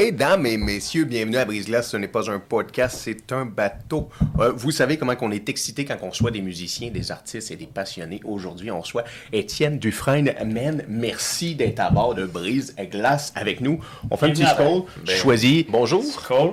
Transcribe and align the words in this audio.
Mesdames 0.00 0.46
et 0.46 0.56
messieurs, 0.56 1.06
bienvenue 1.06 1.38
à 1.38 1.44
Brise-Glace. 1.44 1.90
Ce 1.90 1.96
n'est 1.96 2.06
pas 2.06 2.30
un 2.30 2.38
podcast, 2.38 3.00
c'est 3.02 3.32
un 3.32 3.44
bateau. 3.44 4.08
Euh, 4.38 4.52
vous 4.54 4.70
savez 4.70 4.96
comment 4.96 5.14
on 5.22 5.32
est 5.32 5.48
excité 5.48 5.84
quand 5.84 5.96
on 6.02 6.10
reçoit 6.10 6.30
des 6.30 6.40
musiciens, 6.40 6.92
des 6.92 7.10
artistes 7.10 7.50
et 7.50 7.56
des 7.56 7.66
passionnés. 7.66 8.20
Aujourd'hui, 8.22 8.70
on 8.70 8.80
reçoit 8.80 9.02
Étienne 9.32 9.80
Dufresne. 9.80 10.32
Men, 10.46 10.84
merci 10.86 11.56
d'être 11.56 11.80
à 11.80 11.90
bord 11.90 12.14
de 12.14 12.26
Brise-Glace 12.26 13.32
avec 13.34 13.60
nous. 13.60 13.80
On 14.08 14.16
fait 14.16 14.26
un 14.26 14.30
petit 14.30 14.46
scroll. 14.46 14.82
Choisis. 15.04 15.64
Bonjour. 15.68 16.04
Scroll. 16.04 16.52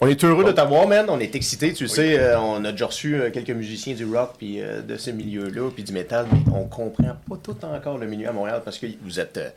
On 0.00 0.08
est 0.08 0.24
heureux 0.24 0.42
de 0.42 0.50
t'avoir, 0.50 0.88
man. 0.88 1.06
On 1.08 1.20
est 1.20 1.36
excité. 1.36 1.72
Tu 1.74 1.86
sais, 1.86 2.18
euh, 2.18 2.40
on 2.40 2.64
a 2.64 2.72
déjà 2.72 2.86
reçu 2.86 3.14
euh, 3.14 3.30
quelques 3.30 3.50
musiciens 3.50 3.94
du 3.94 4.06
rock 4.06 4.32
puis 4.36 4.60
euh, 4.60 4.82
de 4.82 4.96
ce 4.96 5.12
milieu-là, 5.12 5.70
puis 5.70 5.84
du 5.84 5.92
métal, 5.92 6.26
mais 6.32 6.40
on 6.52 6.64
comprend 6.64 7.16
pas 7.28 7.36
tout 7.40 7.64
encore 7.64 7.98
le 7.98 8.08
milieu 8.08 8.28
à 8.28 8.32
Montréal 8.32 8.62
parce 8.64 8.78
que 8.78 8.86
vous 9.04 9.20
êtes, 9.20 9.36
euh, 9.36 9.50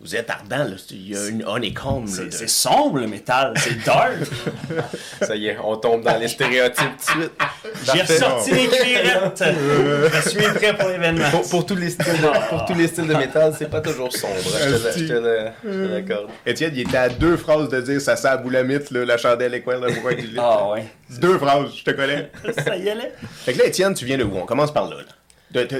vous 0.00 0.16
êtes 0.16 0.30
ardent. 0.30 0.48
Là. 0.50 0.76
Il 0.90 1.08
y 1.10 1.16
a 1.16 1.26
une 1.28 1.44
honeycomb. 1.44 2.00
là, 2.06 2.06
C'est 2.10 2.26
de- 2.26 2.30
c'est 2.30 2.48
sombre 2.48 2.98
le 2.98 3.06
métal, 3.06 3.52
c'est 3.58 3.84
dark. 3.84 4.12
Ça 5.22 5.36
y 5.36 5.48
est, 5.48 5.58
on 5.62 5.76
tombe 5.76 6.02
dans 6.02 6.16
les 6.18 6.28
stéréotypes 6.28 6.86
tout 7.06 7.18
de 7.18 7.22
suite. 7.22 7.32
J'ai 7.84 8.00
ressorti 8.02 8.50
les 8.52 8.66
cuirettes. 8.68 9.44
Je 10.24 10.28
suis 10.30 10.38
prêt 10.54 10.76
pour 10.76 10.88
l'événement. 10.88 11.28
Pour, 11.30 11.48
pour 11.48 11.66
tous 11.66 11.76
les 11.76 11.90
styles 11.90 12.20
de, 12.20 12.48
pour 12.48 12.64
tous 12.64 12.74
les 12.74 12.86
styles 12.88 13.06
de 13.06 13.14
métal, 13.14 13.54
c'est 13.58 13.68
pas 13.70 13.80
toujours 13.80 14.10
sombre. 14.12 14.34
Je 14.42 14.76
te, 14.76 14.98
je 14.98 15.06
te 15.06 15.92
l'accorde. 15.94 16.30
Étienne, 16.46 16.72
il 16.74 16.80
était 16.80 16.96
à 16.96 17.08
deux 17.08 17.36
phrases 17.36 17.68
de 17.68 17.80
dire 17.80 18.00
ça 18.00 18.16
sent 18.16 18.28
à 18.28 18.36
boulamite, 18.38 18.90
là, 18.90 19.04
la 19.04 19.18
chandelle 19.18 19.54
est 19.54 19.60
quoi, 19.60 19.76
là, 19.76 19.88
pourquoi 19.92 20.12
il 20.12 20.30
dit- 20.30 20.36
Ah 20.38 20.70
ouais. 20.70 20.84
Deux 21.20 21.38
phrases, 21.38 21.74
je 21.76 21.84
te 21.84 21.90
connais. 21.90 22.30
Ça 22.64 22.76
y 22.76 22.88
allait. 22.88 23.12
Fait 23.44 23.52
que 23.52 23.58
là, 23.58 23.66
Étienne, 23.66 23.94
tu 23.94 24.04
viens 24.04 24.16
de 24.16 24.24
où? 24.24 24.36
On 24.36 24.46
commence 24.46 24.72
par 24.72 24.88
là. 24.88 24.96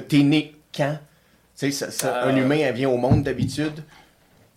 T'es 0.08 0.18
né 0.18 0.54
quand? 0.76 0.98
Tu 1.58 1.70
sais, 1.70 1.86
ça- 1.86 1.90
ça- 1.90 2.22
un 2.24 2.34
Euh. 2.36 2.40
humain, 2.40 2.58
elle 2.60 2.74
vient 2.74 2.88
au 2.88 2.96
monde 2.96 3.22
d'habitude? 3.22 3.82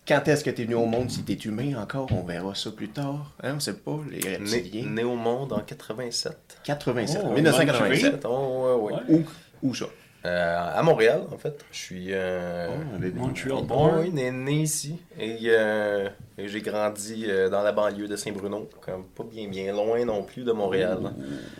Quand 0.06 0.28
est-ce 0.28 0.44
que 0.44 0.50
t'es 0.50 0.64
venu 0.64 0.74
au 0.74 0.84
monde? 0.86 1.10
Si 1.10 1.22
t'es 1.22 1.32
humain 1.34 1.76
encore, 1.80 2.08
on 2.12 2.22
verra 2.24 2.54
ça 2.54 2.70
plus 2.70 2.90
tard. 2.90 3.32
Hein, 3.42 3.54
on 3.56 3.60
sait 3.60 3.74
pas, 3.78 3.98
les 4.10 4.18
Né, 4.18 4.36
reptiliens. 4.36 4.90
né 4.90 5.02
au 5.04 5.16
monde 5.16 5.52
en 5.54 5.60
87. 5.60 6.58
87, 6.64 7.22
Oh, 7.24 7.32
1987. 7.32 8.24
Oh, 8.28 8.78
ouais, 8.90 8.92
ouais. 8.94 9.00
Ouais. 9.08 9.24
Où, 9.62 9.68
où 9.70 9.74
ça? 9.74 9.86
Euh, 10.26 10.78
à 10.78 10.82
Montréal, 10.82 11.22
en 11.32 11.36
fait. 11.38 11.64
Je 11.70 11.76
suis. 11.78 12.06
euh, 12.10 12.68
Oh. 12.70 13.18
Montreal 13.18 13.64
born. 13.66 14.00
oui, 14.00 14.10
né, 14.10 14.30
né 14.30 14.62
ici. 14.62 14.96
Et, 15.18 15.36
euh, 15.48 16.08
et 16.38 16.48
j'ai 16.48 16.60
grandi 16.62 17.24
euh, 17.28 17.50
dans 17.50 17.62
la 17.62 17.72
banlieue 17.72 18.08
de 18.08 18.16
Saint-Bruno. 18.16 18.68
Comme 18.80 19.04
pas 19.04 19.24
bien, 19.24 19.48
bien 19.48 19.72
loin 19.72 20.02
non 20.04 20.22
plus 20.22 20.42
de 20.44 20.52
Montréal. 20.52 20.98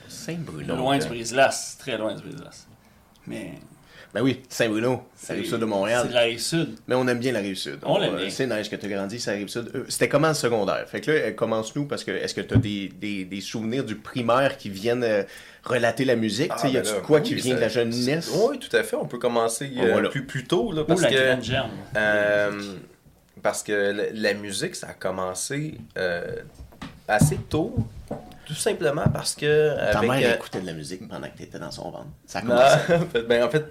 Saint-Bruno. 0.09 0.77
Loin 0.77 0.98
du 0.98 1.06
brise-glace, 1.09 1.77
très 1.78 1.98
loin 1.98 2.15
du 2.15 2.22
brise-glace. 2.22 2.67
Mais 3.27 3.53
Ben 4.15 4.23
oui, 4.23 4.41
Saint-Bruno, 4.48 5.03
ça 5.17 5.33
arrive 5.33 5.45
sud 5.48 5.59
de 5.59 5.65
Montréal. 5.65 6.03
C'est 6.05 6.09
de 6.11 6.15
la 6.15 6.20
rive 6.20 6.39
sud. 6.39 6.77
Mais 6.87 6.95
on 6.95 7.07
aime 7.09 7.19
bien 7.19 7.33
la 7.33 7.41
rive 7.41 7.57
sud. 7.57 7.79
On 7.83 7.98
l'aime 7.98 8.15
euh, 8.15 8.19
bien. 8.19 8.31
C'est 8.31 8.47
nice 8.47 8.69
que 8.69 8.77
tu 8.77 8.87
as 8.87 8.89
grandi, 8.89 9.19
ça 9.19 9.33
rive 9.33 9.48
sud. 9.48 9.73
Euh, 9.75 9.84
C'était 9.89 10.09
comment 10.09 10.29
le 10.29 10.34
secondaire? 10.34 10.84
Fait 10.89 11.01
que 11.01 11.11
là, 11.11 11.17
euh, 11.19 11.33
commence-nous 11.33 11.87
parce 11.87 12.05
que 12.05 12.12
est-ce 12.12 12.33
que 12.33 12.41
tu 12.41 12.55
as 12.55 12.59
des, 12.59 12.89
des, 13.01 13.25
des 13.25 13.41
souvenirs 13.41 13.83
du 13.84 13.97
primaire 13.97 14.56
qui 14.56 14.71
viennent 14.71 15.03
euh, 15.03 15.25
relater 15.65 16.05
la 16.05 16.15
musique? 16.15 16.53
Tu 16.55 16.61
sais, 16.61 16.71
y 16.71 16.75
ben 16.75 16.81
a-tu 16.87 17.03
quoi 17.03 17.19
oui, 17.19 17.25
qui 17.25 17.34
vient 17.34 17.51
ça- 17.55 17.56
de 17.56 17.61
la 17.62 17.69
jeunesse? 17.69 18.31
Oui, 18.48 18.61
tout 18.61 18.75
à 18.77 18.84
fait. 18.84 18.95
On 18.95 19.06
peut 19.06 19.19
commencer 19.19 19.69
Oh, 19.77 19.81
voilà. 19.91 20.11
plus, 20.11 20.25
plus 20.25 20.45
tôt. 20.45 20.71
Là, 20.71 20.83
Ou 20.83 20.84
parce 20.84 21.03
la 21.03 21.09
que, 21.11 21.15
graine 21.15 21.43
germe. 21.43 21.71
Euh, 21.97 22.53
parce 23.43 23.65
que 23.65 23.73
la, 23.73 24.05
la 24.12 24.34
musique, 24.34 24.77
ça 24.77 24.91
a 24.91 24.93
commencé 24.93 25.75
euh, 25.99 26.37
assez 27.09 27.37
tôt, 27.49 27.75
tout 28.47 28.55
simplement 28.55 29.06
parce 29.12 29.34
que. 29.34 29.75
Ta 29.91 29.99
avec, 29.99 30.09
mère 30.11 30.34
écoutait 30.37 30.61
de 30.61 30.67
la 30.67 30.72
musique 30.72 31.09
pendant 31.09 31.27
que 31.28 31.37
tu 31.37 31.43
étais 31.43 31.59
dans 31.59 31.71
son 31.72 31.91
ventre. 31.91 32.06
Ça 32.27 32.38
a 32.38 32.43
non, 32.43 32.49
commencé. 32.55 33.22
ben, 33.28 33.43
en 33.43 33.50
fait, 33.50 33.65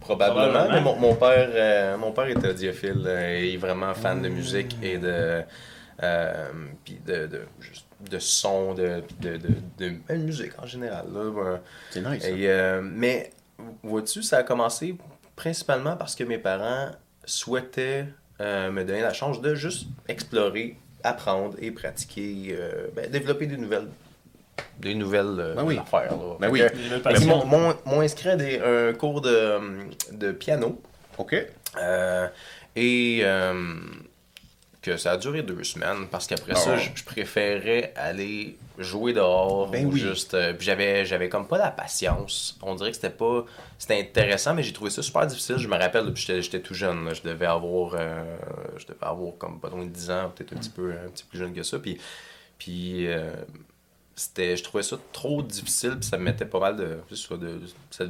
probablement. 0.00 0.50
Probablement. 0.50 0.72
Mais 0.72 0.80
mon, 0.80 0.96
mon 0.96 1.14
père, 1.14 1.50
euh, 1.52 1.96
mon 1.96 2.12
père 2.12 2.26
était 2.28 2.48
audiophile 2.48 3.04
euh, 3.06 3.40
et 3.40 3.56
vraiment 3.56 3.94
fan 3.94 4.22
de 4.22 4.28
musique 4.28 4.76
et 4.82 4.98
de. 4.98 5.42
Euh, 6.02 6.48
puis 6.84 6.98
de, 7.06 7.26
de, 7.26 7.42
juste 7.60 7.86
de 8.10 8.18
son, 8.18 8.72
de, 8.72 9.02
de, 9.20 9.36
de, 9.36 9.48
de, 9.78 10.14
musique 10.14 10.52
en 10.58 10.66
général. 10.66 11.04
C'est 11.90 12.00
nice. 12.00 12.24
et, 12.24 12.48
euh, 12.48 12.80
mais 12.82 13.32
vois-tu, 13.82 14.22
ça 14.22 14.38
a 14.38 14.42
commencé 14.42 14.96
principalement 15.36 15.96
parce 15.96 16.14
que 16.14 16.24
mes 16.24 16.38
parents 16.38 16.90
souhaitaient 17.26 18.06
euh, 18.40 18.70
me 18.70 18.82
donner 18.84 19.02
la 19.02 19.12
chance 19.12 19.42
de 19.42 19.54
juste 19.54 19.88
explorer, 20.08 20.78
apprendre 21.04 21.56
et 21.60 21.70
pratiquer, 21.70 22.56
ben, 22.96 23.10
développer 23.10 23.46
des 23.46 23.58
nouvelles 23.58 23.88
des 24.78 24.94
nouvelles 24.94 25.36
euh, 25.38 25.54
Ben 25.54 25.64
oui. 25.64 25.78
affaires. 25.78 26.12
là. 26.12 26.36
Ben 26.40 26.48
oui. 26.50 26.60
que, 26.60 26.68
Des 26.76 26.82
nouvelles 26.84 27.02
ben, 27.02 27.12
passions. 27.12 27.46
m'ont- 27.46 27.58
m'ont 27.58 27.74
m'ont 27.86 28.00
inscrit 28.00 28.30
à 28.30 28.36
des, 28.36 28.58
un 28.60 28.92
cours 28.94 29.20
de, 29.20 29.58
de 30.12 30.32
piano. 30.32 30.80
OK. 31.18 31.34
Euh, 31.78 32.28
et 32.76 33.20
euh, 33.24 33.74
que 34.82 34.96
ça 34.96 35.12
a 35.12 35.16
duré 35.18 35.42
deux 35.42 35.62
semaines 35.62 36.06
parce 36.10 36.26
qu'après 36.26 36.54
ça, 36.54 36.76
je, 36.78 36.88
je 36.94 37.04
préférais 37.04 37.92
aller 37.96 38.56
jouer 38.78 39.12
dehors. 39.12 39.68
Ben 39.68 39.84
ou 39.86 39.92
oui. 39.92 40.00
juste, 40.00 40.32
euh, 40.32 40.54
puis 40.54 40.64
j'avais, 40.64 41.04
j'avais 41.04 41.28
comme 41.28 41.46
pas 41.46 41.58
la 41.58 41.70
patience. 41.70 42.58
On 42.62 42.74
dirait 42.74 42.90
que 42.90 42.96
c'était 42.96 43.10
pas. 43.10 43.44
C'était 43.78 44.00
intéressant, 44.00 44.54
mais 44.54 44.62
j'ai 44.62 44.72
trouvé 44.72 44.88
ça 44.90 45.02
super 45.02 45.26
difficile. 45.26 45.56
Je 45.58 45.68
me 45.68 45.76
rappelle, 45.76 46.06
depuis 46.06 46.22
que 46.24 46.26
j'étais, 46.32 46.42
j'étais 46.42 46.60
tout 46.60 46.72
jeune. 46.74 47.04
là. 47.04 47.12
je 47.12 47.20
devais 47.22 47.44
avoir. 47.46 47.94
euh, 47.98 48.36
je 48.78 48.86
devais 48.86 48.96
avoir 49.02 49.32
comme 49.36 49.60
pas 49.60 49.68
loin 49.68 49.84
de 49.84 49.90
10 49.90 50.10
ans, 50.10 50.32
peut-être 50.34 50.54
un 50.54 50.56
petit 50.56 50.70
peu 50.70 50.92
un 50.92 51.10
petit 51.10 51.24
peu 51.24 51.28
plus 51.30 51.38
jeune 51.40 51.52
que 51.52 51.62
ça. 51.62 51.78
Puis. 51.78 51.98
Puis. 52.58 53.06
euh, 53.06 53.32
c'était, 54.20 54.54
je 54.54 54.62
trouvais 54.62 54.82
ça 54.82 54.98
trop 55.12 55.42
difficile, 55.42 55.96
puis 55.98 56.04
ça 56.08 56.18
me 56.18 56.24
mettait 56.24 56.44
pas 56.44 56.60
mal 56.60 56.76
de. 56.76 56.98
de 57.08 57.14
ça, 57.14 58.04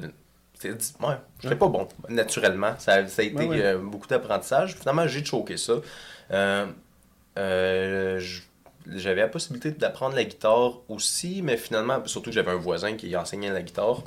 ouais, 1.00 1.14
j'étais 1.40 1.54
pas 1.56 1.68
bon, 1.68 1.86
naturellement. 2.08 2.74
Ça, 2.78 3.06
ça 3.06 3.22
a 3.22 3.24
été 3.24 3.36
Ouais, 3.36 3.46
ouais. 3.46 3.62
euh, 3.62 3.78
beaucoup 3.78 4.08
d'apprentissage. 4.08 4.74
Finalement, 4.74 5.06
j'ai 5.06 5.24
choqué 5.24 5.56
ça. 5.56 5.74
Euh, 6.32 6.66
euh, 7.38 8.20
j'avais 8.88 9.20
la 9.20 9.28
possibilité 9.28 9.70
d'apprendre 9.70 10.16
la 10.16 10.24
guitare 10.24 10.80
aussi, 10.88 11.42
mais 11.42 11.56
finalement, 11.56 12.04
surtout 12.06 12.30
que 12.30 12.34
j'avais 12.34 12.50
un 12.50 12.56
voisin 12.56 12.96
qui 12.96 13.14
enseignait 13.16 13.50
la 13.52 13.62
guitare. 13.62 14.02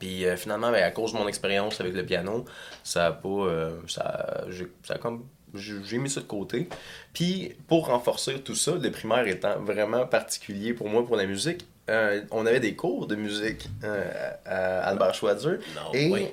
Puis 0.00 0.26
euh, 0.26 0.36
finalement, 0.36 0.72
ben, 0.72 0.82
à 0.82 0.90
cause 0.90 1.12
de 1.12 1.18
mon 1.18 1.28
expérience 1.28 1.80
avec 1.80 1.94
le 1.94 2.04
piano, 2.04 2.44
ça 2.82 3.06
a 3.06 3.12
pas. 3.12 3.70
ça, 3.86 4.44
ça 4.82 4.94
a 4.94 4.98
comme. 4.98 5.24
J'ai 5.54 5.98
mis 5.98 6.08
ça 6.10 6.20
de 6.20 6.26
côté. 6.26 6.68
Puis, 7.12 7.54
pour 7.68 7.86
renforcer 7.86 8.40
tout 8.40 8.54
ça, 8.54 8.72
le 8.72 8.90
primaire 8.90 9.26
étant 9.26 9.60
vraiment 9.60 10.06
particulier 10.06 10.72
pour 10.72 10.88
moi 10.88 11.04
pour 11.04 11.16
la 11.16 11.26
musique, 11.26 11.66
euh, 11.90 12.22
on 12.30 12.46
avait 12.46 12.60
des 12.60 12.74
cours 12.74 13.06
de 13.06 13.16
musique 13.16 13.68
euh, 13.84 14.30
à 14.46 14.88
Albert 14.88 15.14
Schweitzer. 15.14 15.58
Non, 15.74 15.92
et 15.92 16.10
oui. 16.10 16.28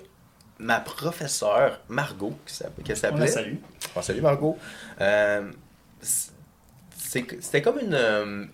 ma 0.59 0.80
professeure, 0.80 1.81
Margot, 1.90 2.34
qui 2.46 2.53
s'appelait, 2.53 3.28
salue. 3.28 3.56
Oh, 3.96 4.02
salut 4.02 4.22
Margot. 4.22 4.57
Euh, 5.02 5.51
C'était 6.97 7.62
comme 7.62 7.80
une, 7.80 7.96
euh, 7.96 8.46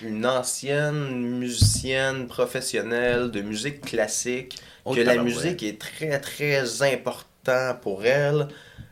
une 0.00 0.24
ancienne 0.24 1.38
musicienne 1.38 2.28
professionnelle 2.28 3.30
de 3.30 3.40
musique 3.42 3.80
classique, 3.82 4.58
Oh, 4.88 4.94
que 4.94 5.00
la 5.00 5.16
musique 5.16 5.64
est 5.64 5.80
très 5.80 6.20
très 6.20 6.82
important 6.82 7.76
pour 7.82 8.04
elle, 8.06 8.46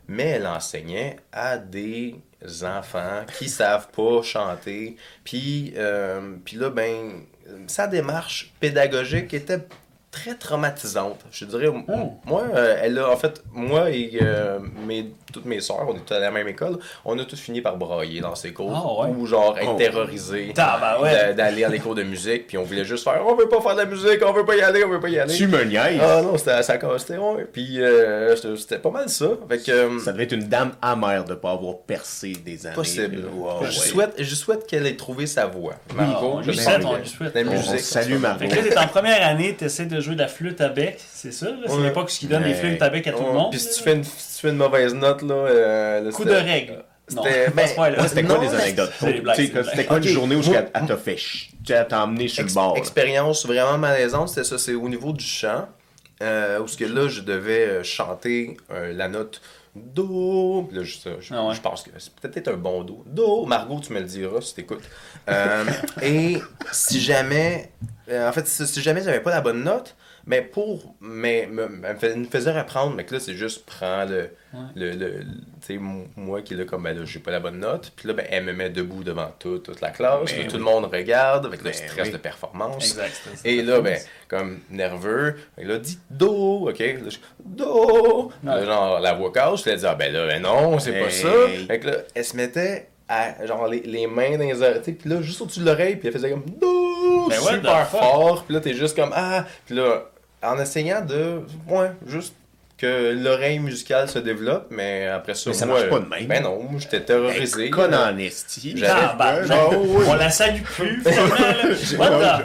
mais 0.08 0.24
elle 0.24 0.46
enseignait 0.46 1.16
à 1.32 1.58
des 1.58 2.16
enfants 2.62 3.24
qui 3.38 3.48
savent 3.48 3.88
pas 3.88 4.22
chanter. 4.22 4.96
Puis, 5.24 5.72
euh, 5.76 6.36
puis 6.44 6.56
là, 6.56 6.70
ben, 6.70 7.22
sa 7.66 7.86
démarche 7.86 8.52
pédagogique 8.60 9.32
était 9.34 9.66
très 10.14 10.34
traumatisante. 10.36 11.20
Je 11.32 11.44
dirais, 11.44 11.68
Oh. 11.68 12.12
moi, 12.24 12.44
euh, 12.54 12.76
elle 12.80 12.98
a, 12.98 13.10
en 13.10 13.16
fait, 13.16 13.42
moi 13.52 13.90
et 13.90 14.18
euh, 14.22 14.58
mes, 14.86 15.10
toutes 15.32 15.44
mes 15.44 15.60
sœurs, 15.60 15.84
on 15.88 15.94
est 15.94 15.98
toutes 15.98 16.12
à 16.12 16.20
la 16.20 16.30
même 16.30 16.46
école, 16.46 16.78
on 17.04 17.18
a 17.18 17.24
tous 17.24 17.40
fini 17.40 17.60
par 17.60 17.76
brailler 17.76 18.20
dans 18.20 18.34
ces 18.36 18.52
cours. 18.52 18.72
Ah 18.74 19.02
ouais? 19.08 19.14
Ou 19.16 19.26
genre 19.26 19.56
être 19.58 19.72
Oh. 19.74 19.76
terrorisés 19.76 20.52
Tabarouette. 20.54 21.12
d'a- 21.12 21.32
d'aller 21.32 21.62
dans 21.62 21.68
les 21.70 21.78
cours 21.80 21.94
de 21.96 22.04
musique, 22.04 22.46
puis 22.46 22.56
on 22.58 22.62
voulait 22.62 22.84
juste 22.84 23.02
faire 23.04 23.20
on 23.26 23.34
veut 23.34 23.48
pas 23.48 23.60
faire 23.60 23.72
de 23.74 23.80
la 23.80 23.86
musique, 23.86 24.20
on 24.24 24.32
veut 24.32 24.44
pas 24.44 24.54
y 24.56 24.60
aller, 24.62 24.84
on 24.84 24.88
veut 24.88 25.00
pas 25.00 25.08
y 25.08 25.18
aller. 25.18 25.34
Tu 25.34 25.48
me 25.48 25.64
niaises. 25.64 26.00
Ah 26.00 26.22
non, 26.22 26.38
c'était 26.38 26.62
ça 26.62 26.78
c'était 26.98 27.16
ouais. 27.18 27.46
Puis 27.52 27.82
euh, 27.82 28.36
c'était 28.56 28.78
pas 28.78 28.90
mal 28.90 29.08
ça. 29.08 29.26
Fait 29.48 29.58
que, 29.58 29.70
euh, 29.72 29.98
Ça 29.98 30.12
devait 30.12 30.24
être 30.24 30.32
une 30.32 30.48
dame 30.48 30.72
amère 30.80 31.24
de 31.24 31.30
ne 31.30 31.34
pas 31.36 31.50
avoir 31.52 31.78
percé 31.78 32.32
des 32.32 32.66
années. 32.66 32.74
possible. 32.76 33.24
Wow, 33.34 33.58
je, 33.62 33.66
ouais. 33.66 33.72
souhaite, 33.72 34.14
je 34.18 34.34
souhaite 34.34 34.66
qu'elle 34.66 34.86
ait 34.86 34.96
trouvé 34.96 35.26
sa 35.26 35.46
voix. 35.46 35.74
Ah, 35.90 35.94
Margot, 36.02 36.32
on 36.36 36.42
je 36.42 36.52
souhaite, 36.52 36.84
on 36.84 36.96
lui 36.96 37.08
souhaite. 37.08 37.34
La 37.34 37.42
musique. 37.44 37.80
ça, 37.80 38.00
Margot. 38.06 38.38
Fait 38.38 38.48
que 38.48 38.54
là, 38.56 38.62
t'es 38.62 38.78
en 38.78 38.86
première 38.88 39.26
année, 39.26 39.54
t'essaies 39.54 39.86
de 39.86 40.00
jouer 40.04 40.14
de 40.14 40.20
la 40.20 40.28
flûte 40.28 40.60
à 40.60 40.68
bec, 40.68 40.96
c'est 40.98 41.32
ça? 41.32 41.48
C'est 41.66 41.72
Ouais. 41.72 41.82
l'époque 41.82 42.10
où 42.10 42.12
ils 42.22 42.28
donnent 42.28 42.42
des 42.44 42.50
Ouais. 42.50 42.54
flûtes 42.54 42.82
à 42.82 42.90
bec 42.90 43.06
à 43.06 43.12
tout 43.12 43.24
le 43.24 43.32
monde. 43.32 43.50
Puis 43.50 43.60
si 43.60 43.76
tu, 43.76 43.82
fais 43.82 43.94
une, 43.94 44.04
si 44.04 44.36
tu 44.36 44.40
fais 44.42 44.50
une 44.50 44.56
mauvaise 44.56 44.94
note, 44.94 45.22
là. 45.22 45.34
euh, 45.34 46.00
là, 46.02 46.10
Coup 46.10 46.24
de 46.24 46.30
règle. 46.32 46.84
C'était- 47.06 47.50
point-là. 47.74 48.00
Ouais, 48.00 48.08
C'était 48.08 48.22
quoi 48.22 48.38
mais 48.38 48.54
anecdotes? 48.54 48.92
C'était 49.70 49.84
quoi 49.84 49.96
une 49.98 50.02
Ok, 50.04 50.08
journée 50.08 50.36
où 50.36 50.42
moi- 50.42 50.62
elle 50.74 50.86
t'a 50.86 50.96
fait 50.96 51.16
tu 51.64 51.88
t'a 51.88 52.02
emmené 52.04 52.28
sur 52.28 52.42
le 52.42 52.46
Ex- 52.46 52.54
bord? 52.54 52.72
là? 52.74 52.78
expérience 52.78 53.46
vraiment 53.46 53.76
malaisante, 53.76 54.30
c'était 54.30 54.44
ça, 54.44 54.56
c'est 54.56 54.72
au 54.74 54.88
niveau 54.88 55.12
du 55.12 55.24
chant. 55.24 55.68
Euh, 56.22 56.60
où 56.60 56.68
ce 56.68 56.76
que 56.78 56.84
là, 56.84 57.08
je 57.08 57.20
devais 57.22 57.66
euh, 57.66 57.82
chanter 57.82 58.56
euh, 58.72 58.92
la 58.94 59.08
note 59.08 59.42
Do. 59.74 60.68
Là, 60.72 60.84
je, 60.84 60.96
ça, 60.96 61.10
je, 61.20 61.34
Ah 61.34 61.44
ouais. 61.46 61.54
je 61.54 61.60
pense 61.60 61.82
que 61.82 61.90
c'est 61.98 62.14
peut-être 62.14 62.48
un 62.48 62.56
bon 62.56 62.84
Do. 62.84 63.02
Do. 63.06 63.44
Margot, 63.44 63.80
tu 63.80 63.92
me 63.92 64.00
le 64.00 64.06
diras 64.06 64.40
si 64.40 64.54
t'écoutes. 64.54 64.84
Euh, 65.28 65.64
et 66.02 66.38
si 66.70 67.00
jamais. 67.00 67.72
euh, 68.08 68.28
en 68.28 68.32
fait, 68.32 68.46
si, 68.46 68.66
si 68.66 68.82
jamais 68.82 69.02
j'avais 69.02 69.20
pas 69.20 69.30
la 69.30 69.40
bonne 69.40 69.64
note, 69.64 69.96
Mais 70.26 70.42
pour. 70.42 70.94
Mais 71.00 71.46
me, 71.50 71.68
me 71.68 71.92
me 72.16 72.24
faisait 72.26 72.52
apprendre, 72.56 72.94
mais 72.94 73.04
que 73.04 73.14
là, 73.14 73.20
c'est 73.20 73.34
juste 73.34 73.66
prends 73.66 74.04
le. 74.04 74.30
Le, 74.74 74.90
le, 74.92 75.20
moi 76.16 76.42
qui 76.42 76.54
là, 76.54 76.64
comme, 76.64 76.82
ben 76.84 76.96
là, 76.98 77.04
j'ai 77.04 77.18
pas 77.18 77.30
la 77.30 77.40
bonne 77.40 77.58
note. 77.58 77.92
Puis 77.96 78.08
là, 78.08 78.14
ben, 78.14 78.26
elle 78.30 78.44
me 78.44 78.52
met 78.52 78.70
debout 78.70 79.02
devant 79.04 79.30
tout- 79.38 79.58
toute 79.58 79.80
la 79.80 79.90
classe. 79.90 80.30
Ben 80.32 80.42
là, 80.42 80.48
tout 80.50 80.56
le 80.56 80.62
monde 80.62 80.84
regarde 80.86 81.46
avec 81.46 81.60
le 81.60 81.70
Ben 81.70 81.72
stress 81.74 82.06
oui. 82.06 82.12
de 82.12 82.16
performance. 82.18 82.84
Exact. 82.90 83.28
Et 83.44 83.62
là, 83.62 83.80
ben, 83.80 83.98
comme 84.28 84.60
nerveux, 84.70 85.36
il 85.58 85.70
a 85.70 85.78
dit 85.78 85.98
Do, 86.10 86.68
ok? 86.68 86.78
Là, 86.78 87.08
je, 87.08 87.16
Do! 87.44 88.32
Là, 88.42 88.64
genre, 88.64 89.00
la 89.00 89.14
voix 89.14 89.32
casse, 89.32 89.60
je 89.60 89.64
lui 89.64 89.70
ai 89.72 89.76
dit, 89.76 89.86
ah 89.86 89.94
ben 89.94 90.12
là, 90.12 90.26
ben 90.26 90.42
non, 90.42 90.78
c'est 90.78 90.98
pas 90.98 91.10
ça. 91.10 91.28
Fait 91.66 91.78
que 91.80 91.86
là, 91.88 91.96
elle 92.14 92.24
se 92.24 92.36
mettait 92.36 92.88
à, 93.08 93.44
genre, 93.46 93.68
les, 93.68 93.80
les 93.80 94.06
mains 94.06 94.36
dans 94.38 94.44
les 94.44 94.62
oreilles, 94.62 94.80
puis 94.80 95.10
là, 95.10 95.20
juste 95.20 95.40
au-dessus 95.42 95.60
de 95.60 95.66
l'oreille, 95.66 95.96
puis 95.96 96.08
elle 96.08 96.14
faisait 96.14 96.30
comme 96.30 96.44
Do! 96.60 97.28
Ben, 97.28 97.38
super 97.40 97.88
fort, 97.88 98.44
puis 98.44 98.54
là, 98.54 98.60
t'es 98.60 98.74
juste 98.74 98.96
comme, 98.96 99.12
ah! 99.14 99.44
Puis 99.66 99.74
là, 99.74 100.04
en 100.42 100.58
essayant 100.58 101.00
de, 101.04 101.40
ouais, 101.68 101.90
juste 102.06 102.34
que 102.76 103.12
l'oreille 103.12 103.60
musicale 103.60 104.08
se 104.08 104.18
développe, 104.18 104.66
mais 104.70 105.06
après 105.06 105.34
ça, 105.34 105.50
Mais 105.50 105.54
ça 105.54 105.64
moi, 105.64 105.76
marche 105.78 105.90
pas 105.90 106.00
de 106.00 106.08
même. 106.08 106.26
Ben 106.26 106.42
non, 106.42 106.60
moi, 106.68 106.80
j'étais 106.80 107.00
terrorisé. 107.00 107.70
Con 107.70 107.92
en 107.92 108.18
esti. 108.18 108.74
J'avais- 108.76 108.92
Ah, 108.92 109.68
oui. 109.72 110.04
On 110.08 110.14
la 110.14 110.28
salue 110.30 110.60
plus, 110.62 111.02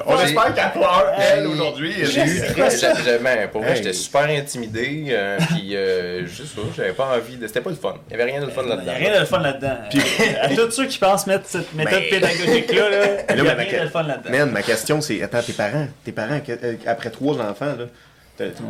On 0.05 0.19
espère 0.21 0.53
qu'elle 0.53 0.71
pleure, 0.71 1.11
elle, 1.17 1.47
aujourd'hui. 1.47 1.93
J'ai 2.03 2.21
eu 2.25 2.41
très. 2.53 2.69
j'ai- 2.71 2.87
j'ai- 3.03 3.17
ben, 3.19 3.47
pour 3.49 3.61
vrai, 3.61 3.71
Hey. 3.71 3.77
j'étais 3.77 3.93
super 3.93 4.23
intimidé. 4.29 5.05
euh, 5.09 5.37
puis, 5.49 5.75
euh, 5.75 6.25
juste 6.25 6.55
ça, 6.55 6.61
j'avais 6.75 6.93
pas 6.93 7.07
envie 7.17 7.37
de. 7.37 7.47
C'était 7.47 7.61
pas 7.61 7.69
le 7.71 7.75
fun. 7.75 7.95
Il 8.09 8.11
y 8.11 8.21
avait 8.21 8.31
rien 8.31 8.41
de 8.41 8.45
le 8.45 8.51
fun 8.51 8.61
Il 8.63 8.67
n'y 8.67 8.71
a 8.73 8.75
là-dedans. 8.75 8.93
rien 8.97 9.13
de 9.15 9.19
le 9.19 9.25
fun 9.25 9.39
là-dedans. 9.39 9.77
à 10.41 10.47
tous 10.49 10.71
ceux 10.71 10.85
qui 10.87 10.97
pensent 10.99 11.27
mettre 11.27 11.45
cette 11.47 11.73
méthode 11.73 11.93
Mais- 11.93 12.09
pédagogique-là, 12.09 12.89
là, 12.89 13.05
il 13.29 13.35
n'y 13.35 13.41
a 13.49 13.55
mais 13.55 13.63
rien 13.63 13.71
ma- 13.73 13.79
de 13.79 13.83
le 13.85 13.89
fun 13.89 14.03
là-dedans. 14.03 14.29
Man, 14.29 14.51
ma 14.51 14.61
question, 14.61 15.01
c'est 15.01 15.21
attends, 15.23 15.41
tes 15.41 15.53
parents, 15.53 15.87
tes 16.03 16.11
parents, 16.11 16.39
euh, 16.49 16.73
après 16.85 17.09
trois 17.09 17.35
enfants, 17.39 17.75
là, 17.77 17.85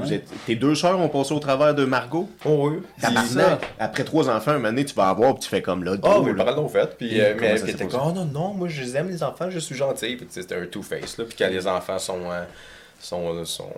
vous 0.02 0.14
êtes- 0.14 0.28
tes 0.46 0.56
deux 0.56 0.76
sœurs 0.76 1.00
ont 1.00 1.10
passé 1.10 1.34
au 1.34 1.40
travers 1.40 1.74
de 1.76 1.86
Margot? 1.86 2.30
Oh, 2.46 2.70
oui. 2.72 2.80
Puis 2.98 3.02
Tabarnak. 3.02 3.68
Après 3.80 4.04
trois 4.04 4.30
enfants, 4.30 4.52
un 4.52 4.60
donné, 4.60 4.86
tu 4.86 4.94
vas 4.96 5.10
avoir, 5.10 5.34
puis 5.36 5.44
tu 5.44 5.50
fais 5.50 5.62
comme 5.62 5.84
là. 5.84 5.96
Ah, 6.04 6.20
là. 6.26 6.34
parents 6.34 6.56
l'ont 6.62 6.68
fait. 6.70 6.96
Puis, 6.98 7.08
Puis, 7.10 7.22
euh, 7.22 7.36
mais 7.40 7.48
ça 7.48 7.52
elle 7.54 7.60
s'est 7.60 7.70
était 7.72 7.86
passé? 7.86 7.98
comme, 7.98 8.08
oh 8.08 8.12
non, 8.14 8.26
non, 8.26 8.54
moi 8.54 8.68
je 8.68 8.82
les 8.82 8.96
aime 8.98 9.10
les 9.10 9.24
enfants, 9.24 9.50
je 9.50 9.60
suis 9.60 9.76
gentil. 9.76 10.16
Puis, 10.16 10.26
tu 10.28 10.34
sais, 10.34 10.42
c'était 10.42 10.56
un 10.56 10.66
two-face. 10.66 11.18
Là. 11.18 11.26
Puis, 11.26 11.36
quand 11.38 11.50
les 11.50 11.68
enfants 11.68 12.00
sont, 12.00 12.20
euh, 12.32 12.44
sont, 13.00 13.46
sont, 13.46 13.70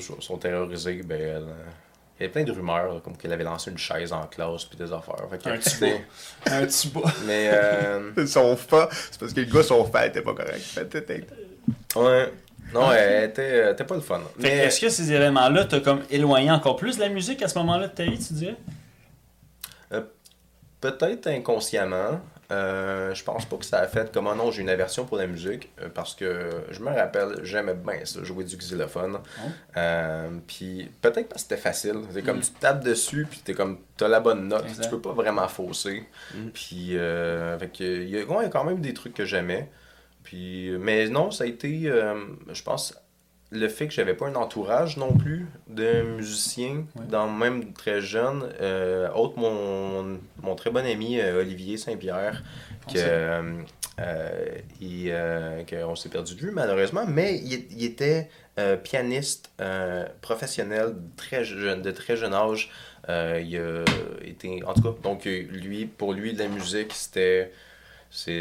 sont, 0.00 0.20
sont 0.20 0.36
terrorisés, 0.38 1.02
ben, 1.04 1.20
elle, 1.20 1.28
euh, 1.36 1.64
il 2.18 2.22
y 2.22 2.24
avait 2.26 2.32
plein 2.32 2.44
de 2.44 2.52
rumeurs, 2.52 2.94
là, 2.94 3.00
comme 3.02 3.16
qu'elle 3.16 3.32
avait 3.32 3.42
lancé 3.44 3.70
une 3.72 3.78
chaise 3.78 4.12
en 4.12 4.26
classe, 4.26 4.64
puis 4.66 4.78
des 4.78 4.92
affaires. 4.92 5.16
Fait 5.30 5.42
que, 5.42 5.48
Un 5.48 5.56
petit 5.58 5.70
c'était- 5.70 6.04
Un 6.46 6.64
petit 6.64 6.88
bout. 6.88 7.02
Mais, 7.26 7.50
euh, 7.52 8.26
Son 8.26 8.56
fa, 8.56 8.88
c'est 9.10 9.18
parce 9.18 9.32
que 9.32 9.40
le 9.40 9.46
gars, 9.46 9.62
son 9.64 9.84
fa 9.84 10.06
était 10.06 10.22
pas 10.22 10.32
correct. 10.34 10.62
T'es- 10.90 11.00
t'es- 11.02 11.26
ouais. 11.96 12.32
Non, 12.74 12.92
elle 12.92 13.30
était, 13.30 13.42
elle 13.42 13.72
était 13.72 13.84
pas 13.84 13.94
le 13.94 14.00
fun. 14.00 14.20
Fait 14.38 14.42
Mais, 14.42 14.56
Est-ce 14.66 14.80
que 14.80 14.88
ces 14.88 15.12
événements-là 15.12 15.64
t'ont 15.64 15.80
comme 15.80 16.02
éloigné 16.10 16.50
encore 16.50 16.76
plus 16.76 16.96
de 16.96 17.00
la 17.00 17.08
musique 17.08 17.40
à 17.42 17.48
ce 17.48 17.58
moment-là 17.58 17.88
de 17.88 17.94
ta 17.94 18.04
vie, 18.04 18.18
tu 18.18 18.34
dirais? 18.34 18.56
Peut-être 20.80 21.28
inconsciemment. 21.28 22.20
Euh, 22.52 23.14
je 23.14 23.24
pense 23.24 23.46
pas 23.46 23.56
que 23.56 23.64
ça 23.64 23.78
a 23.78 23.86
fait 23.86 24.12
comment 24.12 24.34
non 24.34 24.50
j'ai 24.50 24.60
une 24.60 24.68
aversion 24.68 25.06
pour 25.06 25.16
la 25.16 25.26
musique 25.26 25.72
euh, 25.80 25.88
parce 25.88 26.14
que 26.14 26.50
je 26.70 26.80
me 26.80 26.90
rappelle 26.90 27.36
j'aimais 27.42 27.72
bien 27.72 28.04
ça 28.04 28.22
jouer 28.22 28.44
du 28.44 28.58
xylophone. 28.58 29.18
Euh, 29.78 30.28
puis 30.46 30.90
peut-être 31.00 31.30
parce 31.30 31.44
que 31.44 31.48
c'était 31.48 31.56
facile. 31.56 32.00
C'est 32.12 32.22
comme 32.22 32.40
tu 32.40 32.50
tapes 32.50 32.84
dessus 32.84 33.26
puis 33.30 33.40
t'es 33.42 33.54
comme 33.54 33.78
t'as 33.96 34.08
la 34.08 34.20
bonne 34.20 34.48
note. 34.48 34.66
Tu 34.78 34.90
peux 34.90 35.00
pas 35.00 35.12
vraiment 35.12 35.48
fausser. 35.48 36.06
Puis 36.52 36.98
euh, 36.98 37.58
fait 37.58 37.68
que, 37.68 38.02
il 38.02 38.10
y 38.10 38.18
a 38.18 38.48
quand 38.48 38.64
même 38.64 38.82
des 38.82 38.92
trucs 38.92 39.14
que 39.14 39.24
j'aimais 39.24 39.70
puis 40.24 40.70
mais 40.80 41.08
non 41.08 41.30
ça 41.30 41.44
a 41.44 41.46
été 41.46 41.82
euh, 41.86 42.14
je 42.52 42.62
pense 42.62 42.98
le 43.50 43.68
fait 43.68 43.86
que 43.86 43.94
j'avais 43.94 44.14
pas 44.14 44.26
un 44.26 44.34
entourage 44.34 44.96
non 44.96 45.12
plus 45.12 45.46
de 45.68 46.02
musiciens, 46.02 46.86
Ouais. 46.96 47.06
dans 47.08 47.28
même 47.30 47.72
très 47.72 48.00
jeune, 48.00 48.48
euh, 48.60 49.08
autre 49.12 49.38
mon, 49.38 50.18
mon 50.42 50.54
très 50.56 50.70
bon 50.70 50.84
ami 50.84 51.20
euh, 51.20 51.38
Olivier 51.40 51.76
Saint-Pierre, 51.76 52.42
que, 52.88 52.94
euh, 52.96 53.52
euh, 54.00 54.44
il, 54.80 55.08
euh, 55.12 55.62
qu'on 55.70 55.94
s'est 55.94 56.08
perdu 56.08 56.34
de 56.34 56.40
vue 56.40 56.50
malheureusement, 56.50 57.04
mais 57.06 57.36
il, 57.44 57.66
il 57.70 57.84
était 57.84 58.28
euh, 58.58 58.76
pianiste 58.76 59.50
euh, 59.60 60.04
professionnel 60.20 60.86
de 60.94 61.16
très 61.16 61.44
jeune, 61.44 61.80
de 61.82 61.92
très 61.92 62.16
jeune 62.16 62.34
âge. 62.34 62.72
Euh, 63.08 63.40
il 63.44 63.56
a 63.56 63.84
été, 64.26 64.64
en 64.64 64.74
tout 64.74 64.82
cas, 64.82 64.94
donc 65.02 65.28
euh, 65.28 65.42
lui, 65.50 65.86
pour 65.86 66.12
lui, 66.12 66.32
la 66.34 66.48
musique, 66.48 66.92
c'était. 66.92 67.52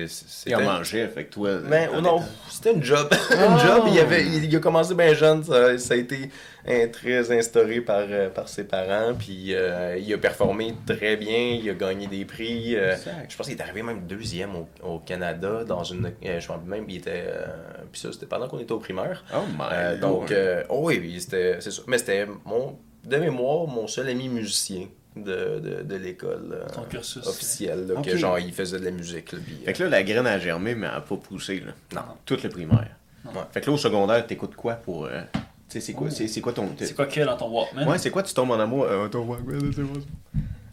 C'est- 0.07 0.49
Il 0.51 0.57
mangeait, 0.57 1.07
fait 1.07 1.25
que 1.25 1.33
toi. 1.33 1.57
ben, 1.67 1.89
en 1.89 2.01
non, 2.01 2.21
c'était 2.47 2.73
une 2.73 2.83
job. 2.83 3.07
Oh! 3.11 3.33
une 3.33 3.57
job, 3.57 3.83
il, 3.91 3.99
avait, 3.99 4.23
il, 4.23 4.45
il 4.45 4.55
a 4.55 4.59
commencé 4.59 4.93
bien 4.93 5.13
jeune, 5.15 5.43
ça, 5.43 5.77
ça 5.79 5.95
a 5.95 5.97
été 5.97 6.29
hein, 6.67 6.87
très 6.91 7.35
instauré 7.35 7.81
par, 7.81 8.05
euh, 8.07 8.29
par 8.29 8.47
ses 8.47 8.65
parents, 8.65 9.15
puis 9.17 9.55
euh, 9.55 9.97
il 9.97 10.13
a 10.13 10.17
performé 10.19 10.75
très 10.85 11.17
bien, 11.17 11.57
il 11.59 11.67
a 11.69 11.73
gagné 11.73 12.05
des 12.05 12.23
prix. 12.23 12.75
euh, 12.75 12.95
je 13.27 13.35
pense 13.35 13.47
qu'il 13.47 13.57
est 13.57 13.61
arrivé 13.61 13.81
même 13.81 14.05
deuxième 14.05 14.55
au, 14.55 14.67
au 14.83 14.99
Canada, 14.99 15.63
dans 15.63 15.83
une... 15.83 16.13
euh, 16.23 16.39
je 16.39 16.47
pense 16.47 16.63
même, 16.67 16.85
il 16.87 16.97
était... 16.97 17.23
euh, 17.27 17.45
puis 17.91 17.99
ça, 17.99 18.13
c'était 18.13 18.27
pendant 18.27 18.47
qu'on 18.47 18.59
était 18.59 18.73
au 18.73 18.79
primaire. 18.79 19.23
Oh 19.33 19.39
my 19.57 19.99
donc, 19.99 20.31
euh, 20.31 20.63
oh 20.69 20.81
oui, 20.83 20.99
oui, 21.01 21.19
c'était, 21.19 21.57
c'est 21.61 21.71
sûr. 21.71 21.83
Mais 21.87 21.97
c'était 21.97 22.27
mon, 22.45 22.77
de 23.05 23.17
mémoire, 23.17 23.65
mon 23.65 23.87
seul 23.87 24.07
ami 24.07 24.29
musicien 24.29 24.87
de, 25.15 25.59
de, 25.59 25.83
de 25.83 25.95
l'école 25.95 26.49
euh, 26.53 26.99
officielle, 27.27 27.87
là, 27.87 28.01
que 28.01 28.17
genre, 28.17 28.39
il 28.39 28.53
faisait 28.53 28.79
de 28.79 28.85
la 28.85 28.91
musique. 28.91 29.31
Là, 29.31 29.39
euh, 29.39 29.65
Fait 29.65 29.73
que 29.73 29.83
là, 29.83 29.89
la 29.89 30.03
graine 30.03 30.25
a 30.27 30.39
germé, 30.39 30.75
mais 30.75 30.87
elle 30.87 30.93
n'a 30.93 31.01
pas 31.01 31.15
poussé, 31.17 31.59
là. 31.65 31.73
Non. 31.95 32.07
Tout 32.25 32.37
le 32.43 32.49
primaire. 32.49 32.89
Ouais. 33.25 33.31
Fait 33.51 33.61
que 33.61 33.67
là, 33.67 33.73
au 33.73 33.77
secondaire, 33.77 34.25
t'écoutes 34.27 34.55
quoi 34.55 34.73
pour. 34.73 35.05
euh, 35.05 35.21
Tu 35.33 35.39
sais, 35.69 35.79
c'est 35.79 35.93
quoi, 35.93 36.09
c'est, 36.09 36.27
c'est 36.27 36.41
quoi 36.41 36.51
ton. 36.53 36.69
C'est 36.77 36.95
quoi 36.95 37.05
qu'il 37.05 37.19
y 37.19 37.23
a 37.23 37.25
dans 37.27 37.37
ton 37.37 37.49
Walkman? 37.49 37.87
Ouais, 37.87 37.97
c'est 37.97 38.09
quoi, 38.11 38.23
tu 38.23 38.33
tombes 38.33 38.51
en 38.51 38.59
amour. 38.59 38.83
Euh, 38.85 39.07
ton 39.07 39.23
Walkman, 39.25 39.71
c'est 39.73 39.81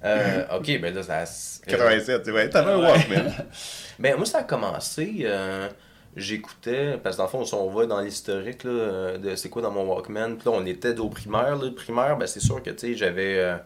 euh, 0.02 0.44
ok, 0.56 0.80
ben 0.80 0.94
là, 0.94 1.02
ça... 1.02 1.24
87, 1.66 2.22
tu 2.22 2.30
vois. 2.30 2.48
T'avais 2.48 2.72
un 2.72 2.78
Ouais. 2.80 2.88
Walkman. 2.90 3.32
Ben, 3.98 4.16
moi, 4.16 4.24
ça 4.24 4.38
a 4.38 4.42
commencé. 4.44 5.18
euh, 5.24 5.68
J'écoutais, 6.16 6.98
parce 7.02 7.14
que 7.16 7.18
dans 7.18 7.26
le 7.26 7.30
fond, 7.30 7.44
si 7.44 7.54
on 7.54 7.70
va 7.70 7.86
dans 7.86 8.00
l'historique 8.00 8.64
là, 8.64 9.16
de 9.18 9.36
c'est 9.36 9.48
quoi 9.48 9.62
dans 9.62 9.70
mon 9.70 9.84
Walkman, 9.84 10.36
puis 10.38 10.50
là, 10.50 10.56
on 10.56 10.66
était 10.66 10.98
au 10.98 11.08
primaire. 11.08 11.54
Là, 11.56 11.64
le 11.66 11.74
primaire, 11.74 12.16
ben, 12.16 12.26
c'est 12.26 12.40
sûr 12.40 12.60
que, 12.62 12.70
tu 12.70 12.78
sais, 12.78 12.94
j'avais. 12.96 13.56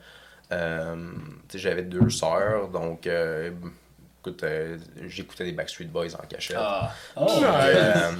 Euh, 0.54 0.96
j'avais 1.54 1.82
deux 1.82 2.11
sœurs, 2.11 2.68
donc. 2.68 3.06
euh, 3.06 3.50
écoute, 4.20 4.42
euh, 4.42 4.78
j'écoutais 5.06 5.44
des 5.44 5.52
Backstreet 5.52 5.84
Boys 5.84 6.14
en 6.14 6.26
cachette. 6.26 6.56
Ah. 6.58 6.90
Oh. 7.14 7.26
Puis, 7.26 7.44
euh, 7.44 8.12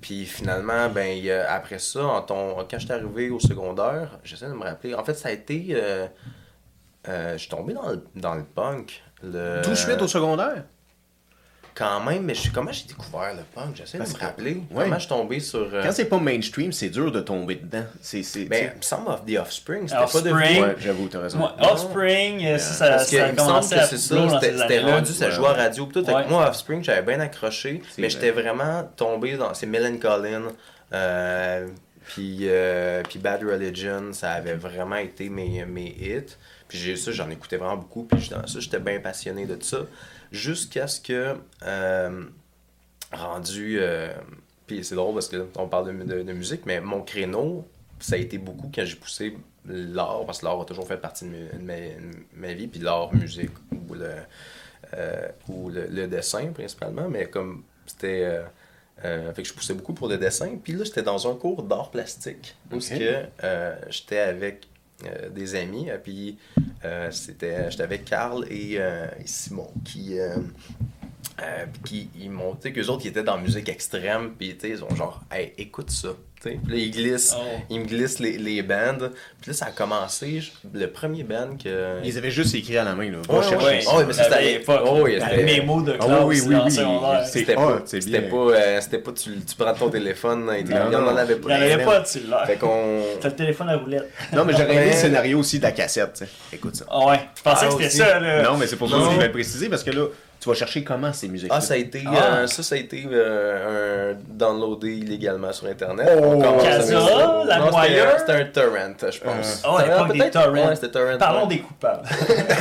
puis 0.00 0.26
finalement, 0.26 0.88
ben, 0.90 1.28
après 1.48 1.80
ça, 1.80 2.04
en 2.04 2.22
ton, 2.22 2.56
quand 2.70 2.78
j'étais 2.78 2.92
arrivé 2.94 3.30
au 3.30 3.40
secondaire, 3.40 4.20
j'essaie 4.22 4.46
de 4.46 4.52
me 4.52 4.62
rappeler. 4.62 4.94
En 4.94 5.02
fait, 5.04 5.14
ça 5.14 5.30
a 5.30 5.32
été. 5.32 5.66
euh, 5.70 6.06
euh, 7.08 7.32
je 7.32 7.38
suis 7.38 7.48
tombé 7.48 7.74
dans 7.74 7.88
le, 7.88 8.04
dans 8.14 8.34
le 8.34 8.44
punk. 8.44 9.02
Le... 9.22 9.60
Tout 9.62 9.70
de 9.70 9.74
suite 9.74 10.00
au 10.00 10.08
secondaire? 10.08 10.64
Quand 11.74 11.98
même, 12.04 12.22
mais 12.22 12.34
je, 12.36 12.52
comment 12.52 12.70
j'ai 12.70 12.84
découvert 12.86 13.34
le 13.34 13.42
punk? 13.52 13.74
J'essaie 13.74 13.98
de 13.98 14.04
me 14.04 14.08
que- 14.12 14.20
rappeler. 14.20 14.62
ouais. 14.70 14.84
Comment 14.84 14.94
je 14.94 15.00
suis 15.00 15.08
tombé 15.08 15.40
sur. 15.40 15.58
euh, 15.74 15.82
Quand 15.82 15.90
c'est 15.90 16.04
pas 16.04 16.18
mainstream, 16.18 16.70
c'est 16.70 16.88
dur 16.88 17.10
de 17.10 17.18
tomber 17.20 17.56
dedans. 17.56 17.82
C'est. 18.00 18.22
c'est 18.22 18.44
ben, 18.44 18.70
Some 18.80 19.08
of 19.08 19.24
the 19.26 19.36
Offspring, 19.38 19.88
c'était 19.88 20.00
Offspring. 20.00 20.24
pas 20.24 20.30
de 20.30 20.34
ouais, 20.62 20.76
j'avoue, 20.78 21.08
t'as 21.08 21.18
raison. 21.20 21.38
Moi, 21.38 21.56
Offspring, 21.60 22.46
euh, 22.46 22.58
ça, 22.58 22.74
ça, 22.74 22.88
Parce 22.90 23.10
que 23.10 23.16
ça 23.16 23.24
a 23.24 23.28
il 23.28 23.32
me 23.32 23.38
semble 23.38 23.48
commencé 23.50 23.74
que 23.74 23.80
à 23.80 23.86
c'est 23.86 23.98
ça, 23.98 24.40
c'était 24.40 24.80
rendu, 24.80 25.12
ça 25.12 25.30
jouait 25.30 25.48
à 25.48 25.52
radio. 25.54 25.86
Tout, 25.92 26.04
moi, 26.28 26.48
Offspring, 26.48 26.84
j'avais 26.84 27.02
bien 27.02 27.18
accroché, 27.18 27.82
C'est 27.90 28.00
mais 28.02 28.06
vrai. 28.08 28.10
j'étais 28.20 28.30
vraiment 28.30 28.88
tombé 28.96 29.36
dans. 29.36 29.52
C'est 29.54 29.66
Melancholine, 29.66 30.50
euh, 30.92 31.66
puis, 32.06 32.40
euh, 32.42 33.02
puis 33.08 33.18
Bad 33.18 33.42
Religion, 33.42 34.12
ça 34.12 34.32
avait 34.32 34.54
vraiment 34.54 34.96
été 34.96 35.28
mes, 35.28 35.64
mes 35.64 35.88
hits. 35.88 36.36
Puis 36.68 36.78
j'ai 36.78 36.96
ça, 36.96 37.12
j'en 37.12 37.28
écoutais 37.30 37.56
vraiment 37.56 37.76
beaucoup, 37.76 38.04
puis 38.04 38.28
dans 38.30 38.46
ça, 38.46 38.60
j'étais 38.60 38.78
bien 38.78 39.00
passionné 39.00 39.44
de 39.46 39.58
ça. 39.62 39.78
Jusqu'à 40.34 40.86
ce 40.88 41.00
que, 41.00 41.36
euh, 41.64 42.24
rendu. 43.12 43.78
euh, 43.80 44.12
puis 44.66 44.84
c'est 44.84 44.94
drôle 44.94 45.14
parce 45.14 45.28
que 45.28 45.46
on 45.56 45.68
parle 45.68 45.96
de, 45.96 46.04
de- 46.04 46.22
de 46.22 46.32
musique, 46.32 46.66
mais 46.66 46.80
mon 46.80 47.02
créneau, 47.02 47.66
ça 48.00 48.16
a 48.16 48.18
été 48.18 48.38
beaucoup 48.38 48.70
quand 48.74 48.84
j'ai 48.84 48.96
poussé 48.96 49.36
l'art, 49.66 50.24
parce 50.26 50.40
que 50.40 50.44
l'art 50.46 50.60
a 50.60 50.64
toujours 50.64 50.86
fait 50.88 50.96
partie 50.96 51.24
de, 51.26 51.30
ma- 51.30 51.58
de 51.58 51.62
ma, 51.62 52.48
ma 52.48 52.52
vie, 52.54 52.66
puis 52.66 52.80
l'art, 52.80 53.12
musique 53.14 53.50
ou 53.88 53.94
le, 53.94 54.10
euh, 54.94 55.28
ou 55.48 55.70
le, 55.70 55.86
le 55.86 56.06
dessin 56.08 56.46
principalement, 56.52 57.08
mais 57.08 57.26
comme 57.26 57.62
c'était. 57.86 58.24
euh, 59.04 59.32
fait 59.34 59.42
que 59.42 59.48
je 59.48 59.52
poussais 59.54 59.74
beaucoup 59.74 59.92
pour 59.92 60.08
le 60.08 60.16
dessin. 60.18 60.56
Puis 60.62 60.72
là, 60.72 60.84
j'étais 60.84 61.02
dans 61.02 61.30
un 61.30 61.34
cours 61.34 61.62
d'art 61.62 61.90
plastique 61.90 62.56
où 62.72 62.80
ce 62.80 62.94
Ok. 62.94 62.98
que, 63.00 63.24
euh, 63.44 63.76
j'étais 63.90 64.18
avec 64.20 64.66
euh, 65.04 65.28
des 65.28 65.56
amis. 65.56 65.88
et 65.88 65.98
Puis 65.98 66.38
euh, 66.84 67.10
c'était, 67.10 67.68
j'étais 67.68 67.82
avec 67.82 68.04
Carl 68.04 68.44
euh, 68.48 69.08
et 69.18 69.26
Simon 69.26 69.68
qui, 69.84 70.16
euh, 71.42 71.64
puis 71.84 72.08
qui- 72.14 72.24
ils 72.24 72.30
m'ont, 72.30 72.54
tu 72.54 72.62
sais, 72.68 72.72
qu'eux 72.72 72.86
autres, 72.88 73.02
ils 73.04 73.08
étaient 73.08 73.22
dans 73.22 73.36
la 73.36 73.42
musique 73.42 73.68
extrême, 73.68 74.32
puis 74.38 74.56
ils 74.62 74.84
ont 74.84 74.94
genre, 74.94 75.20
hey, 75.32 75.52
écoute 75.58 75.90
ça. 75.90 76.08
Puis 76.42 76.60
là, 76.68 76.76
ils 76.76 76.90
glissent, 76.90 77.34
Oh. 77.38 77.42
ils 77.70 77.80
me 77.80 77.86
glissent 77.86 78.18
les, 78.18 78.36
les 78.36 78.62
bands. 78.62 78.98
Puis 79.40 79.50
là, 79.50 79.52
ça 79.54 79.64
a 79.66 79.70
commencé, 79.70 80.42
je- 80.42 80.50
le 80.78 80.88
premier 80.90 81.22
band 81.22 81.56
que. 81.56 82.00
Ils 82.04 82.18
avaient 82.18 82.30
juste 82.30 82.54
écrit 82.54 82.76
à 82.76 82.84
la 82.84 82.94
main, 82.94 83.10
là. 83.10 83.16
Va 83.26 83.38
Ouais. 83.38 83.80
Oh, 83.90 84.02
mais 84.06 84.12
c'était- 84.12 84.28
vieille 84.40 84.54
époque. 84.56 84.80
oh, 84.84 85.06
c'était- 85.06 85.42
mémo 85.42 85.80
de 85.80 85.92
classe 85.92 86.06
oui, 86.24 86.42
oui, 86.46 86.54
oui. 86.62 86.70
C'était 86.70 87.54
pas, 87.54 87.80
c'était 87.86 88.20
pas, 88.20 88.36
euh, 88.36 88.80
c'était 88.82 88.98
pas 88.98 89.12
tu, 89.12 89.30
tu 89.40 89.56
prends 89.56 89.72
ton 89.72 89.88
téléphone, 89.88 90.42
et 90.54 90.62
Non, 90.64 90.70
il 90.86 90.92
y 90.92 90.96
en 90.96 91.00
non. 91.00 91.16
avait 91.16 91.32
Il 91.32 91.40
pas. 91.40 91.48
n'y 91.48 91.54
en 91.54 91.74
avait 91.74 91.84
pas 91.84 92.00
de 92.00 92.06
cellulaire. 92.06 92.46
Fait 92.46 92.56
qu'on. 92.56 93.00
T'as 93.22 93.28
le 93.30 93.36
téléphone 93.36 93.68
à 93.70 93.76
roulette. 93.78 94.10
Non, 94.34 94.44
mais 94.44 94.52
j'aurais 94.52 94.74
aimé 94.74 94.86
le 94.90 94.92
scénario 94.92 95.38
aussi 95.38 95.56
de 95.58 95.62
la 95.64 95.72
cassette. 95.72 96.24
Écoute 96.52 96.76
ça. 96.76 96.84
Ah 96.90 97.06
ouais, 97.06 97.20
je 97.38 97.42
pensais 97.42 97.66
Ah, 97.70 97.74
que 97.74 97.82
c'était 97.84 97.88
ça, 98.04 98.20
là. 98.20 98.42
Non, 98.42 98.58
mais 98.58 98.66
c'est 98.66 98.76
pour 98.76 98.90
ça 98.90 98.96
que 98.96 99.00
Non. 99.00 99.12
je 99.12 99.18
vais 99.18 99.26
le 99.28 99.32
préciser 99.32 99.70
parce 99.70 99.82
que 99.82 99.92
là, 99.92 100.04
tu 100.44 100.50
vas 100.50 100.54
chercher 100.56 100.84
comment 100.84 101.10
ces 101.10 101.26
musiques 101.26 101.48
Ah, 101.50 101.58
ça 101.62 101.72
a 101.72 101.78
été, 101.78 102.04
Ah. 102.06 102.36
euh, 102.40 102.46
ça, 102.46 102.62
ça 102.62 102.74
a 102.74 102.78
été 102.78 103.06
euh, 103.10 104.12
un 104.12 104.18
downloadé 104.28 104.92
illégalement 104.94 105.50
sur 105.54 105.66
Internet. 105.68 106.06
Oh. 106.22 106.38
Casa, 106.62 107.44
la 107.46 107.60
moyenne. 107.70 108.08
C'était 108.18 108.32
un 108.32 108.44
torrent, 108.44 108.94
je 109.10 109.20
pense. 109.20 109.62
Ah 109.64 109.74
ouais, 109.74 109.84
Torrent, 109.84 109.92
l'époque 110.04 110.12
des 110.12 110.18
peut-être? 110.18 110.32
torrents. 110.34 110.68
Ouais, 110.68 110.88
torrent. 110.90 111.18
Parlons 111.18 111.42
ouais. 111.48 111.54
des 111.54 111.60
coupables. 111.60 112.06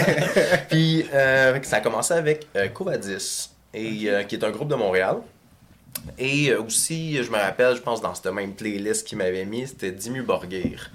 Puis 0.70 1.06
euh, 1.14 1.60
ça 1.64 1.76
a 1.76 1.82
commencé 1.82 2.14
avec 2.14 2.48
euh, 2.56 2.70
Covadis, 2.70 3.50
et, 3.74 4.10
euh, 4.10 4.24
qui 4.24 4.36
est 4.36 4.44
un 4.46 4.52
groupe 4.52 4.70
de 4.70 4.76
Montréal. 4.76 5.18
Et 6.18 6.52
euh, 6.52 6.62
aussi, 6.62 7.22
je 7.22 7.30
me 7.30 7.38
rappelle, 7.38 7.76
je 7.76 7.82
pense 7.82 8.00
dans 8.00 8.16
cette 8.16 8.32
même 8.32 8.54
playlist 8.54 9.06
qu'il 9.06 9.18
m'avait 9.18 9.44
mis, 9.44 9.68
c'était 9.68 9.92
Dimmu 9.92 10.22
Borgir. 10.24 10.90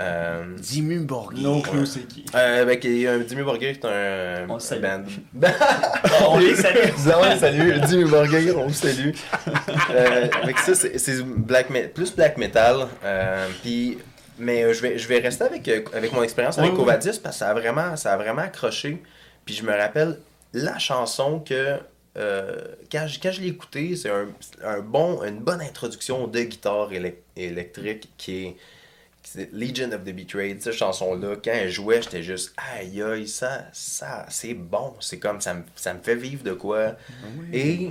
Euh, 0.00 0.44
Dimu 0.58 1.00
Borghi. 1.00 1.42
No 1.42 1.60
clue 1.60 1.84
c'est 1.84 2.06
qui? 2.08 2.24
euh, 2.34 2.64
un 2.64 3.18
Dimmu 3.18 3.42
Borgir, 3.44 3.74
c'est 3.80 3.84
un, 3.86 4.48
On 4.48 4.54
le 4.54 4.60
salue. 4.60 4.82
band. 4.82 5.04
On 6.28 6.38
les 6.38 6.54
salue. 6.54 6.88
Ouais, 7.20 7.36
salut, 7.38 7.80
Dimmu 7.80 8.06
Borgir, 8.06 8.58
on 8.58 8.66
vous 8.68 8.72
salue. 8.74 9.10
Euh, 9.90 10.28
avec 10.42 10.58
ça, 10.58 10.74
c'est 10.74 11.22
black 11.22 11.68
plus 11.94 12.14
black 12.14 12.38
metal. 12.38 12.86
euh, 13.04 13.46
puis, 13.62 13.98
mais 14.38 14.62
euh, 14.64 14.72
je 14.72 14.80
vais, 14.80 14.98
je 14.98 15.06
vais 15.06 15.18
rester 15.18 15.44
avec, 15.44 15.68
euh, 15.68 15.82
avec 15.92 16.12
mon 16.12 16.22
expérience 16.22 16.58
avec 16.58 16.70
Oui, 16.72 16.78
oui. 16.78 16.84
Covadis 16.84 17.18
parce 17.22 17.36
que 17.36 17.38
ça 17.40 17.50
a 17.50 17.54
vraiment, 17.54 17.96
ça 17.96 18.12
a 18.14 18.16
vraiment 18.16 18.42
accroché. 18.42 19.02
Puis 19.44 19.54
je 19.54 19.64
me 19.64 19.72
rappelle 19.76 20.18
la 20.54 20.78
chanson 20.78 21.40
que 21.40 21.76
euh, 22.16 22.56
quand 22.90 23.06
je, 23.06 23.20
quand 23.20 23.32
je 23.32 23.40
l'ai 23.42 23.48
écoutée, 23.48 23.94
c'est 23.96 24.10
un, 24.10 24.28
un 24.64 24.80
bon, 24.80 25.22
une 25.24 25.40
bonne 25.40 25.60
introduction 25.60 26.26
de 26.26 26.40
guitare 26.40 26.90
élec- 26.90 27.22
électrique 27.36 28.08
qui 28.16 28.46
est 28.46 28.56
c'est 29.22 29.52
Legion 29.52 29.92
of 29.92 30.02
the 30.04 30.14
Betrayed, 30.14 30.62
cette 30.62 30.72
chanson-là, 30.74 31.36
quand 31.36 31.52
elle 31.52 31.70
jouait, 31.70 32.02
j'étais 32.02 32.22
juste 32.22 32.52
aïe 32.56 33.02
aïe, 33.02 33.28
ça, 33.28 33.64
ça 33.72 34.26
c'est 34.28 34.54
bon, 34.54 34.94
c'est 35.00 35.18
comme 35.18 35.40
ça 35.40 35.54
me, 35.54 35.62
ça 35.76 35.94
me 35.94 36.00
fait 36.00 36.16
vivre 36.16 36.42
de 36.42 36.52
quoi. 36.52 36.96
Et 37.52 37.90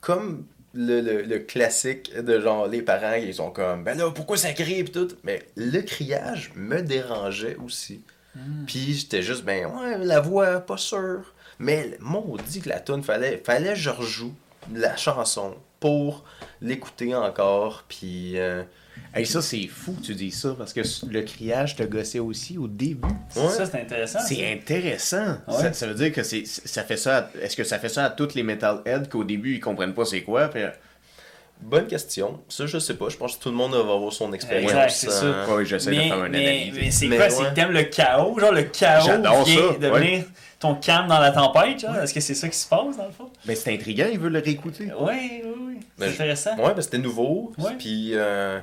comme 0.00 0.44
le, 0.74 1.00
le, 1.00 1.22
le 1.22 1.38
classique 1.40 2.14
de 2.14 2.40
genre 2.40 2.66
les 2.68 2.82
parents, 2.82 3.14
ils 3.14 3.34
sont 3.34 3.50
comme 3.50 3.82
ben 3.82 3.96
là, 3.96 4.10
pourquoi 4.10 4.36
ça 4.36 4.52
crie 4.52 4.84
pis 4.84 4.92
tout, 4.92 5.08
mais 5.24 5.42
le 5.56 5.80
criage 5.80 6.52
me 6.54 6.80
dérangeait 6.82 7.56
aussi. 7.64 8.02
Puis 8.66 8.92
j'étais 8.94 9.22
juste 9.22 9.44
ben 9.44 9.66
ouais, 9.66 9.98
la 10.04 10.20
voix, 10.20 10.60
pas 10.60 10.76
sûr. 10.76 11.32
Mais 11.58 11.96
maudit 12.00 12.60
que 12.60 12.68
la 12.68 12.80
tune 12.80 13.02
fallait, 13.02 13.42
fallait 13.42 13.70
que 13.70 13.78
je 13.78 13.88
rejoue 13.88 14.34
la 14.74 14.94
chanson 14.96 15.54
pour 15.80 16.24
l'écouter 16.60 17.14
encore, 17.14 17.84
puis. 17.88 18.38
euh, 18.38 18.62
Hey, 19.14 19.24
ça, 19.24 19.40
c'est 19.40 19.66
fou 19.66 19.92
que 19.92 20.02
tu 20.04 20.14
dis 20.14 20.30
ça 20.30 20.54
parce 20.58 20.72
que 20.74 20.80
le 21.10 21.22
criage 21.22 21.74
te 21.76 21.82
gossait 21.82 22.18
aussi 22.18 22.58
au 22.58 22.68
début. 22.68 23.08
Ouais. 23.34 23.48
Ça, 23.48 23.64
c'est 23.66 23.80
intéressant. 23.80 24.18
C'est 24.20 24.34
ça. 24.36 24.48
intéressant. 24.52 25.38
Ouais. 25.48 25.54
Ça, 25.62 25.72
ça 25.72 25.86
veut 25.86 25.94
dire 25.94 26.12
que 26.12 26.22
c'est 26.22 26.44
ça 26.46 26.82
fait 26.84 26.96
ça. 26.98 27.18
à- 27.18 27.30
Est-ce 27.42 27.56
que 27.56 27.64
ça 27.64 27.78
fait 27.78 27.88
ça 27.88 28.04
à 28.04 28.10
toutes 28.10 28.34
les 28.34 28.42
metalheads 28.42 29.08
qu'au 29.10 29.24
début 29.24 29.54
ils 29.54 29.60
comprennent 29.60 29.94
pas 29.94 30.04
c'est 30.04 30.22
quoi 30.22 30.48
puis, 30.48 30.60
Bonne 31.58 31.86
question. 31.86 32.40
Ça, 32.50 32.66
je 32.66 32.78
sais 32.78 32.94
pas. 32.94 33.08
Je 33.08 33.16
pense 33.16 33.38
que 33.38 33.42
tout 33.42 33.48
le 33.48 33.54
monde 33.54 33.72
va 33.72 33.78
avoir 33.80 34.12
son 34.12 34.30
expérience. 34.34 34.70
Exact, 34.70 34.90
c'est 34.90 35.10
ça. 35.10 35.24
euh, 35.24 35.56
Ouais, 35.56 35.64
j'essaie 35.64 35.90
de 35.90 36.00
faire 36.00 36.12
un 36.12 36.28
mais, 36.28 36.46
analyse. 36.46 36.74
mais 36.74 36.90
c'est 36.90 37.06
Mais 37.06 37.16
quoi? 37.16 37.24
ouais. 37.24 37.30
C'est 37.30 37.44
que 37.44 37.54
t'aimes 37.54 37.72
le 37.72 37.82
chaos? 37.84 38.38
Genre, 38.38 38.52
le 38.52 38.62
chaos 38.64 39.06
J'adore 39.06 39.44
vient 39.44 39.72
ça, 39.72 39.78
devenir 39.78 40.24
ton 40.60 40.74
calme 40.74 41.08
dans 41.08 41.18
la 41.18 41.30
tempête, 41.32 41.80
genre? 41.80 41.96
Est-ce 41.96 42.12
que 42.12 42.20
c'est 42.20 42.34
ça 42.34 42.48
qui 42.50 42.58
se 42.58 42.68
passe, 42.68 42.98
dans 42.98 43.06
le 43.06 43.12
fond? 43.12 43.30
Mais 43.46 43.54
c'est 43.54 43.72
intriguant, 43.72 44.04
ils 44.12 44.18
veulent 44.18 44.34
le 44.34 44.40
réécouter. 44.40 44.90
Oui, 45.00 45.14
oui, 45.44 45.52
oui. 45.66 45.76
C'est 45.98 46.04
Ben, 46.06 46.12
intéressant. 46.12 46.56
Ouais, 46.58 46.74
ben 46.74 46.82
c'était 46.82 46.98
nouveau. 46.98 47.52
Ouais. 47.56 47.72
Puis, 47.78 48.10
euh, 48.12 48.58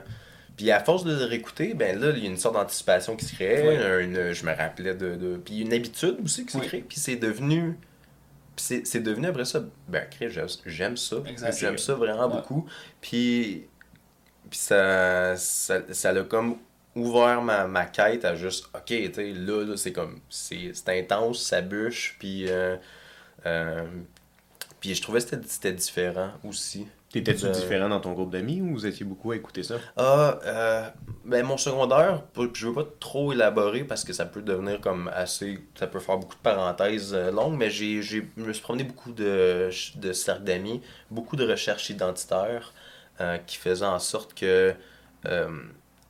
puis 0.58 0.70
à 0.72 0.80
force 0.84 1.04
de 1.04 1.12
le 1.16 1.26
réécouter, 1.26 1.74
ben 1.74 2.00
là, 2.00 2.12
il 2.16 2.24
y 2.24 2.28
a 2.28 2.30
une 2.30 2.38
sorte 2.38 2.56
d'anticipation 2.56 3.16
qui 3.16 3.26
se 3.26 3.34
crée. 3.36 3.68
Ouais. 3.68 4.04
une- 4.04 4.32
je 4.34 4.46
me 4.46 4.54
rappelais 4.56 4.94
de, 4.96 5.16
de. 5.16 5.38
Puis 5.38 5.62
une 5.62 5.74
habitude 5.74 6.18
aussi 6.24 6.46
qui 6.46 6.54
se 6.54 6.64
crée. 6.64 6.82
Puis 6.88 7.00
c'est 7.00 7.16
devenu. 7.16 7.78
C'est, 8.56 8.86
c'est 8.86 9.00
devenu 9.00 9.28
après 9.28 9.46
ça. 9.46 9.64
Ben, 9.88 10.06
j'aime, 10.66 10.96
ça. 10.98 11.16
J'aime 11.58 11.78
ça 11.78 11.94
vraiment 11.96 12.28
Ouais. 12.28 12.36
beaucoup. 12.36 12.68
Puis. 13.02 13.66
Puis 14.50 14.60
ça, 14.60 15.36
ça, 15.38 15.82
ça 15.92 16.12
l'a 16.14 16.22
comme 16.24 16.58
ouvert 16.96 17.42
ma, 17.42 17.66
ma 17.66 17.86
quête 17.86 18.24
à 18.24 18.36
juste, 18.36 18.66
ok, 18.76 18.84
tu 18.86 19.14
sais, 19.16 19.32
là, 19.34 19.66
là, 19.66 19.76
c'est 19.78 19.92
comme, 19.94 20.20
c'est, 20.30 20.72
intense, 20.90 21.42
ça 21.44 21.62
bûche, 21.62 22.18
puis, 22.20 22.46
euh, 22.48 22.76
euh, 23.48 23.82
puis 24.80 24.94
je 24.94 25.02
trouvais 25.02 25.20
que 25.22 25.30
c'était 25.48 25.74
différent 25.74 26.34
aussi. 26.44 26.86
T'étais-tu 27.14 27.46
De- 27.46 27.52
différent 27.52 27.88
dans 27.90 28.02
ton 28.02 28.12
groupe 28.14 28.32
d'amis 28.32 28.60
ou 28.62 28.72
vous 28.74 28.86
étiez 28.86 29.06
beaucoup 29.06 29.32
à 29.32 29.36
écouter 29.38 29.64
ça? 29.64 29.76
Ah, 29.96 30.40
euh, 30.46 30.90
ben 31.24 31.46
mon 31.46 31.58
secondaire, 31.58 32.24
je 32.54 32.68
veux 32.68 32.74
pas 32.74 32.86
trop 33.00 33.32
élaborer 33.32 33.84
parce 33.86 34.04
que 34.04 34.14
ça 34.14 34.26
peut 34.26 34.42
devenir 34.42 34.82
comme 34.82 35.10
assez, 35.14 35.60
ça 35.76 35.88
peut 35.88 36.00
faire 36.00 36.18
beaucoup 36.18 36.36
de 36.36 36.42
parenthèses 36.42 37.14
euh, 37.14 37.32
longues, 37.32 37.56
mais 37.56 37.70
j'ai, 37.70 38.02
j'ai, 38.02 38.28
je 38.36 38.44
me 38.44 38.52
suis 38.52 38.64
promené 38.64 38.84
beaucoup 38.84 39.12
de, 39.14 39.70
de 39.96 40.14
cercles 40.14 40.44
d'amis, 40.44 40.82
beaucoup 41.12 41.36
de 41.36 41.48
recherches 41.48 41.90
identitaires 41.92 42.74
euh, 43.22 43.38
qui 43.38 43.58
faisaient 43.58 43.86
en 43.86 44.00
sorte 44.00 44.34
que 44.34 44.74
euh, 45.26 45.48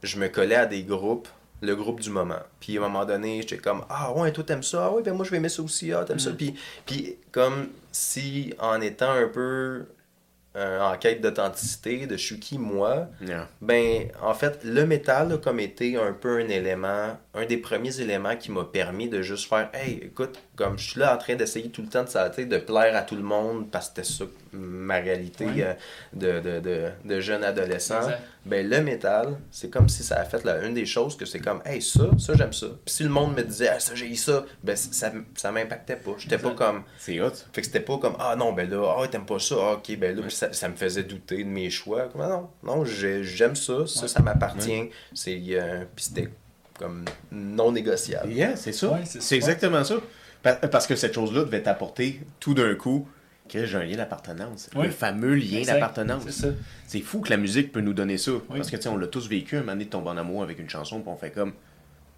je 0.04 0.18
me 0.18 0.30
collais 0.30 0.56
à 0.56 0.66
des 0.66 0.84
groupes, 0.84 1.28
le 1.62 1.76
groupe 1.76 2.00
du 2.00 2.10
moment. 2.10 2.40
Puis 2.62 2.78
à 2.78 2.82
un 2.82 2.88
moment 2.88 3.06
donné, 3.06 3.42
j'étais 3.42 3.58
comme 3.58 3.84
Ah 3.90 4.14
ouais, 4.14 4.32
toi 4.32 4.44
t'aimes 4.44 4.64
ça, 4.64 4.86
ah 4.88 4.92
ouais, 4.92 5.04
ben 5.04 5.14
moi 5.14 5.26
je 5.26 5.32
vais 5.32 5.38
aimer 5.38 5.50
ça 5.50 5.62
aussi, 5.62 5.92
ah 5.94 6.06
t'aimes 6.06 6.20
ça. 6.20 6.32
Puis, 6.32 6.56
puis 6.86 7.18
comme 7.32 7.70
si 7.92 8.54
en 8.60 8.82
étant 8.82 9.12
un 9.12 9.28
peu 9.28 9.86
euh, 10.56 10.82
en 10.82 10.98
quête 10.98 11.22
d'authenticité, 11.22 12.08
de 12.08 12.18
je 12.18 12.24
suis 12.26 12.40
qui 12.40 12.58
moi, 12.58 13.08
Yeah. 13.22 13.48
ben, 13.62 14.12
en 14.22 14.34
fait, 14.34 14.64
le 14.64 14.86
métal 14.86 15.34
a 15.34 15.38
comme 15.38 15.60
été 15.60 15.98
un 15.98 16.14
peu 16.14 16.40
un 16.40 16.48
élément, 16.50 17.18
un 17.36 17.46
des 17.46 17.58
premiers 17.58 18.00
éléments 18.00 18.36
qui 18.36 18.52
m'a 18.52 18.64
permis 18.64 19.10
de 19.10 19.22
juste 19.24 19.50
faire 19.50 19.70
Hey, 19.74 20.00
écoute, 20.04 20.40
comme 20.56 20.78
je 20.78 20.92
suis 20.92 21.00
là 21.00 21.16
en 21.16 21.18
train 21.18 21.36
d'essayer 21.36 21.70
tout 21.70 21.82
le 21.82 21.88
temps 21.88 22.04
de, 22.04 22.10
sais, 22.10 22.46
de 22.46 22.58
plaire 22.58 22.96
à 22.96 23.02
tout 23.02 23.16
le 23.16 23.24
monde 23.24 23.72
parce 23.72 23.90
que 23.90 24.04
c'était 24.04 24.26
ça 24.26 24.30
ma 24.52 24.98
réalité 24.98 25.46
Ouais. 25.46 25.64
euh, 25.64 25.74
de, 26.14 26.40
de, 26.40 26.60
de, 26.60 26.90
de 27.06 27.20
jeune 27.20 27.44
adolescent. 27.44 28.02
Exact. 28.02 28.22
Ben, 28.46 28.70
le 28.70 28.82
métal, 28.82 29.38
c'est 29.50 29.70
comme 29.72 29.90
si 29.90 30.04
ça 30.04 30.18
a 30.18 30.26
fait 30.26 30.44
là, 30.44 30.64
une 30.64 30.74
des 30.76 30.86
choses 30.86 31.18
que 31.18 31.26
c'est 31.26 31.40
comme 31.40 31.62
Hey, 31.66 31.82
ça, 31.82 32.04
ça 32.20 32.34
j'aime 32.36 32.54
ça. 32.54 32.68
Puis 32.86 32.94
si 32.96 33.04
le 33.04 33.10
monde 33.10 33.36
me 33.36 33.42
disait 33.42 33.70
Ah, 33.70 33.80
ça 33.80 33.96
j'ai 33.96 34.14
ça, 34.16 34.46
ben, 34.64 34.76
ça, 34.76 35.12
ça 35.36 35.52
m'impactait 35.52 35.96
pas. 35.96 36.12
J'étais 36.20 36.38
pas 36.38 36.52
comme. 36.52 36.84
C'est 37.00 37.20
hot. 37.20 37.32
Fait 37.52 37.62
que 37.62 37.66
c'était 37.68 37.80
pas 37.80 37.98
comme 37.98 38.16
Ah 38.20 38.36
non, 38.36 38.54
ben 38.54 38.70
là, 38.70 38.96
ah, 39.00 39.08
t'aimes 39.08 39.26
pas 39.26 39.40
ça, 39.40 39.56
ah, 39.60 39.72
ok, 39.74 39.98
ben 39.98 40.16
là, 40.16 40.30
ça, 40.30 40.54
ça 40.54 40.70
me 40.70 40.76
faisait 40.76 41.04
douter 41.04 41.44
de 41.44 41.50
mes 41.50 41.72
choix. 41.72 42.10
Comme, 42.10 42.22
ah, 42.22 42.28
non, 42.30 42.50
non, 42.62 42.86
j'ai- 42.86 43.24
j'aime 43.24 43.56
ça, 43.56 43.88
ça, 43.88 44.02
Ouais. 44.04 44.08
ça 44.08 44.22
m'appartient. 44.22 44.90
C'est, 45.16 45.42
euh, 45.50 45.86
puis 45.96 46.06
c'était 46.06 46.30
comme 46.84 47.06
non 47.32 47.72
négociable. 47.72 48.32
Yeah, 48.32 48.56
c'est 48.58 48.74
ça. 48.74 48.90
Ouais, 48.92 49.00
c'est 49.06 49.36
exactement 49.36 49.84
ça. 49.84 49.96
Pa- 50.42 50.56
Parce 50.56 50.86
que 50.88 50.96
cette 50.98 51.14
chose-là 51.14 51.46
devait 51.46 51.64
t'apporter 51.64 52.20
tout 52.42 52.54
d'un 52.54 52.76
coup 52.76 53.08
que 53.50 53.66
j'ai 53.66 53.78
un 53.78 53.84
lien 53.84 53.96
d'appartenance. 53.98 54.70
Oui. 54.76 54.88
Le 54.88 54.92
fameux 54.92 55.36
lien 55.36 55.62
d'appartenance. 55.62 56.24
C'est 56.88 57.00
fou 57.02 57.22
que 57.22 57.30
la 57.30 57.38
musique 57.38 57.72
peut 57.72 57.80
nous 57.82 57.94
donner 57.94 58.18
ça. 58.18 58.32
Oui. 58.32 58.42
Parce 58.58 58.70
que, 58.70 58.76
tu 58.76 58.82
sais, 58.84 58.90
on 58.90 58.98
l'a 58.98 59.08
tous 59.08 59.28
vécu, 59.30 59.56
un 59.56 59.60
moment 59.62 59.72
donné 59.74 59.86
de 59.86 59.90
tomber 59.90 60.10
en 60.10 60.18
amour 60.18 60.44
avec 60.44 60.60
une 60.60 60.70
chanson, 60.70 61.00
puis 61.00 61.10
on 61.10 61.16
fait 61.18 61.32
comme, 61.32 61.54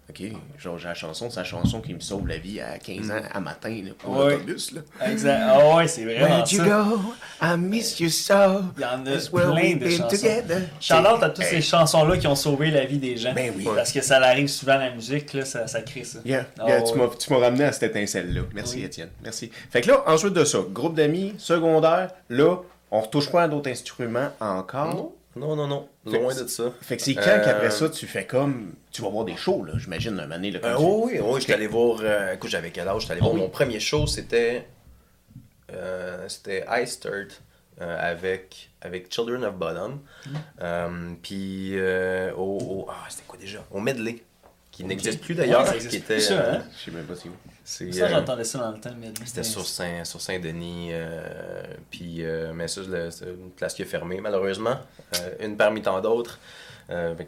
OK, 0.08 0.22
genre, 0.58 0.78
j'ai 0.78 0.86
la 0.86 0.94
chanson, 0.94 1.28
c'est 1.30 1.40
la 1.40 1.44
chanson 1.44 1.80
qui 1.80 1.92
me 1.92 1.98
sauve 1.98 2.28
la 2.28 2.38
vie 2.38 2.60
à 2.60 2.78
15 2.78 3.10
ans, 3.10 3.20
à 3.34 3.40
matin, 3.40 3.76
là, 3.84 3.90
pour 3.98 4.16
Oui. 4.16 4.32
l'autobus, 4.34 4.70
là. 4.72 4.80
Exact. 5.04 5.40
Ah 5.44 5.76
ouais, 5.76 5.88
c'est 5.88 6.04
vraiment 6.04 6.26
Where'd 6.36 6.52
you 6.52 6.58
ça. 6.58 6.64
go? 6.64 7.00
I 7.42 7.56
miss 7.58 7.98
you 7.98 8.08
so. 8.08 8.34
Il 8.76 8.82
y 8.82 8.84
en 8.84 9.04
a 9.04 9.50
plein 9.52 9.74
de 9.76 9.88
chansons. 9.90 10.08
together. 10.08 10.62
Charlotte 10.78 11.22
à 11.24 11.30
toutes 11.30 11.44
Hey. 11.44 11.56
ces 11.56 11.60
chansons-là 11.60 12.16
qui 12.18 12.28
ont 12.28 12.36
sauvé 12.36 12.70
la 12.70 12.84
vie 12.84 12.98
des 12.98 13.16
gens. 13.16 13.32
Ben 13.34 13.52
oui. 13.56 13.66
Parce 13.74 13.90
que 13.92 14.00
ça 14.00 14.18
arrive 14.18 14.46
souvent 14.46 14.74
à 14.74 14.78
la 14.78 14.90
musique, 14.92 15.32
là, 15.32 15.44
ça, 15.44 15.66
ça 15.66 15.82
crée 15.82 16.04
ça. 16.04 16.20
Yeah, 16.24 16.46
Ah 16.60 16.68
yeah, 16.68 16.82
tu 16.82 16.94
m'as- 16.96 17.08
tu 17.08 17.32
m'as 17.32 17.38
ramené 17.40 17.64
à 17.64 17.72
cette 17.72 17.90
étincelle-là. 17.96 18.42
Merci, 18.54 18.76
Oui. 18.76 18.84
Étienne. 18.84 19.10
Merci. 19.24 19.50
Fait 19.70 19.80
que 19.80 19.88
là, 19.88 20.04
ensuite 20.06 20.34
de 20.34 20.44
ça, 20.44 20.58
groupe 20.70 20.94
d'amis, 20.94 21.34
secondaire, 21.38 22.10
là, 22.30 22.58
on 22.92 23.00
retouche 23.00 23.28
pas 23.30 23.42
à 23.42 23.48
d'autres 23.48 23.70
instruments 23.70 24.28
encore? 24.38 24.94
Non, 24.94 25.12
non, 25.34 25.56
non, 25.56 25.66
non. 25.66 25.88
Loin 26.06 26.34
de 26.34 26.46
ça. 26.46 26.72
Fait 26.82 26.96
que 26.96 27.02
c'est 27.02 27.14
quand 27.14 27.22
Euh, 27.26 27.44
qu'après 27.44 27.70
ça, 27.70 27.88
tu 27.88 28.06
fais 28.06 28.24
comme. 28.26 28.74
Tu 28.92 29.02
vas 29.02 29.08
voir 29.08 29.24
des 29.24 29.36
shows, 29.36 29.64
là, 29.64 29.72
j'imagine, 29.76 30.18
un 30.20 30.26
donné. 30.28 30.50
Là, 30.52 30.60
quand 30.60 30.68
Euh, 30.68 30.76
tu- 30.76 30.82
oui, 30.82 31.12
oui, 31.14 31.20
oui, 31.22 31.40
j'étais 31.40 31.54
allé 31.54 31.66
voir. 31.66 31.98
euh, 32.02 32.32
écoute, 32.34 32.48
j'avais 32.50 32.70
quel 32.70 32.86
âge? 32.88 33.00
J'étais 33.02 33.12
allé 33.12 33.20
voir 33.20 33.32
Ah 33.32 33.36
oui. 33.36 33.42
mon 33.42 33.48
premier 33.48 33.80
show, 33.80 34.06
c'était. 34.06 34.66
euh, 35.72 36.28
c'était 36.28 36.64
I 36.68 36.86
Start 36.86 37.42
euh, 37.80 38.10
avec, 38.10 38.70
avec 38.80 39.12
Children 39.12 39.44
of 39.44 39.54
Bottom. 39.56 40.00
Mm. 40.26 40.30
Euh, 40.62 40.88
Puis 41.22 41.72
euh, 41.78 42.32
au. 42.34 42.58
au- 42.58 42.86
ah, 42.90 43.04
c'était 43.08 43.24
quoi 43.26 43.38
déjà? 43.38 43.64
Au 43.70 43.80
Medley. 43.80 44.22
qui 44.70 44.84
n'existe 44.84 45.22
plus 45.22 45.34
d'ailleurs. 45.34 45.62
Ouais, 45.66 45.78
qui 45.78 45.86
plus, 45.88 45.96
était, 45.96 46.20
ça, 46.20 46.34
euh, 46.34 46.52
hein? 46.56 46.62
Je 46.78 46.84
sais 46.84 46.90
même 46.90 47.06
pas 47.06 47.16
si 47.16 47.28
où. 47.28 47.32
C'est, 47.66 47.92
Ça, 47.92 48.04
euh, 48.04 48.08
j'entendais 48.08 48.44
ça 48.44 48.58
dans 48.60 48.70
le 48.70 48.78
temps. 48.80 48.94
mais- 48.98 49.12
C'était 49.24 49.42
sur 49.42 49.66
Saint, 49.66 50.04
sur 50.04 50.20
Saint-Denis, 50.20 50.90
euh, 50.92 51.62
puis 51.90 52.24
euh, 52.24 52.52
mais 52.54 52.68
ça, 52.68 52.80
c'est 53.10 53.24
une 53.26 53.50
place 53.50 53.74
qui 53.74 53.82
a 53.82 53.84
fermé 53.86 54.20
malheureusement, 54.20 54.78
une 55.40 55.56
parmi 55.56 55.82
tant 55.82 56.00
d'autres. 56.00 56.38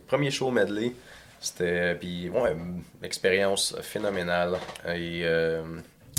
Premier 0.06 0.30
show 0.30 0.50
medley, 0.52 0.92
c'était 1.40 1.94
puis 1.96 2.30
ouais, 2.30 2.56
expérience 3.02 3.74
phénoménale 3.82 4.56
et- 4.86 5.24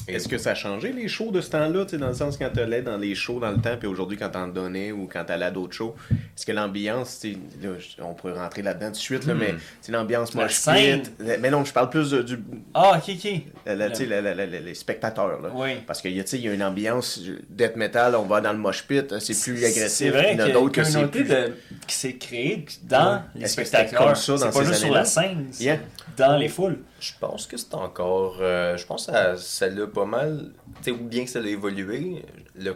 Est-ce 0.09 0.27
que 0.27 0.37
ça 0.37 0.51
a 0.51 0.55
changé 0.55 0.91
les 0.91 1.07
shows 1.07 1.31
de 1.31 1.41
ce 1.41 1.49
temps-là, 1.51 1.85
dans 1.85 2.07
le 2.07 2.13
sens 2.13 2.37
quand 2.37 2.49
tu 2.53 2.59
allais 2.59 2.81
dans 2.81 2.97
les 2.97 3.15
shows 3.15 3.39
dans 3.39 3.51
le 3.51 3.57
temps, 3.57 3.77
puis 3.77 3.87
aujourd'hui 3.87 4.17
quand 4.17 4.29
t'en 4.29 4.47
donnais 4.47 4.91
ou 4.91 5.07
quand 5.11 5.23
t'allais 5.25 5.45
à 5.45 5.51
d'autres 5.51 5.73
shows, 5.73 5.95
est-ce 6.11 6.45
que 6.45 6.51
l'ambiance, 6.51 7.21
je- 7.23 8.01
on 8.03 8.13
pourrait 8.13 8.33
rentrer 8.33 8.61
là-dedans 8.61 8.87
tout 8.87 8.91
de 8.93 8.97
suite, 8.97 9.25
là, 9.25 9.33
Hmm. 9.33 9.39
mais 9.39 9.55
sais, 9.81 9.91
l'ambiance 9.91 10.35
scène. 10.49 11.01
pit, 11.01 11.11
mais 11.39 11.49
non, 11.49 11.63
je 11.65 11.71
parle 11.73 11.89
plus 11.89 12.11
de- 12.11 12.21
du, 12.21 12.39
Ah, 12.73 12.97
ok, 12.97 13.15
ok. 13.15 13.41
la- 13.65 14.45
les 14.45 14.73
spectateurs, 14.73 15.41
là. 15.41 15.49
Oui. 15.53 15.71
Parce 15.85 16.01
qu'il 16.01 16.11
y, 16.15 16.19
a- 16.19 16.23
tu 16.23 16.29
sais, 16.31 16.37
il 16.37 16.45
y 16.45 16.49
a 16.49 16.53
une 16.53 16.63
ambiance 16.63 17.21
death 17.49 17.75
metal, 17.75 18.15
on 18.15 18.23
va 18.25 18.41
dans 18.41 18.51
le 18.53 18.57
mosh 18.59 18.83
pit, 18.87 19.19
c'est 19.19 19.39
plus 19.39 19.57
agressif, 19.63 19.89
C'est 19.89 20.09
vrai 20.09 20.29
il 20.33 20.39
y 20.39 20.41
en 20.41 20.45
a 20.45 20.49
d'autres 20.49 20.71
que 20.71 20.83
c'est 20.83 21.05
plus... 21.07 21.23
de- 21.23 21.53
qui 21.87 21.95
s'est 21.95 22.13
créée 22.15 22.65
dans 22.83 23.15
Ouais. 23.15 23.19
les 23.35 23.47
spectateurs? 23.47 24.15
C'est 24.17 24.35
pas 24.51 24.63
juste 24.63 24.79
sur 24.79 24.93
la 24.93 25.05
scène, 25.05 25.47
c'est 25.51 25.63
Yeah. 25.63 25.77
dans 26.17 26.37
les 26.37 26.47
foules. 26.47 26.79
Je 26.99 27.13
pense 27.19 27.47
que 27.47 27.57
c'est 27.57 27.73
encore. 27.75 28.37
euh, 28.41 28.77
je 28.77 28.85
pense 28.85 29.05
que 29.07 29.11
ça, 29.11 29.37
ça 29.37 29.69
l'a 29.69 29.87
pas 29.87 30.05
mal. 30.05 30.53
Tu 30.77 30.83
sais, 30.85 30.91
ou 30.91 30.97
bien 31.05 31.23
que 31.25 31.29
ça 31.31 31.39
l'a 31.39 31.49
évolué, 31.49 32.25
le 32.55 32.75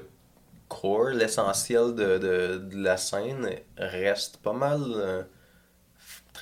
core, 0.69 1.09
l'essentiel 1.09 1.93
de, 1.95 2.17
de, 2.17 2.57
de 2.57 2.83
la 2.83 2.97
scène 2.97 3.49
reste 3.77 4.37
pas 4.37 4.53
mal. 4.53 4.81
euh, 4.85 5.23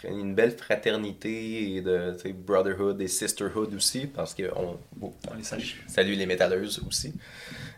une 0.03 0.33
belle 0.33 0.57
fraternité 0.57 1.75
et 1.75 1.81
de 1.81 2.15
brotherhood 2.33 2.99
et 3.01 3.07
sisterhood 3.07 3.73
aussi, 3.75 4.07
parce 4.07 4.33
que 4.33 4.43
on, 4.55 4.79
On 5.01 5.33
les 5.35 5.43
salue. 5.43 5.63
Salut 5.87 6.15
les 6.15 6.25
métalleuses 6.25 6.81
aussi. 6.87 7.13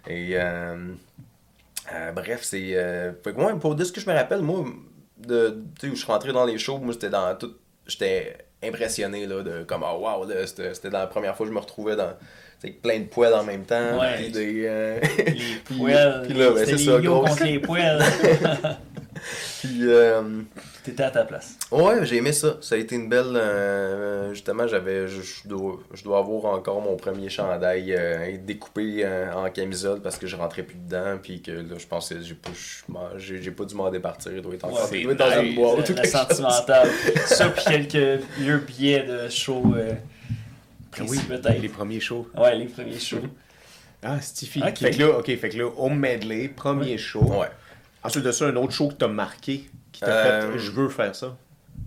Et 0.07 0.31
euh, 0.39 0.93
euh, 1.93 2.11
bref, 2.11 2.43
c'est. 2.43 2.75
euh, 2.75 3.11
fait 3.23 3.33
que 3.33 3.37
moi, 3.39 3.57
pour 3.59 3.75
de 3.75 3.83
ce 3.83 3.91
que 3.91 3.99
je 4.01 4.09
me 4.09 4.15
rappelle, 4.15 4.41
moi, 4.41 4.65
de, 5.17 5.63
où 5.83 5.87
je 5.87 5.95
suis 5.95 6.05
rentré 6.05 6.31
dans 6.33 6.45
les 6.45 6.57
shows, 6.57 6.77
moi, 6.79 6.93
c'était 6.93 7.09
dans 7.09 7.35
tout. 7.37 7.53
J'étais 7.87 8.37
impressionné, 8.63 9.25
là, 9.25 9.41
de 9.43 9.63
comme, 9.63 9.83
oh 9.83 9.99
wow, 9.99 10.27
là, 10.27 10.35
c'était 10.45 10.89
dans 10.89 10.99
la 10.99 11.07
première 11.07 11.35
fois 11.35 11.45
que 11.45 11.49
je 11.51 11.55
me 11.55 11.59
retrouvais 11.61 11.95
dans. 11.95 12.13
plein 12.81 12.99
de 12.99 13.05
poils 13.05 13.33
en 13.33 13.43
même 13.43 13.63
temps. 13.65 13.99
Ouais. 13.99 14.15
puis 14.17 14.29
des, 14.31 14.63
euh, 14.65 14.99
Les 15.17 15.33
Puis- 15.65 15.77
poêles. 15.77 16.21
puis 16.27 16.37
là, 16.37 16.51
ben, 16.51 16.65
c'est 16.65 16.77
ça, 16.77 16.97
gros. 16.99 17.21
contre 17.21 17.43
les 17.43 17.59
poêles. 17.59 17.99
puis, 19.63 19.79
euh, 19.87 20.21
T'étais 20.83 21.03
à 21.03 21.11
ta 21.11 21.23
place. 21.23 21.57
Ouais, 21.71 22.05
j'ai 22.05 22.17
aimé 22.17 22.33
ça. 22.33 22.57
Ça 22.61 22.75
a 22.75 22.77
été 22.77 22.95
une 22.95 23.07
belle. 23.09 23.35
euh, 23.35 24.33
justement, 24.33 24.67
j'avais. 24.67 25.07
Je, 25.07 25.21
je 25.21 25.47
dois, 25.47 25.79
je 25.93 26.03
dois 26.03 26.19
avoir 26.19 26.45
encore 26.53 26.81
mon 26.81 26.95
premier 26.97 27.29
chandail 27.29 27.93
euh, 27.97 28.37
découpé 28.39 29.01
euh, 29.05 29.33
en 29.33 29.49
camisole 29.49 30.01
parce 30.01 30.17
que 30.17 30.27
je 30.27 30.35
rentrais 30.35 30.63
plus 30.63 30.75
dedans. 30.77 31.17
Puis 31.21 31.41
que 31.41 31.51
là, 31.51 31.75
je 31.77 31.85
pensais, 31.87 32.17
j'ai 32.21 32.33
pas, 32.35 32.49
j'ai, 33.17 33.41
j'ai 33.41 33.51
pas 33.51 33.65
dû 33.65 33.75
m'en 33.75 33.89
départir. 33.89 34.31
Il 34.35 34.41
doit 34.41 34.53
être 34.55 34.65
encore 34.65 34.91
Ouais, 34.91 34.99
il 34.99 35.03
doit 35.03 35.13
être 35.13 35.19
dans 35.19 35.41
une 35.41 35.55
boîte. 35.55 35.89
ou 35.89 36.05
sentimentale. 36.05 36.89
ça, 37.25 37.49
puis 37.49 37.63
quelques 37.65 38.21
vieux 38.37 38.57
billets 38.57 39.03
de 39.03 39.29
show 39.29 39.63
euh, 39.77 39.93
précis, 40.91 41.09
Oui, 41.09 41.17
peut-être. 41.27 41.61
les 41.61 41.69
premiers 41.69 41.99
shows. 41.99 42.27
Ouais, 42.37 42.55
les 42.55 42.65
premiers 42.65 42.99
shows. 42.99 43.17
Ah, 44.05 44.19
Stiffy. 44.19 44.61
Ok. 44.61 44.79
Fait 44.79 44.91
que 44.91 44.99
là, 45.01 45.17
ok, 45.17 45.25
fait 45.37 45.49
que 45.49 45.57
là, 45.57 45.69
home 45.77 45.97
medley, 45.97 46.49
premier 46.49 46.97
show. 46.97 47.21
Ouais. 47.23 47.47
Ensuite 48.03 48.23
de 48.23 48.31
ça, 48.31 48.45
un 48.45 48.55
autre 48.55 48.73
show 48.73 48.89
que 48.89 48.95
t'as 48.95 49.07
marqué, 49.07 49.69
qui 49.91 50.01
t'a 50.01 50.07
Euh, 50.07 50.51
fait, 50.53 50.59
je 50.59 50.71
veux 50.71 50.89
faire 50.89 51.15
ça. 51.15 51.35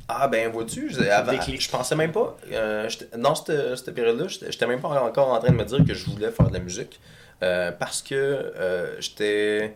Ah 0.09 0.29
ben 0.29 0.51
vois-tu, 0.53 0.89
je, 0.91 1.01
je 1.01 1.69
pensais 1.71 1.97
même 1.97 2.13
pas, 2.13 2.37
euh, 2.53 2.89
dans 3.19 3.35
cette, 3.35 3.77
cette 3.77 3.93
période-là, 3.95 4.27
j'étais 4.29 4.67
même 4.67 4.81
pas 4.81 4.89
encore 5.03 5.29
en 5.33 5.39
train 5.41 5.51
de 5.51 5.57
me 5.57 5.65
dire 5.65 5.85
que 5.85 5.95
je 5.95 6.07
voulais 6.09 6.31
faire 6.31 6.49
de 6.49 6.55
la 6.55 6.61
musique, 6.61 7.01
euh, 7.43 7.73
parce 7.73 8.03
que 8.03 8.15
euh, 8.15 9.01
j'étais 9.01 9.75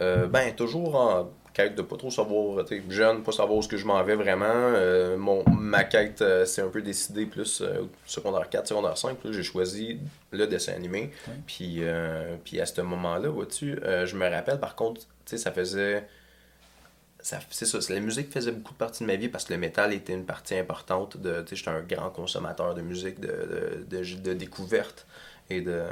euh, 0.00 0.26
ben 0.28 0.54
toujours 0.54 0.94
en 0.94 1.30
quête 1.54 1.74
de 1.74 1.82
pas 1.82 1.96
trop 1.96 2.10
savoir, 2.10 2.64
tu 2.64 2.76
sais, 2.76 2.82
jeune, 2.88 3.22
pas 3.22 3.32
savoir 3.32 3.58
où 3.58 3.62
ce 3.62 3.68
que 3.68 3.76
je 3.76 3.84
m'en 3.86 4.02
vais 4.02 4.14
vraiment. 4.16 4.44
Euh, 4.46 5.16
mon, 5.16 5.44
ma 5.50 5.84
quête 5.84 6.22
euh, 6.22 6.44
s'est 6.46 6.62
un 6.62 6.68
peu 6.68 6.82
décidée 6.82 7.26
plus 7.26 7.60
euh, 7.60 7.82
au 7.82 7.88
secondaire 8.06 8.48
4, 8.48 8.66
secondaire 8.68 8.96
5, 8.96 9.16
puis 9.18 9.28
là, 9.30 9.34
j'ai 9.36 9.42
choisi 9.42 9.98
le 10.30 10.46
dessin 10.46 10.72
animé. 10.74 11.10
Puis, 11.46 11.78
euh, 11.80 12.36
puis 12.44 12.60
à 12.60 12.66
ce 12.66 12.80
moment-là, 12.80 13.28
vois-tu, 13.28 13.78
euh, 13.84 14.06
je 14.06 14.16
me 14.16 14.28
rappelle 14.28 14.58
par 14.60 14.74
contre, 14.76 15.00
tu 15.02 15.06
sais, 15.26 15.38
ça 15.38 15.52
faisait 15.52 16.04
ça- 17.20 17.38
c'est 17.50 17.66
ça, 17.66 17.80
c'est- 17.80 17.94
la 17.94 18.00
musique 18.00 18.32
faisait 18.32 18.50
beaucoup 18.50 18.72
de 18.72 18.78
partie 18.78 19.04
de 19.04 19.06
ma 19.06 19.14
vie 19.16 19.28
parce 19.28 19.44
que 19.44 19.52
le 19.52 19.58
métal 19.60 19.92
était 19.92 20.12
une 20.12 20.24
partie 20.24 20.56
importante 20.56 21.16
de, 21.18 21.42
tu 21.42 21.54
j'étais 21.54 21.70
un 21.70 21.82
grand 21.82 22.10
consommateur 22.10 22.74
de 22.74 22.82
musique, 22.82 23.20
de, 23.20 23.84
de, 23.88 23.96
de, 24.02 24.14
de 24.20 24.32
découverte 24.32 25.06
et 25.48 25.60
de, 25.60 25.82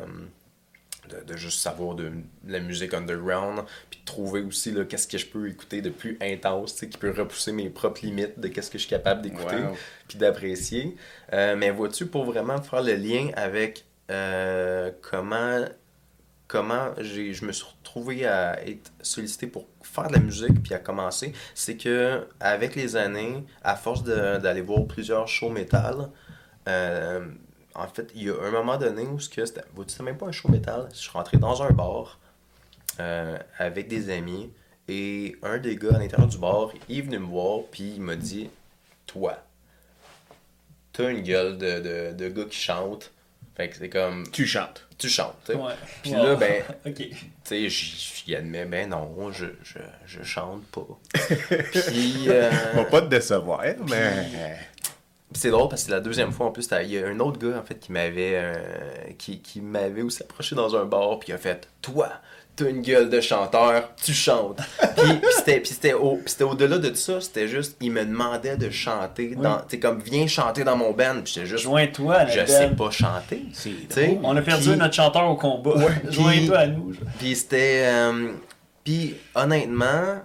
de, 1.10 1.24
de 1.32 1.36
juste 1.36 1.60
savoir 1.60 1.94
de, 1.94 2.08
de 2.08 2.52
la 2.52 2.60
musique 2.60 2.94
underground, 2.94 3.62
puis 3.90 4.00
de 4.00 4.04
trouver 4.04 4.40
aussi 4.42 4.74
qu'est-ce 4.88 5.08
que 5.08 5.18
je 5.18 5.26
peux 5.26 5.48
écouter 5.48 5.82
de 5.82 5.90
plus 5.90 6.16
intense, 6.20 6.72
qui 6.80 6.98
peut 6.98 7.12
repousser 7.16 7.52
mes 7.52 7.68
propres 7.70 8.00
limites 8.04 8.38
de 8.38 8.48
qu'est-ce 8.48 8.70
que 8.70 8.78
je 8.78 8.84
suis 8.84 8.90
capable 8.90 9.22
d'écouter 9.22 9.56
Wow. 9.56 9.76
puis 10.08 10.18
d'apprécier. 10.18 10.96
Euh, 11.32 11.56
mais 11.56 11.70
vois-tu, 11.70 12.06
pour 12.06 12.24
vraiment 12.24 12.60
faire 12.62 12.82
le 12.82 12.94
lien 12.94 13.30
avec 13.36 13.84
euh, 14.10 14.90
comment 15.02 15.64
comment 16.48 16.90
j'ai, 16.98 17.32
je 17.32 17.44
me 17.44 17.52
suis 17.52 17.64
retrouvé 17.64 18.26
à 18.26 18.60
être 18.66 18.90
sollicité 19.02 19.46
pour 19.46 19.66
faire 19.82 20.08
de 20.08 20.14
la 20.14 20.18
musique 20.18 20.60
puis 20.64 20.74
à 20.74 20.80
commencer, 20.80 21.32
c'est 21.54 21.76
que 21.76 22.26
avec 22.40 22.74
les 22.74 22.96
années, 22.96 23.44
à 23.62 23.76
force 23.76 24.02
d'aller 24.02 24.60
voir 24.60 24.84
plusieurs 24.86 25.28
shows 25.28 25.50
métal, 25.50 26.10
euh, 26.68 27.24
en 27.74 27.86
fait, 27.88 28.10
il 28.14 28.24
y 28.24 28.30
a 28.30 28.34
un 28.42 28.50
moment 28.50 28.76
donné 28.76 29.02
où 29.02 29.18
ce 29.20 29.28
que 29.28 29.44
c'était, 29.44 29.62
c'était 29.86 30.02
même 30.02 30.16
pas 30.18 30.26
un 30.26 30.32
show 30.32 30.48
métal, 30.48 30.88
je 30.92 30.98
suis 30.98 31.10
rentré 31.10 31.36
dans 31.38 31.62
un 31.62 31.70
bar 31.70 32.18
euh, 32.98 33.38
avec 33.58 33.88
des 33.88 34.10
amis 34.10 34.50
et 34.88 35.36
un 35.42 35.58
des 35.58 35.76
gars 35.76 35.94
à 35.94 35.98
l'intérieur 35.98 36.28
du 36.28 36.38
bar, 36.38 36.70
il 36.88 36.98
est 36.98 37.02
venu 37.02 37.18
me 37.18 37.26
voir 37.26 37.60
puis 37.70 37.92
il 37.96 38.00
m'a 38.02 38.16
dit, 38.16 38.50
toi, 39.06 39.38
t'as 40.92 41.10
une 41.10 41.20
gueule 41.22 41.58
de, 41.58 41.80
de, 41.80 42.12
de 42.14 42.28
gars 42.28 42.44
qui 42.50 42.58
chante. 42.58 43.10
Fait 43.56 43.68
que 43.68 43.76
c'est 43.76 43.88
comme, 43.90 44.26
Tu 44.30 44.46
chantes. 44.46 44.86
tu 44.96 45.08
chantes, 45.08 45.36
tu 45.44 45.52
sais. 45.52 45.58
Ouais. 45.58 45.72
Puis 46.02 46.12
Wow. 46.14 46.22
là, 46.24 46.34
ben, 46.36 46.62
Ok. 46.86 46.94
tu 46.96 47.16
sais, 47.44 47.68
j'y 47.68 48.34
admets, 48.34 48.64
ben 48.64 48.88
non, 48.88 49.30
je, 49.32 49.46
je, 49.62 49.78
je 50.06 50.22
chante 50.22 50.64
pas. 50.66 50.86
Puis, 51.72 52.24
euh, 52.28 52.50
On 52.74 52.76
va 52.78 52.84
pas 52.84 53.02
te 53.02 53.06
décevoir, 53.08 53.62
mais. 53.88 54.56
C'est 55.32 55.50
drôle 55.50 55.68
parce 55.68 55.82
que 55.82 55.86
c'est 55.88 55.94
la 55.94 56.00
deuxième 56.00 56.32
fois 56.32 56.46
en 56.46 56.50
plus, 56.50 56.68
il 56.82 56.90
y 56.92 56.98
a 56.98 57.06
un 57.06 57.20
autre 57.20 57.38
gars 57.38 57.58
en 57.58 57.62
fait 57.62 57.78
qui 57.78 57.92
m'avait 57.92 58.32
euh, 58.34 58.54
qui, 59.18 59.40
qui 59.40 59.60
m'avait 59.60 60.02
aussi 60.02 60.22
approché 60.22 60.54
dans 60.56 60.74
un 60.76 60.84
bar 60.84 61.18
puis 61.20 61.30
il 61.30 61.32
a 61.34 61.38
fait 61.38 61.68
Toi, 61.82 62.08
t'as 62.56 62.68
une 62.68 62.82
gueule 62.82 63.08
de 63.08 63.20
chanteur, 63.20 63.90
tu 64.02 64.12
chantes. 64.12 64.58
puis 64.96 65.12
puis 65.14 65.30
c'était 65.36 65.60
puis 65.60 65.70
c'était 65.70 65.92
au- 65.94 66.18
au-delà 66.42 66.78
de 66.78 66.92
ça, 66.94 67.20
c'était 67.20 67.46
juste 67.48 67.76
il 67.80 67.92
me 67.92 68.04
demandait 68.04 68.56
de 68.56 68.70
chanter 68.70 69.34
dans 69.36 69.58
tu 69.58 69.64
sais 69.70 69.78
comme 69.78 70.00
viens 70.00 70.26
chanter 70.26 70.64
dans 70.64 70.76
mon 70.76 70.90
band, 70.92 71.20
puis 71.24 71.32
j'étais 71.34 71.46
juste 71.46 71.62
Joins-toi 71.64 72.26
je 72.26 72.46
sais 72.46 72.70
pas 72.70 72.90
chanter. 72.90 73.44
On 74.22 74.36
a 74.36 74.42
perdu 74.42 74.70
notre 74.76 74.94
chanteur 74.94 75.28
au 75.30 75.36
combat. 75.36 75.74
Joins-toi 76.10 76.56
à 76.58 76.66
nous. 76.66 76.92
Puis 77.18 77.36
c'était. 77.36 77.82
euh, 77.86 78.32
puis 78.84 79.14
honnêtement, 79.34 80.22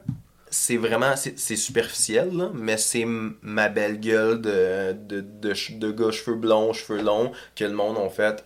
c'est 0.55 0.77
vraiment. 0.77 1.15
C'est 1.17 1.55
superficiel, 1.57 2.31
mais 2.53 2.77
c'est 2.77 3.05
ma 3.05 3.67
belle 3.69 3.99
gueule 3.99 4.41
de, 4.41 4.93
de, 4.93 5.21
de, 5.21 5.53
de 5.77 5.91
gars 5.91 6.11
cheveux 6.11 6.37
blonds, 6.37 6.71
cheveux 6.73 7.01
longs, 7.01 7.31
que 7.55 7.65
le 7.65 7.73
monde 7.73 7.97
ont 7.97 8.09
fait. 8.09 8.45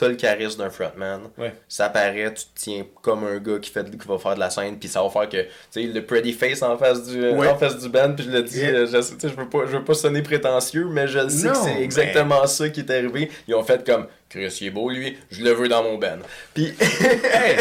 T'as 0.00 0.08
le 0.08 0.14
charisme 0.14 0.60
d'un 0.62 0.70
frontman. 0.70 1.20
Ouais. 1.36 1.52
Ça 1.68 1.90
paraît, 1.90 2.32
tu 2.32 2.44
te 2.44 2.48
tiens 2.54 2.86
comme 3.02 3.22
un 3.24 3.36
gars 3.38 3.58
qui, 3.60 3.70
fait, 3.70 3.84
qui 3.90 4.08
va 4.08 4.16
faire 4.18 4.34
de 4.34 4.40
la 4.40 4.48
scène, 4.48 4.78
puis 4.78 4.88
ça 4.88 5.02
va 5.02 5.10
faire 5.10 5.28
que. 5.28 5.42
Tu 5.42 5.48
sais, 5.72 5.82
le 5.82 6.02
pretty 6.06 6.32
face 6.32 6.62
en 6.62 6.78
face 6.78 7.06
du, 7.06 7.20
Ouais. 7.20 7.48
en 7.48 7.58
face 7.58 7.78
du 7.78 7.90
band, 7.90 8.14
puis 8.14 8.24
je 8.24 8.30
le 8.30 8.42
dis, 8.42 8.60
Yeah. 8.60 8.70
euh, 8.70 8.86
je, 8.86 9.28
je 9.28 9.34
veux 9.34 9.48
pas, 9.50 9.66
je 9.66 9.76
veux 9.76 9.84
pas 9.84 9.92
sonner 9.92 10.22
prétentieux, 10.22 10.86
mais 10.90 11.06
je 11.06 11.28
sais 11.28 11.48
Non, 11.48 11.52
que 11.52 11.58
c'est 11.58 11.74
mais- 11.74 11.82
exactement 11.84 12.46
ça 12.46 12.70
qui 12.70 12.80
est 12.80 12.90
arrivé. 12.90 13.30
Ils 13.46 13.54
ont 13.54 13.62
fait 13.62 13.84
comme. 13.84 14.06
Chris, 14.30 14.56
il 14.62 14.68
est 14.68 14.70
beau, 14.70 14.88
lui, 14.90 15.18
je 15.30 15.42
le 15.44 15.50
veux 15.50 15.68
dans 15.68 15.82
mon 15.82 15.98
band. 15.98 16.18
Puis. 16.54 16.72
Hey! 16.80 17.56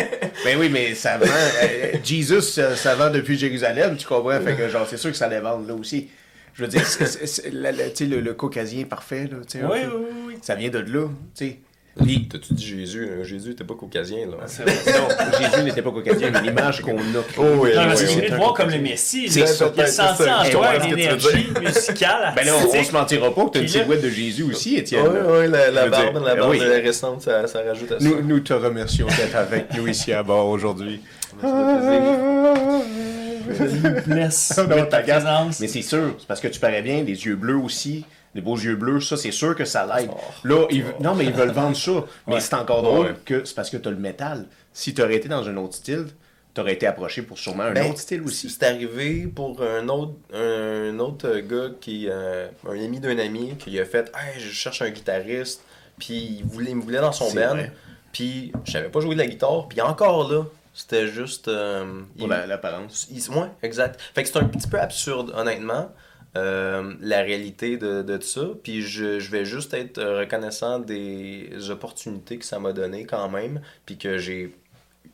Ben 0.45 0.57
oui, 0.57 0.69
mais 0.69 0.95
ça 0.95 1.17
vend. 1.17 1.25
euh, 1.27 1.93
Jesus, 2.03 2.41
ça, 2.41 2.75
ça 2.77 2.95
vend 2.95 3.09
depuis 3.09 3.37
Jérusalem, 3.37 3.97
tu 3.97 4.07
comprends? 4.07 4.39
Fait 4.39 4.55
que, 4.55 4.69
genre, 4.69 4.87
c'est 4.89 4.95
sûr 4.97 5.11
que 5.11 5.17
ça 5.17 5.25
allait 5.25 5.41
vendre 5.41 5.67
là 5.67 5.73
aussi. 5.73 6.09
Je 6.53 6.63
veux 6.63 6.69
dire, 6.69 6.83
la- 7.51 7.71
la- 7.73 7.89
tu 7.89 7.95
sais, 7.95 8.05
le, 8.05 8.21
le 8.21 8.33
caucasien 8.33 8.83
parfait, 8.85 9.23
là, 9.29 9.37
tu 9.47 9.59
sais. 9.59 9.65
Oui, 9.65 9.79
oui, 9.93 10.05
oui. 10.27 10.37
Ça 10.41 10.55
vient 10.55 10.69
de 10.69 10.79
là, 10.79 11.07
tu 11.35 11.45
sais. 11.47 11.57
Puis- 11.97 12.27
T'as-tu 12.29 12.53
dit 12.53 12.65
Jésus? 12.65 13.09
hein? 13.11 13.23
Jésus 13.23 13.51
était 13.51 13.63
pas 13.65 13.73
caucasien, 13.73 14.19
là. 14.27 14.37
Vrai. 14.45 14.73
Non, 14.87 15.07
Jésus 15.39 15.63
n'était 15.63 15.81
pas 15.81 15.91
caucasien, 15.91 16.29
mais 16.31 16.41
l'image 16.41 16.81
qu'on 16.81 16.97
a. 16.97 17.23
Oh 17.37 17.43
oui, 17.57 17.71
Non, 17.75 17.85
parce 17.87 18.01
oui, 18.01 18.07
que 18.07 18.11
oui. 18.13 18.21
c'est 18.23 18.29
de 18.31 18.35
voir 18.35 18.53
comme 18.53 18.69
le 18.69 18.77
Messie. 18.79 19.27
C'est 19.29 19.41
là. 19.41 19.47
ça, 19.47 19.71
Il 19.75 19.81
a 19.81 19.87
senti 19.87 20.23
ça. 20.23 20.39
en 20.39 20.43
Je 20.45 20.51
toi 20.51 20.75
une 20.75 20.81
tu 20.81 20.93
énergie 20.93 21.47
musicale, 21.61 22.33
Ben 22.35 22.45
là, 22.45 22.53
on, 22.57 22.83
se 22.83 22.91
mentira 22.93 23.33
pas 23.35 23.45
que 23.45 23.49
t'as 23.51 23.61
une 23.61 23.67
silhouette 23.67 24.01
de 24.01 24.09
Jésus 24.09 24.43
aussi, 24.43 24.75
Étienne. 24.77 25.03
Oui, 25.07 25.17
oui, 25.41 25.47
la, 25.49 25.67
Je 25.69 25.75
la 25.75 25.83
veux 25.85 25.89
barbe, 25.91 26.11
dire, 26.13 26.21
la 26.23 26.35
barbe 26.35 26.55
euh, 26.55 26.81
récente, 26.83 27.21
ça, 27.21 27.47
ça 27.47 27.61
rajoute 27.63 27.91
à 27.91 27.99
ça. 27.99 28.05
Nous, 28.05 28.21
nous 28.21 28.39
te 28.39 28.53
remercions 28.53 29.07
d'être 29.07 29.35
avec 29.35 29.73
nous 29.75 29.87
ici 29.87 30.13
à 30.13 30.23
bord 30.23 30.47
aujourd'hui. 30.47 31.01
Non, 31.39 31.55
de 34.75 34.85
ta 34.89 34.99
présence. 35.01 35.59
Mais 35.59 35.67
c'est 35.67 35.81
sûr, 35.81 36.15
c'est 36.19 36.27
parce 36.27 36.39
que 36.39 36.47
tu 36.47 36.59
parais 36.59 36.81
bien, 36.81 37.03
les 37.03 37.25
yeux 37.25 37.35
bleus 37.35 37.57
aussi. 37.57 38.05
Des 38.35 38.41
beaux 38.41 38.57
yeux 38.57 38.75
bleus, 38.75 39.01
ça, 39.01 39.17
c'est 39.17 39.31
sûr 39.31 39.55
que 39.55 39.65
ça 39.65 39.85
l'aide. 39.85 40.09
Oh. 40.13 40.17
Là, 40.43 40.65
ils, 40.69 40.85
non, 40.99 41.15
mais 41.15 41.25
ils 41.25 41.33
veulent 41.33 41.49
vendre 41.51 41.75
ça. 41.75 42.03
Mais 42.27 42.35
Ouais. 42.35 42.39
c'est 42.39 42.53
encore 42.53 42.83
drôle 42.83 43.07
Ouais. 43.07 43.13
que 43.25 43.43
c'est 43.45 43.55
parce 43.55 43.69
que 43.69 43.77
t'as 43.77 43.89
le 43.89 43.95
métal. 43.97 44.45
Si 44.73 44.93
t'aurais 44.93 45.15
été 45.15 45.27
dans 45.27 45.47
un 45.49 45.57
autre 45.57 45.73
style, 45.75 46.05
t'aurais 46.53 46.73
été 46.73 46.85
approché 46.87 47.21
pour 47.21 47.37
sûrement 47.37 47.63
un 47.63 47.71
Ben, 47.73 47.89
autre 47.89 47.99
style 47.99 48.21
aussi. 48.21 48.49
C'est 48.49 48.63
arrivé 48.63 49.27
pour 49.27 49.61
un 49.63 49.87
autre, 49.89 50.13
un 50.33 50.97
autre 50.99 51.39
gars 51.39 51.69
qui, 51.81 52.07
euh, 52.09 52.47
un 52.67 52.79
ami 52.83 52.99
d'un 52.99 53.17
ami, 53.17 53.55
qui 53.57 53.79
a 53.79 53.85
fait 53.85 54.11
Hey, 54.15 54.39
je 54.39 54.49
cherche 54.51 54.81
un 54.81 54.89
guitariste, 54.89 55.61
puis 55.97 56.37
il, 56.39 56.45
voulait, 56.45 56.71
il 56.71 56.75
me 56.77 56.81
voulait 56.81 56.99
dans 57.01 57.11
son 57.11 57.33
band, 57.33 57.57
puis 58.11 58.51
je 58.65 58.71
savais 58.71 58.89
pas 58.89 58.99
jouer 58.99 59.15
de 59.15 59.19
la 59.19 59.27
guitare, 59.27 59.67
puis 59.67 59.81
encore 59.81 60.31
là, 60.31 60.43
c'était 60.73 61.07
juste. 61.07 61.47
euh, 61.47 62.01
Pour 62.17 62.27
la- 62.27 62.45
l'apparence. 62.47 63.07
il- 63.11 63.29
ouais, 63.31 63.47
exact. 63.63 63.99
Fait 64.13 64.23
que 64.23 64.29
c'est 64.29 64.37
un 64.37 64.45
petit 64.45 64.67
peu 64.67 64.79
absurde, 64.79 65.33
honnêtement, 65.35 65.91
euh, 66.37 66.93
la 67.01 67.21
réalité 67.21 67.77
de, 67.77 68.01
de 68.03 68.21
ça. 68.21 68.41
Puis 68.63 68.81
je, 68.83 69.19
je 69.19 69.31
vais 69.31 69.45
juste 69.45 69.73
être 69.73 70.01
reconnaissant 70.03 70.79
des 70.79 71.49
opportunités 71.69 72.37
que 72.37 72.45
ça 72.45 72.59
m'a 72.59 72.71
donné 72.73 73.05
quand 73.05 73.29
même, 73.29 73.61
puis 73.85 73.97
que 73.97 74.17
j'ai 74.17 74.53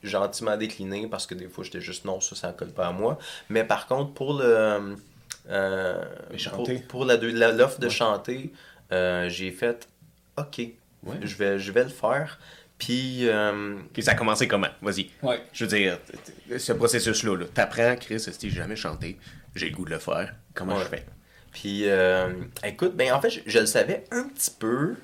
gentiment 0.04 0.56
décliné 0.58 1.08
parce 1.08 1.25
que 1.25 1.34
des 1.34 1.47
fois 1.47 1.63
j'étais 1.63 1.82
juste 1.82 2.06
non, 2.06 2.19
ça, 2.19 2.36
ça 2.36 2.51
colle 2.54 2.71
pas 2.73 2.88
à 2.88 2.91
moi. 2.91 3.17
Mais 3.49 3.63
par 3.63 3.88
contre, 3.88 4.13
pour 4.13 4.34
le. 4.38 4.95
euh, 5.49 6.04
Mais 6.32 6.38
pour, 6.38 6.39
chanter. 6.39 6.80
pour 6.88 7.06
la 7.06 7.17
deux- 7.17 7.32
la- 7.32 7.51
l'offre 7.51 7.80
de 7.80 7.86
Ouais. 7.86 7.91
chanter, 7.91 8.51
euh, 8.91 9.30
j'ai 9.30 9.51
fait 9.51 9.88
OK, 10.38 10.58
Ouais. 11.04 11.15
je, 11.21 11.36
vais, 11.36 11.60
je 11.60 11.71
vais 11.71 11.84
le 11.84 11.89
faire. 11.89 12.39
Puis. 12.78 13.28
euh, 13.30 13.78
ça 13.99 14.12
a 14.12 14.15
commencé 14.15 14.47
comment? 14.47 14.67
Vas-y. 14.82 15.10
Ouais. 15.23 15.41
Je 15.54 15.65
veux 15.65 15.78
dire, 15.78 15.97
ce 16.58 16.73
processus-là, 16.73 17.38
là, 17.38 17.45
t'apprends, 17.54 17.95
Chris, 17.95 18.19
si 18.19 18.32
j'ai 18.41 18.49
jamais 18.49 18.75
chanté, 18.75 19.17
j'ai 19.55 19.69
le 19.69 19.75
goût 19.75 19.85
de 19.85 19.91
le 19.91 19.99
faire. 19.99 20.33
Comment 20.53 20.75
Ouais. 20.75 20.83
je 20.83 20.89
fais? 20.89 21.05
Puis, 21.53 21.83
euh, 21.89 22.29
écoute, 22.63 22.95
ben 22.95 23.13
en 23.13 23.21
fait, 23.21 23.29
je, 23.29 23.39
je 23.45 23.59
le 23.59 23.65
savais 23.65 24.03
un 24.11 24.23
petit 24.29 24.51
peu. 24.51 24.95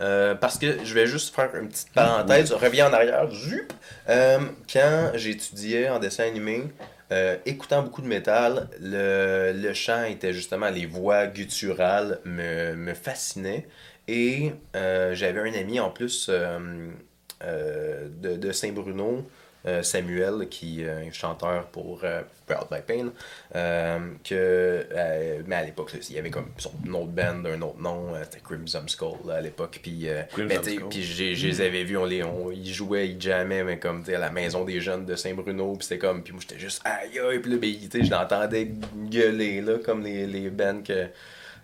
euh, 0.00 0.34
parce 0.34 0.56
que 0.56 0.82
je 0.82 0.94
vais 0.94 1.06
juste 1.06 1.34
faire 1.34 1.54
une 1.54 1.68
petite 1.68 1.92
parenthèse, 1.92 2.52
reviens 2.52 2.88
en 2.88 2.92
arrière. 2.94 3.30
zup. 3.30 3.70
Euh, 4.08 4.38
quand 4.72 5.10
j'étudiais 5.14 5.90
en 5.90 5.98
dessin 5.98 6.24
animé, 6.24 6.64
euh, 7.12 7.36
écoutant 7.44 7.82
beaucoup 7.82 8.00
de 8.00 8.06
métal, 8.06 8.68
le, 8.80 9.52
le 9.54 9.74
chant 9.74 10.04
était 10.04 10.32
justement 10.32 10.70
les 10.70 10.86
voix 10.86 11.26
gutturales 11.26 12.18
me, 12.24 12.74
me 12.74 12.94
fascinaient. 12.94 13.68
Et 14.08 14.52
j'avais 14.74 15.40
un 15.40 15.52
ami 15.54 15.78
en 15.80 15.90
plus 15.90 16.30
de, 17.40 18.36
de 18.36 18.52
Saint-Bruno, 18.52 19.28
Samuel, 19.82 20.48
qui 20.48 20.82
est 20.82 20.88
un 20.88 21.12
chanteur 21.12 21.66
pour 21.66 22.00
euh, 22.04 22.22
Proud 22.46 22.66
by 22.70 22.80
Pain, 22.86 23.10
euh, 23.54 23.98
que, 24.24 24.34
euh, 24.34 25.42
mais 25.46 25.56
à 25.56 25.62
l'époque, 25.64 25.92
il 26.08 26.16
y 26.16 26.18
avait 26.18 26.30
comme 26.30 26.48
son 26.56 26.70
autre 26.94 27.06
band, 27.10 27.44
un 27.44 27.60
autre 27.62 27.78
nom, 27.80 28.14
euh, 28.14 28.22
c'était 28.24 28.40
Crimson 28.42 28.82
Skull 28.86 29.30
à 29.30 29.40
l'époque, 29.40 29.78
puis 29.82 30.08
euh, 30.08 30.22
je 31.34 31.46
les 31.46 31.60
avais 31.60 31.84
vus, 31.84 31.96
on 31.98 32.04
les, 32.06 32.22
on, 32.22 32.50
ils 32.50 32.72
jouaient, 32.72 33.08
ils 33.08 33.20
jammaient, 33.20 33.62
mais 33.64 33.78
comme 33.78 34.02
à 34.08 34.18
la 34.18 34.30
maison 34.30 34.64
des 34.64 34.80
jeunes 34.80 35.04
de 35.04 35.14
Saint-Bruno, 35.14 35.74
puis 35.74 35.84
c'était 35.86 35.98
comme, 35.98 36.22
puis 36.22 36.32
moi 36.32 36.40
j'étais 36.40 36.58
juste 36.60 36.80
aïe 36.84 37.18
aïe, 37.18 37.38
puis 37.40 37.50
là, 37.52 37.58
ben, 37.58 38.04
je 38.04 38.10
l'entendais 38.10 38.70
gueuler, 39.10 39.60
là, 39.60 39.78
comme 39.84 40.02
les, 40.02 40.26
les 40.26 40.48
bands 40.50 40.82
que, 40.82 41.08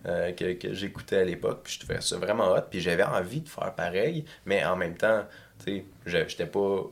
euh, 0.06 0.32
que, 0.32 0.52
que 0.52 0.74
j'écoutais 0.74 1.16
à 1.18 1.24
l'époque, 1.24 1.60
puis 1.64 1.74
je 1.74 1.80
trouvais 1.84 2.00
ça 2.00 2.16
vraiment 2.18 2.52
hot, 2.52 2.60
puis 2.70 2.80
j'avais 2.80 3.02
envie 3.04 3.40
de 3.40 3.48
faire 3.48 3.72
pareil, 3.74 4.24
mais 4.44 4.64
en 4.64 4.76
même 4.76 4.96
temps, 4.96 5.24
tu 5.64 5.78
sais, 5.78 5.84
je- 6.04 6.28
j'étais 6.28 6.46
pas 6.46 6.58
euh, 6.60 6.82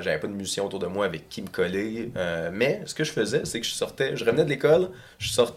j'avais 0.00 0.18
pas 0.18 0.26
de 0.26 0.32
musicien 0.32 0.64
autour 0.64 0.78
de 0.78 0.86
moi 0.86 1.04
avec 1.06 1.28
qui 1.28 1.42
me 1.42 1.48
coller. 1.48 2.10
euh, 2.16 2.50
mais 2.52 2.82
ce 2.86 2.94
que 2.94 3.04
je 3.04 3.12
faisais, 3.12 3.44
c'est 3.44 3.60
que 3.60 3.66
je 3.66 3.72
sortais, 3.72 4.16
je 4.16 4.24
revenais 4.24 4.44
de 4.44 4.48
l'école, 4.48 4.88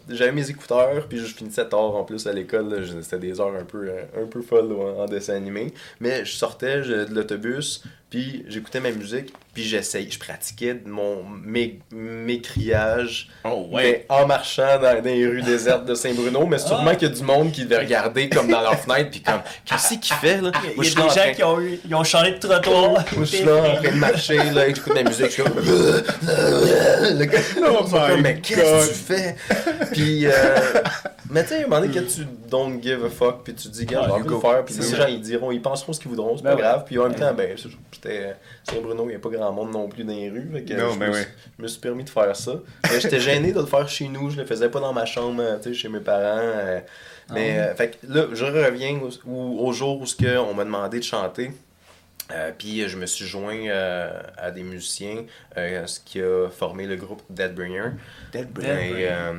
j'avais 0.09 0.31
mes 0.31 0.49
écouteurs, 0.49 1.07
puis 1.07 1.17
je 1.19 1.25
finissais 1.25 1.67
tard 1.67 1.95
en 1.95 2.03
plus 2.03 2.25
à 2.27 2.33
l'école. 2.33 2.85
C'était 3.01 3.19
des 3.19 3.39
heures 3.39 3.55
un 3.55 3.65
peu, 3.65 3.89
euh, 3.89 4.03
un 4.23 4.27
peu 4.27 4.41
folles 4.41 4.71
en, 4.73 5.05
dessin 5.05 5.35
animé. 5.35 5.73
Mais 5.99 6.25
je 6.25 6.31
sortais 6.31 6.81
de 6.81 7.13
l'autobus, 7.13 7.83
puis 8.09 8.45
j'écoutais 8.47 8.79
ma 8.79 8.91
musique, 8.91 9.33
puis 9.53 9.63
j'essayais, 9.63 10.09
je 10.09 10.19
pratiquais 10.19 10.77
mon 10.85 11.23
mes, 11.23 11.79
mes 11.91 12.39
criages 12.41 13.29
Oh, 13.43 13.67
mais 13.73 14.05
en 14.09 14.25
marchant 14.27 14.79
dans, 14.81 14.95
dans 15.01 15.03
les 15.05 15.25
rues 15.27 15.41
désertes 15.41 15.85
de 15.85 15.95
Saint-Bruno. 15.95 16.45
Mais 16.45 16.57
sûrement 16.59 16.91
Ah. 16.91 16.95
qu'il 16.95 17.07
y 17.09 17.11
a 17.11 17.15
du 17.15 17.23
monde 17.23 17.51
qui 17.51 17.63
devait 17.63 17.79
regarder 17.79 18.29
comme 18.29 18.47
dans 18.47 18.61
leur 18.61 18.79
fenêtre, 18.79 19.11
puis 19.11 19.21
comme, 19.21 19.41
qu'est-ce 19.65 19.95
qu'il 19.95 20.15
fait 20.15 20.41
là? 20.41 20.51
Il 20.71 20.75
Moi, 20.75 20.85
y 20.85 20.87
a 20.87 20.91
des 20.91 21.01
gens 21.01 21.07
train- 21.07 21.33
qui 21.33 21.43
ont, 21.43 21.59
eu, 21.61 21.79
ils 21.87 21.95
ont 21.95 22.03
changé 22.03 22.31
de 22.31 22.37
trottoir. 22.37 22.91
moi, 22.91 23.03
je 23.19 23.23
suis 23.25 23.43
là 23.43 23.55
en 23.55 23.75
train 23.81 23.91
de 23.91 23.97
marcher, 23.97 24.37
là, 24.51 24.67
j'écoute 24.67 24.93
la 24.95 25.03
musique, 25.03 25.25
je 25.27 25.31
suis 25.31 25.43
comme. 25.43 25.53
Le 27.17 27.25
gars, 27.25 27.39
Oh 27.67 27.83
comme, 27.89 28.21
mais 28.21 28.39
qu'est-ce 28.39 28.87
que 28.87 28.93
tu 28.93 28.99
fais? 28.99 29.35
Puis, 29.93 30.25
euh, 30.27 30.31
mais 31.29 31.43
tu 31.43 31.49
sais, 31.49 31.55
à 31.55 31.59
un 31.59 31.67
moment 31.67 31.81
donné, 31.81 31.93
quand 31.93 32.05
tu 32.07 32.25
don't 32.49 32.81
give 32.81 33.03
a 33.05 33.09
fuck, 33.09 33.43
puis 33.43 33.53
tu 33.53 33.67
dis, 33.69 33.85
gars, 33.85 34.07
je 34.17 34.23
vais 34.23 34.29
le 34.29 34.39
faire, 34.39 34.63
puis 34.65 34.75
les 34.75 34.95
gens, 34.95 35.07
ils 35.07 35.21
diront, 35.21 35.51
ils 35.51 35.61
penseront 35.61 35.93
ce 35.93 35.99
qu'ils 35.99 36.09
voudront, 36.09 36.35
c'est 36.37 36.43
Ben 36.43 36.51
pas 36.51 36.55
ouais. 36.55 36.61
grave. 36.61 36.83
Puis 36.85 36.97
en 36.99 37.03
même 37.09 37.15
temps, 37.15 37.33
ben, 37.33 37.55
c'est- 37.57 37.69
j'étais 38.05 38.35
Saint-Bruno, 38.63 39.03
il 39.05 39.09
n'y 39.09 39.15
a 39.15 39.19
pas 39.19 39.29
grand 39.29 39.51
monde 39.51 39.71
non 39.71 39.87
plus 39.87 40.03
dans 40.03 40.13
les 40.13 40.29
rues. 40.29 40.49
fait 40.53 40.63
que 40.63 40.73
Non, 40.73 40.93
je, 40.93 40.99
ben 40.99 41.07
me, 41.07 41.13
ouais. 41.13 41.21
suis- 41.21 41.31
je 41.57 41.63
me 41.63 41.67
suis 41.67 41.79
permis 41.79 42.03
de 42.03 42.09
faire 42.09 42.35
ça. 42.35 42.53
Mais 42.91 42.99
j'étais 42.99 43.19
gêné 43.19 43.51
de 43.51 43.59
le 43.59 43.65
faire 43.65 43.87
chez 43.89 44.07
nous, 44.07 44.29
je 44.29 44.37
le 44.37 44.45
faisais 44.45 44.69
pas 44.69 44.79
dans 44.79 44.93
ma 44.93 45.05
chambre, 45.05 45.41
euh, 45.41 45.57
tu 45.57 45.69
sais, 45.69 45.73
chez 45.73 45.89
mes 45.89 45.99
parents. 45.99 46.21
euh, 46.39 46.79
mais, 47.31 47.57
euh, 47.59 47.73
fait 47.75 47.97
que 47.99 48.07
là, 48.13 48.25
je 48.33 48.45
reviens 48.45 48.99
au, 49.27 49.71
jour 49.73 50.01
où 50.01 50.05
que 50.05 50.37
on 50.37 50.53
m'a 50.53 50.63
demandé 50.63 50.99
de 50.99 51.03
chanter. 51.03 51.51
Euh, 52.31 52.51
puis 52.57 52.81
euh, 52.81 52.87
je 52.87 52.97
me 52.97 53.05
suis 53.05 53.25
joint 53.25 53.67
euh, 53.67 54.09
à 54.37 54.49
des 54.49 54.63
musiciens, 54.63 55.25
euh, 55.57 55.85
ce 55.85 55.99
qui 55.99 56.19
a 56.21 56.49
formé 56.49 56.87
le 56.87 56.95
groupe 56.95 57.21
Deadbringer. 57.29 57.91
Dead 58.31 58.51
Dead- 58.51 58.65
Et, 58.65 59.07
euh, 59.09 59.33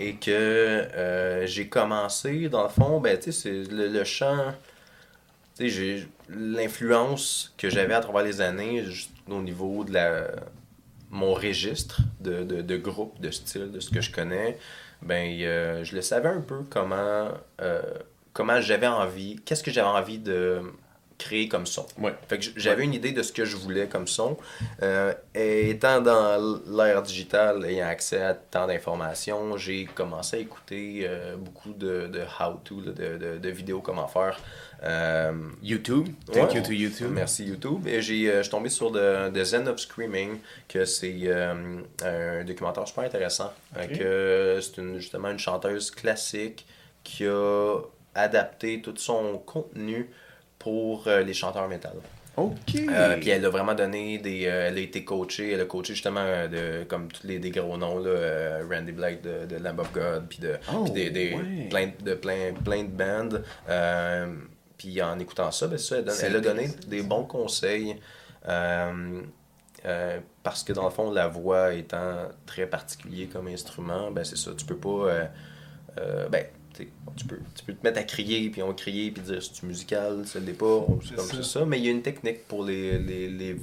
et 0.00 0.14
que 0.16 0.30
euh, 0.32 1.46
j'ai 1.46 1.68
commencé, 1.68 2.48
dans 2.48 2.64
le 2.64 2.68
fond, 2.70 2.98
ben, 3.00 3.16
tu 3.18 3.30
sais, 3.30 3.64
c'est 3.66 3.72
le, 3.72 3.86
le 3.86 4.02
chant, 4.04 4.52
j'ai 5.58 6.06
l'influence 6.28 7.54
que 7.58 7.70
j'avais 7.70 7.94
à 7.94 8.00
travers 8.00 8.24
les 8.24 8.40
années, 8.40 8.84
au 9.28 9.42
niveau 9.42 9.84
de 9.84 9.92
la 9.92 10.26
mon 11.10 11.32
registre 11.32 12.00
de, 12.20 12.42
de, 12.42 12.60
de 12.60 12.76
groupe, 12.76 13.20
de 13.20 13.30
style, 13.30 13.70
de 13.70 13.78
ce 13.78 13.88
que 13.88 14.00
je 14.00 14.10
connais, 14.10 14.58
ben, 15.00 15.32
euh, 15.42 15.84
je 15.84 15.94
le 15.94 16.02
savais 16.02 16.28
un 16.28 16.40
peu 16.40 16.64
comment, 16.68 17.28
euh, 17.60 17.82
comment 18.32 18.60
j'avais 18.60 18.88
envie, 18.88 19.36
qu'est-ce 19.44 19.62
que 19.62 19.70
j'avais 19.70 19.88
envie 19.88 20.18
de 20.18 20.60
créer 21.18 21.48
comme 21.48 21.66
son. 21.66 21.86
Ouais. 21.98 22.14
Fait 22.28 22.38
que 22.38 22.44
j- 22.44 22.52
j'avais 22.56 22.82
une 22.84 22.92
idée 22.94 23.12
de 23.12 23.22
ce 23.22 23.32
que 23.32 23.44
je 23.44 23.56
voulais 23.56 23.86
comme 23.86 24.06
son. 24.08 24.36
Euh, 24.82 25.14
et 25.34 25.70
étant 25.70 26.00
dans 26.00 26.60
l'ère 26.66 27.02
digitale, 27.02 27.64
ayant 27.66 27.86
accès 27.86 28.20
à 28.22 28.34
tant 28.34 28.66
d'informations, 28.66 29.56
j'ai 29.56 29.84
commencé 29.84 30.36
à 30.36 30.40
écouter 30.40 31.02
euh, 31.04 31.36
beaucoup 31.36 31.72
de, 31.72 32.08
de 32.08 32.20
how-to, 32.40 32.80
de, 32.82 32.92
de, 32.92 33.38
de 33.38 33.48
vidéos 33.50 33.80
comment 33.80 34.08
faire. 34.08 34.38
Euh, 34.82 35.32
YouTube. 35.62 36.08
Thank 36.32 36.50
Ouais. 36.50 36.56
you 36.58 36.62
to 36.62 36.72
YouTube. 36.72 37.10
Merci 37.12 37.44
YouTube. 37.46 37.86
Et 37.86 38.02
j'ai, 38.02 38.26
je 38.32 38.42
suis 38.42 38.50
tombé 38.50 38.68
sur 38.68 38.90
The, 38.92 39.32
The 39.32 39.44
Zen 39.44 39.68
of 39.68 39.78
Screaming, 39.78 40.38
que 40.68 40.84
c'est 40.84 41.30
un 41.32 42.44
documentaire 42.44 42.86
super 42.86 43.04
intéressant. 43.04 43.52
Ok. 43.80 43.98
que 43.98 44.58
c'est 44.60 44.78
une, 44.80 44.98
justement 44.98 45.30
une 45.30 45.38
chanteuse 45.38 45.90
classique 45.90 46.66
qui 47.02 47.26
a 47.26 47.78
adapté 48.14 48.80
tout 48.82 48.94
son 48.96 49.38
contenu 49.38 50.10
pour 50.64 51.06
euh, 51.06 51.22
les 51.22 51.34
chanteurs 51.34 51.68
métal. 51.68 51.92
Ok. 52.36 52.74
Euh, 52.90 53.16
puis 53.20 53.28
elle 53.30 53.44
a 53.44 53.48
vraiment 53.50 53.74
donné 53.74 54.18
des. 54.18 54.46
euh, 54.46 54.66
elle 54.68 54.78
a 54.78 54.80
été 54.80 55.04
coachée, 55.04 55.52
elle 55.52 55.60
a 55.60 55.66
coaché 55.66 55.94
justement 55.94 56.24
euh, 56.24 56.48
de, 56.48 56.84
comme 56.84 57.06
tous 57.06 57.24
les 57.24 57.38
des 57.38 57.50
gros 57.52 57.76
noms, 57.76 57.98
là, 58.00 58.58
Randy 58.68 58.90
Blake 58.90 59.22
de, 59.22 59.46
de 59.46 59.56
Lamb 59.62 59.78
of 59.78 59.92
God, 59.92 60.24
puis 60.28 60.38
de, 60.40 60.54
Oh, 60.74 60.88
des, 60.92 61.10
des- 61.10 61.34
ouais. 61.34 61.68
plein, 61.70 61.90
de, 62.02 62.14
plein, 62.14 62.52
plein 62.64 62.82
de 62.82 62.88
bands. 62.88 63.38
Euh, 63.68 64.34
puis 64.76 65.00
en 65.00 65.18
écoutant 65.20 65.52
ça, 65.52 65.68
ben 65.68 65.78
ça 65.78 65.98
elle, 65.98 66.04
donne- 66.06 66.16
elle 66.24 66.36
a 66.36 66.40
donné 66.40 66.68
des 66.88 67.02
bons 67.02 67.24
conseils. 67.24 67.94
parce 70.42 70.64
que 70.64 70.72
dans 70.72 70.84
le 70.84 70.90
fond, 70.90 71.10
la 71.12 71.28
voix 71.28 71.74
étant 71.74 72.28
très 72.46 72.66
particulier 72.66 73.26
comme 73.26 73.46
instrument, 73.48 74.10
ben 74.10 74.24
c'est 74.24 74.36
ça, 74.38 74.50
tu 74.56 74.64
peux 74.66 74.76
pas. 74.76 75.28
ben, 76.30 76.44
tu 77.16 77.26
peux, 77.26 77.38
tu 77.54 77.64
peux 77.64 77.74
te 77.74 77.82
mettre 77.86 77.98
à 78.00 78.04
crier, 78.04 78.50
puis 78.50 78.62
on 78.62 78.68
va 78.68 78.74
crier, 78.74 79.10
puis 79.10 79.22
dire 79.22 79.42
c'est 79.42 79.62
musical, 79.62 80.22
c'est 80.26 80.40
C'est 81.02 81.14
comme 81.16 81.26
ça. 81.26 81.42
ça. 81.42 81.64
Mais 81.66 81.78
il 81.78 81.84
y 81.84 81.88
a 81.88 81.92
une 81.92 82.02
technique 82.02 82.46
pour 82.48 82.64
les, 82.64 82.98
les, 82.98 83.28
les, 83.28 83.56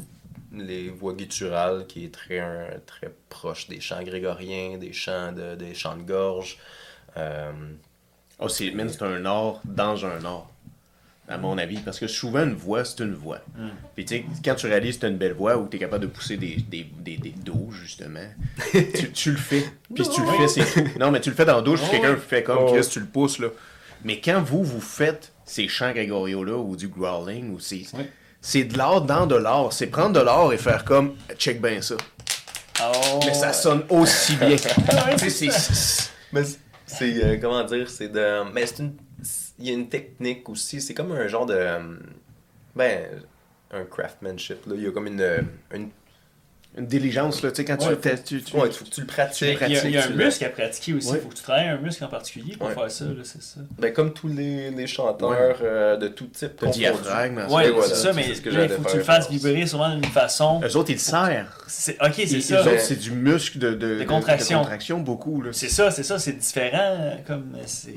les 0.54 0.90
voix 0.90 1.14
gutturales 1.14 1.88
qui 1.88 2.06
est 2.06 2.14
très, 2.14 2.40
un- 2.40 2.80
très 2.86 3.14
proche 3.30 3.68
des 3.68 3.80
chants 3.82 4.04
grégoriens, 4.04 4.78
des 4.78 4.94
chants 4.94 5.32
de, 5.32 5.56
des 5.56 5.74
chants 5.74 5.98
de 5.98 6.04
gorge. 6.04 6.58
Euh, 7.18 7.52
Oh, 8.40 8.50
c'est, 8.50 8.72
un 9.02 9.26
art 9.26 9.62
dans 9.66 10.06
un 10.06 10.26
art, 10.26 10.51
à 11.32 11.38
mon 11.38 11.58
avis. 11.58 11.78
Parce 11.78 12.00
que 12.00 12.08
souvent, 12.08 12.44
une 12.44 12.54
voix, 12.54 12.84
c'est 12.86 13.00
une 13.00 13.14
voix. 13.14 13.40
Puis, 13.96 14.06
tu 14.06 14.16
sais, 14.18 14.26
quand 14.44 14.56
tu 14.56 14.68
réalises 14.68 14.96
que 14.96 15.02
tu 15.02 15.06
as 15.06 15.10
une 15.10 15.18
belle 15.18 15.34
voix 15.34 15.58
ou 15.58 15.68
tu 15.68 15.78
es 15.78 15.80
capable 15.80 16.04
de 16.04 16.08
pousser 16.08 16.38
des, 16.38 16.58
des, 16.70 16.86
des, 17.00 17.18
des 17.18 17.30
dos, 17.44 17.70
justement, 17.72 18.20
tu, 18.72 19.12
tu 19.12 19.32
le 19.32 19.38
fais. 19.38 19.64
Puis, 19.94 20.06
si 20.06 20.12
tu 20.12 20.22
le 20.22 20.28
fais, 20.28 20.48
c'est 20.48 20.66
tout. 20.84 21.00
Non, 21.00 21.12
mais 21.12 21.22
tu 21.22 21.30
le 21.30 21.36
fais 21.36 21.46
dans 21.46 21.56
la 21.56 21.62
douche, 21.62 21.82
puis 21.82 21.92
quelqu'un 21.92 22.16
fait 22.18 22.44
comme 22.44 22.58
Oh. 22.62 22.72
Chris, 22.74 22.88
tu 22.92 23.00
le 23.00 23.06
pousses, 23.06 23.40
là. 23.40 23.48
Mais 24.04 24.20
quand 24.20 24.42
vous, 24.42 24.64
vous 24.64 24.82
faites 24.82 25.32
ces 25.46 25.68
chants 25.68 25.92
grégoriaux-là 25.92 26.58
ou 26.58 26.76
du 26.76 26.88
growling, 26.88 27.54
ou 27.54 27.60
c'est 27.60 28.64
de 28.64 28.78
l'art 28.78 29.02
dans 29.02 29.28
de 29.28 29.36
l'art. 29.36 29.72
C'est 29.74 29.88
prendre 29.88 30.14
de 30.14 30.20
l'art 30.26 30.52
et 30.54 30.58
faire 30.58 30.84
comme 30.84 31.16
check 31.38 31.62
bien 31.62 31.82
ça. 31.82 31.96
Oh, 32.84 33.20
Mais 33.26 33.34
ça 33.34 33.54
sonne 33.54 33.84
aussi 33.90 34.36
bien. 34.38 34.56
tu 34.56 35.30
sais, 35.30 35.30
c'est- 35.30 35.52
c'est. 35.52 36.10
Mais 36.34 36.44
c'est- 36.44 36.60
c'est, 36.88 37.24
euh, 37.24 37.38
comment 37.40 37.64
dire, 37.64 37.90
c'est 37.90 38.08
de. 38.10 38.52
Mais 38.54 38.66
c'est 38.66 38.80
une. 38.80 38.94
Il 39.62 39.68
y 39.68 39.72
a 39.72 39.74
une 39.74 39.90
technique 39.90 40.48
aussi. 40.50 40.82
C'est 40.82 40.94
comme 40.94 41.12
un 41.12 41.28
genre 41.28 41.46
de. 41.46 41.54
euh, 41.56 41.80
Ben, 42.76 43.06
un 43.72 43.84
craftsmanship. 43.86 44.66
Là. 44.68 44.74
Il 44.76 44.84
y 44.84 44.88
a 44.88 44.92
comme 44.92 45.08
une. 45.08 45.46
une 45.74 45.90
Une 46.78 46.86
diligence, 46.88 47.44
là, 47.44 47.52
tu 47.52 47.58
sais, 47.58 47.66
quand 47.66 47.78
Ouais, 47.86 47.96
tu, 47.96 48.00
t'as- 48.00 48.18
tu, 48.18 48.42
tu- 48.42 48.56
ouais, 48.56 48.68
il 48.68 48.72
faut 48.74 48.86
que 48.86 48.90
tu 48.92 49.02
le 49.02 49.08
pratiques. 49.08 49.58
Il 49.68 49.74
y 49.74 49.78
a, 49.78 49.84
il 49.84 49.92
y 49.92 49.98
a 49.98 50.06
un 50.06 50.10
muscle 50.12 50.46
à 50.46 50.50
pratiquer 50.50 50.94
aussi. 50.94 51.10
Il 51.10 51.12
Ouais. 51.12 51.20
faut 51.20 51.28
que 51.28 51.34
tu 51.36 51.44
travailles 51.44 51.68
un 51.68 51.78
muscle 51.78 52.02
en 52.06 52.08
particulier 52.08 52.56
pour 52.56 52.68
Ouais. 52.70 52.74
faire 52.74 52.90
ça. 52.90 53.04
là, 53.04 53.12
C'est 53.26 53.42
ça. 53.44 53.60
Ben, 53.78 53.92
comme 53.92 54.14
tous 54.14 54.30
les, 54.30 54.72
les 54.72 54.88
chanteurs 54.88 55.30
Ouais. 55.32 55.56
euh, 55.64 55.98
de 55.98 56.08
tout 56.08 56.28
type. 56.28 56.56
confondus. 56.56 56.80
diaphragme. 56.80 57.44
Voilà, 57.50 57.72
c'est 57.86 57.96
ça, 57.96 58.14
mais 58.14 58.26
il 58.26 58.36
faut 58.36 58.42
que 58.84 58.90
tu 58.92 58.98
le 58.98 59.04
fasses 59.04 59.30
vibrer 59.30 59.68
sûrement 59.68 59.94
d'une 59.94 60.06
façon. 60.06 60.62
Eux 60.64 60.78
autres, 60.78 60.92
ils 60.92 60.94
le 60.94 61.00
serrent. 61.00 61.46
C'est- 61.68 61.98
Ok, 62.02 62.14
c'est 62.16 62.40
ça. 62.40 62.60
Les 62.60 62.64
Mais- 62.66 62.72
autres, 62.76 62.82
c'est 62.84 62.96
du 63.00 63.12
muscle 63.12 63.60
de, 63.60 63.74
de, 63.74 64.00
De 64.00 64.04
contraction. 64.06 64.60
de 64.60 64.64
contraction, 64.64 65.00
beaucoup. 65.02 65.42
là. 65.42 65.50
C'est 65.52 65.68
ça, 65.68 65.92
c'est 65.92 66.04
ça, 66.04 66.20
c'est 66.20 66.38
différent. 66.38 66.78
euh, 67.02 67.16
Comme 67.28 67.52
c'est. 67.66 67.96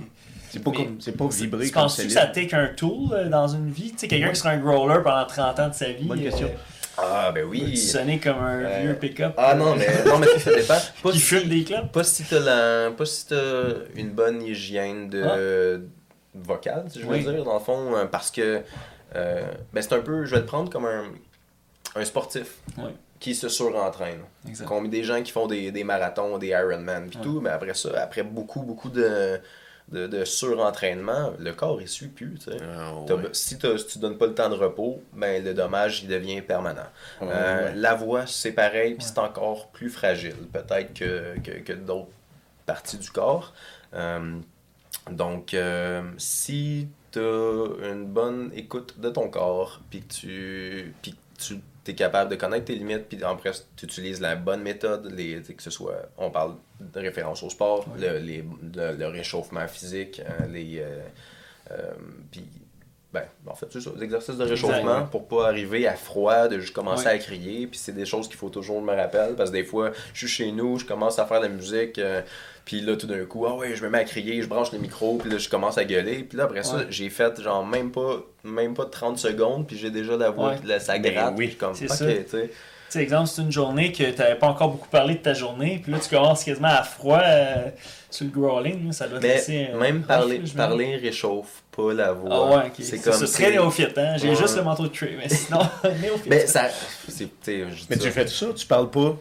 C'est 0.54 0.62
pas, 0.62 0.70
comme, 0.70 1.00
c'est 1.00 1.16
pas 1.16 1.26
vibré 1.28 1.66
Tu 1.66 1.72
comme 1.72 1.82
penses-tu 1.82 2.06
que 2.06 2.12
ça 2.12 2.26
take 2.26 2.54
un 2.54 2.68
tool 2.68 3.12
euh, 3.12 3.28
dans 3.28 3.48
une 3.48 3.70
vie? 3.70 3.90
Tu 3.92 3.98
sais, 3.98 4.08
quelqu'un 4.08 4.26
Ouais. 4.28 4.32
qui 4.32 4.38
sera 4.38 4.50
un 4.50 4.58
growler 4.58 5.02
pendant 5.02 5.26
30 5.26 5.60
ans 5.60 5.68
de 5.68 5.74
sa 5.74 5.90
vie. 5.92 6.04
Bonne 6.06 6.22
question. 6.22 6.50
Ah, 6.96 7.32
ben 7.34 7.40
euh, 7.42 7.48
oui. 7.48 7.76
sonner 7.76 8.20
comme 8.20 8.38
un 8.38 8.60
Euh, 8.64 8.80
vieux 8.82 8.94
pick-up. 8.94 9.34
Ah 9.36 9.54
non, 9.56 9.74
mais, 9.74 9.88
non, 10.06 10.18
mais 10.18 10.26
ça 10.38 10.54
dépend. 10.54 10.74
Pas 11.02 11.10
Qui 11.10 11.18
si- 11.18 11.24
fume 11.24 11.48
des 11.48 11.64
clopes. 11.64 11.90
Pas 11.90 12.04
si 12.04 12.22
t'as 12.24 12.38
la... 12.38 12.90
pas 12.92 13.04
si 13.04 13.26
t'as 13.26 13.62
une 13.96 14.10
bonne 14.10 14.40
hygiène 14.42 15.08
de 15.10 15.82
vocale, 16.34 16.84
si 16.88 17.00
je 17.00 17.06
veux 17.06 17.12
Oui. 17.14 17.20
dire, 17.24 17.44
dans 17.44 17.54
le 17.54 17.60
fond, 17.60 17.94
euh, 17.96 18.06
parce 18.06 18.30
que 18.30 18.62
euh, 19.16 19.42
ben 19.72 19.82
c'est 19.82 19.92
un 19.92 20.00
peu, 20.00 20.24
je 20.24 20.34
vais 20.34 20.40
le 20.40 20.46
prendre 20.46 20.70
comme 20.70 20.86
un, 20.86 21.04
un 21.96 22.04
sportif 22.04 22.58
Oui. 22.78 22.90
qui 23.20 23.34
se 23.34 23.48
surentraîne. 23.48 24.20
Combien 24.66 24.90
des 24.90 25.02
gens 25.04 25.22
qui 25.22 25.30
font 25.32 25.46
des, 25.46 25.70
des 25.72 25.84
marathons, 25.84 26.38
des 26.38 26.48
Ironman, 26.48 27.08
puis 27.08 27.18
Ouais. 27.18 27.24
tout, 27.24 27.40
mais 27.40 27.50
après 27.50 27.74
ça, 27.74 27.88
après 28.02 28.22
beaucoup, 28.22 28.62
beaucoup 28.62 28.88
de, 28.90 29.40
de, 29.88 30.06
de 30.06 30.24
surentraînement, 30.24 31.32
le 31.38 31.52
corps 31.52 31.80
il 31.80 31.88
suit 31.88 32.08
plus. 32.08 32.38
Ah, 32.62 32.94
ouais. 32.94 33.28
Si, 33.32 33.56
si 33.58 33.86
tu 33.86 33.98
donnes 33.98 34.16
pas 34.18 34.26
le 34.26 34.34
temps 34.34 34.48
de 34.48 34.54
repos, 34.56 35.02
ben 35.12 35.44
le 35.44 35.54
dommage 35.54 36.02
il 36.02 36.08
devient 36.08 36.40
permanent. 36.42 36.88
Ouais, 37.20 37.28
Euh, 37.30 37.66
ouais. 37.68 37.74
La 37.76 37.94
voix, 37.94 38.26
c'est 38.26 38.52
pareil, 38.52 38.94
puis 38.94 39.04
c'est 39.06 39.18
encore 39.18 39.68
plus 39.68 39.90
fragile, 39.90 40.36
peut-être 40.52 40.94
que, 40.94 41.38
que, 41.44 41.50
que 41.60 41.72
d'autres 41.72 42.08
parties 42.66 42.98
du 42.98 43.10
corps. 43.10 43.52
Euh, 43.94 44.38
donc, 45.10 45.52
euh, 45.54 46.02
si 46.16 46.88
tu 47.12 47.18
as 47.18 47.66
une 47.92 48.06
bonne 48.06 48.50
écoute 48.54 48.98
de 48.98 49.10
ton 49.10 49.28
corps, 49.28 49.80
puis 49.90 50.00
que 50.02 50.14
tu, 50.14 50.94
puis 51.02 51.12
que 51.12 51.42
tu 51.42 51.60
es 51.90 51.94
capable 51.94 52.30
de 52.30 52.36
connaître 52.36 52.64
tes 52.66 52.74
limites, 52.74 53.08
puis 53.08 53.22
après, 53.22 53.50
tu 53.76 53.84
utilises 53.86 54.20
la 54.20 54.36
bonne 54.36 54.62
méthode, 54.62 55.12
les, 55.14 55.42
tu 55.42 55.54
que 55.54 55.62
ce 55.62 55.70
soit, 55.70 56.02
on 56.18 56.30
parle 56.30 56.54
de 56.80 57.00
référence 57.00 57.42
au 57.42 57.50
sport, 57.50 57.86
le, 57.98 58.18
les- 58.18 58.44
le, 58.74 58.92
le 58.96 59.06
réchauffement 59.06 59.66
physique, 59.68 60.20
euh, 60.20 60.46
les. 60.46 60.78
euh, 60.80 61.00
euh, 61.70 61.92
puis 62.30 62.44
ben, 63.12 63.22
en 63.46 63.54
fait, 63.54 63.66
c'est 63.70 63.80
ça, 63.80 63.90
des 63.90 64.02
exercices 64.02 64.36
de 64.36 64.42
réchauffement 64.44 65.04
pour 65.06 65.28
pas 65.28 65.46
arriver 65.46 65.86
à 65.86 65.94
froid, 65.94 66.48
de 66.48 66.58
juste 66.58 66.74
commencer 66.74 67.06
Ouais. 67.06 67.12
à 67.12 67.18
crier. 67.18 67.68
Puis 67.68 67.78
c'est 67.78 67.92
des 67.92 68.06
choses 68.06 68.26
qu'il 68.26 68.36
faut 68.36 68.48
toujours 68.48 68.82
me 68.82 68.92
rappeler 68.92 69.34
parce 69.36 69.50
que 69.50 69.54
des 69.56 69.62
fois, 69.62 69.92
je 70.12 70.26
suis 70.26 70.44
chez 70.46 70.50
nous, 70.50 70.80
je 70.80 70.84
commence 70.84 71.20
à 71.20 71.24
faire 71.26 71.38
de 71.40 71.46
la 71.46 71.52
musique, 71.52 72.00
euh, 72.00 72.22
puis 72.64 72.80
là, 72.80 72.96
tout 72.96 73.06
d'un 73.06 73.24
coup, 73.24 73.44
ah 73.46 73.54
ouais, 73.54 73.74
je 73.76 73.82
me 73.84 73.90
mets 73.90 73.98
à 73.98 74.04
crier, 74.04 74.40
je 74.42 74.48
branche 74.48 74.72
le 74.72 74.78
micro, 74.78 75.16
puis 75.18 75.30
là, 75.30 75.38
je 75.38 75.48
commence 75.48 75.76
à 75.78 75.84
gueuler. 75.84 76.24
Puis 76.24 76.38
là, 76.38 76.44
après 76.44 76.62
ça, 76.62 76.76
Ouais. 76.76 76.86
j'ai 76.90 77.10
fait 77.10 77.40
genre 77.42 77.64
même 77.66 77.90
pas, 77.90 78.22
même 78.42 78.74
pas 78.74 78.86
30 78.86 79.18
secondes, 79.18 79.66
puis 79.66 79.76
j'ai 79.76 79.90
déjà 79.90 80.16
la 80.16 80.30
voix, 80.30 80.50
Ouais. 80.50 80.56
puis 80.58 80.68
là, 80.68 80.80
ça 80.80 80.98
Ben 80.98 81.12
gratte. 81.12 81.34
oui, 81.36 81.48
puis 81.48 81.56
comme, 81.56 81.74
c'est 81.74 81.84
ok, 81.90 81.96
ça. 81.96 82.06
tu 82.06 82.12
sais. 82.12 82.50
Tu 82.90 83.00
sais, 83.00 83.02
exemple, 83.02 83.28
c'est 83.28 83.42
une 83.42 83.50
journée 83.50 83.90
que 83.90 84.04
tu 84.04 84.18
n'avais 84.20 84.36
pas 84.36 84.46
encore 84.46 84.70
beaucoup 84.70 84.88
parlé 84.88 85.14
de 85.14 85.18
ta 85.18 85.34
journée, 85.34 85.80
puis 85.82 85.90
là, 85.90 85.98
tu 85.98 86.08
commences 86.08 86.44
quasiment 86.44 86.68
à 86.68 86.82
froid 86.84 87.18
euh, 87.24 87.70
sur 88.08 88.24
le 88.26 88.30
growling. 88.30 88.92
Ça 88.92 89.08
doit 89.08 89.18
te 89.18 89.26
Mais 89.26 89.34
laisser. 89.34 89.68
euh, 89.74 89.80
même 89.80 90.02
parler, 90.02 90.40
parler 90.56 90.96
réchauffe 90.96 91.64
pas 91.76 91.92
la 91.92 92.12
voix. 92.12 92.30
Ah 92.30 92.56
ouais, 92.58 92.64
ok. 92.66 92.72
C'est 92.78 92.98
comme. 93.00 93.12
ça, 93.14 93.26
c'est- 93.26 93.42
très 93.42 93.50
néophyte, 93.52 93.98
hein. 93.98 94.14
J'ai 94.16 94.28
Ouais. 94.28 94.36
juste 94.36 94.56
le 94.56 94.62
manteau 94.62 94.84
de 94.84 94.88
Trey, 94.94 95.16
mais 95.18 95.28
sinon, 95.28 95.58
néophyte. 96.00 96.26
Mais 96.30 96.46
ça. 96.46 96.68
je 97.08 97.12
dis 97.24 97.30
Mais 97.90 97.96
ça. 97.96 98.02
tu 98.02 98.10
fais 98.12 98.26
ça, 98.28 98.46
tu 98.54 98.66
parles 98.66 98.90
pas. 98.90 99.16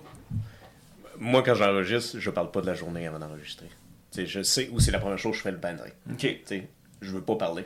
Moi, 1.23 1.41
quand 1.41 1.55
j'enregistre, 1.55 2.19
je 2.19 2.29
parle 2.29 2.51
pas 2.51 2.59
de 2.59 2.65
la 2.67 2.73
journée 2.73 3.07
avant 3.07 3.17
d'enregistrer. 3.17 3.69
Je 4.15 4.43
sais 4.43 4.69
où 4.73 4.79
c'est 4.81 4.91
la 4.91 4.99
première 4.99 5.17
chose 5.17 5.31
que 5.31 5.37
je 5.37 5.43
fais 5.43 5.51
le 5.51 5.57
bandring. 5.57 5.93
Ok. 6.11 6.17
Tu 6.19 6.41
sais, 6.45 6.67
je 7.01 7.11
veux 7.11 7.21
pas 7.21 7.35
parler. 7.35 7.63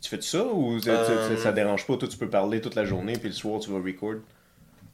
Tu 0.00 0.08
fais 0.08 0.20
ça 0.22 0.42
ou 0.44 0.80
ça- 0.80 0.90
Euh, 0.90 1.36
ça, 1.36 1.52
dérange 1.52 1.86
pas? 1.86 1.96
Toi, 1.98 2.08
tu 2.08 2.16
peux 2.16 2.30
parler 2.30 2.62
toute 2.62 2.74
la 2.74 2.86
journée, 2.86 3.12
puis 3.12 3.28
le 3.28 3.34
soir, 3.34 3.60
tu 3.60 3.70
vas 3.70 3.76
record? 3.78 4.22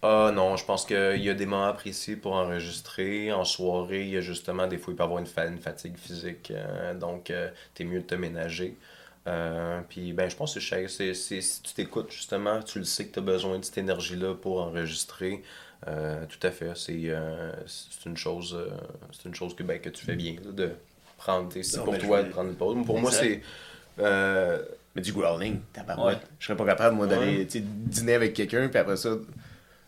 Ah 0.03 0.33
non, 0.35 0.57
je 0.57 0.64
pense 0.64 0.85
qu'il 0.85 1.23
y 1.23 1.31
a 1.31 1.35
des 1.35 1.47
moments 1.47 1.73
précis 1.73 2.17
pour 2.17 2.33
enregistrer. 2.35 3.33
En 3.33 3.45
soirée, 3.45 4.03
il 4.03 4.11
y 4.11 4.17
a 4.17 4.21
justement 4.21 4.67
des 4.67 4.77
fois, 4.77 4.93
il 4.93 4.97
peut 4.97 5.03
y 5.03 5.07
avoir 5.07 5.21
une, 5.21 5.27
fa- 5.27 5.47
une 5.47 5.59
fatigue 5.59 5.97
physique. 5.97 6.51
euh, 6.51 6.95
donc, 6.95 7.31
euh, 7.31 7.49
t'es 7.75 7.85
mieux 7.85 8.01
de 8.01 8.07
te 8.07 8.14
ménager. 8.17 8.77
Euh, 9.29 9.81
puis, 9.88 10.12
ben, 10.12 10.29
je 10.29 10.37
pense 10.37 10.55
que 10.55 10.61
c'est- 10.61 11.14
si 11.14 11.62
tu 11.62 11.75
t'écoutes 11.75 12.11
justement, 12.11 12.61
tu 12.62 12.79
le 12.81 12.85
sais 12.85 13.07
que 13.07 13.12
tu 13.14 13.19
as 13.21 13.23
besoin 13.23 13.59
de 13.59 13.64
cette 13.64 13.79
énergie-là 13.79 14.35
pour 14.35 14.61
enregistrer. 14.61 15.43
Euh, 15.87 16.25
tout 16.29 16.45
à 16.47 16.51
fait. 16.51 16.73
C'est, 16.75 16.99
euh, 17.05 17.53
une 18.07 18.17
chose, 18.17 18.57
euh, 18.59 18.71
c'est 19.12 19.29
une 19.29 19.35
chose 19.35 19.55
que, 19.55 19.62
ben, 19.62 19.79
que 19.81 19.88
tu 19.91 20.05
fais 20.05 20.17
bien, 20.17 20.35
là, 20.45 20.51
de 20.53 20.71
prendre. 21.17 21.49
C'est 21.62 21.77
Non, 21.79 21.85
pour 21.85 21.99
toi 21.99 22.23
de 22.25 22.31
prendre 22.31 22.51
une 22.51 22.57
pause. 22.57 22.77
Pour 22.85 22.99
moi, 23.01 23.12
c'est. 23.12 23.43
Mais 24.95 25.03
du 25.03 25.12
growling, 25.12 25.61
tabarouette. 25.73 26.17
Ouais. 26.17 26.23
Je 26.41 26.47
serais 26.47 26.57
pas 26.57 26.64
capable, 26.64 26.97
moi, 26.97 27.07
d'aller 27.07 27.38
Ouais. 27.38 27.47
dîner 27.62 28.14
avec 28.14 28.35
quelqu'un, 28.35 28.67
puis 28.69 28.79
après 28.79 28.97
ça, 28.97 29.11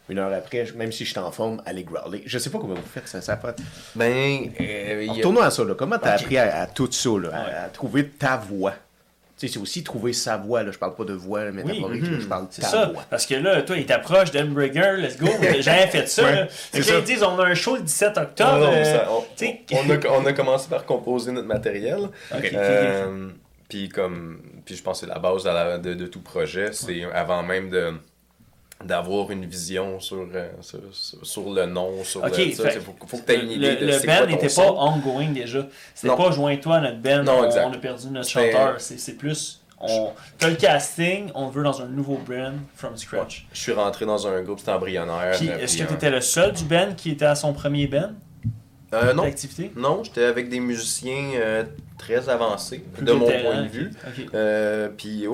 une 0.09 0.19
heure 0.19 0.33
après, 0.33 0.67
même 0.77 0.93
si 0.93 1.05
je 1.05 1.11
suis 1.11 1.19
en 1.19 1.33
forme, 1.33 1.61
aller 1.67 1.83
growler. 1.83 2.23
Je 2.27 2.39
sais 2.39 2.51
pas 2.51 2.59
comment 2.59 2.75
vous 2.75 2.83
faites 2.83 3.09
ça. 3.09 3.21
ça 3.21 3.41
ben, 3.97 4.51
a- 4.59 5.13
Retournons 5.13 5.41
à 5.41 5.51
ça. 5.51 5.65
Là. 5.65 5.75
Comment 5.75 5.99
t'as 5.99 6.13
appris 6.13 6.37
à, 6.39 6.63
à 6.63 6.67
tout 6.67 6.91
ça, 6.93 7.11
là, 7.21 7.31
à- 7.33 7.65
à, 7.65 7.69
trouver 7.71 8.09
ta 8.09 8.37
voix? 8.37 8.75
C'est 9.49 9.57
aussi 9.59 9.83
trouver 9.83 10.13
sa 10.13 10.37
voix. 10.37 10.63
Là. 10.63 10.71
Je 10.71 10.77
parle 10.79 10.95
pas 10.95 11.05
de 11.05 11.15
voix 11.15 11.51
métaphorique, 11.51 12.03
là, 12.03 12.19
je 12.21 12.27
parle 12.27 12.49
de 12.49 12.55
ta 12.55 12.63
ça. 12.69 12.87
voix. 12.87 13.05
Parce 13.09 13.25
que 13.25 13.35
là, 13.37 13.63
toi, 13.63 13.77
il 13.79 13.87
t'approche 13.87 14.31
d'Embrigger, 14.33 14.97
let's 14.99 15.17
go. 15.19 15.29
J'ai 15.43 15.63
jamais 15.63 15.87
fait 15.87 16.07
ça. 16.09 16.25
Ouais, 16.25 16.35
là. 16.35 16.47
Fait 16.49 16.81
ils 16.81 17.05
disent, 17.05 17.23
on 17.23 17.39
a 17.39 17.45
un 17.47 17.55
show 17.55 17.77
le 17.77 17.83
17 17.83 18.19
octobre. 18.19 18.59
Non, 18.71 18.85
ça- 18.85 19.09
on, 19.73 19.91
a, 19.91 20.09
on 20.21 20.27
a 20.27 20.33
commencé 20.35 20.69
par 20.69 20.85
composer 20.85 21.33
notre 21.33 21.49
matériel. 21.49 22.09
Ok. 22.37 22.51
Euh, 22.53 23.29
puis 23.69 23.89
comme 23.89 24.41
puis 24.67 24.77
je 24.77 24.83
pense 24.83 25.01
que 25.01 25.07
c'est 25.07 25.13
la 25.13 25.19
base 25.19 25.45
de, 25.45 25.49
la- 25.49 25.79
de- 25.79 25.95
de 25.95 26.07
tout 26.07 26.21
projet, 26.21 26.71
c'est 26.73 27.05
avant 27.15 27.43
même 27.43 27.71
de 27.71 27.95
d'avoir 28.85 29.31
une 29.31 29.45
vision 29.45 30.01
sur, 30.01 30.27
euh, 30.35 30.49
sur, 30.61 30.79
sur- 31.23 31.53
le 31.53 31.67
nom, 31.67 32.03
sur 32.05 32.23
Ok, 32.25 32.31
le, 32.39 32.45
fait- 32.45 32.53
c'est- 32.55 32.81
faut, 32.81 32.95
faut 33.07 33.19
que 33.19 33.27
tu 33.27 33.33
aies 33.33 33.41
une 33.43 33.51
idée 33.51 33.73
le, 33.75 33.77
de 33.77 33.87
le 33.87 34.07
band 34.07 34.27
n'était 34.27 34.55
pas 34.55 34.73
ongoing 34.73 35.31
déjà. 35.33 35.67
C'était 35.95 36.17
pas 36.17 36.31
joins-toi 36.31 36.77
à 36.77 36.81
notre 36.81 36.99
band, 36.99 37.23
Non, 37.25 37.41
on, 37.43 37.69
on 37.69 37.73
a 37.73 37.79
perdu 37.79 38.07
notre 38.09 38.29
chanteur. 38.29 38.77
C'est 38.81 39.17
plus. 39.17 39.57
On... 39.83 40.11
T'as 40.39 40.51
le 40.51 40.57
casting, 40.57 41.31
on 41.35 41.49
veut 41.49 41.63
dans 41.63 41.81
un 41.81 41.87
nouveau 41.87 42.19
brand 42.19 42.53
from 42.75 42.97
scratch. 42.99 43.47
Je 43.53 43.59
suis 43.61 43.73
rentré 43.73 44.05
dans 44.05 44.27
un 44.27 44.43
groupe, 44.43 44.59
c'était 44.59 44.73
embryonnaire. 44.73 45.39
Euh, 45.41 45.59
est-ce 45.59 45.79
que 45.79 45.85
un- 45.85 45.87
t'étais 45.87 46.11
le 46.11 46.21
seul 46.21 46.53
du 46.53 46.65
band 46.65 46.93
qui 46.97 47.11
était 47.13 47.25
à 47.25 47.35
son 47.35 47.55
premier 47.55 47.87
band 47.87 48.11
Euh, 48.93 49.15
non, 49.15 49.23
d'activité 49.23 49.73
non, 49.77 50.03
j'étais 50.05 50.25
avec 50.25 50.51
des 50.51 50.61
musiciens 50.61 51.31
euh, 51.37 51.65
très 51.97 52.29
avancés, 52.29 52.85
Plus 52.93 53.05
de 53.07 53.13
mon 53.13 53.25
point 53.25 53.63
de 53.63 53.69
vue. 53.69 53.91
Euh, 54.35 54.89
puis 54.89 55.27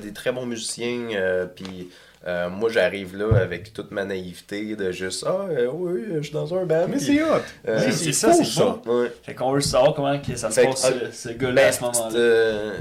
des 0.00 0.12
très 0.12 0.32
bons 0.32 0.46
musiciens. 0.46 1.08
euh, 1.12 1.46
puis 1.46 1.88
euh, 2.26 2.48
moi, 2.50 2.70
j'arrive 2.70 3.16
là 3.16 3.36
avec 3.38 3.72
toute 3.72 3.90
ma 3.90 4.04
naïveté 4.04 4.76
de 4.76 4.92
juste 4.92 5.24
Ah, 5.26 5.46
euh, 5.50 5.68
oui, 5.72 6.02
je 6.16 6.22
suis 6.22 6.32
dans 6.32 6.54
un 6.54 6.64
band. 6.64 6.86
Mais 6.88 6.98
c'est 6.98 7.22
hot! 7.22 7.26
euh, 7.68 7.80
Oui, 7.86 7.92
c'est 7.92 8.12
ça, 8.12 8.32
c'est 8.32 8.44
ça. 8.44 8.78
bon. 8.84 9.02
ouais. 9.02 9.12
Fait 9.22 9.34
qu'on 9.34 9.52
veut 9.52 9.60
savoir 9.60 9.94
comment 9.94 10.18
que 10.20 10.36
ça 10.36 10.50
se 10.50 10.60
Fait 10.60 10.66
passe, 10.66 10.84
euh, 10.90 11.10
ce, 11.10 11.28
ce 11.30 11.34
gars-là, 11.34 11.54
Ben, 11.54 11.66
à 11.68 11.72
ce 11.72 11.80
moment-là. 11.82 12.16
euh, 12.16 12.72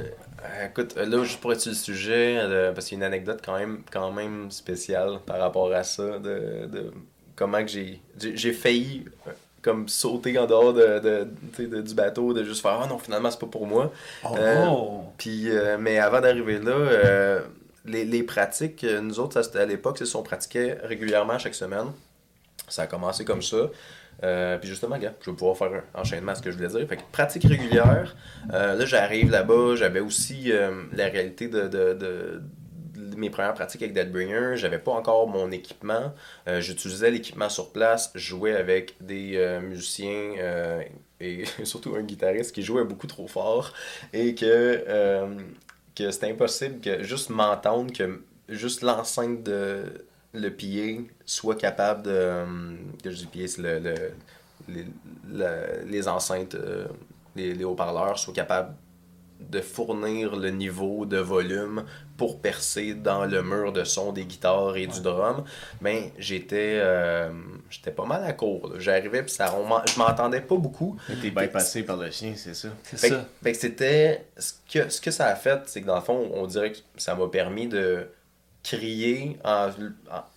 écoute, 0.65 0.95
là, 0.95 1.23
juste 1.23 1.39
pour 1.39 1.53
être 1.53 1.61
sur 1.61 1.71
le 1.71 1.75
sujet, 1.77 2.37
euh, 2.39 2.71
parce 2.71 2.85
qu'il 2.87 2.99
y 2.99 3.01
a 3.01 3.05
une 3.07 3.13
anecdote 3.13 3.39
quand 3.43 3.57
même, 3.57 3.79
quand 3.91 4.11
même 4.11 4.51
spéciale 4.51 5.19
par 5.25 5.39
rapport 5.39 5.71
à 5.73 5.83
ça, 5.83 6.19
de, 6.19 6.67
de 6.67 6.91
comment 7.35 7.61
que 7.63 7.69
j'ai, 7.71 7.99
j'ai, 8.35 8.53
failli 8.53 9.05
euh, 9.27 9.31
comme 9.63 9.87
sauter 9.87 10.37
en 10.39 10.45
dehors 10.47 10.73
de, 10.73 10.99
de, 10.99 11.27
tu 11.55 11.63
sais, 11.63 11.67
de- 11.69 11.81
du 11.81 11.93
bateau, 11.95 12.33
de 12.33 12.43
juste 12.43 12.61
faire 12.61 12.79
«Ah 12.83 12.87
non, 12.87 12.97
finalement, 12.99 13.29
c'est 13.31 13.39
pas 13.39 13.47
pour 13.47 13.65
moi 13.67 13.91
Oh, 14.23 14.35
Euh, 14.37 14.65
Oh! 14.69 15.01
Puis, 15.17 15.49
euh, 15.49 15.77
mais 15.79 15.97
avant 15.99 16.19
d'arriver 16.21 16.59
là, 16.59 16.71
euh, 16.71 17.39
les, 17.85 18.05
les 18.05 18.23
pratiques, 18.23 18.83
euh, 18.83 19.01
nous 19.01 19.19
autres, 19.19 19.41
à 19.57 19.65
l'époque, 19.65 19.97
c'est 20.03 20.15
on 20.15 20.23
pratiquait 20.23 20.77
régulièrement 20.83 21.37
chaque 21.39 21.55
semaine. 21.55 21.87
Ça 22.67 22.83
a 22.83 22.87
commencé 22.87 23.25
comme 23.25 23.41
ça. 23.41 23.69
Euh, 24.23 24.57
puis 24.57 24.69
justement, 24.69 24.97
gars, 24.97 25.13
je 25.21 25.31
vais 25.31 25.35
pouvoir 25.35 25.57
faire 25.57 25.83
un 25.95 26.01
enchaînement 26.01 26.33
à 26.33 26.35
ce 26.35 26.41
que 26.41 26.51
je 26.51 26.57
voulais 26.57 26.69
dire. 26.69 26.87
Fait 26.87 26.97
que 26.97 27.01
pratique 27.11 27.43
régulière. 27.43 28.15
Euh, 28.53 28.75
là, 28.75 28.85
j'arrive 28.85 29.31
là-bas. 29.31 29.75
J'avais 29.75 29.99
aussi 29.99 30.51
la 30.93 31.07
réalité 31.07 31.47
de, 31.47 31.67
de, 31.67 31.93
de- 31.93 32.41
mes 33.17 33.29
premières 33.29 33.53
pratiques 33.55 33.81
avec 33.81 33.93
Deadbringer. 33.93 34.53
J'avais 34.55 34.79
pas 34.79 34.91
encore 34.91 35.27
mon 35.27 35.51
équipement. 35.51 36.13
J'utilisais 36.59 37.09
l'équipement 37.11 37.49
sur 37.49 37.71
place. 37.71 38.11
Jouais 38.15 38.55
avec 38.55 38.95
des 39.01 39.59
musiciens 39.63 40.33
et 41.19 41.43
surtout 41.63 41.95
un 41.95 42.03
guitariste 42.03 42.53
qui 42.53 42.63
jouait 42.63 42.83
beaucoup 42.83 43.07
trop 43.07 43.27
fort 43.27 43.73
et 44.13 44.35
que, 44.35 44.85
que 45.95 46.11
c'était 46.11 46.31
impossible 46.31 46.79
que 46.81 47.03
juste 47.03 47.29
m'entendre, 47.29 47.91
que 47.93 48.23
juste 48.49 48.81
l'enceinte 48.81 49.43
de 49.43 50.05
le 50.33 50.49
pied 50.49 51.09
soit 51.25 51.55
capable 51.55 52.03
de. 52.03 52.11
euh, 52.13 52.45
Que 53.03 53.11
je 53.11 53.17
dis 53.17 53.25
pied, 53.27 53.47
c'est 53.47 53.61
le, 53.61 53.79
le- 53.79 54.11
les, 54.69 54.85
les 55.85 56.07
enceintes, 56.07 56.55
euh, 56.55 56.87
les, 57.35 57.53
les 57.53 57.63
haut-parleurs 57.63 58.17
soient 58.19 58.33
capables 58.33 58.73
de 59.49 59.61
fournir 59.61 60.35
le 60.35 60.49
niveau 60.51 61.05
de 61.05 61.17
volume 61.17 61.83
pour 62.17 62.39
percer 62.39 62.93
dans 62.93 63.25
le 63.25 63.41
mur 63.41 63.71
de 63.71 63.83
son 63.83 64.11
des 64.11 64.25
guitares 64.25 64.77
et 64.77 64.85
du 64.87 65.01
drum, 65.01 65.43
ben 65.81 66.11
j'étais 66.19 66.77
euh, 66.81 67.31
j'étais 67.69 67.91
pas 67.91 68.05
mal 68.05 68.23
à 68.23 68.33
court. 68.33 68.73
J'arrivais 68.77 69.23
puis 69.23 69.31
ça 69.33 69.55
on 69.55 69.65
je 69.87 69.97
m'entendais 69.97 70.41
pas 70.41 70.55
beaucoup. 70.57 70.97
T'es 71.21 71.31
bypassé 71.31 71.83
par 71.83 71.97
le 71.97 72.11
sien, 72.11 72.33
c'est 72.35 72.53
ça? 72.53 72.69
C'est 72.83 72.97
Fait, 72.99 73.09
que- 73.09 73.15
ça. 73.15 73.25
fait 73.43 73.51
que 73.53 73.57
c'était. 73.57 74.25
Ce 74.37 74.53
que, 74.71 74.89
ce 74.89 75.01
que 75.01 75.11
ça 75.11 75.27
a 75.27 75.35
fait, 75.35 75.59
c'est 75.65 75.81
que 75.81 75.87
dans 75.87 75.95
le 75.95 76.01
fond, 76.01 76.29
on 76.33 76.45
dirait 76.47 76.71
que 76.73 76.77
ça 76.97 77.15
m'a 77.15 77.27
permis 77.27 77.67
de 77.67 78.07
crier 78.63 79.37
en, 79.43 79.69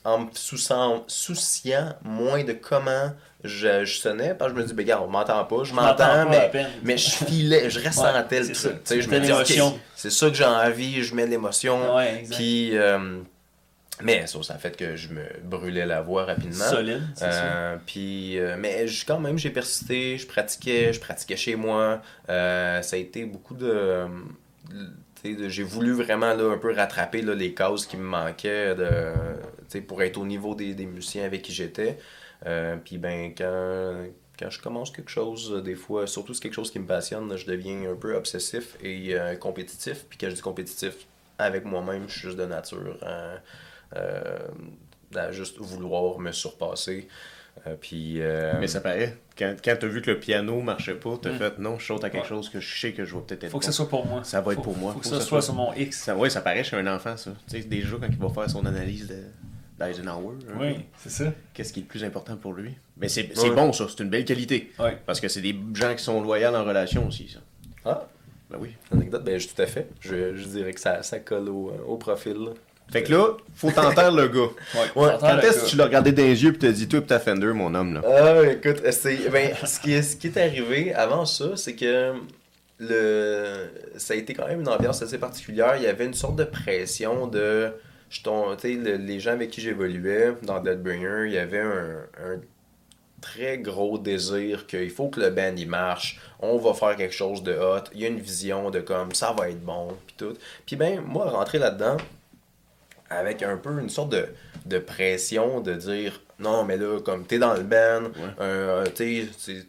en, 0.04 0.10
en 0.10 0.18
me 0.20 0.26
souciant, 0.32 1.04
souciant 1.06 1.94
moins 2.02 2.42
de 2.44 2.52
comment 2.54 3.12
je, 3.44 3.84
je 3.84 3.94
sonnais. 3.98 4.34
Parce 4.34 4.52
que 4.52 4.58
je 4.58 4.62
me 4.62 4.66
dis, 4.68 4.74
ben, 4.74 4.98
on 5.02 5.06
m'entend 5.06 5.44
pas, 5.44 5.62
je 5.64 5.72
m'entends 5.74 6.28
mais, 6.28 6.50
mais 6.82 6.96
je 6.96 7.10
filais, 7.10 7.70
je 7.70 7.78
ressentais 7.80 8.40
Ouais, 8.40 8.40
le 8.40 8.44
truc. 8.46 8.56
ça. 8.56 8.68
Tu 8.70 8.76
sais, 8.84 9.00
je 9.02 9.08
me 9.08 9.20
dis, 9.20 9.60
c'est 9.94 10.10
ça 10.10 10.28
que 10.28 10.34
j'ai 10.34 10.44
envie, 10.44 11.02
je 11.02 11.14
mets 11.14 11.26
de 11.26 11.30
l'émotion. 11.30 11.96
Ouais. 11.96 12.24
Puis, 12.30 12.76
euh, 12.76 13.18
mais 14.02 14.26
ça, 14.26 14.42
ça 14.42 14.54
a 14.54 14.58
fait 14.58 14.76
que 14.76 14.96
je 14.96 15.08
me 15.10 15.22
brûlais 15.44 15.86
la 15.86 16.00
voix 16.00 16.24
rapidement. 16.24 16.64
Solide, 16.68 17.02
c'est 17.14 17.30
ça. 17.30 17.44
Euh, 17.44 17.76
puis, 17.86 18.38
euh, 18.38 18.56
mais 18.58 18.86
quand 19.06 19.20
même, 19.20 19.38
j'ai 19.38 19.50
persisté, 19.50 20.18
je 20.18 20.26
pratiquais, 20.26 20.92
je 20.92 20.98
pratiquais 21.00 21.36
chez 21.36 21.54
moi. 21.54 22.02
Ça 22.26 22.80
a 22.92 22.96
été 22.96 23.24
beaucoup 23.24 23.54
de. 23.54 24.04
de- 24.70 25.48
j'ai 25.48 25.62
voulu 25.62 25.92
vraiment 25.92 26.34
là, 26.34 26.52
un 26.52 26.58
peu 26.58 26.74
rattraper 26.74 27.22
là, 27.22 27.34
les 27.34 27.54
cases 27.54 27.86
qui 27.86 27.96
me 27.96 28.02
manquaient 28.04 28.74
de, 28.74 29.80
pour 29.80 30.02
être 30.02 30.18
au 30.18 30.26
niveau 30.26 30.54
des, 30.54 30.74
des 30.74 30.84
musiciens 30.84 31.24
avec 31.24 31.40
qui 31.42 31.52
j'étais. 31.54 31.96
Euh, 32.46 32.76
puis, 32.84 32.98
ben, 32.98 33.32
quand, 33.36 34.04
quand 34.38 34.50
je 34.50 34.60
commence 34.60 34.90
quelque 34.90 35.10
chose, 35.10 35.52
euh, 35.54 35.60
des 35.62 35.74
fois, 35.76 36.06
surtout 36.06 36.34
si 36.34 36.38
c'est 36.38 36.42
quelque 36.44 36.54
chose 36.54 36.70
qui 36.70 36.78
me 36.78 36.86
passionne, 36.86 37.34
je 37.36 37.46
deviens 37.46 37.90
un 37.90 37.94
peu 37.96 38.14
obsessif 38.16 38.76
et 38.82 39.14
euh, 39.18 39.36
compétitif. 39.36 40.04
Puis, 40.08 40.18
quand 40.18 40.28
je 40.30 40.34
dis 40.34 40.40
compétitif, 40.42 40.94
avec 41.38 41.64
moi-même, 41.64 42.04
je 42.08 42.12
suis 42.12 42.22
juste 42.28 42.38
de 42.38 42.46
nature. 42.46 42.98
euh, 43.02 43.36
euh, 43.96 44.38
à 45.16 45.30
juste 45.30 45.58
vouloir 45.58 46.18
me 46.18 46.32
surpasser. 46.32 47.06
Euh, 47.68 47.76
puis, 47.80 48.20
euh, 48.20 48.54
Mais 48.58 48.66
ça 48.66 48.80
paraît. 48.80 49.16
Quand, 49.38 49.54
quand 49.64 49.76
t'as 49.78 49.86
vu 49.86 50.02
que 50.02 50.10
le 50.10 50.18
piano 50.18 50.60
marchait 50.60 50.96
pas, 50.96 51.16
t'as 51.22 51.30
Mm. 51.32 51.38
fait 51.38 51.58
non, 51.60 51.78
je 51.78 51.86
saute 51.86 52.02
à 52.02 52.10
quelque 52.10 52.22
Ouais. 52.24 52.28
chose 52.28 52.48
que 52.48 52.58
je 52.58 52.80
sais 52.80 52.92
que 52.92 53.04
je 53.04 53.14
vais 53.14 53.22
peut-être 53.22 53.44
être 53.44 53.50
Faut 53.52 53.60
que 53.60 53.64
bon. 53.64 53.70
ça 53.70 53.76
soit 53.76 53.88
pour 53.88 54.04
moi. 54.06 54.24
Ça 54.24 54.40
va 54.40 54.50
être 54.52 54.56
Faut- 54.56 54.62
pour 54.64 54.76
moi. 54.76 54.92
Faut 54.92 54.98
que 54.98 55.04
Faut 55.04 55.10
ça 55.10 55.16
que 55.18 55.22
ça 55.22 55.28
soit 55.28 55.40
soit- 55.40 55.52
sur 55.52 55.54
mon 55.54 55.72
X. 55.74 55.98
Ça, 56.02 56.16
ouais, 56.16 56.30
ça 56.30 56.40
paraît 56.40 56.64
chez 56.64 56.76
un 56.76 56.86
enfant, 56.92 57.16
ça. 57.16 57.30
Tu 57.48 57.62
sais, 57.62 57.68
déjà, 57.68 57.96
quand 58.00 58.08
il 58.10 58.18
va 58.18 58.28
faire 58.28 58.50
son 58.50 58.66
analyse 58.66 59.06
de- 59.06 59.22
d'Eisenhower, 59.78 60.36
peu, 60.46 60.54
Oui, 60.60 60.76
c'est 60.98 61.10
ça. 61.10 61.32
qu'est-ce 61.52 61.72
qui 61.72 61.80
est 61.80 61.82
le 61.82 61.88
plus 61.88 62.04
important 62.04 62.36
pour 62.36 62.52
lui? 62.52 62.74
Mais 62.96 63.08
c'est 63.08 63.28
c'est 63.34 63.48
Ouais. 63.48 63.54
bon, 63.56 63.72
ça. 63.72 63.86
C'est 63.88 64.02
une 64.04 64.10
belle 64.10 64.24
qualité. 64.24 64.70
Ouais. 64.78 64.98
Parce 65.04 65.20
que 65.20 65.28
c'est 65.28 65.40
des 65.40 65.56
gens 65.74 65.94
qui 65.94 66.02
sont 66.04 66.20
loyaux 66.22 66.54
en 66.54 66.64
relation 66.64 67.06
aussi, 67.08 67.28
ça. 67.28 67.40
ah, 67.84 68.06
Ben 68.50 68.58
oui. 68.60 68.70
anecdote, 68.92 69.24
ben, 69.24 69.38
je- 69.38 69.48
tout 69.48 69.60
à 69.60 69.66
fait. 69.66 69.88
Je, 70.00 70.36
je 70.36 70.44
dirais 70.46 70.72
que 70.72 70.80
ça, 70.80 71.02
ça 71.02 71.18
colle 71.18 71.48
au, 71.48 71.70
euh, 71.70 71.82
au 71.86 71.96
profil. 71.96 72.34
là. 72.34 72.50
Fait 72.92 73.02
que 73.02 73.10
là, 73.12 73.28
faut 73.54 73.70
t'entendre 73.72 74.16
le 74.20 74.28
gars. 74.28 74.50
Ouais. 74.94 75.08
Quand 75.18 75.38
est-ce 75.40 75.64
que 75.64 75.70
tu 75.70 75.76
l'as 75.76 75.86
regardé 75.86 76.12
dans 76.12 76.22
les 76.22 76.44
yeux 76.44 76.52
et 76.54 76.58
t'as 76.58 76.70
dit, 76.70 76.86
toi 76.86 77.00
et 77.00 77.04
ta 77.04 77.18
Fender, 77.18 77.46
mon 77.54 77.74
homme, 77.74 77.94
là? 77.94 78.02
Ah, 78.06 78.46
écoute, 78.50 78.82
c'est, 78.92 79.28
ben, 79.30 79.52
ce, 79.64 79.80
qui 79.80 79.92
est, 79.92 80.02
ce 80.02 80.16
qui 80.16 80.26
est 80.28 80.36
arrivé 80.36 80.92
avant 80.94 81.24
ça, 81.24 81.56
c'est 81.56 81.74
que 81.74 82.12
le, 82.78 83.70
ça 83.96 84.14
a 84.14 84.16
été 84.16 84.34
quand 84.34 84.46
même 84.46 84.60
une 84.60 84.68
ambiance 84.68 85.02
assez 85.02 85.18
particulière. 85.18 85.74
Il 85.76 85.82
y 85.82 85.86
avait 85.86 86.04
une 86.06 86.14
sorte 86.14 86.36
de 86.36 86.44
pression 86.44 87.26
de. 87.26 87.72
Je 88.14 88.68
le- 88.68 88.96
les 88.96 89.18
gens 89.20 89.32
avec 89.32 89.50
qui 89.50 89.60
j'évoluais 89.60 90.34
dans 90.42 90.60
Deadbringer, 90.60 91.24
il 91.26 91.32
y 91.32 91.38
avait 91.38 91.60
un, 91.60 91.98
un 92.24 92.40
très 93.20 93.58
gros 93.58 93.98
désir 93.98 94.66
qu'il 94.66 94.90
faut 94.90 95.08
que 95.08 95.18
le 95.20 95.30
band 95.30 95.54
il 95.56 95.68
marche, 95.68 96.20
on 96.40 96.58
va 96.58 96.74
faire 96.74 96.94
quelque 96.94 97.14
chose 97.14 97.42
de 97.42 97.52
hot, 97.54 97.84
il 97.92 98.00
y 98.00 98.04
a 98.04 98.08
une 98.08 98.20
vision 98.20 98.70
de 98.70 98.80
comme 98.80 99.12
ça 99.14 99.32
va 99.36 99.48
être 99.50 99.60
bon, 99.64 99.88
puis 100.06 100.14
tout. 100.16 100.34
Puis 100.66 100.76
ben, 100.76 101.00
moi, 101.00 101.28
rentrer 101.30 101.58
là-dedans, 101.58 101.96
avec 103.10 103.42
un 103.42 103.56
peu 103.56 103.78
une 103.80 103.90
sorte 103.90 104.10
de, 104.10 104.26
de 104.66 104.78
pression 104.78 105.60
de 105.60 105.74
dire 105.74 106.20
non, 106.38 106.64
mais 106.64 106.76
là, 106.76 107.00
comme 107.00 107.26
t'es 107.26 107.38
dans 107.38 107.54
le 107.54 107.62
band, 107.62 108.10
euh, 108.40 108.84
t'es 108.86 109.26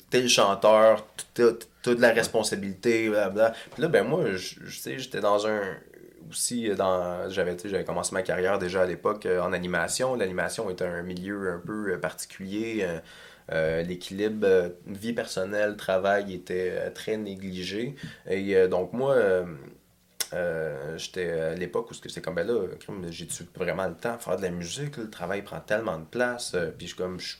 t'es- 0.09 0.21
le 0.21 0.27
chanteur, 0.27 1.05
t'as 1.33 1.51
t'as 1.83 1.93
de 1.93 2.01
la 2.01 2.11
responsabilité, 2.11 3.07
blablabla. 3.09 3.53
Puis 3.73 3.81
là, 3.83 3.87
ben 3.87 4.03
moi, 4.03 4.23
je 4.35 4.69
sais, 4.79 4.97
j'étais 4.97 5.19
dans 5.21 5.45
un. 5.47 5.61
Aussi, 6.29 6.69
dans 6.75 7.29
j'avais 7.29 7.55
tu 7.55 7.69
j'avais 7.69 7.83
commencé 7.83 8.13
ma 8.13 8.23
carrière 8.23 8.57
déjà 8.59 8.81
à 8.81 8.85
l'époque 8.85 9.25
euh, 9.25 9.41
en 9.41 9.53
animation. 9.53 10.15
L'animation 10.15 10.69
est 10.69 10.81
un 10.81 11.03
milieu 11.03 11.51
un 11.51 11.59
peu 11.59 11.93
euh, 11.93 11.97
particulier. 11.99 12.79
euh, 12.81 12.99
euh, 13.51 13.83
L'équilibre 13.83 14.47
euh, 14.47 14.69
vie 14.87 15.13
personnelle, 15.13 15.75
travail 15.77 16.33
était 16.33 16.71
euh, 16.73 16.89
très 16.89 17.17
négligé. 17.17 17.95
Et 18.27 18.55
euh, 18.55 18.67
donc, 18.67 18.93
moi, 18.93 19.13
euh, 19.13 19.45
euh, 20.33 20.97
j'étais 20.97 21.29
à 21.31 21.53
l'époque 21.55 21.91
où 21.91 21.93
c'est 21.93 22.21
comme 22.21 22.35
ben 22.35 22.47
là, 22.47 22.67
crime, 22.79 23.05
j'ai-tu 23.11 23.43
vraiment 23.55 23.87
le 23.87 23.95
temps 23.95 24.17
de 24.17 24.21
faire 24.21 24.37
de 24.37 24.41
la 24.41 24.49
musique? 24.49 24.97
le 24.97 25.09
travail 25.09 25.43
prend 25.43 25.59
tellement 25.59 25.99
de 25.99 26.05
place. 26.05 26.53
euh, 26.55 26.71
puis 26.75 26.87
je 26.87 26.95
comme 26.95 27.19
je 27.19 27.35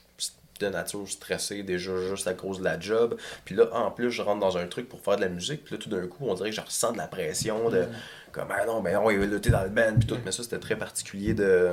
de 0.60 0.69
nature 0.69 1.08
stressé 1.10 1.63
déjà 1.63 1.91
juste 2.10 2.28
à 2.28 2.34
cause 2.34 2.60
de 2.60 2.63
la 2.63 2.80
job. 2.80 3.17
Puis 3.43 3.56
là, 3.56 3.67
en 3.74 3.91
plus, 3.91 4.12
je 4.12 4.21
rentre 4.21 4.39
dans 4.39 4.58
un 4.58 4.67
truc 4.67 4.88
pour 4.88 5.02
faire 5.02 5.17
de 5.17 5.21
la 5.21 5.30
musique. 5.30 5.63
Puis 5.65 5.76
là, 5.76 5.82
tout 5.82 5.89
d'un 5.89 6.08
coup, 6.08 6.26
on 6.28 6.34
dirait 6.34 6.50
que 6.52 6.56
je 6.56 6.62
ressens 6.62 6.93
de 6.93 6.98
la 6.98 7.08
pression 7.08 7.69
de 7.69 7.88
comme 8.36 8.50
ah 8.52 8.65
non, 8.65 8.82
ben 8.82 8.93
non, 8.93 9.10
il 9.10 9.19
là, 9.19 9.39
t'es 9.39 9.50
dans 9.50 9.63
le 9.63 9.69
band. 9.69 9.95
Puis 9.98 10.08
tout. 10.08 10.17
Mais 10.26 10.32
ça, 10.32 10.43
c'était 10.43 10.60
très 10.60 10.76
particulier 10.76 11.34
de. 11.34 11.69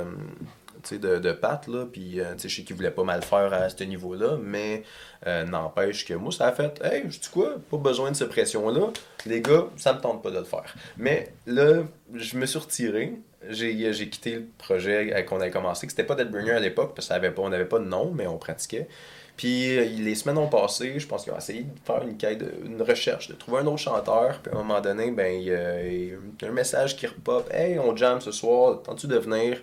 de, 0.91 1.19
de 1.19 1.31
Pat, 1.33 1.67
là, 1.67 1.85
puis 1.91 2.21
euh, 2.21 2.33
tu 2.35 2.43
sais, 2.43 2.49
je 2.49 2.55
sais 2.55 2.63
qu'il 2.63 2.77
voulait 2.77 2.91
pas 2.91 3.03
mal 3.03 3.21
faire 3.21 3.51
à 3.51 3.67
ce 3.67 3.83
niveau-là, 3.83 4.37
mais 4.41 4.83
euh, 5.27 5.43
n'empêche 5.43 6.05
que 6.05 6.13
moi, 6.13 6.31
ça 6.31 6.47
a 6.47 6.51
fait, 6.53 6.81
hey, 6.81 7.03
je 7.09 7.19
dis 7.19 7.29
quoi, 7.29 7.57
pas 7.69 7.77
besoin 7.77 8.11
de 8.11 8.15
cette 8.15 8.29
pression-là, 8.29 8.91
les 9.25 9.41
gars, 9.41 9.65
ça 9.75 9.93
me 9.93 9.99
tente 9.99 10.23
pas 10.23 10.31
de 10.31 10.39
le 10.39 10.45
faire. 10.45 10.73
Mais 10.97 11.33
là, 11.47 11.83
je 12.13 12.37
me 12.37 12.45
suis 12.45 12.59
retiré, 12.59 13.13
j'ai 13.49 14.09
quitté 14.09 14.35
le 14.35 14.45
projet 14.57 15.25
qu'on 15.27 15.41
avait 15.41 15.51
commencé, 15.51 15.85
que 15.85 15.91
c'était 15.91 16.05
pas 16.05 16.15
Deadbringer 16.15 16.51
à 16.51 16.59
l'époque, 16.59 16.93
parce 16.95 17.09
qu'on 17.09 17.49
n'avait 17.49 17.65
pas 17.65 17.79
de 17.79 17.85
nom, 17.85 18.11
mais 18.15 18.27
on 18.27 18.37
pratiquait. 18.37 18.87
Puis 19.37 19.77
euh, 19.77 19.85
les 19.85 20.15
semaines 20.15 20.37
ont 20.37 20.47
passé, 20.47 20.99
je 20.99 21.07
pense 21.07 21.23
qu'ils 21.23 21.33
ont 21.33 21.37
essayé 21.37 21.63
de 21.63 21.79
faire 21.85 22.03
une 22.03 22.17
quête, 22.17 22.43
une 22.63 22.81
recherche, 22.81 23.27
de 23.27 23.33
trouver 23.33 23.59
un 23.59 23.67
autre 23.67 23.79
chanteur. 23.79 24.39
Puis 24.39 24.51
à 24.51 24.55
un 24.55 24.59
moment 24.59 24.79
donné, 24.79 25.11
ben, 25.11 25.33
il 25.33 25.47
y 25.47 25.53
a, 25.53 26.47
un 26.47 26.51
message 26.51 26.95
qui 26.95 27.07
repop 27.07 27.51
Hey, 27.51 27.79
on 27.79 27.95
jam 27.95 28.21
ce 28.21 28.31
soir, 28.31 28.81
tentes-tu 28.83 29.07
de 29.07 29.17
venir 29.17 29.61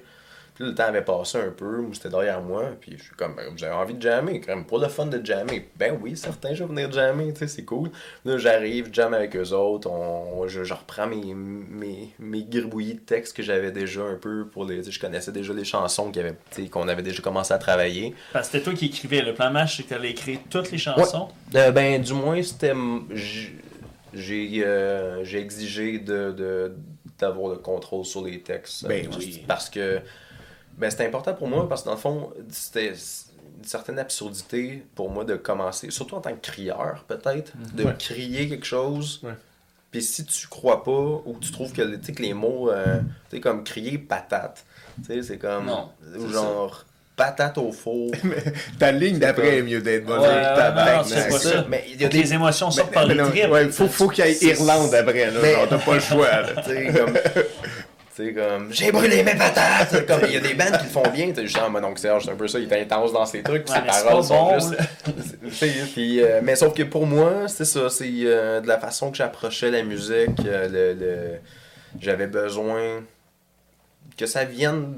Puis 0.61 0.67
là, 0.67 0.73
le 0.73 0.75
temps 0.75 0.85
avait 0.85 1.03
passé 1.05 1.39
un 1.39 1.51
peu, 1.51 1.83
c'était 1.95 2.11
derrière 2.11 2.43
moi. 2.43 2.73
Puis 2.79 2.93
je 2.99 3.05
suis 3.05 3.15
comme, 3.17 3.35
ben, 3.35 3.45
vous 3.51 3.65
avez 3.65 3.73
envie 3.75 3.95
de 3.95 4.03
jammer, 4.03 4.41
quand 4.43 4.55
même, 4.55 4.67
pour 4.67 4.79
le 4.79 4.89
fun 4.89 5.07
de 5.07 5.25
jammer. 5.25 5.71
Ben 5.77 5.99
oui, 6.03 6.19
certain, 6.19 6.53
je 6.53 6.63
vais 6.63 6.69
venir 6.69 6.93
jammer, 6.93 7.33
tu 7.33 7.39
sais, 7.41 7.49
c'est 7.49 7.65
cool. 7.65 7.91
Là, 8.27 8.37
j'arrive, 8.37 8.91
jam 8.93 9.15
avec 9.15 9.35
eux 9.37 9.53
autres, 9.53 9.89
on, 9.91 10.47
je, 10.49 10.63
je 10.65 10.75
reprends 10.75 11.07
mes, 11.07 11.33
mes, 11.35 12.11
mes 12.19 12.43
gribouillis 12.45 12.95
de 12.95 13.01
textes 13.01 13.35
que 13.35 13.43
j'avais 13.43 13.73
déjà 13.73 14.03
un 14.03 14.17
peu 14.17 14.47
pour 14.49 14.67
les. 14.67 14.79
tu 14.79 14.85
sais, 14.85 14.91
Je 14.91 15.01
connaissais 15.01 15.33
déjà 15.33 15.55
les 15.55 15.65
chansons 15.65 16.11
qu'il 16.13 16.23
y 16.23 16.27
avait, 16.27 16.69
qu'on 16.69 16.89
avait 16.89 17.03
déjà 17.03 17.23
commencé 17.23 17.55
à 17.55 17.59
travailler. 17.59 18.15
Parce 18.33 18.49
que 18.49 18.53
c'était 18.53 18.65
toi 18.65 18.75
qui 18.75 18.87
écrivais. 18.87 19.23
Le 19.23 19.33
plan 19.33 19.51
match, 19.51 19.79
c'est 19.79 19.85
que 19.85 19.89
tu 19.89 19.95
allais 19.95 20.11
écrire 20.11 20.41
toutes 20.51 20.71
les 20.71 20.79
chansons? 20.79 21.29
Euh, 21.55 21.71
ben, 21.73 22.03
du 22.03 22.13
moins, 22.13 22.43
c'était. 22.43 22.75
J'ai 24.13 24.63
euh, 24.65 25.25
j'ai 25.25 25.39
exigé 25.39 25.99
de, 25.99 26.33
de- 26.33 26.73
d'avoir 27.19 27.53
le 27.53 27.59
contrôle 27.59 28.05
sur 28.05 28.25
les 28.25 28.41
textes. 28.41 28.87
Ben 28.87 29.07
Euh, 29.07 29.11
oui. 29.19 29.45
Parce 29.47 29.71
que. 29.71 30.01
Ben, 30.79 30.91
c'était 30.91 31.07
important 31.07 31.35
pour 31.35 31.49
moi 31.49 31.69
parce 31.69 31.83
que 31.83 31.87
dans 31.87 31.95
le 31.95 32.01
fond, 32.01 32.31
c'était 32.51 32.89
une 32.89 33.65
certaine 33.65 33.99
absurdité 33.99 34.83
pour 34.95 35.11
moi 35.11 35.25
de 35.25 35.37
commencer, 35.37 35.91
surtout 35.91 36.15
en 36.17 36.21
tant 36.21 36.33
que 36.33 36.41
crieur, 36.41 37.05
peut-être, 37.07 37.53
de 37.75 37.85
Ouais. 37.85 37.95
crier 37.99 38.49
quelque 38.49 38.65
chose. 38.67 39.21
Ouais. 39.23 39.33
Puis 39.91 40.03
si 40.03 40.25
tu 40.25 40.47
crois 40.47 40.83
pas 40.85 40.91
ou 40.91 41.37
tu 41.41 41.51
trouves 41.53 41.73
que, 41.73 41.83
tu 41.97 41.99
sais, 42.07 42.13
que 42.13 42.23
les 42.23 42.33
mots, 42.33 42.71
euh, 42.71 43.01
tu 43.29 43.37
sais, 43.37 43.41
comme 43.41 43.65
crier 43.65 43.99
patate, 43.99 44.65
tu 45.05 45.13
sais, 45.13 45.23
c'est 45.23 45.39
comme. 45.39 45.67
Non, 45.67 45.91
ou 46.17 46.29
genre 46.29 46.85
patate 47.17 47.59
au 47.59 47.71
four. 47.73 48.11
Ta 48.79 48.93
ligne 48.93 49.19
d'après 49.19 49.59
est 49.59 49.63
mieux 49.63 49.83
d'être 49.83 50.07
bonne. 50.07 50.21
Ouais, 50.21 50.27
non, 50.27 51.05
c'est 51.05 51.29
pas 51.29 51.39
ça. 51.39 51.65
Mais 51.69 51.85
il 51.93 52.01
y 52.01 52.05
a 52.07 52.09
des 52.09 52.23
les 52.23 52.33
émotions 52.33 52.71
sortent 52.71 52.89
Mais- 52.91 52.95
par 52.95 53.07
mais 53.09 53.15
les 53.15 53.21
non, 53.23 53.29
tripes. 53.29 53.51
ouais, 53.51 53.69
faut, 53.69 53.89
faut 53.89 54.09
qu'il 54.09 54.25
y 54.25 54.29
ait 54.29 54.39
Irlande 54.55 54.95
après, 54.95 55.31
là. 55.31 55.39
Mais- 55.43 55.53
Genre, 55.55 55.69
t'as 55.69 55.79
pas 55.79 55.95
le 55.95 56.01
choix, 56.01 56.31
là. 56.31 56.63
tu 56.63 56.71
sais, 56.71 56.93
comme. 56.97 57.13
Sais, 58.27 58.33
comme. 58.35 58.73
J'ai 58.73 58.93
brûlé 58.93 59.23
mes 59.23 59.35
patates! 59.35 60.07
Comme, 60.07 60.21
il 60.29 60.33
y 60.33 60.37
a 60.37 60.41
des 60.41 60.55
bandes 60.55 60.79
qui 60.79 60.85
le 60.85 60.91
font 60.91 61.09
bien. 61.13 61.29
Tu 61.29 61.35
sais, 61.37 61.47
genre, 61.47 61.71
mon 61.71 61.83
oncle 61.85 61.99
Serge, 62.01 62.25
c'est 62.25 62.31
un 62.31 62.37
peu 62.37 62.49
ça, 62.49 62.59
il 62.59 62.73
est 62.73 62.81
intense 62.83 63.13
dans 63.13 63.27
ses 63.27 63.43
trucs. 63.43 63.69
Ouais, 63.69 63.75
ses 63.77 64.03
paroles 64.03 64.25
sont 64.25 64.45
bon, 64.51 64.59
juste. 64.59 65.89
puis, 65.95 66.23
euh, 66.23 66.41
mais 66.43 66.57
sauf 66.57 66.75
que 66.75 66.83
pour 66.83 67.07
moi, 67.07 67.49
c'est 67.49 67.65
ça. 67.65 67.89
C'est 67.91 68.09
euh, 68.25 68.61
de 68.61 68.69
la 68.69 68.79
façon 68.79 69.11
que 69.11 69.17
j'approchais 69.17 69.71
la 69.71 69.83
musique. 69.83 70.41
euh, 70.47 70.69
le, 70.69 71.01
le- 71.01 71.39
J'avais 72.01 72.27
besoin 72.27 73.03
que 74.17 74.27
ça 74.27 74.45
vienne 74.45 74.95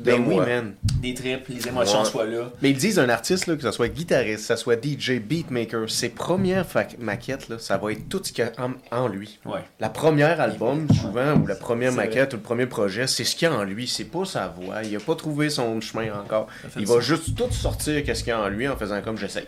Ben 0.00 0.24
oui, 0.26 0.34
moi. 0.36 0.46
man. 0.46 0.74
Des 1.00 1.12
tripes, 1.14 1.46
les 1.48 1.68
émotions 1.68 2.00
Ouais. 2.00 2.04
soient 2.06 2.24
là. 2.24 2.50
Mais 2.62 2.70
ils 2.70 2.76
disent 2.76 2.98
un 2.98 3.08
artiste, 3.10 3.46
là, 3.46 3.56
que 3.56 3.62
ce 3.62 3.70
soit 3.70 3.88
guitariste, 3.88 4.48
que 4.48 4.56
ce 4.56 4.56
soit 4.56 4.76
DJ, 4.82 5.18
beatmaker, 5.20 5.88
ses 5.90 6.08
premières 6.08 6.64
maquettes, 6.98 7.48
là, 7.50 7.58
ça 7.58 7.76
va 7.76 7.92
être 7.92 8.08
tout 8.08 8.20
ce 8.24 8.32
qu'il 8.32 8.44
y 8.44 8.48
a 8.48 8.52
en, 8.64 8.72
en 8.96 9.06
lui. 9.08 9.38
Ouais. 9.44 9.60
La 9.80 9.90
première 9.90 10.40
album, 10.40 10.86
souvent, 10.92 11.34
ou 11.36 11.46
la 11.46 11.54
première 11.56 11.92
maquette, 11.92 12.32
ou 12.32 12.36
le 12.36 12.42
premier 12.42 12.66
projet, 12.66 13.06
c'est 13.06 13.24
ce 13.24 13.36
qu'il 13.36 13.48
y 13.48 13.50
a 13.50 13.54
en 13.54 13.64
lui. 13.64 13.86
C'est 13.86 14.04
pas 14.04 14.24
sa 14.24 14.48
voix. 14.48 14.82
Il 14.82 14.96
a 14.96 15.00
pas 15.00 15.14
trouvé 15.14 15.50
son 15.50 15.80
chemin 15.80 16.06
encore. 16.18 16.46
Il 16.78 16.86
va 16.86 17.00
juste 17.00 17.34
tout 17.36 17.50
sortir 17.52 18.02
qu'est-ce 18.02 18.24
qu'il 18.24 18.30
y 18.30 18.36
a 18.36 18.40
en 18.40 18.48
lui 18.48 18.66
en 18.68 18.76
faisant 18.76 19.00
comme 19.02 19.18
j'essaye. 19.18 19.46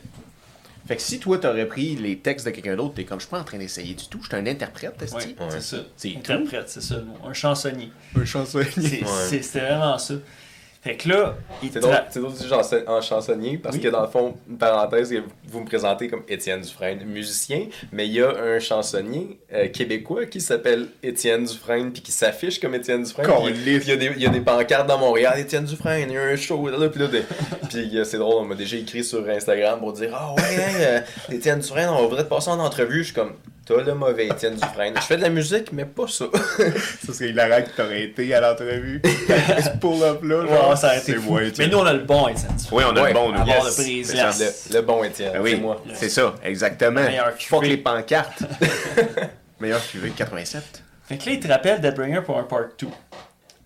Fait 0.87 0.97
que 0.97 1.03
si 1.03 1.19
toi, 1.19 1.39
t'aurais 1.39 1.67
pris 1.67 1.97
les 1.97 2.19
textes 2.19 2.45
de 2.45 2.51
quelqu'un 2.51 2.77
d'autre, 2.77 2.95
t'es 2.95 3.05
comme, 3.05 3.19
je 3.19 3.25
suis 3.25 3.31
pas 3.31 3.41
en 3.41 3.45
train 3.45 3.57
d'essayer 3.59 3.95
du 3.95 4.07
tout, 4.07 4.19
je 4.23 4.27
suis 4.29 4.37
un 4.37 4.47
interprète. 4.47 4.95
Ouais, 5.01 5.07
Ouais. 5.25 5.35
c'est 5.51 5.61
ça. 5.63 5.77
C'est 5.97 6.15
Interprète, 6.17 6.69
c'est 6.69 6.83
ça. 6.83 6.97
Un 7.27 7.33
chansonnier. 7.33 7.91
Un 8.15 8.25
chansonnier. 8.27 8.67
C'est- 8.71 9.03
Ouais. 9.57 9.61
vraiment 9.67 9.97
ça. 9.99 10.15
Fait 10.85 10.97
que 10.97 11.09
là, 11.09 11.35
il 11.63 11.71
C'est 11.73 11.79
tra- 11.79 11.83
drôle, 11.83 11.97
c'est 12.11 12.21
drôle 12.21 12.33
chanson- 12.61 12.83
en 12.87 13.01
chansonnier 13.01 13.57
parce 13.57 13.75
Oui. 13.77 13.81
que 13.83 13.89
dans 13.89 14.03
le 14.03 14.07
fond, 14.09 14.37
une 14.51 14.59
parenthèse, 14.59 15.15
vous 15.49 15.61
me 15.61 15.65
présentez 15.65 16.09
comme 16.09 16.23
Étienne 16.29 16.61
Dufresne, 16.61 17.03
musicien, 17.07 17.69
mais 17.91 18.07
il 18.07 18.13
y 18.13 18.21
a 18.23 18.29
un 18.31 18.59
chansonnier 18.61 19.39
euh, 19.55 19.69
québécois 19.69 20.27
qui 20.27 20.43
s'appelle 20.43 20.89
Étienne 21.03 21.45
Dufresne 21.45 21.91
puis 21.91 22.03
qui 22.03 22.13
s'affiche 22.13 22.61
comme 22.61 22.75
Étienne 22.75 23.03
Dufresne. 23.03 23.31
Il 23.67 23.89
y, 23.89 23.93
a 23.93 23.97
des- 23.97 24.13
il 24.15 24.23
y 24.23 24.27
a 24.27 24.29
des 24.29 24.41
pancartes 24.43 24.87
dans 24.87 24.99
Montréal, 24.99 25.39
Étienne 25.39 25.65
Dufresne, 25.65 26.11
il 26.11 26.15
y 26.15 26.19
a 26.19 26.23
un 26.23 26.37
show 26.37 26.69
là, 26.69 26.89
puis 26.91 27.01
là, 27.01 27.07
des- 27.09 27.23
puis 27.71 27.97
euh, 27.99 28.05
c'est 28.05 28.19
drôle, 28.19 28.43
on 28.43 28.45
m'a 28.45 28.55
déjà 28.55 28.77
écrit 28.77 29.03
sur 29.03 29.27
Instagram 29.27 29.79
pour 29.81 29.95
dire 29.95 30.11
Ah 30.15 30.35
ouais, 30.35 30.43
hein, 30.43 30.75
euh, 30.81 31.01
Étienne 31.33 31.61
Dufresne, 31.61 31.89
on 31.89 32.07
voudrait 32.07 32.25
te 32.25 32.29
passer 32.29 32.51
en 32.51 32.59
entrevue. 32.61 32.99
Je 32.99 33.05
suis 33.05 33.15
comme 33.15 33.33
T'as 33.67 33.83
le 33.83 33.95
mauvais 33.95 34.27
Étienne 34.27 34.55
Dufresne. 34.57 34.93
Je 34.97 35.01
fais 35.01 35.17
de 35.17 35.23
la 35.23 35.31
musique, 35.31 35.73
mais 35.73 35.87
pas 35.87 36.07
ça. 36.07 36.27
Ça 37.07 37.13
serait 37.15 37.31
hilarant 37.31 37.63
que 37.63 37.71
t'aurais 37.75 38.03
été 38.05 38.35
à 38.35 38.41
l'entrevue. 38.41 39.01
Ce 39.05 39.79
pull-up 39.79 40.23
là, 40.23 40.41
Ouais, 40.41 40.49
genre, 40.49 40.77
ça 40.77 40.91
a 40.91 40.97
été 40.97 41.13
c'est 41.13 41.19
fou. 41.19 41.31
moi, 41.33 41.41
Mais 41.59 41.67
nous, 41.69 41.79
on 41.79 41.87
a 41.87 41.93
le 41.95 42.01
bon 42.01 42.29
Étienne. 42.29 42.51
Oui, 42.73 42.85
on 42.87 42.95
a 42.95 43.03
Ouais, 43.03 43.09
le 43.09 43.15
bon, 43.15 43.29
nous. 43.33 43.41
à 43.41 43.45
bord 43.45 43.65
Yes. 43.65 43.77
de 43.77 43.83
prise, 43.83 44.11
C'est 44.11 44.17
yes. 44.17 44.69
Le, 44.71 44.77
le 44.77 44.83
bon 44.83 45.03
Étienne, 45.05 45.31
c'est 45.33 45.39
oui, 45.39 45.57
moi. 45.57 45.83
c'est 45.95 46.11
ça, 46.11 46.35
exactement. 46.45 47.01
Fuck 47.39 47.67
les 47.67 47.79
pancartes. 47.79 48.43
Meilleur 49.61 49.81
de 49.95 50.09
87. 50.09 50.83
Fait 51.07 51.17
que 51.17 51.27
là, 51.27 51.33
il 51.33 51.41
te 51.41 51.49
rappelle 51.49 51.81
Deadbringer 51.81 52.21
pour 52.23 52.39
un 52.39 52.43
part 52.45 52.65
2. 52.79 52.87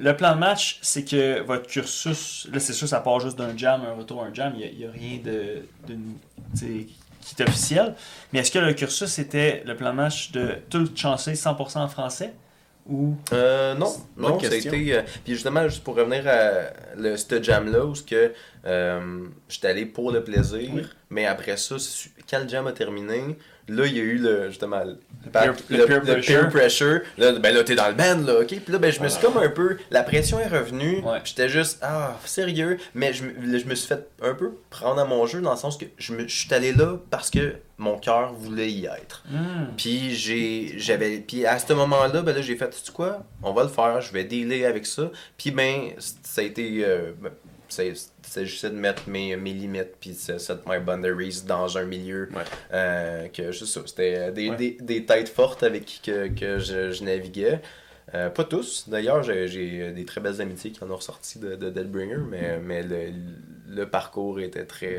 Le 0.01 0.17
plan 0.17 0.35
de 0.35 0.39
match, 0.39 0.79
c'est 0.81 1.03
que 1.05 1.41
votre 1.43 1.67
cursus, 1.67 2.47
là 2.53 2.61
c'est 2.61 2.73
sûr, 2.73 2.87
ça 2.87 3.01
part 3.01 3.19
juste 3.19 3.37
d'un 3.37 3.57
jam, 3.57 3.83
un 3.85 3.95
retour, 3.95 4.23
un 4.23 4.33
jam, 4.33 4.53
il 4.57 4.79
n'y 4.79 4.85
a, 4.85 4.91
rien 4.93 5.19
de, 5.25 5.63
de- 5.89 5.99
tu 6.57 6.59
sais, 6.59 6.87
qui 7.35 7.43
est 7.43 7.47
officiel. 7.49 7.95
Mais 8.33 8.41
est-ce 8.41 8.51
que 8.51 8.59
le 8.59 8.73
cursus 8.75 9.19
était 9.19 9.63
le 9.67 9.77
plan 9.77 9.91
de 9.91 9.97
match 9.97 10.33
de 10.33 10.57
tout 10.71 10.89
chancer 10.95 11.33
100% 11.35 11.79
en 11.79 11.89
français? 11.89 12.33
Ou 12.91 13.15
Euh, 13.35 13.75
non, 13.75 13.93
non, 14.17 14.41
ça 14.41 14.47
a 14.51 14.55
été. 14.55 14.95
euh, 14.95 15.03
puis 15.23 15.35
justement, 15.35 15.69
juste 15.69 15.85
pour 15.85 15.95
revenir 15.97 16.27
à 16.27 16.71
le, 16.97 17.17
ce 17.19 17.43
jam-là, 17.43 17.85
où 17.85 17.95
ce 17.95 18.03
que 18.03 18.33
euh, 18.65 19.27
j'étais 19.49 19.69
allé 19.69 19.85
pour 19.85 20.11
le 20.11 20.25
plaisir, 20.25 20.71
Oui. 20.73 20.83
mais 21.11 21.27
après 21.27 21.59
ça, 21.59 21.79
c'est- 21.79 22.09
quand 22.31 22.41
le 22.43 22.49
jam 22.49 22.67
a 22.67 22.73
terminé, 22.73 23.37
là, 23.69 23.87
il 23.87 23.97
y 23.97 24.01
a 24.01 24.03
eu 24.03 24.19
le, 24.19 24.49
justement, 24.49 24.83
le, 24.85 24.99
peer- 25.31 25.55
le 25.71 25.85
peer 25.87 26.01
pressure. 26.03 26.49
pressure. 26.49 27.01
Là, 27.19 27.33
ben 27.33 27.55
là, 27.55 27.65
t'es 27.65 27.75
dans 27.75 27.89
le 27.89 27.95
band, 27.95 28.19
là, 28.27 28.41
ok? 28.41 28.47
Puis 28.49 28.73
là, 28.73 28.79
ben, 28.79 28.91
je 28.93 29.01
me 29.01 29.09
suis 29.09 29.21
comme 29.21 29.37
un 29.39 29.49
peu. 29.49 29.77
La 29.91 30.03
pression 30.03 30.39
est 30.41 30.49
revenue. 30.49 31.01
Ouais. 31.05 31.19
J'étais 31.25 31.49
juste, 31.49 31.79
ah, 31.83 32.17
sérieux? 32.25 32.79
Mais 32.95 33.13
je, 33.13 33.25
me- 33.25 33.59
je 33.59 33.65
me 33.67 33.75
suis 33.75 33.87
fait 33.89 34.07
un 34.23 34.35
peu 34.35 34.53
prendre 34.71 35.01
à 35.01 35.05
mon 35.05 35.27
jeu 35.27 35.41
dans 35.41 35.53
le 35.53 35.57
sens 35.59 35.77
que 35.77 35.85
je, 35.99 36.13
me, 36.15 36.27
je 36.29 36.37
suis 36.39 36.53
allé 36.55 36.73
là 36.73 36.97
parce 37.11 37.31
que 37.31 37.55
mon 37.77 37.97
cœur 37.99 38.33
voulait 38.35 38.71
y 38.73 38.87
être. 38.87 39.23
Hmm. 39.31 39.67
Puis 39.77 40.15
j'ai 40.15 40.75
j'avais 40.79 41.19
puis 41.19 41.47
à 41.47 41.59
ce 41.61 41.73
moment-là, 41.75 42.23
ben 42.23 42.35
là 42.35 42.43
j'ai 42.43 42.57
fait 42.57 42.71
tu 42.71 42.79
sais 42.85 42.91
quoi, 42.93 43.23
on 43.43 43.53
va 43.53 43.63
le 43.63 43.69
faire, 43.69 44.01
je 44.01 44.13
vais 44.13 44.25
dealer 44.25 44.65
avec 44.65 44.85
ça. 44.85 45.11
Puis 45.37 45.53
ben 45.53 45.91
ça 46.25 46.41
a 46.41 46.45
été 46.45 46.85
euh, 46.85 47.13
c'est 47.69 48.45
juste 48.47 48.67
de 48.67 48.71
mettre 48.71 49.09
mes, 49.09 49.37
mes 49.37 49.53
limites 49.53 49.95
puis 50.01 50.11
de 50.11 50.39
set 50.39 50.59
my 50.67 50.79
boundaries 50.81 51.43
dans 51.47 51.79
un 51.79 51.85
milieu 51.85 52.29
Ouais. 52.35 52.43
euh, 52.73 53.29
que 53.29 53.53
je 53.53 53.65
c'était 53.65 54.31
des, 54.33 54.51
Ouais. 54.51 54.57
des, 54.57 54.77
des 54.81 55.05
têtes 55.05 55.29
fortes 55.29 55.63
avec 55.63 55.85
qui 55.85 56.01
que, 56.01 56.29
que 56.29 56.59
je, 56.59 56.91
je 56.91 57.05
naviguais. 57.05 57.61
Euh, 58.15 58.31
pas 58.31 58.45
tous, 58.45 58.89
d'ailleurs, 58.89 59.23
j'ai- 59.23 59.93
des 59.93 60.05
très 60.07 60.21
belles 60.23 60.41
amitiés 60.41 60.71
qui 60.73 60.83
en 60.83 60.91
ont 60.91 60.97
ressorti 60.97 61.39
de, 61.39 61.57
de 61.57 61.69
Deadbringer, 61.69 62.23
mais, 62.29 62.59
mais 62.59 62.83
le, 62.83 63.13
le 63.69 63.85
parcours 63.91 64.41
était 64.41 64.65
très. 64.65 64.97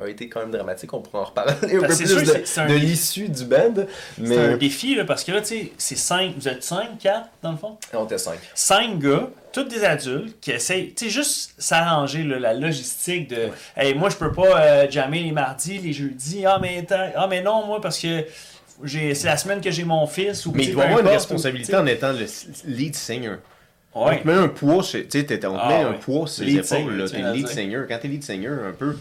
Euh, 0.00 0.04
a 0.04 0.08
été 0.08 0.28
quand 0.28 0.40
même 0.40 0.50
dramatique. 0.50 0.92
On 0.94 1.00
pourra 1.00 1.22
en 1.22 1.24
reparler 1.26 1.52
un 1.52 1.80
peu 1.80 1.92
c'est 1.92 2.04
plus 2.04 2.24
sûr, 2.24 2.34
de, 2.34 2.60
un 2.60 2.66
l'issue 2.76 3.28
du 3.28 3.44
band. 3.44 3.74
C'est 4.16 4.36
un 4.38 4.48
Mais 4.48 4.56
défi, 4.58 4.94
là, 4.94 5.04
parce 5.04 5.24
que 5.24 5.32
là, 5.32 5.40
tu 5.40 5.46
sais, 5.48 5.72
c'est 5.78 5.96
5, 5.96 6.34
vous 6.36 6.48
êtes 6.48 6.62
5, 6.64 6.98
4 6.98 7.28
dans 7.42 7.52
le 7.52 7.56
fond? 7.56 7.76
on 7.94 8.04
était 8.04 8.18
cinq. 8.18 8.38
cinq 8.54 8.98
gars, 8.98 9.28
tous 9.52 9.64
des 9.64 9.84
adultes, 9.84 10.38
qui 10.40 10.50
essayent, 10.52 10.92
tu 10.94 11.04
sais, 11.06 11.10
juste 11.10 11.54
s'arranger 11.58 12.22
la 12.24 12.54
logistique 12.54 13.28
de, 13.30 13.48
hey, 13.76 13.94
moi 13.94 14.08
je 14.10 14.16
peux 14.16 14.32
pas 14.32 14.60
euh, 14.60 14.90
jammer 14.90 15.20
les 15.22 15.32
mardis, 15.32 15.78
les 15.78 15.92
jeudis, 15.92 16.44
ah 16.46 16.58
mais, 16.60 16.86
ah, 17.16 17.26
mais 17.28 17.42
non, 17.42 17.64
moi 17.66 17.80
parce 17.80 17.98
que 17.98 18.24
j'ai, 18.84 19.14
c'est 19.14 19.26
la 19.26 19.36
semaine 19.36 19.60
que 19.60 19.70
j'ai 19.70 19.84
mon 19.84 20.06
fils. 20.06 20.46
Ou, 20.46 20.52
Mais 20.54 20.64
il 20.64 20.72
doit 20.72 20.84
avoir 20.84 21.00
une 21.00 21.08
responsabilité 21.08 21.74
ou, 21.74 21.78
en 21.78 21.86
étant 21.86 22.12
le 22.12 22.26
lead 22.66 22.94
singer. 22.94 23.36
On 23.94 24.06
Ouais. 24.06 24.20
te 24.20 24.26
met 24.28 24.34
un 24.34 24.48
poids, 24.48 24.82
sur- 24.84 25.00
tu 25.08 25.18
sais, 25.18 25.24
t'es- 25.26 25.44
on 25.46 25.54
te 25.54 25.58
Ah 25.60 25.68
met 25.68 25.74
un 25.82 25.90
ouais. 25.92 25.98
poids 25.98 26.26
sur 26.28 26.44
Lead 26.44 26.58
les 26.58 26.62
singer, 26.62 26.82
épaules, 26.82 26.96
là. 26.98 27.08
tu 27.08 27.16
T'es 27.16 27.32
lead 27.32 27.48
singer. 27.48 27.82
Quand 27.88 27.98
t'es 27.98 28.06
lead 28.08 28.22
singer, 28.22 28.48
un 28.68 28.72
peu, 28.78 28.96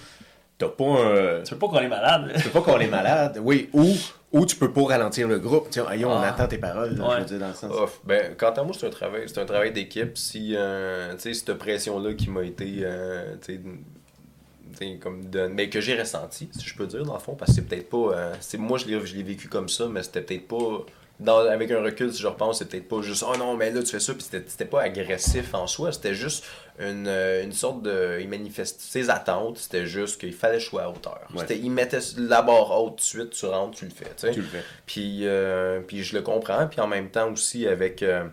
t'as 0.57 0.69
pas 0.69 0.85
un. 0.85 1.43
Tu 1.43 1.53
veux 1.53 1.59
pas 1.59 1.67
qu'on 1.67 1.79
est 1.79 1.87
malade. 1.87 2.31
Tu 2.37 2.43
peux 2.49 2.61
pas 2.61 2.61
qu'on 2.71 2.79
est 2.79 2.87
malade. 2.87 3.39
Oui, 3.43 3.69
ou, 3.73 3.85
ou 4.31 4.45
tu 4.45 4.55
peux 4.55 4.71
pas 4.71 4.83
ralentir 4.85 5.27
le 5.27 5.39
groupe. 5.39 5.67
Tiens, 5.69 5.85
aïe, 5.87 6.03
on 6.05 6.11
Ah. 6.11 6.27
attend 6.29 6.47
tes 6.47 6.57
paroles, 6.57 6.95
là, 6.97 7.03
Ouais. 7.07 7.15
je 7.17 7.19
veux 7.21 7.25
dire, 7.25 7.39
dans 7.39 7.47
le 7.49 7.53
sens. 7.53 7.71
Off. 7.73 7.99
Ben, 8.05 8.35
quant 8.37 8.51
à 8.51 8.63
moi, 8.63 8.73
c'est 8.77 8.87
un 8.87 8.89
travail, 8.89 9.23
c'est 9.27 9.39
un 9.39 9.45
travail 9.45 9.71
d'équipe. 9.71 10.17
Si, 10.17 10.53
euh, 10.55 11.13
tu 11.13 11.19
sais, 11.21 11.33
cette 11.33 11.53
pression-là 11.57 12.13
qui 12.13 12.29
m'a 12.29 12.43
été, 12.43 12.79
euh, 12.81 13.35
tu 13.45 13.53
sais, 13.55 13.61
tu 13.61 14.77
sais, 14.77 14.97
comme 15.01 15.29
de, 15.29 15.47
mais 15.47 15.69
que 15.69 15.79
j'ai 15.81 15.97
ressenti, 15.99 16.49
si 16.51 16.65
je 16.67 16.75
peux 16.75 16.85
dire, 16.87 17.03
dans 17.03 17.13
le 17.13 17.19
fond, 17.19 17.35
parce 17.35 17.51
que 17.51 17.55
c'est 17.55 17.67
peut-être 17.67 17.89
pas, 17.89 18.15
euh, 18.15 18.33
c'est 18.39 18.57
moi, 18.57 18.77
je 18.77 18.85
l'ai, 18.87 19.05
je 19.05 19.15
l'ai 19.15 19.23
vécu 19.23 19.47
comme 19.47 19.69
ça, 19.69 19.87
mais 19.89 20.03
c'était 20.03 20.21
peut-être 20.21 20.47
pas, 20.47 20.85
dans, 21.19 21.39
avec 21.39 21.71
un 21.71 21.81
recul, 21.81 22.13
si 22.13 22.21
je 22.21 22.27
repense, 22.27 22.59
c'est 22.59 22.69
peut-être 22.69 22.87
pas 22.87 23.01
juste, 23.01 23.23
oh 23.27 23.35
non, 23.37 23.55
mais 23.55 23.71
là, 23.71 23.81
tu 23.81 23.89
fais 23.89 23.99
ça, 23.99 24.13
puis 24.13 24.23
c'était, 24.23 24.65
pas 24.65 24.81
agressif 24.83 25.53
en 25.53 25.65
soi, 25.65 25.91
c'était 25.91 26.13
juste 26.13 26.45
une, 26.79 27.07
euh, 27.07 27.43
une 27.43 27.53
sorte 27.53 27.81
de, 27.81 28.19
il 28.21 28.29
manifeste 28.29 28.79
ses 28.81 29.09
attentes, 29.09 29.57
c'était 29.57 29.87
juste 29.87 30.19
qu'il 30.19 30.33
fallait 30.33 30.59
jouer 30.59 30.83
à 30.83 30.89
hauteur. 30.89 31.21
Ouais. 31.33 31.45
Il 31.57 31.71
mettait 31.71 31.99
la 32.17 32.43
barre 32.43 32.69
haute 32.71 32.91
tout 32.91 32.95
de 32.97 33.01
suite, 33.01 33.29
tu 33.31 33.45
rentres, 33.47 33.77
tu 33.77 33.85
le 33.85 33.91
fais, 33.91 34.05
tu 34.05 34.11
sais. 34.17 34.31
Tu 34.31 34.41
le 34.41 34.47
fais. 34.47 34.63
Puis, 34.85 35.21
euh, 35.23 35.79
puis 35.79 36.03
je 36.03 36.15
le 36.15 36.21
comprends. 36.21 36.67
Puis 36.67 36.79
en 36.81 36.87
même 36.87 37.09
temps 37.09 37.31
aussi 37.31 37.67
avec 37.67 38.03
euh, 38.03 38.25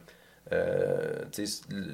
euh, 0.52 1.24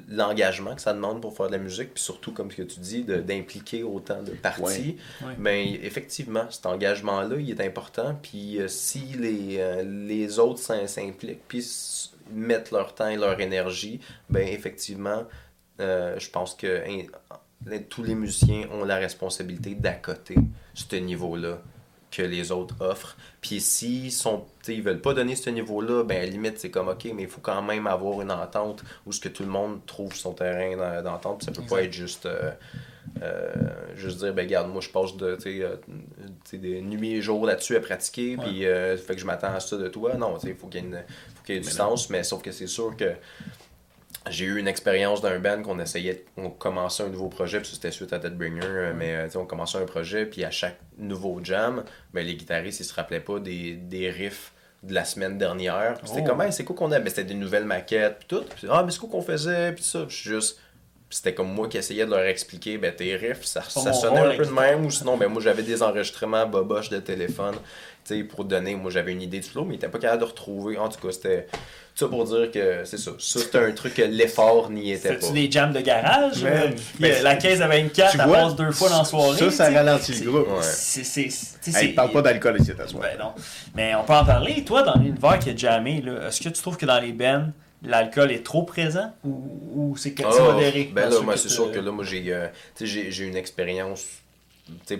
l'engagement 0.09 0.75
que 0.75 0.81
ça 0.81 0.93
demande 0.93 1.21
pour 1.21 1.35
faire 1.35 1.47
de 1.47 1.53
la 1.53 1.57
musique. 1.57 1.93
Puis 1.93 2.03
surtout, 2.03 2.31
comme 2.33 2.49
que 2.49 2.61
tu 2.63 2.79
dis, 2.79 3.03
d'impliquer 3.03 3.83
autant 3.83 4.21
de 4.21 4.31
parties. 4.31 4.97
Ouais. 5.39 5.79
Effectivement, 5.83 6.45
cet 6.49 6.65
engagement-là, 6.65 7.37
il 7.37 7.49
est 7.49 7.61
important. 7.61 8.17
Puis 8.21 8.59
euh, 8.59 8.67
si 8.67 8.99
les, 9.17 9.57
euh, 9.59 9.83
les 9.83 10.39
autres 10.39 10.59
s'im- 10.59 10.87
s'impliquent, 10.87 11.47
puis 11.47 11.65
mettent 12.33 12.71
leur 12.71 12.93
temps 12.95 13.07
et 13.07 13.17
leur 13.17 13.39
énergie, 13.39 13.99
ben 14.29 14.47
effectivement, 14.47 15.23
je 15.79 16.29
pense 16.29 16.53
que 16.53 16.83
hein, 16.87 17.05
tous 17.89 18.03
les 18.03 18.15
musiciens 18.15 18.67
ont 18.71 18.85
la 18.85 18.97
responsabilité 18.97 19.75
d'accoter 19.75 20.35
ce 20.73 20.95
niveau-là 20.95 21.61
que 22.11 22.21
les 22.21 22.51
autres 22.51 22.75
offrent. 22.81 23.17
Puis 23.41 23.59
s'ils 23.61 24.11
sont 24.11 24.45
tu 24.63 24.71
sais, 24.71 24.75
ils 24.75 24.83
veulent 24.83 25.01
pas 25.01 25.13
donner 25.13 25.35
ce 25.35 25.49
niveau-là, 25.49 26.03
ben 26.03 26.17
à 26.17 26.19
la 26.21 26.25
limite 26.27 26.59
c'est 26.59 26.69
comme 26.71 26.87
ok, 26.89 27.05
mais 27.15 27.23
il 27.23 27.27
faut 27.29 27.41
quand 27.41 27.61
même 27.61 27.87
avoir 27.87 28.21
une 28.21 28.31
entente 28.31 28.83
où 29.05 29.11
ce 29.11 29.19
que 29.19 29.29
tout 29.29 29.43
le 29.43 29.49
monde 29.49 29.85
trouve 29.85 30.13
son 30.15 30.33
terrain 30.33 30.75
d'en- 30.77 31.01
d'entente. 31.11 31.43
Ça 31.43 31.51
peut 31.51 31.63
pas 31.67 31.83
être 31.83 31.93
juste 31.93 32.25
euh, 32.25 32.51
euh, 33.23 33.51
juste 33.95 34.19
dire 34.19 34.33
ben 34.33 34.43
regarde, 34.45 34.69
moi 34.71 34.81
je 34.81 34.89
passe 34.89 35.15
de 35.17 35.37
euh, 35.47 35.75
des 36.53 36.81
nuits 36.81 37.13
et 37.15 37.21
jours 37.21 37.45
là-dessus 37.45 37.75
à 37.75 37.79
pratiquer, 37.81 38.37
puis 38.37 38.61
fait 38.61 39.15
que 39.15 39.19
je 39.19 39.25
m'attends 39.25 39.53
à 39.53 39.59
ça 39.59 39.77
de 39.77 39.87
toi. 39.87 40.15
Non, 40.15 40.37
il 40.43 40.55
faut 40.55 40.67
qu'il 40.67 40.81
y 40.81 40.83
ait, 40.83 40.87
une- 40.87 41.03
faut 41.35 41.43
qu'il 41.45 41.55
y 41.55 41.57
ait 41.57 41.61
du 41.61 41.67
Mais 41.67 41.73
sens, 41.73 42.09
mais 42.09 42.23
sauf 42.23 42.41
que 42.41 42.51
c'est 42.51 42.67
sûr 42.67 42.95
que 42.95 43.11
j'ai 44.29 44.45
eu 44.45 44.59
une 44.59 44.67
expérience 44.67 45.21
d'un 45.21 45.39
band 45.39 45.61
qu'on 45.63 45.79
essayait, 45.79 46.25
on 46.37 46.49
commençait 46.49 47.03
un 47.03 47.09
nouveau 47.09 47.27
projet, 47.27 47.59
puis 47.59 47.69
c'était 47.73 47.91
suite 47.91 48.13
à 48.13 48.19
Deadbringer, 48.19 48.61
euh, 48.63 48.93
mais 48.95 49.15
euh, 49.15 49.27
on 49.39 49.45
commençait 49.45 49.79
un 49.79 49.85
projet, 49.85 50.25
puis 50.25 50.43
à 50.45 50.51
chaque 50.51 50.77
nouveau 50.97 51.39
jam, 51.43 51.83
ben, 52.13 52.25
les 52.25 52.35
guitaristes, 52.35 52.79
ils 52.81 52.85
se 52.85 52.93
rappelaient 52.93 53.19
pas 53.19 53.39
des, 53.39 53.73
des 53.73 54.09
riffs 54.11 54.53
de 54.83 54.93
la 54.93 55.05
semaine 55.05 55.37
dernière. 55.37 55.97
C'était 56.05 56.21
Oh. 56.23 56.29
comme, 56.29 56.41
Hey, 56.41 56.53
c'est 56.53 56.63
quoi 56.63 56.75
qu'on 56.75 56.91
a? 56.91 56.99
Ben, 56.99 57.09
c'était 57.09 57.23
des 57.23 57.33
nouvelles 57.33 57.65
maquettes, 57.65 58.17
puis 58.19 58.27
tout. 58.27 58.43
Ah, 58.69 58.83
mais 58.83 58.91
c'est 58.91 58.99
quoi 58.99 59.09
qu'on 59.09 59.21
faisait, 59.23 59.71
puis 59.73 59.83
ça. 59.83 60.05
Puis 60.07 60.15
juste, 60.23 60.59
c'était 61.09 61.33
comme 61.33 61.51
moi 61.51 61.67
qui 61.67 61.77
essayais 61.77 62.05
de 62.05 62.11
leur 62.11 62.21
expliquer, 62.25 62.77
ben, 62.77 62.93
tes 62.95 63.15
riffs, 63.15 63.43
ça, 63.43 63.61
ça 63.63 63.91
sonnait 63.91 64.19
un 64.21 64.35
peu 64.37 64.45
de 64.45 64.51
même, 64.51 64.85
ou 64.85 64.91
sinon, 64.91 65.17
ben, 65.17 65.27
moi, 65.29 65.41
j'avais 65.41 65.63
des 65.63 65.81
enregistrements 65.83 66.45
boboches 66.45 66.89
de 66.89 66.99
téléphone, 66.99 67.55
tu 68.05 68.17
sais, 68.17 68.23
pour 68.23 68.45
donner, 68.45 68.75
moi, 68.75 68.89
j'avais 68.91 69.11
une 69.11 69.21
idée 69.21 69.39
du 69.39 69.47
flow, 69.49 69.65
mais 69.65 69.73
ils 69.73 69.77
étaient 69.77 69.89
pas 69.89 69.99
capable 69.99 70.21
de 70.21 70.27
retrouver. 70.27 70.77
En 70.77 70.89
tout 70.89 70.99
cas, 70.99 71.11
c'était 71.11 71.47
ça 71.95 72.07
pour 72.07 72.23
dire 72.25 72.49
que 72.51 72.83
c'est 72.85 72.97
ça. 72.97 73.11
Ça, 73.19 73.39
c'était 73.39 73.57
un 73.59 73.71
truc 73.71 73.93
que 73.93 74.01
l'effort 74.01 74.69
n'y 74.69 74.91
était 74.91 75.09
pas. 75.09 75.15
C'était-tu 75.21 75.33
des 75.33 75.51
jams 75.51 75.73
de 75.73 75.81
garage? 75.81 76.43
Man. 76.43 76.73
euh, 77.03 77.21
la 77.21 77.35
caisse 77.35 77.61
à 77.61 77.67
24, 77.67 78.11
tu 78.11 78.17
elle 78.19 78.25
vois, 78.27 78.37
passe 78.37 78.55
deux 78.55 78.71
fois 78.71 78.89
dans 78.89 78.99
la 78.99 79.05
soirée. 79.05 79.37
Ça, 79.37 79.51
ça 79.51 79.69
ralentit 79.71 80.13
C'est- 80.13 80.23
le 80.23 80.31
groupe. 80.31 80.47
Ouais. 80.47 80.57
C'est, 80.61 81.03
c'est, 81.03 81.29
c'est, 81.29 81.71
Hey, 81.77 81.87
c'est- 81.89 81.93
parle 81.93 82.11
pas 82.11 82.21
d'alcool 82.21 82.59
ici, 82.59 82.71
à 82.71 82.87
soir. 82.87 83.03
Ben 83.03 83.17
non. 83.19 83.33
Mais 83.75 83.93
on 83.95 84.03
peut 84.03 84.13
en 84.13 84.25
parler. 84.25 84.63
Toi, 84.63 84.83
dans 84.83 84.95
l'univers 84.95 85.37
qui 85.39 85.49
est 85.51 85.57
jammé, 85.57 86.01
là, 86.01 86.27
est-ce 86.27 86.41
que 86.41 86.49
tu 86.49 86.61
trouves 86.61 86.77
que 86.77 86.85
dans 86.85 86.99
les 86.99 87.11
bands, 87.11 87.47
l'alcool 87.83 88.31
est 88.31 88.43
trop 88.45 88.63
présent 88.63 89.11
ou, 89.23 89.59
ou 89.75 89.97
c'est 89.97 90.11
que- 90.11 90.23
c'est 90.23 90.39
Ah, 90.39 90.53
modéré? 90.53 90.89
Ben 90.93 91.09
là, 91.09 91.19
moi, 91.21 91.35
c'est 91.37 91.49
sûr 91.49 91.71
que 91.71 91.79
là, 91.79 91.91
moi, 91.91 92.03
j'ai, 92.03 92.23
euh, 92.33 92.47
j'ai, 92.79 93.23
une 93.25 93.35
expérience 93.35 94.05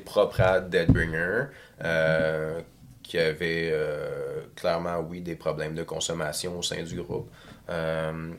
propre 0.06 0.42
à 0.42 0.60
Deadbringer, 0.60 1.46
euh, 1.84 2.60
qui 3.12 3.20
avait 3.20 3.70
euh, 3.74 4.42
clairement, 4.56 5.00
oui, 5.10 5.22
des 5.22 5.36
problèmes 5.36 5.76
de 5.76 5.84
consommation 5.84 6.58
au 6.60 6.62
sein 6.62 6.84
du 6.84 6.96
groupe. 7.02 7.30
Euh, 7.70 8.32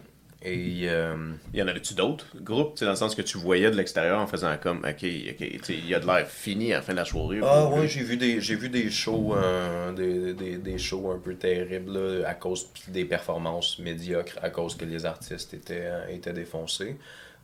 Et 0.45 0.89
euh, 0.89 1.17
Il 1.53 1.61
y 1.61 1.63
en 1.63 1.69
avait-tu 1.69 1.95
d'autres 1.95 2.27
groupes, 2.51 2.77
dans 2.81 2.91
le 2.91 2.97
sens 2.97 3.15
que 3.15 3.23
tu 3.23 3.39
voyais 3.39 3.71
de 3.71 3.77
l'extérieur 3.77 4.19
en 4.21 4.27
faisant 4.27 4.57
comme, 4.65 4.79
ok, 4.79 5.05
ok, 5.31 5.39
tu 5.39 5.61
sais, 5.63 5.75
il 5.75 5.87
y 5.89 5.95
a 5.95 6.01
de 6.01 6.07
l'air 6.07 6.27
fini 6.27 6.73
à 6.73 6.77
la 6.79 6.83
fin 6.83 6.93
de 6.95 6.99
la 6.99 7.05
soirée. 7.05 7.39
Ah 7.43 7.69
ou- 7.69 7.75
ouais, 7.77 7.87
j'ai 7.89 8.03
vu 8.03 8.17
des 8.17 8.41
j'ai 8.41 8.57
vu 8.57 8.69
des 8.69 8.91
shows 8.91 9.35
euh, 9.37 9.93
des, 9.93 10.35
des, 10.35 10.57
des 10.59 10.79
shows 10.79 11.13
un 11.13 11.19
peu 11.19 11.35
terribles 11.37 11.93
là, 12.23 12.29
à 12.29 12.35
cause 12.35 12.63
des 12.89 13.05
performances 13.05 13.79
médiocres 13.79 14.37
à 14.43 14.51
cause 14.51 14.77
que 14.77 14.85
les 14.85 15.05
artistes 15.07 15.55
étaient 15.55 15.89
étaient 16.11 16.33
défoncés. 16.33 16.97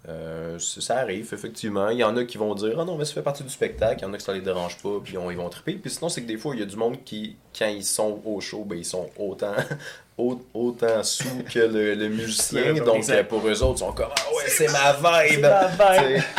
Euh, 0.09 0.59
ça 0.59 0.99
arrive 0.99 1.29
effectivement. 1.35 1.89
Il 1.91 1.99
y 1.99 2.05
en 2.05 2.17
a 2.17 2.25
qui 2.25 2.39
vont 2.39 2.55
dire 2.55 2.79
ah 2.81 2.85
non 2.85 2.97
mais 2.97 3.05
ça 3.05 3.15
fait 3.15 3.23
partie 3.23 3.43
du 3.43 3.51
spectacle. 3.51 3.97
Il 4.01 4.03
y 4.03 4.07
en 4.07 4.15
a 4.15 4.17
qui 4.19 4.25
ça 4.25 4.33
les 4.33 4.41
dérange 4.41 4.79
pas 4.79 5.01
puis 5.05 5.19
on- 5.19 5.31
ils 5.31 5.37
vont 5.37 5.49
triper. 5.49 5.73
Puis 5.75 5.91
sinon 5.91 6.09
c'est 6.09 6.23
que 6.23 6.27
des 6.29 6.39
fois 6.39 6.55
il 6.55 6.61
y 6.61 6.63
a 6.63 6.67
du 6.67 6.77
monde 6.77 6.99
qui 7.05 7.37
quand 7.59 7.67
ils 7.67 7.85
sont 7.85 8.21
au 8.25 8.41
show 8.41 8.65
ben 8.65 8.79
ils 8.79 8.85
sont 8.85 9.11
autant 9.19 9.53
au- 10.17 10.41
autant 10.55 11.03
sous 11.03 11.43
que 11.53 11.59
le, 11.59 11.95
le 11.95 12.09
musicien. 12.21 12.73
Donc 12.75 13.07
euh, 13.11 13.25
pour 13.25 13.47
eux 13.47 13.63
autres 13.63 13.75
ils 13.75 13.79
sont 13.81 13.93
comme 13.93 14.09
ah 14.17 14.35
ouais 14.35 14.45
c'est 14.47 14.69
ma 14.69 14.93
vibe. 14.93 15.47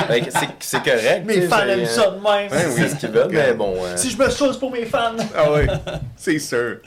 C'est 0.07 0.22
que 0.22 0.32
c'est- 0.39 0.47
C'est 0.60 0.84
correct. 0.84 1.26
Mes 1.26 1.41
fans 1.41 1.68
aiment 1.68 1.86
ça 1.86 2.10
de 2.12 2.16
même. 2.16 2.24
Ouais, 2.51 2.66
oui, 2.66 2.74
c'est 2.78 2.89
ce 2.89 2.95
qu'ils 2.95 3.10
veulent, 3.10 3.28
mais 3.30 3.53
bon. 3.53 3.76
euh, 3.84 3.97
Si 3.97 4.10
je 4.10 4.18
me 4.18 4.30
sauce 4.30 4.57
pour 4.57 4.72
mes 4.72 4.86
fans. 4.86 5.16
Ah 5.36 5.51
ouais, 5.51 5.68
c'est 6.16 6.39
sûr. 6.39 6.78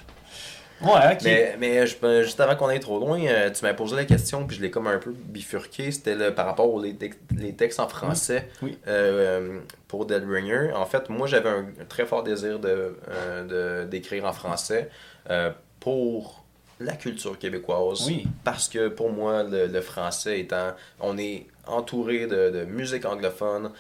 Ouais, 0.83 1.13
ok. 1.13 1.21
Mais, 1.25 1.57
mais 1.61 1.87
je- 1.87 1.97
ben, 2.01 2.23
juste 2.23 2.41
avant 2.41 2.57
qu'on 2.57 2.67
aille 2.69 2.81
trop 2.81 2.99
loin, 2.99 3.21
euh, 3.25 3.51
tu 3.51 3.65
m'as 3.65 3.73
posé 3.75 3.95
la 3.97 4.05
question, 4.05 4.47
puis 4.47 4.57
je 4.57 4.63
l'ai 4.63 4.71
comme 4.71 4.87
un 4.89 4.99
peu 4.99 5.13
bifurqué. 5.13 5.91
C'était 5.93 6.31
par 6.33 6.47
rapport 6.47 6.73
aux 6.73 6.83
les, 6.83 6.95
tex- 6.95 7.17
les 7.37 7.55
textes 7.55 7.79
en 7.81 7.89
français 7.89 8.49
Oui. 8.63 8.79
euh, 8.89 9.59
pour 9.89 10.07
Deadbringer. 10.07 10.73
En 10.75 10.87
fait, 10.87 11.09
moi, 11.09 11.27
j'avais 11.27 11.49
un, 11.51 11.67
très 11.89 12.05
fort 12.07 12.23
désir 12.23 12.59
de, 12.59 12.97
euh, 13.11 13.85
d'écrire 13.87 14.25
en 14.25 14.33
français 14.33 14.91
euh, 15.31 15.51
pour 15.81 16.45
la 16.81 16.95
culture 16.95 17.39
québécoise. 17.39 18.05
Oui. 18.07 18.27
Parce 18.43 18.69
que 18.69 18.89
pour 18.89 19.11
moi, 19.13 19.45
le, 19.45 19.67
le 19.69 19.81
français 19.81 20.41
étant. 20.41 20.73
On 20.99 21.17
est 21.17 21.47
entouré 21.67 22.27
de, 22.27 22.51
de 22.51 22.65
musique 22.65 23.05
anglophone. 23.05 23.71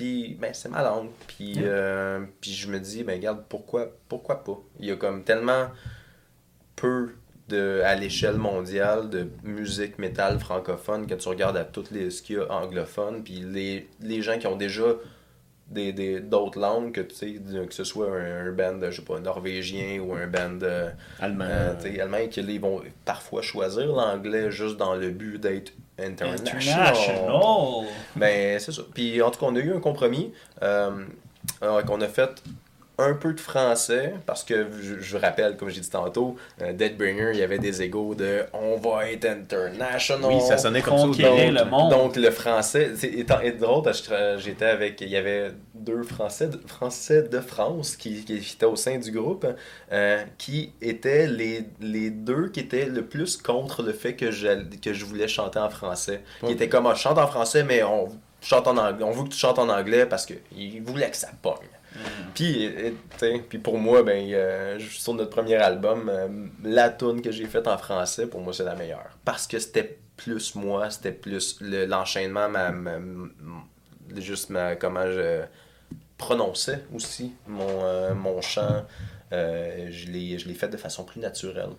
Puis, 0.00 0.36
ben, 0.40 0.54
c'est 0.54 0.70
ma 0.70 0.82
langue. 0.82 1.10
Puis, 1.28 1.56
euh, 1.58 2.20
puis 2.40 2.52
je 2.52 2.68
me 2.68 2.78
dis, 2.80 3.04
ben, 3.04 3.16
regarde, 3.18 3.44
pourquoi, 3.50 3.88
pourquoi 4.08 4.42
pas? 4.42 4.58
Il 4.78 4.86
y 4.86 4.90
a 4.90 4.96
comme 4.96 5.24
tellement 5.24 5.66
peu 6.76 7.10
de, 7.48 7.82
à 7.84 7.94
l'échelle 7.96 8.36
mondiale 8.36 9.10
de 9.10 9.28
musique 9.42 9.98
métal 9.98 10.38
francophone 10.38 11.06
que 11.06 11.14
tu 11.14 11.28
regardes 11.28 11.56
à 11.56 11.64
toutes 11.64 11.90
les 11.90 12.10
ce 12.10 12.22
qu'il 12.22 12.36
y 12.36 12.38
a 12.38 12.50
anglophone. 12.50 13.22
Puis 13.22 13.40
les, 13.40 13.88
les 14.00 14.22
gens 14.22 14.38
qui 14.38 14.46
ont 14.46 14.56
déjà 14.56 14.84
des, 15.68 15.92
des, 15.92 16.20
d'autres 16.20 16.58
langues, 16.58 16.92
que, 16.92 17.00
tu 17.02 17.14
sais, 17.14 17.30
de- 17.38 17.64
que 17.64 17.74
ce 17.74 17.84
soit 17.84 18.10
un, 18.10 18.46
un 18.48 18.52
band, 18.52 18.78
je 18.90 18.96
sais 18.96 19.02
pas, 19.02 19.20
norvégien 19.20 20.00
ou 20.00 20.14
un 20.14 20.26
band 20.26 20.58
euh, 20.62 20.90
Allemand. 21.20 21.44
euh, 21.46 22.00
allemand, 22.02 22.18
ils 22.36 22.60
vont 22.60 22.82
parfois 23.04 23.42
choisir 23.42 23.86
l'anglais 23.86 24.50
juste 24.50 24.76
dans 24.78 24.94
le 24.96 25.10
but 25.10 25.38
d'être 25.38 25.72
international. 26.02 26.88
International. 26.88 27.86
Ben, 28.16 28.58
c'est 28.58 28.72
ça. 28.72 28.82
Puis, 28.94 29.20
en 29.22 29.30
tout 29.30 29.40
cas, 29.40 29.46
on 29.46 29.56
a 29.56 29.60
eu 29.60 29.74
un 29.74 29.80
compromis. 29.80 30.32
Euh, 30.62 31.04
alors 31.60 31.84
qu'on 31.84 32.00
a 32.00 32.08
fait 32.08 32.42
un 33.00 33.14
peu 33.14 33.32
de 33.32 33.40
français, 33.40 34.14
parce 34.26 34.44
que 34.44 34.66
je, 34.80 35.00
je 35.00 35.16
vous 35.16 35.22
rappelle, 35.22 35.56
comme 35.56 35.68
j'ai 35.70 35.80
dit 35.80 35.90
tantôt, 35.90 36.36
euh, 36.62 36.72
Deadbringer, 36.72 37.30
il 37.34 37.38
y 37.38 37.42
avait 37.42 37.58
des 37.58 37.82
égaux 37.82 38.14
de 38.14 38.44
on 38.52 38.76
va 38.76 39.10
être 39.10 39.24
international. 39.24 40.30
oui, 40.32 40.40
ça 40.40 40.58
sonnait 40.58 40.82
comme 40.82 41.12
ça. 41.14 41.30
début. 41.30 41.52
le 41.52 41.64
monde. 41.64 41.90
Donc 41.90 42.16
le 42.16 42.30
français, 42.30 42.92
c'est 42.96 43.08
étant 43.08 43.40
est 43.40 43.52
drôle 43.52 43.82
parce 43.82 44.00
que 44.02 44.36
j'étais 44.38 44.66
avec, 44.66 45.00
il 45.00 45.08
y 45.08 45.16
avait 45.16 45.52
deux 45.74 46.02
Français, 46.02 46.48
de- 46.48 46.60
Français 46.66 47.22
de 47.22 47.40
France 47.40 47.96
qui, 47.96 48.24
qui 48.24 48.36
étaient 48.36 48.66
au 48.66 48.76
sein 48.76 48.98
du 48.98 49.10
groupe, 49.10 49.46
euh, 49.92 50.22
qui 50.38 50.72
étaient 50.82 51.26
les, 51.26 51.64
les 51.80 52.10
deux 52.10 52.48
qui 52.48 52.60
étaient 52.60 52.86
le 52.86 53.04
plus 53.06 53.36
contre 53.36 53.82
le 53.82 53.92
fait 53.92 54.14
que 54.14 54.30
je, 54.30 54.48
que 54.82 54.92
je 54.92 55.04
voulais 55.04 55.28
chanter 55.28 55.58
en 55.58 55.70
français. 55.70 56.22
Qui 56.44 56.52
étaient 56.52 56.68
comme, 56.68 56.86
ah, 56.86 56.94
je 56.94 57.00
chante 57.00 57.18
en 57.18 57.26
français, 57.26 57.64
mais 57.64 57.82
on 57.82 58.08
chante 58.42 58.66
en 58.66 58.76
anglais, 58.76 59.04
on 59.04 59.10
veut 59.10 59.24
que 59.24 59.28
tu 59.30 59.38
chantes 59.38 59.58
en 59.58 59.68
anglais 59.68 60.06
parce 60.06 60.26
qu'ils 60.26 60.82
voulaient 60.82 61.10
que 61.10 61.16
ça 61.16 61.28
pogne. 61.42 61.54
Puis, 62.34 62.66
euh, 62.66 63.38
puis 63.48 63.58
pour 63.58 63.78
moi, 63.78 64.02
ben, 64.02 64.26
euh, 64.32 64.78
sur 64.78 65.14
notre 65.14 65.30
premier 65.30 65.56
album, 65.56 66.08
euh, 66.08 66.28
la 66.64 66.90
tune 66.90 67.20
que 67.22 67.30
j'ai 67.32 67.46
faite 67.46 67.66
en 67.68 67.76
français, 67.78 68.26
pour 68.26 68.40
moi, 68.40 68.52
c'est 68.52 68.64
la 68.64 68.74
meilleure. 68.74 69.10
Parce 69.24 69.46
que 69.46 69.58
c'était 69.58 69.98
plus 70.16 70.54
moi, 70.54 70.90
c'était 70.90 71.12
plus 71.12 71.58
le- 71.60 71.86
l'enchaînement, 71.86 72.48
juste 74.16 74.50
ma, 74.50 74.76
comment 74.76 75.06
je 75.10 75.42
prononçais 76.18 76.84
aussi 76.94 77.32
mon, 77.46 78.14
mon 78.14 78.40
chant. 78.42 78.84
Je 79.32 80.10
l'ai 80.10 80.54
fait 80.54 80.68
de 80.68 80.76
façon 80.76 81.04
plus 81.04 81.20
naturelle. 81.20 81.70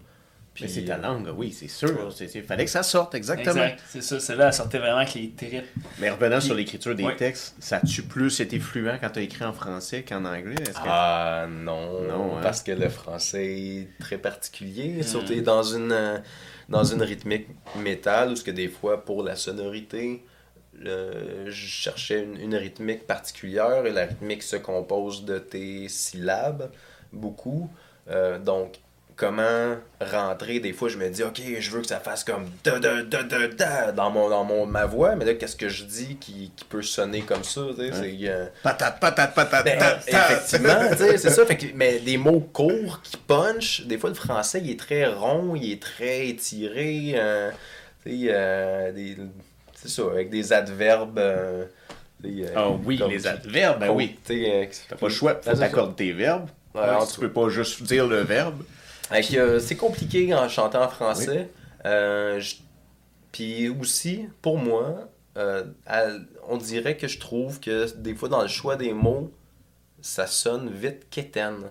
Mais 0.61 0.67
c'est 0.67 0.85
ta 0.85 0.97
langue, 0.97 1.29
oui, 1.35 1.51
c'est 1.51 1.67
sûr. 1.67 2.09
Il 2.33 2.43
fallait 2.43 2.65
que 2.65 2.71
ça 2.71 2.83
sorte, 2.83 3.15
exactement. 3.15 3.51
Exact. 3.63 3.81
C'est 3.89 4.01
ça. 4.01 4.19
Celle-là, 4.19 4.47
elle 4.47 4.53
sortait 4.53 4.77
vraiment 4.79 4.97
avec 4.97 5.13
les 5.15 5.31
tripes. 5.31 5.65
Mais 5.99 6.09
revenant 6.09 6.37
Puis- 6.37 6.45
sur 6.47 6.55
l'écriture 6.55 6.95
des 6.95 7.15
textes, 7.17 7.55
ça 7.59 7.77
a-tu 7.77 8.03
plus 8.03 8.39
été 8.39 8.59
fluent 8.59 8.87
quand 8.99 9.09
tu 9.09 9.19
as 9.19 9.21
écrit 9.23 9.43
en 9.45 9.53
français 9.53 10.03
qu'en 10.03 10.25
anglais? 10.25 10.55
Que- 10.55 10.71
Ah 10.85 11.47
non, 11.49 12.01
Non, 12.03 12.37
hein? 12.37 12.39
parce 12.41 12.61
que 12.63 12.71
le 12.71 12.89
français 12.89 13.45
est 13.57 13.87
très 13.99 14.17
particulier, 14.17 14.97
Hmm. 14.99 15.03
surtout 15.03 15.41
dans 15.41 15.63
une, 15.63 15.91
euh, 15.91 16.17
dans 16.69 16.83
une 16.83 17.01
rythmique 17.01 17.47
métal, 17.77 18.31
où 18.31 18.35
ce 18.35 18.43
que 18.43 18.51
des 18.51 18.67
fois, 18.69 19.03
pour 19.03 19.23
la 19.23 19.35
sonorité, 19.35 20.23
le- 20.79 21.49
je 21.49 21.67
cherchais 21.67 22.23
une, 22.23 22.39
une 22.39 22.55
rythmique 22.55 23.05
particulière, 23.05 23.85
et 23.85 23.91
la 23.91 24.05
rythmique 24.05 24.41
se 24.43 24.55
compose 24.55 25.25
de 25.25 25.37
tes 25.39 25.87
syllabes, 25.89 26.71
beaucoup. 27.13 27.69
Euh, 28.09 28.39
donc, 28.39 28.79
comment 29.21 29.75
rentrer, 30.01 30.59
des 30.59 30.73
fois, 30.73 30.89
je 30.89 30.97
me 30.97 31.07
dis, 31.07 31.23
OK, 31.23 31.39
je 31.59 31.69
veux 31.69 31.81
que 31.81 31.87
ça 31.87 31.99
fasse 31.99 32.23
comme 32.23 32.49
da 32.63 32.79
da 32.79 33.03
da 33.03 33.21
da 33.21 33.47
da 33.47 33.91
dans, 33.91 34.09
mon, 34.09 34.27
dans 34.29 34.43
mon, 34.43 34.65
ma 34.65 34.87
voix, 34.87 35.15
mais 35.15 35.25
là, 35.25 35.35
qu'est-ce 35.35 35.55
que 35.55 35.69
je 35.69 35.83
dis 35.83 36.15
qui, 36.15 36.51
qui 36.55 36.65
peut 36.65 36.81
sonner 36.81 37.21
comme 37.21 37.43
ça, 37.43 37.61
sais, 37.77 37.91
c'est... 37.93 38.17
euh, 38.27 38.47
Patate, 38.63 38.99
patate, 38.99 39.35
patate, 39.35 39.63
ben, 39.63 39.77
patate. 39.77 40.07
effectivement, 40.07 40.79
c'est 40.97 41.17
ça. 41.19 41.45
Fait 41.45 41.55
que, 41.55 41.67
mais 41.75 41.99
des 41.99 42.17
mots 42.17 42.39
courts 42.39 42.99
qui 43.03 43.15
punch, 43.17 43.81
des 43.85 43.99
fois 43.99 44.09
le 44.09 44.15
français 44.15 44.59
il 44.63 44.71
est 44.71 44.79
très 44.79 45.05
rond, 45.05 45.55
il 45.55 45.71
est 45.71 45.81
très 45.81 46.27
étiré. 46.27 47.11
euh, 47.13 47.51
euh, 48.07 48.91
des- 48.91 49.17
c'est 49.75 49.89
ça, 49.89 50.01
avec 50.11 50.31
des 50.31 50.51
adverbes. 50.51 51.19
euh, 51.19 51.65
des, 52.19 52.43
euh, 52.45 52.53
Ah 52.55 52.69
oui, 52.71 52.99
les 53.07 53.27
adverbes, 53.27 53.81
ben 53.81 53.89
oui. 53.91 54.17
T'as 54.25 54.95
pas 54.95 55.07
le 55.07 55.13
choix, 55.13 55.39
faut 55.43 55.53
t'accorder 55.55 55.93
tes 55.95 56.11
verbes. 56.11 56.49
Ouais, 56.73 56.81
en 56.89 57.05
tu 57.05 57.19
peux 57.19 57.31
pas 57.31 57.49
juste 57.49 57.83
dire 57.83 58.07
le 58.07 58.21
verbe. 58.21 58.63
Euh, 59.37 59.59
c'est 59.59 59.75
compliqué 59.75 60.33
en 60.33 60.47
chantant 60.49 60.83
en 60.83 60.89
français. 60.89 61.49
Euh, 61.85 62.41
Puis 63.31 63.69
aussi, 63.69 64.27
pour 64.41 64.57
moi, 64.57 65.09
euh, 65.37 65.63
à- 65.85 66.07
on 66.49 66.57
dirait 66.57 66.97
que 66.97 67.07
je 67.07 67.17
trouve 67.19 67.59
que 67.59 67.89
des 67.97 68.13
fois 68.15 68.27
dans 68.29 68.41
le 68.41 68.47
choix 68.49 68.75
des 68.75 68.93
mots, 68.93 69.31
ça 70.01 70.27
sonne 70.27 70.69
vite 70.69 71.09
quétaine. 71.09 71.63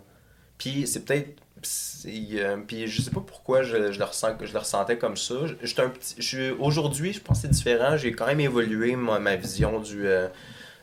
Puis 0.58 0.86
c'est 0.86 1.04
peut-être. 1.04 1.40
c'est, 1.62 2.08
euh, 2.36 2.56
puis 2.66 2.86
je 2.86 3.02
sais 3.02 3.10
pas 3.10 3.20
pourquoi 3.20 3.62
je, 3.62 3.92
je, 3.92 3.98
le 3.98 4.04
ressens, 4.06 4.28
je 4.42 4.50
le 4.52 4.58
ressentais 4.58 4.96
comme 4.96 5.18
ça. 5.18 5.34
Je- 5.46 5.54
j'étais 5.62 5.82
un 5.82 5.90
petit, 5.90 6.14
je- 6.18 6.52
Aujourd'hui, 6.58 7.12
je 7.12 7.20
pense 7.20 7.38
que 7.38 7.42
c'est 7.42 7.50
différent. 7.52 7.98
J'ai 7.98 8.12
quand 8.12 8.26
même 8.26 8.40
évolué 8.40 8.96
ma, 8.96 9.18
ma 9.18 9.36
vision 9.36 9.78
du. 9.80 10.06
euh, 10.06 10.28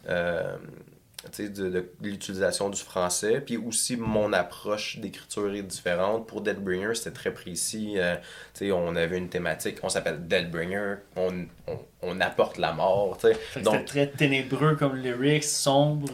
euh, 0.08 0.56
de, 1.40 1.70
de 1.70 1.90
l'utilisation 2.02 2.70
du 2.70 2.82
français. 2.82 3.42
Puis 3.42 3.58
aussi, 3.58 3.98
mon 3.98 4.34
approche 4.34 4.98
d'écriture 5.00 5.54
est 5.54 5.64
différente. 5.64 6.28
Pour 6.28 6.42
Deadbringer, 6.42 6.96
c'était 6.96 7.12
très 7.12 7.34
précis. 7.34 7.96
Euh, 7.98 8.16
on 8.62 8.96
avait 8.96 9.18
une 9.18 9.30
thématique, 9.30 9.78
on 9.84 9.90
s'appelle 9.90 10.28
Deadbringer. 10.28 10.96
On, 11.16 11.46
on, 11.68 11.80
on 12.02 12.22
apporte 12.22 12.58
la 12.58 12.74
mort. 12.74 13.18
Donc, 13.64 13.76
c'était 13.76 13.86
très 13.86 14.08
ténébreux 14.08 14.76
comme 14.76 14.96
lyrics, 14.96 15.44
sombre, 15.44 16.12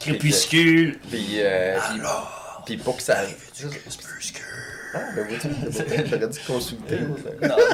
crépuscule. 0.00 0.98
puis, 1.10 1.40
euh, 1.40 1.78
puis, 1.90 2.00
puis 2.66 2.76
pour 2.76 2.96
que 2.96 3.02
ça. 3.02 3.24
Ah, 4.94 5.10
ben 5.14 5.24
oui, 5.28 5.36
j'aurais 6.10 6.28
dû 6.28 6.38
consulter. 6.46 6.96
Non, 7.00 7.16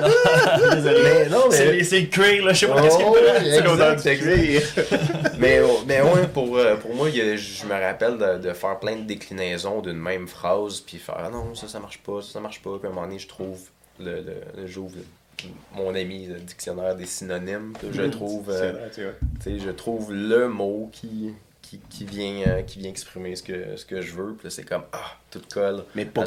non, 0.00 0.70
désolé. 0.74 1.02
Mais 1.04 1.28
non, 1.28 1.44
mais. 1.50 1.84
C'est 1.84 2.06
cuir, 2.06 2.44
là, 2.44 2.52
je 2.52 2.58
sais 2.60 2.66
pas 2.66 2.76
Oh, 2.78 2.82
qu'est-ce 2.82 2.96
qu'il 2.98 3.06
ouais, 3.06 3.22
y 3.22 3.28
a. 3.28 3.40
exact, 3.44 3.64
l'odeur 3.64 3.96
du 3.96 4.08
exact. 4.08 4.88
mais, 5.38 5.60
mais 5.86 6.02
ouais, 6.02 6.26
pour, 6.32 6.56
euh, 6.56 6.76
pour 6.76 6.94
moi, 6.94 7.08
je 7.10 7.66
me 7.66 7.72
rappelle 7.80 8.18
de, 8.18 8.48
de 8.48 8.52
faire 8.52 8.78
plein 8.80 8.96
de 8.96 9.02
déclinaisons 9.04 9.80
d'une 9.80 9.98
même 9.98 10.26
phrase, 10.26 10.80
puis 10.80 10.98
faire 10.98 11.16
ah 11.18 11.30
non, 11.30 11.54
ça, 11.54 11.68
ça 11.68 11.78
marche 11.78 11.98
pas, 11.98 12.20
ça, 12.20 12.32
ça 12.32 12.40
marche 12.40 12.60
pas. 12.62 12.78
Puis 12.78 12.88
à 12.88 12.90
un 12.90 12.94
moment 12.94 13.06
donné, 13.06 13.18
je 13.20 13.28
trouve, 13.28 13.60
le, 14.00 14.16
le, 14.16 14.34
le- 14.56 14.66
j'ouvre 14.66 14.96
mon 15.72 15.94
ami, 15.94 16.26
le 16.26 16.40
dictionnaire 16.40 16.96
des 16.96 17.06
synonymes, 17.06 17.74
puis 17.78 17.88
je 17.92 18.02
Mm, 18.02 18.10
trouve, 18.10 18.50
euh, 18.50 18.72
vrai, 18.72 18.90
tu 18.94 19.02
vois. 19.02 19.12
tu 19.42 19.50
sais, 19.50 19.58
je 19.58 19.70
trouve 19.70 20.12
le 20.12 20.48
mot 20.48 20.88
qui, 20.92 21.32
qui, 21.62 21.78
qui, 21.90 22.04
vient, 22.06 22.42
euh, 22.48 22.62
qui 22.62 22.78
vient 22.80 22.90
exprimer 22.90 23.36
ce 23.36 23.42
que, 23.42 23.76
ce 23.76 23.84
que 23.84 24.00
je 24.00 24.14
veux. 24.14 24.34
Puis 24.34 24.44
là, 24.44 24.50
c'est 24.50 24.64
comme, 24.64 24.84
ah, 24.92 25.16
tout 25.30 25.42
colle. 25.52 25.84
Mais 25.94 26.06
pas 26.06 26.22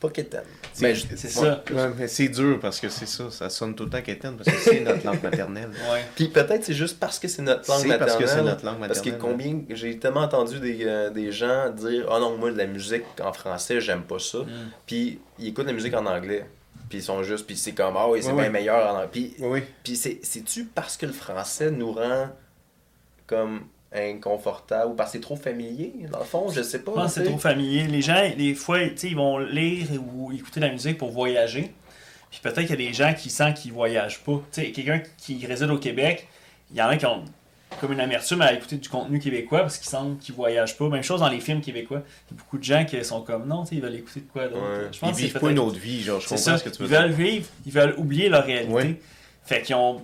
Pas 0.00 0.10
quétaine. 0.10 0.42
C'est- 0.72 0.82
Ben, 0.82 0.96
C'est 1.16 1.28
ça. 1.28 1.62
ouais, 1.70 2.08
c'est 2.08 2.28
dur 2.28 2.58
parce 2.60 2.78
que 2.80 2.88
c'est 2.90 3.06
ça, 3.06 3.30
ça 3.30 3.48
sonne 3.48 3.74
tout 3.74 3.84
le 3.84 3.90
temps 3.90 4.02
quétaine 4.02 4.36
parce 4.36 4.50
que 4.54 4.62
c'est 4.62 4.80
notre 4.80 5.06
langue 5.06 5.22
maternelle. 5.22 5.70
Ouais. 5.90 6.04
Puis 6.14 6.28
peut-être 6.28 6.64
c'est 6.64 6.74
juste 6.74 6.98
parce 7.00 7.18
que 7.18 7.26
c'est 7.28 7.42
notre 7.42 7.70
langue 7.70 7.80
C'est 7.82 7.88
maternelle. 7.88 7.98
parce 8.18 8.22
que 8.22 8.26
c'est 8.38 8.42
notre 8.42 8.64
langue 8.66 8.80
Parce 8.80 9.00
que 9.00 9.10
maternelle. 9.10 9.20
combien 9.38 9.76
j'ai 9.76 9.98
tellement 9.98 10.20
entendu 10.22 10.60
des, 10.60 10.80
euh, 10.84 11.10
des 11.10 11.32
gens 11.32 11.70
dire 11.70 12.06
Ah 12.10 12.18
non, 12.18 12.36
moi 12.36 12.50
de 12.52 12.58
la 12.58 12.66
musique 12.66 13.04
en 13.22 13.32
français, 13.32 13.80
j'aime 13.80 14.02
pas 14.02 14.18
ça. 14.18 14.38
Mm. 14.38 14.48
Puis 14.86 15.20
ils 15.38 15.48
écoutent 15.48 15.66
la 15.66 15.72
musique 15.72 15.94
en 15.94 16.04
anglais. 16.06 16.44
Puis 16.90 16.98
ils 16.98 17.02
sont 17.04 17.22
juste, 17.22 17.46
puis 17.46 17.56
c'est 17.56 17.72
comme, 17.72 17.96
ah 17.96 18.08
oui, 18.08 18.22
c'est 18.22 18.30
Ouais, 18.30 18.42
bien 18.42 18.50
meilleur 18.50 18.86
en 18.92 18.96
anglais. 18.96 19.08
Puis, 19.10 19.34
Oui, 19.38 19.46
oui. 19.48 19.62
puis 19.82 19.96
c'est, 19.96 20.18
c'est-tu 20.22 20.64
parce 20.66 20.98
que 20.98 21.06
le 21.06 21.12
français 21.12 21.70
nous 21.70 21.92
rend 21.92 22.28
comme 23.26 23.62
inconfortable 23.94 24.92
ou 24.92 24.94
parce 24.94 25.10
que 25.10 25.18
c'est 25.18 25.22
trop 25.22 25.36
familier, 25.36 25.92
dans 26.10 26.18
le 26.18 26.24
fond, 26.24 26.48
je 26.50 26.62
sais 26.62 26.80
pas. 26.80 26.92
Je 26.92 26.96
pense 26.96 27.14
que 27.14 27.22
c'est 27.22 27.28
trop 27.28 27.38
familier. 27.38 27.86
Les 27.86 28.02
gens, 28.02 28.22
des 28.36 28.54
fois, 28.54 28.80
tu 28.88 28.96
sais, 28.96 29.08
ils 29.08 29.16
vont 29.16 29.38
lire 29.38 29.86
ou 30.14 30.32
écouter 30.32 30.60
de 30.60 30.66
la 30.66 30.72
musique 30.72 30.98
pour 30.98 31.10
voyager. 31.10 31.72
Puis 32.30 32.40
peut-être 32.42 32.60
qu'il 32.66 32.70
y 32.70 32.72
a 32.72 32.88
des 32.88 32.92
gens 32.92 33.14
qui 33.14 33.30
sentent 33.30 33.54
qu'ils 33.54 33.72
voyagent 33.72 34.20
pas. 34.20 34.40
Tu 34.52 34.60
sais, 34.62 34.72
quelqu'un 34.72 35.00
qui 35.18 35.44
réside 35.46 35.70
au 35.70 35.78
Québec, 35.78 36.26
il 36.72 36.76
y 36.76 36.82
en 36.82 36.88
a 36.88 36.96
qui 36.96 37.06
ont 37.06 37.24
comme 37.80 37.92
une 37.92 38.00
amertume 38.00 38.40
à 38.40 38.52
écouter 38.52 38.76
du 38.76 38.88
contenu 38.88 39.18
québécois 39.18 39.60
parce 39.60 39.78
qu'ils 39.78 39.88
sentent 39.88 40.18
qu'ils 40.20 40.34
voyagent 40.34 40.76
pas. 40.76 40.88
Même 40.88 41.02
chose 41.02 41.20
dans 41.20 41.28
les 41.28 41.40
films 41.40 41.60
québécois. 41.60 42.02
Il 42.30 42.34
y 42.34 42.36
a 42.36 42.42
beaucoup 42.42 42.58
de 42.58 42.64
gens 42.64 42.84
qui 42.84 43.04
sont 43.04 43.20
comme 43.22 43.46
non, 43.46 43.62
tu 43.62 43.70
sais, 43.70 43.74
ils 43.76 43.82
veulent 43.82 43.94
écouter 43.96 44.20
de 44.20 44.26
quoi 44.32 44.48
d'autre. 44.48 44.62
Ouais. 44.62 44.88
Je 44.90 44.96
Ils 44.96 45.00
pense 45.00 45.16
vivent 45.16 45.38
pas 45.38 45.50
une 45.50 45.58
autre 45.58 45.78
vie, 45.78 46.02
genre, 46.02 46.20
je 46.20 46.28
comprends 46.28 46.42
ça. 46.42 46.58
ce 46.58 46.64
que 46.64 46.68
tu 46.70 46.78
veux 46.82 46.86
Ils 46.86 46.90
dire. 46.90 47.00
veulent 47.02 47.10
vivre, 47.12 47.46
ils 47.66 47.72
veulent 47.72 47.94
oublier 47.98 48.28
leur 48.28 48.44
réalité. 48.44 48.72
Ouais. 48.72 49.00
Fait 49.44 49.62
qu'ils 49.62 49.74
ont, 49.76 50.02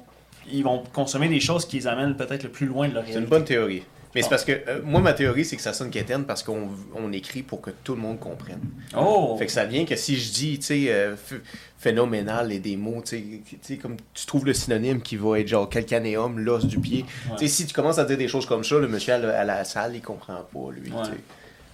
ils 0.53 0.63
vont 0.65 0.83
consommer 0.93 1.29
des 1.29 1.41
choses 1.41 1.67
qui 1.67 1.77
les 1.77 1.87
amènent 1.87 2.17
peut-être 2.17 2.43
le 2.45 2.51
plus 2.51 2.67
loin 2.67 2.89
de 2.89 2.95
leur 2.95 3.03
C'est 3.03 3.11
réalité. 3.11 3.25
une 3.25 3.31
bonne 3.31 3.45
théorie. 3.45 3.83
Mais 4.13 4.23
c'est 4.23 4.29
parce 4.29 4.45
que, 4.45 4.51
euh, 4.67 4.81
moi, 4.85 5.01
ma 5.01 5.13
théorie, 5.13 5.45
c'est 5.45 5.55
que 5.55 5.63
ça 5.63 5.73
sonne 5.73 5.89
quétaine 5.91 6.25
parce 6.25 6.43
qu'on 6.43 6.69
on 6.97 7.13
écrit 7.13 7.45
pour 7.45 7.61
que 7.61 7.71
tout 7.85 7.95
le 7.95 8.01
monde 8.01 8.19
comprenne. 8.19 8.59
Oh! 8.99 9.37
Fait 9.39 9.47
que 9.47 9.53
ça 9.53 9.65
vient 9.67 9.85
que 9.85 9.95
si 9.95 10.17
je 10.17 10.33
dis, 10.33 10.59
tu 10.59 10.67
sais, 10.67 10.85
euh, 10.89 11.15
ph- 11.15 11.41
phénoménal 11.79 12.51
et 12.51 12.59
des 12.59 12.77
mots, 12.77 13.03
tu 13.07 13.41
sais, 13.63 13.77
comme 13.77 13.97
tu 14.13 14.27
trouves 14.27 14.47
le 14.47 14.53
synonyme 14.53 15.01
qui 15.01 15.15
va 15.17 15.39
être 15.39 15.47
genre 15.47 15.69
calcanéum, 15.69 16.41
l'os 16.41 16.67
du 16.67 16.81
pied. 16.81 17.05
Ouais. 17.31 17.37
Tu 17.39 17.47
sais, 17.47 17.55
si 17.55 17.67
tu 17.67 17.73
commences 17.73 17.99
à 17.99 18.05
dire 18.05 18.19
des 18.19 18.27
choses 18.27 18.47
comme 18.47 18.65
ça, 18.65 18.79
le 18.81 18.89
monsieur 18.89 19.15
à 19.15 19.19
la, 19.19 19.41
à 19.41 19.45
la 19.45 19.65
salle, 19.65 19.95
il 19.95 20.03
comprend 20.03 20.43
pas, 20.53 20.73
lui. 20.73 20.91
Ouais. 20.91 21.03
tu 21.05 21.11
sais. 21.11 21.17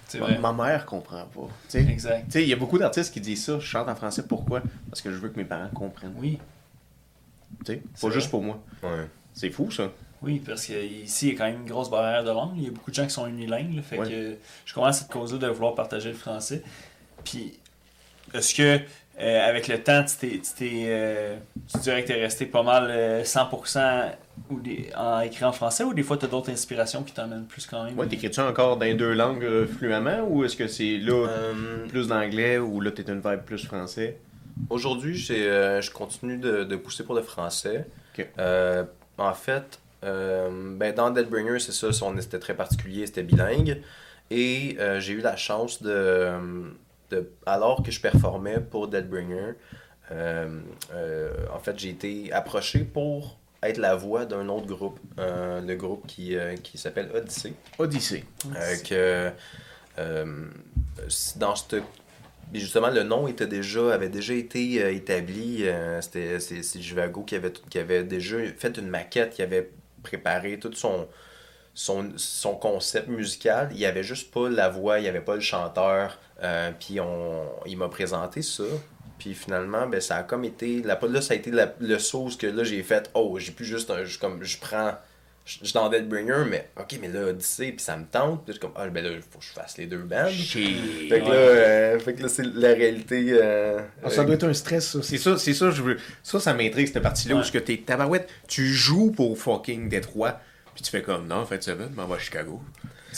C'est 0.08 0.18
Ma, 0.20 0.26
vrai. 0.26 0.38
ma 0.38 0.52
mère 0.52 0.84
comprend 0.86 1.24
pas. 1.34 1.48
Tu 1.70 1.78
sais, 1.84 1.90
Exact. 1.90 2.26
Tu 2.26 2.32
sais, 2.32 2.42
il 2.42 2.48
y 2.48 2.52
a 2.52 2.56
beaucoup 2.56 2.78
d'artistes 2.78 3.12
qui 3.14 3.20
disent 3.20 3.44
ça. 3.46 3.58
Je 3.58 3.66
chante 3.66 3.88
en 3.88 3.96
français, 3.96 4.22
pourquoi? 4.28 4.62
Parce 4.90 5.00
que 5.02 5.10
je 5.10 5.16
veux 5.16 5.30
que 5.30 5.36
mes 5.38 5.44
parents 5.46 5.70
comprennent. 5.74 6.14
Oui. 6.18 6.38
Tu 7.64 7.72
sais, 7.74 7.82
C'est 7.94 8.00
pas 8.02 8.06
vrai. 8.08 8.14
juste 8.20 8.30
pour 8.30 8.42
moi. 8.42 8.62
Ouais. 8.82 9.06
C'est 9.32 9.50
fou, 9.50 9.70
ça. 9.70 9.90
Oui, 10.22 10.40
parce 10.44 10.66
qu'ici, 10.66 11.28
il 11.28 11.32
y 11.32 11.34
a 11.34 11.38
quand 11.38 11.44
même 11.44 11.60
une 11.62 11.68
grosse 11.68 11.90
barrière 11.90 12.24
de 12.24 12.30
langue. 12.30 12.54
Il 12.56 12.64
y 12.64 12.68
a 12.68 12.70
beaucoup 12.70 12.90
de 12.90 12.96
gens 12.96 13.04
qui 13.04 13.10
sont 13.10 13.26
unilingues. 13.26 13.74
là, 13.76 13.82
fait 13.82 13.98
Ouais. 13.98 14.08
que 14.08 14.36
je 14.64 14.74
commence 14.74 14.98
cette 15.00 15.10
cause-là 15.10 15.38
de 15.38 15.46
vouloir 15.48 15.74
partager 15.74 16.08
le 16.08 16.14
français. 16.16 16.62
Puis, 17.24 17.58
est-ce 18.34 18.54
que, 18.54 18.80
euh, 19.20 19.48
avec 19.48 19.68
le 19.68 19.82
temps, 19.82 20.04
tu, 20.04 20.16
t'es, 20.16 20.38
tu, 20.38 20.52
t'es, 20.56 20.82
euh, 20.86 21.36
tu 21.72 21.78
dirais 21.80 22.02
que 22.02 22.08
tu 22.08 22.12
es 22.14 22.20
resté 22.22 22.46
pas 22.46 22.62
mal 22.62 22.88
euh, 22.90 23.22
100% 23.24 24.10
ou 24.50 24.60
des, 24.60 24.90
en 24.96 25.20
écrit 25.20 25.44
en 25.44 25.52
français 25.52 25.84
ou 25.84 25.94
des 25.94 26.02
fois 26.02 26.16
tu 26.18 26.24
as 26.26 26.28
d'autres 26.28 26.50
inspirations 26.50 27.02
qui 27.02 27.12
t'emmènent 27.14 27.46
plus 27.46 27.66
quand 27.66 27.84
même? 27.84 27.98
Ouais, 27.98 28.06
t'écris-tu 28.06 28.40
encore 28.40 28.76
dans 28.76 28.84
les 28.84 28.94
deux 28.94 29.12
langues 29.14 29.44
euh, 29.44 29.66
fluemment 29.66 30.26
ou 30.28 30.44
est-ce 30.44 30.56
que 30.56 30.66
c'est 30.68 30.98
là 30.98 31.26
Euh, 31.28 31.86
plus 31.88 32.08
d'anglais 32.08 32.58
ou 32.58 32.80
là 32.80 32.90
t'es 32.90 33.02
une 33.10 33.20
vibe 33.20 33.40
plus 33.46 33.64
français? 33.64 34.18
Aujourd'hui, 34.70 35.16
j'ai, 35.16 35.48
euh, 35.48 35.80
je 35.80 35.90
continue 35.90 36.38
de, 36.38 36.64
de 36.64 36.76
pousser 36.76 37.04
pour 37.04 37.14
le 37.14 37.22
français. 37.22 37.86
Euh, 38.38 38.84
en 39.18 39.34
fait, 39.34 39.78
euh, 40.04 40.74
ben, 40.76 40.94
dans 40.94 41.10
Deadbringer, 41.10 41.58
c'est 41.58 41.72
ça, 41.72 41.92
son- 41.92 42.18
c'était 42.20 42.38
très 42.38 42.54
particulier, 42.54 43.06
c'était 43.06 43.22
bilingue. 43.22 43.82
Et 44.30 44.76
euh, 44.80 44.98
j'ai 45.00 45.12
eu 45.12 45.20
la 45.20 45.36
chance 45.36 45.82
de, 45.82 46.32
de- 47.10 47.30
alors 47.44 47.82
que 47.82 47.90
je 47.90 48.00
performais 48.00 48.58
pour 48.60 48.88
Deadbringer, 48.88 49.52
en 50.10 51.58
fait, 51.62 51.78
j'ai 51.78 51.90
été 51.90 52.32
approché 52.32 52.80
pour 52.80 53.38
être 53.62 53.78
la 53.78 53.96
voix 53.96 54.24
d'un 54.26 54.48
autre 54.48 54.66
groupe, 54.66 55.00
euh, 55.18 55.60
le 55.60 55.74
groupe 55.74 56.06
qui, 56.06 56.36
euh, 56.36 56.54
qui 56.56 56.78
s'appelle 56.78 57.10
Odyssey. 57.14 57.54
Odyssée. 57.78 58.24
Euh, 58.54 58.76
que 58.88 59.30
dans 61.36 61.56
cette 61.56 61.82
justement 62.58 62.90
le 62.90 63.02
nom 63.02 63.28
était 63.28 63.46
déjà 63.46 63.92
avait 63.92 64.08
déjà 64.08 64.34
été 64.34 64.82
euh, 64.82 64.92
établi 64.92 65.66
euh, 65.66 66.00
c'était 66.00 66.40
c'est 66.40 66.62
c'est 66.62 66.80
Juvago 66.80 67.22
qui 67.22 67.34
avait 67.34 67.52
qui 67.70 67.78
avait 67.78 68.04
déjà 68.04 68.38
fait 68.56 68.76
une 68.78 68.88
maquette 68.88 69.30
qui 69.30 69.42
avait 69.42 69.70
préparé 70.02 70.58
tout 70.58 70.72
son 70.72 71.08
son, 71.74 72.12
son 72.16 72.54
concept 72.54 73.08
musical. 73.08 73.68
Il 73.72 73.78
y 73.78 73.84
avait 73.84 74.02
juste 74.02 74.32
pas 74.32 74.48
la 74.48 74.68
voix 74.68 74.98
il 74.98 75.04
y 75.04 75.08
avait 75.08 75.20
pas 75.20 75.34
le 75.34 75.40
chanteur 75.40 76.18
euh, 76.42 76.70
puis 76.78 77.00
on 77.00 77.46
il 77.66 77.76
m'a 77.76 77.88
présenté 77.88 78.42
ça. 78.42 78.64
Puis 79.18 79.34
finalement 79.34 79.86
ben 79.86 80.00
ça 80.00 80.16
a 80.16 80.22
comme 80.22 80.44
été 80.44 80.82
la 80.82 80.98
là 81.00 81.20
ça 81.20 81.34
a 81.34 81.36
été 81.36 81.50
le 81.80 81.98
sauce 81.98 82.36
que 82.36 82.46
là 82.46 82.64
j'ai 82.64 82.82
fait 82.82 83.10
oh 83.14 83.38
j'ai 83.38 83.52
plus 83.52 83.64
juste 83.64 83.90
un 83.90 84.04
comme 84.20 84.42
je 84.42 84.58
prends 84.58 84.94
je 85.46 85.64
suis 85.64 85.72
dans 85.74 85.88
Deadbringer, 85.88 86.44
mais 86.50 86.68
ok, 86.78 86.98
mais 87.00 87.08
là, 87.08 87.26
Odyssey, 87.28 87.70
puis 87.72 87.80
ça 87.80 87.96
me 87.96 88.04
tente. 88.04 88.44
Puis 88.44 88.48
je 88.48 88.52
suis 88.52 88.60
comme, 88.60 88.72
ah, 88.76 88.86
ben 88.88 89.02
là, 89.04 89.10
il 89.12 89.22
faut 89.22 89.38
que 89.38 89.44
je 89.44 89.52
fasse 89.52 89.78
les 89.78 89.86
deux 89.86 89.98
bands. 89.98 90.28
Shit. 90.28 91.08
Fait 91.08 91.20
que 91.20 91.24
là, 91.28 91.34
euh, 91.34 91.98
fait 92.00 92.14
que 92.14 92.22
là 92.22 92.28
c'est 92.28 92.44
la 92.54 92.68
réalité. 92.74 93.26
euh, 93.30 93.78
Ah, 94.04 94.10
ça 94.10 94.24
doit 94.24 94.34
être 94.34 94.44
un 94.44 94.52
stress, 94.52 94.90
ça. 94.90 94.98
C'est 95.02 95.18
ça, 95.18 95.38
c'est 95.38 95.54
ça, 95.54 95.70
je 95.70 95.82
veux. 95.82 95.96
Ça, 96.22 96.40
ça 96.40 96.52
m'intrigue, 96.52 96.88
cette 96.92 97.00
partie-là, 97.02 97.36
Ouais. 97.36 97.40
où 97.40 97.44
ce 97.44 97.52
que 97.52 97.58
t'es 97.58 97.76
tabarouette, 97.78 98.28
tu 98.48 98.66
joues 98.66 99.12
pour 99.12 99.38
fucking 99.38 99.88
Détroit, 99.88 100.40
puis 100.74 100.82
tu 100.82 100.90
fais 100.90 101.02
comme, 101.02 101.26
non, 101.28 101.36
en 101.36 101.46
fait, 101.46 101.62
ça 101.62 101.74
va, 101.76 101.84
m'en 101.94 102.06
va 102.06 102.16
à 102.16 102.18
Chicago. 102.18 102.60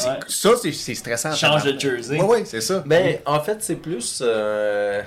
Ouais. 0.00 0.04
Ça, 0.28 0.50
c'est 0.62 0.70
c'est 0.70 0.94
stressant. 0.94 1.34
Change 1.34 1.64
de 1.64 1.80
jersey. 1.80 2.20
Ouais, 2.20 2.24
ouais, 2.26 2.44
c'est 2.44 2.60
ça. 2.60 2.84
Ben, 2.86 3.18
en 3.26 3.40
fait, 3.40 3.56
c'est 3.62 3.74
plus. 3.76 4.20
euh, 4.24 5.02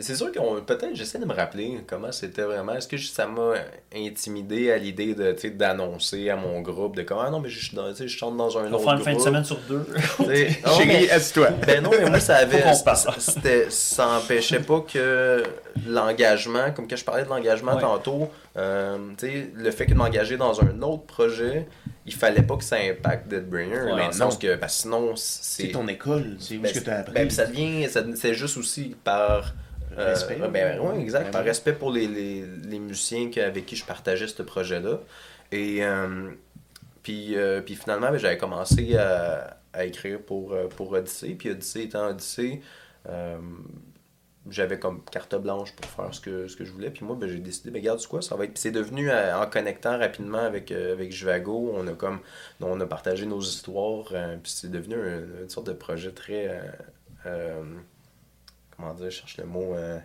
c'est 0.00 0.14
sûr 0.16 0.32
qu'on 0.32 0.60
peut-être 0.60 0.94
j'essaie 0.94 1.18
de 1.18 1.24
me 1.24 1.32
rappeler 1.34 1.78
comment 1.86 2.10
c'était 2.12 2.42
vraiment. 2.42 2.74
Est-ce 2.74 2.88
que 2.88 2.98
ça 2.98 3.26
m'a 3.26 3.54
intimidé 3.94 4.72
à 4.72 4.78
l'idée 4.78 5.14
de 5.14 5.32
tu 5.32 5.40
sais, 5.42 5.50
d'annoncer 5.50 6.30
à 6.30 6.36
mon 6.36 6.60
groupe 6.62 6.96
de 6.96 7.02
comment 7.02 7.22
ah 7.26 7.30
non 7.30 7.40
mais 7.40 7.48
je 7.48 7.64
suis 7.66 7.76
dans- 7.76 7.90
tu 7.90 7.96
sais, 7.98 8.08
je 8.08 8.16
chante 8.18 8.36
dans 8.36 8.58
un 8.58 8.66
On 8.66 8.70
va 8.70 8.76
autre 8.76 8.84
faire 8.84 8.92
une 8.94 9.02
fin 9.04 9.14
de 9.14 9.20
semaine 9.20 9.44
sur 9.44 9.58
deux. 9.68 9.86
Tu 10.18 10.24
Chérie, 10.76 11.10
assis-toi. 11.10 11.50
Ben 11.66 11.82
non, 11.82 11.90
mais 11.90 12.08
moi, 12.10 12.20
ça 12.20 12.36
avait. 12.36 12.62
C'était- 13.18 13.66
Ça 13.70 14.08
empêchait 14.18 14.60
pas 14.60 14.80
que 14.80 15.42
l'engagement, 15.86 16.70
comme 16.72 16.86
que 16.86 16.96
je 16.96 17.04
parlais 17.04 17.24
de 17.24 17.28
l'engagement 17.28 17.74
Ouais. 17.76 17.80
tantôt, 17.80 18.30
euh, 18.56 18.98
tu 19.18 19.26
sais, 19.26 19.50
le 19.54 19.70
fait 19.70 19.86
que 19.86 19.90
de 19.92 19.96
m'engager 19.96 20.36
dans 20.36 20.60
un 20.60 20.82
autre 20.82 21.04
projet, 21.04 21.66
il 22.06 22.14
fallait 22.14 22.42
pas 22.42 22.56
que 22.56 22.64
ça 22.64 22.76
impacte 22.76 23.28
Deadbringer. 23.28 23.70
Ouais, 23.82 23.90
dans 23.90 23.96
non. 23.96 24.06
le 24.06 24.12
sens 24.12 24.36
que, 24.38 24.56
parce 24.56 24.74
que 24.76 24.82
sinon, 24.82 25.12
c'est. 25.16 25.64
C'est 25.64 25.68
ton 25.72 25.86
école, 25.88 26.36
c'est 26.38 26.56
où 26.56 26.60
Ben, 26.60 26.72
ce 26.74 26.80
que 26.80 26.84
t'as 26.84 26.98
appris? 26.98 27.14
ben, 27.14 27.30
ça 27.30 27.46
devient. 27.46 27.88
ça- 27.88 28.02
C'est 28.16 28.34
juste 28.34 28.56
aussi 28.56 28.94
par. 29.04 29.54
Euh, 29.98 30.08
Respect. 30.10 30.36
ben, 30.52 30.78
ouais, 30.80 31.00
exact. 31.00 31.30
Par 31.32 31.44
respect 31.44 31.72
pour 31.74 31.90
les, 31.92 32.06
les, 32.06 32.44
les 32.64 32.78
musiciens 32.78 33.30
avec 33.38 33.66
qui 33.66 33.76
je 33.76 33.84
partageais 33.84 34.28
ce 34.28 34.42
projet-là. 34.42 35.00
Et. 35.52 35.84
euh, 35.84 36.30
puis, 37.02 37.36
euh, 37.36 37.60
puis 37.60 37.74
finalement, 37.74 38.10
ben, 38.10 38.16
j'avais 38.16 38.38
commencé 38.38 38.96
à, 38.96 39.58
à 39.74 39.84
écrire 39.84 40.20
pour, 40.20 40.56
pour 40.76 40.92
Odyssey. 40.92 41.34
Puis 41.34 41.50
Odyssey 41.50 41.82
étant 41.84 42.08
Odyssey, 42.08 42.60
j'avais 44.50 44.78
comme 44.78 45.02
carte 45.10 45.34
blanche 45.36 45.72
pour 45.72 45.86
faire 45.90 46.12
ce 46.14 46.20
que, 46.20 46.48
ce 46.48 46.56
que 46.56 46.64
je 46.64 46.72
voulais. 46.72 46.90
Puis 46.90 47.04
moi, 47.04 47.16
ben, 47.18 47.28
j'ai 47.28 47.38
décidé, 47.38 47.70
ben, 47.70 47.78
regarde, 47.80 48.04
quoi, 48.06 48.20
ça 48.20 48.36
va 48.36 48.44
être. 48.44 48.52
Puis 48.52 48.60
c'est 48.62 48.70
devenu, 48.72 49.10
en 49.10 49.46
connectant 49.46 49.98
rapidement 49.98 50.38
avec, 50.38 50.70
euh, 50.70 50.92
avec 50.92 51.12
Juvago, 51.12 51.72
on 51.74 51.86
a 51.88 51.92
comme, 51.92 52.20
on 52.60 52.78
a 52.80 52.86
partagé 52.86 53.24
nos 53.26 53.40
histoires. 53.40 54.06
euh, 54.12 54.36
puis 54.42 54.52
c'est 54.54 54.70
devenu 54.70 54.94
un- 54.96 55.42
une 55.42 55.48
sorte 55.50 55.66
de 55.66 55.72
projet 55.72 56.10
très. 56.12 56.60
euh, 57.26 57.62
comment 58.76 58.94
dire, 58.94 59.10
je 59.10 59.16
cherche 59.16 59.36
le 59.38 59.44
mot. 59.44 59.74
euh, 59.74 59.98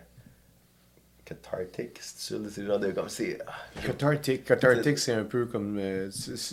cathartic, 1.24 1.98
c'est 2.00 2.18
sûr, 2.18 2.38
c'est 2.50 2.62
le 2.62 2.66
genre 2.66 2.78
de. 2.80 2.90
Comme 2.90 3.08
c'est. 3.08 3.38
ah, 3.46 3.52
Cathartic. 3.86 4.44
Cathartic, 4.44 4.98
c'est 4.98 5.12
un 5.12 5.24
peu 5.24 5.46
comme. 5.46 5.78
euh, 5.78 6.10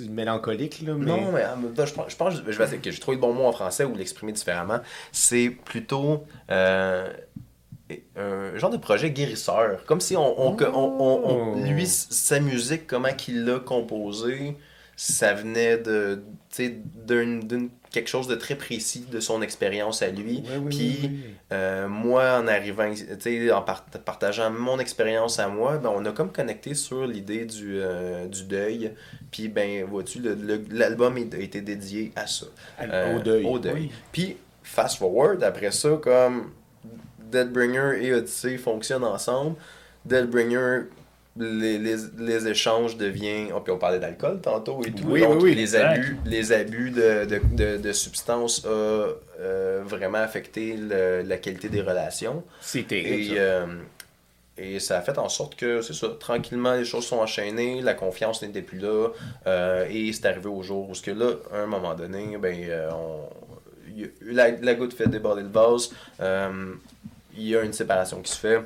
mélancolique, 0.10 0.82
là. 0.82 0.94
Mais... 0.94 1.06
Non, 1.06 1.32
mais 1.32 1.46
en 1.46 1.58
même 1.58 1.74
temps, 1.74 1.86
je 1.86 1.94
pense, 1.94 2.12
je 2.12 2.16
pense 2.16 2.36
je 2.36 2.42
vais 2.42 2.64
essayer 2.64 2.80
que 2.80 2.92
j'ai 2.92 3.00
trouvé 3.00 3.16
le 3.16 3.22
bon 3.22 3.34
mot 3.34 3.46
en 3.46 3.52
français 3.52 3.84
ou 3.86 3.96
l'exprimer 3.96 4.34
différemment. 4.34 4.80
C'est 5.12 5.50
plutôt 5.50 6.26
euh, 6.52 7.12
un 8.16 8.56
genre 8.58 8.70
de 8.70 8.78
projet 8.78 9.10
guérisseur. 9.12 9.84
Comme 9.86 10.02
si 10.02 10.16
on, 10.16 10.40
on, 10.42 10.56
on- 10.56 10.74
on- 10.74 11.22
on- 11.26 11.54
Oh. 11.56 11.64
lui, 11.64 11.88
sa 11.88 12.40
musique, 12.40 12.86
comment 12.86 13.14
qu'il 13.14 13.46
l'a 13.46 13.60
composée, 13.60 14.56
ça 14.98 15.34
venait 15.34 15.78
de, 15.78 16.22
d'une- 17.08 17.70
quelque 17.92 18.10
chose 18.10 18.28
de 18.28 18.36
très 18.36 18.56
précis 18.56 19.06
de 19.12 19.20
son 19.20 19.42
expérience 19.42 20.02
à 20.02 20.10
lui. 20.10 20.44
Oui, 20.60 20.70
Puis 20.70 21.00
oui, 21.04 21.20
euh, 21.54 21.88
moi, 21.88 22.40
en 22.40 22.48
arrivant, 22.48 22.92
en 22.92 23.62
part- 23.62 23.86
partageant 24.04 24.50
mon 24.52 24.78
expérience 24.80 25.40
à 25.40 25.48
moi, 25.48 25.78
ben, 25.78 25.92
on 25.96 26.04
a 26.06 26.12
comme 26.12 26.32
connecté 26.32 26.74
sur 26.74 27.08
l'idée 27.08 27.46
du, 27.46 27.80
euh, 27.80 28.28
du 28.28 28.44
deuil. 28.44 28.92
Puis, 29.32 29.48
ben, 29.48 29.86
vois-tu, 29.86 30.22
l'album 30.72 31.16
a 31.16 31.38
été 31.38 31.62
dédié 31.62 32.12
à 32.16 32.28
ça. 32.28 32.48
Euh, 32.82 33.16
au 33.16 33.20
deuil. 33.20 33.46
Au 33.46 33.60
deuil. 33.60 33.90
Puis, 34.12 34.36
fast 34.64 34.98
forward, 34.98 35.44
après 35.44 35.72
ça, 35.72 35.98
comme 36.02 36.52
Deadbringer 37.32 38.00
et 38.04 38.14
Odyssey 38.14 38.58
fonctionnent 38.58 39.04
ensemble, 39.06 39.56
Deadbringer, 40.06 40.84
les, 41.40 41.78
les, 41.78 41.96
les 42.20 42.48
échanges 42.48 42.98
deviennent. 42.98 43.50
Oh, 43.56 43.60
puis 43.62 43.72
on 43.74 43.78
parlait 43.78 44.00
d'alcool 44.00 44.40
tantôt 44.42 44.82
et 44.86 44.92
tout. 44.92 45.04
Oui, 45.08 45.22
Donc, 45.22 45.36
oui, 45.36 45.52
oui. 45.52 45.56
Les 45.56 45.76
abus, 45.76 46.18
les 46.26 46.52
abus 46.52 46.92
de, 46.92 47.26
de, 47.26 47.42
de, 47.54 47.78
de 47.78 47.92
substances 47.94 48.66
ont 48.66 49.08
euh, 49.40 49.82
vraiment 49.86 50.18
affecté 50.20 50.76
le- 50.78 51.22
la 51.22 51.38
qualité 51.38 51.70
des 51.70 51.82
relations. 51.82 52.44
C'est 52.62 52.88
terrible. 52.88 53.34
Et, 53.34 53.36
ça. 53.36 53.42
euh, 53.42 53.66
et 54.60 54.80
ça 54.80 54.98
a 54.98 55.02
fait 55.02 55.18
en 55.20 55.30
sorte 55.30 55.56
que, 55.56 55.82
c'est 55.84 55.94
ça, 55.94 56.08
tranquillement, 56.20 56.74
les 56.74 56.86
choses 56.86 57.06
sont 57.06 57.18
enchaînées, 57.20 57.82
la 57.82 57.94
confiance 57.94 58.42
n'était 58.42 58.64
plus 58.64 58.80
là, 58.80 59.10
euh, 59.46 59.86
et 59.90 60.12
c'est 60.14 60.26
arrivé 60.26 60.48
au 60.50 60.64
jour 60.64 60.90
où, 60.90 60.96
ce 60.96 61.04
que 61.04 61.12
là, 61.12 61.34
à 61.54 61.58
un 61.60 61.68
moment 61.68 61.94
donné, 61.94 62.38
ben, 62.42 62.56
on- 62.92 63.30
la, 64.22 64.50
la 64.52 64.74
goutte 64.74 64.94
fait 64.94 65.08
déborder 65.08 65.44
le 65.44 65.50
vase, 65.50 65.92
il 66.20 67.48
y 67.48 67.56
a 67.56 67.62
une 67.62 67.74
séparation 67.74 68.20
qui 68.22 68.32
se 68.32 68.38
fait, 68.40 68.60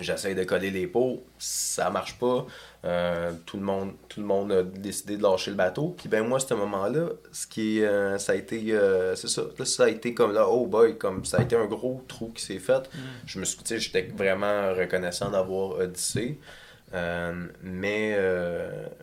J'essaie 0.00 0.34
de 0.34 0.42
coller 0.42 0.72
les 0.72 0.88
pots, 0.88 1.24
ça 1.38 1.88
marche 1.88 2.18
pas. 2.18 2.46
Euh, 2.84 3.32
tout, 3.46 3.56
le 3.56 3.62
monde, 3.62 3.92
tout 4.08 4.20
le 4.20 4.26
monde 4.26 4.50
a 4.50 4.62
décidé 4.64 5.16
de 5.16 5.22
lâcher 5.22 5.52
le 5.52 5.56
bateau. 5.56 5.94
Puis 5.96 6.08
ben 6.08 6.26
moi, 6.26 6.38
à 6.38 6.40
ce 6.40 6.52
moment-là, 6.54 7.10
ce 7.30 7.46
qui 7.46 7.82
euh, 7.84 8.18
ça 8.18 8.32
a 8.32 8.34
été, 8.34 8.72
euh, 8.72 9.14
c'est 9.14 9.28
ça, 9.28 9.42
là, 9.56 9.64
ça 9.64 9.84
a 9.84 9.88
été 9.88 10.12
comme 10.12 10.32
là, 10.32 10.48
oh 10.48 10.66
boy, 10.66 10.98
comme 10.98 11.24
ça 11.24 11.38
a 11.38 11.42
été 11.42 11.54
un 11.54 11.66
gros 11.66 12.02
trou 12.08 12.32
qui 12.34 12.42
s'est 12.42 12.58
fait. 12.58 12.90
Je 13.24 13.38
me 13.38 13.44
suis, 13.44 13.58
sais, 13.64 13.78
j'étais 13.78 14.02
vraiment 14.16 14.74
reconnaissant 14.74 15.30
d'avoir 15.30 15.78
Odyssey. 15.78 16.38
Mais, 17.62 18.18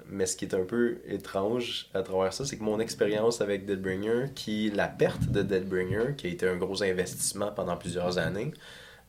mais 0.10 0.26
ce 0.26 0.36
qui 0.36 0.46
est 0.46 0.56
un 0.56 0.64
peu 0.64 0.98
étrange 1.08 1.89
à 1.94 2.02
travers 2.02 2.34
ça, 2.34 2.46
c'est 2.46 2.58
que 2.58 2.64
mon 2.64 2.80
expérience 2.80 3.39
avec 3.42 3.66
Deadbringer, 3.66 4.28
qui 4.36 4.70
la 4.72 4.88
perte 4.88 5.24
de 5.30 5.42
Deadbringer, 5.42 6.16
qui 6.18 6.28
a 6.28 6.30
été 6.30 6.48
un 6.48 6.56
gros 6.58 6.84
investissement 6.84 7.52
pendant 7.52 7.78
plusieurs 7.78 8.18
années, 8.18 8.54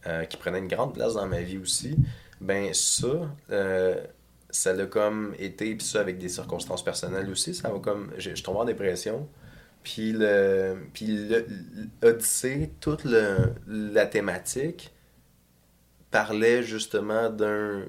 euh, 0.06 0.24
qui 0.24 0.36
prenait 0.36 0.58
une 0.58 0.68
grande 0.68 0.94
place 0.94 1.14
dans 1.14 1.26
ma 1.26 1.40
vie 1.40 1.58
aussi, 1.58 1.96
ben 2.40 2.74
ça, 2.74 3.30
ça 4.50 4.70
a 4.70 4.86
comme 4.86 5.34
été, 5.38 5.74
puis 5.74 5.86
ça 5.86 6.00
avec 6.00 6.18
des 6.18 6.28
circonstances 6.28 6.84
personnelles 6.84 7.30
aussi, 7.30 7.54
ça 7.54 7.68
m'a 7.70 7.78
comme, 7.78 8.12
je, 8.18 8.34
je 8.34 8.42
tombais 8.42 8.58
en 8.60 8.64
dépression. 8.64 9.28
Puis 9.82 10.12
le, 10.12 10.76
puis 10.92 11.06
le, 11.06 11.46
Odyssey, 12.02 12.70
toute 12.80 13.04
le, 13.04 13.54
la 13.66 14.06
thématique 14.06 14.92
parlait 16.10 16.62
justement 16.62 17.30
d'un 17.30 17.84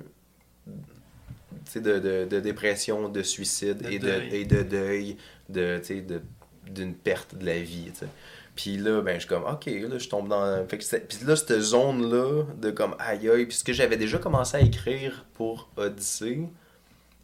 de, 1.75 1.99
de, 1.99 2.25
de, 2.25 2.39
dépression, 2.39 3.09
de 3.09 3.21
suicide 3.21 3.77
De 3.83 3.91
et, 3.91 3.99
de, 3.99 4.07
deuil. 4.07 4.35
et 4.35 4.45
de 4.45 4.63
deuil, 4.63 5.17
de, 5.49 5.77
tu 5.79 5.85
sais, 5.85 6.01
de, 6.01 6.21
d'une 6.69 6.93
perte 6.93 7.35
de 7.35 7.45
la 7.45 7.59
vie. 7.59 7.91
tu 7.91 7.99
sais. 7.99 8.07
Puis 8.55 8.77
là, 8.77 9.01
ben, 9.01 9.15
je 9.15 9.19
suis 9.21 9.27
comme, 9.29 9.45
ok, 9.45 9.65
là, 9.65 9.97
je 9.97 10.07
tombe 10.09 10.27
dans. 10.29 10.67
Fait 10.67 10.77
que 10.77 10.83
c'est- 10.83 11.07
puis 11.07 11.25
là, 11.25 11.35
cette 11.35 11.59
zone-là, 11.59 12.43
de 12.61 12.69
comme, 12.71 12.95
aïe 12.99 13.27
aïe, 13.29 13.45
puis 13.47 13.55
ce 13.57 13.63
que 13.63 13.73
j'avais 13.73 13.97
déjà 13.97 14.19
commencé 14.19 14.57
à 14.57 14.61
écrire 14.61 15.25
pour 15.33 15.69
Odyssey, 15.75 16.41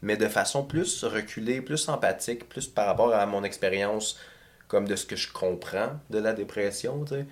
mais 0.01 0.17
de 0.17 0.27
façon 0.27 0.63
plus 0.63 1.03
reculée, 1.03 1.61
plus 1.61 1.87
empathique, 1.87 2.49
plus 2.49 2.67
par 2.67 2.87
rapport 2.87 3.13
à 3.13 3.25
mon 3.27 3.43
expérience, 3.43 4.17
comme 4.67 4.87
de 4.87 4.95
ce 4.95 5.05
que 5.05 5.15
je 5.15 5.31
comprends 5.31 5.99
de 6.09 6.17
la 6.19 6.33
dépression, 6.33 7.03
tu 7.05 7.15
sais, 7.15 7.25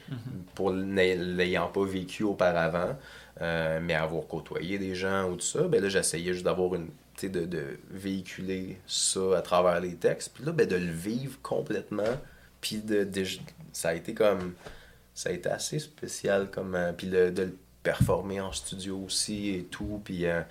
pour 0.56 0.74
n'ay- 0.74 1.16
l'ayant 1.16 1.68
pas 1.68 1.84
vécu 1.86 2.24
auparavant, 2.24 2.98
euh, 3.41 3.80
mais 3.82 3.93
avoir 3.95 4.26
côtoyé 4.28 4.78
des 4.80 4.93
gens 4.95 5.30
ou 5.30 5.36
tout 5.36 5.41
ça, 5.45 5.64
ben 5.64 5.82
là, 5.82 5.89
j'essayais 5.89 6.34
juste 6.34 6.45
d'avoir 6.45 6.76
une. 6.76 6.88
tu 7.16 7.22
sais, 7.22 7.30
De, 7.30 7.45
de 7.45 7.80
véhiculer 7.89 8.78
ça 8.86 9.38
à 9.38 9.41
travers 9.41 9.80
les 9.80 9.95
textes. 9.95 10.32
Puis 10.36 10.43
là, 10.45 10.52
ben, 10.52 10.68
de 10.68 10.76
le 10.76 10.91
vivre 10.91 11.39
complètement. 11.41 12.04
Puis 12.62 12.78
de, 12.78 13.04
de- 13.04 13.24
ça 13.78 13.90
a 13.90 13.94
été 13.94 14.14
comme. 14.14 14.56
Ça 15.14 15.30
a 15.30 15.32
été 15.34 15.50
assez 15.50 15.80
spécial. 15.80 16.50
comme 16.50 16.76
euh, 16.76 16.94
Puis 16.94 17.08
de 17.08 17.32
le 17.38 17.58
performer 17.84 18.42
en 18.42 18.52
studio 18.52 19.00
aussi 19.06 19.50
et 19.50 19.64
tout. 19.66 20.02
Puis 20.04 20.26
euh, 20.26 20.42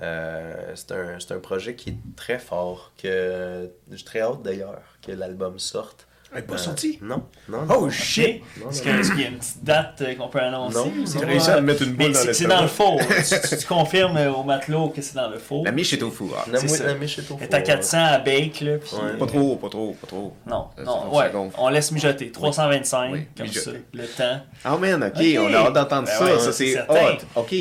euh, 0.00 0.72
c'est 0.74 0.92
un, 0.92 1.18
un 1.30 1.40
projet 1.40 1.74
qui 1.74 1.90
est 1.90 1.98
très 2.16 2.38
fort. 2.38 2.92
que 2.98 3.70
J'ai 3.90 4.04
très 4.04 4.20
hâte 4.20 4.42
d'ailleurs 4.42 4.82
que 5.02 5.12
l'album 5.12 5.58
sorte. 5.58 6.06
Elle 6.32 6.40
est 6.40 6.42
pas 6.42 6.54
Euh, 6.54 6.58
sortie. 6.58 6.98
Non, 7.00 7.22
non. 7.48 7.58
Oh 7.68 7.82
non. 7.82 7.90
shit! 7.90 8.42
Est-ce 8.68 8.82
qu'il 8.82 9.20
y 9.20 9.24
a 9.24 9.28
une 9.28 9.38
petite 9.38 9.62
date 9.62 10.02
euh, 10.02 10.14
qu'on 10.16 10.28
peut 10.28 10.40
annoncer? 10.40 10.76
Non, 10.78 10.92
c'est 11.06 11.24
réussi 11.24 11.50
à 11.50 11.60
me 11.60 11.66
mettre 11.66 11.82
une 11.82 11.92
boule 11.94 12.12
dans 12.12 12.18
c'est 12.18 12.26
le 12.26 12.32
c'est 12.32 12.46
dans 12.46 12.62
le 12.62 12.68
faux. 12.68 12.98
tu, 13.60 13.66
confirmes 13.66 14.16
euh, 14.16 14.32
au 14.32 14.42
matelot 14.42 14.88
que 14.88 15.00
c'est 15.00 15.14
dans 15.14 15.28
le 15.28 15.38
faux. 15.38 15.62
La 15.64 15.70
miche 15.70 15.92
est 15.92 16.02
au 16.02 16.10
four. 16.10 16.34
La 16.50 16.58
ça. 16.58 16.86
la 16.86 16.94
miche 16.94 17.18
est 17.18 17.30
au 17.30 17.36
Elle 17.40 17.44
est 17.44 17.50
four, 17.50 17.54
à 17.56 17.62
400 17.62 17.98
à 18.04 18.18
bake, 18.18 18.60
là. 18.62 18.78
Puis... 18.78 18.90
Ouais. 18.96 19.16
Pas 19.18 19.26
trop, 19.26 19.56
pas 19.56 19.68
trop, 19.68 19.92
pas 20.00 20.06
trop. 20.06 20.36
Non, 20.46 20.66
Ça, 20.76 20.82
non, 20.82 21.16
ouais. 21.16 21.30
gonfle. 21.30 21.56
On 21.58 21.68
laisse 21.68 21.92
mijoter. 21.92 22.30
325, 22.32 23.12
Oui, 23.12 23.26
comme 23.36 23.46
mijoter. 23.46 23.70
ça. 23.70 23.76
Le 23.92 24.06
temps. 24.06 24.40
Ah 24.64 24.76
man, 24.76 25.02
ok, 25.04 25.12
Ok. 25.16 25.38
on 25.38 25.54
a 25.54 25.56
hâte 25.58 25.72
d'entendre 25.74 26.06
Ben 26.08 26.18
ça, 26.18 26.24
ouais, 26.24 26.38
ça 26.40 26.52
c'est 26.52 26.80
hot. 26.80 27.18
Ok, 27.36 27.54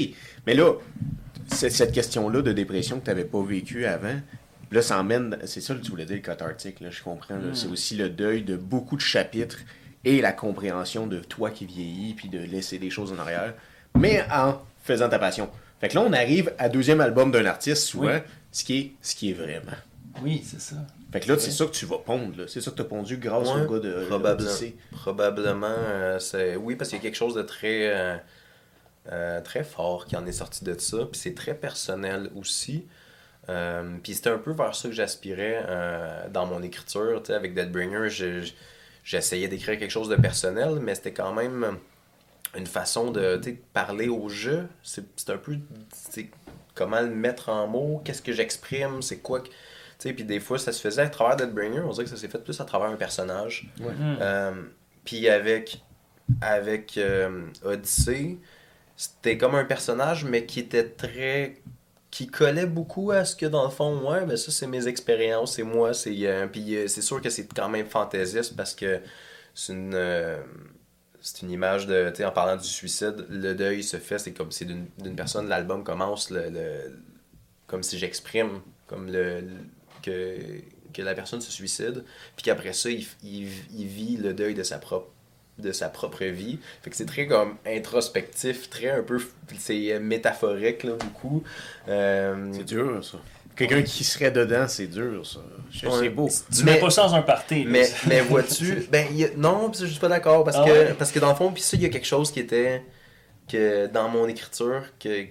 mais 0.47 0.55
là, 0.55 0.71
c'est- 1.47 1.69
cette 1.69 1.91
question-là 1.91 2.41
de 2.41 2.51
dépression 2.51 2.99
que 2.99 3.03
tu 3.05 3.09
n'avais 3.11 3.25
pas 3.25 3.41
vécue 3.43 3.85
avant, 3.85 4.15
là, 4.73 4.81
ça 4.81 4.99
emmène, 4.99 5.37
c'est 5.45 5.61
ça 5.61 5.73
que 5.75 5.79
tu 5.81 5.91
voulais 5.91 6.05
dire, 6.05 6.17
le 6.17 6.21
cathartique, 6.21 6.79
là, 6.79 6.89
je 6.89 7.01
comprends. 7.01 7.35
Mm. 7.35 7.55
C'est 7.55 7.67
aussi 7.67 7.95
le 7.95 8.09
deuil 8.09 8.43
de 8.43 8.55
beaucoup 8.55 8.95
de 8.95 9.01
chapitres 9.01 9.59
et 10.05 10.21
la 10.21 10.33
compréhension 10.33 11.07
de 11.07 11.19
toi 11.19 11.49
qui 11.49 11.65
vieillis, 11.65 12.13
puis 12.13 12.29
de 12.29 12.39
laisser 12.39 12.77
des 12.79 12.89
choses 12.89 13.13
en 13.13 13.19
arrière, 13.19 13.53
mais 13.97 14.25
en 14.31 14.61
faisant 14.83 15.07
ta 15.09 15.19
passion. 15.19 15.49
Fait 15.79 15.89
que 15.89 15.95
là, 15.95 16.01
on 16.01 16.13
arrive 16.13 16.53
à 16.57 16.69
deuxième 16.69 17.01
album 17.01 17.31
d'un 17.31 17.45
artiste, 17.45 17.83
souvent, 17.83 18.07
Oui. 18.07 18.19
ce, 18.51 18.63
qui 18.63 18.77
est, 18.77 18.91
ce 19.01 19.15
qui 19.15 19.29
est 19.31 19.33
vraiment. 19.33 19.77
Oui, 20.21 20.43
c'est 20.45 20.61
ça. 20.61 20.75
Fait 21.11 21.19
que 21.19 21.31
là, 21.31 21.37
c'est 21.37 21.51
ça 21.51 21.65
que 21.65 21.71
tu 21.71 21.85
vas 21.85 21.99
pondre. 21.99 22.47
C'est 22.47 22.59
ça 22.61 22.71
que 22.71 22.75
tu 22.75 22.81
as 22.81 22.85
pondu 22.85 23.17
grâce 23.17 23.47
Ouais, 23.49 23.61
au 23.61 23.71
gars 23.71 23.79
de. 23.79 24.07
Probablement, 24.91 25.67
euh, 25.69 26.19
c'est 26.19 26.55
oui 26.55 26.75
parce 26.75 26.89
qu'il 26.89 26.97
y 26.97 27.01
a 27.01 27.03
quelque 27.03 27.15
chose 27.15 27.35
de 27.35 27.43
très 27.43 27.93
euh, 27.93 28.17
euh, 29.11 29.41
très 29.41 29.63
fort 29.63 30.05
qui 30.05 30.15
en 30.15 30.25
est 30.25 30.31
sorti 30.31 30.63
de 30.63 30.77
ça, 30.79 30.97
puis 31.11 31.19
c'est 31.19 31.35
très 31.35 31.53
personnel 31.53 32.29
aussi. 32.35 32.85
Euh, 33.49 33.97
puis 34.01 34.13
c'était 34.13 34.29
un 34.29 34.37
peu 34.37 34.51
vers 34.51 34.73
ça 34.73 34.87
que 34.87 34.93
j'aspirais 34.95 35.65
euh, 35.67 36.29
dans 36.29 36.45
mon 36.45 36.63
écriture, 36.63 37.21
tu 37.21 37.27
sais, 37.27 37.33
avec 37.33 37.53
Deadbringer, 37.53 38.09
je- 38.09 38.41
je- 38.41 38.53
j'essayais 39.03 39.47
d'écrire 39.49 39.77
quelque 39.77 39.91
chose 39.91 40.07
de 40.09 40.15
personnel, 40.15 40.79
mais 40.81 40.95
c'était 40.95 41.11
quand 41.11 41.33
même 41.33 41.77
une 42.55 42.67
façon 42.67 43.11
de 43.11 43.37
tu 43.37 43.49
sais, 43.51 43.59
parler 43.73 44.07
au 44.07 44.29
jeu. 44.29 44.67
C'est 44.81 45.03
un 45.29 45.37
peu 45.37 45.57
comment 46.73 47.01
le 47.01 47.09
mettre 47.09 47.49
en 47.49 47.67
mots, 47.67 48.01
qu'est-ce 48.05 48.21
que 48.21 48.31
j'exprime, 48.31 49.01
c'est 49.01 49.17
quoi 49.17 49.41
que. 49.41 49.47
Tu 49.47 50.09
sais, 50.09 50.13
puis 50.13 50.23
des 50.23 50.39
fois, 50.39 50.57
ça 50.57 50.71
se 50.71 50.79
faisait 50.81 51.01
à 51.01 51.09
travers 51.09 51.35
Deadbringer, 51.35 51.81
on 51.81 51.89
dirait 51.91 52.05
que 52.05 52.09
ça 52.09 52.17
s'est 52.17 52.27
fait 52.29 52.43
plus 52.43 52.59
à 52.61 52.65
travers 52.65 52.89
un 52.89 52.95
personnage. 52.95 53.67
Mm. 53.79 53.85
Euh, 54.21 54.51
puis 55.03 55.27
avec, 55.27 55.83
avec 56.41 56.97
euh, 56.97 57.41
Odyssey, 57.63 58.37
c'était 58.95 59.37
comme 59.37 59.55
un 59.55 59.65
personnage, 59.65 60.23
mais 60.23 60.45
qui 60.45 60.61
était 60.61 60.87
très. 60.87 61.55
Qui 62.13 62.27
collait 62.27 62.67
beaucoup 62.67 63.11
à 63.11 63.25
ce 63.25 63.35
que 63.35 63.47
dans 63.47 63.65
le 63.65 63.71
fond, 63.71 64.09
ouais, 64.11 64.25
ben 64.25 64.37
ça 64.37 64.51
c'est 64.51 64.67
mes 64.67 64.87
expériences, 64.87 65.55
c'est 65.55 65.63
moi, 65.63 65.93
c'est. 65.95 66.15
euh, 66.27 66.47
puis 66.47 66.75
euh, 66.77 66.87
c'est 66.87 67.01
sûr 67.03 67.21
que 67.21 67.29
c'est 67.31 67.47
quand 67.47 67.69
même 67.69 67.87
fantaisiste 67.87 68.55
parce 68.57 68.75
que 68.75 69.01
c'est 69.55 69.73
une. 69.73 69.95
euh, 69.95 70.41
c'est 71.21 71.41
une 71.43 71.51
image 71.51 71.87
de, 71.87 72.11
tu 72.15 72.25
en 72.25 72.31
parlant 72.31 72.57
du 72.57 72.67
suicide, 72.67 73.25
le 73.29 73.53
deuil 73.55 73.83
se 73.83 73.97
fait, 73.97 74.19
c'est 74.19 74.33
comme 74.33 74.51
si 74.51 74.65
d'une 74.65 74.87
d'une 74.99 75.15
personne, 75.15 75.47
l'album 75.49 75.83
commence 75.83 76.29
le, 76.31 76.49
comme 77.67 77.83
si 77.83 77.97
j'exprime 77.99 78.61
comme 78.87 79.07
le, 79.11 79.41
le- 79.41 79.47
que, 80.01 80.37
que 80.93 81.01
la 81.01 81.15
personne 81.15 81.41
se 81.41 81.51
suicide, 81.51 82.03
puis 82.35 82.43
qu'après 82.43 82.73
ça, 82.73 82.89
il, 82.89 83.05
il, 83.23 83.49
il 83.75 83.87
vit 83.87 84.17
le 84.17 84.33
deuil 84.33 84.55
de 84.55 84.63
sa 84.63 84.79
propre 84.79 85.12
de 85.59 85.71
sa 85.71 85.89
propre 85.89 86.25
vie. 86.25 86.59
Fait 86.81 86.89
que 86.89 86.95
c'est 86.95 87.05
très 87.05 87.27
comme 87.27 87.55
introspectif, 87.65 88.69
très 88.69 88.89
un 88.89 89.03
peu 89.03 89.19
c'est 89.59 89.99
métaphorique 89.99 90.83
là 90.83 90.93
beaucoup. 90.93 91.43
Euh, 91.87 92.51
C'est 92.53 92.63
dur, 92.65 93.03
ça. 93.03 93.17
Quelqu'un 93.55 93.83
qui 93.83 94.03
serait 94.03 94.31
dedans, 94.31 94.67
c'est 94.67 94.87
dur, 94.87 95.23
ça. 95.27 95.39
Ouais. 95.87 95.91
C'est 95.99 96.09
beau. 96.09 96.27
Tu 96.51 96.63
Mais- 96.65 96.73
mets 96.73 96.79
pas 96.79 96.89
ça 96.89 97.03
dans 97.03 97.13
un 97.13 97.21
party. 97.21 97.65
Mais, 97.67 97.87
mais 98.07 98.21
vois-tu, 98.21 98.87
ben, 98.91 99.05
il 99.11 99.17
y 99.17 99.25
a- 99.25 99.29
non, 99.37 99.69
pis 99.69 99.79
je 99.81 99.85
suis 99.85 99.99
pas 99.99 100.07
d'accord 100.09 100.43
parce 100.43 100.57
Ah 100.59 100.65
que 100.65 100.71
ouais? 100.71 100.93
parce 100.97 101.11
que 101.11 101.19
dans 101.19 101.29
le 101.29 101.35
fond, 101.35 101.51
puis 101.51 101.61
ça, 101.61 101.77
il 101.77 101.83
y 101.83 101.85
a 101.85 101.89
quelque 101.89 102.07
chose 102.07 102.31
qui 102.31 102.39
était 102.39 102.81
que 103.47 103.85
dans 103.87 104.09
mon 104.09 104.27
écriture 104.27 104.83
que, 104.99 105.25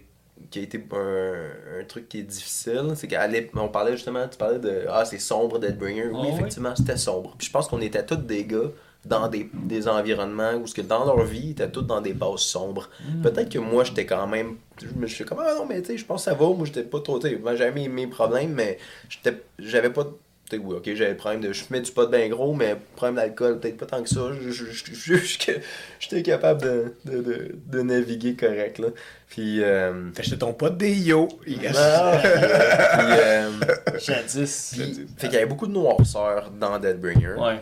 qui 0.50 0.58
a 0.60 0.62
été 0.62 0.84
un, 0.92 1.80
un 1.80 1.84
truc 1.84 2.08
qui 2.08 2.20
est 2.20 2.22
difficile, 2.22 2.92
c'est 2.94 3.08
qu'on 3.08 3.68
parlait 3.68 3.92
justement, 3.96 4.28
tu 4.28 4.38
parlais 4.38 4.58
de 4.60 4.84
ah 4.88 5.04
c'est 5.04 5.18
sombre 5.18 5.58
Deadbringer, 5.58 6.10
oui 6.12 6.28
Ah 6.30 6.34
effectivement 6.34 6.76
c'était 6.76 6.96
sombre. 6.98 7.34
Puis 7.36 7.48
je 7.48 7.52
pense 7.52 7.66
qu'on 7.66 7.80
était 7.80 8.04
tous 8.06 8.14
des 8.16 8.44
gars 8.44 8.70
dans 9.04 9.28
des, 9.28 9.50
des 9.52 9.88
environnements 9.88 10.54
où 10.54 10.66
ce 10.66 10.74
que 10.74 10.80
dans 10.80 11.04
leur 11.04 11.24
vie 11.24 11.46
ils 11.46 11.50
étaient 11.52 11.70
tous 11.70 11.82
dans 11.82 12.00
des 12.00 12.12
bases 12.12 12.40
sombres. 12.40 12.88
Mm. 13.04 13.22
Peut-être 13.22 13.48
que 13.48 13.58
moi 13.58 13.84
j'étais 13.84 14.06
quand 14.06 14.26
même, 14.26 14.56
je 14.80 14.86
me 14.96 15.06
suis 15.06 15.24
comme 15.24 15.40
ah 15.40 15.54
non 15.56 15.66
mais 15.66 15.80
tu 15.82 15.88
sais 15.88 15.98
je 15.98 16.04
pense 16.04 16.24
que 16.24 16.30
ça 16.30 16.36
va, 16.36 16.46
moi 16.48 16.64
j'étais 16.66 16.84
pas 16.84 17.00
trop, 17.00 17.18
tu 17.18 17.28
sais 17.28 17.40
j'avais 17.56 17.72
mes, 17.72 17.88
mes 17.88 18.06
problèmes 18.06 18.52
mais 18.52 18.78
j'étais 19.08 19.42
j'avais 19.58 19.90
pas 19.90 20.06
tu 20.50 20.58
sais, 20.58 20.62
oui, 20.62 20.76
ok, 20.76 20.94
j'avais 20.94 21.10
le 21.12 21.16
problème 21.16 21.40
de. 21.40 21.52
Je 21.52 21.64
fumais 21.64 21.80
du 21.80 21.90
pot 21.90 22.10
bien 22.10 22.28
gros, 22.28 22.52
mais 22.52 22.70
le 22.70 22.78
problème 22.96 23.16
d'alcool, 23.16 23.58
peut-être 23.58 23.76
pas 23.78 23.86
tant 23.86 24.02
que 24.02 24.08
ça. 24.08 24.32
Je 24.38 24.50
juge 24.50 25.38
que 25.38 25.52
j'étais 25.98 26.22
capable 26.22 26.60
de, 26.62 26.94
de, 27.04 27.22
de, 27.22 27.54
de 27.66 27.82
naviguer 27.82 28.34
correct, 28.34 28.78
là. 28.78 28.88
Puis. 29.28 29.62
Euh... 29.62 30.12
Fait 30.12 30.22
que 30.22 30.34
ton 30.34 30.52
pote 30.52 30.76
des 30.76 30.92
yo. 30.94 31.28
Yes. 31.46 31.74
ah, 31.78 32.18
puis, 32.22 33.06
euh, 33.18 33.50
Jadis. 33.98 34.72
puis- 34.74 35.06
fait 35.16 35.28
qu'il 35.28 35.34
y 35.34 35.36
avait 35.36 35.46
beaucoup 35.46 35.66
de 35.66 35.72
noirceur 35.72 36.50
dans 36.50 36.78
Deadbringer. 36.78 37.34
Ouais. 37.38 37.60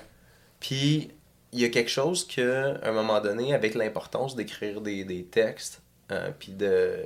Puis, 0.58 1.10
il 1.52 1.60
y 1.60 1.64
a 1.64 1.68
quelque 1.68 1.90
chose 1.90 2.26
que, 2.26 2.74
à 2.84 2.88
un 2.88 2.92
moment 2.92 3.20
donné, 3.20 3.54
avec 3.54 3.74
l'importance 3.74 4.36
d'écrire 4.36 4.80
des, 4.80 5.04
des 5.04 5.24
textes, 5.24 5.82
euh, 6.12 6.30
puis 6.38 6.52
de, 6.52 7.04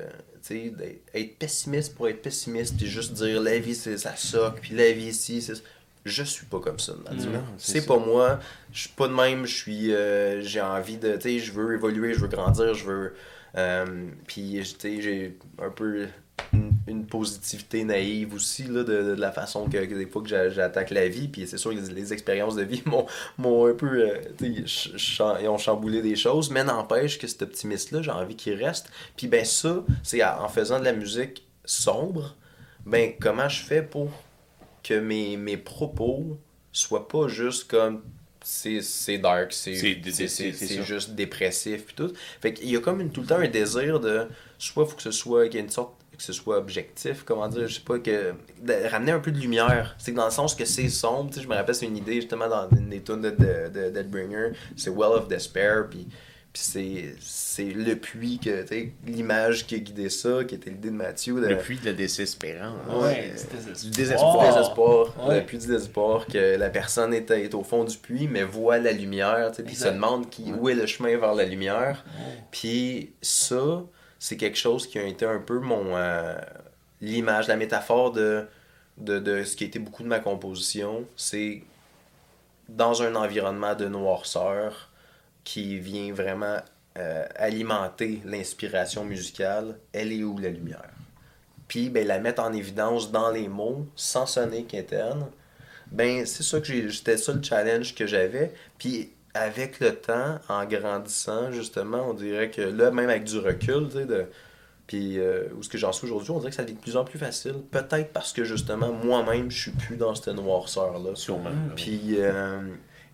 d'être 0.51 1.38
pessimiste 1.38 1.95
pour 1.95 2.09
être 2.09 2.22
pessimiste, 2.22 2.76
puis 2.76 2.86
juste 2.86 3.12
dire 3.14 3.40
la 3.42 3.59
vie, 3.59 3.74
c'est 3.74 3.99
ça 3.99 4.16
soque, 4.16 4.61
puis 4.61 4.74
la 4.74 4.92
vie 4.92 5.07
ici, 5.09 5.42
c'est. 5.42 5.62
Je 6.07 6.22
suis 6.22 6.45
pas 6.45 6.61
comme 6.61 6.78
ça, 6.78 6.92
Mathieu. 7.09 7.30
Non, 7.30 7.42
c'est 7.57 7.86
pas 7.86 7.99
moi. 7.99 8.38
Je 8.72 8.80
suis 8.80 8.88
pas 8.90 9.09
de 9.09 9.14
même. 9.14 9.47
Je 9.47 9.55
suis. 9.55 9.95
euh, 9.95 10.42
j'ai 10.42 10.61
envie 10.61 10.99
de. 10.99 11.14
Tu 11.14 11.20
sais, 11.22 11.38
je 11.38 11.51
veux 11.53 11.72
évoluer, 11.72 12.12
je 12.12 12.20
veux 12.20 12.28
grandir, 12.28 12.74
je 12.74 12.84
veux. 12.84 13.14
euh, 13.57 13.86
puis, 14.26 14.59
tu 14.62 14.64
sais, 14.78 15.01
j'ai 15.01 15.38
un 15.59 15.70
peu 15.70 16.07
une 16.53 16.72
une 16.87 17.07
positivité 17.07 17.85
naïve 17.85 18.35
aussi 18.35 18.64
là, 18.64 18.85
de, 18.85 19.03
de 19.03 19.14
la 19.14 19.32
façon 19.32 19.68
que, 19.68 19.78
que 19.85 19.95
des 19.95 20.07
fois 20.07 20.22
que 20.22 20.28
j'a- 20.28 20.51
j'attaque 20.51 20.91
la 20.91 21.09
vie. 21.09 21.28
Puis 21.28 21.47
c'est 21.47 21.57
sûr 21.59 21.70
que 21.72 21.76
les, 21.76 21.93
les 21.95 22.12
expériences 22.12 22.57
de 22.57 22.62
vie 22.62 22.82
m'ont, 23.39 23.66
un 23.66 23.74
peu. 23.74 24.11
euh, 24.11 24.20
ils 24.43 25.49
ont 25.49 25.59
chamboulé 25.59 26.03
des 26.03 26.16
choses, 26.16 26.51
mais 26.51 26.62
n'empêche 26.64 27.18
que 27.18 27.26
cet 27.26 27.43
optimiste-là, 27.43 28.03
j'ai 28.03 28.11
envie 28.11 28.37
qu'il 28.37 28.62
reste. 28.62 28.89
Puis 29.16 29.26
ben 29.28 29.45
ça, 29.45 29.85
c'est 30.03 30.22
en 30.22 30.49
faisant 30.49 30.78
de 30.78 30.85
la 30.85 30.93
musique 30.93 31.47
sombre, 31.64 32.37
ben 32.85 33.12
comment 33.20 33.49
je 33.49 33.62
fais 33.62 33.82
pour 33.82 34.11
que 34.82 34.95
mes, 34.99 35.37
mes 35.37 35.57
propos 35.57 36.39
soient 36.72 37.09
pas 37.09 37.28
juste 37.28 37.70
comme 37.70 38.03
c'est 38.43 39.18
dark, 39.18 39.53
c'est 39.55 39.74
juste 40.85 41.11
dépressif 41.14 41.87
puis 41.87 41.95
tout. 41.95 42.12
Fait 42.43 42.53
qu'il 42.53 42.68
y 42.68 42.76
a 42.76 42.80
comme 42.80 43.01
une, 43.01 43.11
tout 43.11 43.22
le 43.22 43.26
temps 43.26 43.39
un 43.39 43.49
désir 43.49 44.01
de 44.01 44.28
soit 44.59 44.87
faut 44.87 44.97
que 44.97 45.03
ce 45.03 45.11
soit 45.11 45.47
qu'il 45.49 45.55
y 45.57 45.59
ait 45.59 45.64
une 45.64 45.70
sorte 45.70 45.95
que 46.16 46.22
ce 46.22 46.32
soit 46.32 46.58
objectif, 46.58 47.22
comment 47.24 47.48
dire, 47.48 47.66
je 47.68 47.74
sais 47.74 47.80
pas 47.80 47.98
que 47.98 48.32
de 48.62 48.88
ramener 48.90 49.12
un 49.12 49.20
peu 49.20 49.30
de 49.32 49.38
lumière. 49.38 49.94
C'est 49.98 50.12
que 50.12 50.16
dans 50.16 50.24
le 50.26 50.30
sens 50.30 50.54
que 50.54 50.64
c'est 50.64 50.88
sombre, 50.88 51.30
tu 51.30 51.36
sais, 51.36 51.42
je 51.42 51.48
me 51.48 51.54
rappelle 51.54 51.74
c'est 51.74 51.86
une 51.86 51.96
idée 51.96 52.16
justement 52.16 52.48
dans 52.48 52.68
une 52.70 52.88
des 52.90 53.02
tunes 53.02 53.20
de, 53.22 53.30
de, 53.30 53.68
de 53.72 53.90
Deadbringer, 53.90 54.52
c'est 54.76 54.90
Well 54.90 55.12
of 55.14 55.28
Despair 55.28 55.86
puis 55.90 56.06
puis 56.52 56.62
c'est 56.62 57.14
c'est 57.18 57.64
le 57.64 57.96
puits 57.96 58.38
que 58.38 58.62
tu 58.62 58.68
sais 58.68 58.92
l'image 59.08 59.66
qui 59.66 59.74
a 59.74 59.78
guidé 59.78 60.08
ça, 60.08 60.44
qui 60.44 60.54
était 60.54 60.70
l'idée 60.70 60.90
de 60.90 60.94
Mathieu 60.94 61.34
de 61.40 61.48
Le 61.48 61.58
puits 61.58 61.80
de 61.80 61.86
la 61.86 61.92
désespérance. 61.92 62.76
Ouais, 63.02 63.32
Euh, 63.34 63.72
du 63.82 63.90
désespoir. 63.90 64.38
Ouais. 65.28 65.40
le 65.40 65.46
puits 65.46 65.58
du 65.58 65.66
désespoir, 65.66 66.26
que 66.28 66.56
la 66.56 66.70
personne 66.70 67.12
est, 67.12 67.28
est 67.32 67.54
au 67.54 67.64
fond 67.64 67.82
du 67.82 67.96
puits, 67.96 68.28
mais 68.30 68.44
voit 68.44 68.78
la 68.78 68.92
lumière, 68.92 69.50
tu 69.50 69.56
sais, 69.56 69.62
puis 69.64 69.74
se 69.74 69.88
demande 69.88 70.30
qui, 70.30 70.52
où 70.52 70.68
est 70.68 70.74
le 70.76 70.86
chemin 70.86 71.16
vers 71.18 71.34
la 71.34 71.44
lumière. 71.44 72.04
Ouais. 72.06 72.44
Puis 72.52 73.14
ça, 73.20 73.82
c'est 74.18 74.36
quelque 74.36 74.58
chose 74.58 74.86
qui 74.86 74.98
a 74.98 75.04
été 75.04 75.24
un 75.24 75.38
peu 75.38 75.58
mon 75.58 75.96
euh, 75.96 76.34
l'image, 77.00 77.48
la 77.48 77.56
métaphore 77.56 78.12
de, 78.12 78.46
de, 78.98 79.18
de 79.18 79.44
ce 79.44 79.56
qui 79.56 79.64
a 79.64 79.66
été 79.66 79.78
beaucoup 79.78 80.02
de 80.02 80.08
ma 80.08 80.20
composition. 80.20 81.04
C'est 81.16 81.62
dans 82.68 83.02
un 83.02 83.14
environnement 83.14 83.74
de 83.74 83.86
noirceur 83.86 84.90
qui 85.44 85.78
vient 85.78 86.12
vraiment 86.12 86.58
euh, 86.96 87.26
alimenter 87.36 88.22
l'inspiration 88.24 89.04
musicale, 89.04 89.78
elle 89.92 90.12
est 90.12 90.22
où 90.22 90.38
la 90.38 90.48
lumière? 90.48 90.90
Puis 91.68 91.90
ben, 91.90 92.06
la 92.06 92.18
mettre 92.18 92.42
en 92.42 92.52
évidence 92.52 93.10
dans 93.10 93.30
les 93.30 93.48
mots, 93.48 93.86
sans 93.96 94.26
sonner 94.26 94.64
qu'interne, 94.64 95.28
ben 95.90 96.24
c'est 96.24 96.42
ça 96.42 96.60
que 96.60 96.66
j'ai. 96.66 96.90
C'était 96.90 97.16
ça 97.16 97.32
le 97.32 97.42
challenge 97.42 97.94
que 97.94 98.06
j'avais. 98.06 98.52
Puis 98.78 99.12
avec 99.35 99.80
le 99.80 99.95
temps, 99.95 100.39
en 100.49 100.64
grandissant, 100.64 101.51
justement, 101.53 102.09
on 102.11 102.14
dirait 102.14 102.51
que 102.51 102.61
là, 102.62 102.91
même 102.91 103.09
avec 103.11 103.24
du 103.24 103.39
recul, 103.39 103.87
tu 103.89 103.99
sais, 103.99 104.07
de. 104.07 104.26
Puis 104.87 105.18
euh, 105.18 105.45
où 105.57 105.62
ce 105.62 105.68
que 105.70 105.78
j'en 105.78 105.93
suis 105.93 106.07
aujourd'hui, 106.07 106.30
on 106.30 106.39
dirait 106.39 106.51
que 106.51 106.57
ça 106.57 106.62
devient 106.62 106.74
de 106.74 106.80
plus 106.80 106.97
en 106.97 107.05
plus 107.05 107.18
facile. 107.18 107.55
Peut-être 107.70 108.12
parce 108.12 108.32
que 108.35 108.45
justement, 108.45 108.93
moi-même, 108.93 109.51
je 109.51 109.59
suis 109.62 109.70
plus 109.70 109.97
dans 109.97 110.14
cette 110.14 110.35
noirceur-là. 110.35 111.14
Sûrement. 111.14 111.51
Puis 111.74 112.16
euh, 112.18 112.61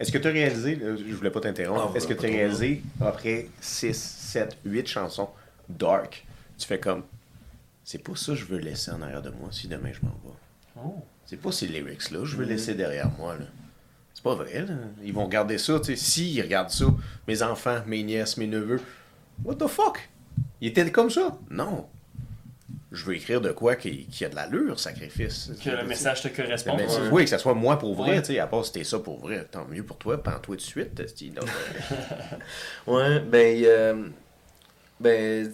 Est-ce 0.00 0.10
que 0.10 0.18
tu 0.18 0.26
as 0.26 0.32
réalisé, 0.32 0.78
je 0.80 1.14
voulais 1.14 1.30
pas 1.30 1.40
t'interrompre, 1.40 1.90
Ah, 1.92 1.96
est-ce 1.96 2.08
que 2.08 2.14
tu 2.14 2.26
as 2.26 2.28
réalisé 2.28 2.82
après 3.00 3.46
6, 3.60 3.94
7, 3.96 4.56
8 4.64 4.86
chansons 4.88 5.28
dark, 5.68 6.26
tu 6.58 6.66
fais 6.66 6.80
comme, 6.80 7.04
c'est 7.84 8.02
pas 8.02 8.16
ça 8.16 8.32
que 8.32 8.38
je 8.38 8.44
veux 8.46 8.58
laisser 8.58 8.90
en 8.90 9.00
arrière 9.02 9.22
de 9.22 9.30
moi 9.30 9.50
si 9.52 9.68
demain 9.68 9.90
je 9.92 10.00
m'en 10.04 10.12
vais. 10.24 10.36
Oh. 10.84 10.96
C'est 11.26 11.36
pas 11.40 11.52
ces 11.52 11.66
lyrics-là 11.68 12.18
que 12.18 12.24
je 12.24 12.36
veux 12.36 12.44
Mm. 12.46 12.48
laisser 12.48 12.74
derrière 12.74 13.10
moi. 13.16 13.36
Là. 13.38 13.44
C'est 14.22 14.24
pas 14.24 14.34
vrai. 14.34 14.66
Là. 14.66 14.74
Ils 15.02 15.14
vont 15.14 15.24
regarder 15.24 15.56
ça. 15.56 15.78
tu 15.80 15.86
sais. 15.86 15.96
S'ils 15.96 16.42
regardent 16.42 16.68
ça, 16.68 16.84
mes 17.26 17.42
enfants, 17.42 17.78
mes 17.86 18.02
nièces, 18.02 18.36
mes 18.36 18.46
neveux, 18.46 18.80
what 19.44 19.54
the 19.54 19.66
fuck? 19.66 20.10
Ils 20.60 20.68
étaient 20.68 20.90
comme 20.90 21.08
ça? 21.08 21.38
Non. 21.48 21.86
Je 22.92 23.04
veux 23.06 23.14
écrire 23.14 23.40
de 23.40 23.50
quoi 23.52 23.76
qui, 23.76 24.04
qui 24.08 24.24
a 24.26 24.28
de 24.28 24.34
l'allure, 24.34 24.78
sacrifice. 24.78 25.52
Que 25.64 25.70
le 25.70 25.84
message 25.84 26.20
te 26.22 26.28
corresponde. 26.28 26.82
Oui, 27.12 27.24
que 27.24 27.30
ça 27.30 27.38
soit 27.38 27.54
moi 27.54 27.78
pour 27.78 27.94
vrai, 27.94 28.10
Ouais. 28.16 28.20
tu 28.20 28.34
sais, 28.34 28.38
à 28.40 28.46
part 28.46 28.64
si 28.66 28.72
t'es 28.72 28.84
ça 28.84 28.98
pour 28.98 29.20
vrai, 29.20 29.46
tant 29.50 29.64
mieux 29.70 29.84
pour 29.84 29.96
toi, 29.96 30.22
prends-toi 30.22 30.56
de 30.56 30.60
suite. 30.60 31.00
Ouais, 32.86 33.20
ben, 33.20 33.62
euh, 33.64 34.08
ben, 35.00 35.50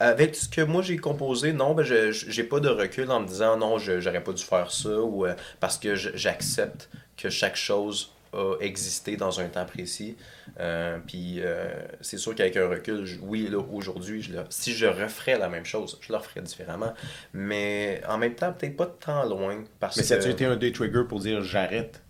avec 0.00 0.34
ce 0.34 0.48
que 0.48 0.60
moi 0.62 0.82
j'ai 0.82 0.96
composé, 0.96 1.52
non, 1.52 1.74
ben, 1.74 1.84
je, 1.84 2.10
j'ai 2.12 2.44
pas 2.44 2.60
de 2.60 2.68
recul 2.68 3.10
en 3.10 3.20
me 3.20 3.26
disant 3.28 3.56
non, 3.56 3.78
je, 3.78 4.00
j'aurais 4.00 4.24
pas 4.24 4.32
dû 4.32 4.42
faire 4.42 4.70
ça 4.70 5.00
ou 5.00 5.26
euh, 5.26 5.34
parce 5.60 5.78
que 5.78 5.94
j'accepte 5.94 6.88
que 7.16 7.28
chaque 7.30 7.56
chose 7.56 8.10
a 8.32 8.56
existé 8.60 9.16
dans 9.16 9.38
un 9.38 9.46
temps 9.46 9.64
précis. 9.64 10.16
Euh, 10.58 10.98
puis 11.06 11.36
euh, 11.38 11.68
c'est 12.00 12.18
sûr 12.18 12.34
qu'avec 12.34 12.56
un 12.56 12.68
recul, 12.68 13.04
je- 13.04 13.18
oui, 13.20 13.48
là, 13.48 13.58
aujourd'hui, 13.72 14.22
je 14.22 14.32
si 14.50 14.72
je 14.72 14.86
referais 14.86 15.38
la 15.38 15.48
même 15.48 15.64
chose, 15.64 15.98
je 16.00 16.10
le 16.12 16.18
referais 16.18 16.40
différemment. 16.42 16.94
Mais 17.32 18.02
en 18.08 18.18
même 18.18 18.34
temps, 18.34 18.52
peut-être 18.52 18.76
pas 18.76 18.86
tant 18.86 19.24
loin. 19.24 19.62
Parce 19.78 19.96
Mais 19.96 20.02
ça 20.02 20.16
a 20.16 20.28
été 20.28 20.44
un 20.46 20.56
day 20.56 20.72
trigger 20.72 21.02
pour 21.08 21.20
dire 21.20 21.42
j'arrête 21.42 22.02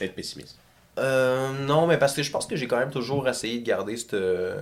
d'être 0.00 0.14
pessimiste? 0.14 0.58
Euh, 0.98 1.52
non, 1.66 1.86
mais 1.86 1.98
parce 1.98 2.14
que 2.14 2.22
je 2.22 2.30
pense 2.30 2.46
que 2.46 2.56
j'ai 2.56 2.66
quand 2.66 2.78
même 2.78 2.90
toujours 2.90 3.28
essayé 3.28 3.58
de 3.58 3.66
garder 3.66 3.96
cette. 3.96 4.10
Tu 4.10 4.16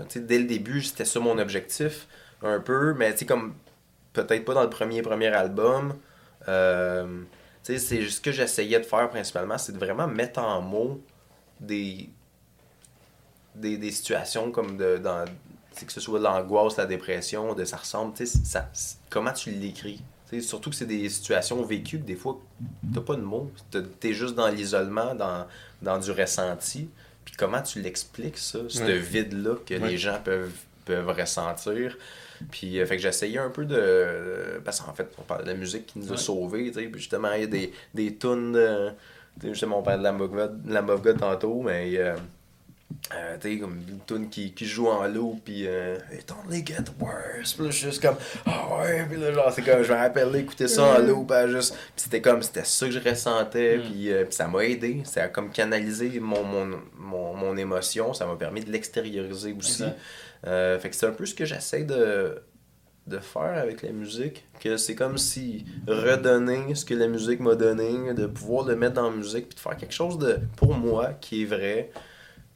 sais, 0.08 0.20
dès 0.20 0.38
le 0.38 0.44
début, 0.46 0.82
c'était 0.82 1.04
ça 1.04 1.20
mon 1.20 1.38
objectif, 1.38 2.08
un 2.42 2.60
peu, 2.60 2.94
mais 2.94 3.12
tu 3.12 3.20
sais, 3.20 3.26
comme. 3.26 3.54
Peut-être 4.12 4.44
pas 4.44 4.54
dans 4.54 4.62
le 4.62 4.70
premier, 4.70 5.02
premier 5.02 5.28
album. 5.28 5.94
Euh, 6.48 7.22
tu 7.64 7.72
sais, 7.74 7.78
c'est 7.78 8.08
ce 8.08 8.20
que 8.20 8.32
j'essayais 8.32 8.78
de 8.78 8.84
faire 8.84 9.08
principalement, 9.10 9.58
c'est 9.58 9.72
de 9.72 9.78
vraiment 9.78 10.06
mettre 10.06 10.40
en 10.40 10.60
mots 10.60 11.00
des. 11.60 12.08
des, 13.54 13.76
des 13.78 13.90
situations 13.90 14.50
comme 14.50 14.76
de. 14.76 14.98
Dans, 14.98 15.24
que 15.82 15.92
ce 15.92 16.00
soit 16.00 16.20
l'angoisse, 16.20 16.76
la 16.76 16.86
dépression, 16.86 17.54
de 17.54 17.64
ça 17.64 17.76
ressemble, 17.78 18.14
tu 18.14 18.26
sais, 18.26 18.60
comment 19.10 19.32
tu 19.32 19.50
l'écris. 19.50 20.02
Surtout 20.40 20.70
que 20.70 20.76
c'est 20.76 20.86
des 20.86 21.08
situations 21.08 21.62
vécues 21.62 21.98
que 21.98 22.04
des 22.04 22.16
fois, 22.16 22.40
t'as 22.94 23.00
pas 23.00 23.16
de 23.16 23.22
mots. 23.22 23.50
T'es- 23.70 24.12
juste 24.14 24.34
dans 24.34 24.48
l'isolement, 24.48 25.14
dans, 25.14 25.46
dans 25.82 25.98
du 25.98 26.10
ressenti. 26.10 26.88
Puis 27.24 27.34
comment 27.38 27.62
tu 27.62 27.80
l'expliques, 27.80 28.38
ça, 28.38 28.58
ce 28.68 28.82
Ouais. 28.82 28.98
vide-là 28.98 29.56
que 29.66 29.74
Ouais. 29.74 29.90
les 29.90 29.98
gens 29.98 30.18
peuvent, 30.22 30.52
peuvent 30.84 31.08
ressentir? 31.08 31.96
Puis, 32.50 32.78
euh, 32.80 32.84
fait 32.86 32.96
que 32.96 33.02
j'essayais 33.02 33.38
un 33.38 33.48
peu 33.50 33.64
de. 33.64 34.60
Parce 34.64 34.80
qu'en 34.80 34.92
fait, 34.92 35.08
on 35.18 35.22
parle 35.22 35.42
de 35.44 35.48
la 35.48 35.54
musique 35.54 35.86
qui 35.86 35.98
nous 36.00 36.12
a 36.12 36.16
sauvés, 36.16 36.66
tu 36.72 36.80
sais. 36.80 36.86
Puis 36.88 37.00
justement, 37.00 37.32
il 37.32 37.40
y 37.42 37.44
a 37.44 37.46
des, 37.46 37.72
des 37.94 38.16
tunes. 38.16 38.52
de- 38.52 38.90
tu 39.40 39.46
sais, 39.46 39.52
justement, 39.54 39.78
on 39.78 39.82
parlait 39.82 39.98
de 39.98 40.02
of 40.90 41.02
God 41.02 41.18
tantôt, 41.18 41.62
mais. 41.62 41.96
euh, 41.96 42.16
euh, 43.14 43.36
tu 43.40 43.54
sais, 43.54 43.58
comme 43.58 43.76
une 43.88 44.00
tune 44.06 44.28
qui, 44.30 44.52
qui 44.52 44.66
joue 44.66 44.88
en 44.88 45.06
loop, 45.06 45.40
puis 45.44 45.66
euh, 45.66 45.96
It 46.12 46.32
only 46.32 46.64
get 46.64 46.84
worse. 46.98 47.54
Puis 47.54 47.64
là, 47.64 47.70
je 47.70 47.76
suis 47.76 47.86
juste 47.86 48.02
comme, 48.02 48.16
ah 48.46 48.66
ouais, 48.78 49.04
puis 49.10 49.20
là, 49.20 49.32
genre, 49.32 49.52
c'est 49.52 49.62
comme, 49.62 49.82
je 49.82 49.92
me 49.92 49.98
rappelle 49.98 50.34
écouter 50.36 50.68
ça 50.68 50.82
en 50.84 50.98
loop, 50.98 51.30
hein, 51.32 51.46
juste. 51.48 51.74
Puis 51.74 52.04
c'était 52.04 52.20
comme, 52.22 52.42
c'était 52.42 52.64
ça 52.64 52.86
que 52.86 52.92
je 52.92 52.98
ressentais, 52.98 53.78
Mm. 53.78 53.82
puis, 53.82 54.12
euh, 54.12 54.24
puis 54.24 54.34
ça 54.34 54.46
m'a 54.46 54.64
aidé. 54.64 55.02
Ça 55.04 55.24
a 55.24 55.28
comme 55.28 55.50
canalisé 55.50 56.18
mon, 56.20 56.42
mon, 56.44 56.70
mon, 56.98 57.34
mon 57.34 57.56
émotion, 57.56 58.14
ça 58.14 58.26
m'a 58.26 58.36
permis 58.36 58.62
de 58.64 58.70
l'extérioriser 58.72 59.54
aussi. 59.58 59.84
Euh, 60.46 60.78
fait 60.78 60.90
que 60.90 60.96
c'est 60.96 61.06
un 61.06 61.12
peu 61.12 61.24
ce 61.26 61.34
que 61.34 61.44
j'essaie 61.44 61.84
de, 61.84 62.42
de 63.06 63.18
faire 63.18 63.58
avec 63.58 63.82
la 63.82 63.92
musique. 63.92 64.44
Que 64.60 64.76
c'est 64.76 64.94
comme 64.94 65.18
si 65.18 65.64
redonner 65.86 66.74
ce 66.74 66.84
que 66.84 66.94
la 66.94 67.06
musique 67.06 67.40
m'a 67.40 67.54
donné, 67.54 68.12
de 68.14 68.26
pouvoir 68.26 68.66
le 68.66 68.76
mettre 68.76 68.94
dans 68.94 69.10
la 69.10 69.16
musique, 69.16 69.48
puis 69.48 69.56
de 69.56 69.60
faire 69.60 69.76
quelque 69.76 69.94
chose 69.94 70.18
de, 70.18 70.38
pour 70.56 70.74
moi, 70.74 71.12
qui 71.20 71.42
est 71.42 71.46
vrai, 71.46 71.90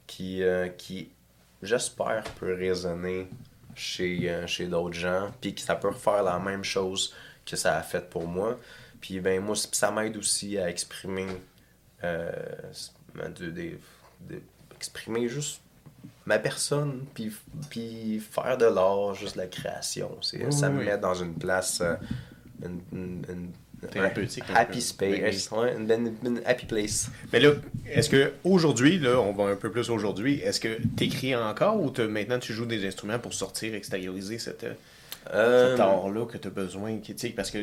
qui, 0.09 0.43
euh, 0.43 0.69
qui 0.69 1.11
j'espère, 1.63 2.25
peut 2.41 2.55
résonner 2.55 3.29
chez, 3.77 4.29
euh, 4.29 4.47
chez 4.49 4.67
d'autres 4.67 4.95
gens, 4.99 5.31
puis 5.41 5.55
que 5.55 5.61
ça 5.61 5.77
peut 5.77 5.89
refaire 5.89 6.25
la 6.25 6.41
même 6.41 6.65
chose 6.65 7.15
que 7.47 7.55
ça 7.55 7.77
a 7.77 7.83
fait 7.83 8.11
pour 8.11 8.27
moi. 8.27 8.59
Puis 9.01 9.21
ben 9.21 9.41
moi, 9.41 9.55
ça 9.55 9.93
m'aide 9.93 10.17
aussi 10.17 10.59
à 10.59 10.69
exprimer, 10.69 11.27
euh, 12.03 12.33
de, 13.39 13.51
des- 13.51 13.79
de- 14.29 14.43
exprimer 14.75 15.29
juste 15.29 15.61
ma 16.27 16.39
personne, 16.39 17.07
puis, 17.15 17.33
puis 17.71 18.19
faire 18.21 18.59
de 18.59 18.67
l'art, 18.67 19.15
juste 19.15 19.37
la 19.37 19.47
création. 19.47 20.17
C'est, 20.23 20.45
Oui, 20.45 20.53
ça 20.53 20.69
me 20.69 20.81
oui. 20.81 20.87
met 20.87 20.99
dans 20.99 21.15
une 21.15 21.35
place, 21.35 21.81
euh, 21.81 21.95
une, 22.65 22.81
une- 22.93 23.25
une- 23.29 23.53
Thérapeutique, 23.87 24.45
un 24.51 24.55
happy 24.55 24.79
peu. 24.79 24.81
space, 24.81 25.51
ouais, 25.53 25.74
une, 25.76 25.91
une- 25.91 26.14
une 26.24 26.41
happy 26.45 26.66
place. 26.66 27.11
Mais 27.33 27.39
là, 27.41 27.53
est-ce 27.91 28.11
que 28.11 28.33
aujourd'hui, 28.45 28.99
là, 28.99 29.20
on 29.20 29.33
va 29.33 29.45
un 29.51 29.57
peu 29.57 29.70
plus 29.70 29.89
aujourd'hui, 29.91 30.41
est-ce 30.41 30.59
que 30.61 30.79
t'écris 30.97 31.35
encore 31.37 31.81
ou 31.81 31.91
t'as- 31.91 32.09
maintenant 32.09 32.39
tu 32.39 32.53
joues 32.53 32.66
des 32.66 32.87
instruments 32.87 33.18
pour 33.18 33.35
sortir, 33.35 33.74
extérioriser 33.74 34.39
cette, 34.39 34.64
euh, 34.64 34.72
Euh, 35.35 35.72
cet 35.72 35.81
art-là 35.81 36.26
que 36.26 36.39
tu 36.39 36.49
as 36.49 36.51
besoin? 36.51 36.99
qui- 36.99 37.14
tu 37.14 37.31
Parce 37.31 37.51
que 37.51 37.59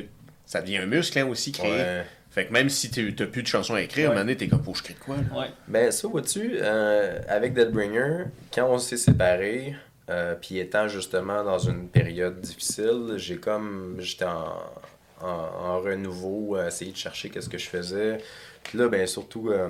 ça 0.45 0.61
devient 0.61 0.77
un 0.77 0.85
muscle 0.85 1.17
hein, 1.19 1.25
aussi, 1.27 1.51
créer. 1.51 1.71
ouais. 1.71 2.03
Fait 2.31 2.45
que 2.47 2.53
même 2.53 2.69
si 2.69 2.89
tu 2.91 3.15
n'as 3.17 3.25
plus 3.27 3.43
de 3.43 3.47
chansons 3.47 3.75
à 3.75 3.81
écrire, 3.81 4.05
à 4.05 4.07
un 4.07 4.09
Ouais. 4.09 4.15
moment 4.15 4.25
donné, 4.25 4.37
t'es 4.37 4.47
comme, 4.47 4.61
que 4.61 4.77
je 4.77 4.83
crée 4.83 4.93
de 4.93 4.99
quoi? 4.99 5.15
là? 5.15 5.39
Ouais. 5.39 5.47
Ben 5.69 5.89
ça, 5.91 6.07
vois-tu, 6.07 6.57
euh, 6.61 7.19
avec 7.29 7.53
Deadbringer, 7.53 8.25
quand 8.53 8.67
on 8.69 8.77
s'est 8.77 8.97
séparés, 8.97 9.73
euh, 10.09 10.35
puis 10.39 10.59
étant 10.59 10.87
justement 10.89 11.43
dans 11.43 11.57
une 11.59 11.87
période 11.87 12.39
difficile, 12.41 13.13
j'ai 13.17 13.37
comme, 13.37 13.95
j'étais 13.99 14.25
en, 14.25 14.53
en, 15.25 15.65
en 15.75 15.79
renouveau, 15.81 16.55
à 16.55 16.67
essayer 16.67 16.91
de 16.91 16.97
chercher 16.97 17.29
qu'est-ce 17.29 17.49
que 17.49 17.57
je 17.57 17.67
faisais. 17.67 18.17
Puis 18.63 18.77
là, 18.77 18.87
ben 18.87 19.05
surtout, 19.07 19.49
euh, 19.49 19.69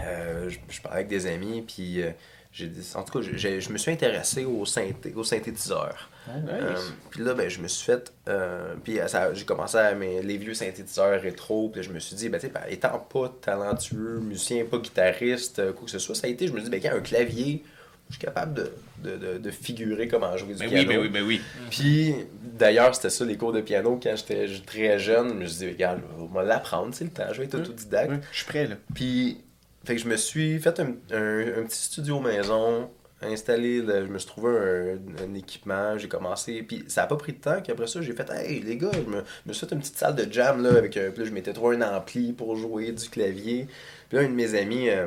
euh, 0.00 0.50
je, 0.50 0.58
je 0.68 0.80
parlais 0.80 0.98
avec 0.98 1.08
des 1.08 1.26
amis, 1.26 1.62
puis 1.66 2.02
euh, 2.02 2.10
j'ai 2.52 2.66
dit- 2.68 2.92
en 2.94 3.02
tout 3.02 3.18
cas, 3.18 3.26
je 3.26 3.72
me 3.72 3.78
suis 3.78 3.90
intéressé 3.90 4.44
au, 4.44 4.64
synthé, 4.66 5.12
au 5.14 5.24
synthétiseur. 5.24 6.10
Euh, 6.28 6.74
puis 7.10 7.22
là, 7.22 7.34
ben, 7.34 7.48
je 7.48 7.60
me 7.60 7.68
suis 7.68 7.84
fait. 7.84 8.12
euh, 8.28 8.74
puis 8.82 8.98
ça- 9.06 9.32
j'ai 9.32 9.44
commencé 9.44 9.76
à 9.78 9.94
mes, 9.94 10.22
les 10.22 10.36
vieux 10.38 10.54
synthétiseurs 10.54 11.20
rétro. 11.20 11.68
Puis 11.68 11.80
là, 11.82 11.86
je 11.88 11.92
me 11.92 11.98
suis 12.00 12.16
dit, 12.16 12.28
ben, 12.28 12.38
tu 12.38 12.46
sais, 12.46 12.52
ben, 12.52 12.62
étant 12.68 12.98
pas 12.98 13.32
talentueux, 13.40 14.20
musicien, 14.20 14.64
pas 14.64 14.78
guitariste, 14.78 15.72
quoi 15.74 15.84
que 15.84 15.90
ce 15.90 15.98
soit, 15.98 16.14
ça 16.14 16.26
a 16.26 16.30
été, 16.30 16.46
je 16.48 16.52
me 16.52 16.60
dis, 16.60 16.68
ben, 16.70 16.80
quand 16.82 16.96
un 16.96 17.00
clavier, 17.00 17.64
je 18.10 18.14
suis 18.16 18.24
capable 18.24 18.54
de, 18.54 18.72
de, 19.02 19.16
de, 19.16 19.38
de 19.38 19.50
figurer 19.50 20.08
comment 20.08 20.36
jouer 20.36 20.54
du 20.54 20.60
Ben 20.60 20.68
piano. 20.68 20.88
oui, 20.88 20.96
ben 20.96 21.00
oui, 21.00 21.08
ben 21.08 21.24
oui. 21.26 21.40
Puis 21.70 22.14
d'ailleurs, 22.42 22.94
c'était 22.94 23.10
ça 23.10 23.24
les 23.24 23.36
cours 23.36 23.52
de 23.52 23.60
piano 23.60 23.98
quand 24.02 24.14
j'étais 24.16 24.46
très 24.64 24.98
jeune. 24.98 25.28
Je 25.30 25.34
me 25.34 25.46
suis 25.46 25.58
dit, 25.66 25.68
regarde, 25.72 26.00
on 26.18 26.26
va 26.26 26.42
l'apprendre, 26.42 26.94
c'est 26.94 27.04
le 27.04 27.10
temps, 27.10 27.32
je 27.32 27.38
vais 27.38 27.44
être 27.44 27.54
autodidacte. 27.56 28.10
Ouais, 28.10 28.20
Je 28.32 28.36
suis 28.36 28.46
prêt, 28.46 28.66
là. 28.66 28.76
Puis, 28.94 29.38
fait 29.84 29.96
que 29.96 30.02
je 30.02 30.08
me 30.08 30.16
suis 30.16 30.58
fait 30.58 30.80
un, 30.80 30.94
un- 31.12 31.60
un 31.60 31.64
petit 31.64 31.78
studio 31.82 32.20
maison, 32.20 32.90
installé, 33.22 33.82
je 33.86 34.06
me 34.12 34.18
suis 34.18 34.26
trouvé 34.28 34.50
un, 34.50 35.24
un 35.24 35.34
équipement, 35.34 35.96
j'ai 35.96 36.08
commencé, 36.08 36.62
puis 36.62 36.84
ça 36.88 37.04
a 37.04 37.06
pas 37.06 37.16
pris 37.16 37.32
de 37.32 37.38
temps, 37.38 37.60
qu'après 37.62 37.86
ça, 37.86 38.02
j'ai 38.02 38.12
fait, 38.12 38.28
hey 38.30 38.60
les 38.60 38.76
gars, 38.76 38.90
je 38.92 38.98
me, 39.10 39.22
je 39.44 39.48
me 39.48 39.52
suis 39.54 39.66
fait 39.66 39.74
une 39.74 39.80
petite 39.80 39.96
salle 39.96 40.14
de 40.14 40.30
jam, 40.30 40.62
là, 40.62 40.70
avec 40.76 40.96
un, 40.96 41.10
puis 41.10 41.20
là, 41.20 41.24
je 41.28 41.30
m'étais 41.32 41.52
trouvé 41.54 41.76
un 41.76 41.82
ampli 41.96 42.32
pour 42.32 42.56
jouer 42.56 42.92
du 42.92 43.08
clavier. 43.08 43.68
Puis 44.08 44.18
là, 44.18 44.24
un 44.24 44.28
de 44.28 44.34
mes 44.34 44.54
amis, 44.54 44.90
euh, 44.90 45.06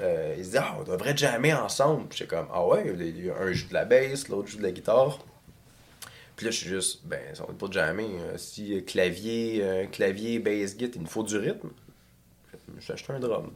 euh, 0.00 0.34
il 0.38 0.44
se 0.44 0.50
dit, 0.50 0.58
ah, 0.58 0.76
on 0.80 0.84
devrait 0.84 1.16
jammer 1.16 1.52
ensemble. 1.54 2.06
Puis 2.08 2.18
j'étais 2.18 2.34
comme, 2.36 2.48
ah 2.52 2.64
ouais, 2.66 2.92
il 2.98 3.24
y 3.26 3.30
a 3.30 3.36
un 3.36 3.52
joue 3.52 3.68
de 3.68 3.74
la 3.74 3.84
basse, 3.84 4.28
l'autre 4.28 4.48
joue 4.48 4.58
de 4.58 4.62
la 4.62 4.72
guitare. 4.72 5.18
Puis 6.36 6.44
là, 6.46 6.52
je 6.52 6.56
suis 6.58 6.68
juste, 6.68 7.00
ben, 7.06 7.20
ça 7.34 7.44
va 7.44 7.54
pas 7.54 7.70
jammer. 7.70 8.06
euh, 8.20 8.36
si 8.36 8.82
clavier, 8.84 9.60
euh, 9.62 9.86
clavier, 9.86 10.38
bass, 10.38 10.76
git, 10.78 10.90
il 10.94 11.00
me 11.00 11.06
faut 11.06 11.22
du 11.22 11.36
rythme. 11.38 11.70
J'ai 12.80 12.92
acheté 12.92 13.12
un 13.12 13.20
drum. 13.20 13.52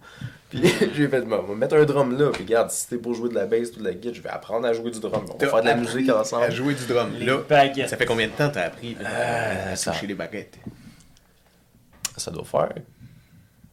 Puis 0.48 0.62
j'ai 0.94 1.08
fait, 1.08 1.20
on 1.22 1.42
va 1.42 1.54
mettre 1.54 1.74
un 1.76 1.84
drum 1.84 2.16
là. 2.16 2.30
Puis 2.30 2.44
regarde, 2.44 2.70
si 2.70 2.82
c'était 2.84 2.96
pour 2.96 3.12
jouer 3.12 3.28
de 3.28 3.34
la 3.34 3.44
bass 3.44 3.70
ou 3.76 3.80
de 3.80 3.84
la 3.84 3.92
guitare, 3.92 4.14
je 4.14 4.22
vais 4.22 4.28
apprendre 4.30 4.66
à 4.66 4.72
jouer 4.72 4.90
du 4.92 5.00
drum. 5.00 5.24
On 5.28 5.36
va 5.36 5.46
faire 5.48 5.60
de 5.60 5.66
la 5.66 5.74
musique 5.74 6.08
À 6.08 6.20
ensemble. 6.20 6.50
jouer 6.52 6.74
du 6.74 6.86
drum. 6.86 7.12
Les 7.18 7.26
Là, 7.26 7.38
baguettes. 7.46 7.88
ça 7.90 7.96
fait 7.98 8.06
combien 8.06 8.28
de 8.28 8.32
temps 8.32 8.48
t'as 8.48 8.62
appris 8.66 8.96
Euh, 9.00 9.72
à 9.72 9.76
ça- 9.76 9.90
toucher 9.92 10.06
les 10.06 10.14
baguettes? 10.14 10.56
Ça 12.16 12.30
doit 12.30 12.44
faire 12.44 12.72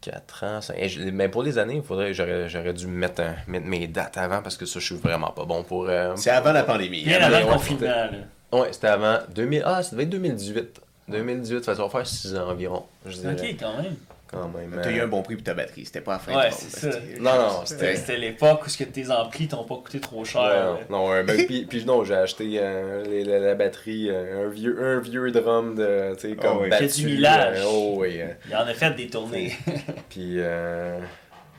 4 0.00 0.44
ans. 0.44 0.60
5... 0.60 0.76
Mais 1.12 1.28
pour 1.28 1.42
les 1.42 1.58
années, 1.58 1.76
il 1.76 1.82
faudrait, 1.82 2.14
j'aurais, 2.14 2.48
j'aurais 2.48 2.72
dû 2.72 2.86
mettre, 2.86 3.20
un- 3.22 3.34
mettre 3.46 3.66
mes 3.66 3.86
dates 3.86 4.16
avant 4.16 4.42
parce 4.42 4.56
que 4.56 4.66
ça, 4.66 4.78
je 4.80 4.84
suis 4.86 4.94
vraiment 4.96 5.30
pas 5.30 5.44
bon 5.44 5.62
pour. 5.64 5.88
euh, 5.88 6.12
C'est 6.16 6.30
avant 6.30 6.52
la 6.52 6.62
pandémie. 6.64 7.02
Bien 7.04 7.20
avant 7.22 7.38
le 7.40 7.46
confinement. 7.52 8.08
Ouais, 8.52 8.68
c'était 8.72 8.86
avant 8.88 9.18
2000. 9.34 9.62
Ah, 9.66 9.82
ça 9.82 9.90
devait 9.92 10.04
être 10.04 10.10
2018. 10.10 10.80
2018, 11.08 11.64
ça 11.64 11.74
va 11.74 11.88
faire 11.88 12.06
6 12.06 12.34
ans 12.36 12.48
environ. 12.50 12.84
Je 13.06 13.16
dirais. 13.16 13.32
Ok, 13.34 13.56
quand 13.58 13.82
même. 13.82 13.96
Quand 14.30 14.48
même. 14.48 14.78
T'as 14.82 14.90
eu 14.90 15.00
euh, 15.00 15.04
un 15.04 15.08
bon 15.08 15.22
prix 15.22 15.36
pour 15.36 15.44
ta 15.44 15.54
batterie, 15.54 15.86
c'était 15.86 16.02
pas 16.02 16.16
à 16.16 16.18
fin 16.18 16.36
Ouais, 16.36 16.48
du 16.48 16.50
monde, 16.50 16.60
c'est 16.68 16.92
ça. 16.92 16.98
Non, 17.18 17.34
non, 17.36 17.64
C'était 17.64 18.16
l'époque 18.18 18.66
où 18.66 18.68
ce 18.68 18.76
que 18.76 18.84
tes 18.84 19.10
amplis 19.10 19.48
t'ont 19.48 19.64
pas 19.64 19.76
coûté 19.76 20.00
trop 20.00 20.24
cher. 20.24 20.78
Non, 20.90 20.98
non, 21.06 21.10
un- 21.12 21.24
ben, 21.24 21.46
puis, 21.46 21.64
puis 21.66 21.84
non, 21.86 22.04
j'ai 22.04 22.14
acheté 22.14 22.58
euh, 22.60 23.04
les- 23.04 23.24
la, 23.24 23.38
la 23.38 23.54
batterie, 23.54 24.08
euh, 24.10 24.46
un, 24.46 24.48
vieux, 24.50 24.76
un 24.82 25.00
vieux 25.00 25.30
drum 25.30 25.74
de, 25.74 26.14
tu 26.14 26.28
sais, 26.30 26.36
comme 26.36 26.58
Oh, 26.58 26.62
oui. 26.64 26.68
battu. 26.68 26.88
Fait 26.88 27.00
du 27.00 27.06
millage. 27.06 27.58
euh, 27.60 27.64
oh, 27.68 27.94
oui. 27.98 28.20
Il 28.48 28.54
en 28.54 28.60
a 28.66 28.74
fait 28.74 28.90
des 28.94 29.06
tournées. 29.08 29.52
puis 30.10 30.34
euh, 30.38 30.98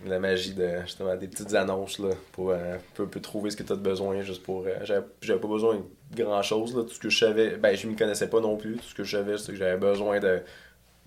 la 0.05 0.20
magie 0.20 0.53
de, 0.53 0.70
justement, 0.86 1.15
des 1.15 1.28
petites 1.28 1.53
annonces, 1.55 1.99
là, 1.99 2.09
pour 2.32 2.51
euh, 2.51 2.76
peu, 2.93 3.07
peu 3.07 3.20
trouver 3.20 3.49
ce 3.49 3.57
que 3.57 3.63
tu 3.63 3.74
as 3.74 3.78
besoin, 3.78 4.22
juste 4.22 4.43
pour... 4.43 4.63
euh, 4.65 4.76
j'avais, 4.84 5.05
j'avais 5.22 5.39
pas 5.39 5.47
besoin 5.47 5.76
de 6.11 6.24
grand-chose, 6.24 6.76
là, 6.76 6.84
tout 6.84 6.93
ce 6.93 6.99
que 6.99 7.09
je 7.09 7.17
savais, 7.17 7.57
ben, 7.57 7.76
je 7.76 7.88
m'y 7.88 7.95
connaissais 7.95 8.30
pas 8.30 8.39
non 8.39 8.55
plus, 8.57 8.76
tout 8.78 8.84
ce 8.89 8.95
que 8.95 9.03
je 9.03 9.17
savais, 9.17 9.38
c'est 9.38 9.51
que 9.51 9.57
j'avais 9.57 9.78
besoin 9.78 10.20
de 10.20 10.39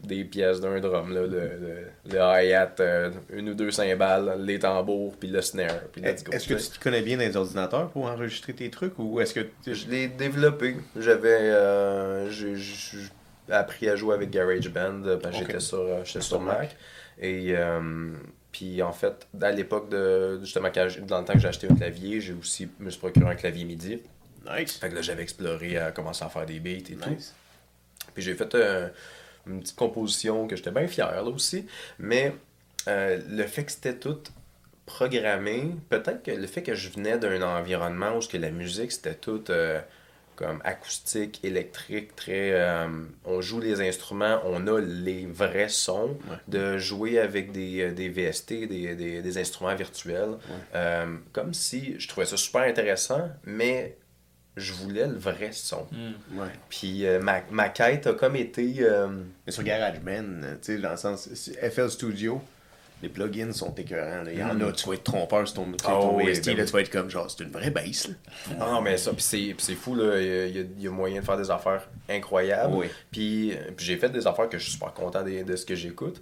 des 0.03 0.25
pièces 0.25 0.61
d'un 0.61 0.81
drum, 0.81 1.13
là, 1.15 1.23
le, 1.23 1.27
le, 1.29 1.87
le 2.11 2.17
hi-hat, 2.19 2.75
euh, 2.81 3.11
une 3.33 3.51
ou 3.51 3.55
deux 3.55 3.71
cymbales, 3.71 4.35
les 4.45 4.59
tambours, 4.59 5.17
puis 5.17 5.29
le 5.29 5.41
snare, 5.41 5.81
puis 5.93 6.03
let's 6.03 6.25
go. 6.25 6.33
Est-ce 6.33 6.49
que 6.49 6.55
tu 6.55 6.79
te 6.79 6.83
connais 6.83 7.03
bien 7.03 7.17
dans 7.17 7.23
les 7.25 7.37
ordinateurs 7.37 7.91
pour 7.91 8.07
enregistrer 8.07 8.53
tes 8.53 8.69
trucs 8.71 8.99
ou 8.99 9.21
est-ce 9.21 9.35
que 9.35 9.41
tu- 9.65 9.75
Je 9.75 9.89
l'ai 9.89 10.09
développé. 10.09 10.77
J'avais 10.99 11.29
euh, 11.29 12.29
j'ai 12.31 12.57
j'ai 12.57 12.99
appris 13.51 13.89
à 13.89 13.97
jouer 13.97 14.15
avec 14.15 14.31
GarageBand 14.31 15.05
euh, 15.05 15.17
parce 15.19 15.39
que 15.39 15.45
j'étais 15.47 15.61
sur, 15.61 15.87
j'étais 16.05 16.21
sur 16.21 16.23
Sur 16.23 16.41
Mac. 16.41 16.77
Et 17.21 17.55
euh, 17.57 18.11
puis 18.51 18.83
en 18.83 18.93
fait, 18.93 19.29
à 19.41 19.53
l'époque 19.53 19.89
de 19.89 20.41
justement 20.41 20.69
quand 20.75 20.89
dans 21.07 21.21
le 21.21 21.25
temps 21.25 21.33
que 21.35 21.39
j'ai 21.39 21.49
acheté 21.49 21.69
un 21.71 21.75
clavier, 21.75 22.21
j'ai 22.21 22.33
aussi 22.33 22.69
me 22.81 22.91
suis 22.91 22.99
procuré 22.99 23.27
un 23.31 23.35
clavier 23.35 23.65
MIDI. 23.65 24.03
Nice. 24.51 24.79
Fait 24.79 24.89
que 24.89 24.95
là 24.97 25.03
j'avais 25.03 25.23
exploré 25.23 25.79
à 25.79 25.93
commencer 25.93 26.25
à 26.25 26.29
faire 26.29 26.45
des 26.47 26.59
beats 26.59 26.71
et 26.91 26.97
tout. 26.97 27.09
Nice. 27.11 27.35
Puis 28.15 28.23
j'ai 28.25 28.35
fait 28.35 28.53
euh, 28.57 28.89
une 29.47 29.61
petite 29.61 29.77
composition 29.77 30.47
que 30.47 30.57
j'étais 30.57 30.71
bien 30.71 30.87
fier 30.87 31.11
là 31.13 31.23
aussi. 31.25 31.67
Mais 31.99 32.35
euh, 32.89 33.21
le 33.29 33.45
fait 33.45 33.65
que 33.65 33.73
c'était 33.73 33.97
tout 33.97 34.19
programmé, 34.87 35.71
peut-être 35.89 36.23
que 36.23 36.31
le 36.33 36.47
fait 36.47 36.63
que 36.63 36.75
je 36.75 36.89
venais 36.91 37.19
d'un 37.19 37.41
environnement 37.43 38.17
où 38.17 38.21
que 38.21 38.37
la 38.37 38.51
musique 38.51 38.93
c'était 38.93 39.15
tout 39.15 39.45
euh, 39.51 39.81
comme 40.35 40.61
acoustique, 40.65 41.41
électrique, 41.45 42.17
très. 42.17 42.51
euh, 42.53 42.89
on 43.25 43.41
joue 43.43 43.61
les 43.61 43.81
instruments, 43.87 44.41
on 44.45 44.67
a 44.67 44.81
les 44.81 45.27
vrais 45.27 45.69
sons, 45.69 46.17
Ouais. 46.29 46.37
de 46.49 46.79
jouer 46.79 47.19
avec 47.21 47.53
des, 47.53 47.93
des 47.93 48.09
VST, 48.09 48.67
des, 48.67 48.95
des, 48.97 49.23
des 49.23 49.39
instruments 49.39 49.75
virtuels. 49.75 50.37
Comme 51.33 51.55
si 51.55 51.99
je 52.01 52.09
trouvais 52.09 52.27
ça 52.27 52.37
super 52.37 52.63
intéressant, 52.63 53.31
mais 53.45 53.97
je 54.57 54.73
voulais 54.75 55.07
le 55.07 55.15
vrai 55.15 55.51
son. 55.53 55.87
Hmm. 55.93 56.39
Ouais. 56.39 56.49
Puis 56.69 57.07
euh, 57.07 57.21
ma, 57.21 57.41
ma 57.51 57.69
quête 57.71 58.07
a 58.07 58.13
comme 58.13 58.37
été. 58.37 58.77
euh, 58.81 59.09
Mais 59.47 59.53
sur 59.53 59.63
GarageBand, 59.63 60.41
tu 60.63 60.75
sais, 60.75 60.79
dans 60.79 60.91
le 60.91 60.97
sens, 60.97 61.29
FL 61.71 61.91
Studio, 61.91 62.41
les 63.03 63.09
plugins 63.09 63.51
sont 63.53 63.75
écœurants. 63.75 64.23
là. 64.23 64.33
Il 64.33 64.39
y 64.39 64.45
en 64.45 64.55
Mm. 64.55 64.63
a, 64.63 64.73
tu 64.73 64.87
vas 64.89 64.95
être 64.95 65.03
trompeur 65.03 65.49
sur 65.49 65.57
ton, 65.57 65.65
tu 65.65 65.71
sais, 65.85 65.91
Ah 65.91 65.99
ton 66.01 66.17
oui, 66.17 66.27
VST, 66.33 66.45
ben 66.47 66.57
là, 66.57 66.63
oui. 66.63 66.67
tu 66.69 66.73
vas 66.75 66.81
être 66.83 66.91
comme 66.91 67.11
genre, 67.11 67.29
c'est 67.31 67.43
une 67.43 67.51
vraie 67.51 67.71
bass. 67.71 68.09
Là. 68.09 68.15
Ah 68.61 68.71
non, 68.75 68.81
mais 68.83 68.97
ça, 68.97 69.13
puis 69.13 69.23
c'est, 69.23 69.39
puis 69.39 69.57
c'est 69.59 69.75
fou, 69.75 69.95
là. 69.97 70.21
Il 70.21 70.27
y, 70.57 70.59
a, 70.61 70.63
il 70.77 70.83
y 70.83 70.87
a 70.87 70.91
moyen 70.91 71.21
de 71.21 71.25
faire 71.25 71.37
des 71.39 71.51
affaires 71.51 71.89
incroyables. 72.09 72.75
Oui. 72.75 72.87
Puis, 73.11 73.53
euh, 73.55 73.71
puis 73.77 73.87
j'ai 73.87 73.97
fait 73.97 74.11
des 74.11 74.27
affaires 74.27 74.49
que 74.49 74.57
je 74.59 74.63
suis 74.65 74.73
super 74.73 74.93
content 74.93 75.23
de, 75.25 75.43
de 75.43 75.57
ce 75.57 75.67
que 75.67 75.75
j'écoute. 75.75 76.21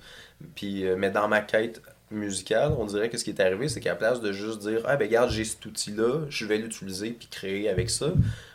Puis, 0.55 0.87
euh, 0.87 0.95
mais 0.97 1.11
dans 1.11 1.29
ma 1.29 1.41
quête 1.43 1.83
musicale, 2.11 2.73
on 2.79 2.85
dirait 2.87 3.09
que 3.09 3.17
ce 3.17 3.25
qui 3.25 3.31
est 3.31 3.41
arrivé, 3.41 3.69
c'est 3.69 3.81
qu'à 3.81 3.91
la 3.91 3.97
place 3.97 4.21
de 4.21 4.33
juste 4.33 4.61
dire 4.61 4.83
Ah, 4.87 4.97
ben, 4.97 5.07
regarde, 5.07 5.31
j'ai 5.31 5.45
cet 5.45 5.65
outil-là, 5.65 6.27
je 6.29 6.45
vais 6.45 6.59
l'utiliser 6.59 7.11
puis 7.11 7.29
créer 7.31 7.69
avec 7.69 7.91
ça, 7.91 8.13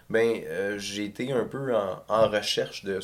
ben, 0.10 0.42
euh, 0.48 0.78
j'ai 0.78 1.06
été 1.06 1.32
un 1.32 1.46
peu 1.46 1.76
en, 1.76 2.02
en 2.08 2.28
recherche 2.30 2.84
de, 2.84 3.00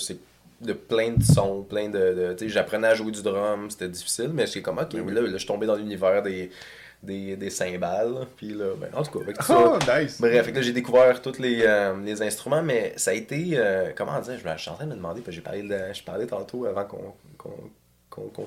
de 0.61 0.73
plein 0.73 1.11
de 1.11 1.23
sons, 1.23 1.63
plein 1.63 1.89
de. 1.89 1.97
de 1.97 2.33
tu 2.33 2.45
sais, 2.45 2.49
j'apprenais 2.49 2.87
à 2.89 2.95
jouer 2.95 3.11
du 3.11 3.21
drum, 3.23 3.69
c'était 3.71 3.89
difficile, 3.89 4.31
mais 4.33 4.45
c'est 4.47 4.61
comme, 4.61 4.77
ok, 4.79 4.93
mais 4.93 5.11
là, 5.11 5.21
là, 5.21 5.29
je 5.31 5.37
suis 5.37 5.47
tombé 5.47 5.65
dans 5.65 5.75
l'univers 5.75 6.21
des, 6.21 6.51
des, 7.01 7.35
des 7.35 7.49
cymbales. 7.49 8.27
Puis 8.37 8.49
là, 8.53 8.73
ben, 8.79 8.89
en 8.93 9.03
tout 9.03 9.17
cas, 9.17 9.23
avec 9.23 9.37
tout 9.37 9.45
ça. 9.45 9.57
Oh, 9.57 9.77
nice. 9.99 10.19
Bref, 10.21 10.45
fait 10.45 10.51
que 10.51 10.57
là, 10.57 10.61
j'ai 10.61 10.73
découvert 10.73 11.21
tous 11.21 11.39
les, 11.39 11.63
euh, 11.65 11.95
les 12.03 12.21
instruments, 12.21 12.61
mais 12.61 12.93
ça 12.97 13.11
a 13.11 13.13
été. 13.13 13.51
euh, 13.53 13.91
comment 13.95 14.19
dire 14.19 14.37
Je 14.37 14.61
suis 14.61 14.69
en 14.69 14.75
train 14.75 14.85
de 14.85 14.91
me 14.91 14.95
demander, 14.95 15.21
parce 15.21 15.27
que 15.27 15.31
j'ai 15.33 15.41
parlé, 15.41 15.63
de, 15.63 15.77
je 15.93 16.03
parlais 16.03 16.27
tantôt 16.27 16.65
avant 16.65 16.85
qu'on 16.85 17.13
qu'on 17.37 18.29
qu'on 18.31 18.45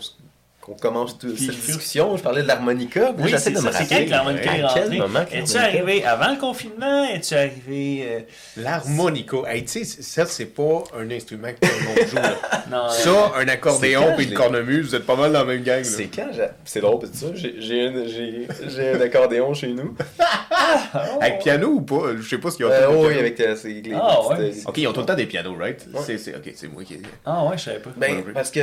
qu'on 0.65 0.75
commence 0.75 1.19
toute 1.19 1.37
cette 1.39 1.51
discussion. 1.61 2.17
Je 2.17 2.23
parlais 2.23 2.43
de 2.43 2.49
l'harmonica. 2.49 3.13
Oui, 3.19 3.29
j'essaie 3.29 3.53
c'est 3.55 3.61
ça. 3.61 3.71
C'est 3.71 3.79
rappeler. 3.81 3.97
quand 3.99 4.05
que 4.07 4.11
l'harmonica 4.11 4.57
est 4.57 4.63
rentrée? 4.65 4.97
moment 4.99 5.25
que 5.27 5.35
Es-tu 5.37 5.57
arrivé 5.59 6.05
avant 6.07 6.31
le 6.33 6.39
confinement? 6.41 7.05
Es-tu 7.05 7.35
arrivé... 7.35 8.05
euh, 8.07 8.21
L'harmonica. 8.57 9.37
Hey, 9.47 9.65
tu 9.67 9.85
sais, 9.85 10.03
ça, 10.03 10.25
c'est 10.25 10.47
pas 10.47 10.85
un 10.99 11.11
instrument 11.11 11.49
que 11.49 11.67
tout 11.67 11.73
le 11.81 11.87
monde 11.87 12.09
joue. 12.09 12.17
là. 12.17 12.35
Non, 12.71 12.87
euh, 12.87 12.89
Ça, 12.89 13.33
un 13.37 13.45
C'est 13.45 13.51
accordéon 13.51 14.15
puis 14.17 14.25
une 14.27 14.33
cornemuse, 14.35 14.87
vous 14.89 14.95
êtes 14.95 15.05
pas 15.05 15.17
mal 15.17 15.31
dans 15.33 15.41
la 15.41 15.45
même 15.45 15.63
gang. 15.63 15.85
C'est 15.85 16.05
quand 16.07 16.29
j'ai- 16.35 16.49
C'est 16.65 16.81
drôle, 16.81 17.01
parce 17.01 17.13
que 17.13 17.19
ça, 17.19 17.27
j'ai- 17.35 17.57
j'ai 17.59 17.87
un, 17.87 18.07
j'ai- 18.07 18.49
j'ai 18.69 18.91
un 18.93 19.01
accordéon 19.03 19.53
chez 19.53 19.69
nous. 19.69 19.95
Avec 21.21 21.41
piano 21.41 21.69
ou 21.69 21.81
pas? 21.83 22.17
Je 22.17 22.23
sais 22.27 22.39
pas 22.39 22.51
ce 22.51 22.57
qu'il 22.57 22.65
y 22.67 22.69
a. 22.69 22.73
Euh, 22.73 22.87
tout 22.87 22.93
le 22.93 22.99
oui, 23.01 23.05
piano. 23.09 23.21
avec 23.21 23.41
euh, 23.41 23.57
les, 23.65 23.93
Ah, 23.95 24.19
euh, 24.39 24.53
Ok, 24.67 24.79
ils 24.79 24.87
ont 24.89 24.93
tout 24.95 25.01
le 25.01 25.07
temps 25.07 25.15
des 25.15 25.27
pianos, 25.27 25.57
right? 25.59 25.87
C'est, 26.07 26.17
c'est, 26.19 26.35
ok, 26.35 26.53
c'est 26.55 26.69
moi 26.73 26.83
qui 26.85 26.95
ai 26.95 26.97
dit. 26.99 27.05
Ah 27.27 27.45
ouais, 27.45 27.59
je 27.59 27.65
savais 27.65 27.79
pas. 27.81 27.91
Ben, 27.97 28.23
parce 28.33 28.51
que 28.51 28.61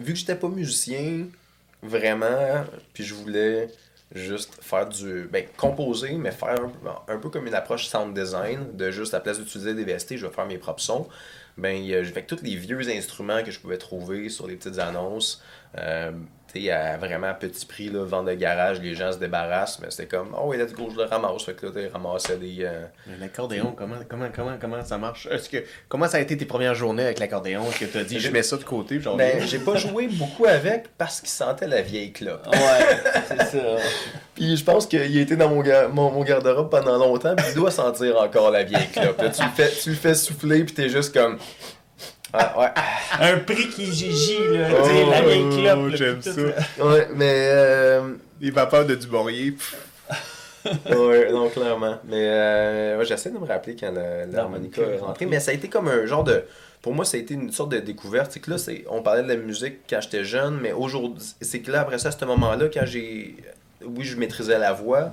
vu 0.00 0.12
que 0.12 0.18
j'étais 0.18 0.34
pas 0.34 0.48
musicien, 0.48 1.26
vraiment, 1.84 2.64
puis 2.92 3.04
je 3.04 3.14
voulais 3.14 3.68
juste 4.14 4.58
faire 4.62 4.88
du. 4.88 5.28
Ben, 5.30 5.44
composer, 5.56 6.12
mais 6.14 6.30
faire 6.30 6.56
un, 7.08 7.12
un 7.14 7.18
peu 7.18 7.30
comme 7.30 7.46
une 7.46 7.54
approche 7.54 7.86
sound 7.86 8.14
design, 8.18 8.76
de 8.76 8.90
juste 8.90 9.14
à 9.14 9.18
la 9.18 9.22
place 9.22 9.38
d'utiliser 9.38 9.74
des 9.74 9.84
VST, 9.84 10.16
je 10.16 10.26
vais 10.26 10.32
faire 10.32 10.46
mes 10.46 10.58
propres 10.58 10.82
sons. 10.82 11.08
Ben, 11.56 11.76
a- 11.92 11.98
avec 11.98 12.26
tous 12.26 12.40
les 12.42 12.56
vieux 12.56 12.88
instruments 12.90 13.42
que 13.42 13.50
je 13.50 13.60
pouvais 13.60 13.78
trouver 13.78 14.28
sur 14.28 14.46
les 14.46 14.56
petites 14.56 14.78
annonces, 14.78 15.42
euh, 15.78 16.12
à 16.70 16.96
vraiment 16.96 17.32
petit 17.34 17.66
prix, 17.66 17.88
là, 17.90 18.04
vente 18.04 18.26
de 18.26 18.34
garage, 18.34 18.80
les 18.80 18.94
gens 18.94 19.12
se 19.12 19.18
débarrassent, 19.18 19.78
mais 19.80 19.88
c'était 19.90 20.06
comme, 20.06 20.34
oh, 20.38 20.44
oui, 20.46 20.56
let's 20.56 20.72
go, 20.72 20.88
je 20.90 20.96
le 20.96 21.04
ramasse. 21.04 21.42
Fait 21.44 21.54
que 21.54 21.66
là, 21.66 21.72
tu 21.74 21.86
ramassais 21.92 22.36
des. 22.36 22.56
euh, 22.60 22.84
L'accordéon, 23.20 23.74
comment, 23.76 23.96
comment, 24.08 24.28
comment, 24.34 24.56
comment 24.60 24.84
ça 24.84 24.98
marche? 24.98 25.26
Est-ce 25.30 25.48
que, 25.48 25.58
Comment 25.88 26.08
ça 26.08 26.16
a 26.18 26.20
été 26.20 26.36
tes 26.36 26.44
premières 26.46 26.74
journées 26.74 27.04
avec 27.04 27.18
l'accordéon? 27.18 27.62
Est-ce 27.68 27.80
que 27.80 27.84
tu 27.92 27.98
as 27.98 28.04
dit, 28.04 28.20
je 28.20 28.30
mets 28.30 28.42
ça 28.42 28.56
de 28.56 28.64
côté 28.64 29.00
genre, 29.00 29.16
Ben, 29.16 29.40
j'ai 29.46 29.58
pas 29.58 29.76
joué 29.76 30.08
beaucoup 30.08 30.46
avec 30.46 30.88
parce 30.96 31.20
qu'il 31.20 31.30
sentait 31.30 31.66
la 31.66 31.82
vieille 31.82 32.12
clope. 32.12 32.46
Ouais, 32.46 33.12
c'est 33.28 33.58
ça. 33.58 33.76
Puis 34.34 34.56
je 34.56 34.64
pense 34.64 34.86
qu'il 34.86 35.00
a 35.00 35.04
été 35.22 35.36
dans 35.36 35.48
mon, 35.48 35.60
ga- 35.62 35.86
mon, 35.88 36.10
mon 36.10 36.24
garde-robe 36.24 36.68
pendant 36.68 36.98
longtemps, 36.98 37.36
puis 37.36 37.46
il 37.50 37.54
doit 37.54 37.70
sentir 37.70 38.20
encore 38.20 38.50
la 38.50 38.64
vieille 38.64 38.88
clope. 38.92 39.20
Là, 39.22 39.28
tu, 39.30 39.42
le 39.42 39.48
fais, 39.50 39.70
tu 39.70 39.90
le 39.90 39.94
fais 39.94 40.14
souffler, 40.14 40.64
puis 40.64 40.74
t'es 40.74 40.88
juste 40.88 41.14
comme. 41.14 41.38
Ah, 42.36 42.58
ouais. 42.60 42.68
Un 43.20 43.38
prix 43.38 43.68
qui 43.68 43.86
gigi, 43.92 44.38
là. 44.50 44.68
Oh, 44.72 44.82
tu 44.86 44.90
sais, 44.90 45.06
la 45.06 45.22
vieille 45.22 45.62
clope. 45.62 45.94
j'aime 45.94 46.20
ça. 46.22 46.32
Ouais, 46.84 47.08
mais. 47.14 47.48
euh, 47.52 48.14
Les 48.40 48.50
vapeurs 48.50 48.84
de 48.84 48.94
Dubourier. 48.96 49.52
pff, 49.52 49.76
ouais, 50.90 51.30
non, 51.30 51.48
clairement. 51.50 51.98
Mais 52.04 52.26
euh, 52.28 52.98
ouais, 52.98 53.04
j'essaie 53.04 53.30
de 53.30 53.38
me 53.38 53.46
rappeler 53.46 53.76
quand 53.78 53.92
l'harmonica 54.32 54.82
est 54.82 54.98
rentrée. 54.98 55.26
Mais 55.26 55.38
ça 55.40 55.50
a 55.50 55.54
été 55.54 55.68
comme 55.68 55.88
un 55.88 56.06
genre 56.06 56.24
de. 56.24 56.42
Pour 56.82 56.94
moi, 56.94 57.04
ça 57.04 57.16
a 57.16 57.20
été 57.20 57.34
une 57.34 57.52
sorte 57.52 57.70
de 57.72 57.78
découverte. 57.78 58.32
C'est 58.32 58.40
que 58.40 58.50
là, 58.50 58.58
c'est- 58.58 58.84
on 58.90 59.00
parlait 59.02 59.22
de 59.22 59.28
la 59.28 59.36
musique 59.36 59.78
quand 59.88 60.00
j'étais 60.02 60.24
jeune, 60.24 60.58
mais 60.60 60.72
aujourd'hui, 60.72 61.22
c'est 61.40 61.60
que 61.60 61.70
là, 61.70 61.80
après 61.82 61.98
ça, 61.98 62.08
à 62.08 62.12
ce 62.12 62.24
moment-là, 62.24 62.66
quand 62.72 62.84
j'ai. 62.84 63.36
Oui, 63.84 64.04
je 64.04 64.16
maîtrisais 64.16 64.58
la 64.58 64.72
voix, 64.72 65.12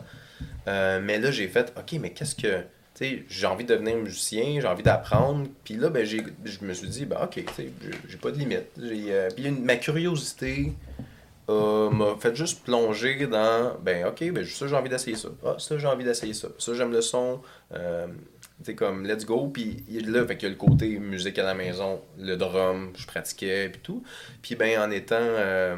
euh, 0.67 0.99
mais 1.03 1.19
là, 1.19 1.31
j'ai 1.31 1.47
fait, 1.47 1.71
OK, 1.77 1.99
mais 2.01 2.09
qu'est-ce 2.11 2.35
que. 2.35 2.47
J'ai 3.29 3.47
envie 3.47 3.63
de 3.65 3.73
devenir 3.73 3.97
musicien, 3.97 4.59
j'ai 4.61 4.67
envie 4.67 4.83
d'apprendre. 4.83 5.47
Puis 5.63 5.75
là, 5.75 5.89
ben, 5.89 6.05
je 6.05 6.65
me 6.65 6.73
suis 6.73 6.87
dit, 6.87 7.05
ben, 7.05 7.17
OK, 7.23 7.43
j'ai- 7.57 8.17
pas 8.17 8.31
de 8.31 8.37
limite. 8.37 8.67
Euh, 8.79 9.29
puis 9.35 9.49
ma 9.51 9.75
curiosité 9.77 10.73
euh, 11.49 11.89
m'a 11.89 12.15
fait 12.19 12.35
juste 12.35 12.63
plonger 12.63 13.27
dans 13.27 13.75
ben 13.83 14.05
ok 14.05 14.31
ben 14.31 14.45
ça 14.45 14.67
j'ai 14.67 14.75
envie 14.75 14.89
d'essayer 14.89 15.17
ça 15.17 15.29
ah 15.45 15.55
ça 15.57 15.77
j'ai 15.77 15.87
envie 15.87 16.03
d'essayer 16.03 16.33
ça 16.33 16.47
ça 16.57 16.73
j'aime 16.75 16.91
le 16.91 17.01
son 17.01 17.41
euh, 17.73 18.07
c'est 18.63 18.75
comme 18.75 19.05
let's 19.05 19.25
go 19.25 19.47
puis 19.47 19.83
là 20.05 20.25
fait 20.25 20.37
qu'il 20.37 20.47
y 20.47 20.51
a 20.51 20.53
le 20.53 20.59
côté 20.59 20.99
musique 20.99 21.39
à 21.39 21.43
la 21.43 21.55
maison 21.55 21.99
le 22.19 22.35
drum 22.35 22.91
je 22.95 23.05
pratiquais 23.07 23.69
puis 23.69 23.81
tout 23.83 24.03
puis 24.41 24.55
ben 24.55 24.79
en 24.79 24.91
étant 24.91 25.15
euh, 25.19 25.75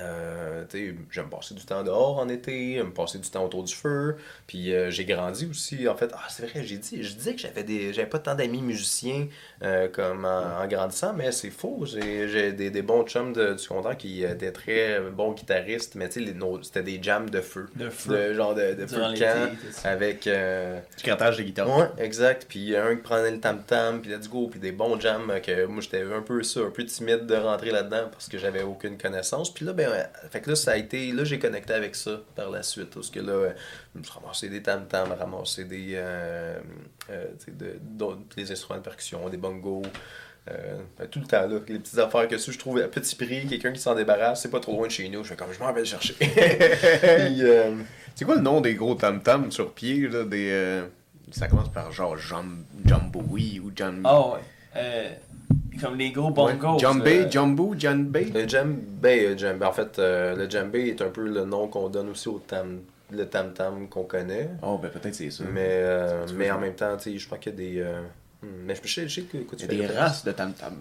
euh, 0.00 0.64
j'aime 1.10 1.28
passer 1.28 1.54
du 1.54 1.64
temps 1.64 1.82
dehors 1.82 2.18
en 2.18 2.28
été, 2.28 2.82
me 2.82 2.92
passer 2.92 3.18
du 3.18 3.28
temps 3.28 3.44
autour 3.44 3.64
du 3.64 3.74
feu. 3.74 4.16
Puis 4.46 4.72
euh, 4.72 4.90
j'ai 4.90 5.04
grandi 5.04 5.46
aussi. 5.46 5.88
En 5.88 5.96
fait, 5.96 6.10
ah, 6.14 6.26
c'est 6.28 6.46
vrai, 6.46 6.64
j'ai 6.64 6.78
dit, 6.78 7.02
je 7.02 7.14
disais 7.14 7.34
que 7.34 7.40
j'avais 7.40 7.92
j'avais 7.92 8.08
pas 8.08 8.18
tant 8.18 8.34
d'amis 8.34 8.62
musiciens 8.62 9.28
euh, 9.62 9.88
comme 9.88 10.24
en, 10.24 10.60
en 10.62 10.66
grandissant, 10.66 11.12
mais 11.14 11.32
c'est 11.32 11.50
faux. 11.50 11.84
J'ai, 11.86 12.52
des, 12.52 12.70
des 12.70 12.82
bons 12.82 13.04
chums 13.04 13.32
de, 13.32 13.52
du 13.52 13.58
secondaire 13.58 13.96
qui 13.96 14.22
étaient 14.24 14.52
très 14.52 15.00
bons 15.00 15.32
guitaristes, 15.32 15.94
mais 15.94 16.08
tu 16.08 16.24
sais, 16.24 16.34
c'était 16.62 16.82
des 16.82 16.98
jams 17.02 17.30
de 17.30 17.40
feu. 17.40 17.66
De 17.74 17.88
feu. 17.90 18.28
De, 18.28 18.34
genre 18.34 18.54
de, 18.54 18.74
de 18.74 18.86
feu 18.86 18.96
de 18.96 19.18
camp 19.18 19.50
avec. 19.84 20.26
euh, 20.26 20.78
Du 20.98 21.04
grattage 21.04 21.36
de 21.38 21.42
guitare. 21.42 21.68
Ouais, 21.76 21.88
exact. 21.98 22.46
Puis 22.48 22.76
un 22.76 22.96
qui 22.96 23.02
prenait 23.02 23.30
le 23.30 23.40
tam-tam, 23.40 24.00
puis 24.00 24.10
let's 24.10 24.28
go, 24.28 24.48
puis 24.50 24.60
des 24.60 24.72
bons 24.72 25.00
jams 25.00 25.30
euh, 25.30 25.40
que 25.40 25.64
moi 25.66 25.80
j'étais 25.80 26.02
un 26.02 26.22
peu 26.22 26.42
ça, 26.42 26.60
un 26.60 26.70
peu 26.70 26.84
timide 26.84 27.26
de 27.26 27.34
rentrer 27.36 27.70
là-dedans 27.70 28.08
parce 28.12 28.28
que 28.28 28.38
j'avais 28.38 28.62
aucune 28.62 28.98
connaissance. 28.98 29.52
Puis 29.52 29.64
là, 29.64 29.72
ben, 29.72 29.88
ouais, 29.90 30.04
fait 30.30 30.40
que 30.40 30.50
là, 30.50 30.56
ça 30.56 30.72
a 30.72 30.76
été, 30.76 31.12
là, 31.12 31.24
j'ai 31.24 31.38
connecté 31.38 31.72
avec 31.72 31.94
ça 31.96 32.20
par 32.34 32.50
la 32.50 32.62
suite. 32.62 32.90
Parce 32.94 33.10
que 33.10 33.20
là, 33.20 33.32
euh, 33.32 33.50
je 33.94 33.98
me 34.00 34.04
suis 34.04 34.12
ramassé 34.12 34.48
des 34.48 34.62
tam-tams, 34.62 35.12
ramassé 35.18 35.64
des, 35.64 35.92
euh, 35.94 36.58
euh, 37.10 37.26
de- 37.48 37.78
d'autres- 37.82 38.20
des 38.36 38.50
instruments 38.52 38.78
de 38.78 38.84
percussion, 38.84 39.28
des 39.28 39.36
bongos. 39.36 39.82
Euh, 40.48 40.76
ben, 40.98 41.08
tout 41.08 41.18
le 41.18 41.26
temps 41.26 41.40
là, 41.48 41.58
les 41.68 41.78
petites 41.80 41.98
affaires 41.98 42.28
que 42.28 42.38
ça, 42.38 42.52
je 42.52 42.58
trouve 42.58 42.78
à 42.78 42.86
petit 42.86 43.16
prix, 43.16 43.46
quelqu'un 43.48 43.72
qui 43.72 43.80
s'en 43.80 43.94
débarrasse, 43.96 44.42
c'est 44.42 44.50
pas 44.50 44.60
trop 44.60 44.72
loin 44.76 44.86
de 44.86 44.92
chez 44.92 45.08
nous, 45.08 45.24
je 45.24 45.30
fais 45.30 45.36
comme 45.36 45.52
je 45.52 45.58
m'en 45.58 45.72
vais 45.72 45.80
le 45.80 45.86
chercher. 45.86 46.14
Puis, 46.20 46.30
euh, 47.42 47.72
C'est 48.14 48.24
quoi 48.24 48.36
le 48.36 48.42
nom 48.42 48.60
des 48.60 48.74
gros 48.76 48.94
tam-tams 48.94 49.50
sur 49.50 49.72
pied, 49.72 50.06
là, 50.08 50.24
des... 50.24 50.50
euh, 50.52 50.86
Ça 51.32 51.48
commence 51.48 51.70
par 51.72 51.90
genre 51.90 52.16
Jum- 52.16 52.64
Jumboui 52.84 53.60
ou. 53.60 53.72
Ah 54.04 54.20
ouais. 54.28 54.38
Euh, 54.76 55.08
comme 55.80 55.96
les 55.98 56.10
gros 56.12 56.30
bongos. 56.30 56.78
Jumbé, 56.78 57.22
euh, 57.24 57.30
Jumbo, 57.30 57.74
Junbei? 57.76 58.26
Le 58.32 58.46
djembé, 58.48 59.36
en 59.64 59.72
fait, 59.72 59.98
euh, 59.98 60.36
le 60.36 60.48
djembé 60.48 60.88
est 60.88 61.02
un 61.02 61.08
peu 61.08 61.22
le 61.26 61.44
nom 61.44 61.66
qu'on 61.68 61.88
donne 61.88 62.08
aussi 62.10 62.28
au 62.28 62.38
tam, 62.38 62.80
le 63.10 63.26
tam 63.28 63.52
tam 63.52 63.88
qu'on 63.88 64.04
connaît. 64.04 64.50
Oh, 64.62 64.78
ben 64.78 64.90
peut-être 64.90 65.14
c'est 65.14 65.30
ça. 65.30 65.44
Mais, 65.52 65.68
euh, 65.68 66.24
Tu 66.26 66.34
mais 66.34 66.50
en 66.50 66.58
même 66.58 66.74
temps, 66.74 66.96
tu 66.96 67.12
sais, 67.12 67.18
je 67.18 67.28
pense 67.28 67.38
qu'il 67.38 67.52
y 67.52 67.54
a 67.54 67.58
des. 67.58 67.78
euh, 67.80 68.00
hmm, 68.42 68.46
mais 68.64 68.74
je 68.82 68.92
sais, 68.92 69.08
je 69.08 69.14
sais 69.20 69.22
que 69.26 69.38
quoi 69.38 69.56
Il 69.60 69.68
tu 69.68 69.74
y 69.76 69.84
a 69.84 69.88
des 69.88 69.94
races 69.94 70.24
de 70.24 70.32
tam-tam. 70.32 70.74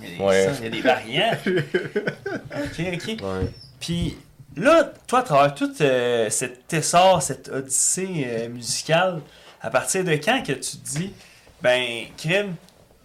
Il 0.00 0.08
y 0.10 0.14
a 0.14 0.18
des, 0.18 0.24
Ouais. 0.24 0.48
il 0.58 0.64
y 0.64 0.66
a 0.66 0.70
des 0.70 0.80
variants. 0.80 1.32
ok, 1.46 2.80
ok. 2.94 3.06
Ouais. 3.22 3.48
Puis 3.80 4.16
là, 4.56 4.92
toi, 5.06 5.20
à 5.20 5.22
travers 5.22 5.54
tout 5.54 5.72
euh, 5.80 6.30
cet 6.30 6.72
essor, 6.72 7.22
cette 7.22 7.48
odyssée 7.48 8.24
euh, 8.26 8.48
musicale, 8.48 9.20
à 9.60 9.70
partir 9.70 10.04
de 10.04 10.12
quand 10.12 10.42
que 10.42 10.52
tu 10.52 10.76
te 10.78 10.88
dis, 10.98 11.12
ben, 11.60 12.04
crime, 12.16 12.54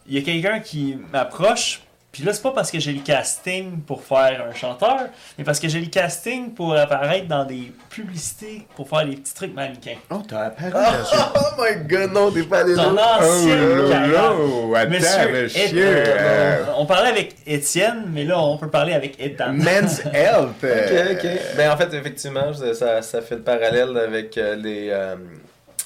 il 0.08 0.16
y 0.16 0.18
a 0.18 0.22
quelqu'un 0.22 0.60
qui 0.60 0.98
m'approche, 1.12 1.82
puis 2.18 2.26
là, 2.26 2.34
c'est 2.34 2.42
pas 2.42 2.50
parce 2.50 2.72
que 2.72 2.80
j'ai 2.80 2.94
le 2.94 3.02
casting 3.02 3.80
pour 3.82 4.02
faire 4.04 4.44
un 4.50 4.52
chanteur, 4.52 5.02
mais 5.38 5.44
parce 5.44 5.60
que 5.60 5.68
j'ai 5.68 5.80
le 5.80 5.86
casting 5.86 6.52
pour 6.52 6.76
apparaître 6.76 7.28
dans 7.28 7.46
des 7.46 7.72
publicités 7.92 8.66
pour 8.76 8.90
faire 8.90 9.06
des 9.06 9.18
petits 9.18 9.36
trucs 9.36 9.54
mannequins. 9.54 9.98
Oh, 10.10 10.24
t'as 10.28 10.46
apparu 10.46 10.72
Oh 10.74 11.62
my 11.62 11.88
god, 11.88 12.14
non, 12.14 12.32
t'es 12.32 12.42
pas 12.42 12.62
allé 12.62 12.74
Ton 12.74 12.96
carrière. 12.96 14.34
Oh, 14.36 14.74
attends, 14.76 14.90
Monsieur, 14.90 15.44
monsieur. 15.44 15.62
Ed- 15.62 15.78
euh, 15.78 16.66
on 16.80 16.88
parlait 16.88 17.10
avec 17.10 17.36
Étienne, 17.46 18.06
mais 18.12 18.24
là, 18.24 18.40
on 18.40 18.58
peut 18.58 18.72
parler 18.72 18.94
avec 18.94 19.20
Ethan. 19.20 19.54
Men's 19.54 20.02
Health. 20.12 20.56
Ok, 20.58 20.64
euh, 20.64 21.14
ok. 21.14 21.28
Ben, 21.56 21.70
en 21.72 21.78
fait, 21.78 21.94
effectivement, 21.94 22.52
ça, 22.52 23.22
fait 23.22 23.36
le 23.36 23.44
parallèle 23.44 23.96
avec 23.96 24.40
euh, 24.40 24.56
les, 24.56 24.90
euh, 24.90 25.18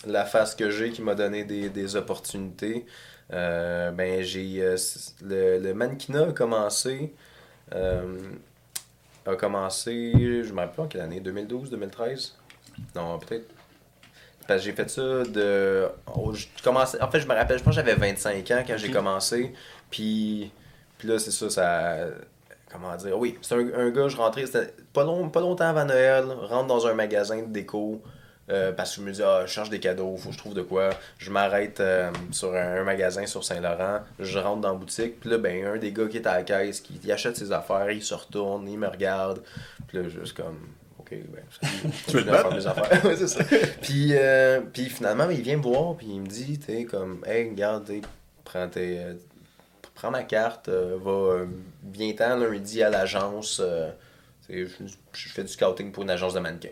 la 0.07 0.23
face 0.23 0.55
que 0.55 0.71
j'ai 0.71 0.91
qui 0.91 1.01
m'a 1.01 1.13
donné 1.13 1.43
des, 1.43 1.67
des 1.67 1.95
opportunités. 1.97 2.85
Euh, 3.31 3.91
ben, 3.91 4.21
j'ai. 4.23 4.61
euh, 4.61 4.77
le, 5.23 5.59
le 5.59 5.73
mannequinat 5.73 6.29
a 6.29 6.31
commencé. 6.33 7.13
euh, 7.73 8.17
a 9.25 9.35
commencé. 9.35 10.11
Je 10.43 10.51
me 10.53 10.59
rappelle 10.59 10.75
pas 10.75 10.83
en 10.83 10.87
quelle 10.87 11.01
année 11.01 11.19
2012, 11.19 11.69
2013 11.69 12.35
Non, 12.95 13.19
peut-être. 13.19 13.47
Parce 14.47 14.61
que 14.61 14.65
j'ai 14.65 14.73
fait 14.73 14.89
ça 14.89 15.23
de. 15.23 15.87
oh, 16.15 16.33
en 16.67 17.11
fait, 17.11 17.19
je 17.19 17.27
me 17.27 17.33
rappelle, 17.33 17.59
je 17.59 17.63
pense 17.63 17.75
que 17.75 17.81
j'avais 17.81 17.95
25 17.95 18.51
ans 18.51 18.63
quand 18.67 18.77
j'ai 18.77 18.91
commencé. 18.91 19.53
Puis, 19.89 20.51
puis 20.97 21.07
là, 21.07 21.19
c'est 21.19 21.31
ça, 21.31 21.49
ça. 21.49 21.97
Comment 22.71 22.95
dire 22.95 23.17
Oui, 23.17 23.37
c'est 23.41 23.55
un, 23.55 23.73
un 23.79 23.89
gars, 23.91 24.07
je 24.07 24.17
rentrais, 24.17 24.45
c'était 24.45 24.73
pas, 24.93 25.03
long, 25.03 25.29
pas 25.29 25.41
longtemps 25.41 25.67
avant 25.67 25.85
Noël, 25.85 26.25
rentre 26.25 26.67
dans 26.67 26.87
un 26.87 26.93
magasin 26.93 27.41
de 27.43 27.47
déco. 27.47 28.01
Euh, 28.51 28.73
parce 28.73 28.95
que 28.95 29.01
je 29.01 29.05
me 29.05 29.11
dis, 29.13 29.23
ah, 29.23 29.43
je 29.45 29.51
cherche 29.51 29.69
des 29.69 29.79
cadeaux, 29.79 30.17
faut 30.17 30.29
que 30.29 30.33
je 30.33 30.37
trouve 30.37 30.53
de 30.53 30.61
quoi. 30.61 30.89
Je 31.17 31.31
m'arrête 31.31 31.79
euh, 31.79 32.11
sur 32.31 32.53
un, 32.53 32.81
un 32.81 32.83
magasin 32.83 33.25
sur 33.25 33.43
Saint-Laurent, 33.43 33.99
je 34.19 34.39
rentre 34.39 34.61
dans 34.61 34.73
la 34.73 34.77
boutique, 34.77 35.19
puis 35.21 35.29
là, 35.29 35.37
ben, 35.37 35.65
un 35.65 35.77
des 35.77 35.93
gars 35.93 36.07
qui 36.07 36.17
est 36.17 36.27
à 36.27 36.35
la 36.35 36.43
caisse, 36.43 36.81
qui 36.81 36.99
il 37.01 37.11
achète 37.11 37.37
ses 37.37 37.51
affaires, 37.51 37.89
il 37.91 38.03
se 38.03 38.13
retourne, 38.13 38.67
il 38.67 38.77
me 38.77 38.87
regarde, 38.87 39.41
puis 39.87 39.99
là, 39.99 40.09
juste 40.09 40.35
comme, 40.35 40.59
ok, 40.99 41.11
ben, 41.11 41.43
je 42.09 42.17
veux 42.17 42.23
faire 42.23 42.51
mes 42.51 42.67
affaires. 42.67 43.05
Ouais, 43.05 43.15
c'est 43.15 43.27
ça. 43.27 43.43
Puis, 43.81 44.09
euh, 44.11 44.59
puis 44.73 44.89
finalement, 44.89 45.29
il 45.29 45.41
vient 45.41 45.57
me 45.57 45.63
voir, 45.63 45.95
puis 45.95 46.07
il 46.09 46.21
me 46.21 46.27
dit, 46.27 46.59
tu 46.59 46.65
sais, 46.65 46.83
comme, 46.83 47.23
hey, 47.25 47.49
regarde, 47.49 47.85
tu 47.85 48.01
prends, 48.43 48.67
tes, 48.67 48.99
prends 49.95 50.11
ma 50.11 50.23
carte, 50.23 50.67
va 50.67 51.11
euh, 51.11 51.45
bien-temps 51.83 52.35
lundi 52.35 52.83
à 52.83 52.89
l'agence. 52.89 53.61
tu 54.45 54.67
je 55.13 55.29
fais 55.29 55.43
du 55.43 55.49
scouting 55.49 55.93
pour 55.93 56.03
une 56.03 56.09
agence 56.09 56.33
de 56.33 56.39
mannequins. 56.39 56.69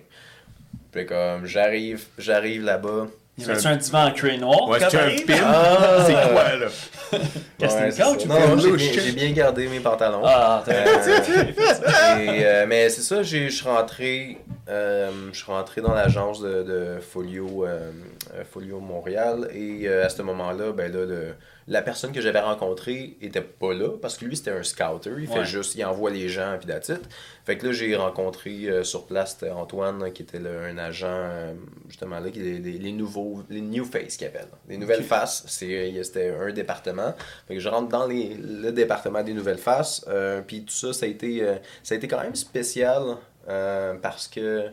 Puis 0.92 1.06
comme, 1.06 1.46
j'arrive, 1.46 2.06
j'arrive 2.18 2.64
là-bas. 2.64 3.08
Il 3.38 3.48
y 3.48 3.50
avait 3.50 3.68
un 3.68 3.78
divan 3.78 4.06
en 4.08 4.12
cuir 4.12 4.38
noir. 4.40 4.68
Ouais, 4.68 4.80
c'est 4.80 4.98
un 4.98 5.26
pin? 5.26 5.42
Ah! 5.46 6.04
C'est 6.06 6.14
quoi, 6.14 6.56
là? 6.58 6.68
Casting 7.58 8.06
Ouais, 8.06 8.14
ou 8.52 8.56
Non, 8.56 8.78
j'ai 8.78 9.12
bien, 9.14 9.32
gardé 9.32 9.68
mes 9.68 9.80
pantalons. 9.80 10.22
Ah, 10.26 10.62
t'as 10.66 10.74
Euh, 10.74 12.20
et, 12.20 12.46
euh, 12.46 12.66
mais 12.68 12.90
c'est 12.90 13.02
ça, 13.02 13.24
j'ai- 13.24 13.50
je 13.50 13.56
suis 13.56 13.68
rentré, 13.68 14.38
euh, 14.68 15.10
je 15.32 15.38
suis 15.38 15.52
rentré 15.52 15.80
dans 15.80 15.94
l'agence 15.94 16.42
de, 16.42 16.64
de 16.64 16.86
Folio, 17.00 17.66
euh, 17.66 17.92
Folio 18.52 18.80
Montréal 18.80 19.48
et 19.54 19.88
euh, 19.88 20.06
à 20.06 20.10
ce 20.10 20.22
moment-là, 20.22 20.72
ben 20.74 20.92
là, 20.92 21.06
le- 21.06 21.34
la 21.70 21.82
personne 21.82 22.12
que 22.12 22.20
j'avais 22.20 22.40
rencontrée 22.42 23.16
était 23.22 23.42
pas 23.42 23.74
là 23.74 23.90
parce 24.02 24.18
que 24.18 24.26
lui 24.26 24.36
c'était 24.36 24.52
un 24.52 24.64
scouter, 24.64 25.12
il 25.20 25.28
fait 25.28 25.46
juste, 25.46 25.76
il 25.76 25.86
envoie 25.86 26.10
les 26.10 26.28
gens 26.28 26.58
puis 26.60 26.70
it. 26.72 27.00
Fait 27.46 27.58
que 27.58 27.68
là 27.68 27.72
j'ai 27.72 27.96
rencontré 27.96 28.66
euh, 28.66 28.84
sur 28.84 29.06
place 29.06 29.38
Antoine 29.56 30.12
qui 30.12 30.24
était 30.24 30.40
le- 30.40 30.60
un 30.66 30.78
agent 30.78 31.08
euh, 31.08 31.54
justement 31.88 32.20
là 32.20 32.30
qui 32.32 32.40
les, 32.40 32.58
les, 32.60 32.78
les 32.80 32.92
nouveaux, 32.92 33.44
les 33.50 33.62
new 33.62 33.86
face 33.86 34.18
qu'ils 34.18 34.28
appellent, 34.28 34.48
les 34.68 34.78
nouvelles 34.78 35.04
faces. 35.04 35.44
C'est 35.48 36.04
c'était 36.04 36.34
un 36.38 36.52
département. 36.52 37.14
Fait 37.48 37.54
que 37.56 37.60
je 37.62 37.70
rentre 37.70 37.88
dans 37.90 38.08
les, 38.08 38.34
le 38.36 38.72
département 38.72 39.22
des 39.24 39.34
nouvelles 39.34 39.58
faces. 39.60 40.04
euh, 40.10 40.42
puis 40.42 40.66
tout 40.66 40.74
ça, 40.74 40.92
ça 40.92 41.06
a 41.06 41.10
été, 41.10 41.46
ça 41.84 41.94
a 41.94 41.98
été 41.98 42.08
quand 42.08 42.22
même 42.22 42.36
spécial 42.36 43.02
parce 44.02 44.28
que. 44.28 44.68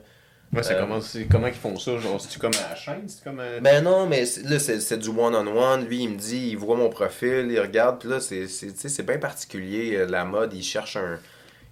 Ouais, 0.57 0.63
Euh, 0.73 1.25
comment 1.31 1.47
ils 1.47 1.53
font 1.55 1.79
ça? 1.79 1.99
Genre, 1.99 2.21
c'est-tu 2.21 2.39
comme 2.39 2.53
à 2.55 2.71
la 2.71 2.75
chaîne? 2.77 3.07
Comme 3.23 3.41
à... 3.41 3.61
Ben 3.61 3.83
non, 3.85 4.07
mais 4.07 4.25
là, 4.45 4.59
c'est 4.59 4.99
du 4.99 5.09
one-on-one. 5.09 5.85
Lui, 5.87 6.03
il 6.05 6.11
me 6.11 6.17
dit, 6.17 6.49
il 6.51 6.57
voit 6.57 6.77
mon 6.77 6.89
profil, 6.89 7.49
il 7.51 7.61
regarde. 7.61 8.01
Puis 8.01 8.09
là, 8.09 8.21
c'est 8.21 9.07
bien 9.07 9.19
particulier. 9.19 9.97
euh, 9.97 10.07
La 10.07 10.25
mode, 10.25 10.53
il 10.55 10.63
cherche 10.63 10.97
un. 10.97 11.19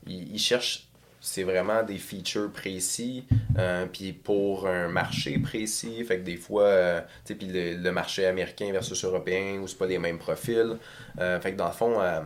Il, 0.07 0.33
il 0.35 0.39
cherche. 0.39 0.87
C'est 1.27 1.43
vraiment 1.43 1.83
des 1.83 1.97
features 1.97 2.51
précis, 2.53 3.25
euh, 3.59 3.87
puis 3.91 4.13
pour 4.13 4.69
un 4.69 4.89
marché 4.89 5.39
précis. 5.39 6.05
Fait 6.05 6.19
que 6.19 6.23
des 6.23 6.37
fois, 6.37 6.65
euh, 6.65 7.01
tu 7.25 7.33
sais, 7.33 7.35
puis 7.35 7.47
le, 7.47 7.77
le 7.83 7.93
marché 7.93 8.27
américain 8.27 8.71
versus 8.71 9.03
européen, 9.05 9.59
où 9.63 9.67
c'est 9.67 9.79
pas 9.79 9.87
les 9.87 9.99
mêmes 9.99 10.19
profils. 10.19 10.77
Euh, 11.19 11.41
fait 11.41 11.53
que 11.53 11.57
dans 11.57 11.69
le 11.69 11.73
fond, 11.73 11.99
euh, 11.99 12.21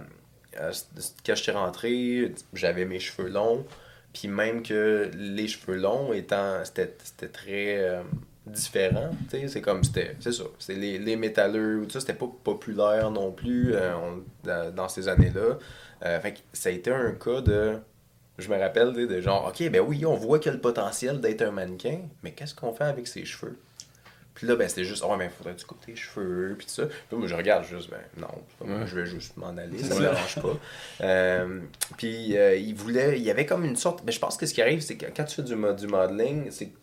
euh, 0.59 0.72
quand 1.24 1.36
je 1.36 1.43
suis 1.44 1.52
rentré, 1.52 2.35
j'avais 2.55 2.86
mes 2.86 2.98
cheveux 2.98 3.28
longs. 3.28 3.64
Puis 4.12 4.28
même 4.28 4.62
que 4.62 5.10
les 5.14 5.48
cheveux 5.48 5.76
longs 5.76 6.12
étant. 6.12 6.64
C'était 6.64 6.89
très. 7.28 7.78
euh, 7.78 8.02
différent, 8.48 9.10
c'est 9.30 9.60
comme, 9.60 9.85
c'était, 9.85 10.16
c'est 10.20 10.32
ça, 10.32 10.44
c'est 10.59 10.74
les, 10.74 10.98
les 10.98 11.16
métalleux, 11.16 11.80
ou 11.80 11.85
tout 11.85 11.90
ça, 11.93 12.01
c'était 12.01 12.14
pas 12.14 12.30
populaire 12.44 13.10
non 13.10 13.32
plus 13.32 13.74
euh, 13.74 13.94
on- 13.97 14.70
dans, 14.72 14.89
ces 14.89 15.09
années-là. 15.09 15.59
Euh, 16.05 16.20
fait 16.20 16.35
que 16.35 16.39
ça 16.52 16.68
a 16.70 16.72
été 16.72 16.90
un 16.90 17.12
cas 17.12 17.40
de, 17.40 17.78
je 18.39 18.48
me 18.51 18.59
rappelle 18.59 18.93
de 18.94 19.20
genre, 19.20 19.48
ok, 19.48 19.70
ben 19.70 19.80
oui, 19.86 20.06
on 20.06 20.14
voit 20.14 20.39
qu'il 20.39 20.47
y 20.51 20.52
a 20.52 20.55
le 20.55 20.60
potentiel 20.60 21.20
d'être 21.20 21.43
un 21.43 21.51
mannequin, 21.51 22.01
mais 22.22 22.32
qu'est-ce 22.32 22.55
qu'on 22.55 22.72
fait 22.72 22.85
avec 22.85 23.06
ses 23.06 23.24
cheveux? 23.24 23.59
Puis 24.39 24.47
là, 24.47 24.55
ben, 24.55 24.69
c'était 24.69 24.85
juste, 24.85 25.02
oh, 25.05 25.16
ben, 25.16 25.28
faudrait-tu 25.28 25.66
couper 25.66 25.86
tes 25.86 25.97
cheveux, 25.97 26.55
puis 26.56 26.65
tout 26.65 26.73
ça. 26.73 26.86
Puis 26.86 26.97
là, 27.10 27.19
moi, 27.19 27.27
je 27.27 27.35
regarde 27.35 27.65
juste, 27.65 27.90
ben, 27.90 27.98
non, 28.16 28.86
je 28.86 28.94
vais 28.94 29.05
juste 29.05 29.36
m'en 29.36 29.48
aller, 29.48 29.82
ça 29.82 29.97
me 29.97 30.01
dérange 30.01 30.36
pas. 30.36 30.56
Euh, 31.01 31.60
puis, 31.97 32.39
euh, 32.39 32.55
il 32.55 32.73
voulait, 32.77 33.19
il 33.19 33.24
y 33.24 33.32
avait 33.32 33.47
comme 33.47 33.65
une 33.65 33.74
sorte, 33.74 34.05
mais 34.06 34.12
je 34.12 34.20
pense 34.20 34.36
que 34.36 34.47
ce 34.47 34.55
qui 34.55 34.62
arrive, 34.62 34.81
c'est 34.81 34.97
que 34.97 35.06
quand 35.06 35.24
tu 35.24 35.35
fais 35.35 35.43
du, 35.43 35.56
du 35.56 35.86
modeling, 35.89 36.52
c'est 36.52 36.66
que 36.66 36.78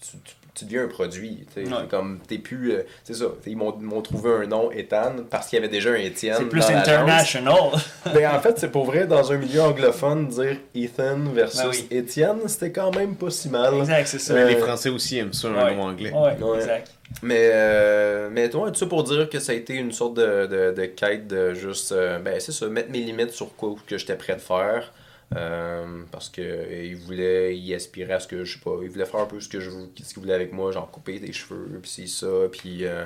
tu, 0.00 0.16
tu, 0.24 0.34
tu 0.56 0.64
deviens 0.64 0.84
un 0.84 0.88
produit. 0.88 1.46
tu 1.54 1.64
sais. 1.64 1.68
Ouais. 1.70 1.76
C'est 1.82 1.88
comme, 1.88 2.18
t'es 2.26 2.38
plus, 2.38 2.72
euh, 2.72 2.82
c'est 3.04 3.14
ça, 3.14 3.26
ils 3.46 3.56
m'ont 3.56 3.76
m'ont 3.76 4.00
trouvé 4.02 4.30
un 4.32 4.46
nom, 4.46 4.70
Ethan, 4.72 5.12
parce 5.30 5.48
qu'il 5.48 5.58
y 5.58 5.62
avait 5.62 5.70
déjà 5.70 5.90
un 5.90 5.94
Étienne. 5.96 6.36
C'est 6.38 6.44
plus 6.48 6.60
dans 6.60 6.76
international. 6.76 7.54
Ben, 8.14 8.30
en 8.30 8.40
fait, 8.40 8.58
c'est 8.58 8.70
pour 8.70 8.84
vrai, 8.84 9.06
dans 9.06 9.32
un 9.32 9.36
milieu 9.36 9.62
anglophone, 9.62 10.28
dire 10.28 10.56
Ethan 10.74 11.18
versus 11.34 11.60
Ben 11.60 11.68
oui. 11.70 11.86
Étienne, 11.90 12.38
c'était 12.46 12.70
quand 12.72 12.94
même 12.94 13.16
pas 13.16 13.30
si 13.30 13.48
mal. 13.48 13.74
exact, 13.74 14.06
c'est 14.06 14.18
ça. 14.18 14.34
Euh, 14.34 14.46
Les 14.48 14.56
Français 14.56 14.88
aussi 14.90 15.18
aiment 15.18 15.32
ça, 15.32 15.48
un 15.48 15.54
Ouais. 15.64 15.74
nom 15.74 15.82
anglais. 15.82 16.12
Ouais, 16.12 16.36
Ouais. 16.42 16.56
exact. 16.58 16.90
Mais, 17.22 17.50
euh, 17.52 18.28
mais 18.32 18.48
toi, 18.50 18.70
tout 18.70 18.78
ça 18.78 18.86
pour 18.86 19.04
dire 19.04 19.28
que 19.28 19.38
ça 19.38 19.52
a 19.52 19.54
été 19.54 19.74
une 19.74 19.92
sorte 19.92 20.14
de, 20.14 20.46
de, 20.46 20.72
de 20.72 20.86
quête 20.86 21.26
de 21.28 21.54
juste, 21.54 21.92
euh, 21.92 22.18
ben 22.18 22.40
c'est 22.40 22.50
ça, 22.52 22.66
mettre 22.66 22.90
mes 22.90 22.98
limites 22.98 23.30
sur 23.30 23.54
quoi 23.54 23.74
que 23.86 23.96
j'étais 23.96 24.16
prêt 24.16 24.34
de 24.34 24.40
faire. 24.40 24.92
Euh, 25.34 26.02
parce 26.12 26.28
que 26.28 26.40
euh, 26.40 26.84
il 26.84 26.96
voulait, 26.96 27.58
il 27.58 27.74
aspirait 27.74 28.12
à 28.14 28.20
ce 28.20 28.28
que, 28.28 28.44
je 28.44 28.54
sais 28.54 28.64
pas, 28.64 28.76
il 28.82 28.88
voulait 28.88 29.04
faire 29.06 29.20
un 29.20 29.26
peu 29.26 29.40
ce 29.40 29.48
que 29.48 29.58
je 29.58 29.70
ce 29.70 30.14
qu'il 30.14 30.22
voulait 30.22 30.34
avec 30.34 30.52
moi, 30.52 30.70
genre 30.70 30.88
couper 30.90 31.20
tes 31.20 31.32
cheveux, 31.32 31.80
puis 31.82 31.90
c'est 31.90 32.06
ça, 32.06 32.48
puis... 32.52 32.84
euh, 32.86 33.04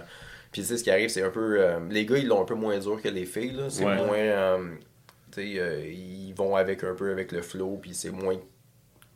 puis 0.53 0.63
tu 0.63 0.69
sais, 0.69 0.77
ce 0.77 0.85
qui 0.85 0.91
arrive, 0.91 1.09
c'est 1.09 1.23
un 1.23 1.31
peu... 1.31 1.61
euh, 1.63 1.79
les 1.91 2.05
gars, 2.05 2.19
ils 2.19 2.27
l'ont 2.27 2.43
un 2.43 2.45
peu 2.45 2.55
moins 2.57 2.77
dur 2.79 3.01
que 3.01 3.09
les 3.09 3.25
filles, 3.25 3.53
là. 3.53 3.71
C'est 3.71 3.85
Ouais. 3.87 3.97
moins... 3.97 4.19
euh, 4.19 4.69
tu 5.33 5.57
sais, 5.57 5.91
ils 5.95 6.35
vont 6.35 6.57
avec 6.57 6.85
un 6.85 6.95
peu 6.95 7.11
avec 7.13 7.33
le 7.33 7.41
flow, 7.41 7.79
puis 7.81 7.95
c'est 7.95 8.11
moins 8.11 8.37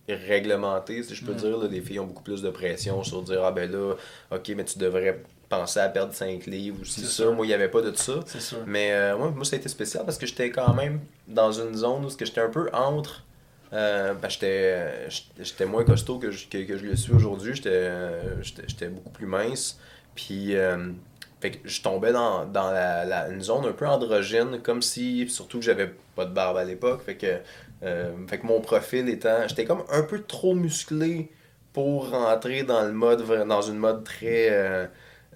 réglementé, 0.09 1.03
si 1.03 1.15
je 1.15 1.25
peux 1.25 1.33
Mm. 1.33 1.37
dire. 1.37 1.57
Là, 1.59 1.69
les 1.69 1.81
filles 1.81 1.99
ont 2.01 2.07
beaucoup 2.07 2.23
plus 2.23 2.43
de 2.43 2.51
pression 2.51 3.03
sur 3.03 3.23
dire 3.23 3.43
Ah 3.45 3.53
ben 3.53 3.71
là, 3.71 3.95
ok, 4.31 4.53
mais 4.57 4.65
tu 4.65 4.79
devrais 4.79 5.23
penser 5.59 5.81
à 5.81 5.89
perdre 5.89 6.13
5 6.15 6.47
livres 6.47 6.79
ou 6.81 6.85
si 6.85 7.01
C'est 7.01 7.07
ça. 7.23 7.31
Moi, 7.31 7.47
il 7.47 7.49
n'y 7.49 7.55
avait 7.55 7.69
pas 7.69 7.81
de 7.83 7.95
ça. 7.97 8.15
C'est 8.27 8.41
sûr. 8.41 8.59
Mais 8.67 8.93
euh, 8.93 9.17
moi, 9.17 9.31
moi, 9.31 9.45
ça 9.45 9.57
a 9.57 9.59
été 9.59 9.69
spécial 9.69 10.05
parce 10.05 10.19
que 10.19 10.27
j'étais 10.27 10.51
quand 10.51 10.75
même 10.75 11.01
dans 11.29 11.53
une 11.53 11.75
zone 11.75 12.05
où 12.05 12.09
j'étais 12.11 12.41
un 12.41 12.51
peu 12.51 12.69
entre. 12.73 13.25
Euh, 13.73 14.15
ben, 14.15 14.29
j'étais 14.29 15.09
j'étais 15.41 15.67
moins 15.67 15.85
costaud 15.85 16.19
que 16.19 16.31
je, 16.31 16.47
que, 16.47 16.59
que 16.65 16.77
je 16.77 16.85
le 16.85 16.97
suis 16.97 17.13
aujourd'hui. 17.13 17.55
J'étais 17.55 17.71
euh, 17.73 18.41
j'étais 18.43 18.63
j'étais 18.69 18.89
beaucoup 18.89 19.11
plus 19.11 19.27
mince. 19.27 19.79
Puis, 20.15 20.55
euh, 20.57 20.91
fait 21.41 21.51
que 21.53 21.69
je 21.69 21.83
tombais 21.83 22.13
dans, 22.13 22.45
dans 22.47 22.71
la, 22.71 23.05
la- 23.05 23.29
une 23.31 23.43
zone 23.43 23.67
un 23.67 23.73
peu 23.73 23.87
androgyne, 23.87 24.61
comme 24.63 24.81
si, 24.81 25.29
surtout 25.29 25.59
que 25.59 25.65
j'avais 25.65 25.93
pas 26.15 26.25
de 26.25 26.33
barbe 26.33 26.57
à 26.57 26.65
l'époque. 26.65 27.03
Fait 27.05 27.17
que, 27.17 27.39
euh, 27.83 28.13
fait 28.29 28.39
que 28.39 28.47
mon 28.47 28.61
profil 28.61 29.09
étant. 29.09 29.49
J'étais 29.49 29.65
comme 29.65 29.83
un 29.91 30.03
peu 30.03 30.23
trop 30.23 30.55
musclé 30.55 31.31
pour 31.73 32.11
rentrer 32.11 32.63
dans 32.63 32.83
le 32.83 32.93
mode, 32.93 33.27
dans 33.49 33.63
une 33.63 33.79
mode 33.79 34.05
très. 34.05 34.49
euh, 34.53 34.87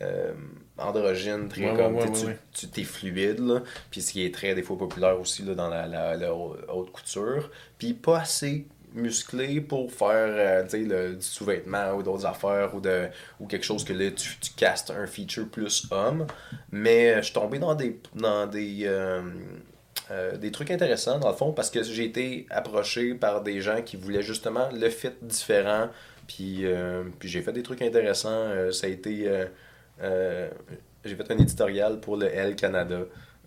euh, 0.02 0.32
androgyne, 0.78 1.48
très 1.48 1.70
Ouais, 1.70 1.76
comme 1.76 1.96
ouais, 1.96 2.10
tu 2.12 2.26
ouais, 2.26 2.38
t'es 2.72 2.84
fluide 2.84 3.40
là, 3.40 3.62
puis 3.90 4.00
ce 4.02 4.12
qui 4.12 4.24
est 4.24 4.32
très 4.34 4.54
des 4.54 4.62
fois 4.62 4.78
populaire 4.78 5.18
aussi 5.20 5.42
là, 5.42 5.54
dans 5.54 5.68
la, 5.68 5.86
la, 5.86 6.16
la 6.16 6.32
haute 6.34 6.92
couture, 6.92 7.50
puis 7.78 7.94
pas 7.94 8.20
assez 8.20 8.66
musclé 8.94 9.60
pour 9.60 9.92
faire 9.92 10.64
euh, 10.64 10.64
le- 10.72 11.14
du 11.16 11.22
sous-vêtement 11.24 11.92
ou 11.94 12.02
d'autres 12.02 12.24
affaires 12.26 12.74
ou 12.74 12.80
de 12.80 13.08
ou 13.38 13.46
quelque 13.46 13.64
chose 13.64 13.84
que 13.84 13.92
là 13.92 14.10
tu, 14.10 14.38
tu 14.40 14.50
castes 14.56 14.90
un 14.90 15.06
feature 15.06 15.48
plus 15.48 15.86
homme, 15.90 16.26
mais 16.72 17.10
euh, 17.12 17.16
je 17.18 17.22
suis 17.24 17.34
tombé 17.34 17.58
dans 17.58 17.74
des 17.74 18.00
dans 18.14 18.46
des 18.46 18.82
euh, 18.84 19.20
euh, 20.10 20.36
des 20.38 20.50
trucs 20.50 20.70
intéressants 20.70 21.18
dans 21.18 21.28
le 21.30 21.36
fond 21.36 21.52
parce 21.52 21.70
que 21.70 21.82
j'ai 21.82 22.04
été 22.04 22.46
approché 22.50 23.14
par 23.14 23.42
des 23.42 23.60
gens 23.60 23.82
qui 23.82 23.96
voulaient 23.96 24.22
justement 24.22 24.68
le 24.72 24.88
fit 24.90 25.10
différent. 25.22 25.88
Puis, 26.26 26.66
euh, 26.66 27.04
puis 27.18 27.28
j'ai 27.28 27.40
fait 27.40 27.52
des 27.52 27.62
trucs 27.62 27.80
intéressants 27.80 28.28
euh, 28.30 28.70
ça 28.70 28.86
a 28.86 28.90
été 28.90 29.26
j'ai 31.04 31.14
fait 31.14 31.30
un 31.32 31.38
éditorial 31.38 32.00
pour 32.00 32.16
le 32.16 32.26
L 32.26 32.54
Canada 32.56 33.00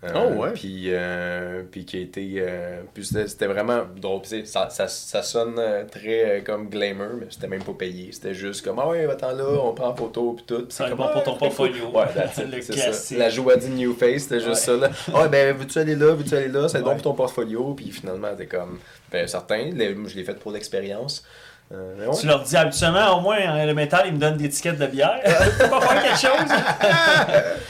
Euh, 0.04 0.08
Oh, 0.16 0.40
ouais. 0.42 0.50
puis, 0.52 0.86
euh, 0.88 1.62
puis 1.70 1.84
qui 1.84 1.96
a 1.96 2.00
été 2.00 2.34
euh, 2.38 2.82
puis 2.92 3.04
c'était 3.04 3.46
vraiment 3.46 3.82
drôle 3.96 4.22
ça, 4.44 4.68
ça, 4.68 4.88
ça 4.88 5.22
sonne 5.22 5.54
euh, 5.60 5.84
très 5.84 6.38
euh, 6.38 6.40
comme 6.42 6.68
glamour 6.68 7.10
mais 7.20 7.26
c'était 7.30 7.46
même 7.46 7.62
pas 7.62 7.72
payé. 7.74 8.10
C'était 8.10 8.34
juste 8.34 8.64
comme 8.64 8.80
ah 8.80 8.88
ouais 8.88 9.08
attends 9.08 9.30
là 9.30 9.44
on 9.62 9.72
prend 9.74 9.90
en 9.90 9.94
photo 9.94 10.32
puis 10.32 10.44
tout. 10.44 10.66
C'est 10.70 10.82
va 10.82 10.88
comme, 10.88 10.98
pour 10.98 11.06
Ah, 11.14 11.20
ton 11.20 11.36
portfolio. 11.36 11.84
ouais 11.94 12.06
c'est 12.62 12.92
ça. 12.92 13.14
la 13.16 13.28
joie 13.30 13.54
du 13.56 13.68
New 13.70 13.94
Face 13.94 14.24
c'était 14.24 14.40
juste 14.40 14.62
ça 14.64 14.76
là. 14.76 14.90
Ah 15.14 15.28
ben 15.28 15.56
veux-tu 15.56 15.78
aller 15.78 15.94
là 15.94 16.14
veux-tu 16.16 16.34
aller 16.34 16.48
là? 16.48 16.68
C'est 16.68 16.80
bon 16.82 16.88
Ouais. 16.88 16.94
pour 16.94 17.02
ton 17.04 17.14
portfolio. 17.14 17.72
Puis 17.74 17.92
finalement 17.92 18.34
t'es 18.36 18.46
comme 18.46 18.80
ben 19.12 19.28
certain. 19.28 19.70
Je 19.72 20.16
l'ai 20.16 20.24
fait 20.24 20.34
pour 20.40 20.50
l'expérience 20.50 21.24
Euh, 21.72 22.06
ouais. 22.06 22.16
Tu 22.20 22.26
leur 22.26 22.42
dis 22.42 22.56
habituellement, 22.56 23.16
au 23.18 23.20
moins, 23.22 23.38
hein, 23.38 23.64
le 23.64 23.72
métal, 23.74 24.02
il 24.06 24.12
me 24.14 24.18
donne 24.18 24.36
des 24.36 24.44
étiquettes 24.44 24.78
de 24.78 24.86
bière. 24.86 25.20
Tu 25.24 25.58
peux 25.58 25.70
pas 25.70 25.80
faire 25.80 26.02
quelque 26.02 26.20
chose? 26.20 26.56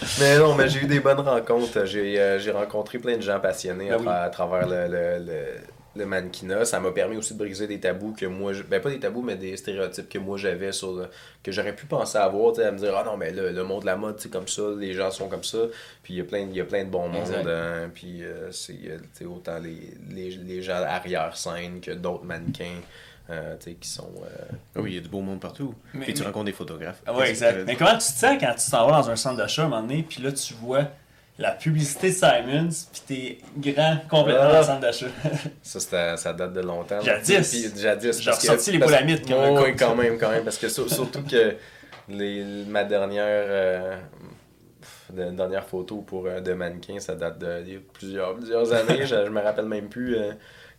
Mais 0.21 0.39
non, 0.39 0.55
mais 0.55 0.69
j'ai 0.69 0.81
eu 0.81 0.87
des 0.87 1.01
bonnes 1.01 1.21
rencontres. 1.21 1.85
J'ai 1.85 2.21
euh, 2.21 2.39
j'ai 2.39 2.51
rencontré 2.51 2.99
plein 2.99 3.17
de 3.17 3.23
gens 3.23 3.39
passionnés 3.41 3.89
Ben 3.89 3.95
à, 3.95 3.99
oui. 3.99 4.05
tra- 4.07 4.23
à 4.25 4.29
travers 4.29 4.67
le, 4.69 4.87
le, 4.89 5.25
le, 5.25 5.45
le 5.97 6.07
mannequinat. 6.07 6.65
Ça 6.65 6.81
m'a 6.81 6.91
permis 6.91 7.17
aussi 7.17 7.35
de 7.35 7.39
briser 7.39 7.67
des 7.67 7.79
tabous 7.81 8.13
que 8.19 8.27
moi, 8.27 8.53
je- 8.53 8.63
ben 8.63 8.81
pas 8.81 8.91
des 8.91 8.99
tabous, 9.01 9.23
mais 9.23 9.37
des 9.37 9.57
stéréotypes 9.57 10.09
que 10.09 10.19
moi 10.19 10.37
j'avais 10.39 10.73
sur 10.73 10.93
le- 10.93 11.09
que 11.43 11.53
j'aurais 11.53 11.75
pu 11.75 11.87
penser 11.87 12.19
avoir, 12.19 12.53
tu 12.53 12.61
sais, 12.61 12.67
à 12.67 12.73
me 12.73 12.79
dire 12.79 12.95
ah 12.97 13.05
non 13.05 13.17
mais 13.17 13.31
le, 13.31 13.51
le 13.53 13.65
monde 13.65 13.83
de 13.83 13.87
la 13.87 13.97
mode 13.97 14.17
c'est 14.19 14.31
comme 14.31 14.49
ça, 14.49 14.63
les 14.77 14.93
gens 14.95 15.11
sont 15.11 15.29
comme 15.29 15.45
ça. 15.45 15.59
Puis 16.03 16.15
il 16.15 16.17
y 16.19 16.21
a 16.21 16.25
plein, 16.25 16.41
il 16.41 16.57
y 16.57 16.61
a 16.61 16.65
plein 16.65 16.85
de 16.85 16.91
bons 16.91 17.09
mondes. 17.09 17.33
Hein. 17.49 17.89
puis 17.95 18.23
euh, 18.25 18.51
c'est 18.51 19.25
autant 19.25 19.59
les, 19.59 19.95
les, 20.11 20.31
les 20.31 20.63
gens 20.63 20.83
arrière 20.83 21.37
scène 21.37 21.81
que 21.81 21.93
d'autres 21.93 22.25
mannequins. 22.25 22.81
Euh, 23.31 23.57
qui 23.81 23.89
sont 23.89 24.11
euh, 24.25 24.29
Ah 24.77 24.81
Oui, 24.81 24.91
il 24.93 24.95
y 24.97 24.99
a 24.99 25.01
du 25.01 25.09
beau 25.09 25.21
monde 25.21 25.41
partout. 25.41 25.75
Mais- 25.95 26.05
Puis 26.05 26.15
tu 26.15 26.21
mais- 26.21 26.27
rencontres 26.27 26.47
des 26.47 26.53
photographes. 26.53 27.01
Ah 27.07 27.15
ouais, 27.15 27.31
exact. 27.31 27.59
Mais 27.67 27.77
comment 27.77 27.93
tu 27.93 27.99
te 27.99 28.03
sens 28.03 28.37
quand 28.41 28.55
tu 28.55 28.71
t'en 28.71 28.87
vas 28.87 29.01
dans 29.03 29.11
un 29.11 29.17
centre 29.17 29.37
d'achat 29.37 29.63
un 29.65 29.69
moment 29.69 29.83
donné, 29.83 30.03
puis 30.09 30.23
là, 30.23 30.33
tu 30.33 30.55
vois 30.55 30.89
la 31.39 31.53
publicité 31.53 32.11
de 32.11 32.15
Simons, 32.15 32.69
puis 32.93 33.03
t'es 33.07 33.39
grand 33.71 33.97
complètement 34.11 34.43
Ah. 34.49 34.53
dans 34.53 34.59
le 34.59 34.65
centre 34.65 34.81
d'achat? 34.81 35.07
Ça, 35.63 36.17
ça 36.17 36.33
date 36.33 36.53
de 36.53 36.61
longtemps. 36.61 37.01
Jadis. 37.01 37.49
Puis, 37.49 37.81
jadis. 37.81 38.19
J'ai 38.21 38.25
parce 38.31 38.41
ressorti 38.41 38.73
les 38.73 38.79
parce- 38.79 38.91
boulamites 38.93 39.31
un 39.31 39.55
ouais, 39.55 39.73
con. 39.73 39.77
quand 39.79 39.95
même, 39.97 40.19
quand 40.19 40.31
même. 40.31 40.45
Parce 40.45 40.59
que 40.59 40.69
sur- 40.69 40.91
surtout 40.93 41.23
que 41.23 41.55
les, 42.09 42.45
ma 42.67 42.85
dernière, 42.85 43.25
euh, 43.27 43.97
de- 45.13 45.31
dernière 45.31 45.65
photo 45.67 45.99
pour 46.03 46.27
euh, 46.27 46.41
de 46.41 46.53
mannequin, 46.53 46.99
ça 46.99 47.15
date 47.15 47.39
de 47.39 47.81
plusieurs, 47.93 48.35
plusieurs 48.35 48.73
années. 48.73 49.01
je, 49.07 49.25
je 49.25 49.31
me 49.31 49.41
rappelle 49.41 49.67
même 49.67 49.89
plus. 49.89 50.17
euh, 50.17 50.33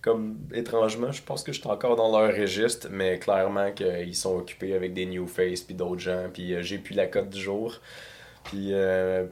comme 0.03 0.37
étrangement, 0.53 1.13
je 1.13 1.21
pense 1.23 1.43
que 1.43 1.53
je 1.53 1.61
suis 1.61 1.69
encore 1.69 1.95
dans 1.95 2.11
leur 2.11 2.35
registre, 2.35 2.89
mais 2.91 3.17
clairement 3.19 3.71
qu'ils 3.71 4.15
sont 4.15 4.35
occupés 4.35 4.75
avec 4.75 4.93
des 4.93 5.05
New 5.05 5.25
Face 5.27 5.61
puis 5.61 5.73
d'autres 5.73 6.01
gens. 6.01 6.27
Puis 6.31 6.53
euh, 6.53 6.61
j'ai 6.61 6.77
plus 6.77 6.93
la 6.93 7.07
cote 7.07 7.29
du 7.29 7.41
jour. 7.41 7.79
Puis, 8.43 8.73
euh, 8.73 9.25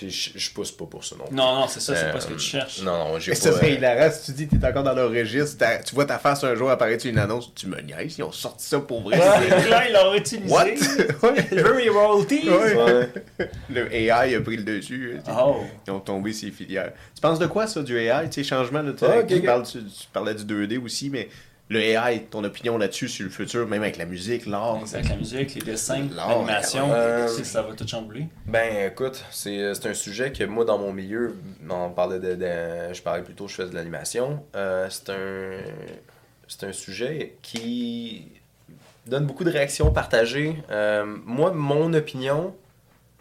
puis 0.00 0.10
je, 0.10 0.30
je 0.38 0.50
pousse 0.50 0.72
pas 0.72 0.86
pour 0.86 1.04
ça 1.04 1.14
non 1.18 1.26
plus. 1.26 1.34
Non, 1.36 1.54
non, 1.60 1.68
c'est 1.68 1.80
ça, 1.80 1.94
c'est 1.94 2.04
Euh, 2.06 2.12
pas 2.12 2.20
ce 2.20 2.26
que 2.28 2.32
tu 2.32 2.38
cherches. 2.40 2.80
Non, 2.80 2.98
non, 3.10 3.18
j'ai 3.18 3.32
Et 3.32 3.34
pas. 3.34 3.40
ça 3.40 3.52
serait 3.52 3.72
euh, 3.72 3.74
hilarant 3.74 4.10
si 4.10 4.24
tu 4.24 4.32
dis 4.32 4.48
que 4.48 4.56
t'es 4.56 4.66
encore 4.66 4.82
dans 4.82 4.94
leur 4.94 5.10
registre, 5.10 5.62
tu 5.86 5.94
vois 5.94 6.06
ta 6.06 6.18
face 6.18 6.42
un 6.44 6.54
jour 6.54 6.70
apparaître 6.70 7.02
sur 7.02 7.10
une 7.10 7.18
annonce, 7.18 7.52
tu 7.54 7.66
me 7.66 7.78
niaises, 7.82 8.16
ils 8.16 8.22
ont 8.22 8.32
sorti 8.32 8.66
ça 8.66 8.80
pour 8.80 9.02
vrai. 9.02 9.18
là, 9.68 9.86
ils 9.88 9.92
l'ont 9.92 10.14
utilisé. 10.14 10.50
What? 10.52 10.66
Je 11.52 11.60
veux 11.60 11.74
mes 11.76 11.88
royalties. 11.90 12.48
Ouais. 12.48 12.76
ouais. 13.38 13.48
Le 13.70 13.94
AI 13.94 14.34
a 14.34 14.40
pris 14.40 14.56
le 14.56 14.62
dessus. 14.64 15.18
sais. 15.24 15.32
Oh. 15.38 15.56
Ils 15.86 15.90
ont 15.90 16.00
tombé 16.00 16.32
ces 16.32 16.50
filières. 16.50 16.92
Tu 17.14 17.20
penses 17.20 17.38
de 17.38 17.46
quoi 17.46 17.66
ça, 17.66 17.82
du 17.82 17.98
AI, 17.98 18.28
tu 18.30 18.42
sais, 18.42 18.48
changement 18.48 18.82
de 18.82 18.94
Ah, 19.02 19.18
ok, 19.18 19.26
tu, 19.26 19.34
ok. 19.36 19.44
parles, 19.44 19.66
tu, 19.66 19.78
tu 19.84 20.06
parlais 20.12 20.34
du 20.34 20.44
2D 20.44 20.82
aussi, 20.82 21.10
mais 21.10 21.28
le 21.70 21.80
AI, 21.80 22.24
ton 22.30 22.42
opinion 22.44 22.76
là-dessus 22.76 23.08
sur 23.08 23.24
le 23.24 23.30
futur, 23.30 23.66
même 23.66 23.82
avec 23.82 23.96
la 23.96 24.04
musique, 24.04 24.44
l'art. 24.46 24.78
Exact, 24.80 25.08
la 25.08 25.16
musique, 25.16 25.54
les 25.54 25.62
dessins, 25.62 26.06
l'animation, 26.14 26.92
euh, 26.92 27.28
ça 27.28 27.62
va 27.62 27.74
tout 27.74 27.86
chambouler. 27.86 28.26
Ben 28.46 28.90
écoute, 28.90 29.24
c'est 29.30 29.72
c'est 29.74 29.88
un 29.88 29.94
sujet 29.94 30.32
que 30.32 30.44
moi 30.44 30.64
dans 30.64 30.78
mon 30.78 30.92
milieu, 30.92 31.36
on 31.70 31.90
parlait 31.90 32.18
de, 32.18 32.34
de- 32.34 32.92
je 32.92 33.00
parlais 33.00 33.22
plutôt 33.22 33.46
je 33.48 33.54
fais 33.54 33.66
de 33.66 33.74
l'animation. 33.74 34.44
Euh, 34.56 34.88
c'est 34.90 35.10
un 35.10 35.60
c'est 36.48 36.64
un 36.66 36.72
sujet 36.72 37.36
qui 37.40 38.26
donne 39.06 39.24
beaucoup 39.26 39.44
de 39.44 39.50
réactions 39.50 39.92
partagées. 39.92 40.56
Euh, 40.70 41.04
moi, 41.24 41.52
mon 41.52 41.92
opinion, 41.94 42.54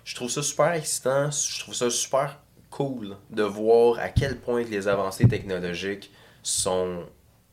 je 0.03 0.15
trouve 0.15 0.29
ça 0.31 0.41
super 0.41 0.71
excitant, 0.73 1.29
je 1.29 1.59
trouve 1.59 1.75
ça 1.75 1.89
super 1.91 2.39
cool 2.71 3.15
de 3.29 3.43
voir 3.43 3.99
à 3.99 4.09
quel 4.09 4.37
point 4.37 4.63
les 4.63 4.87
avancées 4.87 5.27
technologiques 5.27 6.11
sont 6.41 7.03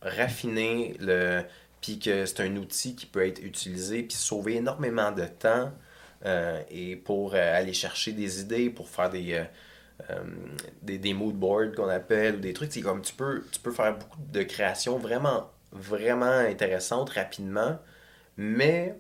raffinées, 0.06 0.96
le 1.00 1.42
puis 1.80 1.98
que 1.98 2.26
c'est 2.26 2.40
un 2.40 2.56
outil 2.56 2.96
qui 2.96 3.06
peut 3.06 3.24
être 3.24 3.40
utilisé 3.42 4.02
puis 4.02 4.16
sauver 4.16 4.56
énormément 4.56 5.12
de 5.12 5.24
temps 5.24 5.70
euh, 6.24 6.60
et 6.70 6.96
pour 6.96 7.34
euh, 7.34 7.58
aller 7.58 7.74
chercher 7.74 8.12
des 8.12 8.40
idées, 8.40 8.70
pour 8.70 8.88
faire 8.88 9.10
des, 9.10 9.34
euh, 9.34 9.44
euh, 10.10 10.24
des, 10.82 11.14
mood 11.14 11.34
boards 11.34 11.72
qu'on 11.76 11.88
appelle, 11.88 12.36
ou 12.36 12.40
des 12.40 12.52
trucs. 12.52 12.72
C'est 12.72 12.80
comme 12.80 13.02
tu 13.02 13.14
peux, 13.14 13.44
tu 13.50 13.60
peux 13.60 13.72
faire 13.72 13.96
beaucoup 13.96 14.18
de 14.32 14.42
créations 14.42 14.98
vraiment, 14.98 15.50
vraiment 15.72 16.26
intéressantes 16.26 17.10
rapidement, 17.10 17.78
mais 18.36 18.96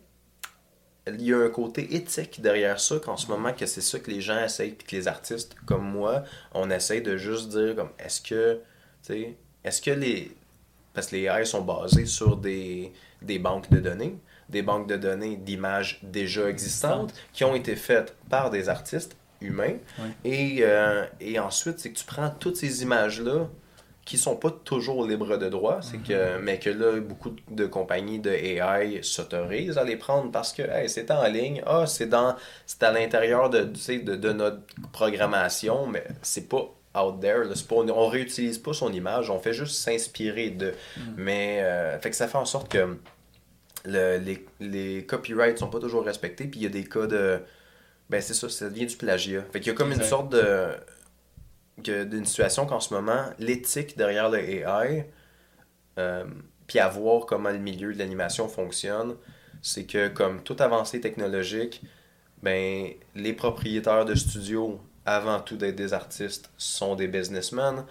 il 1.06 1.22
y 1.22 1.32
a 1.32 1.38
un 1.38 1.50
côté 1.50 1.94
éthique 1.94 2.40
derrière 2.40 2.80
ça, 2.80 2.98
qu'en 2.98 3.16
ce 3.16 3.28
moment, 3.28 3.52
que 3.52 3.66
c'est 3.66 3.80
ça 3.80 3.98
que 3.98 4.10
les 4.10 4.20
gens 4.20 4.42
essayent, 4.42 4.72
puis 4.72 4.86
que 4.86 4.96
les 4.96 5.08
artistes 5.08 5.54
comme 5.66 5.84
moi, 5.84 6.24
on 6.52 6.70
essaye 6.70 7.02
de 7.02 7.16
juste 7.16 7.50
dire, 7.50 7.76
comme, 7.76 7.90
est-ce 7.98 8.20
que, 8.20 8.60
tu 9.04 9.36
est-ce 9.64 9.82
que 9.82 9.90
les. 9.90 10.36
Parce 10.96 11.08
que 11.08 11.16
les 11.16 11.24
AI 11.24 11.44
sont 11.44 11.60
basés 11.60 12.06
sur 12.06 12.38
des, 12.38 12.90
des 13.20 13.38
banques 13.38 13.70
de 13.70 13.80
données, 13.80 14.16
des 14.48 14.62
banques 14.62 14.88
de 14.88 14.96
données 14.96 15.36
d'images 15.36 16.00
déjà 16.02 16.48
existantes 16.48 17.12
qui 17.34 17.44
ont 17.44 17.54
été 17.54 17.76
faites 17.76 18.16
par 18.30 18.48
des 18.50 18.70
artistes 18.70 19.14
humains. 19.42 19.76
Et, 20.24 20.60
euh, 20.62 21.04
et 21.20 21.38
ensuite, 21.38 21.78
c'est 21.80 21.92
que 21.92 21.98
tu 21.98 22.06
prends 22.06 22.30
toutes 22.30 22.56
ces 22.56 22.82
images-là 22.82 23.46
qui 24.06 24.16
sont 24.16 24.36
pas 24.36 24.52
toujours 24.52 25.04
libres 25.04 25.36
de 25.36 25.48
droit, 25.48 25.80
c'est 25.82 25.98
que, 25.98 26.38
mais 26.38 26.60
que 26.60 26.70
là, 26.70 27.00
beaucoup 27.00 27.32
de 27.50 27.66
compagnies 27.66 28.20
de 28.20 28.30
AI 28.30 29.02
s'autorisent 29.02 29.76
à 29.78 29.84
les 29.84 29.96
prendre 29.96 30.30
parce 30.30 30.52
que 30.52 30.62
hey, 30.62 30.88
c'est 30.88 31.10
en 31.10 31.26
ligne, 31.26 31.60
ah, 31.66 31.86
c'est 31.86 32.06
dans 32.06 32.36
c'est 32.66 32.84
à 32.84 32.92
l'intérieur 32.92 33.50
de, 33.50 33.64
de, 33.64 34.16
de 34.16 34.32
notre 34.32 34.62
programmation, 34.92 35.88
mais 35.88 36.06
c'est 36.22 36.48
pas 36.48 36.75
out 36.96 37.20
there, 37.20 37.44
là, 37.44 37.54
pas, 37.68 37.76
on 37.76 38.08
réutilise 38.08 38.58
pas 38.58 38.72
son 38.72 38.92
image, 38.92 39.30
on 39.30 39.38
fait 39.38 39.52
juste 39.52 39.76
s'inspirer 39.76 40.50
de. 40.50 40.72
Mais 41.16 41.60
euh, 41.62 41.98
fait 41.98 42.10
que 42.10 42.16
ça 42.16 42.28
fait 42.28 42.38
en 42.38 42.44
sorte 42.44 42.68
que 42.70 42.96
le- 43.84 44.18
les, 44.18 44.44
les 44.60 45.04
copyrights 45.06 45.58
sont 45.58 45.68
pas 45.68 45.78
toujours 45.80 46.04
respectés, 46.04 46.44
puis 46.46 46.60
il 46.60 46.62
y 46.64 46.66
a 46.66 46.70
des 46.70 46.84
cas 46.84 47.06
de. 47.06 47.40
Ben 48.10 48.20
c'est 48.20 48.34
ça, 48.34 48.48
ça 48.48 48.68
devient 48.70 48.86
du 48.86 48.96
plagiat. 48.96 49.42
Fait 49.52 49.60
qu'il 49.60 49.68
y 49.68 49.74
a 49.74 49.74
comme 49.74 49.92
une 49.92 50.02
sorte 50.08 50.32
de. 50.32 50.68
d'une 52.04 52.24
situation 52.24 52.66
qu'en 52.66 52.80
ce 52.80 52.94
moment, 52.94 53.24
l'éthique 53.38 53.96
derrière 53.96 54.30
le 54.30 54.38
AI, 54.38 55.10
euh, 55.98 56.24
puis 56.66 56.78
à 56.78 56.88
voir 56.88 57.26
comment 57.26 57.50
le 57.50 57.58
milieu 57.58 57.92
de 57.92 57.98
l'animation 57.98 58.48
fonctionne, 58.48 59.16
c'est 59.62 59.84
que 59.84 60.08
comme 60.08 60.42
toute 60.42 60.60
avancée 60.60 61.00
technologique, 61.00 61.82
ben 62.42 62.88
les 63.14 63.32
propriétaires 63.32 64.04
de 64.04 64.14
studios, 64.14 64.80
avant 65.06 65.40
tout 65.40 65.56
d'être 65.56 65.76
des 65.76 65.94
artistes, 65.94 66.50
sont 66.58 66.96
des 66.96 67.06
businessmen. 67.06 67.84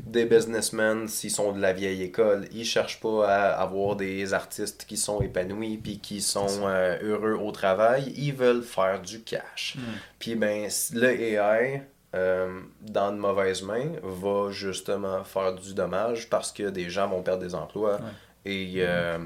Des 0.00 0.24
businessmen, 0.24 1.06
s'ils 1.06 1.30
sont 1.30 1.52
de 1.52 1.60
la 1.60 1.72
vieille 1.72 2.02
école, 2.02 2.48
ils 2.52 2.64
cherchent 2.64 3.00
pas 3.00 3.28
à 3.28 3.60
avoir 3.60 3.96
des 3.96 4.32
artistes 4.32 4.86
qui 4.88 4.96
sont 4.96 5.20
épanouis 5.20 5.76
puis 5.76 5.98
qui 5.98 6.22
sont 6.22 6.66
euh, 6.66 6.98
heureux 7.02 7.34
au 7.34 7.52
travail. 7.52 8.12
Ils 8.16 8.32
veulent 8.32 8.62
faire 8.62 9.02
du 9.02 9.20
cash. 9.20 9.76
Puis 10.18 10.34
ben 10.34 10.68
le 10.94 11.08
AI, 11.08 11.82
euh, 12.14 12.60
dans 12.80 13.12
de 13.12 13.18
mauvaises 13.18 13.62
mains, 13.62 13.92
va 14.02 14.50
justement 14.50 15.24
faire 15.24 15.54
du 15.54 15.74
dommage 15.74 16.30
parce 16.30 16.52
que 16.52 16.70
des 16.70 16.88
gens 16.88 17.08
vont 17.08 17.22
perdre 17.22 17.42
des 17.42 17.54
emplois. 17.54 18.00
Et, 18.44 18.76
euh, 18.78 19.18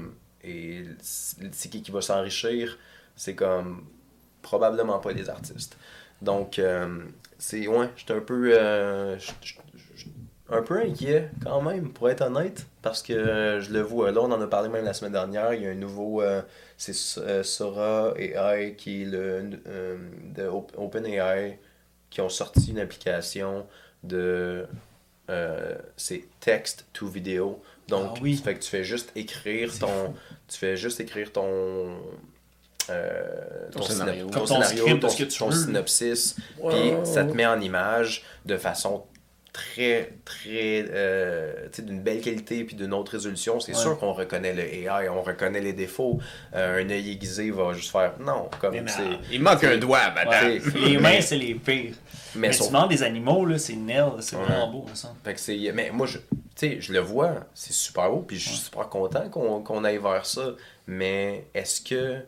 et 0.43 0.83
c'est 1.01 1.69
qui 1.69 1.81
qui 1.81 1.91
va 1.91 2.01
s'enrichir? 2.01 2.77
C'est 3.15 3.35
comme 3.35 3.83
probablement 4.41 4.99
pas 4.99 5.11
les 5.11 5.29
artistes. 5.29 5.77
Donc, 6.21 6.59
euh, 6.59 6.99
c'est. 7.37 7.67
Ouais, 7.67 7.89
j'étais 7.95 8.13
un 8.13 8.21
peu. 8.21 8.51
euh, 8.53 9.17
un 10.49 10.61
peu 10.61 10.79
inquiet 10.79 11.29
quand 11.43 11.61
même, 11.61 11.91
pour 11.91 12.09
être 12.09 12.21
honnête, 12.21 12.67
parce 12.81 13.01
que 13.03 13.11
euh, 13.13 13.61
je 13.61 13.73
le 13.73 13.81
vois. 13.81 14.11
Là, 14.11 14.21
on 14.21 14.31
en 14.31 14.41
a 14.41 14.47
parlé 14.47 14.69
même 14.69 14.85
la 14.85 14.93
semaine 14.93 15.11
dernière. 15.11 15.53
Il 15.53 15.63
y 15.63 15.67
a 15.67 15.71
un 15.71 15.75
nouveau. 15.75 16.21
euh, 16.21 16.41
c'est 16.77 16.93
Sora 17.43 18.13
AI 18.17 18.75
qui 18.77 19.01
est 19.03 19.05
le. 19.05 19.49
de 20.35 20.47
Op- 20.47 20.71
OpenAI 20.77 21.59
qui 22.09 22.21
ont 22.21 22.29
sorti 22.29 22.71
une 22.71 22.79
application 22.79 23.67
de. 24.03 24.65
c'est 25.97 26.23
text 26.39 26.85
to 26.93 27.07
vidéo. 27.07 27.61
Donc, 27.87 28.11
Ah 28.15 28.19
oui. 28.21 28.35
fait 28.37 28.55
que 28.55 28.59
tu 28.59 28.69
fais 28.69 28.83
juste 28.83 29.11
écrire 29.15 29.77
ton. 29.77 30.13
Tu 30.47 30.57
fais 30.57 30.77
juste 30.77 30.99
écrire 30.99 31.31
ton. 31.31 31.97
Euh, 32.89 33.69
Ton 33.71 33.79
ton, 33.79 33.85
scénario. 33.85 34.27
ton 34.29 34.45
scénario, 34.45 34.83
script 34.85 35.01
ton, 35.01 35.09
ce 35.09 35.17
que 35.17 35.23
tu 35.23 35.37
ton 35.39 35.51
synopsis, 35.51 36.35
puis 36.69 36.93
ça 37.03 37.23
te 37.23 37.33
met 37.33 37.45
en 37.45 37.59
image 37.61 38.23
de 38.45 38.57
façon 38.57 39.03
très, 39.53 40.13
très, 40.23 40.85
euh, 40.91 41.51
tu 41.71 41.77
sais, 41.77 41.81
d'une 41.81 42.01
belle 42.01 42.21
qualité 42.21 42.63
puis 42.63 42.75
d'une 42.75 42.93
haute 42.93 43.09
résolution. 43.09 43.59
C'est 43.59 43.73
Ouais. 43.73 43.81
sûr 43.81 43.97
qu'on 43.97 44.13
reconnaît 44.13 44.53
le 44.53 44.61
AI, 44.61 45.09
on 45.09 45.23
reconnaît 45.23 45.61
les 45.61 45.73
défauts. 45.73 46.19
Euh, 46.53 46.83
un 46.83 46.89
œil 46.91 47.09
aiguisé 47.11 47.49
va 47.49 47.73
juste 47.73 47.91
faire 47.91 48.13
non, 48.19 48.49
comme 48.61 48.75
non. 48.75 48.83
Il 49.31 49.41
manque 49.41 49.63
un 49.63 49.77
doigt, 49.77 50.11
madame. 50.13 50.51
Ouais. 50.51 50.61
Les 50.75 50.97
mains, 50.99 51.21
c'est 51.21 51.37
les 51.37 51.55
pires. 51.55 51.95
Mais, 52.35 52.49
Mais, 52.49 52.53
son- 52.53 52.65
tu 52.65 52.71
demandes 52.73 52.89
des 52.89 53.01
animaux, 53.01 53.45
là, 53.47 53.57
c'est 53.57 53.73
Nell, 53.73 54.11
c'est 54.19 54.35
Ouais. 54.35 54.43
vraiment 54.43 54.67
beau, 54.71 54.85
ça. 54.93 55.11
Fait 55.23 55.33
que 55.33 55.39
c'est. 55.39 55.57
Mais 55.73 55.89
moi, 55.91 56.05
je, 56.05 56.19
tu 56.19 56.23
sais, 56.55 56.77
je 56.79 56.93
le 56.93 56.99
vois, 56.99 57.47
c'est 57.55 57.73
super 57.73 58.11
beau, 58.11 58.19
puis 58.19 58.37
je 58.37 58.49
suis 58.49 58.57
super 58.57 58.87
content 58.89 59.27
qu'on 59.29 59.61
qu'on 59.63 59.83
aille 59.83 59.97
vers 59.97 60.25
ça. 60.27 60.51
Mais 60.85 61.47
est-ce 61.55 61.81
que 61.81 62.19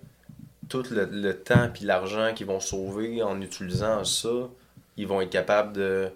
tout 0.69 0.83
le, 0.91 1.05
le 1.05 1.33
temps 1.35 1.69
puis 1.73 1.85
l'argent 1.85 2.33
qu'ils 2.33 2.47
vont 2.47 2.59
sauver 2.59 3.21
en 3.23 3.41
utilisant 3.41 4.03
ça, 4.03 4.49
ils 4.97 5.07
vont 5.07 5.21
être 5.21 5.29
capables 5.29 5.73
de 5.73 6.09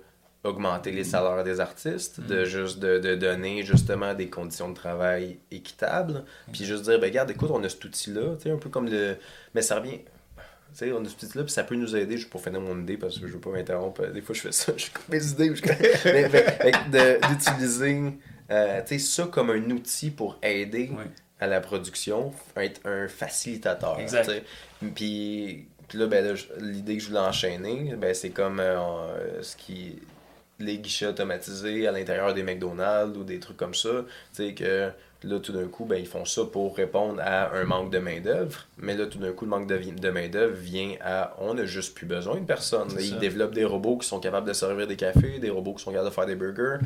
augmenter 0.43 0.91
les 0.91 1.05
salaires 1.05 1.43
des 1.45 1.61
artistes, 1.61 2.19
de 2.19 2.43
juste 2.43 2.79
de, 2.79 2.99
de 2.99 3.15
donner 3.15 3.63
justement 3.63 4.13
des 4.13 4.29
conditions 4.29 4.69
de 4.69 4.75
travail 4.75 5.39
équitables, 5.51 6.25
puis 6.51 6.65
juste 6.65 6.83
dire 6.83 6.99
ben 6.99 7.07
regarde 7.07 7.31
écoute 7.31 7.49
on 7.51 7.63
a 7.63 7.69
cet 7.69 7.85
outil 7.85 8.11
là, 8.11 8.35
tu 8.35 8.43
sais 8.43 8.51
un 8.51 8.57
peu 8.57 8.69
comme 8.69 8.89
le 8.89 9.15
mais 9.55 9.61
ça 9.61 9.79
revient 9.79 9.99
tu 10.73 10.79
sais, 10.79 10.91
on 10.91 11.05
a 11.05 11.07
cet 11.07 11.21
outil-là, 11.21 11.43
puis 11.43 11.53
ça 11.53 11.63
peut 11.63 11.75
nous 11.75 11.95
aider, 11.95 12.17
juste 12.17 12.31
pour 12.31 12.41
finir 12.41 12.59
mon 12.59 12.79
idée, 12.81 12.97
parce 12.97 13.19
que 13.19 13.27
je 13.27 13.33
veux 13.33 13.39
pas 13.39 13.51
m'interrompre. 13.51 14.07
Des 14.07 14.21
fois, 14.21 14.33
je 14.33 14.41
fais 14.41 14.51
ça, 14.51 14.73
je 14.77 14.87
coupe 14.87 15.07
mes 15.07 15.23
idées. 15.23 15.55
Je... 15.55 15.61
mais, 16.05 17.19
d'utiliser 17.29 18.01
euh, 18.49 18.81
tu 18.81 18.87
sais, 18.87 18.99
ça 18.99 19.27
comme 19.27 19.51
un 19.51 19.69
outil 19.69 20.09
pour 20.09 20.39
aider. 20.41 20.89
À 21.39 21.47
la 21.47 21.59
production, 21.61 22.33
être 22.55 22.81
un 22.85 23.07
facilitateur. 23.07 23.99
Exact. 23.99 24.31
Puis, 24.95 25.67
puis 25.87 25.97
là, 25.97 26.07
ben, 26.07 26.35
l'idée 26.59 26.97
que 26.97 27.03
je 27.03 27.07
voulais 27.09 27.19
enchaîner, 27.19 27.95
ben, 27.97 28.13
c'est 28.13 28.29
comme 28.29 28.59
euh, 28.59 28.77
euh, 28.77 29.41
ce 29.41 29.55
qui 29.55 30.01
les 30.59 30.77
guichets 30.77 31.07
automatisés 31.07 31.87
à 31.87 31.91
l'intérieur 31.91 32.33
des 32.33 32.43
McDonald's 32.43 33.17
ou 33.17 33.23
des 33.23 33.39
trucs 33.39 33.57
comme 33.57 33.73
ça. 33.73 34.05
Tu 34.35 34.45
sais 34.45 34.53
que 34.53 34.91
là, 35.27 35.39
tout 35.39 35.51
d'un 35.53 35.67
coup, 35.67 35.85
ben, 35.85 35.97
ils 35.97 36.07
font 36.07 36.25
ça 36.25 36.43
pour 36.45 36.75
répondre 36.75 37.21
à 37.23 37.53
un 37.55 37.63
manque 37.63 37.91
de 37.91 37.99
main-d'œuvre. 37.99 38.65
Mais 38.77 38.95
là, 38.95 39.05
tout 39.07 39.17
d'un 39.17 39.31
coup, 39.31 39.45
le 39.45 39.51
manque 39.51 39.67
de, 39.67 39.77
de 39.77 40.09
main-d'œuvre 40.09 40.53
vient 40.55 40.95
à 41.01 41.35
on 41.39 41.53
n'a 41.53 41.65
juste 41.65 41.95
plus 41.95 42.05
besoin 42.05 42.35
de 42.39 42.45
personne. 42.45 42.89
Ils 42.99 43.19
développent 43.19 43.53
des 43.53 43.65
robots 43.65 43.97
qui 43.97 44.07
sont 44.07 44.19
capables 44.19 44.47
de 44.47 44.53
servir 44.53 44.87
des 44.87 44.95
cafés, 44.95 45.39
des 45.39 45.49
robots 45.49 45.73
qui 45.73 45.83
sont 45.83 45.91
capables 45.91 46.09
de 46.09 46.13
faire 46.13 46.25
des 46.25 46.35
burgers. 46.35 46.77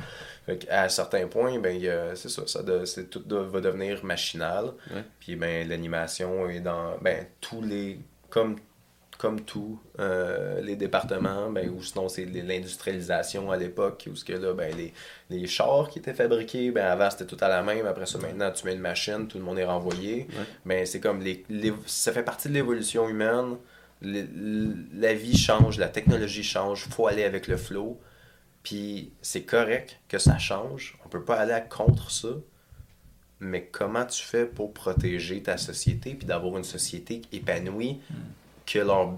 Fait 0.45 0.67
à 0.69 0.87
certains 0.89 1.27
points, 1.27 1.59
ben, 1.59 1.81
c'est 2.15 2.29
ça, 2.29 2.43
ça 2.47 2.63
de- 2.63 2.83
tout 3.03 3.19
de- 3.19 3.35
va 3.35 3.59
devenir 3.61 4.03
machinal. 4.05 4.65
Ouais. 4.93 5.03
Puis 5.19 5.35
ben, 5.35 5.67
l'animation 5.67 6.49
est 6.49 6.59
dans 6.61 6.97
ben, 7.01 7.25
tous 7.41 7.61
les. 7.61 7.99
Comme 8.29 8.57
comme 9.17 9.41
tout, 9.41 9.79
euh, 9.99 10.61
les 10.61 10.75
départements, 10.75 11.49
ben, 11.51 11.69
ou 11.69 11.81
sinon 11.81 12.07
c'est 12.07 12.25
l'industrialisation 12.25 13.49
à 13.51 13.57
l'époque, 13.57 14.07
où 14.11 14.15
ce 14.15 14.23
que 14.23 14.33
là, 14.33 14.53
ben, 14.53 14.75
les, 14.75 14.93
les 15.29 15.47
chars 15.47 15.89
qui 15.89 15.99
étaient 15.99 16.13
fabriqués, 16.13 16.69
ben, 16.71 16.85
avant 16.85 17.09
c'était 17.09 17.25
tout 17.25 17.37
à 17.41 17.47
la 17.47 17.63
même, 17.63 17.85
après 17.87 18.05
ça 18.05 18.19
maintenant 18.19 18.51
tu 18.51 18.65
mets 18.65 18.73
une 18.73 18.79
machine, 18.81 19.27
tout 19.27 19.37
le 19.39 19.43
monde 19.43 19.57
est 19.59 19.65
renvoyé. 19.65 20.27
Ouais. 20.29 20.45
Ben, 20.65 20.85
c'est 20.85 20.99
comme 20.99 21.21
les, 21.21 21.43
les- 21.49 21.73
ça 21.87 22.11
fait 22.11 22.23
partie 22.23 22.47
de 22.49 22.53
l'évolution 22.53 23.09
humaine. 23.09 23.57
La 24.01 25.13
vie 25.15 25.35
change, 25.35 25.79
la 25.79 25.87
technologie 25.89 26.43
change, 26.43 26.85
faut 26.87 27.07
aller 27.07 27.23
avec 27.23 27.47
le 27.47 27.57
flow. 27.57 27.99
Puis 28.61 29.11
c'est 29.21 29.43
correct 29.43 29.99
que 30.09 30.17
ça 30.19 30.37
change, 30.37 30.97
on 31.05 31.09
peut 31.09 31.23
pas 31.23 31.35
aller 31.37 31.53
à 31.53 31.61
contre 31.61 32.11
ça. 32.11 32.29
Mais 33.39 33.63
comment 33.71 34.05
tu 34.05 34.23
fais 34.23 34.45
pour 34.45 34.73
protéger 34.73 35.41
ta 35.43 35.57
société 35.57 36.15
puis 36.15 36.25
d'avoir 36.27 36.57
une 36.57 36.63
société 36.63 37.21
épanouie 37.31 37.99
que 38.71 38.79
leur 38.79 39.13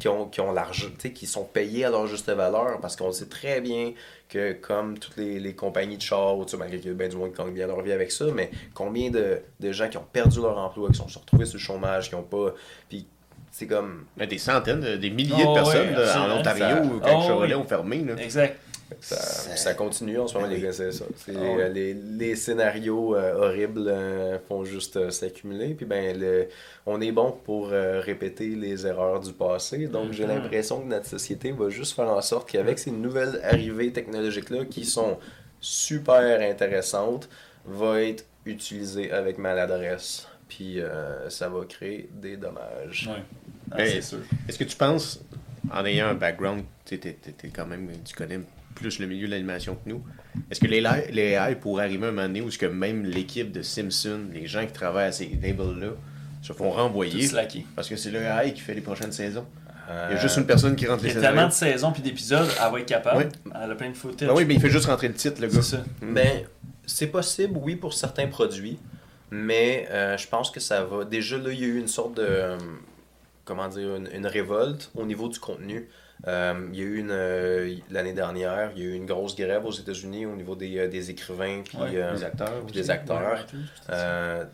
qui, 0.00 0.08
ont, 0.08 0.26
qui 0.26 0.40
ont 0.40 0.50
l'argent, 0.52 0.88
tu 0.98 1.08
sais, 1.08 1.12
qui 1.12 1.26
sont 1.26 1.44
payés 1.44 1.84
à 1.84 1.90
leur 1.90 2.06
juste 2.08 2.28
valeur 2.28 2.80
parce 2.80 2.96
qu'on 2.96 3.12
sait 3.12 3.26
très 3.28 3.60
bien 3.60 3.92
que 4.28 4.52
comme 4.54 4.98
toutes 4.98 5.16
les, 5.16 5.38
les 5.38 5.54
compagnies 5.54 5.96
de 5.96 6.02
chars, 6.02 6.36
ou 6.36 6.44
tu 6.44 6.50
sais, 6.52 6.56
malgré 6.56 6.78
qu'il 6.80 6.88
y 6.88 6.90
a 6.90 6.96
bien 6.96 7.08
du 7.08 7.16
monde 7.16 7.30
qui 7.32 7.38
gagne 7.40 7.52
bien 7.52 7.66
leur 7.68 7.80
vie 7.82 7.92
avec 7.92 8.10
ça, 8.10 8.24
mais 8.34 8.50
combien 8.74 9.10
de, 9.10 9.40
de 9.60 9.72
gens 9.72 9.88
qui 9.88 9.96
ont 9.96 10.06
perdu 10.12 10.40
leur 10.40 10.58
emploi, 10.58 10.88
qui 10.90 10.96
sont 10.96 11.04
retrouvés 11.20 11.46
sur 11.46 11.54
le 11.58 11.60
chômage, 11.62 12.08
qui 12.08 12.16
ont 12.16 12.22
pas. 12.24 12.52
Puis 12.88 13.06
c'est 13.52 13.66
comme. 13.68 14.06
Des 14.16 14.38
centaines, 14.38 14.80
de- 14.80 14.96
des 14.96 15.10
milliers 15.10 15.44
Oh, 15.46 15.50
de 15.50 15.54
personnes 15.54 15.88
ouais, 15.88 16.04
là, 16.04 16.22
en. 16.34 16.38
Ontario 16.40 16.64
Ça- 16.66 16.82
quand 17.04 17.18
Oh, 17.20 17.26
Chevrolet 17.28 17.54
oui. 17.54 17.60
ont 17.60 17.64
fermé. 17.64 17.98
Là. 18.04 18.14
Exact. 18.20 18.58
Ça, 19.00 19.16
Ça- 19.16 19.56
ça 19.56 19.74
continue 19.74 20.18
en 20.18 20.26
ce 20.26 20.34
moment, 20.34 20.46
Ben 20.48 20.54
les 20.54 20.60
gars, 20.60 20.72
c'est 20.72 20.92
ça. 20.92 21.04
Ah 21.28 21.30
euh, 21.38 21.68
les, 21.68 21.94
les 21.94 22.36
scénarios 22.36 23.14
euh, 23.16 23.34
horribles 23.48 23.88
euh, 23.88 24.38
font 24.48 24.64
juste 24.64 24.96
euh, 24.96 25.10
s'accumuler. 25.10 25.74
Puis 25.74 25.86
ben, 25.86 26.18
le, 26.18 26.48
on 26.86 27.00
est 27.00 27.12
bon 27.12 27.32
pour 27.44 27.70
euh, 27.72 28.00
répéter 28.00 28.48
les 28.48 28.86
erreurs 28.86 29.20
du 29.20 29.32
passé. 29.32 29.86
Donc 29.86 30.12
j'ai 30.12 30.24
Mhm. 30.24 30.30
l'impression 30.30 30.80
que 30.80 30.86
notre 30.88 31.06
société 31.06 31.52
va 31.52 31.68
juste 31.70 31.94
faire 31.94 32.08
en 32.08 32.20
sorte 32.22 32.50
qu'avec 32.50 32.78
ces 32.78 32.90
nouvelles 32.90 33.40
arrivées 33.44 33.92
technologiques-là 33.92 34.64
qui 34.66 34.84
sont 34.84 35.18
super 35.60 36.40
intéressantes, 36.40 37.28
va 37.64 38.00
être 38.02 38.24
utilisée 38.46 39.12
avec 39.12 39.38
maladresse. 39.38 40.26
Puis 40.48 40.80
euh, 40.80 41.28
ça 41.30 41.48
va 41.48 41.64
créer 41.64 42.08
des 42.12 42.36
dommages. 42.36 43.08
Ouais. 43.08 43.22
Ah, 43.70 43.86
c'est 43.86 44.02
sûr. 44.02 44.18
Est-ce 44.48 44.58
que 44.58 44.64
tu 44.64 44.76
penses, 44.76 45.20
en 45.72 45.84
ayant 45.84 46.08
un 46.08 46.14
background, 46.14 46.64
tu 46.84 46.98
quand 47.54 47.66
même, 47.66 47.88
tu 48.04 48.14
connais 48.16 48.40
plus 48.80 48.98
le 48.98 49.06
milieu 49.06 49.26
de 49.26 49.32
l'animation 49.32 49.74
que 49.76 49.88
nous, 49.88 50.02
est-ce 50.50 50.58
que 50.60 50.66
les, 50.66 50.82
les 51.12 51.32
AI 51.32 51.54
pourraient 51.54 51.84
arriver 51.84 52.06
un 52.06 52.10
moment 52.12 52.22
donné 52.26 52.40
où 52.40 52.48
est-ce 52.48 52.58
que 52.58 52.66
même 52.66 53.04
l'équipe 53.04 53.52
de 53.52 53.62
Simpson, 53.62 54.20
les 54.32 54.46
gens 54.46 54.66
qui 54.66 54.72
travaillent 54.72 55.08
à 55.08 55.12
ces 55.12 55.26
labels-là, 55.42 55.90
se 56.42 56.52
font 56.52 56.70
renvoyer? 56.70 57.26
Slacké. 57.26 57.66
parce 57.76 57.88
que 57.88 57.96
c'est 57.96 58.10
le 58.10 58.20
AI 58.22 58.52
qui 58.54 58.60
fait 58.60 58.74
les 58.74 58.80
prochaines 58.80 59.12
saisons? 59.12 59.46
Il 59.88 59.92
y 59.92 59.96
a 60.14 60.18
Euh, 60.18 60.20
juste 60.20 60.36
une 60.36 60.46
personne 60.46 60.76
qui 60.76 60.86
rentre 60.86 61.04
Il 61.04 61.10
y 61.10 61.14
les 61.14 61.18
a 61.18 61.20
tellement 61.20 61.50
scénarios. 61.50 61.72
de 61.72 61.78
saisons 61.78 61.92
puis 61.92 62.02
d'épisodes, 62.02 62.48
elle 62.64 62.72
va 62.72 62.78
être 62.80 62.86
capable. 62.86 63.28
Elle 63.60 63.70
a 63.72 63.74
plein 63.74 63.90
de 63.90 63.96
footage. 63.96 64.28
Ah 64.30 64.34
oui, 64.36 64.44
mais 64.44 64.54
il 64.54 64.60
fait 64.60 64.70
juste 64.70 64.86
rentrer 64.86 65.08
le 65.08 65.14
titre, 65.14 65.40
le 65.40 65.48
gars. 65.48 65.54
C'est 65.62 65.76
ça. 65.76 65.84
Ben, 66.00 66.42
c'est 66.86 67.08
possible, 67.08 67.58
oui, 67.60 67.74
pour 67.76 67.92
certains 67.92 68.28
produits, 68.28 68.78
mais 69.32 69.88
euh, 69.90 70.16
je 70.16 70.26
pense 70.28 70.50
que 70.50 70.60
ça 70.60 70.84
va. 70.84 71.04
Déjà, 71.04 71.38
là, 71.38 71.50
il 71.52 71.60
y 71.60 71.64
a 71.64 71.66
eu 71.66 71.78
une 71.78 71.88
sorte 71.88 72.16
de. 72.16 72.22
euh, 72.24 72.56
comment 73.44 73.66
dire, 73.68 73.96
une, 73.96 74.08
une 74.14 74.26
révolte 74.26 74.90
au 74.94 75.04
niveau 75.04 75.28
du 75.28 75.38
contenu. 75.40 75.88
Euh, 76.28 76.68
il 76.72 76.78
y 76.78 76.82
a 76.82 76.84
eu 76.84 76.98
une. 76.98 77.10
euh, 77.10 77.74
l'année 77.90 78.12
dernière, 78.12 78.72
il 78.76 78.82
y 78.82 78.86
a 78.86 78.90
eu 78.90 78.94
une 78.94 79.06
grosse 79.06 79.34
grève 79.34 79.64
aux 79.64 79.70
États-Unis 79.72 80.26
au 80.26 80.36
niveau 80.36 80.54
des, 80.54 80.78
euh, 80.78 80.88
des 80.88 81.10
écrivains. 81.10 81.62
Puis, 81.64 81.78
Ouais, 81.78 81.88
euh, 81.94 82.12
Les 82.12 82.24
acteurs. 82.24 82.62
puis 82.66 82.74
des 82.74 82.90
acteurs. 82.90 83.46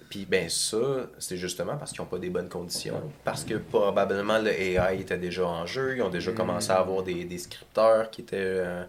Puis 0.08 0.26
ben 0.28 0.48
ça, 0.48 1.08
c'est 1.18 1.36
justement 1.36 1.76
parce 1.76 1.92
qu'ils 1.92 2.00
n'ont 2.02 2.06
pas 2.08 2.18
des 2.18 2.30
bonnes 2.30 2.48
conditions. 2.48 3.00
Parce 3.24 3.44
que 3.44 3.54
probablement 3.54 4.38
le 4.38 4.50
AI 4.50 5.00
était 5.00 5.18
déjà 5.18 5.44
en 5.46 5.66
jeu. 5.66 5.96
Ils 5.96 6.02
ont 6.02 6.08
déjà 6.10 6.32
commencé 6.32 6.70
à 6.70 6.76
avoir 6.78 7.02
des, 7.02 7.24
des 7.24 7.38
scripteurs 7.38 8.10
qui 8.10 8.20
étaient, 8.22 8.36
euh, 8.38 8.84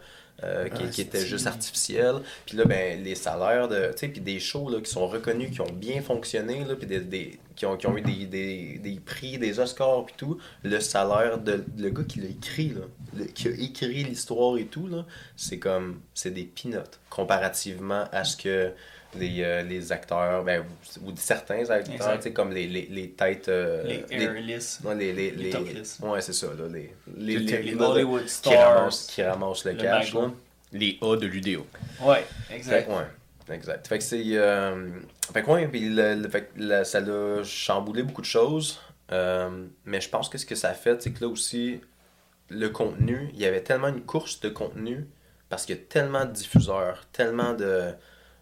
qui, 0.69 0.83
Ah, 1.03 1.03
qui 1.11 1.25
juste 1.25 1.47
artificiels. 1.47 2.17
Puis 2.45 2.57
là, 2.57 2.65
ben, 2.65 3.03
les 3.03 3.15
salaires 3.15 3.67
de. 3.67 3.87
Tu 3.93 3.97
sais, 3.97 4.07
puis 4.09 4.21
des 4.21 4.39
shows 4.39 4.69
là, 4.69 4.79
qui 4.81 4.91
sont 4.91 5.07
reconnus, 5.07 5.49
qui 5.51 5.61
ont 5.61 5.71
bien 5.73 6.01
fonctionné, 6.01 6.63
là, 6.63 6.75
puis 6.75 6.85
des, 6.87 6.99
des- 6.99 7.39
qui, 7.57 7.65
ont, 7.65 7.75
qui 7.75 7.88
ont 7.88 7.97
eu 7.97 8.01
des, 8.01 8.25
des, 8.27 8.79
des 8.81 8.99
prix, 9.01 9.38
des 9.38 9.59
Oscars, 9.59 10.05
puis 10.05 10.15
tout. 10.15 10.38
Le 10.63 10.79
salaire 10.79 11.38
de 11.39 11.65
le 11.77 11.89
gars 11.89 12.03
qui 12.07 12.21
l'a 12.21 12.29
écrit, 12.29 12.69
là, 12.69 12.81
le- 13.17 13.25
qui 13.25 13.47
a 13.49 13.51
écrit 13.51 14.03
l'histoire 14.05 14.57
et 14.57 14.65
tout, 14.65 14.88
là, 14.88 15.05
c'est 15.35 15.59
comme. 15.59 15.99
C'est 16.13 16.31
des 16.31 16.43
peanuts 16.45 16.77
comparativement 17.09 18.05
à 18.11 18.23
ce 18.23 18.38
que 18.38 18.71
les, 19.17 19.41
euh, 19.41 19.63
les 19.63 19.91
acteurs, 19.91 20.43
ben, 20.43 20.63
ou 21.03 21.11
certains 21.15 21.67
acteurs, 21.69 22.19
comme 22.34 22.51
les, 22.53 22.67
les, 22.67 22.88
les 22.91 23.09
têtes. 23.09 23.47
euh, 23.49 23.84
les 23.84 24.05
airless, 24.23 24.79
les, 24.95 25.13
les, 25.13 25.31
les 25.31 25.43
les- 25.45 25.49
topless. 25.49 25.99
ouais, 26.01 26.21
c'est 26.21 26.34
ça, 26.34 26.47
là, 26.47 26.67
les, 26.71 26.93
les, 27.17 27.38
Les- 27.39 27.61
les 27.63 27.75
Hollywood 27.75 28.23
qui 28.23 28.29
stars. 28.29 28.75
ramassent, 28.79 29.07
qui 29.07 29.23
ramassent 29.23 29.65
le, 29.65 29.71
le 29.73 29.81
cash. 29.81 30.13
Là. 30.13 30.31
Les 30.73 30.97
A 31.01 31.15
de 31.15 31.25
l'UDO. 31.25 31.65
Ouais, 32.01 32.25
exact. 32.53 32.89
ouais, 32.89 33.05
exact. 33.55 33.87
Fait 33.87 33.97
que 33.97 34.03
c'est. 34.03 34.21
euh, 34.25 34.89
fait 35.33 35.43
que, 35.43 35.49
ouais, 35.49 35.67
puis 35.67 35.89
le- 35.89 36.15
le- 36.15 36.29
fait 36.29 36.45
que 36.53 36.59
la- 36.61 36.83
ça 36.85 36.99
a 36.99 37.43
chamboulé 37.43 38.03
beaucoup 38.03 38.21
de 38.21 38.25
choses. 38.27 38.79
euh, 39.13 39.65
mais 39.85 40.01
je 40.01 40.09
pense 40.09 40.27
que 40.27 40.37
ce 40.37 40.45
que 40.45 40.55
ça 40.55 40.69
a 40.69 40.73
fait, 40.73 41.01
c'est 41.01 41.11
que 41.11 41.23
là 41.23 41.29
aussi, 41.31 41.79
le 42.49 42.67
contenu, 42.69 43.29
il 43.33 43.39
y 43.39 43.45
avait 43.45 43.61
tellement 43.63 43.87
une 43.87 44.01
course 44.01 44.39
de 44.41 44.49
contenu 44.49 45.05
parce 45.49 45.65
qu'il 45.65 45.75
y 45.77 45.79
a 45.79 45.81
tellement 45.81 46.25
de 46.25 46.31
diffuseurs, 46.31 47.05
tellement 47.13 47.53
de, 47.53 47.91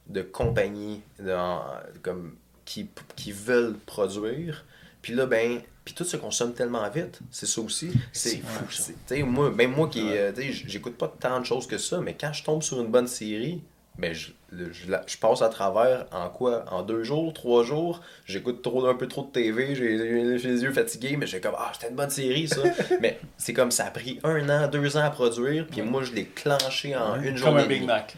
de 0.08 0.22
compagnies 0.24 1.02
dans- 1.20 1.64
comme, 2.02 2.36
qui, 2.66 2.90
qui 3.16 3.32
veulent 3.32 3.78
produire. 3.86 4.66
Puis 5.04 5.14
là, 5.14 5.28
ben, 5.28 5.62
puis 5.84 5.94
tout 5.94 6.04
se 6.04 6.18
consomme 6.18 6.56
tellement 6.56 6.90
vite. 6.90 7.20
C'est 7.30 7.46
ça 7.46 7.62
aussi. 7.62 7.92
C'est 8.12 8.38
fou, 8.38 8.66
ça. 8.72 8.84
c'est- 8.86 8.94
tu 8.94 9.00
sais, 9.18 9.22
moi, 9.22 9.52
même 9.52 9.72
moi 9.76 9.88
qui, 9.88 10.02
euh, 10.18 10.32
j'écoute 10.36 10.98
pas 10.98 11.08
tant 11.20 11.40
de 11.40 11.46
choses 11.46 11.68
que 11.68 11.78
ça, 11.78 12.02
mais 12.02 12.16
quand 12.20 12.34
je 12.34 12.44
tombe 12.44 12.64
sur 12.64 12.82
une 12.82 12.88
bonne 12.90 13.06
série, 13.08 13.62
ben 14.00 14.14
je, 14.16 14.32
je, 14.72 14.92
la- 14.92 15.04
je 15.08 15.18
passe 15.18 15.42
à 15.42 15.50
travers 15.50 16.06
en 16.12 16.30
quoi? 16.30 16.66
En 16.72 16.82
deux 16.84 17.04
jours, 17.04 17.34
trois 17.34 17.64
jours? 17.64 18.02
J'écoute 18.26 18.62
trop, 18.62 18.86
un 18.88 18.96
peu 18.96 19.08
trop 19.08 19.24
de 19.24 19.30
TV, 19.32 19.76
j'ai 19.76 19.98
les 19.98 20.64
yeux 20.64 20.72
fatigués, 20.72 21.18
mais 21.18 21.28
j'ai 21.28 21.40
comme 21.40 21.56
Ah, 21.58 21.72
c'était 21.74 21.90
une 21.90 21.96
bonne 21.96 22.10
série 22.10 22.48
ça. 22.48 22.62
mais 23.02 23.20
c'est 23.38 23.54
comme 23.54 23.72
ça 23.72 23.86
a 23.86 23.92
pris 23.92 24.20
un 24.24 24.48
an, 24.50 24.68
deux 24.68 24.98
ans 24.98 25.04
à 25.04 25.10
produire, 25.10 25.66
puis 25.68 25.82
moi 25.82 26.04
je 26.04 26.12
l'ai 26.14 26.26
clenché 26.26 26.96
en 26.96 27.14
Ouais. 27.14 27.20
une 27.28 27.40
Comme 27.40 27.58
journée. 27.58 27.62
un 27.62 27.66
et 27.66 27.68
Big. 27.68 27.86
Mac. 27.86 28.16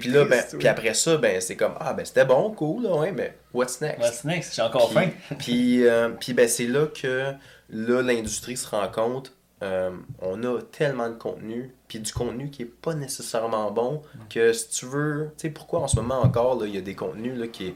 Puis 0.00 0.10
là, 0.10 0.24
ben, 0.24 0.42
puis 0.58 0.68
après 0.68 0.94
ça, 0.94 1.16
ben, 1.16 1.40
c'est 1.40 1.56
comme, 1.56 1.74
ah, 1.80 1.92
ben, 1.94 2.04
c'était 2.04 2.24
bon, 2.24 2.50
cool, 2.52 2.84
là, 2.84 2.94
ouais, 2.96 3.12
mais 3.12 3.36
what's 3.52 3.80
next? 3.80 4.00
What's 4.00 4.24
next? 4.24 4.54
J'ai 4.54 4.62
encore 4.62 4.90
Puis- 4.90 4.94
faim. 4.94 5.10
Puis, 5.38 5.86
euh, 5.86 6.08
puis 6.20 6.32
ben, 6.34 6.48
c'est 6.48 6.66
là 6.66 6.86
que 6.86 7.32
là, 7.70 8.02
l'industrie 8.02 8.56
se 8.56 8.68
rend 8.68 8.88
compte, 8.88 9.32
euh, 9.62 9.90
on 10.20 10.42
a 10.42 10.60
tellement 10.62 11.08
de 11.08 11.14
contenu, 11.14 11.74
puis 11.88 12.00
du 12.00 12.12
contenu 12.12 12.50
qui 12.50 12.62
est 12.62 12.66
pas 12.66 12.94
nécessairement 12.94 13.70
bon, 13.70 14.02
que 14.28 14.52
si 14.52 14.68
tu 14.68 14.86
veux, 14.86 15.30
tu 15.38 15.42
sais, 15.42 15.50
pourquoi 15.50 15.80
en 15.80 15.88
ce 15.88 15.96
moment 15.96 16.20
encore, 16.20 16.64
il 16.66 16.74
y 16.74 16.78
a 16.78 16.82
des 16.82 16.94
contenus 16.94 17.38
là, 17.38 17.46
qui, 17.48 17.74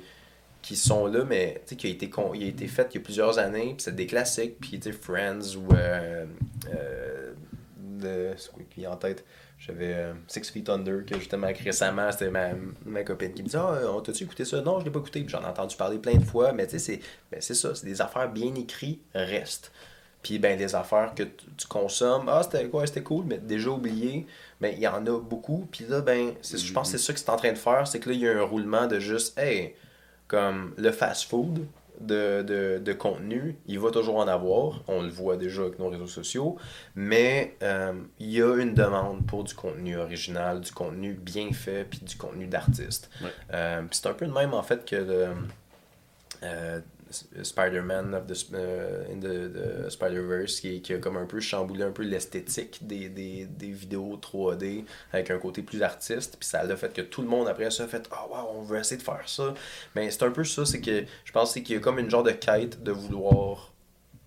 qui 0.60 0.76
sont 0.76 1.06
là, 1.06 1.24
mais 1.24 1.62
tu 1.66 1.70
sais, 1.70 1.76
qui 1.76 1.86
a 1.86 1.90
été, 1.90 2.10
con- 2.10 2.32
il 2.34 2.42
a 2.44 2.46
été 2.46 2.66
fait 2.66 2.88
il 2.92 2.98
y 2.98 3.00
a 3.00 3.04
plusieurs 3.04 3.38
années, 3.38 3.74
puis 3.74 3.76
c'est 3.84 3.94
des 3.94 4.06
classiques, 4.06 4.58
puis 4.60 4.80
tu 4.80 4.90
sais, 4.90 4.92
Friends 4.92 5.56
ou. 5.56 5.72
Euh, 5.74 6.26
euh, 6.70 7.32
de- 7.76 8.32
c'est 8.36 8.50
quoi 8.52 8.62
qui 8.68 8.82
est 8.84 8.86
en 8.86 8.96
tête? 8.96 9.24
J'avais 9.58 9.92
euh, 9.94 10.12
Six 10.28 10.50
Feet 10.50 10.68
Under, 10.68 11.04
que 11.04 11.16
justement 11.18 11.48
récemment, 11.64 12.12
c'était 12.12 12.30
ma, 12.30 12.50
ma 12.84 13.02
copine 13.02 13.32
qui 13.32 13.42
me 13.42 13.48
dit 13.48 13.56
Ah, 13.56 13.80
on 13.92 14.00
t'a-tu 14.00 14.22
écouté 14.24 14.44
ça? 14.44 14.60
Non, 14.60 14.78
je 14.78 14.84
l'ai 14.84 14.90
pas 14.92 15.00
écouté. 15.00 15.20
Puis 15.20 15.30
J'en 15.30 15.42
ai 15.42 15.46
entendu 15.46 15.74
parler 15.76 15.98
plein 15.98 16.14
de 16.14 16.24
fois, 16.24 16.52
mais 16.52 16.66
tu 16.66 16.72
sais, 16.72 16.78
c'est 16.78 17.00
ben, 17.32 17.40
c'est 17.40 17.54
ça, 17.54 17.74
c'est 17.74 17.86
des 17.86 18.00
affaires 18.00 18.30
bien 18.30 18.54
écrites, 18.54 19.02
restent. 19.14 19.72
Puis 20.22 20.38
ben, 20.38 20.58
les 20.58 20.74
affaires 20.74 21.14
que 21.14 21.22
tu, 21.22 21.46
tu 21.56 21.66
consommes, 21.68 22.28
ah, 22.28 22.42
c'était 22.42 22.66
quoi, 22.68 22.86
c'était 22.86 23.02
cool, 23.02 23.24
mais 23.26 23.38
déjà 23.38 23.70
oublié, 23.70 24.26
ben, 24.60 24.72
il 24.76 24.80
y 24.82 24.88
en 24.88 25.06
a 25.06 25.18
beaucoup. 25.20 25.66
Puis 25.70 25.84
là, 25.88 26.00
ben, 26.00 26.32
c'est- 26.42 26.58
je 26.58 26.72
pense 26.72 26.90
que 26.92 26.98
c'est 26.98 27.04
ça 27.06 27.12
que 27.12 27.18
c'est 27.20 27.30
en 27.30 27.36
train 27.36 27.52
de 27.52 27.58
faire, 27.58 27.86
c'est 27.86 28.00
que 28.00 28.08
là, 28.10 28.14
il 28.14 28.20
y 28.22 28.28
a 28.28 28.32
un 28.38 28.42
roulement 28.42 28.86
de 28.86 28.98
juste, 28.98 29.38
hey, 29.38 29.74
comme 30.26 30.74
le 30.76 30.90
fast-food 30.90 31.66
de, 32.00 32.42
de, 32.42 32.78
de 32.84 32.92
contenu, 32.92 33.56
il 33.66 33.78
va 33.80 33.90
toujours 33.90 34.16
en 34.16 34.28
avoir. 34.28 34.82
On 34.86 35.02
le 35.02 35.08
voit 35.08 35.36
déjà 35.36 35.62
avec 35.62 35.78
nos 35.78 35.88
réseaux 35.88 36.06
sociaux. 36.06 36.56
Mais 36.94 37.56
euh, 37.62 37.92
il 38.20 38.30
y 38.30 38.42
a 38.42 38.54
une 38.56 38.74
demande 38.74 39.26
pour 39.26 39.42
du 39.44 39.54
contenu 39.54 39.96
original, 39.96 40.60
du 40.60 40.70
contenu 40.70 41.14
bien 41.14 41.50
fait, 41.52 41.84
puis 41.84 42.00
du 42.00 42.16
contenu 42.16 42.46
d'artiste. 42.46 43.10
Ouais. 43.22 43.30
Euh, 43.52 43.80
puis 43.82 43.98
c'est 44.00 44.08
un 44.08 44.14
peu 44.14 44.26
le 44.26 44.32
même, 44.32 44.54
en 44.54 44.62
fait, 44.62 44.84
que 44.84 44.96
le, 44.96 45.26
euh, 46.44 46.80
Spider-Man 47.42 48.14
of 48.14 48.26
the, 48.26 48.54
euh, 48.54 49.04
in 49.12 49.20
the, 49.20 49.90
Spider-Verse 49.90 50.60
qui, 50.60 50.82
qui 50.82 50.94
a 50.94 50.98
comme 50.98 51.16
un 51.16 51.26
peu 51.26 51.40
chamboulé 51.40 51.84
un 51.84 51.90
peu 51.90 52.02
l'esthétique 52.02 52.86
des, 52.86 53.08
des, 53.08 53.46
des 53.46 53.70
vidéos 53.70 54.18
3D 54.20 54.84
avec 55.12 55.30
un 55.30 55.38
côté 55.38 55.62
plus 55.62 55.82
artiste. 55.82 56.36
Puis 56.38 56.48
ça 56.48 56.60
a 56.60 56.76
fait 56.76 56.92
que 56.92 57.02
tout 57.02 57.22
le 57.22 57.28
monde 57.28 57.48
après 57.48 57.70
ça 57.70 57.84
a 57.84 57.88
fait 57.88 58.08
ah 58.10 58.26
wow 58.28 58.58
on 58.58 58.62
veut 58.62 58.78
essayer 58.78 58.98
de 58.98 59.02
faire 59.02 59.28
ça. 59.28 59.54
Mais 59.94 60.10
c'est 60.10 60.22
un 60.22 60.30
peu 60.30 60.44
ça 60.44 60.64
c'est 60.66 60.80
que 60.80 61.04
je 61.24 61.32
pense 61.32 61.54
qu'il 61.54 61.70
y 61.70 61.76
a 61.76 61.80
comme 61.80 61.98
une 61.98 62.10
genre 62.10 62.22
de 62.22 62.32
quête 62.32 62.82
de 62.82 62.92
vouloir 62.92 63.72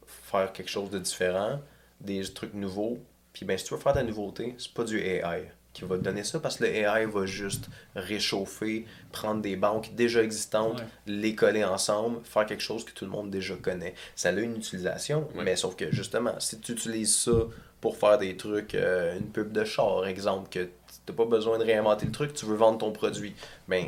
faire 0.06 0.52
quelque 0.54 0.70
chose 0.70 0.90
de 0.90 1.00
différent 1.00 1.60
des 2.00 2.24
trucs 2.24 2.54
nouveaux. 2.54 3.00
Puis 3.34 3.46
ben 3.46 3.58
si 3.58 3.66
tu 3.66 3.74
veux 3.74 3.80
faire 3.80 3.94
de 3.94 4.00
la 4.00 4.06
nouveauté 4.06 4.56
c'est 4.58 4.74
pas 4.74 4.84
du 4.84 5.00
AI 5.00 5.52
qui 5.74 5.84
va 5.86 5.98
te 5.98 6.02
donner 6.04 6.24
ça 6.24 6.40
parce 6.40 6.58
que 6.58 6.64
le 6.66 6.70
AI 6.76 7.06
va 7.06 7.26
juste 7.26 7.70
réchauffer, 7.96 8.86
prendre 9.12 9.42
des 9.42 9.56
banques 9.56 9.94
déjà 9.96 10.22
existantes, 10.24 10.80
Ouais. 10.80 10.86
les 11.08 11.36
coller 11.36 11.64
ensemble, 11.64 12.20
faire 12.26 12.46
quelque 12.46 12.62
chose 12.64 12.84
que 12.84 12.92
tout 12.92 13.06
le 13.06 13.12
monde 13.12 13.30
déjà 13.32 13.56
connaît. 13.56 13.94
Ça 14.16 14.30
a 14.30 14.32
une 14.34 14.58
utilisation, 14.58 15.28
Ouais. 15.36 15.44
mais 15.44 15.56
sauf 15.56 15.76
que 15.76 15.92
justement, 15.92 16.40
si 16.40 16.60
tu 16.60 16.74
utilises 16.74 17.16
ça 17.16 17.32
pour 17.80 17.98
faire 17.98 18.18
des 18.18 18.36
trucs, 18.38 18.76
euh, 18.76 19.18
une 19.18 19.28
pub 19.32 19.52
de 19.52 19.64
char, 19.64 20.06
exemple, 20.06 20.50
que 20.50 20.70
t'as 21.06 21.14
pas 21.14 21.26
besoin 21.26 21.58
de 21.58 21.64
réinventer 21.64 22.06
le 22.06 22.12
truc, 22.12 22.34
tu 22.34 22.46
veux 22.46 22.56
vendre 22.56 22.78
ton 22.80 22.92
produit, 22.92 23.34
ben 23.68 23.88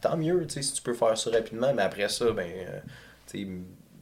tant 0.00 0.16
mieux, 0.16 0.46
tu 0.46 0.54
sais, 0.54 0.62
si 0.62 0.72
tu 0.74 0.82
peux 0.82 0.94
faire 0.94 1.16
ça 1.18 1.30
rapidement, 1.30 1.72
mais 1.74 1.82
après 1.82 2.08
ça, 2.08 2.30
ben, 2.30 2.46
euh, 2.50 2.80
tu 3.26 3.44
sais, 3.44 3.48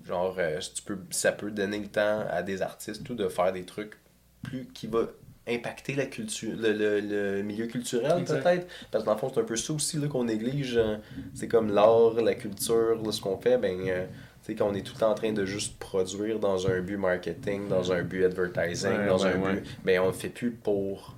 genre, 0.06 0.34
euh, 0.38 0.60
si 0.60 0.74
tu 0.74 0.82
peux, 0.82 0.98
ça 1.10 1.32
peut 1.32 1.50
donner 1.50 1.78
le 1.78 1.88
temps 1.88 2.24
à 2.30 2.42
des 2.42 2.60
artistes, 2.62 3.02
tout, 3.04 3.14
de 3.14 3.28
faire 3.28 3.52
des 3.52 3.64
trucs 3.64 3.96
plus 4.42 4.66
qui 4.74 4.86
va 4.86 5.06
impacter 5.48 5.94
la 5.94 6.06
culture, 6.06 6.54
le, 6.56 6.72
le, 6.72 7.00
le 7.00 7.42
milieu 7.42 7.66
culturel 7.66 8.24
peut-être? 8.24 8.66
Parce 8.90 9.04
que 9.04 9.06
dans 9.06 9.14
le 9.14 9.18
fond, 9.20 9.30
c'est 9.34 9.40
un 9.40 9.44
peu 9.44 9.56
ça 9.56 9.72
aussi 9.74 10.00
qu'on 10.08 10.24
néglige. 10.24 10.76
euh, 10.76 10.96
C'est 11.34 11.48
comme 11.48 11.72
l'art, 11.72 12.14
la 12.14 12.34
culture, 12.34 13.00
là, 13.04 13.12
ce 13.12 13.20
qu'on 13.20 13.36
fait, 13.36 13.58
ben, 13.58 13.78
euh, 13.88 14.06
tu 14.44 14.52
sais, 14.52 14.54
quand 14.54 14.68
on 14.70 14.74
est 14.74 14.82
tout 14.82 14.94
le 14.94 15.00
temps 15.00 15.10
en 15.10 15.14
train 15.14 15.32
de 15.32 15.44
juste 15.44 15.78
produire 15.78 16.38
dans 16.38 16.66
un 16.66 16.80
but 16.80 16.96
marketing, 16.96 17.68
dans 17.68 17.92
un 17.92 18.02
but 18.02 18.24
advertising, 18.24 18.90
Ouais, 18.90 19.06
dans 19.06 19.22
ouais, 19.22 19.32
un 19.32 19.40
ouais. 19.40 19.52
but, 19.54 19.66
ben, 19.84 20.00
on 20.00 20.06
le 20.06 20.12
fait 20.12 20.28
plus 20.30 20.50
pour 20.50 21.14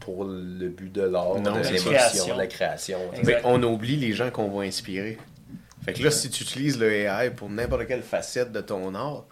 pour 0.00 0.24
le 0.24 0.68
but 0.68 0.92
de 0.92 1.02
l'art, 1.02 1.36
de 1.40 1.62
c'est 1.62 1.72
l'émotion, 1.72 2.34
de 2.34 2.38
la 2.38 2.46
création. 2.46 2.98
Mais 3.24 3.40
on 3.44 3.62
oublie 3.62 3.96
les 3.96 4.12
gens 4.12 4.30
qu'on 4.30 4.48
va 4.48 4.64
inspirer. 4.64 5.16
Fait 5.84 5.94
que 5.94 6.02
là, 6.02 6.10
si 6.10 6.28
tu 6.28 6.42
utilises 6.42 6.78
le 6.78 6.92
AI 6.92 7.30
pour 7.30 7.48
n'importe 7.48 7.86
quelle 7.86 8.02
facette 8.02 8.52
de 8.52 8.60
ton 8.60 8.94
art, 8.94 9.24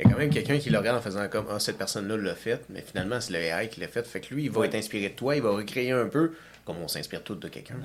il 0.00 0.06
y 0.06 0.08
a 0.08 0.12
quand 0.12 0.18
même 0.18 0.30
quelqu'un 0.30 0.58
qui 0.58 0.70
le 0.70 0.78
regarde 0.78 0.98
en 0.98 1.00
faisant 1.00 1.28
comme 1.28 1.46
Ah, 1.50 1.58
cette 1.60 1.78
personne-là 1.78 2.16
l'a 2.16 2.34
fait, 2.34 2.62
mais 2.68 2.82
finalement, 2.82 3.20
c'est 3.20 3.32
le 3.32 3.38
AI 3.38 3.68
qui 3.68 3.80
l'a 3.80 3.88
fait. 3.88 4.06
Fait 4.06 4.20
que 4.20 4.34
lui, 4.34 4.44
il 4.44 4.50
va 4.50 4.60
Ouais. 4.60 4.66
être 4.66 4.74
inspiré 4.74 5.08
de 5.10 5.14
toi, 5.14 5.36
il 5.36 5.42
va 5.42 5.50
recréer 5.50 5.92
un 5.92 6.06
peu, 6.06 6.32
comme 6.64 6.76
on 6.82 6.88
s'inspire 6.88 7.22
tous 7.22 7.36
de 7.36 7.48
quelqu'un. 7.48 7.76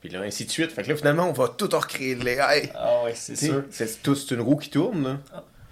Puis 0.00 0.08
là, 0.10 0.20
ainsi 0.22 0.46
de 0.46 0.50
suite. 0.50 0.72
Fait 0.72 0.82
que 0.82 0.88
là, 0.88 0.96
finalement, 0.96 1.28
on 1.28 1.32
va 1.32 1.48
tout 1.48 1.68
recréer 1.72 2.14
de 2.14 2.24
l'AI. 2.24 2.70
Ah 2.74 3.04
ouais, 3.04 3.14
c'est 3.14 3.36
sûr. 3.36 3.64
C'est 3.70 4.02
tout- 4.02 4.14
c'est 4.14 4.34
une 4.34 4.40
roue 4.40 4.56
qui 4.56 4.70
tourne, 4.70 5.02
là. 5.04 5.18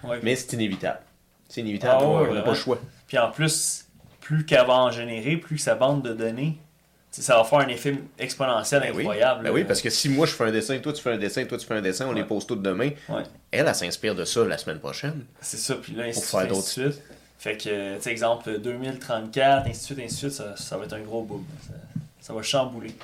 Ouais. 0.05 0.21
mais 0.23 0.37
c'est 0.37 0.53
inévitable. 0.53 1.01
C'est 1.49 1.61
inévitable, 1.63 1.99
Ah 2.03 2.09
ouais, 2.09 2.29
on 2.31 2.35
n'a 2.35 2.43
pas 2.43 2.51
le 2.51 2.57
choix. 2.57 2.79
Puis 3.07 3.17
en 3.19 3.31
plus, 3.31 3.87
plus 4.21 4.45
qu'elle 4.45 4.67
va 4.67 4.75
en 4.75 4.91
générer, 4.91 5.37
plus 5.39 5.57
sa 5.59 5.75
bande 5.75 6.03
de 6.05 6.13
données, 6.13 6.59
ça 7.23 7.37
va 7.37 7.45
faire 7.45 7.59
un 7.61 7.69
effet 7.69 7.95
exponentiel 8.19 8.81
Ben 8.83 8.93
oui. 8.95 9.01
incroyable. 9.03 9.45
Ben 9.45 9.51
oui, 9.53 9.65
parce 9.65 9.81
que 9.81 9.91
si 9.91 10.09
moi 10.09 10.27
je 10.27 10.33
fais 10.33 10.45
un 10.45 10.51
dessin, 10.53 10.79
toi 10.79 10.93
tu 10.93 11.03
fais 11.03 11.13
un 11.13 11.19
dessin, 11.19 11.45
toi 11.45 11.59
tu 11.59 11.67
fais 11.67 11.75
un 11.75 11.83
dessin, 11.83 12.07
on 12.07 12.13
les 12.13 12.25
pose 12.25 12.47
toutes 12.47 12.63
demain, 12.63 12.91
Ouais. 13.09 13.23
elle, 13.51 13.67
elle 13.67 13.75
s'inspire 13.75 14.15
de 14.15 14.25
ça 14.25 14.45
la 14.45 14.59
semaine 14.59 14.79
prochaine. 14.79 15.25
C'est 15.41 15.57
ça, 15.59 15.75
puis 15.77 15.93
là, 15.95 16.05
Pour 16.13 16.25
faire 16.25 16.41
suite, 16.43 16.53
ainsi 16.53 16.81
de 16.81 16.91
suite. 16.91 17.03
Fait 17.39 17.57
que, 17.57 17.97
tu 17.97 18.03
sais, 18.03 18.11
exemple, 18.11 18.59
2034, 18.59 19.69
ainsi 19.69 19.81
de 19.81 19.85
suite, 19.85 19.99
ainsi 20.01 20.15
de 20.15 20.31
suite, 20.31 20.33
ça, 20.33 20.57
ça 20.57 20.77
va 20.77 20.85
être 20.85 20.95
un 20.95 21.01
gros 21.03 21.23
boom. 21.23 21.45
Ça, 21.67 21.73
ça 22.21 22.33
va 22.33 22.43
chambouler. 22.43 22.95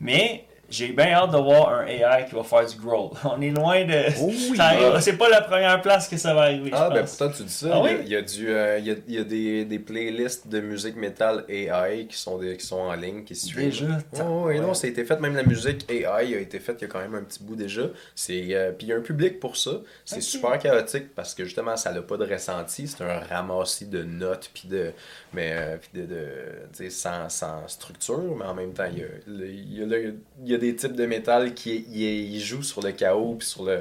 Mais, 0.00 0.44
j'ai 0.70 0.92
bien 0.92 1.12
hâte 1.12 1.32
de 1.32 1.36
voir 1.36 1.68
un 1.70 1.86
AI 1.86 2.26
qui 2.28 2.34
va 2.34 2.42
faire 2.44 2.64
du 2.66 2.76
growl. 2.76 3.10
On 3.24 3.40
est 3.40 3.50
loin 3.50 3.84
de. 3.84 4.04
Oh 4.20 4.26
oui. 4.28 4.58
C'est 5.00 5.16
pas 5.18 5.28
la 5.28 5.40
première 5.42 5.80
place 5.82 6.08
que 6.08 6.16
ça 6.16 6.32
va 6.34 6.42
arriver. 6.42 6.70
Ah, 6.72 6.88
je 6.90 6.94
ben 6.94 7.00
pense. 7.02 7.16
pourtant, 7.16 7.32
tu 7.36 7.42
dis 7.42 7.52
ça. 7.52 7.68
Ah 7.72 7.82
il, 7.84 7.88
y 7.88 7.88
a, 7.88 7.98
oui? 7.98 8.02
il 8.06 8.12
y 8.12 8.16
a 8.16 8.22
du, 8.22 8.48
euh, 8.50 8.78
il 8.78 8.86
y 8.86 8.90
a, 8.90 8.94
il 9.08 9.14
y 9.14 9.18
a 9.18 9.24
des, 9.24 9.64
des 9.64 9.78
playlists 9.78 10.48
de 10.48 10.60
musique 10.60 10.96
metal 10.96 11.44
AI 11.48 12.06
qui 12.08 12.16
sont, 12.16 12.38
des, 12.38 12.56
qui 12.56 12.64
sont 12.66 12.78
en 12.78 12.94
ligne, 12.94 13.24
qui 13.24 13.34
streament. 13.34 13.70
Déjà. 13.70 13.98
Oh, 14.22 14.44
oui, 14.46 14.60
non, 14.60 14.74
ça 14.74 14.86
a 14.86 14.90
été 14.90 15.04
fait. 15.04 15.18
Même 15.20 15.34
la 15.36 15.42
musique 15.42 15.90
AI 15.90 16.04
a 16.34 16.38
été 16.38 16.58
faite 16.60 16.76
il 16.80 16.84
y 16.84 16.84
a 16.84 16.88
quand 16.88 17.00
même 17.00 17.14
un 17.14 17.22
petit 17.22 17.42
bout 17.42 17.56
déjà. 17.56 17.82
C'est, 18.14 18.46
euh, 18.54 18.72
puis 18.72 18.86
il 18.86 18.90
y 18.90 18.92
a 18.92 18.96
un 18.96 19.00
public 19.02 19.40
pour 19.40 19.56
ça. 19.56 19.72
C'est 20.04 20.20
super 20.22 20.58
chaotique 20.58 21.14
parce 21.14 21.34
que 21.34 21.44
justement, 21.44 21.76
ça 21.76 21.92
n'a 21.92 22.02
pas 22.02 22.16
de 22.16 22.24
ressenti. 22.24 22.86
C'est 22.88 23.02
un 23.04 23.18
ramassis 23.20 23.86
de 23.86 24.02
notes, 24.02 24.50
puis 24.54 24.68
de. 24.68 24.92
Mais, 25.32 25.50
euh, 25.52 25.76
puis 25.80 26.02
de. 26.02 26.06
de 26.06 26.88
sans, 26.90 27.28
sans 27.28 27.66
structure, 27.68 28.20
mais 28.36 28.44
en 28.44 28.54
même 28.54 28.72
temps, 28.72 28.84
il 28.92 28.98
y 28.98 29.02
a, 29.02 29.06
le- 29.26 29.48
il 29.48 29.78
y 29.78 29.82
a, 29.82 29.86
le- 29.86 30.14
il 30.44 30.50
y 30.50 30.54
a 30.54 30.58
des 30.60 30.76
types 30.76 30.94
de 30.94 31.06
métal 31.06 31.54
qui 31.54 31.84
il, 31.92 32.34
il 32.34 32.40
jouent 32.40 32.62
sur 32.62 32.80
le 32.82 32.92
chaos, 32.92 33.34
puis 33.38 33.48
sur 33.48 33.64
le 33.64 33.80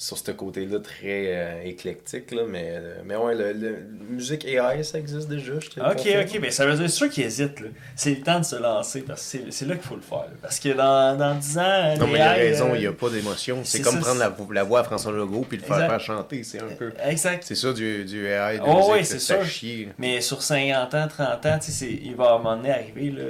sur 0.00 0.16
ce 0.16 0.30
côté-là 0.30 0.78
très 0.78 1.02
euh, 1.34 1.62
éclectique, 1.64 2.30
là, 2.30 2.42
mais, 2.48 2.66
euh, 2.76 3.00
mais 3.04 3.16
ouais, 3.16 3.34
le, 3.34 3.52
le- 3.52 3.78
musique 4.08 4.44
AI, 4.44 4.84
ça 4.84 4.96
existe 4.96 5.28
déjà, 5.28 5.54
je 5.58 5.80
Ok, 5.80 6.06
ok, 6.24 6.38
mais 6.40 6.52
ça 6.52 6.64
veut 6.66 6.74
dire 6.76 6.88
c'est 6.88 6.96
sûr 6.98 7.10
qu'ils 7.10 7.24
hésitent. 7.24 7.58
là. 7.58 7.66
C'est 7.96 8.10
le 8.14 8.20
temps 8.20 8.38
de 8.38 8.44
se 8.44 8.54
lancer 8.54 9.00
parce 9.02 9.20
que 9.22 9.26
c'est- 9.26 9.50
c'est 9.50 9.64
là 9.66 9.74
qu'il 9.74 9.82
faut 9.82 9.96
le 9.96 10.00
faire. 10.02 10.18
là. 10.18 10.30
Parce 10.40 10.60
que 10.60 10.68
dans, 10.68 11.18
dans 11.18 11.34
10 11.34 11.58
ans, 11.58 11.96
Non, 11.98 12.06
mais 12.06 12.20
il 12.20 12.22
a 12.22 12.32
raison, 12.32 12.70
euh, 12.70 12.76
il 12.76 12.80
n'y 12.82 12.86
a 12.86 12.92
pas 12.92 13.10
d'émotion. 13.10 13.58
C'est 13.64 13.80
comme 13.82 13.96
ça, 13.96 14.00
prendre 14.14 14.20
la, 14.20 14.36
la 14.54 14.62
voix 14.62 14.78
à 14.78 14.84
François 14.84 15.10
Legault 15.10 15.44
puis 15.48 15.56
le 15.58 15.64
faire 15.64 15.74
Exact. 15.78 15.88
faire 15.90 16.00
chanter. 16.00 16.44
C'est 16.44 16.60
un 16.60 16.68
peu. 16.78 16.92
Exact. 17.04 17.42
C'est 17.44 17.56
ça 17.56 17.72
du, 17.72 18.04
du 18.04 18.24
AI 18.24 18.58
de 18.58 18.62
Oh, 18.64 18.76
musique, 18.76 18.92
oui, 18.92 19.04
c'est 19.04 19.18
ça 19.18 19.44
chier. 19.44 19.88
Mais 19.98 20.20
sur 20.20 20.42
50 20.44 20.94
ans, 20.94 21.08
30 21.08 21.44
ans, 21.44 21.58
tu 21.58 21.72
sais, 21.72 21.72
c'est- 21.72 21.90
il 22.04 22.14
va 22.14 22.26
à 22.26 22.34
un 22.34 22.38
moment 22.38 22.56
donné 22.56 22.70
arriver, 22.70 23.10
là, 23.10 23.24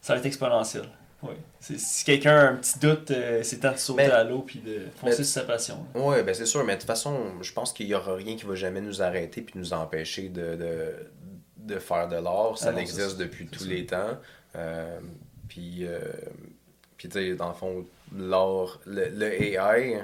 ça 0.00 0.14
va 0.14 0.18
être 0.20 0.24
exponentiel. 0.24 0.84
Oui. 1.24 1.34
Si 1.78 2.04
quelqu'un 2.04 2.36
a 2.36 2.48
un 2.50 2.56
petit 2.56 2.78
doute, 2.78 3.10
euh, 3.10 3.42
c'est 3.42 3.60
temps 3.60 3.72
de 3.72 3.78
sauter 3.78 4.04
Mais- 4.06 4.10
à 4.12 4.22
l'eau 4.24 4.40
puis 4.46 4.58
de 4.60 4.80
foncer 4.96 5.06
mais- 5.08 5.14
sur 5.14 5.24
sa 5.24 5.42
passion. 5.42 5.86
Ouais, 5.94 6.22
ben 6.22 6.34
c'est 6.34 6.44
sûr, 6.46 6.62
mais 6.64 6.74
de 6.74 6.80
toute 6.80 6.86
façon, 6.86 7.40
je 7.40 7.52
pense 7.52 7.72
qu'il 7.72 7.86
n'y 7.86 7.94
aura 7.94 8.14
rien 8.14 8.36
qui 8.36 8.44
va 8.44 8.54
jamais 8.54 8.80
nous 8.82 9.02
arrêter 9.02 9.40
puis 9.42 9.58
nous 9.58 9.72
empêcher 9.72 10.28
de, 10.28 10.56
de, 10.56 10.94
de 11.58 11.78
faire 11.78 12.08
de 12.08 12.16
l'art. 12.16 12.58
Ça 12.58 12.68
Ah 12.68 12.72
non, 12.72 12.78
existe 12.78 13.16
depuis 13.16 13.46
tous 13.46 13.64
les 13.66 13.86
temps. 13.86 14.18
Euh, 14.56 14.98
puis, 15.48 15.86
euh, 15.86 15.98
puis 16.98 17.08
tu 17.08 17.14
sais, 17.18 17.34
dans 17.34 17.48
le 17.48 17.54
fond, 17.54 17.86
l'art, 18.14 18.80
le, 18.86 19.08
le 19.08 19.32
AI, 19.42 20.02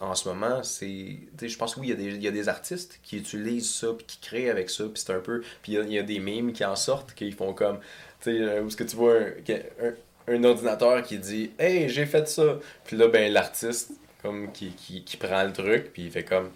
en 0.00 0.14
ce 0.14 0.28
moment, 0.28 0.62
c'est. 0.62 1.18
Je 1.40 1.56
pense 1.56 1.74
que 1.74 1.80
oui, 1.80 1.86
il 1.88 1.90
y, 1.90 1.92
a 1.94 1.96
des, 1.96 2.14
il 2.16 2.22
y 2.22 2.28
a 2.28 2.30
des 2.30 2.48
artistes 2.48 3.00
qui 3.02 3.16
utilisent 3.16 3.70
ça 3.72 3.88
puis 3.96 4.04
qui 4.06 4.18
créent 4.20 4.50
avec 4.50 4.68
ça. 4.68 4.84
Puis 4.84 5.02
c'est 5.04 5.12
un 5.14 5.20
peu. 5.20 5.40
Puis 5.62 5.72
il 5.72 5.74
y 5.74 5.78
a- 5.78 5.82
il 5.82 5.92
y, 5.92 5.98
a 5.98 6.02
des 6.02 6.18
mimes 6.18 6.52
qui 6.52 6.62
en 6.64 6.76
sortent, 6.76 7.14
qui 7.14 7.32
font 7.32 7.54
comme. 7.54 7.78
Tu 8.20 8.36
sais, 8.38 8.60
où 8.60 8.68
est-ce 8.68 8.76
que 8.76 8.84
tu 8.84 8.96
vois 8.96 9.14
un, 9.16 9.92
un 10.28 10.44
ordinateur 10.44 11.02
qui 11.02 11.18
dit 11.18 11.50
Hey, 11.58 11.88
j'ai 11.88 12.06
fait 12.06 12.28
ça. 12.28 12.58
Puis 12.84 12.96
là, 12.96 13.08
ben, 13.08 13.32
l'artiste, 13.32 13.90
comme, 14.22 14.50
qui, 14.52 14.70
qui, 14.70 15.02
qui 15.04 15.16
prend 15.16 15.42
le 15.44 15.52
truc, 15.52 15.92
puis 15.92 16.02
il 16.04 16.10
fait 16.10 16.24
comme 16.24 16.50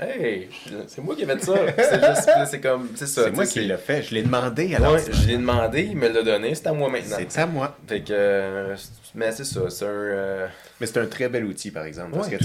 Hey, 0.00 0.48
c'est 0.86 1.02
moi 1.02 1.16
qui 1.16 1.22
ai 1.24 1.26
fait 1.26 1.42
ça. 1.42 1.54
c'est 1.76 1.94
juste, 2.14 2.26
là, 2.28 2.46
c'est 2.46 2.60
comme. 2.60 2.88
C'est 2.94 3.08
ça. 3.08 3.24
C'est 3.24 3.30
moi 3.32 3.44
qui 3.46 3.60
l'ai 3.60 3.76
fait. 3.76 4.00
Je 4.04 4.14
l'ai 4.14 4.22
demandé 4.22 4.72
alors. 4.76 4.92
Ouais, 4.94 5.02
je 5.10 5.26
l'ai 5.26 5.36
demandé, 5.36 5.82
il 5.90 5.96
me 5.96 6.06
l'a 6.08 6.22
donné, 6.22 6.54
c'est 6.54 6.68
à 6.68 6.72
moi 6.72 6.88
maintenant. 6.88 7.16
C'est 7.28 7.40
à 7.40 7.46
moi. 7.46 7.76
Fait 7.88 8.00
que. 8.02 8.12
euh, 8.12 8.76
mais 9.16 9.32
c'est 9.32 9.42
ça, 9.44 9.62
c'est 9.70 9.84
un. 9.86 9.88
euh, 9.88 10.46
Mais 10.80 10.86
c'est 10.86 11.00
un 11.00 11.06
très 11.06 11.28
bel 11.28 11.44
outil, 11.46 11.72
par 11.72 11.84
exemple. 11.84 12.12
Parce 12.12 12.28
que, 12.28 12.36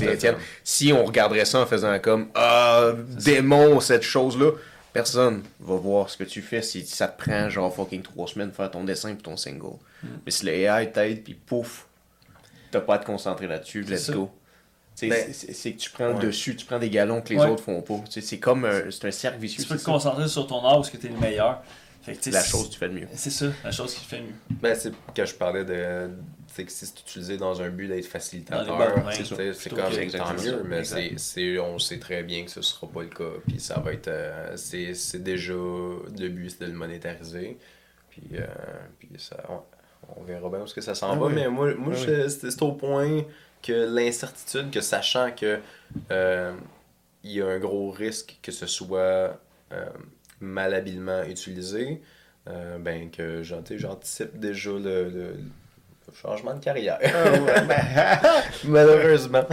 si 0.63 0.91
on 0.93 1.05
regarderait 1.05 1.45
ça 1.45 1.59
en 1.59 1.67
faisant 1.67 1.99
comme 1.99 2.29
Ah, 2.33 2.91
démon, 3.23 3.79
cette 3.81 4.01
chose-là, 4.03 4.49
personne 4.93 5.43
va 5.59 5.75
voir 5.75 6.09
ce 6.09 6.17
que 6.17 6.23
tu 6.23 6.41
fais 6.41 6.61
si 6.61 6.85
ça 6.85 7.07
te 7.07 7.21
prend 7.21 7.49
genre 7.49 7.73
fucking 7.73 8.01
trois 8.03 8.27
semaines 8.27 8.49
de 8.51 8.55
faire 8.55 8.71
ton 8.71 8.83
dessin 8.83 9.09
et 9.09 9.15
ton 9.17 9.35
single. 9.35 9.77
Hmm. 10.03 10.07
Mais 10.25 10.31
si 10.31 10.45
le 10.45 10.53
AI 10.53 10.91
t'aide, 10.91 11.23
puis 11.23 11.33
pouf, 11.33 11.87
t'as 12.71 12.79
pas 12.81 12.95
à 12.95 12.97
te 12.99 13.05
concentrer 13.05 13.47
là-dessus, 13.47 13.81
let's 13.81 14.03
ça. 14.05 14.13
go. 14.13 14.31
Ben, 15.01 15.33
c'est- 15.33 15.71
que 15.71 15.77
tu 15.79 15.89
prends 15.89 16.09
le 16.09 16.19
dessus, 16.19 16.55
tu 16.55 16.65
prends 16.67 16.77
des 16.77 16.91
galons 16.91 17.21
que 17.21 17.29
les 17.29 17.39
Ouais. 17.39 17.47
autres 17.49 17.63
font 17.63 17.81
pas. 17.81 17.99
C'est 18.09 18.37
comme 18.37 18.63
un, 18.65 18.91
c'est 18.91 19.07
un 19.07 19.11
cercle 19.11 19.39
vicieux. 19.39 19.63
Tu 19.63 19.67
peux 19.69 19.77
te 19.77 19.83
concentrer 19.83 20.27
sur 20.27 20.45
ton 20.45 20.63
art 20.63 20.75
parce 20.75 20.91
que 20.91 20.97
tu 20.97 21.07
es 21.07 21.09
le 21.09 21.17
meilleur. 21.17 21.63
Fait 22.03 22.13
que, 22.15 22.29
La 22.31 22.41
c'est- 22.41 22.51
chose 22.51 22.67
que 22.67 22.73
tu 22.73 22.79
fais 22.79 22.87
le 22.89 22.93
mieux. 22.93 23.07
C'est 23.15 23.29
ça, 23.29 23.45
la 23.63 23.71
chose 23.71 23.93
qui 23.95 24.03
fait 24.05 24.21
mieux. 24.21 24.33
Ben, 24.61 24.75
c'est 24.75 24.91
quand 25.15 25.25
je 25.25 25.35
parlais 25.35 25.63
de. 25.65 26.09
Sais, 26.47 26.65
que 26.65 26.71
si 26.71 26.85
c'est 26.85 26.99
utilisé 26.99 27.37
dans 27.37 27.61
un 27.61 27.69
but 27.69 27.87
d'être 27.87 28.05
facilitateur, 28.05 28.65
c'est 29.13 29.23
que 29.23 30.17
tant 30.17 30.33
mieux, 30.33 30.63
mais 30.65 30.83
c'est, 30.83 31.13
c'est, 31.17 31.57
on 31.59 31.79
sait 31.79 31.97
très 31.99 32.21
bien 32.23 32.43
que 32.45 32.51
ce 32.51 32.61
sera 32.61 32.85
pas 32.87 33.01
le 33.01 33.07
cas. 33.09 33.23
Puis 33.47 33.59
ça 33.59 33.79
va 33.79 33.93
être. 33.93 34.07
euh, 34.09 34.55
c'est, 34.55 34.93
c'est 34.93 35.23
déjà. 35.23 35.53
Le 35.53 36.27
but, 36.29 36.49
c'est 36.51 36.61
de 36.65 36.71
le 36.71 36.77
monétariser. 36.77 37.57
Puis, 38.09 38.21
euh, 38.33 38.45
puis 38.99 39.09
ça. 39.17 39.37
On, 39.49 39.61
on 40.17 40.23
verra 40.23 40.49
bien 40.49 40.59
où 40.59 40.65
est-ce 40.65 40.73
que 40.75 40.81
ça 40.81 40.93
s'en 40.95 41.11
Ah 41.13 41.15
va. 41.15 41.25
oui. 41.27 41.33
Mais 41.33 41.47
moi, 41.47 41.73
moi 41.75 41.93
Ah 41.95 41.97
je- 41.97 42.27
c'est, 42.27 42.51
c'est 42.51 42.61
au 42.61 42.73
point 42.73 43.23
que 43.63 43.71
l'incertitude, 43.95 44.69
que 44.71 44.81
sachant 44.81 45.31
que. 45.31 45.59
euh, 46.11 46.53
il 47.23 47.31
y 47.31 47.41
a 47.41 47.47
un 47.47 47.57
gros 47.59 47.89
risque 47.89 48.37
que 48.41 48.51
ce 48.51 48.67
soit 48.67 49.39
euh, 49.71 49.85
malhabilement 50.43 51.23
utilisé, 51.23 52.01
euh, 52.49 52.77
ben 52.77 53.09
que 53.09 53.41
j'an- 53.43 53.61
tu 53.63 53.73
sais, 53.73 53.79
j'anticipe 53.79 54.39
déjà 54.39 54.71
le, 54.71 54.79
le- 55.09 55.09
le 55.37 56.13
changement 56.21 56.53
de 56.53 56.59
carrière. 56.63 56.99
Malheureusement. 58.65 59.45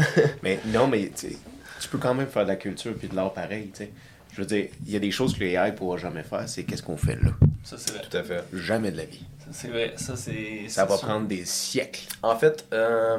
Mais 0.42 0.58
non, 0.66 0.86
mais 0.86 1.10
tu 1.14 1.88
peux 1.88 1.98
quand 1.98 2.14
même 2.14 2.26
faire 2.26 2.44
de 2.44 2.48
la 2.50 2.56
culture 2.56 2.94
puis 2.94 3.08
de 3.08 3.16
l'art 3.16 3.32
pareil, 3.32 3.70
tu 3.72 3.84
sais. 3.84 3.90
Je 4.32 4.40
veux 4.42 4.46
dire, 4.46 4.68
il 4.86 4.92
y 4.92 4.96
a 4.96 5.00
des 5.00 5.10
choses 5.10 5.36
que 5.36 5.42
l'AI 5.42 5.72
pourra 5.74 5.96
jamais 5.96 6.22
faire, 6.22 6.48
c'est 6.48 6.62
qu'est-ce 6.62 6.82
qu'on 6.84 6.96
fait 6.96 7.16
là? 7.16 7.30
Ça, 7.64 7.76
c'est 7.78 7.92
vrai. 7.92 8.02
Tout 8.08 8.16
à 8.16 8.22
fait. 8.22 8.44
Jamais 8.52 8.92
de 8.92 8.96
la 8.98 9.04
vie. 9.04 9.24
Ça, 9.40 9.46
c'est 9.50 9.68
vrai. 9.68 9.92
Ça, 9.96 10.14
c'est. 10.16 10.68
Ça 10.68 10.84
va 10.84 10.96
sûr. 10.96 11.06
prendre 11.08 11.26
des 11.26 11.44
siècles. 11.44 12.06
En 12.22 12.36
fait, 12.36 12.64
euh, 12.72 13.18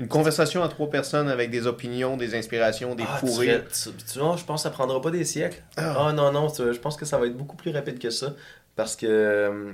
Une 0.00 0.08
conversation 0.08 0.62
à 0.62 0.68
trois 0.68 0.88
personnes 0.88 1.28
avec 1.28 1.50
des 1.50 1.66
opinions, 1.66 2.16
des 2.16 2.34
inspirations, 2.34 2.94
des 2.94 3.04
ah, 3.06 3.20
tu, 3.20 3.26
vois, 3.26 4.36
je 4.36 4.44
pense 4.44 4.62
que 4.62 4.68
ça 4.68 4.70
prendra 4.70 5.00
pas 5.02 5.10
des 5.10 5.24
siècles. 5.24 5.62
Ah. 5.76 6.06
Ah 6.08 6.12
non, 6.14 6.32
non, 6.32 6.48
je 6.48 6.78
pense 6.78 6.96
que 6.96 7.04
ça 7.04 7.18
va 7.18 7.26
être 7.26 7.36
beaucoup 7.36 7.56
plus 7.56 7.70
rapide 7.70 7.98
que 7.98 8.08
ça. 8.08 8.34
Parce 8.76 8.96
que 8.96 9.06
euh, 9.06 9.72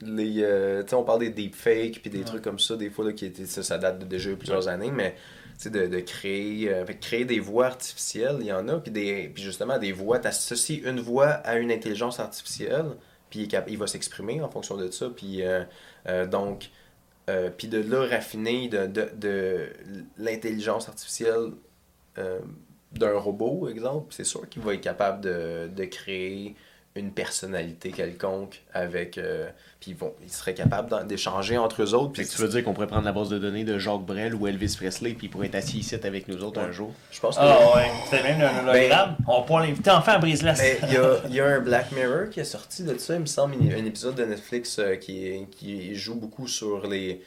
les, 0.00 0.42
euh, 0.42 0.82
tu 0.82 0.88
sais, 0.90 0.94
on 0.96 1.04
parle 1.04 1.20
des 1.20 1.28
deepfakes 1.30 2.00
puis 2.00 2.10
des 2.10 2.18
Ouais. 2.20 2.24
trucs 2.24 2.42
comme 2.42 2.58
ça, 2.58 2.76
des 2.76 2.88
fois, 2.88 3.04
là, 3.04 3.12
qui 3.12 3.26
étaient, 3.26 3.44
ça, 3.44 3.62
ça 3.62 3.76
date 3.76 3.98
de 3.98 4.04
déjà 4.06 4.30
plusieurs 4.36 4.68
années, 4.68 4.90
mais 4.90 5.16
tu 5.58 5.64
sais, 5.64 5.70
de, 5.70 5.86
de 5.86 6.00
créer, 6.00 6.72
euh, 6.72 6.84
créer 7.00 7.26
des 7.26 7.40
voix 7.40 7.66
artificielles, 7.66 8.38
il 8.40 8.46
y 8.46 8.52
en 8.52 8.68
a, 8.68 8.78
puis, 8.78 8.90
des, 8.90 9.30
puis 9.34 9.42
justement, 9.42 9.76
des 9.78 9.92
voix, 9.92 10.18
tu 10.18 10.28
associes 10.28 10.80
une 10.84 11.00
voix 11.00 11.26
à 11.28 11.56
une 11.58 11.70
intelligence 11.72 12.20
artificielle, 12.20 12.86
puis 13.28 13.40
il, 13.40 13.62
il 13.68 13.76
va 13.76 13.86
s'exprimer 13.86 14.40
en 14.40 14.48
fonction 14.48 14.76
de 14.78 14.90
ça, 14.90 15.10
puis 15.14 15.42
euh, 15.42 16.26
donc, 16.26 16.70
euh, 17.28 17.50
puis 17.56 17.68
de 17.68 17.78
là, 17.78 18.06
raffiner 18.06 18.68
de, 18.68 18.86
de, 18.86 19.68
l'intelligence 20.16 20.88
artificielle 20.88 21.52
euh, 22.16 22.40
d'un 22.92 23.18
robot, 23.18 23.68
exemple, 23.68 24.14
c'est 24.14 24.24
sûr 24.24 24.48
qu'il 24.48 24.62
va 24.62 24.74
être 24.74 24.80
capable 24.80 25.20
de 25.20 25.84
créer 25.84 26.56
une 26.98 27.12
personnalité 27.12 27.90
quelconque 27.90 28.62
avec. 28.74 29.18
euh, 29.18 29.48
puis 29.80 29.92
ils, 29.92 29.96
vont, 29.96 30.12
ils 30.24 30.30
seraient 30.30 30.54
capables 30.54 31.06
d'échanger 31.06 31.56
entre 31.56 31.82
eux 31.82 31.94
autres. 31.94 32.12
Puis 32.12 32.24
que 32.26 32.30
tu 32.32 32.38
veux 32.42 32.48
dire 32.48 32.64
qu'on 32.64 32.74
pourrait 32.74 32.88
prendre 32.88 33.04
la 33.04 33.12
base 33.12 33.28
de 33.28 33.38
données 33.38 33.62
de 33.64 33.78
Jacques 33.78 34.00
Brel 34.04 34.34
ou 34.34 34.48
Elvis 34.48 34.74
Presley 34.76 35.12
puis 35.14 35.28
il 35.28 35.30
pourrait 35.30 35.46
être 35.46 35.54
assis 35.54 35.78
ici 35.78 35.94
avec 35.94 36.26
nous 36.26 36.42
autres 36.42 36.60
Ouais. 36.60 36.66
un 36.66 36.72
jour? 36.72 36.92
je 37.12 37.20
pense 37.20 37.36
que. 37.36 37.40
Ah 37.44 37.76
ouais, 37.76 37.86
c'était 38.10 38.22
même 38.24 38.40
un 38.40 38.68
hologramme. 38.68 39.16
On 39.28 39.42
pourra 39.42 39.64
l'inviter 39.64 39.90
enfin 39.90 40.14
à 40.14 40.18
Brise-Glace. 40.18 40.58
Mais 40.60 40.78
il 40.82 40.94
y 40.94 40.96
a, 40.96 41.20
il 41.28 41.34
y 41.34 41.40
a 41.40 41.46
un 41.46 41.60
Black 41.60 41.92
Mirror 41.92 42.28
qui 42.30 42.40
est 42.40 42.44
sorti 42.44 42.82
de 42.82 42.98
ça, 42.98 43.14
il 43.14 43.20
me 43.20 43.26
semble, 43.26 43.54
un 43.54 43.84
épisode 43.84 44.16
de 44.16 44.24
Netflix 44.24 44.78
euh, 44.80 44.96
qui, 44.96 45.46
qui 45.52 45.94
joue 45.94 46.16
beaucoup 46.16 46.48
sur 46.48 46.86
les. 46.88 47.22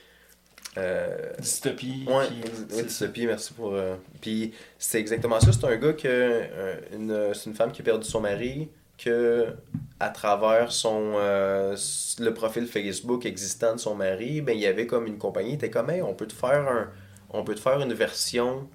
euh, 0.78 1.16
Dystopie. 1.40 2.06
Ouais, 2.08 2.26
oui, 2.30 2.42
c'est- 2.70 2.84
dystopie, 2.86 3.26
merci 3.28 3.54
pour. 3.54 3.74
euh, 3.74 3.96
Puis 4.20 4.54
c'est 4.78 5.00
exactement 5.00 5.40
ça. 5.40 5.52
C'est 5.54 5.66
un 5.66 5.76
gars 5.78 5.94
que. 5.94 6.02
euh, 6.08 6.76
une, 6.94 7.34
c'est 7.34 7.50
une 7.50 7.56
femme 7.56 7.72
qui 7.72 7.82
a 7.82 7.86
perdu 7.86 8.06
son 8.08 8.20
mari, 8.22 8.70
que 9.04 9.56
à 10.00 10.10
travers 10.10 10.72
son 10.72 11.14
euh, 11.16 11.76
le 12.20 12.34
profil 12.34 12.68
Facebook 12.68 13.26
existant 13.26 13.74
de 13.74 13.80
son 13.80 13.96
mari, 13.96 14.42
ben 14.42 14.54
il 14.54 14.62
y 14.62 14.68
avait 14.68 14.88
comme 14.88 15.08
une 15.08 15.18
compagnie, 15.18 15.54
était 15.54 15.70
comme 15.70 15.90
hey, 15.90 16.02
on 16.02 16.14
peut 16.14 16.28
te 16.28 16.34
faire 16.34 17.82
une 17.82 17.94
version 17.94 18.68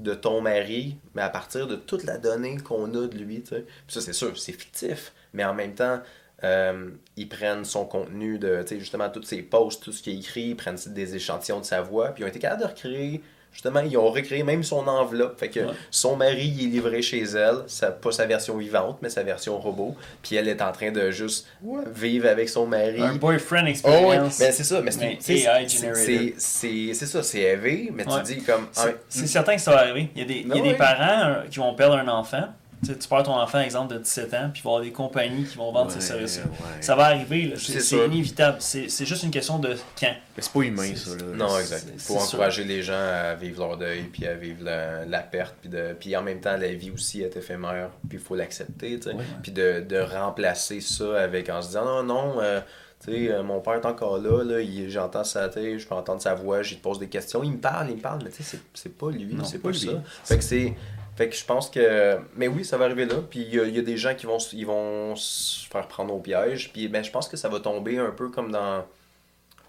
de 0.00 0.14
ton 0.14 0.40
mari, 0.40 0.96
mais 1.14 1.22
à 1.22 1.28
partir 1.28 1.66
de 1.66 1.76
toute 1.76 2.04
la 2.04 2.18
donnée 2.18 2.56
qu'on 2.58 2.94
a 2.94 3.06
de 3.06 3.18
lui, 3.18 3.44
ça, 3.88 4.00
c'est 4.00 4.12
sûr, 4.12 4.38
c'est 4.38 4.52
fictif, 4.52 5.12
mais 5.32 5.44
en 5.44 5.54
même 5.54 5.74
temps, 5.74 6.00
euh, 6.42 6.90
ils 7.16 7.28
prennent 7.28 7.64
son 7.64 7.84
contenu 7.84 8.38
de, 8.38 8.62
tu 8.62 8.68
sais, 8.68 8.80
justement, 8.80 9.10
tous 9.10 9.22
ses 9.22 9.42
posts, 9.42 9.82
tout 9.82 9.92
ce 9.92 10.02
qu'il 10.02 10.18
écrit, 10.18 10.48
ils 10.48 10.56
prennent 10.56 10.78
des 10.86 11.16
échantillons 11.16 11.60
de 11.60 11.64
sa 11.66 11.82
voix, 11.82 12.08
puis 12.08 12.22
ils 12.22 12.26
ont 12.26 12.28
été 12.28 12.38
capables 12.38 12.62
de 12.62 12.66
recréer, 12.68 13.22
justement, 13.52 13.80
ils 13.80 13.96
ont 13.98 14.10
recréé 14.10 14.42
même 14.42 14.62
son 14.62 14.86
enveloppe. 14.86 15.38
Fait 15.38 15.48
que 15.48 15.60
Ouais. 15.60 15.72
son 15.90 16.16
mari, 16.16 16.46
il 16.58 16.64
est 16.64 16.68
livré 16.68 17.02
chez 17.02 17.22
elle, 17.22 17.64
pas 18.00 18.12
sa 18.12 18.26
version 18.26 18.56
vivante, 18.56 18.98
mais 19.02 19.10
sa 19.10 19.22
version 19.22 19.58
robot, 19.58 19.94
puis 20.22 20.36
elle 20.36 20.48
est 20.48 20.62
en 20.62 20.72
train 20.72 20.90
de 20.92 21.10
juste 21.10 21.46
vivre 21.94 22.28
avec 22.28 22.48
son 22.48 22.66
mari. 22.66 23.00
Un 23.00 23.14
boyfriend 23.16 23.64
Oh, 23.64 23.68
experience. 23.68 24.38
mais 24.40 24.52
c'est 24.52 24.64
ça, 24.64 24.80
mais 24.80 24.90
c'est 24.90 25.18
c'est- 25.20 26.94
ça, 27.06 27.22
c'est 27.22 27.40
élevé, 27.40 27.90
mais 27.92 28.06
Ouais. 28.06 28.22
tu 28.24 28.34
dis 28.34 28.42
comme. 28.42 28.66
C'est- 28.72 28.96
C'est 29.08 29.26
certain 29.26 29.56
que 29.56 29.60
ça 29.60 29.72
va 29.72 29.78
arriver. 29.80 30.10
Il 30.14 30.20
y 30.20 30.24
a 30.24 30.26
des, 30.26 30.34
il 30.40 30.48
y 30.48 30.52
a 30.52 30.54
Ben 30.54 30.62
des 30.62 30.74
parents 30.74 31.24
euh, 31.28 31.42
qui 31.50 31.58
vont 31.58 31.74
perdre 31.74 31.96
un 31.96 32.08
enfant, 32.08 32.44
Tu 32.82 33.08
perds 33.08 33.24
ton 33.24 33.34
enfant, 33.34 33.60
exemple, 33.60 33.92
de 33.94 33.98
17 33.98 34.32
ans, 34.34 34.50
puis 34.52 34.62
il 34.62 34.64
va 34.64 34.70
y 34.70 34.72
avoir 34.72 34.80
des 34.82 34.90
compagnies 34.92 35.44
qui 35.44 35.56
vont 35.58 35.70
vendre 35.70 35.90
ces 35.90 36.00
services-là. 36.00 36.44
ouais. 36.44 36.80
Ça 36.82 36.96
va 36.96 37.04
arriver. 37.06 37.52
C'est 37.56 38.06
inévitable. 38.06 38.56
C'est 38.60 38.88
c'est 38.88 39.04
juste 39.04 39.22
une 39.22 39.30
question 39.30 39.58
de 39.58 39.76
quand. 39.98 40.14
Mais 40.36 40.42
c'est 40.42 40.52
pas 40.52 40.60
humain, 40.62 40.94
ça. 40.96 41.10
Là. 41.10 41.22
Non, 41.36 41.58
exact. 41.58 41.86
Il 41.92 42.00
faut 42.00 42.14
sûr. 42.14 42.22
encourager 42.22 42.64
les 42.64 42.82
gens 42.82 42.94
à 42.94 43.34
vivre 43.34 43.60
leur 43.66 43.76
deuil, 43.76 44.04
puis 44.04 44.26
à 44.26 44.34
vivre 44.34 44.64
la, 44.64 45.04
la 45.04 45.18
perte, 45.20 45.54
puis, 45.60 45.68
de, 45.68 45.94
puis 45.98 46.16
en 46.16 46.22
même 46.22 46.40
temps, 46.40 46.56
la 46.56 46.72
vie 46.72 46.90
aussi 46.90 47.20
est 47.20 47.36
éphémère, 47.36 47.90
puis 48.08 48.16
il 48.18 48.24
faut 48.24 48.34
l'accepter, 48.34 48.98
tu 48.98 49.10
sais. 49.10 49.14
Ouais. 49.14 49.24
Puis 49.42 49.52
de, 49.52 49.80
de 49.86 49.98
remplacer 49.98 50.80
ça 50.80 51.20
avec 51.20 51.50
en 51.50 51.60
se 51.60 51.68
disant 51.68 51.84
non, 51.84 52.02
non, 52.02 52.40
euh, 52.40 52.60
tu 53.04 53.12
sais, 53.12 53.30
euh, 53.32 53.42
mon 53.42 53.60
père 53.60 53.74
est 53.74 53.86
encore 53.86 54.18
là, 54.18 54.42
là 54.42 54.60
il- 54.60 54.88
j'entends 54.90 55.24
sa 55.24 55.48
tête, 55.50 55.78
je 55.78 55.86
peux 55.86 55.94
entendre 55.94 56.20
sa 56.22 56.34
voix, 56.34 56.62
je 56.62 56.70
lui 56.70 56.76
pose 56.76 56.98
des 56.98 57.08
questions, 57.08 57.42
il 57.42 57.52
me 57.52 57.58
parle, 57.58 57.90
il 57.90 57.96
me 57.96 58.00
parle, 58.00 58.20
mais 58.24 58.30
tu 58.30 58.36
sais, 58.42 58.56
c'est- 58.56 58.62
c'est 58.74 58.96
pas 58.96 59.10
lui, 59.10 59.34
Non, 59.34 59.44
c'est 59.44 59.58
pas 59.58 59.68
pas, 59.68 59.72
lui. 59.76 59.86
ça. 59.86 60.02
Fait 60.24 60.38
que 60.38 60.44
c'est. 60.44 60.74
Fait 61.20 61.28
que 61.28 61.36
je 61.36 61.44
pense 61.44 61.68
que. 61.68 62.16
Mais 62.34 62.48
oui, 62.48 62.64
ça 62.64 62.78
va 62.78 62.86
arriver 62.86 63.04
là. 63.04 63.16
Puis 63.28 63.40
il 63.40 63.54
y, 63.54 63.60
a- 63.60 63.64
il 63.64 63.76
y 63.76 63.78
a 63.78 63.82
des 63.82 63.98
gens 63.98 64.14
qui 64.14 64.24
vont, 64.24 64.38
ils 64.54 64.64
vont 64.66 65.14
se 65.16 65.68
faire 65.68 65.86
prendre 65.86 66.14
au 66.14 66.18
piège. 66.18 66.72
Puis 66.72 66.88
ben, 66.88 67.04
je 67.04 67.10
pense 67.10 67.28
que 67.28 67.36
ça 67.36 67.50
va 67.50 67.60
tomber 67.60 67.98
un 67.98 68.10
peu 68.10 68.30
comme 68.30 68.50
dans 68.50 68.86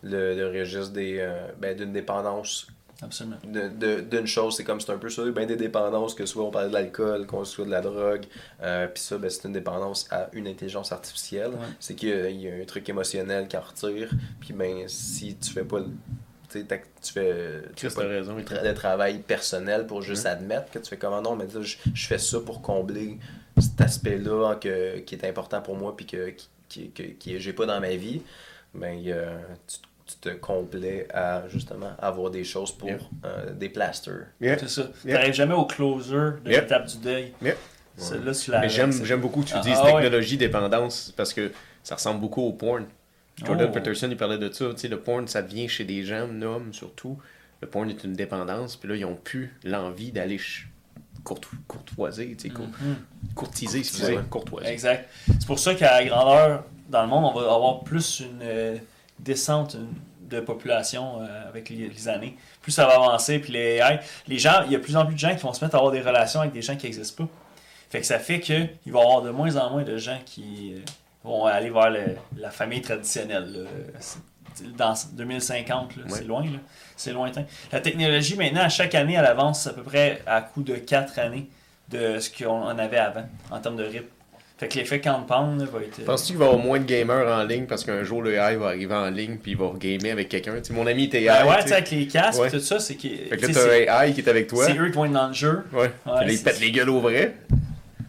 le, 0.02 0.34
le 0.34 0.48
registre 0.48 0.94
des, 0.94 1.18
euh, 1.20 1.48
ben, 1.60 1.76
d'une 1.76 1.92
dépendance 1.92 2.68
Absolument. 3.02 3.36
de- 3.44 3.68
de- 3.68 4.00
d'une 4.00 4.28
chose, 4.28 4.56
c'est 4.56 4.64
comme 4.64 4.80
c'est 4.80 4.92
un 4.94 4.98
peu 4.98 5.10
ça, 5.10 5.24
ben 5.26 5.46
des 5.46 5.56
dépendances, 5.58 6.14
que 6.16 6.26
soit 6.26 6.44
on 6.46 6.52
parle 6.52 6.70
de 6.70 6.74
l'alcool, 6.74 7.26
qu'on 7.28 7.44
soit 7.44 7.66
de 7.66 7.72
la 7.72 7.82
drogue, 7.82 8.24
euh, 8.62 8.88
puis 8.88 9.04
ça, 9.04 9.18
ben, 9.18 9.30
c'est 9.30 9.46
une 9.48 9.54
dépendance 9.54 10.08
à 10.10 10.30
une 10.34 10.48
intelligence 10.48 10.92
artificielle. 10.94 11.50
Ouais. 11.52 11.68
C'est 11.82 11.96
qu'il 11.96 12.10
y 12.10 12.14
a- 12.14 12.30
y, 12.30 12.50
a 12.50 12.62
un 12.62 12.66
truc 12.66 12.88
émotionnel 12.88 13.48
qui 13.50 13.58
en 13.58 13.62
retire, 13.62 14.10
puis 14.40 14.54
ben 14.54 14.88
si 14.88 15.36
tu 15.36 15.52
fais 15.52 15.64
pas, 15.66 15.80
le- 15.80 15.88
tu 16.60 17.14
fais, 17.14 17.62
tu 17.76 17.90
fais 17.90 17.96
pas 17.96 18.08
raison. 18.08 18.38
tra- 18.40 18.74
travail 18.74 19.20
personnel 19.20 19.86
pour 19.88 20.02
juste 20.02 20.26
admettre 20.26 20.70
que 20.72 20.80
tu 20.80 20.90
fais 20.90 20.98
comment? 20.98 21.22
Non, 21.22 21.36
mais 21.36 21.46
je, 21.62 21.78
je 21.94 22.08
fais 22.08 22.18
ça 22.18 22.40
pour 22.40 22.62
combler 22.62 23.18
cet 23.60 23.80
aspect-là 23.82 24.56
que, 24.56 25.00
qui 25.00 25.16
est 25.16 25.26
important 25.28 25.62
pour 25.62 25.76
moi, 25.76 25.96
puis 25.96 26.06
que, 26.06 26.34
qui, 26.68 26.92
que, 26.92 27.04
que 27.04 27.40
j'ai 27.40 27.54
pas 27.54 27.66
dans 27.66 27.80
ma 27.80 27.96
vie, 27.96 28.22
ben 28.74 28.98
tu, 29.68 29.78
tu 30.06 30.16
te 30.18 30.30
complais 30.30 31.08
à 31.14 31.44
justement 31.50 31.92
avoir 32.00 32.30
des 32.32 32.44
choses 32.44 32.72
pour 32.72 32.88
Yeah. 32.90 32.98
euh, 33.26 33.52
des 33.54 33.70
plasters. 33.70 34.28
Yeah. 34.42 34.58
C'est 34.60 34.70
ça. 34.70 34.84
Yeah. 35.06 35.18
T'arrives 35.18 35.34
jamais 35.34 35.54
au 35.54 35.66
closer 35.66 36.16
de 36.44 36.50
Yeah. 36.52 36.62
l'étape 36.62 36.88
du 36.88 36.98
deuil. 36.98 37.34
Yeah. 37.42 37.56
C'est 37.98 38.24
là, 38.24 38.34
tu 38.34 38.52
Mais 38.52 38.70
j'aime, 38.70 39.20
beaucoup 39.20 39.42
que 39.42 39.48
tu 39.48 39.54
Ah, 39.56 39.60
dises 39.62 39.76
ah 39.78 39.86
ouais. 39.86 39.92
technologie, 40.02 40.38
dépendance, 40.38 41.14
parce 41.16 41.34
que 41.34 41.52
ça 41.84 41.96
ressemble 41.96 42.20
beaucoup 42.22 42.42
au 42.42 42.54
porn. 42.54 42.86
Jordan 43.46 43.68
Oh. 43.70 43.74
Peterson, 43.74 44.08
il 44.10 44.18
parlait 44.18 44.38
de 44.38 44.52
ça. 44.52 44.70
Tu 44.72 44.78
sais, 44.78 44.88
le 44.88 45.00
porn, 45.00 45.28
ça 45.28 45.42
devient 45.42 45.68
chez 45.68 45.84
des 45.84 46.04
gens, 46.04 46.28
hommes 46.42 46.74
surtout. 46.74 47.18
Le 47.62 47.68
porn 47.68 47.90
est 47.90 48.04
une 48.04 48.14
dépendance, 48.14 48.76
puis 48.76 48.90
là, 48.90 48.96
ils 48.96 49.06
ont 49.06 49.16
plus 49.16 49.56
l'envie 49.64 50.12
d'aller 50.12 50.40
court- 51.24 51.40
courtoiser, 51.68 52.36
tu 52.36 52.48
sais, 52.48 52.50
cour- 52.50 52.66
Mhm. 52.82 52.96
courtiser, 53.36 53.80
excusez, 53.80 54.18
courtoiser. 54.30 54.70
Exact. 54.70 55.08
C'est 55.28 55.46
pour 55.46 55.60
ça 55.60 55.76
qu'à 55.76 56.00
la 56.02 56.06
grandeur, 56.08 56.64
dans 56.90 57.04
le 57.04 57.08
monde, 57.08 57.32
on 57.36 57.40
va 57.40 57.54
avoir 57.54 57.84
plus 57.84 58.22
une 58.22 58.40
euh, 58.42 58.78
descente 59.20 59.78
de 60.30 60.40
population 60.40 61.22
euh, 61.22 61.48
avec 61.50 61.70
les, 61.70 61.90
les 61.90 62.08
années. 62.08 62.36
Plus 62.62 62.72
ça 62.72 62.86
va 62.88 62.94
avancer, 62.96 63.40
puis 63.40 63.54
les 63.54 63.76
AI, 63.78 64.00
les 64.28 64.40
gens, 64.40 64.64
il 64.66 64.72
y 64.72 64.76
a 64.76 64.80
de 64.80 64.84
plus 64.84 64.96
en 64.96 65.06
plus 65.06 65.14
de 65.16 65.20
gens 65.20 65.36
qui 65.36 65.42
vont 65.44 65.54
se 65.54 65.64
mettre 65.64 65.76
à 65.76 65.80
avoir 65.80 65.92
des 65.92 66.02
relations 66.02 66.40
avec 66.42 66.54
des 66.54 66.62
gens 66.62 66.76
qui 66.76 66.86
n'existent 66.88 67.26
pas. 67.26 67.32
Fait 67.90 68.00
que 68.00 68.06
ça 68.06 68.18
fait 68.20 68.40
qu'il 68.40 68.70
va 68.88 69.00
y 69.00 69.04
avoir 69.04 69.22
de 69.22 69.30
moins 69.30 69.56
en 69.58 69.70
moins 69.70 69.84
de 69.84 69.98
gens 69.98 70.18
qui 70.26 70.74
euh, 70.76 70.80
vont 71.24 71.46
aller 71.46 71.70
vers 71.70 71.90
le- 71.90 72.16
la 72.38 72.50
famille 72.52 72.82
traditionnelle. 72.82 73.52
là. 73.54 74.00
Dans 74.78 74.94
2050, 75.14 75.96
là, 75.96 76.04
Ouais. 76.04 76.10
c'est 76.12 76.24
loin, 76.26 76.44
c'est 76.98 77.14
lointain. 77.14 77.46
La 77.72 77.80
technologie, 77.80 78.36
maintenant, 78.36 78.62
à 78.64 78.70
chaque 78.70 78.94
année, 78.96 79.16
elle 79.18 79.26
avance 79.26 79.66
à 79.66 79.74
peu 79.74 79.82
près 79.82 80.22
à 80.28 80.42
coup 80.42 80.62
de 80.62 80.76
4 80.76 81.18
années 81.20 81.48
de 81.90 82.20
ce 82.20 82.30
qu'on 82.30 82.68
avait 82.78 82.98
avant, 82.98 83.26
en 83.50 83.60
termes 83.60 83.78
de 83.78 83.84
rythme. 83.86 84.06
Fait 84.58 84.68
que 84.68 84.78
l'effet 84.78 85.02
compound 85.02 85.60
là, 85.60 85.66
va 85.72 85.80
être. 85.80 86.00
euh, 86.02 86.06
Penses-tu 86.06 86.28
qu'il 86.34 86.38
va 86.38 86.46
y 86.46 86.48
avoir 86.50 86.64
moins 86.64 86.80
de 86.80 86.84
gamers 86.86 87.28
en 87.28 87.44
ligne 87.44 87.66
parce 87.66 87.84
qu'un 87.84 88.04
jour 88.04 88.22
le 88.22 88.36
AI 88.36 88.58
va 88.58 88.68
arriver 88.68 88.94
en 88.94 89.10
ligne 89.10 89.38
puis 89.38 89.52
il 89.54 89.58
va 89.58 89.72
gamer 89.80 90.12
avec 90.12 90.30
quelqu'un? 90.30 90.54
Mon 90.72 90.86
ami 90.86 91.06
était 91.06 91.24
AI. 91.24 91.28
Ben 91.44 91.48
ouais, 91.50 91.62
tu 91.64 91.70
sais. 91.70 91.74
avec 91.74 91.90
les 91.92 92.06
casques 92.08 92.40
Ouais. 92.40 92.48
et 92.50 92.52
tout 92.52 92.60
ça, 92.60 92.80
c'est 92.80 92.94
que. 92.96 93.08
Fait 93.08 93.38
que 93.38 93.48
là, 93.48 93.54
t'as 93.54 93.96
un 93.96 94.06
AI 94.06 94.14
qui 94.14 94.22
est 94.22 94.30
avec 94.30 94.46
toi. 94.48 94.66
c'est 94.66 94.78
eux 94.78 94.90
qui 94.90 94.96
vont 94.96 95.06
être 95.06 95.14
dans 95.14 95.28
le 95.30 95.34
jeu. 95.34 95.64
Ouais. 95.74 95.90
Puis 96.04 96.12
là, 96.14 96.24
il 96.28 96.38
c'est- 96.38 96.44
pète 96.44 96.60
les 96.60 96.72
gueules 96.72 96.90
au 96.92 97.00
vrai. 97.00 97.38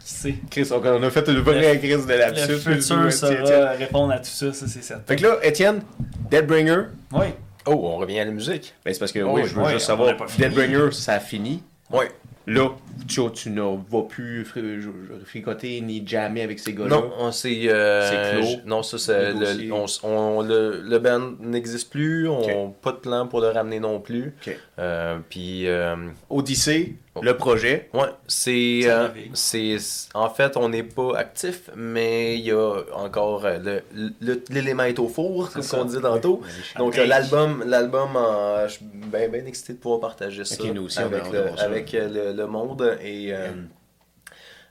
Qui 0.05 0.13
sait. 0.13 0.35
Chris, 0.51 0.69
on 0.73 0.85
on 0.85 1.03
a 1.03 1.11
fait 1.11 1.29
une 1.29 1.39
vraie 1.41 1.79
crise 1.79 2.07
de 2.07 2.13
Le 2.13 2.19
lapsus. 2.19 2.59
futur 2.59 2.81
Tiens, 2.81 3.11
saura 3.11 3.43
tiens. 3.45 3.69
répondre 3.79 4.13
à 4.13 4.19
tout 4.19 4.25
ça, 4.27 4.53
ça 4.53 4.67
c'est 4.67 4.83
certain. 4.83 5.05
Fait 5.07 5.17
que 5.17 5.23
là, 5.23 5.37
Étienne, 5.43 5.83
Deadbringer, 6.31 6.85
Oui. 7.13 7.27
Oh, 7.67 7.73
on 7.85 7.97
revient 7.99 8.19
à 8.19 8.25
la 8.25 8.33
musique. 8.33 8.75
Ben, 8.85 8.93
c'est 8.93 8.99
parce 8.99 9.13
que 9.13 9.21
Oh, 9.21 9.31
oui, 9.35 9.43
oui, 9.43 9.49
je 9.49 9.55
veux 9.55 9.63
ouais, 9.63 9.73
juste 9.75 9.87
savoir. 9.87 10.15
Deadbringer, 10.39 10.91
ça 10.93 11.15
a 11.15 11.21
fini. 11.21 11.63
Ouais. 11.93 12.11
Là, 12.49 12.71
tu, 13.07 13.21
tu 13.35 13.51
ne 13.51 13.61
vas 13.63 14.03
plus 14.09 14.43
fri- 14.45 14.81
fricoter 15.25 15.81
ni 15.81 16.05
jammer 16.05 16.43
avec 16.43 16.59
ces 16.59 16.73
gars-là. 16.75 16.89
Non, 16.97 17.13
on 17.21 17.31
s'est. 17.31 17.69
euh, 17.69 18.11
C'est 18.11 18.41
clos. 18.41 18.61
Non, 18.67 18.83
ça, 18.83 18.99
c'est. 18.99 19.33
Le. 19.33 19.39
Le, 19.69 19.73
on, 19.73 19.87
on- 20.03 20.43
le, 20.43 20.81
le 20.83 20.99
band 20.99 21.35
n'existe 21.39 21.89
plus. 21.93 22.27
On 22.29 22.41
Ok. 22.71 22.75
pas 22.83 22.91
de 22.91 22.97
plan 22.97 23.29
pour 23.29 23.41
le 23.43 23.47
ramener 23.51 23.79
non 23.79 24.01
plus. 24.01 24.35
Ok. 24.45 24.57
Euh, 24.81 25.19
puis. 25.29 25.69
euh, 25.69 25.95
Odyssée, 26.31 26.97
Oh. 27.15 27.21
le 27.23 27.37
projet. 27.37 27.91
Ouais, 27.93 28.09
c'est. 28.27 28.81
Ça 28.85 28.89
euh, 29.03 29.09
c'est 29.35 29.77
en 30.15 30.31
fait, 30.31 30.57
on 30.57 30.71
n'est 30.71 30.83
pas 30.83 31.15
actif, 31.19 31.69
mais 31.77 32.39
il 32.39 32.47
y 32.47 32.53
a 32.53 32.75
encore 32.95 33.45
euh, 33.45 33.59
le- 33.95 34.13
le- 34.23 34.43
l'élément 34.49 34.85
est 34.85 34.99
au 34.99 35.09
four, 35.09 35.51
comme 35.53 35.63
on 35.79 35.85
dit 35.85 36.01
tantôt. 36.01 36.41
Donc 36.79 36.97
euh, 36.97 37.05
l'album, 37.05 37.65
l'album, 37.67 38.17
euh, 38.17 38.67
je 38.67 38.73
suis 38.77 38.85
bien 38.87 39.29
ben 39.29 39.47
excité 39.47 39.75
de 39.75 39.79
pouvoir 39.79 40.01
partager 40.01 40.43
ça 40.47 40.55
Ok, 40.65 40.71
nous 40.73 40.85
aussi, 40.87 41.01
avec, 41.01 41.31
le, 41.31 41.43
voir 41.43 41.59
ça. 41.59 41.65
avec 41.67 41.93
le, 41.93 42.33
le 42.33 42.47
monde 42.47 42.97
et. 43.03 43.35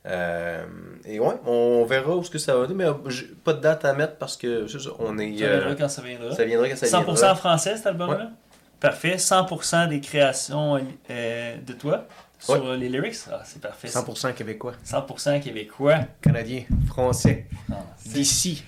euh, 0.07 0.65
et 1.05 1.19
ouais, 1.19 1.35
on 1.45 1.85
verra 1.85 2.15
où 2.15 2.23
ce 2.23 2.31
que 2.31 2.39
ça 2.39 2.55
va 2.55 2.63
aller, 2.63 2.73
mais 2.73 2.87
j'ai 3.07 3.27
pas 3.43 3.53
de 3.53 3.61
date 3.61 3.85
à 3.85 3.93
mettre 3.93 4.15
parce 4.15 4.35
que 4.35 4.65
c'est 4.67 4.79
ça, 4.79 4.89
on 4.97 5.17
est. 5.19 5.37
Ça 5.37 5.47
viendra 5.47 5.75
quand 5.75 5.89
ça 5.89 6.01
viendra. 6.01 6.35
ça 6.35 6.43
viendra 6.43 6.67
quand 6.69 6.75
ça 6.77 6.87
100% 6.87 7.03
viendra. 7.13 7.35
français 7.35 7.77
cet 7.77 7.85
album-là? 7.85 8.31
Parfait. 8.79 9.17
100% 9.17 9.89
des 9.89 10.01
créations 10.01 10.83
euh, 11.11 11.55
de 11.57 11.73
toi? 11.73 12.05
Sur 12.41 12.73
les 12.73 12.89
lyrics? 12.89 13.15
Ah, 13.31 13.41
c'est 13.45 13.61
parfait. 13.61 13.87
100% 13.87 14.33
québécois. 14.33 14.73
100% 14.85 15.39
québécois. 15.41 15.99
Canadien. 16.21 16.63
Français. 16.87 17.45
Ah, 17.71 17.75
D'ici. 18.05 18.63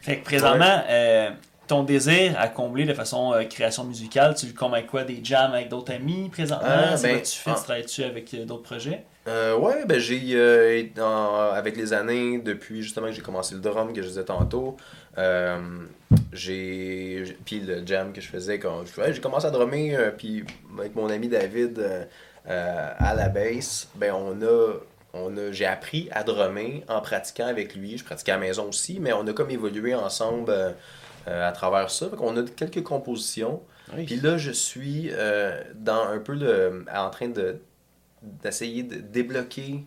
Fait 0.00 0.18
que 0.18 0.24
présentement, 0.24 0.82
euh, 0.88 1.30
ton 1.66 1.82
désir 1.82 2.34
à 2.38 2.48
combler 2.48 2.84
de 2.86 2.94
façon 2.94 3.32
euh, 3.34 3.44
création 3.44 3.84
musicale, 3.84 4.34
tu 4.34 4.52
combats 4.54 4.82
quoi? 4.82 5.04
Des 5.04 5.20
jams 5.22 5.52
avec 5.52 5.68
d'autres 5.68 5.92
amis 5.92 6.28
présentement? 6.30 6.66
Ah, 6.68 6.96
C'est 6.96 7.12
ben, 7.14 7.22
tu 7.22 7.36
fais? 7.38 7.50
ah. 7.50 7.54
Tu 7.56 7.62
travailles-tu 7.64 8.04
avec 8.04 8.32
euh, 8.34 8.44
d'autres 8.44 8.62
projets? 8.62 9.04
Euh, 9.26 9.58
ouais, 9.58 9.84
ben 9.84 9.98
j'ai 9.98 10.22
euh, 10.34 10.82
avec 11.52 11.76
les 11.76 11.92
années, 11.92 12.38
depuis 12.38 12.80
justement 12.82 13.08
que 13.08 13.12
j'ai 13.12 13.20
commencé 13.20 13.54
le 13.54 13.60
drum 13.60 13.92
que 13.92 14.00
je 14.00 14.08
disais 14.08 14.24
tantôt, 14.24 14.78
euh, 15.18 15.58
j'ai 16.32 17.36
puis 17.44 17.60
le 17.60 17.86
jam 17.86 18.12
que 18.12 18.22
je 18.22 18.28
faisais 18.28 18.58
quand 18.58 18.84
ouais, 18.96 19.12
j'ai 19.12 19.20
commencé 19.20 19.46
à 19.46 19.50
drummer 19.50 19.94
euh, 19.94 20.10
puis 20.16 20.44
avec 20.78 20.94
mon 20.94 21.10
ami 21.10 21.28
David 21.28 22.08
euh, 22.48 22.90
à 22.98 23.14
la 23.14 23.28
bass, 23.28 23.88
ben 23.94 24.12
on 24.12 24.40
a 24.42 24.74
on 25.14 25.36
a 25.36 25.52
j'ai 25.52 25.66
appris 25.66 26.08
à 26.12 26.22
drummer 26.22 26.84
en 26.88 27.00
pratiquant 27.00 27.46
avec 27.46 27.74
lui, 27.74 27.98
je 27.98 28.04
pratiquais 28.04 28.32
à 28.32 28.36
la 28.36 28.40
maison 28.40 28.68
aussi, 28.68 29.00
mais 29.00 29.12
on 29.12 29.26
a 29.26 29.32
comme 29.32 29.50
évolué 29.50 29.94
ensemble 29.94 30.50
euh, 30.50 30.70
euh, 31.28 31.48
à 31.48 31.52
travers 31.52 31.90
ça, 31.90 32.06
on 32.20 32.36
a 32.36 32.42
quelques 32.42 32.82
compositions. 32.82 33.62
Oui. 33.96 34.04
Puis 34.04 34.16
là, 34.16 34.36
je 34.36 34.50
suis 34.50 35.10
dans 35.74 36.08
un 36.08 36.18
peu 36.18 36.34
le, 36.34 36.84
en 36.94 37.08
train 37.10 37.28
de 37.28 37.58
d'essayer 38.22 38.82
de 38.82 38.96
débloquer 38.96 39.84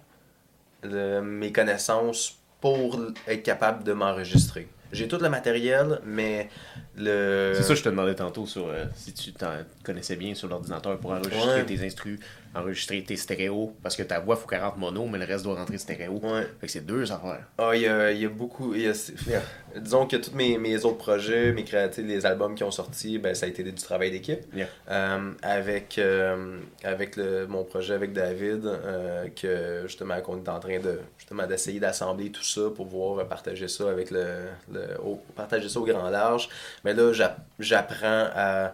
le- 0.83 1.21
mes 1.21 1.51
connaissances 1.51 2.39
pour 2.59 2.99
être 3.27 3.43
capable 3.43 3.83
de 3.83 3.93
m'enregistrer. 3.93 4.67
J'ai 4.91 5.07
tout 5.07 5.17
le 5.17 5.29
matériel, 5.29 5.99
mais 6.05 6.49
le... 6.97 7.53
C'est 7.55 7.63
ça 7.63 7.69
que 7.69 7.75
je 7.79 7.83
te 7.83 7.89
demandais 7.89 8.15
tantôt 8.15 8.45
sur 8.45 8.67
euh, 8.67 8.85
si 8.95 9.13
tu 9.13 9.31
t'en 9.31 9.51
connaissais 9.83 10.15
bien 10.17 10.33
sur 10.35 10.47
l'ordinateur 10.49 10.97
pour 10.99 11.11
enregistrer 11.11 11.61
Ouais. 11.61 11.65
tes 11.65 11.85
instrus, 11.85 12.19
enregistrer 12.55 13.03
tes 13.03 13.15
stéréos. 13.15 13.73
Parce 13.83 13.95
que 13.95 14.03
ta 14.03 14.19
voix, 14.19 14.35
faut 14.35 14.47
40 14.47 14.77
mono, 14.77 15.05
mais 15.07 15.17
le 15.17 15.25
reste 15.25 15.43
doit 15.43 15.55
rentrer 15.55 15.77
stéréo. 15.77 16.19
Ouais. 16.21 16.47
Fait 16.59 16.67
que 16.67 16.71
c'est 16.71 16.85
deux 16.85 17.11
affaires. 17.11 17.45
Ah, 17.57 17.71
il 17.75 17.81
y 17.83 17.87
a, 17.87 18.11
y 18.11 18.25
a 18.25 18.29
beaucoup. 18.29 18.73
y 18.75 18.87
a- 18.87 19.79
disons 19.79 20.05
que 20.07 20.17
tous 20.17 20.33
mes, 20.35 20.57
mes 20.57 20.83
autres 20.85 20.97
projets, 20.97 21.51
mes 21.53 21.63
créatifs, 21.63 22.05
les 22.05 22.25
albums 22.25 22.55
qui 22.55 22.63
ont 22.63 22.71
sorti, 22.71 23.17
ben, 23.19 23.33
ça 23.33 23.45
a 23.45 23.49
été 23.49 23.63
du 23.63 23.73
travail 23.73 24.11
d'équipe. 24.11 24.41
Yeah. 24.53 24.67
Euh, 24.89 25.31
avec 25.41 25.97
euh, 25.97 26.57
avec 26.83 27.15
le, 27.15 27.47
mon 27.47 27.63
projet 27.63 27.93
avec 27.93 28.13
David, 28.13 28.65
euh, 28.65 29.27
que 29.29 29.83
justement 29.87 30.19
qu'on 30.21 30.43
est 30.43 30.49
en 30.49 30.59
train 30.59 30.79
de 30.79 30.99
justement 31.17 31.47
d'essayer 31.47 31.79
d'assembler 31.79 32.31
tout 32.31 32.43
ça 32.43 32.61
pour 32.75 32.87
pouvoir 32.87 33.25
partager 33.27 33.67
ça 33.67 33.89
avec 33.89 34.11
le, 34.11 34.25
le- 34.71 34.99
au- 35.03 35.21
partager 35.35 35.69
ça 35.69 35.79
au 35.79 35.85
grand 35.85 36.09
large. 36.09 36.49
Mais 36.83 36.93
là, 36.93 37.13
j'a- 37.13 37.37
j'apprends 37.59 38.27
à 38.35 38.73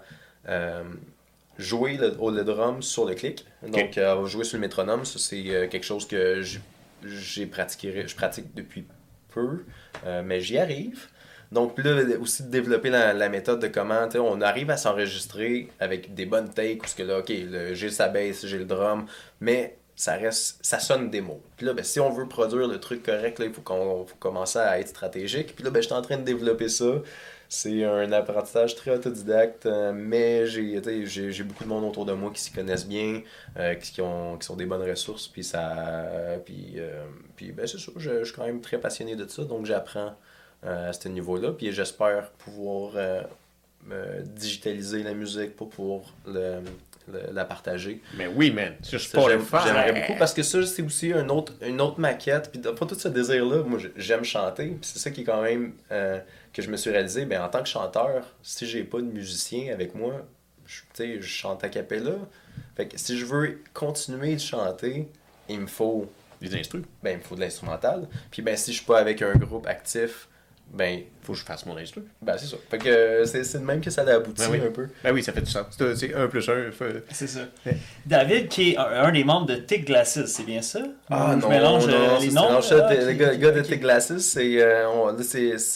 jouer 1.58 1.98
le, 1.98 2.16
au- 2.20 2.32
le 2.32 2.44
drum 2.44 2.82
sur 2.82 3.06
le 3.06 3.14
clic. 3.16 3.46
Donc 3.64 3.98
euh, 3.98 4.26
jouer 4.26 4.44
sur 4.44 4.58
le 4.58 4.62
métronome, 4.62 5.06
ça 5.06 5.20
c'est 5.20 5.44
euh, 5.50 5.68
quelque 5.68 5.86
chose 5.86 6.08
que 6.08 6.42
j'ai 7.06 7.46
pratiqué, 7.46 8.04
je 8.08 8.16
pratique 8.16 8.54
depuis 8.56 8.86
peu, 9.34 9.64
euh, 10.06 10.22
mais 10.26 10.42
j'y 10.42 10.58
arrive. 10.58 11.08
Donc 11.52 11.78
là, 11.78 12.02
aussi 12.20 12.44
de 12.44 12.50
développer 12.50 12.90
la, 12.90 13.14
la 13.14 13.30
méthode 13.30 13.62
de 13.62 13.68
comment 13.68 14.08
on 14.16 14.42
arrive 14.42 14.70
à 14.70 14.76
s'enregistrer 14.78 15.70
avec 15.80 16.14
des 16.14 16.26
bonnes 16.26 16.50
takes, 16.50 16.80
parce 16.80 16.94
que 16.94 17.04
là, 17.04 17.20
ok, 17.20 17.30
le- 17.30 17.74
j'ai 17.74 17.90
sa 17.90 18.10
bass, 18.10 18.46
j'ai 18.46 18.58
le 18.58 18.66
drum, 18.66 19.06
mais 19.40 19.78
ça 19.96 20.16
reste 20.16 20.60
ça 20.62 20.78
sonne 20.80 21.10
démo. 21.10 21.42
Puis 21.56 21.66
là, 21.66 21.74
ben, 21.74 21.84
si 21.86 22.00
on 22.02 22.10
veut 22.12 22.28
produire 22.28 22.68
le 22.68 22.80
truc 22.80 23.02
correct, 23.02 23.40
là, 23.40 23.46
il 23.46 23.54
faut 23.54 23.62
qu'on 23.62 24.06
faut 24.06 24.16
commencer 24.20 24.60
à 24.60 24.80
être 24.80 24.90
stratégique. 24.90 25.56
Puis 25.56 25.64
là, 25.64 25.70
ben, 25.72 25.82
je 25.82 25.88
suis 25.88 25.96
en 25.96 26.02
train 26.02 26.18
de 26.18 26.24
développer 26.24 26.68
ça. 26.70 26.86
C'est 27.50 27.84
un 27.86 28.12
apprentissage 28.12 28.76
très 28.76 28.92
autodidacte, 28.92 29.66
euh, 29.66 29.94
mais 29.96 30.46
j'ai 30.48 30.82
tu 30.82 30.84
sais, 30.84 31.06
j'ai 31.06 31.32
j'ai 31.32 31.44
beaucoup 31.44 31.64
de 31.64 31.70
monde 31.70 31.86
autour 31.86 32.06
de 32.06 32.14
moi 32.14 32.32
qui 32.34 32.42
s'y 32.42 32.52
connaissent 32.52 32.88
bien, 32.88 33.22
euh, 33.58 33.76
qui, 33.76 34.02
ont, 34.02 34.38
qui 34.38 34.46
sont 34.46 34.56
des 34.58 34.66
bonnes 34.66 34.88
ressources. 34.88 35.28
Puis, 35.28 35.44
ça, 35.46 36.38
puis, 36.46 36.74
euh, 36.78 37.04
puis 37.36 37.52
ben, 37.54 37.66
c'est 37.66 37.80
ça, 37.80 37.92
je, 37.96 38.20
je 38.20 38.24
suis 38.26 38.34
quand 38.34 38.46
même 38.46 38.60
très 38.62 38.78
passionné 38.80 39.16
de 39.16 39.26
ça, 39.28 39.44
donc 39.46 39.66
j'apprends 39.66 40.14
euh, 40.66 40.90
à 40.90 40.94
ce 40.94 41.08
niveau-là. 41.08 41.52
Puis 41.54 41.72
j'espère 41.72 42.32
pouvoir 42.32 42.92
euh, 42.96 43.22
euh, 43.92 44.22
digitaliser 44.24 45.04
la 45.04 45.14
musique 45.14 45.56
pour 45.56 45.70
pouvoir 45.70 46.02
le- 46.28 46.60
le- 47.10 47.32
la 47.32 47.46
partager. 47.46 48.02
Mais 48.18 48.28
oui, 48.28 48.52
man. 48.52 48.74
Sur 48.82 49.00
Spotify. 49.00 49.56
J'aimerais 49.66 49.94
beaucoup 50.02 50.20
parce 50.20 50.34
que 50.34 50.44
ça, 50.44 50.66
c'est 50.66 50.82
aussi 50.82 51.14
un 51.14 51.30
autre, 51.30 51.54
une 51.62 51.80
autre 51.80 52.00
maquette. 52.02 52.52
Puis 52.52 52.60
pas 52.60 52.86
tout 52.86 52.96
ce 53.00 53.08
désir-là, 53.08 53.64
moi 53.64 53.80
j'ai- 53.80 53.94
j'aime 53.96 54.26
chanter. 54.26 54.66
Puis 54.68 54.80
c'est 54.82 55.00
ça 55.00 55.12
qui 55.12 55.22
est 55.22 55.24
quand 55.24 55.42
même 55.42 55.72
euh, 55.94 56.20
que 56.54 56.62
je 56.62 56.70
me 56.70 56.78
suis 56.78 56.90
réalisé. 56.90 57.26
Ben, 57.26 57.42
en 57.42 57.50
tant 57.50 57.62
que 57.62 57.70
chanteur, 57.70 58.26
si 58.42 58.66
j'ai 58.66 58.84
pas 58.84 58.98
de 59.00 59.06
musicien 59.06 59.72
avec 59.74 59.96
moi, 59.96 60.26
je, 60.66 60.82
tu 60.82 60.88
sais, 60.94 61.22
je 61.22 61.28
chante 61.28 61.64
a 61.64 61.70
cappella. 61.70 62.16
Fait 62.76 62.88
que 62.88 62.98
si 62.98 63.18
je 63.18 63.26
veux 63.26 63.62
continuer 63.74 64.36
de 64.36 64.42
chanter, 64.42 65.10
il 65.50 65.62
me 65.62 65.68
faut, 65.68 66.10
Les 66.42 66.56
instrus. 66.56 66.84
ben, 67.04 67.12
il 67.12 67.18
me 67.18 67.24
faut 67.24 67.36
de 67.36 67.42
l'instrumental. 67.42 68.08
Puis 68.32 68.42
ben, 68.42 68.56
si 68.56 68.72
je 68.72 68.78
suis 68.78 68.86
pas 68.86 69.00
avec 69.00 69.22
un 69.22 69.34
groupe 69.36 69.68
actif, 69.68 70.28
ben, 70.74 71.02
Faut 71.24 71.34
que 71.34 71.40
je 71.40 71.44
fasse 71.46 71.66
mon 71.66 71.78
instru. 71.78 72.04
ben 72.22 72.36
c'est 72.38 72.46
ça. 72.48 72.58
Fait 72.70 72.78
que 72.78 72.88
euh, 72.90 73.26
c'est 73.26 73.44
c'est 73.44 73.60
de 73.60 73.64
même 73.64 73.82
que 73.82 73.90
ça 73.90 74.02
a 74.04 74.14
abouti 74.16 74.42
Ben 74.42 74.52
oui. 74.52 74.60
un 74.68 74.72
peu. 74.72 74.88
Ben 75.04 75.14
oui, 75.14 75.24
ça 75.24 75.32
fait 75.34 75.42
du 75.42 75.50
sens. 75.52 75.66
C'est 75.78 75.96
c'est 75.96 76.14
un 76.14 76.28
plus 76.28 76.48
un. 76.50 76.72
fait- 76.72 77.04
C'est 77.12 77.28
ça. 77.28 77.42
David, 78.06 78.48
qui 78.48 78.72
est 78.72 78.78
un, 78.78 78.86
un 79.06 79.12
des 79.12 79.24
membres 79.24 79.46
de 79.48 79.56
Tick 79.56 79.86
Glasses, 79.86 80.26
c'est 80.26 80.44
bien 80.46 80.62
ça? 80.62 80.80
Ah 81.10 81.32
Je 81.36 81.42
non, 81.42 81.50
mélange 81.50 81.88
non, 81.88 81.94
euh, 81.94 82.08
non, 82.14 82.20
les 82.20 82.32
noms? 82.32 82.52
non, 82.54 82.62
ça, 82.62 82.88
Ah, 82.90 82.94
le 82.94 83.12
ok, 83.12 83.18
gars, 83.18 83.32
le 83.32 83.38
gars 83.38 83.52
de 83.52 83.60
ok. 83.62 83.66
Tic 83.68 83.80
Glasses, 83.82 84.18
c'est 84.20 84.62
euh, 84.62 84.86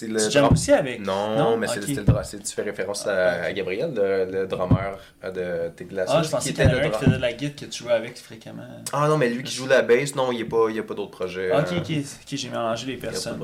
le 0.07 0.29
Tu 0.29 0.37
aussi 0.51 0.71
avec? 0.71 0.99
Non, 0.99 1.37
Non? 1.37 1.57
mais 1.57 1.67
c'est 1.67 1.79
Ok. 1.79 1.85
c'est 2.23 2.43
tu 2.43 2.53
fais 2.53 2.61
référence 2.63 3.07
à, 3.07 3.43
à 3.43 3.53
Gabriel, 3.53 3.91
le, 3.95 4.25
le 4.31 4.47
drummer 4.47 4.97
de 5.23 5.69
Tic 5.75 5.89
Glasses. 5.89 6.09
Ah, 6.11 6.21
je 6.23 6.29
pensais 6.29 6.49
qui 6.49 6.55
qu'il 6.55 6.63
y 6.63 6.67
avait 6.67 6.79
le 6.79 6.85
un 6.85 6.89
qui 6.89 6.99
faisait 7.05 7.17
de 7.17 7.21
la 7.21 7.33
guitare 7.33 7.55
que 7.55 7.65
tu 7.73 7.83
jouais 7.83 7.93
avec 7.93 8.17
fréquemment. 8.17 8.63
Ah 8.93 9.07
non, 9.07 9.17
mais 9.17 9.29
lui 9.29 9.43
qui 9.43 9.53
joue 9.55 9.67
la 9.67 9.81
bass, 9.81 10.15
non, 10.15 10.31
il 10.31 10.37
n'y 10.37 10.41
a 10.43 10.45
pas, 10.45 10.67
il 10.69 10.81
pas 10.83 10.93
d'autres 10.93 11.11
projets. 11.11 11.51
Ah, 11.51 11.59
ok, 11.59 11.71
euh, 11.71 11.99
ok, 11.99 12.03
j'ai 12.33 12.47
mélangé 12.49 12.87
les 12.87 12.95
de 12.95 13.01
personnes. 13.01 13.39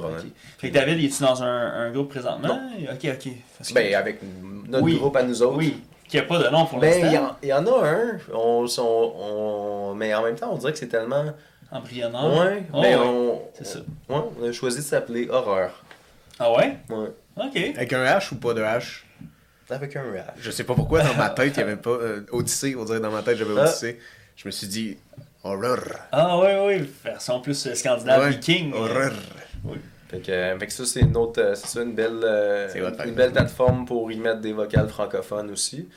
Fait 0.57 0.69
que 0.69 0.74
David, 0.74 1.03
es-tu 1.03 1.22
dans 1.22 1.36
un, 1.43 1.47
un 1.88 1.91
groupe 1.91 2.09
présentement? 2.09 2.59
Ok, 2.91 3.05
ok. 3.14 3.31
Parce 3.57 3.69
que- 3.69 3.73
Ben, 3.73 3.95
avec 3.95 4.19
notre 4.68 4.84
Oui. 4.84 4.97
groupe 4.97 5.15
à 5.15 5.23
nous 5.23 5.41
autres. 5.41 5.57
oui, 5.57 5.81
qui 6.07 6.18
a 6.18 6.23
pas 6.23 6.39
de 6.39 6.49
nom 6.49 6.65
pour 6.65 6.80
Ben, 6.80 6.93
il 6.93 6.99
y, 6.99 7.14
l'instant. 7.14 7.26
en- 7.31 7.35
il 7.43 7.49
y 7.49 7.53
en 7.53 7.65
a 7.68 7.88
un, 7.88 8.18
on, 8.34 8.65
on, 8.77 9.14
on- 9.19 9.93
mais 9.95 10.14
en 10.15 10.23
même 10.23 10.35
temps, 10.35 10.49
on 10.53 10.57
dirait 10.57 10.72
que 10.73 10.80
c'est 10.80 10.88
tellement. 10.88 11.26
Embryonnaire. 11.69 12.23
ouais, 12.39 12.64
Oh, 12.73 12.81
ouais. 12.81 12.95
on, 12.95 13.41
C'est 13.53 13.65
ça. 13.68 13.80
ouais, 13.80 14.15
on 14.41 14.47
a 14.47 14.51
choisi 14.53 14.77
de 14.77 14.84
s'appeler 14.84 15.27
Horreur. 15.30 15.84
Ah 16.39 16.51
ouais? 16.53 16.77
Ouais. 16.89 17.09
Ok. 17.35 17.55
Avec 17.76 17.91
un 17.93 18.05
H 18.05 18.34
ou 18.34 18.38
pas 18.38 18.53
de 18.53 18.61
H? 18.61 19.01
Avec 19.69 19.95
un 19.97 20.03
rap. 20.03 20.34
Je 20.39 20.49
sais 20.49 20.64
pas 20.64 20.76
pourquoi 20.76 21.01
dans 21.03 21.14
ma 21.15 21.30
tête, 21.30 21.53
il 21.57 21.59
y 21.59 21.64
avait 21.64 21.76
pas. 21.76 21.89
euh, 21.89 22.22
Odyssée, 22.31 22.73
on 22.77 22.85
dirait 22.85 23.01
dans 23.01 23.11
ma 23.11 23.22
tête, 23.22 23.38
j'avais 23.38 23.51
Ah. 23.57 23.64
Odyssée. 23.64 23.99
Je 24.38 24.47
me 24.47 24.51
suis 24.51 24.68
dit. 24.68 24.97
Horreur. 25.43 25.80
Ah 26.14 26.38
ouais, 26.39 26.57
ouais, 26.65 26.85
version 27.03 27.41
plus 27.41 27.68
euh, 27.68 27.76
scandinave, 27.76 28.22
Ouais. 28.22 28.30
viking. 28.31 28.73
Horreur. 28.73 29.11
Fait 30.09 30.19
que, 30.19 30.31
euh, 30.31 30.57
fait 30.57 30.67
que 30.67 30.73
ça, 30.73 30.85
c'est 30.85 31.01
une 31.01 31.17
autre, 31.17 31.41
euh, 31.41 31.55
ça, 31.55 31.81
une 31.81 31.93
belle, 31.93 32.21
euh, 32.23 32.67
une 33.05 33.13
belle 33.13 33.31
plateforme 33.31 33.85
pour 33.85 34.11
y 34.11 34.17
mettre 34.17 34.39
des 34.39 34.53
vocales 34.53 34.88
francophones 34.88 35.51
aussi. 35.51 35.89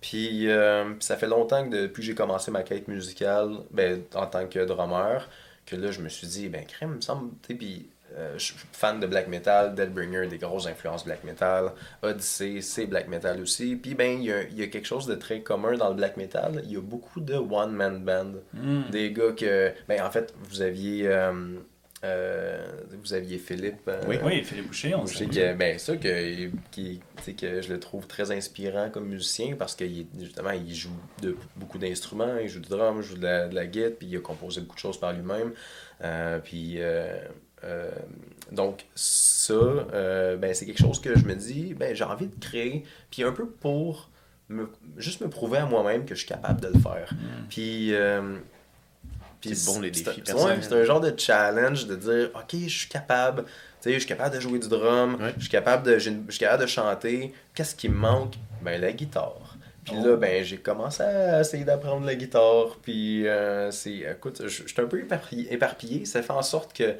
Puis, 0.00 0.50
euh, 0.50 0.92
ça 1.00 1.16
fait 1.16 1.26
longtemps 1.26 1.64
que 1.64 1.74
depuis 1.74 2.02
que 2.02 2.06
j'ai 2.08 2.14
commencé 2.14 2.50
ma 2.50 2.62
quête 2.62 2.88
musicale, 2.88 3.52
ben, 3.70 4.02
en 4.14 4.26
tant 4.26 4.46
que 4.46 4.62
drummer, 4.62 5.26
que 5.64 5.76
là, 5.76 5.90
je 5.90 6.02
me 6.02 6.10
suis 6.10 6.26
dit, 6.26 6.48
ben, 6.50 6.66
crème, 6.66 6.96
me 6.96 7.00
semble, 7.00 7.30
puis 7.40 7.88
euh, 8.18 8.34
je 8.36 8.44
suis 8.44 8.54
fan 8.72 9.00
de 9.00 9.06
black 9.06 9.28
metal, 9.28 9.74
Deadbringer, 9.74 10.26
des 10.26 10.36
grosses 10.36 10.66
influences 10.66 11.06
black 11.06 11.24
metal, 11.24 11.72
Odyssey, 12.02 12.60
c'est 12.60 12.84
black 12.84 13.08
metal 13.08 13.40
aussi. 13.40 13.76
Puis, 13.76 13.94
ben, 13.94 14.20
il 14.20 14.26
y 14.26 14.32
a, 14.32 14.42
il 14.42 14.58
y 14.58 14.62
a 14.62 14.66
quelque 14.66 14.86
chose 14.86 15.06
de 15.06 15.14
très 15.14 15.40
commun 15.40 15.74
dans 15.78 15.88
le 15.88 15.94
black 15.94 16.18
metal, 16.18 16.60
il 16.64 16.72
y 16.72 16.76
a 16.76 16.82
beaucoup 16.82 17.20
de 17.20 17.36
one-man 17.36 18.04
band. 18.04 18.32
hmm. 18.52 18.90
Des 18.90 19.10
gars 19.10 19.32
que, 19.32 19.72
ben, 19.88 20.02
en 20.02 20.10
fait, 20.10 20.34
vous 20.50 20.60
aviez, 20.60 21.08
euh, 21.08 21.32
euh, 22.04 22.66
vous 23.02 23.14
aviez 23.14 23.38
Philippe. 23.38 23.88
euh, 23.88 24.02
Oui. 24.06 24.16
Oui, 24.22 24.44
Philippe 24.44 24.68
Boucher, 24.68 24.94
on 24.94 25.06
sait. 25.06 25.26
que, 25.26 25.54
ben, 25.54 25.78
ça, 25.78 25.96
que, 25.96 26.50
qui, 26.70 27.00
que 27.36 27.62
je 27.62 27.72
le 27.72 27.80
trouve 27.80 28.06
très 28.06 28.30
inspirant 28.30 28.90
comme 28.90 29.06
musicien 29.08 29.56
parce 29.58 29.74
que 29.74 29.86
justement, 30.18 30.50
il 30.50 30.74
joue 30.74 30.90
de, 31.22 31.34
beaucoup 31.56 31.78
d'instruments, 31.78 32.36
il 32.42 32.48
joue 32.48 32.60
du 32.60 32.68
drum, 32.68 32.98
il 32.98 33.02
joue 33.02 33.16
de 33.16 33.22
la, 33.22 33.48
de 33.48 33.54
la 33.54 33.66
guitare, 33.66 33.92
puis 33.98 34.08
il 34.08 34.16
a 34.16 34.20
composé 34.20 34.60
beaucoup 34.60 34.74
de 34.74 34.80
choses 34.80 35.00
par 35.00 35.12
lui-même. 35.14 35.52
Euh, 36.02 36.38
puis, 36.40 36.74
euh, 36.78 37.18
donc, 38.52 38.84
ça, 38.94 39.54
ben, 40.38 40.52
c'est 40.52 40.66
quelque 40.66 40.82
chose 40.82 41.00
que 41.00 41.18
je 41.18 41.24
me 41.24 41.34
dis, 41.34 41.72
ben, 41.72 41.94
j'ai 41.94 42.04
envie 42.04 42.26
de 42.26 42.38
créer, 42.38 42.84
puis 43.10 43.22
un 43.22 43.32
peu 43.32 43.46
pour 43.46 44.10
me, 44.50 44.68
juste 44.98 45.22
me 45.22 45.30
prouver 45.30 45.56
à 45.56 45.64
moi-même 45.64 46.04
que 46.04 46.14
je 46.14 46.20
suis 46.20 46.28
capable 46.28 46.60
de 46.60 46.68
le 46.68 46.78
faire. 46.78 47.10
Hmm. 47.14 47.46
Puis, 47.48 47.94
puis 49.48 49.56
C'est 49.56 49.72
bon, 49.72 49.80
les 49.80 49.92
c'est- 49.92 50.04
défis 50.04 50.22
c'est- 50.24 50.32
personnels. 50.32 50.58
ouais, 50.58 50.64
C'est 50.68 50.74
un 50.74 50.84
genre 50.84 51.00
de 51.00 51.14
challenge 51.16 51.86
de 51.86 51.96
dire, 51.96 52.30
OK, 52.34 52.56
je 52.66 52.68
suis 52.78 52.88
capable. 52.88 53.44
Tu 53.44 53.50
sais, 53.90 53.92
je 53.94 53.98
suis 53.98 54.08
capable 54.08 54.34
de 54.34 54.40
jouer 54.40 54.58
du 54.58 54.68
drum, 54.68 55.16
Ouais. 55.20 55.32
je 55.36 55.42
suis 55.42 55.50
capable 55.50 55.82
de, 55.86 55.98
je 55.98 56.10
suis 56.30 56.38
capable 56.38 56.62
de 56.62 56.66
chanter. 56.68 57.34
Qu'est-ce 57.54 57.74
qui 57.74 57.88
me 57.88 57.96
manque? 57.96 58.34
Ben, 58.62 58.80
la 58.80 58.92
guitare. 58.92 59.56
Puis 59.84 59.94
Oh. 60.00 60.06
là, 60.06 60.16
ben, 60.16 60.42
j'ai 60.42 60.56
commencé 60.56 61.02
à 61.02 61.40
essayer 61.40 61.64
d'apprendre 61.64 62.06
la 62.06 62.14
guitare. 62.14 62.78
Puis, 62.82 63.28
euh, 63.28 63.70
c'est, 63.70 63.96
écoute, 64.10 64.40
je 64.46 64.66
suis 64.66 64.80
un 64.80 64.86
peu 64.86 65.00
éparpillé, 65.00 65.52
éparpillé. 65.52 66.06
Ça 66.06 66.22
fait 66.22 66.32
en 66.32 66.40
sorte 66.42 66.74
que 66.74 66.94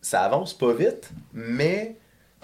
ça 0.00 0.22
avance 0.22 0.56
pas 0.56 0.72
vite, 0.72 1.10
mais 1.32 1.96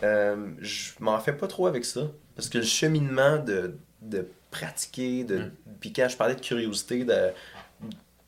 euh, 0.02 0.36
je 0.60 0.90
m'en 1.00 1.18
fais 1.20 1.32
pas 1.32 1.46
trop 1.46 1.66
avec 1.66 1.84
ça. 1.84 2.02
Parce 2.36 2.48
que 2.48 2.58
le 2.58 2.64
cheminement 2.64 3.38
de, 3.38 3.78
de 4.02 4.26
pratiquer, 4.50 5.24
de, 5.24 5.38
Mm. 5.38 5.50
puis 5.80 5.92
quand 5.92 6.08
je 6.08 6.16
parlais 6.16 6.34
de 6.34 6.40
curiosité, 6.40 7.04
de, 7.04 7.30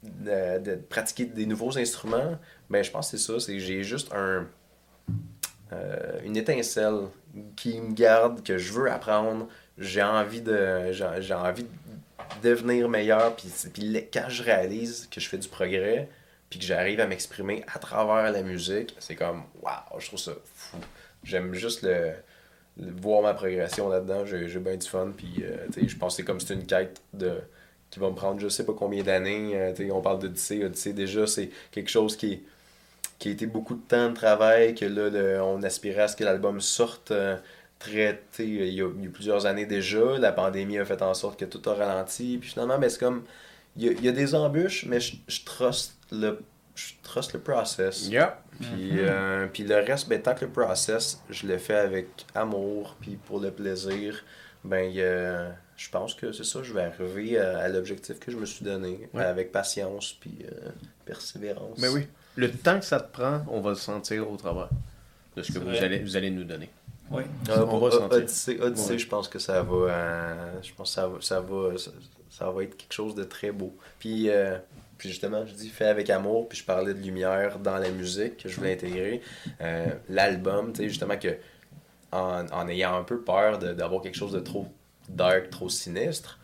de, 0.03 0.77
pratiquer 0.77 1.27
des 1.27 1.47
nouveaux 1.47 1.77
instruments, 1.79 2.39
ben 2.71 2.83
je 2.83 2.91
pense 2.91 3.11
que 3.11 3.17
c'est 3.17 3.33
ça, 3.33 3.41
c'est 3.41 3.59
j'ai 3.59 3.83
juste 3.83 4.13
un, 4.13 4.47
euh, 5.73 6.21
une 6.25 6.37
étincelle 6.37 7.09
qui 7.57 7.81
me 7.81 7.93
garde, 7.93 8.43
que 8.43 8.59
je 8.59 8.73
veux 8.73 8.91
apprendre, 8.91 9.49
j'ai 9.79 10.03
envie 10.03 10.41
de 10.41 10.93
j'ai 10.93 11.35
envie 11.35 11.65
de 11.65 11.69
devenir 12.43 12.89
meilleur, 12.89 13.35
puis, 13.37 13.53
puis 13.73 14.07
quand 14.13 14.29
je 14.29 14.43
réalise 14.43 15.09
que 15.11 15.21
je 15.21 15.29
fais 15.29 15.39
du 15.39 15.49
progrès, 15.49 16.09
puis 16.51 16.59
que 16.59 16.65
j'arrive 16.65 17.01
à 17.01 17.07
m'exprimer 17.07 17.65
à 17.73 17.79
travers 17.79 18.31
la 18.31 18.43
musique, 18.43 18.95
c'est 18.99 19.17
comme, 19.17 19.43
waouh, 19.63 19.99
je 19.99 20.07
trouve 20.07 20.21
ça 20.21 20.33
fou. 20.55 20.79
J'aime 21.25 21.55
juste 21.55 21.83
le, 21.83 22.13
voir 22.77 23.23
ma 23.23 23.35
progression 23.35 23.89
là-dedans, 23.89 24.25
j'ai 24.25 24.47
bien 24.59 24.77
du 24.77 24.87
fun, 24.87 25.13
puis 25.17 25.43
euh, 25.43 25.67
je 25.77 25.97
pense 25.97 26.15
que 26.15 26.17
c'est 26.19 26.25
comme 26.25 26.41
c'est 26.41 26.55
une 26.55 26.67
quête 26.67 27.01
de 27.15 27.41
qui 27.91 28.01
va 28.01 28.11
me 28.11 28.15
prendre 28.15 28.41
je 28.41 28.49
sais 28.49 28.65
pas 28.67 28.73
combien 28.75 29.03
d'années, 29.03 29.53
euh, 29.57 29.73
tu 29.73 29.87
sais, 29.87 29.91
on 29.91 30.01
parle 30.03 30.19
d'Odyssée, 30.21 30.65
Odyssée 30.65 30.93
déjà, 30.93 31.27
c'est 31.27 31.51
quelque 31.71 31.91
chose 31.91 32.17
qui, 32.17 32.43
qui 33.19 33.29
a 33.29 33.33
été 33.33 33.47
beaucoup 33.47 33.75
de 33.75 33.83
temps 33.87 34.11
de 34.11 34.15
travail, 34.15 34.75
que 34.75 34.85
là, 34.85 35.09
le- 35.11 35.43
on 35.43 35.63
aspirait 35.63 36.03
à 36.03 36.09
ce 36.09 36.17
que 36.17 36.25
l'album 36.25 36.61
sorte 36.61 37.11
euh, 37.13 37.37
très, 37.79 38.15
tu 38.33 38.43
sais, 38.45 38.49
il 38.49 38.75
y, 38.75 38.83
a, 38.83 38.89
il 38.99 39.05
y 39.05 39.07
a 39.07 39.11
plusieurs 39.11 39.47
années 39.47 39.67
déjà, 39.67 40.19
la 40.19 40.33
pandémie 40.33 40.79
a 40.79 40.85
fait 40.85 41.03
en 41.03 41.15
sorte 41.15 41.39
que 41.39 41.45
tout 41.45 41.63
a 41.71 41.75
ralenti, 41.75 42.39
puis 42.39 42.51
finalement, 42.51 42.79
ben, 42.79 42.91
c'est 42.91 43.01
comme, 43.01 43.25
il 43.77 43.85
y 43.85 43.89
a, 43.89 43.93
il 43.93 44.05
y 44.05 44.09
a 44.09 44.13
des 44.13 44.35
embûches, 44.35 44.87
mais 44.87 45.01
je, 45.01 45.17
je 45.29 45.45
trust 45.45 45.95
le 46.13 46.41
je 46.75 46.93
trust 47.03 47.33
le 47.33 47.41
process. 47.41 48.09
Yeah. 48.11 48.39
Puis, 48.61 48.99
Mhm. 48.99 48.99
euh, 49.01 49.47
puis 49.53 49.65
le 49.65 49.77
reste, 49.77 50.09
ben, 50.09 50.21
tant 50.21 50.35
que 50.35 50.45
le 50.45 50.51
process, 50.51 51.23
je 51.31 51.47
le 51.47 51.57
fais 51.59 51.75
avec 51.75 52.09
amour, 52.35 52.97
puis 53.01 53.17
pour 53.17 53.41
le 53.41 53.51
plaisir, 53.51 54.25
ben, 54.65 54.93
euh, 54.97 55.51
je 55.77 55.91
pense 55.91 56.15
que 56.15 56.33
c'est 56.33 56.45
ça, 56.45 56.63
je 56.63 56.73
vais 56.73 56.83
arriver 56.83 57.39
à, 57.39 57.59
à 57.59 57.69
l'objectif 57.69 58.19
que 58.19 58.31
je 58.33 58.37
me 58.37 58.47
suis 58.47 58.65
donné, 58.65 59.09
Ouais. 59.15 59.23
avec 59.25 59.53
patience, 59.53 60.15
puis 60.21 60.39
euh, 60.45 60.69
persévérance. 61.05 61.79
Ben 61.81 61.91
oui. 61.93 62.07
Le 62.37 62.51
temps 62.51 62.79
que 62.79 62.85
ça 62.85 63.01
te 63.01 63.13
prend, 63.13 63.45
on 63.51 63.61
va 63.61 63.71
le 63.71 63.77
sentir 63.77 64.31
au 64.31 64.37
travers 64.37 64.69
de 65.37 65.43
ce 65.43 65.53
que 65.53 65.59
vous 65.59 65.67
vrai. 65.67 65.79
allez, 65.81 65.99
vous 66.01 66.17
allez 66.17 66.31
nous 66.31 66.45
donner. 66.45 66.69
Oui. 67.11 67.23
On 67.51 67.67
pour 67.67 67.79
va 67.81 67.87
O- 67.89 67.91
sentir. 68.01 68.19
Odyssey, 68.19 68.61
Odyssey, 68.61 68.93
Ouais. 68.93 68.99
je 68.99 69.07
pense 69.09 69.29
que 69.29 69.39
ça 69.39 69.63
va, 69.63 69.75
euh, 69.77 70.63
je 70.63 70.73
pense 70.75 70.91
que 70.91 70.95
ça 70.95 71.07
va, 71.07 71.19
ça 71.21 71.41
va, 71.41 71.79
ça, 71.79 71.91
ça 72.31 72.51
va 72.51 72.63
être 72.65 72.77
quelque 72.77 72.93
chose 72.93 73.15
de 73.15 73.25
très 73.25 73.53
beau. 73.53 73.75
Puis, 73.99 74.29
euh, 74.29 74.59
puis 74.99 75.11
justement, 75.11 75.47
je 75.47 75.53
dis 75.55 75.69
fait 75.69 75.87
avec 75.87 76.11
amour, 76.11 76.49
puis 76.49 76.59
je 76.59 76.65
parlais 76.65 76.95
de 76.95 77.01
lumière 77.01 77.59
dans 77.59 77.77
la 77.79 77.91
musique 77.91 78.39
que 78.39 78.49
je 78.49 78.57
voulais 78.57 78.73
intégrer. 78.73 79.21
Euh, 79.61 79.87
L'album, 80.09 80.73
tu 80.73 80.83
sais, 80.83 80.89
justement 80.89 81.17
que 81.19 81.37
en, 82.13 82.47
en 82.49 82.69
ayant 82.69 82.97
un 82.97 83.03
peu 83.05 83.21
peur 83.21 83.59
d'avoir 83.59 84.01
quelque 84.03 84.17
chose 84.17 84.33
de 84.33 84.41
trop 84.41 84.67
dark, 85.09 85.51
trop 85.51 85.69
sinistre, 85.69 86.39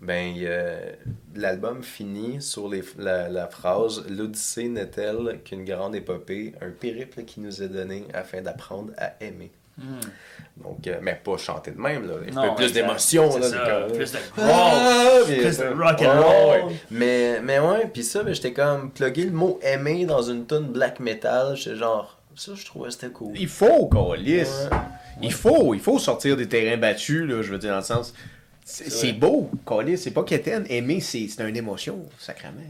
ben 0.00 0.34
euh, 0.38 0.92
l'album 1.34 1.82
finit 1.82 2.40
sur 2.40 2.68
les, 2.68 2.82
la, 2.98 3.28
la 3.28 3.46
phrase 3.48 4.04
L'Odyssée 4.08 4.68
n'est-elle 4.68 5.40
qu'une 5.44 5.64
grande 5.64 5.94
épopée, 5.96 6.54
un 6.60 6.70
périple 6.70 7.24
qui 7.24 7.40
nous 7.40 7.62
est 7.62 7.68
donné 7.68 8.04
afin 8.14 8.40
d'apprendre 8.40 8.92
à 8.96 9.12
aimer. 9.20 9.50
Donc, 10.56 10.88
euh, 10.88 10.98
mais 11.00 11.14
pas 11.22 11.36
chanter 11.36 11.70
de 11.70 11.80
même, 11.80 12.04
là. 12.08 12.14
Un 12.28 12.32
Non, 12.32 12.48
peu 12.50 12.62
plus 12.62 12.72
d'émotion, 12.72 13.38
là. 13.38 13.86
plus 13.86 14.10
de 14.12 14.18
Ah, 14.38 15.20
plus 15.24 15.52
ça- 15.52 15.70
de 15.70 15.80
rock 15.80 16.02
and 16.02 16.20
roll. 16.22 16.66
ouais. 16.68 16.76
Mais, 16.90 17.40
mais 17.40 17.60
ouais, 17.60 17.86
puis 17.86 18.02
ça, 18.02 18.24
ben, 18.24 18.34
j'étais 18.34 18.52
comme 18.52 18.90
plugger 18.90 19.24
le 19.26 19.30
mot 19.30 19.60
aimer 19.62 20.04
dans 20.04 20.22
une 20.22 20.46
tune 20.46 20.66
black 20.72 20.98
metal. 20.98 21.54
J'étais 21.56 21.76
genre, 21.76 22.18
ça, 22.34 22.52
je 22.56 22.64
trouvais 22.66 22.90
c'était 22.90 23.10
cool. 23.10 23.34
Il 23.38 23.46
faut, 23.46 23.86
Calis. 23.86 24.40
Ouais. 24.40 24.46
Il 25.22 25.32
faut, 25.32 25.74
il 25.74 25.80
faut 25.80 25.98
sortir 25.98 26.36
des 26.36 26.48
terrains 26.48 26.76
battus, 26.76 27.26
là, 27.28 27.42
je 27.42 27.50
veux 27.52 27.58
dire, 27.58 27.70
dans 27.70 27.78
le 27.78 27.82
sens. 27.82 28.14
C'est 28.64 29.12
beau, 29.12 29.50
Calis, 29.66 29.96
c'est 29.98 30.10
pas 30.10 30.22
quétaine. 30.24 30.66
Aimer, 30.68 31.00
c'est 31.00 31.26
c'est 31.28 31.48
une 31.48 31.56
émotion, 31.56 32.04
sacrément. 32.18 32.60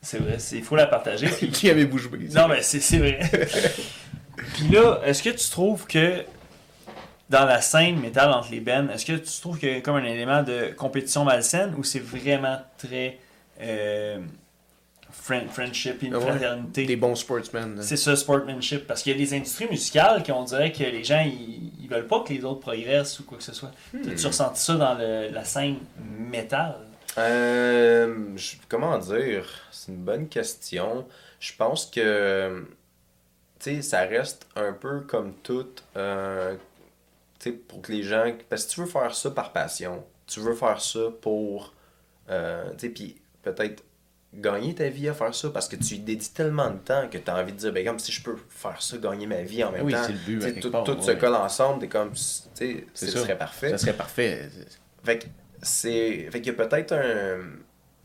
C'est 0.00 0.18
vrai, 0.18 0.36
il 0.52 0.62
faut 0.62 0.76
la 0.76 0.86
partager. 0.86 1.26
puis- 1.38 1.50
Qui 1.50 1.70
avait 1.70 1.84
bouche 1.84 2.08
bée? 2.10 2.28
Non, 2.34 2.48
mais 2.48 2.62
c'est 2.62 2.98
vrai. 2.98 3.18
Puis 4.54 4.68
là, 4.68 5.00
est-ce 5.04 5.22
que 5.22 5.30
tu 5.30 5.48
trouves 5.50 5.86
que 5.86 6.24
dans 7.30 7.44
la 7.44 7.60
scène 7.60 7.98
métal 8.00 8.30
entre 8.30 8.50
les 8.50 8.60
bands, 8.60 8.88
est-ce 8.88 9.04
que 9.06 9.12
tu 9.12 9.40
trouves 9.40 9.58
qu'il 9.58 9.70
y 9.72 9.76
a 9.76 9.80
comme 9.80 9.96
un 9.96 10.04
élément 10.04 10.42
de 10.42 10.72
compétition 10.76 11.24
malsaine 11.24 11.74
ou 11.78 11.84
c'est 11.84 12.00
vraiment 12.00 12.58
très 12.78 13.18
euh, 13.60 14.18
friend- 15.22 15.48
friendship, 15.50 16.02
une 16.02 16.14
Ah 16.14 16.18
ouais. 16.18 16.26
fraternité? 16.26 16.84
Des 16.86 16.96
bons 16.96 17.14
sportsmen. 17.14 17.80
C'est 17.82 17.96
ça, 17.96 18.16
sportsmanship. 18.16 18.86
Parce 18.86 19.02
qu'il 19.02 19.12
y 19.12 19.14
a 19.14 19.18
des 19.18 19.34
industries 19.34 19.68
musicales 19.68 20.22
qui 20.22 20.32
on 20.32 20.44
dirait 20.44 20.72
que 20.72 20.82
les 20.84 21.04
gens, 21.04 21.22
ils, 21.24 21.70
ils 21.82 21.88
veulent 21.88 22.06
pas 22.06 22.20
que 22.22 22.32
les 22.32 22.44
autres 22.44 22.60
progressent 22.60 23.20
ou 23.20 23.24
quoi 23.24 23.38
que 23.38 23.44
ce 23.44 23.52
soit. 23.54 23.70
Hmm. 23.92 24.02
T'as-tu 24.02 24.26
ressenti 24.26 24.60
ça 24.60 24.74
dans 24.74 24.94
le- 24.94 25.28
la 25.30 25.44
scène 25.44 25.76
métal? 26.18 26.76
Euh, 27.18 28.36
je- 28.36 28.56
comment 28.68 28.98
dire? 28.98 29.44
C'est 29.70 29.92
une 29.92 29.98
bonne 30.04 30.28
question. 30.28 31.06
Je 31.40 31.52
pense 31.56 31.86
que 31.86 32.64
tu 33.58 33.76
sais, 33.76 33.82
ça 33.82 34.00
reste 34.00 34.46
un 34.56 34.72
peu 34.72 35.00
comme 35.02 35.34
tout. 35.42 35.66
euh, 35.96 36.54
tu 37.38 37.50
sais, 37.50 37.56
pour 37.56 37.82
que 37.82 37.92
les 37.92 38.02
gens. 38.02 38.32
Parce 38.48 38.64
que 38.66 38.72
tu 38.72 38.80
veux 38.80 38.86
faire 38.86 39.14
ça 39.14 39.30
par 39.30 39.52
passion. 39.52 40.04
Tu 40.26 40.40
veux 40.40 40.54
faire 40.54 40.80
ça 40.80 41.00
pour. 41.20 41.72
euh, 42.30 42.70
tu 42.72 42.78
sais, 42.78 42.88
puis 42.88 43.16
peut-être 43.42 43.82
gagner 44.34 44.74
ta 44.74 44.88
vie 44.88 45.08
à 45.08 45.14
faire 45.14 45.34
ça 45.34 45.50
parce 45.50 45.68
que 45.68 45.76
tu 45.76 45.94
y 45.94 45.98
dédies 45.98 46.30
tellement 46.32 46.70
de 46.70 46.78
temps 46.78 47.08
que 47.10 47.18
tu 47.18 47.30
as 47.30 47.36
envie 47.36 47.52
de 47.52 47.58
dire, 47.58 47.72
ben, 47.72 47.84
comme 47.86 47.98
si 47.98 48.10
je 48.12 48.22
peux 48.22 48.36
faire 48.48 48.80
ça, 48.80 48.96
gagner 48.96 49.26
ma 49.26 49.42
vie 49.42 49.62
en 49.62 49.72
même 49.72 49.84
Oui, 49.84 49.92
temps. 49.92 50.02
c'est 50.06 50.12
le 50.12 50.18
but, 50.38 50.60
tout, 50.60 50.70
part, 50.70 50.84
tout 50.84 51.00
se 51.02 51.10
colle 51.12 51.34
ensemble, 51.34 51.80
t'es 51.80 51.88
comme. 51.88 52.12
Tu 52.12 52.18
sais, 52.54 52.86
ce 52.94 53.06
serait 53.06 53.36
parfait. 53.38 53.70
Ça 53.70 53.78
serait 53.78 53.92
parfait. 53.92 54.48
Fait 55.04 55.18
que 55.18 55.26
c'est. 55.60 56.28
Fait 56.30 56.40
qu'il 56.40 56.52
y 56.52 56.56
a 56.60 56.64
peut-être 56.66 56.92
un. 56.92 57.40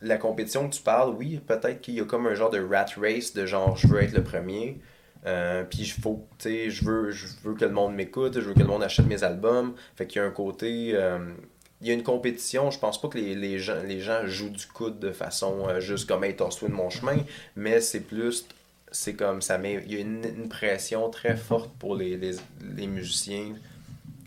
La 0.01 0.17
compétition 0.17 0.69
que 0.69 0.75
tu 0.75 0.81
parles, 0.83 1.15
oui, 1.17 1.39
peut-être 1.45 1.81
qu'il 1.81 1.95
y 1.95 1.99
a 2.01 2.05
comme 2.05 2.27
un 2.27 2.35
genre 2.35 2.51
de 2.51 2.59
rat 2.61 2.85
race 3.01 3.33
de 3.33 3.47
genre 3.47 3.75
je 3.77 3.87
veux 3.87 4.01
être 4.03 4.13
le 4.13 4.23
premier. 4.23 4.79
Euh, 5.25 5.63
puis 5.63 5.79
il 5.79 5.89
faut, 5.89 6.27
tu 6.37 6.49
sais, 6.49 6.69
je 6.69 6.85
veux, 6.85 7.09
je 7.09 7.25
veux 7.43 7.55
que 7.55 7.65
le 7.65 7.71
monde 7.71 7.95
m'écoute, 7.95 8.35
je 8.35 8.41
veux 8.41 8.53
que 8.53 8.59
le 8.59 8.65
monde 8.65 8.83
achète 8.83 9.07
mes 9.07 9.23
albums. 9.23 9.73
Fait 9.95 10.05
qu'il 10.05 10.21
y 10.21 10.23
a 10.23 10.27
un 10.27 10.31
côté. 10.31 10.91
euh, 10.93 11.17
il 11.81 11.87
y 11.87 11.91
a 11.91 11.93
une 11.93 12.03
compétition, 12.03 12.71
je 12.71 12.79
pense 12.79 12.99
pas 12.99 13.07
que 13.07 13.17
les, 13.17 13.35
les 13.35 13.59
gens, 13.59 13.81
les 13.83 13.99
gens 13.99 14.25
jouent 14.25 14.49
du 14.49 14.65
coude 14.65 14.99
de 14.99 15.11
façon 15.11 15.67
euh, 15.67 15.79
juste 15.79 16.07
comme 16.07 16.23
hey, 16.23 16.33
de 16.33 16.67
mon 16.67 16.89
chemin, 16.89 17.17
mais 17.55 17.81
c'est 17.81 18.01
plus. 18.01 18.45
C'est 18.91 19.15
comme 19.15 19.41
ça 19.41 19.57
met. 19.57 19.83
Il 19.85 19.93
y 19.93 19.97
a 19.97 19.99
une, 19.99 20.49
pression 20.49 21.09
très 21.09 21.35
forte 21.35 21.71
pour 21.77 21.95
les, 21.95 22.17
les, 22.17 22.87
musiciens 22.87 23.53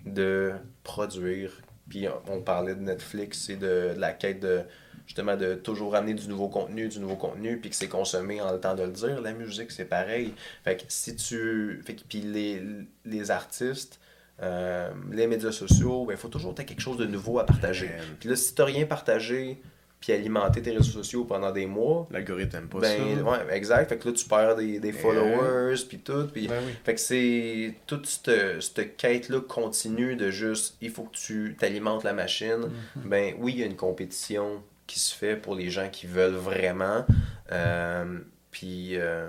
de 0.04 0.52
produire. 0.84 1.50
Puis 1.88 2.06
on, 2.28 2.40
parlait 2.40 2.74
de 2.74 2.82
Netflix 2.82 3.48
et 3.48 3.56
de, 3.56 3.94
de 3.94 4.00
la 4.00 4.12
quête 4.12 4.40
de 4.40 4.62
justement 5.06 5.36
de 5.36 5.54
toujours 5.54 5.96
amener 5.96 6.14
du 6.14 6.28
nouveau 6.28 6.48
contenu, 6.48 6.88
du 6.88 7.00
nouveau 7.00 7.16
contenu, 7.16 7.58
puis 7.58 7.70
que 7.70 7.74
c'est 7.74 7.88
consommé 7.88 8.40
en 8.40 8.52
le 8.52 8.60
temps 8.60 8.76
de 8.76 8.84
le 8.84 8.92
dire. 8.92 9.20
La 9.22 9.32
musique, 9.32 9.72
c'est 9.72 9.86
pareil. 9.86 10.34
Fait 10.62 10.76
que 10.76 10.84
si 10.86 11.16
tu. 11.16 11.82
Fait 11.84 11.94
que 11.94 12.02
puis 12.08 12.20
les, 12.20 12.62
les 13.06 13.30
artistes, 13.32 13.98
euh, 14.42 14.90
les 15.12 15.26
médias 15.26 15.52
sociaux, 15.52 16.06
il 16.10 16.16
faut 16.16 16.28
toujours 16.28 16.54
que 16.54 16.62
quelque 16.62 16.80
chose 16.80 16.96
de 16.96 17.06
nouveau 17.06 17.38
à 17.38 17.46
partager. 17.46 17.90
Puis 18.18 18.28
là, 18.28 18.36
si 18.36 18.54
tu 18.54 18.62
rien 18.62 18.86
partagé, 18.86 19.60
puis 20.00 20.14
alimenté 20.14 20.62
tes 20.62 20.70
réseaux 20.70 20.82
sociaux 20.92 21.24
pendant 21.26 21.52
des 21.52 21.66
mois, 21.66 22.08
L'algorithme 22.10 22.56
aime 22.56 22.68
pas 22.68 22.78
ben, 22.78 23.18
ça. 23.18 23.22
ouais, 23.22 23.54
exact. 23.56 23.90
Fait 23.90 23.98
que 23.98 24.08
là, 24.08 24.14
tu 24.14 24.24
perds 24.26 24.56
des, 24.56 24.80
des 24.80 24.92
followers, 24.92 25.76
puis 25.86 25.98
tout. 25.98 26.26
Puis 26.32 26.48
Ben 26.48 26.62
oui. 26.66 26.72
fait 26.84 26.94
que 26.94 27.00
c'est 27.00 27.74
toute 27.86 28.06
cette, 28.06 28.62
cette 28.62 28.96
quête-là 28.96 29.40
continue 29.42 30.16
de 30.16 30.30
juste, 30.30 30.76
il 30.80 30.90
faut 30.90 31.02
que 31.02 31.16
tu 31.16 31.54
t'alimentes 31.58 32.02
la 32.04 32.14
machine. 32.14 32.70
Ben 32.96 33.34
oui, 33.38 33.52
il 33.52 33.60
y 33.60 33.62
a 33.62 33.66
une 33.66 33.76
compétition 33.76 34.62
qui 34.86 34.98
se 34.98 35.14
fait 35.14 35.36
pour 35.36 35.54
les 35.54 35.68
gens 35.68 35.90
qui 35.90 36.06
veulent 36.06 36.32
vraiment. 36.32 37.04
Euh, 37.52 38.18
puis 38.50 38.96
euh, 38.96 39.28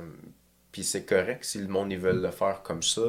puis 0.72 0.84
c'est 0.84 1.04
correct 1.04 1.44
si 1.44 1.60
le 1.60 1.68
monde 1.68 1.92
ils 1.92 2.00
veulent 2.00 2.22
le 2.22 2.32
faire 2.32 2.62
comme 2.64 2.82
ça. 2.82 3.02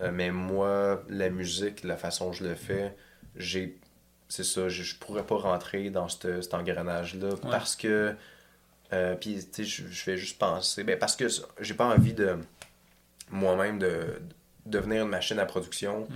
Euh, 0.00 0.10
mais 0.12 0.30
moi, 0.30 1.02
la 1.08 1.28
musique, 1.30 1.82
la 1.84 1.96
façon 1.96 2.26
dont 2.26 2.32
je 2.32 2.44
le 2.44 2.54
fais, 2.54 2.94
j'ai 3.36 3.78
c'est 4.30 4.44
ça, 4.44 4.68
je, 4.68 4.82
je 4.82 4.96
pourrais 4.96 5.24
pas 5.24 5.36
rentrer 5.36 5.88
dans 5.90 6.08
cette- 6.08 6.42
cet 6.42 6.52
engrenage-là 6.54 7.30
parce 7.50 7.74
que 7.76 8.14
euh, 8.92 9.14
puis 9.16 9.36
tu 9.36 9.46
sais, 9.52 9.64
je, 9.64 9.88
je 9.88 10.02
fais 10.02 10.16
juste 10.18 10.38
penser, 10.38 10.84
ben 10.84 10.98
parce 10.98 11.16
que 11.16 11.26
j'ai 11.60 11.74
pas 11.74 11.86
envie 11.86 12.12
de 12.14 12.36
moi-même 13.30 13.78
de, 13.78 13.86
de 14.66 14.78
devenir 14.78 15.02
une 15.04 15.08
machine 15.10 15.38
à 15.38 15.46
production. 15.46 16.06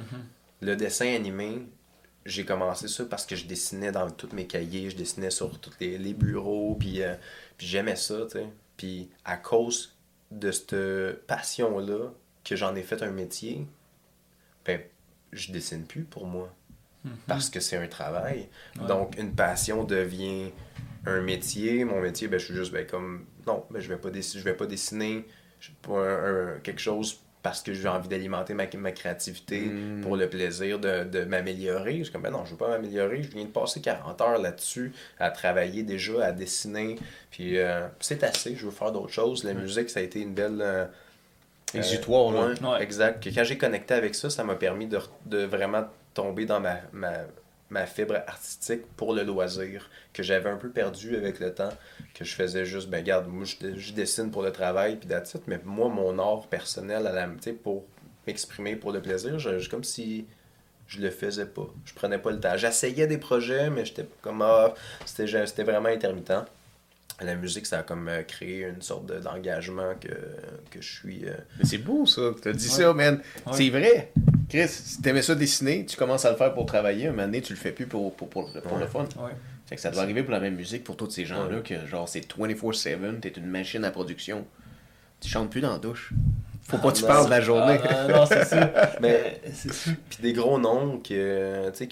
Le 0.61 0.77
dessin 0.77 1.15
animé, 1.15 1.67
j'ai 2.25 2.45
commencé 2.45 2.87
ça 2.89 3.05
parce 3.05 3.27
que 3.27 3.35
je 3.35 3.47
dessinais 3.47 3.93
dans 3.93 4.11
tous 4.11 4.33
mes 4.33 4.47
cahiers, 4.47 4.91
je 4.91 4.97
dessinais 4.97 5.31
sur 5.31 5.59
tous 5.59 5.73
les, 5.81 5.99
les 5.99 6.15
bureaux, 6.15 6.77
puis, 6.79 7.03
euh, 7.03 7.15
puis 7.59 7.67
j'aimais 7.67 7.97
ça, 7.97 8.23
tu 8.27 8.39
sais. 8.39 8.47
Puis 8.77 9.11
à 9.25 9.37
cause 9.37 9.97
de 10.31 10.51
cette 10.51 11.27
passion-là, 11.27 12.13
que 12.45 12.57
j'en 12.57 12.75
ai 12.75 12.83
fait 12.83 13.03
un 13.03 13.11
métier, 13.11 13.67
ben, 14.65 14.81
je 15.33 15.53
dessine 15.53 15.85
plus 15.85 16.03
pour 16.05 16.27
moi. 16.27 16.53
Parce 17.27 17.51
que 17.51 17.59
c'est 17.59 17.77
un 17.77 17.89
travail. 17.89 18.49
Ouais. 18.81 18.87
Donc, 18.87 19.19
une 19.19 19.35
passion 19.35 19.83
devient 19.83 20.53
un 21.05 21.21
métier. 21.21 21.85
Mon 21.85 22.01
métier, 22.01 22.29
ben, 22.29 22.39
je 22.39 22.45
suis 22.45 22.55
juste 22.55 22.73
ben, 22.73 22.87
comme. 22.87 23.25
Non, 23.45 23.65
ben, 23.71 23.81
je 23.81 23.89
vais 23.89 23.97
pas 23.97 24.11
dessiner, 24.11 24.41
je 24.41 24.45
vais 24.49 24.55
pas 24.57 24.67
dessiner 24.67 25.27
un- 25.89 25.95
un- 25.95 26.59
quelque 26.63 26.81
chose 26.81 27.19
parce 27.43 27.61
que 27.61 27.75
j'ai 27.75 27.89
envie 27.89 28.07
d'alimenter 28.07 28.55
ma, 28.55 28.67
ma 28.79 28.93
créativité 28.93 29.63
Mm. 29.63 30.01
pour 30.03 30.17
le 30.17 30.29
plaisir 30.31 30.79
de, 30.79 31.03
de 31.03 31.25
m'améliorer. 31.25 31.99
Je 31.99 32.03
suis 32.05 32.13
comme, 32.13 32.23
ben 32.23 32.31
non, 32.31 32.45
je 32.45 32.53
veux 32.53 32.57
pas 32.57 32.69
m'améliorer. 32.69 33.21
Je 33.25 33.31
viens 33.33 33.47
de 33.47 33.51
passer 33.51 33.81
40 33.81 34.21
heures 34.21 34.39
là-dessus 34.39 34.93
à 35.19 35.33
travailler 35.33 35.83
déjà, 35.83 36.27
à 36.27 36.31
dessiner. 36.31 37.01
Puis 37.33 37.59
euh, 37.59 37.89
c'est 37.99 38.23
assez, 38.23 38.55
je 38.55 38.65
veux 38.67 38.71
faire 38.71 38.93
d'autres 38.93 39.13
choses. 39.13 39.43
La 39.43 39.55
musique, 39.55 39.91
ça 39.91 39.99
a 39.99 40.03
été 40.05 40.21
une 40.21 40.35
belle. 40.35 40.63
Euh, 41.75 41.79
Exutoire, 41.79 42.33
là. 42.33 42.47
ouais, 42.49 42.63
Ouais. 42.63 42.83
Exact. 42.83 43.23
Que 43.23 43.29
quand 43.35 43.45
j'ai 43.45 43.59
connecté 43.59 43.95
avec 43.95 44.15
ça, 44.15 44.31
ça 44.31 44.45
m'a 44.45 44.55
permis 44.55 44.87
de, 44.87 44.99
de 45.27 45.45
vraiment 45.45 45.85
tomber 46.15 46.45
dans 46.47 46.61
ma, 46.61 46.79
ma, 46.93 47.13
ma 47.71 47.87
fibre 47.87 48.17
artistique 48.27 48.83
pour 48.97 49.15
le 49.15 49.23
loisir, 49.23 49.89
que 50.13 50.23
j'avais 50.23 50.51
un 50.51 50.57
peu 50.57 50.69
perdu 50.69 51.17
avec 51.17 51.41
le 51.41 51.55
temps, 51.55 51.71
que 52.15 52.25
je 52.25 52.35
faisais 52.35 52.65
juste, 52.65 52.89
ben 52.89 52.99
regarde, 52.99 53.27
moi 53.29 53.45
je, 53.45 53.77
je 53.77 53.93
dessine 53.93 54.31
pour 54.31 54.43
le 54.43 54.53
travail, 54.53 54.97
puis 54.97 55.09
it. 55.11 55.43
mais 55.47 55.59
moi, 55.65 55.89
mon 55.89 56.19
art 56.19 56.47
personnel, 56.49 57.07
à 57.07 57.13
la, 57.13 57.27
tu 57.27 57.35
sais, 57.41 57.53
pour 57.53 57.85
m'exprimer 58.27 58.77
pour 58.77 58.93
le 58.93 59.01
plaisir, 59.01 59.39
je, 59.39 59.59
je- 59.59 59.71
comme 59.71 59.85
si 59.85 60.27
je 60.87 61.01
le 61.01 61.11
faisais 61.11 61.47
pas. 61.47 61.67
Je 61.87 61.95
prenais 61.95 62.19
pas 62.19 62.31
le 62.31 62.39
temps. 62.41 62.57
J'essayais 62.57 63.07
des 63.07 63.17
projets, 63.19 63.71
mais 63.71 63.85
j'étais 63.87 64.05
comme, 64.21 64.43
ah, 64.43 64.75
c'était 65.07 65.47
c'était 65.47 65.65
vraiment 65.65 65.89
intermittent. 65.89 66.33
La 67.25 67.35
musique, 67.37 67.67
ça 67.67 67.81
a 67.81 67.83
comme 67.83 68.09
euh, 68.09 68.23
créé 68.23 68.63
une 68.65 68.83
sorte 68.83 69.07
de- 69.07 69.19
d'engagement 69.21 69.95
que, 70.01 70.09
que 70.71 70.81
je 70.81 70.93
suis... 70.93 71.25
euh, 71.27 71.35
Mais 71.59 71.65
c'est 71.65 71.79
beau 71.79 72.07
ça, 72.07 72.23
t'as 72.43 72.53
dit 72.53 72.69
ça, 72.69 72.93
man. 72.95 73.21
Ouais. 73.47 73.53
C'est 73.53 73.71
vrai. 73.71 74.13
Chris, 74.49 74.69
si 74.69 75.01
t'aimais 75.03 75.23
ça 75.23 75.35
dessiner, 75.35 75.87
tu 75.87 75.97
commences 75.97 76.25
à 76.25 76.31
le 76.31 76.37
faire 76.37 76.53
pour 76.55 76.67
travailler, 76.67 77.07
un 77.07 77.11
moment 77.13 77.25
donné, 77.25 77.41
tu 77.43 77.53
le 77.53 77.59
fais 77.59 77.73
plus 77.73 77.87
pour, 77.87 78.15
pour, 78.15 78.29
pour, 78.29 78.53
pour 78.53 78.79
le 78.79 78.87
fun. 78.87 79.05
Ouais. 79.19 79.33
Fait 79.67 79.77
que 79.77 79.81
ça 79.81 79.91
doit 79.91 80.03
arriver 80.03 80.23
pour 80.23 80.33
la 80.33 80.41
même 80.41 80.57
musique 80.57 80.85
pour 80.85 80.97
tous 80.97 81.09
ces 81.11 81.25
gens-là, 81.25 81.61
que 81.61 81.87
genre 81.87 82.09
c'est 82.09 82.21
24-7, 82.37 83.21
t'es 83.21 83.29
une 83.31 83.47
machine 83.47 83.85
à 83.85 83.91
production. 83.91 84.45
Tu 85.21 85.29
chantes 85.31 85.51
plus 85.51 85.61
dans 85.63 85.73
la 85.73 85.79
douche. 85.79 86.13
Faut 86.69 86.79
pas 86.79 86.93
que 86.93 86.97
tu 86.97 87.03
non. 87.03 87.09
parles 87.09 87.25
de 87.27 87.31
la 87.31 87.41
journée. 87.41 87.79
Ah, 87.89 88.09
non, 88.09 88.27
c'est 88.27 88.45
ça. 88.45 88.71
Mais-. 89.01 89.41
Puis 90.11 90.19
des 90.21 90.33
gros 90.33 90.59
noms 90.59 90.99
qui, 90.99 91.17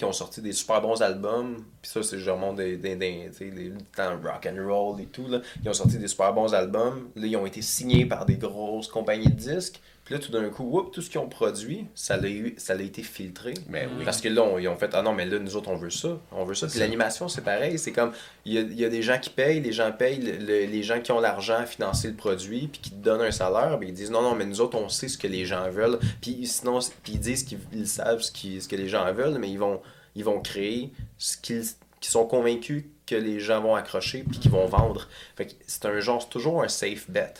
ont 0.03 0.13
sorti 0.13 0.41
des 0.41 0.53
super 0.53 0.81
bons 0.81 1.03
albums. 1.03 1.65
Puis 1.83 1.91
ça, 1.91 2.03
c'est 2.03 2.17
remonte 2.31 2.57
des, 2.57 2.77
des, 2.77 2.97
des, 2.97 3.73
rock 3.99 4.49
and 4.49 4.67
roll 4.67 5.01
et 5.01 5.07
tout. 5.07 5.27
Là. 5.29 5.41
Ils 5.63 5.69
ont 5.69 5.75
sorti 5.75 5.99
des 5.99 6.09
super 6.09 6.33
bons 6.33 6.55
albums. 6.55 7.11
Là, 7.17 7.27
ils 7.27 7.37
ont 7.37 7.47
été 7.47 7.63
signés 7.63 8.07
par 8.07 8.27
des 8.27 8.37
grosses 8.37 8.89
compagnies 8.89 9.29
de 9.29 9.55
disques. 9.55 9.81
Puis 10.11 10.19
là, 10.19 10.25
tout 10.25 10.33
d'un 10.33 10.49
coup, 10.49 10.65
whoop, 10.65 10.91
tout 10.93 11.03
ce 11.03 11.09
qu'ils 11.09 11.21
ont 11.21 11.29
produit, 11.29 11.87
ça 11.95 12.17
l'a 12.17 12.29
eu- 12.29 12.55
ça 12.57 12.75
l'a 12.75 12.83
été 12.83 13.01
filtré. 13.05 13.55
Mais 13.69 13.87
oui. 13.97 14.05
Parce 14.05 14.21
que 14.21 14.29
là, 14.29 14.43
on- 14.43 14.59
ils 14.59 14.67
ont 14.67 14.75
fait 14.75 14.91
Ah 14.93 15.03
non, 15.03 15.13
mais 15.13 15.25
là, 15.25 15.39
nous 15.39 15.55
autres, 15.55 15.69
on 15.71 15.77
veut 15.77 15.89
ça. 15.91 16.19
On 16.33 16.45
veut 16.45 16.57
ça. 16.57 16.67
Puis 16.67 16.81
l'animation, 16.81 17.29
c'est 17.29 17.43
pareil. 17.43 17.79
C'est 17.79 17.93
comme 17.93 18.11
il 18.45 18.55
y 18.55 18.59
a, 18.59 18.63
il 18.63 18.75
y 18.81 18.85
a 18.85 18.89
des 18.89 19.03
gens 19.03 19.21
qui 19.21 19.31
payent, 19.31 19.61
les 19.61 19.71
gens 19.71 19.93
payent, 19.93 20.19
le- 20.21 20.39
le- 20.45 20.67
les 20.67 20.83
gens 20.83 21.01
qui 21.01 21.13
ont 21.13 21.21
l'argent 21.21 21.59
à 21.59 21.65
financer 21.65 22.09
le 22.09 22.15
produit, 22.15 22.67
puis 22.67 22.81
qui 22.81 22.91
te 22.91 22.97
donnent 22.97 23.21
un 23.21 23.31
salaire, 23.31 23.79
ben, 23.79 23.89
ils 23.89 23.95
disent 23.95 24.11
non, 24.11 24.21
non, 24.23 24.35
mais 24.35 24.47
nous 24.47 24.61
autres, 24.61 24.77
on 24.77 24.89
sait 24.89 25.07
ce 25.07 25.17
que 25.17 25.29
les 25.29 25.45
gens 25.47 25.71
veulent. 25.71 26.01
Puis 26.21 26.45
sinon, 26.49 26.81
puis 27.05 27.13
ils 27.13 27.21
disent 27.21 27.45
qu'ils 27.45 27.61
ils 27.73 27.87
savent 27.87 28.21
ce, 28.21 28.33
qui- 28.33 28.61
ce 28.61 28.67
que 28.67 28.75
les 28.75 28.89
gens 28.89 29.13
veulent, 29.13 29.39
mais 29.39 29.49
ils 29.49 29.61
vont, 29.61 29.81
ils 30.17 30.25
vont 30.25 30.41
créer 30.41 30.91
ce 31.19 31.37
qu'ils 31.37 31.63
qui 32.01 32.11
sont 32.11 32.27
convaincus 32.27 32.87
que 33.07 33.15
les 33.15 33.39
gens 33.39 33.61
vont 33.61 33.77
accrocher 33.77 34.25
puis 34.29 34.41
qu'ils 34.41 34.51
vont 34.51 34.67
vendre. 34.67 35.07
Fait 35.37 35.47
que 35.47 35.53
c'est 35.69 35.85
un 35.87 36.01
genre, 36.01 36.21
c'est 36.21 36.31
toujours 36.31 36.63
un 36.65 36.69
safe 36.69 37.09
bet. 37.09 37.35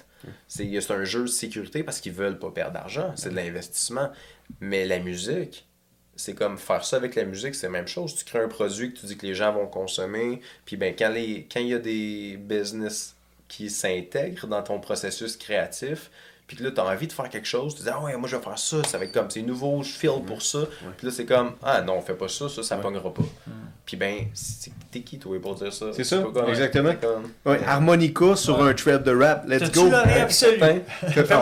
C'est 0.49 0.91
un 0.91 1.05
jeu 1.05 1.23
de 1.23 1.27
sécurité 1.27 1.83
parce 1.83 2.01
qu'ils 2.01 2.13
veulent 2.13 2.39
pas 2.39 2.51
perdre 2.51 2.75
d'argent, 2.75 3.13
c'est 3.17 3.31
de 3.31 3.37
l'investissement. 3.37 4.11
Mais 4.61 4.85
la 4.87 4.99
musique, 4.99 5.67
c'est 6.17 6.35
comme 6.35 6.59
faire 6.59 6.85
ça 6.85 6.97
avec 6.97 7.15
la 7.15 7.25
musique, 7.25 7.55
c'est 7.55 7.67
la 7.67 7.73
même 7.73 7.89
chose. 7.89 8.15
Tu 8.15 8.25
crées 8.25 8.41
un 8.41 8.49
produit 8.49 8.93
que 8.93 9.01
tu 9.01 9.07
dis 9.07 9.17
que 9.17 9.27
les 9.27 9.35
gens 9.35 9.53
vont 9.53 9.67
consommer, 9.67 10.41
puis 10.65 10.77
ben 10.77 10.95
quand 10.97 11.09
les 11.09 11.47
quand 11.51 11.61
il 11.61 11.69
y 11.69 11.75
a 11.75 11.79
des 11.79 12.37
business 12.37 13.17
qui 13.49 13.71
s'intègrent 13.71 14.47
dans 14.47 14.63
ton 14.63 14.81
processus 14.81 15.37
créatif, 15.37 16.11
puis 16.57 16.65
là, 16.65 16.73
tu 16.73 16.81
as 16.81 16.85
envie 16.85 17.07
de 17.07 17.13
faire 17.13 17.29
quelque 17.29 17.47
chose, 17.47 17.77
tu 17.77 17.83
dis, 17.83 17.89
ah 17.93 18.01
ouais, 18.03 18.17
moi 18.17 18.29
je 18.29 18.35
vais 18.35 18.43
faire 18.43 18.59
ça, 18.59 18.79
ça 18.83 18.99
va 18.99 19.05
être 19.05 19.13
comme, 19.13 19.31
c'est 19.31 19.41
nouveau, 19.43 19.85
je 19.85 19.91
file 19.91 20.21
pour 20.27 20.43
ça. 20.43 20.59
Puis 20.97 21.07
là, 21.07 21.13
c'est 21.15 21.25
comme, 21.25 21.53
ah 21.63 21.81
non, 21.81 21.99
on 21.99 22.01
fait 22.01 22.15
pas 22.15 22.27
ça, 22.27 22.49
ça, 22.49 22.65
ça 22.65 22.77
pognera 22.77 23.15
pas. 23.15 23.23
Puis 23.87 23.97
ben, 23.97 24.25
c'est- 24.35 24.73
t'es 24.91 25.03
qui, 25.03 25.17
toi, 25.21 25.41
pour 25.41 25.55
dire 25.55 25.73
ça? 25.73 25.87
C'est 25.93 26.03
ça, 26.03 26.19
pas 26.19 26.41
comme- 26.41 26.49
exactement. 26.49 26.91
Ouais, 27.47 27.61
harmonica 27.65 28.35
sur 28.35 28.61
un 28.65 28.75
trap 28.75 29.05
de 29.05 29.15
rap, 29.17 29.45
let's 29.47 29.71
go. 29.71 29.89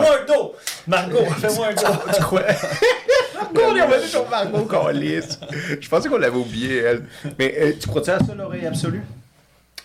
Fais-moi 0.03 0.21
un 0.21 0.25
dos! 0.31 0.55
Margot, 0.85 1.25
fais-moi 1.39 1.67
un 1.69 1.73
dos! 1.73 2.13
Tu 2.15 2.21
crois? 2.21 2.41
on 3.55 3.75
est 3.75 3.81
revenu 3.81 4.07
sur 4.07 4.29
Margot. 4.29 4.57
Je 5.81 5.89
pensais 5.89 6.07
qu'on 6.07 6.17
l'avait 6.17 6.37
oublié, 6.37 6.77
elle. 6.77 7.05
Mais 7.39 7.55
euh, 7.59 7.73
tu 7.81 7.87
crois-tu 7.87 8.11
à 8.11 8.19
ça, 8.19 8.35
l'oreille 8.35 8.67
absolue? 8.67 9.01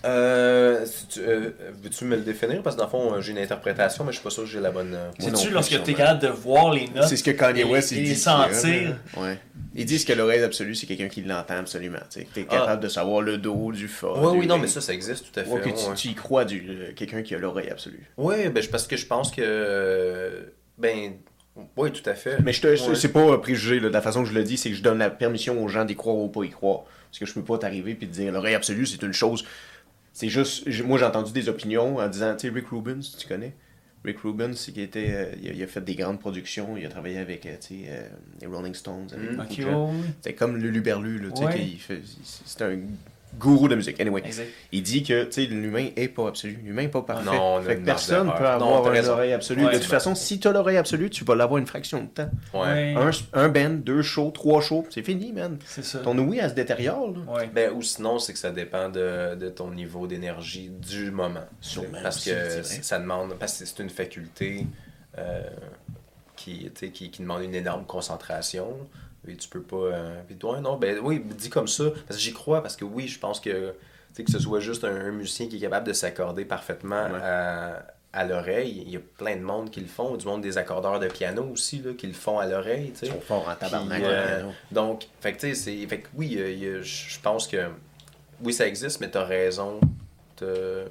Euh, 0.05 0.85
si 0.85 1.07
tu- 1.09 1.21
euh, 1.21 1.51
Veux-tu 1.83 2.05
me 2.05 2.17
le 2.17 2.23
définir? 2.23 2.63
Parce 2.63 2.77
que 2.77 2.81
dans 2.81 2.87
le 2.87 2.91
fond, 2.91 3.21
j'ai 3.21 3.33
une 3.33 3.39
interprétation, 3.39 4.05
mais 4.05 4.13
je 4.13 4.17
suis 4.19 4.25
pas 4.25 4.31
sûr 4.31 4.43
que 4.45 4.49
j'ai 4.49 4.61
la 4.61 4.71
bonne. 4.71 4.95
euh, 4.95 5.11
C'est-tu 5.19 5.51
lorsque 5.51 5.71
sûrement. 5.71 5.85
t'es 5.85 5.95
capable 5.95 6.21
de 6.21 6.29
voir 6.29 6.73
les 6.73 6.89
notes? 6.89 7.09
C'est 7.09 7.17
ce 7.17 7.25
que 7.25 7.31
Kanye 7.31 7.61
et- 7.61 7.65
West 7.65 7.93
il 7.93 7.99
et 7.99 8.03
dit. 8.03 8.15
sentir? 8.17 8.97
Ouais. 9.17 9.39
Ils 9.75 9.85
disent 9.87 10.05
que 10.05 10.13
l'oreille 10.13 10.43
absolue, 10.43 10.75
c'est 10.75 10.87
quelqu'un 10.87 11.09
qui 11.09 11.23
l'entend 11.23 11.57
absolument. 11.59 11.99
Tu 12.11 12.21
es 12.21 12.27
Ah. 12.37 12.43
capable 12.57 12.83
de 12.83 12.89
savoir 12.89 13.23
le 13.23 13.39
dos, 13.39 13.73
du 13.73 13.89
fa. 13.89 14.09
Oui, 14.17 14.33
du 14.33 14.39
oui, 14.41 14.47
non, 14.47 14.59
mais 14.59 14.69
ça, 14.69 14.81
ça 14.81 14.93
existe 14.93 15.33
tout 15.33 15.41
à 15.41 15.45
fait. 15.45 15.51
Ouais, 15.51 15.61
que 15.61 15.69
ouais. 15.69 15.75
tu, 15.95 16.03
tu 16.03 16.09
y 16.09 16.15
crois, 16.15 16.45
du, 16.45 16.65
euh, 16.69 16.93
quelqu'un 16.95 17.23
qui 17.23 17.35
a 17.35 17.39
l'oreille 17.39 17.71
absolue. 17.71 18.09
Oui, 18.17 18.49
ben, 18.51 18.63
je- 18.63 18.69
parce 18.69 18.87
que 18.87 18.97
je 18.97 19.07
pense 19.07 19.31
que. 19.31 19.43
euh, 19.43 20.41
Ben, 20.77 21.13
oui, 21.77 21.93
tout 21.93 22.09
à 22.11 22.15
fait. 22.15 22.39
Mais 22.43 22.53
je 22.53 22.61
te, 22.61 22.67
Ouais. 22.67 22.95
c'est 22.97 23.13
pas 23.13 23.39
préjugé, 23.39 23.79
là, 23.79 23.89
de 23.89 23.95
la 23.95 24.01
façon 24.01 24.25
que 24.25 24.29
je 24.29 24.35
le 24.35 24.43
dis, 24.43 24.57
c'est 24.57 24.71
que 24.71 24.75
je 24.77 24.83
donne 24.83 24.99
la 24.99 25.09
permission 25.11 25.63
aux 25.63 25.69
gens 25.69 25.85
d'y 25.85 25.95
croire 25.95 26.17
ou 26.17 26.29
pas 26.29 26.43
y 26.45 26.51
croire. 26.51 26.81
Parce 27.11 27.21
que 27.21 27.27
je 27.27 27.33
peux 27.35 27.45
pas 27.45 27.59
t'arriver 27.59 27.93
et 27.93 27.97
te 27.97 28.05
dire 28.07 28.33
l'oreille 28.33 28.57
absolue, 28.57 28.87
c'est 28.87 29.01
une 29.03 29.13
chose. 29.13 29.45
C'est 30.15 30.29
juste. 30.29 30.69
j- 30.71 30.83
Moi, 30.83 30.97
j'ai 30.99 31.05
entendu 31.05 31.33
des 31.33 31.49
opinions 31.51 31.97
en 31.99 32.09
disant, 32.09 32.35
tu 32.37 32.47
sais, 32.49 32.55
Rick 32.55 32.69
Rubin, 32.69 33.03
si 33.03 33.17
tu 33.19 33.27
connais? 33.29 33.53
Rick 34.05 34.21
Rubin, 34.21 34.53
c'est 34.55 34.73
qui 34.73 34.81
était. 34.81 35.11
euh, 35.11 35.35
il, 35.43 35.49
a, 35.49 35.53
il 35.53 35.63
a 35.63 35.67
fait 35.67 35.81
des 35.83 35.95
grandes 35.97 36.21
productions, 36.21 36.77
il 36.77 36.87
a 36.87 36.89
travaillé 36.89 37.19
avec, 37.19 37.45
euh, 37.47 37.57
tu 37.61 37.67
sais, 37.81 37.85
euh, 37.89 38.09
les 38.41 38.47
Rolling 38.47 38.75
Stones. 38.75 39.09
Avec 39.13 39.31
Mm. 39.33 39.37
beaucoup 39.37 39.53
Ok, 39.53 39.57
de 39.59 39.63
gens. 39.63 39.87
ouais, 39.87 39.93
ouais. 39.93 40.07
C'était 40.23 40.35
comme 40.35 40.57
le 40.57 40.71
Luberlu, 40.71 41.19
là, 41.19 41.31
tu 41.31 41.37
sais, 41.39 41.45
Ouais. 41.45 41.67
fait- 41.79 42.03
c'est 42.47 42.63
un 42.63 42.79
gourou 43.39 43.69
de 43.69 43.75
musique. 43.75 44.01
Anyway, 44.01 44.23
Exact. 44.25 44.49
il 44.73 44.83
dit 44.83 45.03
que, 45.03 45.25
tu 45.25 45.33
sais, 45.33 45.47
l'humain 45.47 45.89
est 45.97 46.09
pas 46.09 46.29
absolu. 46.29 46.59
L'humain 46.65 46.83
est 46.83 46.89
pas 46.89 47.03
parfait. 47.03 47.25
Non, 47.31 47.61
fait 47.63 47.77
que 47.77 47.85
personne 47.85 48.33
peut. 48.37 48.43
Non, 48.45 48.49
avoir 48.51 48.83
t'as 48.85 48.89
une 48.91 48.95
raison. 48.97 49.13
oreille 49.13 49.33
absolue. 49.33 49.65
Ouais, 49.65 49.73
de 49.73 49.79
toute 49.79 49.87
façon, 49.87 50.15
si 50.15 50.39
tu 50.41 50.49
as 50.49 50.53
l'oreille 50.53 50.77
absolue, 50.77 51.11
tu 51.11 51.25
vas 51.25 51.35
l'avoir 51.35 51.59
une 51.59 51.67
fraction 51.67 52.03
de 52.03 52.09
temps. 52.09 52.31
Ouais. 52.53 52.95
Un, 52.97 53.11
un 53.33 53.49
band, 53.49 53.71
deux 53.71 54.03
shows, 54.03 54.31
trois 54.31 54.61
shows, 54.61 54.87
c'est 54.91 55.03
fini, 55.03 55.33
man. 55.33 55.59
C'est 55.65 55.85
ça. 55.85 55.99
Ton 55.99 56.17
ouïe, 56.19 56.39
elle 56.39 56.51
se 56.51 56.55
détériore, 56.55 57.09
là. 57.13 57.33
Ouais. 57.35 57.51
Ben, 57.55 57.73
ou 57.73 57.83
sinon, 57.83 58.19
c'est 58.19 58.33
que 58.33 58.39
ça 58.39 58.51
dépend 58.51 58.89
de, 58.89 59.35
de 59.35 59.49
ton 59.49 59.71
niveau 59.71 60.07
d'énergie 60.07 60.71
du 60.71 61.11
moment. 61.11 61.45
Sûrement 61.61 61.99
Parce 62.03 62.17
aussi, 62.17 62.31
que 62.31 62.63
ça 62.63 62.99
demande. 62.99 63.35
Parce 63.39 63.59
que 63.59 63.65
c'est 63.67 63.83
une 63.83 63.91
faculté 63.91 64.67
euh, 65.19 65.43
qui, 66.37 66.71
tu 66.75 66.87
sais, 66.87 66.89
qui, 66.91 67.11
qui 67.11 67.23
demande 67.23 67.43
une 67.43 67.55
énorme 67.55 67.85
concentration. 67.87 68.67
Et 69.29 69.37
tu 69.37 69.49
peux 69.49 69.63
pas. 69.63 69.77
euh, 69.77 70.21
puis 70.27 70.37
toi, 70.37 70.61
non, 70.61 70.77
ben 70.77 70.99
oui, 71.03 71.21
dis 71.21 71.51
comme 71.51 71.69
ça. 71.69 71.85
Parce 72.07 72.17
que 72.19 72.23
j'y 72.23 72.33
crois, 72.33 72.63
parce 72.63 72.77
que 72.77 72.85
oui, 72.85 73.09
je 73.09 73.19
pense 73.19 73.41
que. 73.41 73.75
Tu 74.15 74.23
que 74.23 74.31
ce 74.31 74.39
soit 74.39 74.61
juste 74.61 74.85
un, 74.85 74.95
un 74.95 75.11
musicien 75.11 75.49
qui 75.49 75.57
est 75.57 75.61
capable 75.61 75.87
de 75.89 75.93
s'accorder 75.93 76.45
parfaitement 76.45 77.07
Ouais. 77.07 77.21
à, 77.21 77.85
à 78.13 78.25
l'oreille. 78.25 78.85
Il 78.87 78.93
y 78.93 78.97
a 78.97 79.01
plein 79.19 79.35
de 79.35 79.41
monde 79.43 79.71
qui 79.71 79.81
le 79.81 79.89
font. 79.89 80.17
Du 80.17 80.25
monde 80.27 80.41
des 80.41 80.57
accordeurs 80.57 81.01
de 81.01 81.09
piano 81.09 81.43
aussi, 81.53 81.81
là, 81.81 81.93
qui 81.99 82.07
le 82.07 82.13
font 82.13 82.39
à 82.39 82.47
l'oreille. 82.47 82.93
tu 82.97 83.07
Ils 83.07 83.13
sont 83.13 83.21
forts 83.21 83.49
en 83.49 83.57
tabarnak. 83.57 84.03
Euh, 84.05 84.45
ouais. 84.47 84.53
donc, 84.71 85.09
fait 85.21 85.33
que, 85.33 85.41
tu. 85.41 85.55
Fait 85.89 85.99
que 85.99 86.09
oui, 86.15 86.37
euh, 86.39 86.81
je 86.83 87.09
je 87.11 87.21
pense 87.21 87.49
que. 87.49 87.57
Oui, 88.43 88.53
ça 88.53 88.67
existe, 88.69 89.01
mais 89.01 89.11
t'as 89.11 89.25
raison. 89.25 89.81
T'as- 90.37 90.47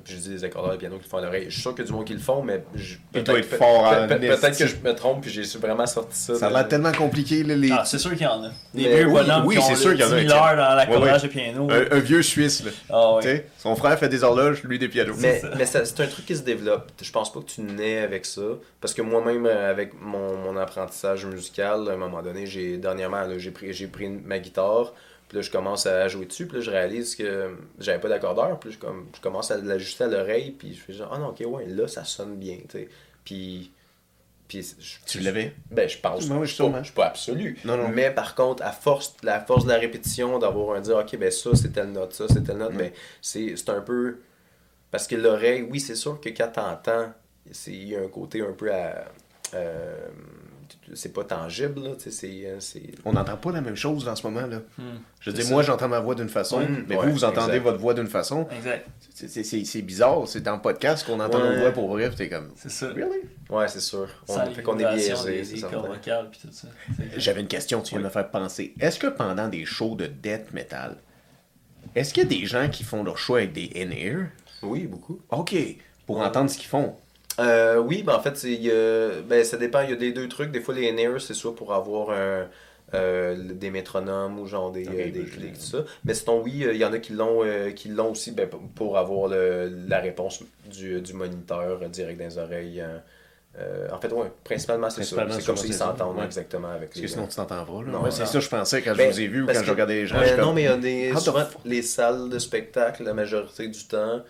Je 0.05 0.15
dis 0.15 0.29
des 0.29 0.43
accordeurs 0.45 0.71
de 0.73 0.77
piano 0.77 0.95
qui 0.97 1.03
le 1.03 1.09
font 1.09 1.17
à 1.17 1.21
l'oreille. 1.21 1.45
Je 1.47 1.53
suis 1.53 1.61
sûr 1.61 1.71
qu'il 1.71 1.79
y 1.83 1.87
a 1.87 1.87
du 1.87 1.93
monde 1.93 2.05
qui 2.05 2.13
le 2.13 2.19
font, 2.19 2.41
mais. 2.41 2.63
je- 2.75 2.95
doit 3.13 3.23
peut-être- 3.23 3.37
être 3.39 3.55
fort 3.57 3.83
en 3.83 4.07
peut- 4.07 4.15
peut- 4.15 4.19
Peut-être 4.19 4.57
que 4.57 4.67
je 4.67 4.75
me 4.77 4.93
trompe, 4.95 5.21
puis 5.21 5.31
j'ai 5.31 5.43
vraiment 5.59 5.85
sorti 5.85 6.17
ça. 6.17 6.35
Ça 6.35 6.47
a 6.47 6.49
l'air 6.49 6.67
tellement 6.67 6.91
compliqué, 6.93 7.43
là, 7.43 7.55
les... 7.55 7.69
Ah, 7.71 7.83
c'est 7.85 7.97
sûr 7.97 8.11
qu'il 8.11 8.21
y 8.21 8.25
en 8.27 8.43
a. 8.43 8.47
Des 8.73 8.83
Mais 8.83 8.95
vieux 8.97 9.07
oui, 9.07 9.13
bonhommes 9.13 9.45
oui, 9.45 9.55
qui 9.55 9.61
ont 9.61 9.65
c'est 9.67 9.75
sûr 9.75 9.91
qu'il 9.91 9.99
y 9.99 10.03
en 10.03 10.11
a, 10.13 10.19
10 10.21 10.27
000 10.29 10.33
heures 10.37 10.55
dans 10.55 10.75
l'accordage 10.75 11.21
Ouais, 11.23 11.27
de 11.27 11.33
piano. 11.33 11.67
un, 11.69 11.95
un 11.97 11.99
vieux 11.99 12.21
Suisse, 12.23 12.63
là. 12.63 12.71
Ah 12.89 13.19
son 13.57 13.75
frère 13.75 13.97
fait 13.99 14.09
des 14.09 14.23
horloges, 14.23 14.63
lui 14.63 14.79
des 14.79 14.87
pianos. 14.87 15.15
Mais, 15.19 15.39
ça. 15.39 15.49
mais 15.57 15.65
ça- 15.65 15.83
c'est 15.85 15.99
un 16.01 16.07
truc 16.07 16.25
qui 16.25 16.35
se 16.35 16.41
développe. 16.43 16.91
Je 17.01 17.11
pense 17.11 17.31
pas 17.33 17.39
que 17.41 17.45
tu 17.45 17.61
nais 17.61 17.99
avec 17.99 18.25
ça. 18.25 18.41
Parce 18.79 18.93
que 18.93 19.01
moi-même, 19.01 19.45
euh, 19.45 19.69
avec 19.69 19.93
mon, 20.01 20.37
mon 20.37 20.57
apprentissage 20.57 21.25
musical, 21.25 21.87
à 21.89 21.93
un 21.93 21.97
moment 21.97 22.21
donné, 22.21 22.45
j'ai 22.45 22.77
dernièrement, 22.77 23.21
là, 23.21 23.37
j'ai 23.37 23.51
pris, 23.51 23.73
j'ai 23.73 23.87
pris 23.87 24.07
ma 24.09 24.39
guitare. 24.39 24.93
Puis 25.33 25.39
là, 25.39 25.41
je 25.41 25.49
commence 25.49 25.87
à 25.87 26.07
jouer 26.09 26.27
dessus. 26.27 26.45
Puis 26.45 26.57
là, 26.57 26.61
je 26.63 26.69
réalise 26.69 27.15
que 27.15 27.55
j'avais 27.79 27.97
pas 27.99 28.07
d'accordeur. 28.07 28.59
Puis 28.59 28.69
là, 28.69 28.75
je, 28.75 28.79
comme, 28.79 29.07
je 29.15 29.19
commence 29.19 29.49
à 29.49 29.57
l'ajuster 29.57 30.03
à 30.03 30.07
l'oreille. 30.07 30.51
Puis 30.51 30.75
je 30.75 30.79
fais 30.79 30.93
genre, 30.93 31.09
ah 31.11 31.17
non, 31.17 31.29
ok, 31.29 31.41
ouais, 31.47 31.65
là, 31.65 31.87
ça 31.87 32.03
sonne 32.05 32.35
bien. 32.35 32.57
tu 32.69 32.77
sais. 32.77 32.89
Puis. 33.25 33.71
puis 34.47 34.61
je- 34.79 34.97
Tu 35.07 35.19
l'avais? 35.21 35.55
Ben, 35.71 35.89
je 35.89 35.97
pense. 35.97 36.27
Ouais, 36.29 36.37
ouais, 36.37 36.45
je, 36.45 36.53
suis 36.53 36.57
pas, 36.61 36.63
sûrement. 36.65 36.77
je 36.79 36.83
suis 36.83 36.93
pas 36.93 37.07
absolu. 37.07 37.57
Non, 37.65 37.77
non. 37.77 37.89
Mais 37.89 38.11
par 38.11 38.35
contre, 38.35 38.61
à 38.61 38.71
force, 38.71 39.15
la 39.23 39.39
force 39.39 39.63
de 39.65 39.69
la 39.71 39.79
répétition, 39.79 40.37
d'avoir 40.37 40.75
un 40.77 40.81
dire, 40.81 40.97
ok, 40.97 41.17
ben 41.17 41.31
ça, 41.31 41.49
c'est 41.55 41.69
telle 41.73 41.91
note, 41.91 42.13
ça, 42.13 42.25
c'est 42.29 42.43
telle 42.43 42.57
note, 42.57 42.73
Mm. 42.73 42.77
ben 42.77 42.91
c'est 43.19 43.55
c'est 43.57 43.69
un 43.71 43.81
peu. 43.81 44.19
Parce 44.91 45.07
que 45.07 45.15
l'oreille, 45.15 45.63
oui, 45.63 45.79
c'est 45.79 45.95
sûr 45.95 46.21
que 46.21 46.29
quand 46.29 46.49
t'entends, 46.53 47.11
c'est- 47.51 47.71
il 47.71 47.87
y 47.87 47.95
a 47.95 48.01
un 48.01 48.07
côté 48.07 48.41
un 48.41 48.53
peu 48.53 48.71
à. 48.71 49.05
euh, 49.55 50.07
c'est 50.93 51.13
pas 51.13 51.23
tangible, 51.23 51.81
là, 51.81 51.89
c'est- 51.97 52.45
euh, 52.45 52.57
c'est. 52.59 52.81
On 53.05 53.13
n'entend 53.13 53.37
pas 53.37 53.51
la 53.51 53.61
même 53.61 53.75
chose 53.75 54.07
en 54.07 54.15
ce 54.15 54.23
moment, 54.27 54.45
là. 54.47 54.57
Hmm. 54.77 54.81
Je 55.19 55.29
veux 55.29 55.35
C'est 55.35 55.43
dire, 55.43 55.51
moi, 55.51 55.63
j'entends 55.63 55.87
ma 55.87 55.99
voix 55.99 56.15
d'une 56.15 56.29
façon, 56.29 56.59
Mm, 56.59 56.85
mais 56.87 56.95
ouais, 56.95 57.05
vous, 57.07 57.13
vous 57.13 57.23
entendez 57.23 57.53
exact. 57.53 57.63
votre 57.63 57.77
voix 57.79 57.93
d'une 57.93 58.07
façon. 58.07 58.47
Exact. 58.55 58.87
C'est- 59.13 59.27
C'est 59.27 59.43
c'est- 59.43 59.63
c'est 59.65 59.81
bizarre, 59.81 60.27
c'est 60.27 60.41
dans 60.41 60.55
le 60.55 60.61
podcast 60.61 61.05
qu'on 61.05 61.19
entend 61.19 61.39
Ouais. 61.39 61.49
notre 61.49 61.59
voix 61.61 61.71
pour 61.71 61.87
vrai, 61.89 62.09
t'es 62.09 62.29
comme... 62.29 62.51
C'est 62.55 62.71
ça. 62.71 62.87
Really? 62.87 63.21
Ouais, 63.49 63.67
c'est 63.67 63.79
sûr. 63.79 64.07
On, 64.27 64.33
Sans 64.35 64.45
fait 64.51 64.61
qu'on 64.63 64.77
est 64.79 64.85
biaisé, 64.93 65.13
c'est. 65.15 65.43
C'est- 65.43 67.19
J'avais 67.19 67.41
une 67.41 67.47
question, 67.47 67.81
tu 67.81 67.91
viens 67.91 67.99
de 67.99 68.05
me 68.05 68.09
faire 68.09 68.29
penser. 68.29 68.73
Est-ce 68.79 68.99
que 68.99 69.07
pendant 69.07 69.47
des 69.47 69.65
shows 69.65 69.95
de 69.95 70.07
death 70.07 70.53
metal, 70.53 70.97
est-ce 71.95 72.13
qu'il 72.13 72.23
y 72.23 72.25
a 72.25 72.29
des 72.29 72.45
gens 72.45 72.69
qui 72.69 72.83
font 72.83 73.03
leur 73.03 73.17
choix 73.17 73.39
avec 73.39 73.53
des 73.53 73.71
in-ear? 73.75 74.27
Oui, 74.61 74.87
beaucoup. 74.87 75.19
OK, 75.29 75.55
pour 76.05 76.17
Ouais. 76.17 76.25
entendre 76.25 76.49
ce 76.49 76.57
qu'ils 76.57 76.67
font. 76.69 76.95
Euh, 77.39 77.77
oui, 77.77 78.03
ben 78.03 78.13
en 78.15 78.19
fait, 78.21 78.43
il 78.43 78.69
ben, 79.27 79.43
ça 79.43 79.57
dépend. 79.57 79.81
Il 79.81 79.89
y 79.89 79.93
a 79.93 79.97
des 79.97 80.11
deux 80.11 80.27
trucs. 80.27 80.51
Des 80.51 80.61
fois, 80.61 80.73
les 80.73 80.89
in 80.91 81.19
c'est 81.19 81.33
soit 81.33 81.55
pour 81.55 81.73
avoir 81.73 82.11
un, 82.11 82.47
euh, 82.93 83.35
des 83.53 83.71
métronomes 83.71 84.39
ou 84.39 84.45
genre 84.45 84.71
des, 84.71 84.87
euh, 84.87 84.91
des 84.91 85.11
ben, 85.11 85.25
je- 85.25 85.31
clics, 85.37 85.53
tout 85.55 85.61
ça. 85.65 85.77
Mais 86.05 86.13
sinon, 86.13 86.41
oui, 86.43 86.65
il 86.71 86.77
y 86.77 86.85
en 86.85 86.93
a 86.93 86.99
qui 86.99 87.13
l'ont, 87.13 87.41
qui 87.75 87.89
l'ont 87.89 88.11
aussi 88.11 88.31
ben, 88.31 88.47
pour- 88.75 88.97
avoir 88.97 89.27
le- 89.29 89.71
la 89.87 89.99
réponse 89.99 90.43
du, 90.71 91.01
du 91.01 91.13
moniteur 91.13 91.79
direct 91.89 92.19
dans 92.19 92.25
les 92.25 92.37
oreilles. 92.37 92.83
euh, 93.59 93.87
en 93.91 93.99
fait, 93.99 94.11
ouais, 94.11 94.31
principalement, 94.43 94.89
c'est 94.89 95.03
ça. 95.03 95.25
C'est 95.29 95.45
comme 95.45 95.57
ça, 95.57 95.71
s'entendent 95.73 96.17
ouais. 96.17 96.25
exactement 96.25 96.69
avec 96.69 96.89
Parce 96.89 96.95
les 96.97 97.01
que 97.03 97.07
sinon, 97.07 97.27
tu 97.27 97.35
t'entends 97.35 97.65
pas. 97.65 97.83
Là. 97.83 97.91
Non, 97.91 98.01
Ouais, 98.03 98.09
c'est 98.11 98.25
ça, 98.25 98.39
je 98.39 98.49
pensais 98.49 98.81
quand 98.81 98.95
Ben, 98.95 99.09
je 99.09 99.13
vous 99.15 99.21
ai 99.21 99.27
vu 99.27 99.43
ou 99.43 99.45
quand 99.47 99.53
je 99.53 99.59
que- 99.65 99.69
regardais 99.71 99.93
les 99.95 100.07
gens. 100.07 100.19
Je 100.19 100.25
suis 100.25 100.37
non, 100.37 100.45
comme, 100.45 100.55
mais 100.55 100.61
il 100.61 100.65
y 100.65 100.67
a 100.67 100.77
des, 100.77 101.11
How 101.13 101.17
the 101.17 101.19
souvent, 101.19 101.43
les 101.65 101.81
salles 101.83 102.29
de 102.29 102.39
spectacle, 102.39 103.03
la 103.03 103.13
majorité 103.13 103.67
du 103.67 103.83
temps, 103.85 104.21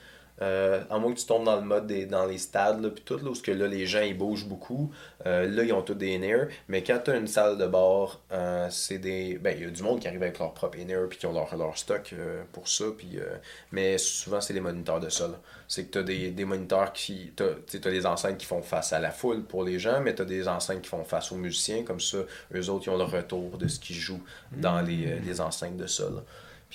euh, 0.41 0.83
à 0.89 0.97
moins 0.97 1.13
que 1.13 1.19
tu 1.19 1.25
tombes 1.25 1.45
dans 1.45 1.55
le 1.55 1.61
mode 1.61 1.87
des, 1.87 2.05
dans 2.05 2.25
les 2.25 2.37
stades, 2.37 2.81
là, 2.81 2.89
puis 2.89 3.03
tout, 3.03 3.17
là, 3.17 3.29
où 3.29 3.33
que 3.33 3.51
là, 3.51 3.67
les 3.67 3.85
gens, 3.85 4.01
ils 4.01 4.17
bougent 4.17 4.47
beaucoup, 4.47 4.91
euh, 5.25 5.47
là, 5.47 5.63
ils 5.63 5.73
ont 5.73 5.81
tous 5.81 5.93
des 5.93 6.15
in 6.15 6.47
mais 6.67 6.83
quand 6.83 6.99
tu 7.05 7.11
as 7.11 7.17
une 7.17 7.27
salle 7.27 7.57
de 7.57 7.67
bar, 7.67 8.21
euh, 8.31 8.67
c'est 8.69 8.97
des... 8.97 9.37
Ben, 9.37 9.55
il 9.57 9.63
y 9.63 9.67
a 9.67 9.69
du 9.69 9.83
monde 9.83 9.99
qui 9.99 10.07
arrive 10.07 10.23
avec 10.23 10.39
leur 10.39 10.53
propre 10.53 10.77
in 10.79 11.07
puis 11.07 11.17
qui 11.17 11.25
ont 11.25 11.33
leur, 11.33 11.55
leur 11.55 11.77
stock 11.77 12.13
euh, 12.13 12.43
pour 12.51 12.67
ça, 12.67 12.85
puis... 12.97 13.19
mais 13.71 13.97
souvent, 13.97 14.41
c'est 14.41 14.53
les 14.53 14.61
moniteurs 14.61 14.99
de 14.99 15.09
sol. 15.09 15.37
C'est 15.67 15.85
que 15.85 15.91
tu 15.91 15.97
as 15.99 16.03
des, 16.03 16.31
des 16.31 16.45
moniteurs 16.45 16.93
qui... 16.93 17.31
Tu 17.35 17.43
as, 17.43 17.91
des 17.91 18.05
enceintes 18.05 18.37
qui 18.37 18.45
font 18.45 18.61
face 18.61 18.93
à 18.93 18.99
la 18.99 19.11
foule 19.11 19.43
pour 19.43 19.63
les 19.63 19.79
gens, 19.79 20.01
mais 20.01 20.15
tu 20.15 20.21
as 20.21 20.25
des 20.25 20.47
enceintes 20.47 20.81
qui 20.81 20.89
font 20.89 21.03
face 21.03 21.31
aux 21.31 21.35
musiciens, 21.35 21.83
comme 21.83 21.99
ça, 21.99 22.17
eux 22.53 22.69
autres, 22.69 22.87
ils 22.87 22.89
ont 22.89 22.97
le 22.97 23.03
retour 23.03 23.57
de 23.57 23.67
ce 23.67 23.79
qu'ils 23.79 23.95
jouent 23.95 24.23
dans 24.51 24.81
les, 24.81 25.07
euh, 25.07 25.19
les 25.25 25.41
enceintes 25.41 25.77
de 25.77 25.87
sol. 25.87 26.23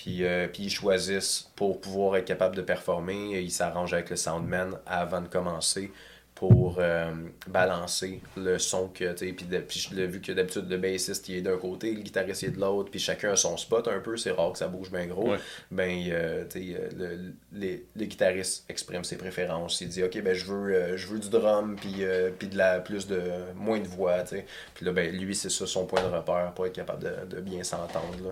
Puis, 0.01 0.25
euh, 0.25 0.47
puis 0.47 0.65
ils 0.65 0.71
choisissent 0.71 1.51
pour 1.57 1.81
pouvoir 1.81 2.17
être 2.17 2.25
capable 2.25 2.55
de 2.55 2.63
performer, 2.63 3.41
ils 3.41 3.51
s'arrangent 3.51 3.95
avec 3.95 4.11
le 4.11 4.17
soundman 4.17 4.79
avant 4.87 5.21
de 5.21 5.27
commencer 5.29 5.91
pour 6.37 6.77
euh, 6.79 7.11
balancer 7.49 8.21
le 8.37 8.59
son 8.61 8.87
que 8.87 9.13
tu 9.13 9.33
puis 9.33 9.45
de- 9.47 9.59
puis 9.59 9.81
je 9.81 9.93
l'ai 9.97 10.07
vu 10.07 10.21
que 10.21 10.31
d'habitude 10.31 10.71
le 10.71 10.77
bassiste 10.77 11.29
il 11.29 11.35
est 11.39 11.41
d'un 11.43 11.57
côté 11.59 11.93
le 11.93 12.01
guitariste 12.01 12.43
il 12.43 12.49
est 12.51 12.53
de 12.53 12.61
l'autre 12.61 12.93
puis 12.93 13.01
chacun 13.01 13.33
a 13.33 13.37
son 13.37 13.57
spot 13.57 13.89
un 13.89 13.99
peu 13.99 14.17
c'est 14.17 14.31
rare 14.31 14.53
que 14.53 14.59
ça 14.59 14.69
bouge 14.69 14.93
bien 14.93 15.07
gros 15.07 15.33
Ouais. 15.33 15.39
ben 15.73 15.99
euh, 16.13 16.45
tu 16.49 16.61
le, 16.97 17.33
les- 17.53 17.85
le 17.97 18.05
guitariste 18.05 18.67
exprime 18.69 19.03
ses 19.03 19.17
préférences 19.17 19.81
il 19.81 19.89
dit 19.89 20.05
ok 20.05 20.23
ben 20.23 20.33
je 20.33 20.45
veux 20.45 20.73
euh, 20.77 20.97
je 20.97 21.09
veux 21.09 21.19
du 21.19 21.29
drum 21.29 21.75
puis 21.75 22.05
puis 22.39 22.47
de 22.47 22.57
la 22.57 22.79
plus 22.79 23.09
de 23.09 23.21
moins 23.57 23.81
de 23.81 23.89
voix 23.89 24.23
tu 24.23 24.37
puis 24.75 24.87
là 24.87 24.93
ben 24.93 25.11
lui 25.13 25.35
c'est 25.35 25.51
ça 25.51 25.67
son 25.67 25.87
point 25.87 26.03
de 26.03 26.15
repère 26.15 26.53
pour 26.55 26.67
être 26.67 26.73
capable 26.73 27.03
de, 27.03 27.35
de 27.37 27.41
bien 27.41 27.65
s'entendre 27.65 28.15
là. 28.23 28.31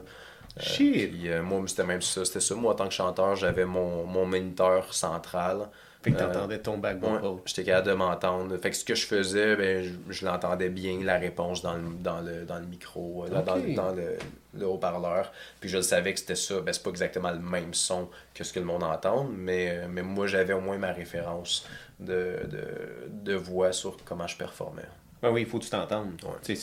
Shit! 0.58 1.10
puis, 1.10 1.28
euh, 1.28 1.42
moi 1.42 1.62
c'était 1.66 1.84
même 1.84 2.02
ça 2.02 2.24
c'était 2.24 2.40
ça 2.40 2.54
moi 2.54 2.72
en 2.72 2.76
tant 2.76 2.88
que 2.88 2.94
chanteur 2.94 3.36
j'avais 3.36 3.64
mon, 3.66 4.04
mon 4.06 4.24
moniteur 4.26 4.92
central 4.94 5.68
Fait 6.02 6.12
que 6.12 6.16
Euh, 6.16 6.32
t'entendais 6.32 6.58
ton 6.60 6.78
back 6.78 7.02
Ouais, 7.02 7.18
j'étais 7.46 7.64
capable 7.64 7.88
de 7.88 7.92
m'entendre. 7.94 8.56
Fait 8.58 8.70
que 8.70 8.76
ce 8.76 8.84
que 8.84 8.94
je 8.94 9.06
faisais, 9.06 9.56
ben, 9.56 9.82
je, 9.82 10.12
je 10.12 10.24
l'entendais 10.24 10.68
bien, 10.68 11.00
la 11.02 11.18
réponse 11.18 11.62
dans 11.62 11.74
le, 11.74 11.82
dans 12.00 12.20
le, 12.20 12.44
dans 12.44 12.58
le 12.60 12.66
micro, 12.66 13.24
euh, 13.26 13.30
là, 13.34 13.42
dans, 13.42 13.92
le, 13.92 14.16
le 14.54 14.66
haut-parleur. 14.66 15.32
Puis 15.60 15.68
je 15.68 15.78
le 15.78 15.82
savais 15.82 16.12
que 16.14 16.20
c'était 16.20 16.36
ça. 16.36 16.60
Ben, 16.60 16.72
c'est 16.72 16.82
pas 16.82 16.90
exactement 16.90 17.32
le 17.32 17.40
même 17.40 17.74
son 17.74 18.08
que 18.34 18.44
ce 18.44 18.52
que 18.52 18.60
le 18.60 18.66
monde 18.66 18.84
entend, 18.84 19.24
mais, 19.24 19.70
euh, 19.70 19.86
mais 19.90 20.02
moi, 20.02 20.26
j'avais 20.28 20.52
au 20.54 20.60
moins 20.60 20.78
ma 20.78 20.92
référence 20.92 21.66
de, 21.98 22.38
de, 22.46 23.08
de 23.08 23.34
voix 23.34 23.72
sur 23.72 23.96
comment 24.04 24.28
je 24.28 24.36
performais. 24.36 24.88
Ouais, 25.22 25.30
oui, 25.30 25.40
il 25.42 25.46
faut 25.46 25.58
que 25.58 25.64
tu 25.64 25.70
t'entendes. 25.70 26.12
Ouais. 26.22 26.54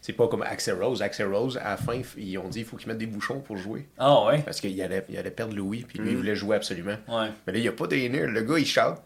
C'est, 0.00 0.12
pas 0.12 0.26
comme 0.28 0.42
Axel 0.42 0.82
Rose. 0.82 1.02
Axel 1.02 1.32
Rose, 1.32 1.58
à 1.62 1.70
la 1.70 1.76
fin, 1.76 2.00
ils 2.16 2.38
ont 2.38 2.48
dit 2.48 2.60
qu'il 2.60 2.64
faut 2.66 2.76
qu'il 2.76 2.88
mette 2.88 2.98
des 2.98 3.06
bouchons 3.06 3.40
pour 3.40 3.56
jouer. 3.56 3.86
Ah 3.98 4.24
ouais? 4.26 4.42
Parce 4.42 4.60
qu'il 4.60 4.80
allait, 4.82 5.04
il 5.08 5.16
allait 5.16 5.30
perdre 5.30 5.54
Louis, 5.54 5.84
puis 5.86 5.98
lui, 5.98 6.08
Mm. 6.08 6.10
il 6.12 6.16
voulait 6.16 6.36
jouer 6.36 6.56
absolument. 6.56 6.96
Ouais. 7.08 7.28
Mais 7.46 7.52
là, 7.52 7.58
il 7.58 7.62
n'y 7.62 7.68
a 7.68 7.72
pas 7.72 7.86
des 7.86 8.08
nerfs. 8.08 8.30
Le 8.30 8.42
gars, 8.42 8.58
il 8.58 8.66
chante. 8.66 9.00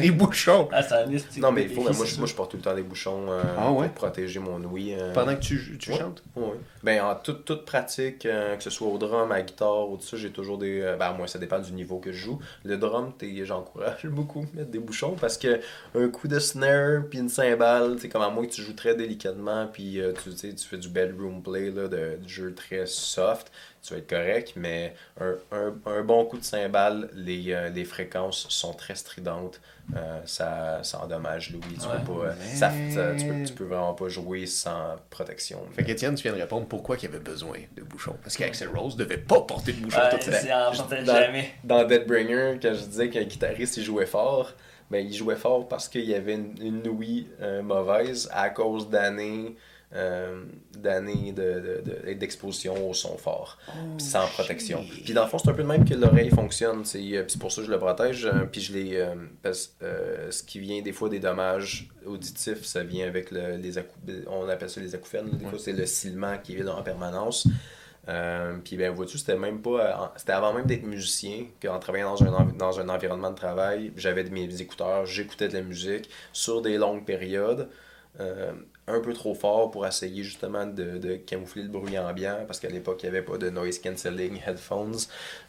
Les 0.00 0.10
bouchons. 0.10 0.68
Ah, 0.72 0.82
c'est 0.82 0.94
un 0.94 1.06
liste. 1.06 1.36
Non, 1.38 1.52
mais 1.52 1.62
il 1.64 1.70
faut, 1.70 1.82
moi, 1.82 1.92
je, 1.92 2.16
moi, 2.18 2.26
je 2.26 2.34
porte 2.34 2.50
tout 2.50 2.56
le 2.56 2.62
temps 2.62 2.74
des 2.74 2.82
bouchons 2.82 3.26
euh, 3.30 3.54
Ah 3.56 3.70
ouais? 3.72 3.86
pour 3.86 3.94
protéger 3.94 4.40
mon 4.40 4.62
ouïe. 4.64 4.94
euh. 4.98 5.12
Pendant 5.12 5.34
que 5.34 5.40
tu, 5.40 5.78
tu 5.78 5.90
Ouais. 5.90 5.98
chantes? 5.98 6.22
Oui. 6.34 6.44
Ben, 6.82 7.02
en 7.02 7.14
toute, 7.14 7.44
toute 7.44 7.64
pratique, 7.64 8.26
euh, 8.26 8.56
que 8.56 8.62
ce 8.62 8.70
soit 8.70 8.88
au 8.88 8.98
drum, 8.98 9.30
à 9.32 9.36
la 9.36 9.42
guitare 9.42 9.88
ou 9.88 9.96
tout 9.96 10.02
ça, 10.04 10.16
j'ai 10.16 10.30
toujours 10.30 10.58
des. 10.58 10.80
euh, 10.80 10.96
ben, 10.96 11.12
moi, 11.12 11.26
ça 11.28 11.38
dépend 11.38 11.58
du 11.58 11.72
niveau 11.72 11.98
que 11.98 12.12
je 12.12 12.18
joue. 12.18 12.40
Le 12.64 12.76
drum, 12.76 13.12
t'es- 13.16 13.44
j'encourage 13.44 14.06
beaucoup 14.06 14.46
à 14.52 14.56
mettre 14.58 14.70
des 14.70 14.78
bouchons 14.78 15.16
parce 15.20 15.38
que 15.38 15.60
un 15.94 16.08
coup 16.08 16.28
de 16.28 16.38
snare 16.38 17.02
puis 17.08 17.18
une 17.18 17.28
cymbale, 17.28 17.96
c'est 18.00 18.08
comme 18.08 18.22
à 18.22 18.30
moins 18.30 18.44
que 18.46 18.52
tu 18.52 18.62
joues 18.62 18.74
très 18.74 18.94
délicatement 18.94 19.68
puis 19.72 20.00
euh, 20.00 20.12
tu, 20.22 20.34
tu 20.34 20.66
fais 20.68 20.78
du 20.78 20.88
bedroom 20.88 21.42
play, 21.42 21.70
là, 21.70 21.88
de, 21.88 22.16
du 22.20 22.28
jeu 22.32 22.54
très 22.54 22.86
soft, 22.86 23.50
tu 23.86 23.94
vas 23.94 23.98
être 24.00 24.08
correct, 24.10 24.52
mais 24.56 24.94
un, 25.20 25.34
un, 25.52 25.74
un 25.86 26.02
bon 26.02 26.24
coup 26.24 26.38
de 26.38 26.44
cymbale, 26.44 27.08
les, 27.14 27.52
euh, 27.52 27.68
les 27.70 27.84
fréquences 27.84 28.46
sont 28.48 28.72
très 28.72 28.94
stridentes. 28.94 29.60
Euh, 29.94 30.20
ça, 30.24 30.80
ça 30.82 31.00
endommage 31.04 31.52
Louis. 31.52 31.62
Tu, 31.80 31.86
Ouais. 31.86 31.94
peux 32.04 32.12
pas, 32.12 32.26
euh, 32.30 32.34
ça, 32.54 32.72
ça- 32.92 33.14
tu, 33.16 33.26
peux, 33.26 33.44
tu 33.44 33.52
peux 33.52 33.64
vraiment 33.64 33.94
pas 33.94 34.08
jouer 34.08 34.44
sans 34.46 34.96
protection. 35.10 35.60
Fait 35.76 35.84
qu'Étienne, 35.84 36.16
tu 36.16 36.24
viens 36.24 36.32
de 36.32 36.40
répondre 36.40 36.66
pourquoi 36.66 36.96
il 36.96 37.04
y 37.04 37.06
avait 37.06 37.20
besoin 37.20 37.58
de 37.76 37.82
bouchons. 37.82 38.16
Parce 38.22 38.36
qu'Axel 38.36 38.68
Rose 38.68 38.96
devait 38.96 39.16
pas 39.18 39.42
porter 39.42 39.72
de 39.72 39.80
bouchons 39.80 40.00
Ouais, 40.00 40.10
toute 40.10 40.26
la 40.26 40.40
c'est 40.40 40.52
en 40.52 40.72
portait 40.72 41.04
Dans- 41.04 41.14
jamais. 41.14 41.50
dans 41.62 41.84
Deadbringer, 41.84 42.58
quand 42.60 42.74
je 42.74 42.84
disais 42.84 43.08
qu'un 43.10 43.22
guitariste 43.22 43.76
il 43.76 43.84
jouait 43.84 44.06
fort, 44.06 44.52
ben, 44.90 45.06
il 45.06 45.14
jouait 45.14 45.36
fort 45.36 45.68
parce 45.68 45.88
qu'il 45.88 46.04
y 46.04 46.14
avait 46.14 46.34
une, 46.34 46.54
une 46.60 46.88
ouïe 46.88 47.28
euh, 47.40 47.62
mauvaise 47.62 48.28
à 48.32 48.50
cause 48.50 48.88
d'années 48.90 49.54
euh, 49.94 50.44
d'années 50.76 51.32
de, 51.32 51.80
de- 51.84 52.08
de- 52.08 52.12
d'exposition 52.14 52.88
au 52.90 52.92
son 52.92 53.16
fort, 53.16 53.56
puis 53.96 54.04
sans 54.06 54.26
protection. 54.26 54.84
Puis 55.04 55.14
dans 55.14 55.22
le 55.22 55.28
fond, 55.28 55.38
c'est 55.38 55.48
un 55.48 55.54
peu 55.54 55.62
de 55.62 55.68
même 55.68 55.84
que 55.88 55.94
l'oreille 55.94 56.30
fonctionne. 56.30 56.84
C'est, 56.84 56.98
euh, 57.16 57.22
puis 57.22 57.32
c'est 57.32 57.38
pour 57.40 57.52
ça 57.52 57.60
que 57.60 57.66
je 57.68 57.72
le 57.72 57.78
protège. 57.78 58.26
euh, 58.26 58.44
puis 58.50 58.60
je 58.60 58.72
l'ai. 58.72 58.96
euh, 58.96 59.14
parce 59.42 59.74
euh, 59.82 60.30
ce 60.30 60.42
qui 60.42 60.58
vient 60.58 60.82
des 60.82 60.92
fois 60.92 61.08
des 61.08 61.20
dommages 61.20 61.88
auditifs, 62.04 62.64
ça 62.64 62.82
vient 62.82 63.06
avec 63.06 63.30
le, 63.30 63.56
les 63.56 63.74
On 64.28 64.48
appelle 64.48 64.68
ça 64.70 64.80
les 64.80 64.94
acouphènes. 64.94 65.30
Des 65.30 65.44
fois, 65.46 65.58
c'est 65.58 65.72
le 65.72 65.86
silement 65.86 66.36
qui 66.42 66.56
est 66.56 66.62
là 66.62 66.74
en 66.74 66.82
permanence. 66.82 67.46
Euh, 68.08 68.58
puis 68.62 68.76
ben 68.76 68.92
vois-tu, 68.92 69.18
c'était 69.18 69.36
même 69.36 69.60
pas. 69.62 70.12
C'était 70.16 70.32
avant 70.32 70.52
même 70.52 70.66
d'être 70.66 70.84
musicien, 70.84 71.46
qu'en 71.60 71.78
travaillant 71.80 72.14
dans 72.14 72.22
un, 72.22 72.32
env- 72.32 72.56
dans 72.56 72.78
un 72.78 72.88
environnement 72.88 73.30
de 73.30 73.36
travail, 73.36 73.92
j'avais 73.96 74.22
de 74.22 74.30
mes 74.30 74.60
écouteurs, 74.60 75.06
j'écoutais 75.06 75.48
de 75.48 75.54
la 75.54 75.62
musique 75.62 76.08
sur 76.32 76.62
des 76.62 76.76
longues 76.76 77.04
périodes, 77.04 77.68
euh, 78.20 78.52
un 78.88 79.00
peu 79.00 79.12
trop 79.12 79.34
fort 79.34 79.72
pour 79.72 79.84
essayer 79.84 80.22
justement 80.22 80.64
de, 80.64 80.98
de 80.98 81.16
camoufler 81.16 81.62
le 81.62 81.68
bruit 81.68 81.98
ambiant, 81.98 82.44
parce 82.46 82.60
qu'à 82.60 82.68
l'époque, 82.68 83.00
il 83.02 83.10
n'y 83.10 83.16
avait 83.16 83.26
pas 83.26 83.36
de 83.36 83.50
noise 83.50 83.80
cancelling 83.80 84.40
headphones, 84.46 84.96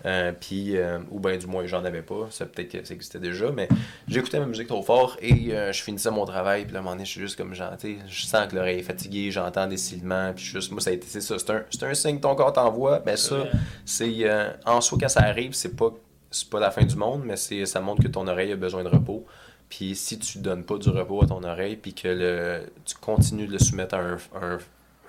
euh, 0.06 0.32
puis, 0.40 0.76
euh, 0.76 0.98
ou 1.12 1.20
bien 1.20 1.38
du 1.38 1.46
moins, 1.46 1.68
j'en 1.68 1.86
avais 1.86 2.02
pas, 2.02 2.28
ça 2.32 2.48
peut-être 2.48 2.72
que 2.72 2.84
ça 2.84 2.96
existait 2.96 3.20
déjà, 3.20 3.52
mais 3.52 3.68
j'écoutais 4.08 4.40
ma 4.40 4.48
musique 4.48 4.68
trop 4.68 4.82
fort 4.82 5.18
et 5.22 5.52
je 5.52 5.84
finissais 5.84 6.10
mon 6.10 6.26
travail, 6.26 6.64
puis 6.64 6.74
là, 6.74 6.80
à 6.80 6.82
un 6.82 6.84
moment 6.84 6.96
donné, 6.96 7.06
je 7.06 7.12
suis 7.12 7.22
juste 7.22 7.36
comme, 7.36 7.54
je 7.54 8.26
sens 8.26 8.48
que 8.48 8.56
l'oreille 8.56 8.80
est 8.80 8.84
fatiguée, 8.84 9.30
j'entends 9.30 9.68
des 9.68 9.78
puis 9.78 10.44
juste, 10.44 10.72
moi, 10.72 10.82
ça 10.82 10.90
a 10.90 10.94
été, 10.94 11.06
c'est 11.08 11.22
ça, 11.22 11.38
c'est 11.38 11.52
un, 11.52 11.64
c'est 11.70 11.84
un 11.84 11.94
signe 11.94 12.18
que 12.18 12.24
ton 12.24 12.34
corps 12.34 12.54
t'envoie, 12.54 13.00
ben 13.00 13.16
ça, 13.18 13.46
c'est, 13.86 14.26
en 14.66 14.82
soi, 14.82 14.98
quand 15.00 15.10
ça 15.10 15.22
arrive, 15.22 15.54
c'est 15.54 15.76
pas, 15.76 15.94
c'est 16.32 16.50
pas 16.50 16.60
la 16.60 16.72
fin 16.72 16.84
du 16.84 16.96
monde, 16.96 17.22
mais 17.24 17.38
c'est, 17.38 17.66
ça 17.66 17.80
montre 17.82 18.04
que 18.04 18.08
ton 18.08 18.28
oreille 18.28 18.52
a 18.52 18.56
besoin 18.56 18.84
de 18.84 18.90
repos. 18.90 19.26
Puis 19.70 19.96
si 19.96 20.18
tu 20.20 20.40
donnes 20.40 20.64
pas 20.64 20.78
du 20.78 20.90
repos 20.90 21.24
à 21.24 21.28
ton 21.28 21.44
oreille, 21.44 21.76
puis 21.76 21.94
que 21.94 22.08
le, 22.08 22.72
tu 22.86 22.96
continues 22.96 23.48
de 23.48 23.54
le 23.54 23.60
soumettre 23.60 23.96
à 23.96 24.00
un, 24.00 24.16
un, 24.42 24.58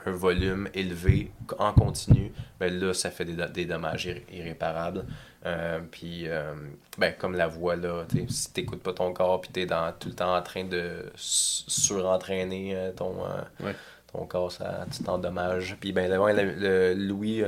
un 0.06 0.10
volume 0.10 0.68
élevé 0.74 1.30
en 1.58 1.72
continu, 1.72 2.32
ben 2.58 2.72
là, 2.78 2.92
ça 2.94 3.10
fait 3.10 3.24
des, 3.24 3.36
des 3.52 3.64
dommages 3.66 4.06
irré- 4.06 4.24
irréparables. 4.32 5.04
Euh, 5.46 5.78
puis, 5.90 6.24
euh, 6.28 6.54
ben, 6.98 7.14
comme 7.16 7.36
la 7.36 7.46
voix, 7.46 7.76
là, 7.76 8.04
si 8.28 8.52
t'écoutes 8.52 8.82
pas 8.82 8.92
ton 8.92 9.12
corps, 9.12 9.40
puis 9.40 9.50
t'es 9.52 9.66
dans, 9.66 9.92
tout 9.96 10.08
le 10.08 10.14
temps 10.16 10.36
en 10.36 10.42
train 10.42 10.64
de 10.64 11.04
surentraîner 11.16 12.74
euh, 12.76 12.92
ton, 12.92 13.24
euh, 13.24 13.64
Ouais. 13.64 13.74
ton 14.12 14.26
corps, 14.26 14.50
ça, 14.52 14.86
tu 14.94 15.02
t'endommages. 15.04 15.76
Puis, 15.80 15.92
ben, 15.92 16.10
le, 16.10 16.18
ouais, 16.18 16.32
le, 16.32 16.52
le 16.54 16.94
Louis, 16.94 17.42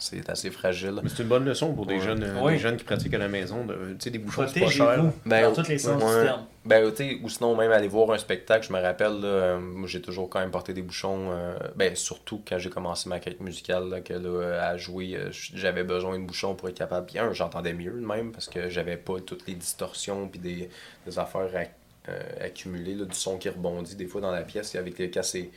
c'est 0.00 0.28
assez 0.30 0.50
fragile. 0.50 1.00
Mais 1.02 1.08
c'est 1.08 1.22
une 1.22 1.28
bonne 1.28 1.44
leçon 1.44 1.72
pour 1.74 1.86
des, 1.86 1.94
Ouais. 1.94 2.00
jeunes, 2.00 2.22
euh, 2.24 2.40
Oui. 2.42 2.52
des 2.54 2.58
jeunes 2.58 2.76
qui 2.76 2.84
pratiquent 2.84 3.14
à 3.14 3.18
la 3.18 3.28
maison. 3.28 3.64
de- 3.64 3.74
Tu 3.92 3.96
sais, 4.00 4.10
des 4.10 4.18
bouchons, 4.18 4.46
c'est 4.52 4.60
pas 4.60 4.68
cher. 4.68 5.04
Ben, 5.26 5.42
dans 5.42 5.62
tous 5.62 5.68
les 5.68 5.78
sens 5.78 6.02
ouais. 6.02 6.20
du 6.20 6.26
terme. 6.26 6.44
Ben, 6.64 6.90
tu 6.90 6.96
sais, 6.96 7.18
ou 7.22 7.28
sinon 7.28 7.56
même 7.56 7.70
aller 7.72 7.88
voir 7.88 8.10
un 8.10 8.18
spectacle, 8.18 8.66
je 8.66 8.72
me 8.72 8.80
rappelle, 8.80 9.20
là, 9.20 9.26
euh, 9.26 9.58
moi 9.58 9.88
j'ai 9.88 10.02
toujours 10.02 10.28
quand 10.28 10.40
même 10.40 10.50
porté 10.50 10.74
des 10.74 10.82
bouchons, 10.82 11.30
euh, 11.30 11.56
ben 11.76 11.94
surtout 11.96 12.42
quand 12.46 12.58
j'ai 12.58 12.68
commencé 12.70 13.08
ma 13.08 13.18
carrière 13.18 13.42
musicale, 13.42 13.88
là, 13.88 14.00
que 14.00 14.12
là, 14.12 14.66
à 14.68 14.76
jouer, 14.76 15.18
j'avais 15.30 15.84
besoin 15.84 16.18
de 16.18 16.24
bouchons 16.24 16.54
pour 16.54 16.68
être 16.68 16.76
capable. 16.76 17.06
Puis 17.06 17.18
un, 17.18 17.32
j'entendais 17.32 17.72
mieux 17.72 17.92
même, 17.92 18.32
parce 18.32 18.46
que 18.48 18.68
j'avais 18.68 18.96
pas 18.98 19.20
toutes 19.24 19.46
les 19.46 19.54
distorsions 19.54 20.28
puis 20.28 20.38
des, 20.38 20.68
des 21.06 21.18
affaires 21.18 21.48
ac- 21.54 21.70
euh, 22.08 22.20
accumulées, 22.46 22.94
là, 22.94 23.04
du 23.06 23.14
son 23.16 23.38
qui 23.38 23.48
rebondit 23.48 23.96
des 23.96 24.06
fois 24.06 24.20
dans 24.20 24.30
la 24.32 24.42
pièce, 24.42 24.74
et 24.74 24.78
avec 24.78 24.98
les 24.98 25.08
cas 25.10 25.22
c'est 25.22 25.50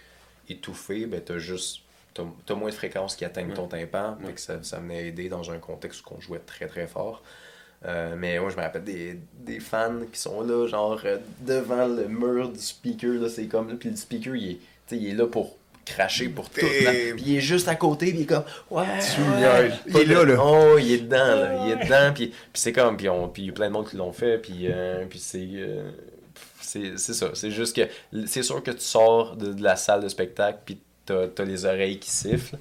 étouffé, 0.50 1.06
ben 1.06 1.22
t'as 1.24 1.38
juste, 1.38 1.82
t'as 2.14 2.56
moins 2.56 2.70
de 2.70 2.76
fréquences 2.76 3.16
qui 3.16 3.26
atteignent 3.26 3.54
ton 3.54 3.68
tympan, 3.68 4.18
fait 4.26 4.34
que 4.34 4.40
ça, 4.42 4.60
ça 4.64 4.78
venait 4.80 5.08
aider 5.08 5.30
dans 5.30 5.50
un 5.52 5.58
contexte 5.58 6.02
où 6.06 6.14
on 6.18 6.22
jouait 6.22 6.40
très 6.46 6.68
très 6.68 6.88
fort. 6.88 7.24
Euh, 7.86 8.16
mais 8.18 8.40
moi, 8.40 8.50
je 8.50 8.56
me 8.56 8.62
rappelle 8.62 8.84
des, 8.86 9.20
des 9.40 9.60
fans 9.60 10.00
qui 10.12 10.20
sont 10.20 10.42
là, 10.42 10.68
genre, 10.68 11.02
euh, 11.04 11.18
devant 11.42 11.86
le 11.86 12.08
mur 12.08 12.50
du 12.50 12.60
speaker, 12.60 13.14
là, 13.22 13.28
c'est 13.30 13.48
comme, 13.48 13.78
puis 13.78 13.90
le 13.90 13.96
speaker, 13.98 14.36
il 14.36 14.52
est, 14.52 14.58
il 14.92 15.10
est 15.10 15.14
là 15.14 15.28
pour 15.28 15.58
cracher 15.86 16.30
pour 16.30 16.50
tout, 16.50 16.62
là. 16.86 16.92
Puis 17.16 17.24
il 17.26 17.36
est 17.38 17.42
juste 17.42 17.68
à 17.68 17.76
côté, 17.76 18.06
puis 18.12 18.20
il 18.20 18.22
est 18.22 18.26
comme, 18.26 18.46
ouais, 18.72 18.86
ouais. 19.42 19.72
Il 19.88 19.98
est 19.98 20.06
là, 20.06 20.24
là. 20.24 20.36
Oh, 20.42 20.78
il 20.80 20.92
est 20.94 20.98
dedans, 21.00 21.36
là, 21.36 21.66
il 21.66 21.72
est 21.74 21.84
dedans, 21.84 22.14
puis, 22.14 22.28
puis 22.28 22.38
c'est 22.54 22.72
comme, 22.72 22.96
puis 22.96 23.10
on- 23.10 23.28
puis 23.28 23.44
il 23.44 23.46
y 23.48 23.50
a 23.50 23.54
plein 23.54 23.68
de 23.68 23.74
monde 23.74 23.90
qui 23.90 23.98
l'ont 23.98 24.14
fait, 24.14 24.38
puis, 24.38 24.68
euh, 24.70 25.06
puis 25.10 25.20
c'est... 25.20 25.50
c'est 26.62 26.98
c'est 26.98 27.14
ça, 27.14 27.32
c'est 27.34 27.52
juste 27.52 27.76
que 27.76 27.82
c'est 28.26 28.44
sûr 28.44 28.64
que 28.64 28.72
tu 28.72 28.80
sors 28.80 29.36
de, 29.36 29.52
de 29.54 29.62
la 29.62 29.76
salle 29.76 30.02
de 30.02 30.08
spectacle 30.08 30.60
puis 30.66 30.80
t'as 31.06 31.28
as 31.38 31.46
les 31.46 31.66
oreilles 31.66 32.00
qui 32.00 32.10
sifflent. 32.12 32.58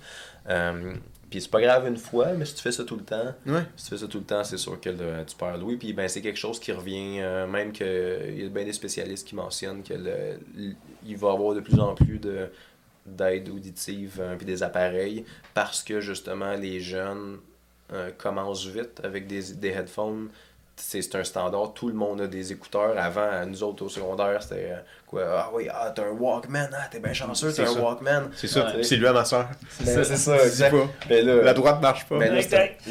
Euh, 0.49 0.95
puis 1.31 1.41
c'est 1.41 1.51
pas 1.51 1.61
grave 1.63 1.87
une 1.87 1.97
fois, 1.97 2.33
mais 2.35 2.45
si 2.45 2.55
tu 2.57 2.63
fais 2.63 2.73
ça 2.73 2.85
tout 2.85 2.97
le 2.97 3.05
temps, 3.05 3.35
Ouais. 3.47 3.63
si 3.77 3.85
tu 3.85 3.91
fais 3.91 3.99
ça 3.99 4.07
tout 4.07 4.19
le 4.19 4.25
temps, 4.25 4.45
c'est 4.45 4.59
sûr 4.59 4.79
que 4.81 4.91
tu 5.25 5.37
perds 5.37 5.57
Louis. 5.59 5.77
Puis 5.77 5.93
ben, 5.95 6.07
c'est 6.09 6.21
quelque 6.21 6.39
chose 6.39 6.61
qui 6.61 6.73
revient, 6.73 7.21
euh, 7.21 7.47
même 7.47 7.73
que 7.73 8.29
il 8.29 8.43
y 8.43 8.47
a 8.47 8.49
bien 8.49 8.65
des 8.65 8.73
spécialistes 8.75 9.27
qui 9.27 9.35
mentionnent 9.35 9.83
que 9.83 9.95
le- 9.95 10.39
l- 10.59 10.77
il 11.07 11.17
va 11.17 11.29
y 11.29 11.33
avoir 11.33 11.55
de 11.55 11.61
plus 11.61 11.79
en 11.81 11.95
plus 11.95 12.19
de 12.19 12.51
d'aide 13.07 13.49
auditive 13.49 14.19
euh, 14.21 14.37
puis 14.37 14.47
des 14.47 14.63
appareils 14.63 15.25
parce 15.55 15.83
que 15.83 16.01
justement 16.01 16.55
les 16.55 16.79
jeunes 16.79 17.39
euh, 17.93 18.11
commencent 18.17 18.67
vite 18.67 19.01
avec 19.03 19.27
des, 19.27 19.55
des 19.55 19.71
headphones. 19.71 20.29
C'est 20.77 21.03
c'est 21.03 21.17
un 21.17 21.25
standard, 21.25 21.75
tout 21.75 21.89
le 21.89 21.95
monde 21.95 22.21
a 22.21 22.27
des 22.29 22.53
écouteurs. 22.53 22.97
Avant, 22.99 23.45
nous 23.47 23.63
autres 23.63 23.85
au 23.85 23.89
secondaire, 23.89 24.43
c'était 24.43 24.75
quoi 25.13 25.23
Ah 25.39 25.51
oui, 25.53 25.69
ah, 25.71 25.93
t'as 25.95 26.03
un 26.05 26.11
Walkman, 26.11 26.71
ah, 26.73 26.89
t'es 26.91 26.99
bien 26.99 27.13
chanceux, 27.13 27.53
t'as 27.53 27.63
un 27.63 27.67
ça. 27.75 27.81
Walkman. 27.81 28.31
C'est 28.35 28.49
ça. 28.49 28.67
Ouais. 28.75 28.83
C'est 28.83 28.97
lui 28.97 29.07
à 29.07 29.13
ma 29.13 29.25
soeur. 29.25 29.49
Ben, 29.85 30.03
c'est 30.05 30.17
ça, 30.17 30.37
Dis 30.39 30.43
exact. 30.47 30.71
pas. 30.73 30.89
Ben 31.09 31.27
là, 31.27 31.43
La 31.43 31.55
droite 31.55 31.81
marche 31.81 32.07
pas. 32.09 32.19
ben 32.19 32.33
là, 32.35 32.41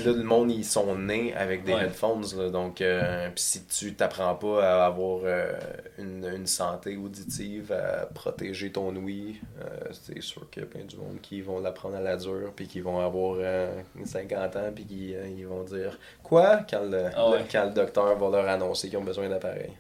le 0.06 0.24
monde, 0.24 0.52
ils 0.52 0.64
sont 0.64 0.96
nés 0.96 1.34
avec 1.36 1.64
des 1.64 1.74
Ouais. 1.74 1.86
headphones. 1.86 2.24
là, 2.38 2.50
donc, 2.50 2.80
euh, 2.82 3.30
pis 3.36 3.42
si 3.42 3.66
tu 3.66 3.94
t'apprends 3.96 4.36
pas 4.36 4.64
à 4.82 4.86
avoir 4.86 5.22
euh, 5.26 5.52
une, 5.98 6.26
une 6.36 6.48
santé 6.48 6.96
auditive, 6.98 7.72
à 7.74 8.06
protéger 8.06 8.72
ton 8.72 8.96
ouïe, 8.96 9.42
euh, 9.62 9.66
c'est 9.92 10.22
sûr 10.22 10.50
qu'il 10.50 10.64
y 10.64 10.66
a 10.66 10.70
plein 10.70 10.84
du 10.86 10.96
monde 10.98 11.20
qui 11.22 11.42
vont 11.42 11.60
l'apprendre 11.60 11.96
à 11.98 12.02
la 12.02 12.18
dure, 12.18 12.52
puis 12.56 12.68
qui 12.68 12.80
vont 12.82 13.00
avoir 13.04 13.38
euh, 13.40 13.82
50 14.06 14.56
ans, 14.56 14.72
puis 14.74 14.86
qui 14.86 15.16
euh, 15.16 15.28
ils 15.28 15.46
vont 15.48 15.64
dire 15.64 15.98
Quoi 16.24 16.60
quand 16.70 16.84
le, 16.84 17.06
Ah 17.16 17.30
ouais. 17.30 17.40
le- 17.40 17.44
quand 17.52 17.66
le 17.66 17.72
docteur 17.72 18.18
va 18.18 18.30
leur 18.30 18.48
annoncer 18.50 18.90
qu'ils 18.90 18.98
ont 18.98 19.04
besoin 19.04 19.28
d'appareils. 19.30 19.74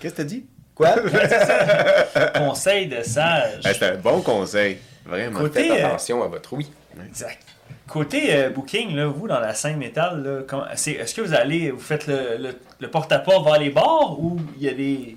Qu'est-ce 0.00 0.12
que 0.14 0.18
t'as 0.18 0.24
dit? 0.24 0.46
Quoi? 0.78 0.94
Conseil 2.34 2.86
de 2.86 3.02
sage. 3.02 3.60
Ah, 3.64 3.74
C'est 3.74 3.82
un 3.84 3.96
bon 3.96 4.20
conseil. 4.22 4.78
Vraiment. 5.04 5.38
Côté, 5.40 5.64
Faites 5.68 5.82
euh, 5.84 5.86
attention 5.88 6.22
à 6.22 6.26
votre 6.28 6.52
oui. 6.54 6.70
Exact. 7.06 7.38
Côté 7.86 8.34
euh, 8.34 8.50
booking, 8.50 8.94
là, 8.94 9.06
vous, 9.06 9.26
dans 9.28 9.40
la 9.40 9.54
scène 9.54 9.76
métal, 9.78 10.22
là, 10.22 10.40
comment- 10.46 10.64
c'est- 10.74 10.92
est-ce 10.92 11.14
que 11.14 11.20
vous 11.22 11.34
allez, 11.34 11.70
vous 11.70 11.80
faites 11.80 12.06
le, 12.06 12.36
le, 12.38 12.58
le 12.80 12.88
porte-à-porte 12.90 13.44
vers 13.44 13.58
les 13.58 13.70
bars 13.70 14.18
ou 14.20 14.38
il 14.56 14.62
y 14.62 14.68
a 14.68 14.74
des, 14.74 15.16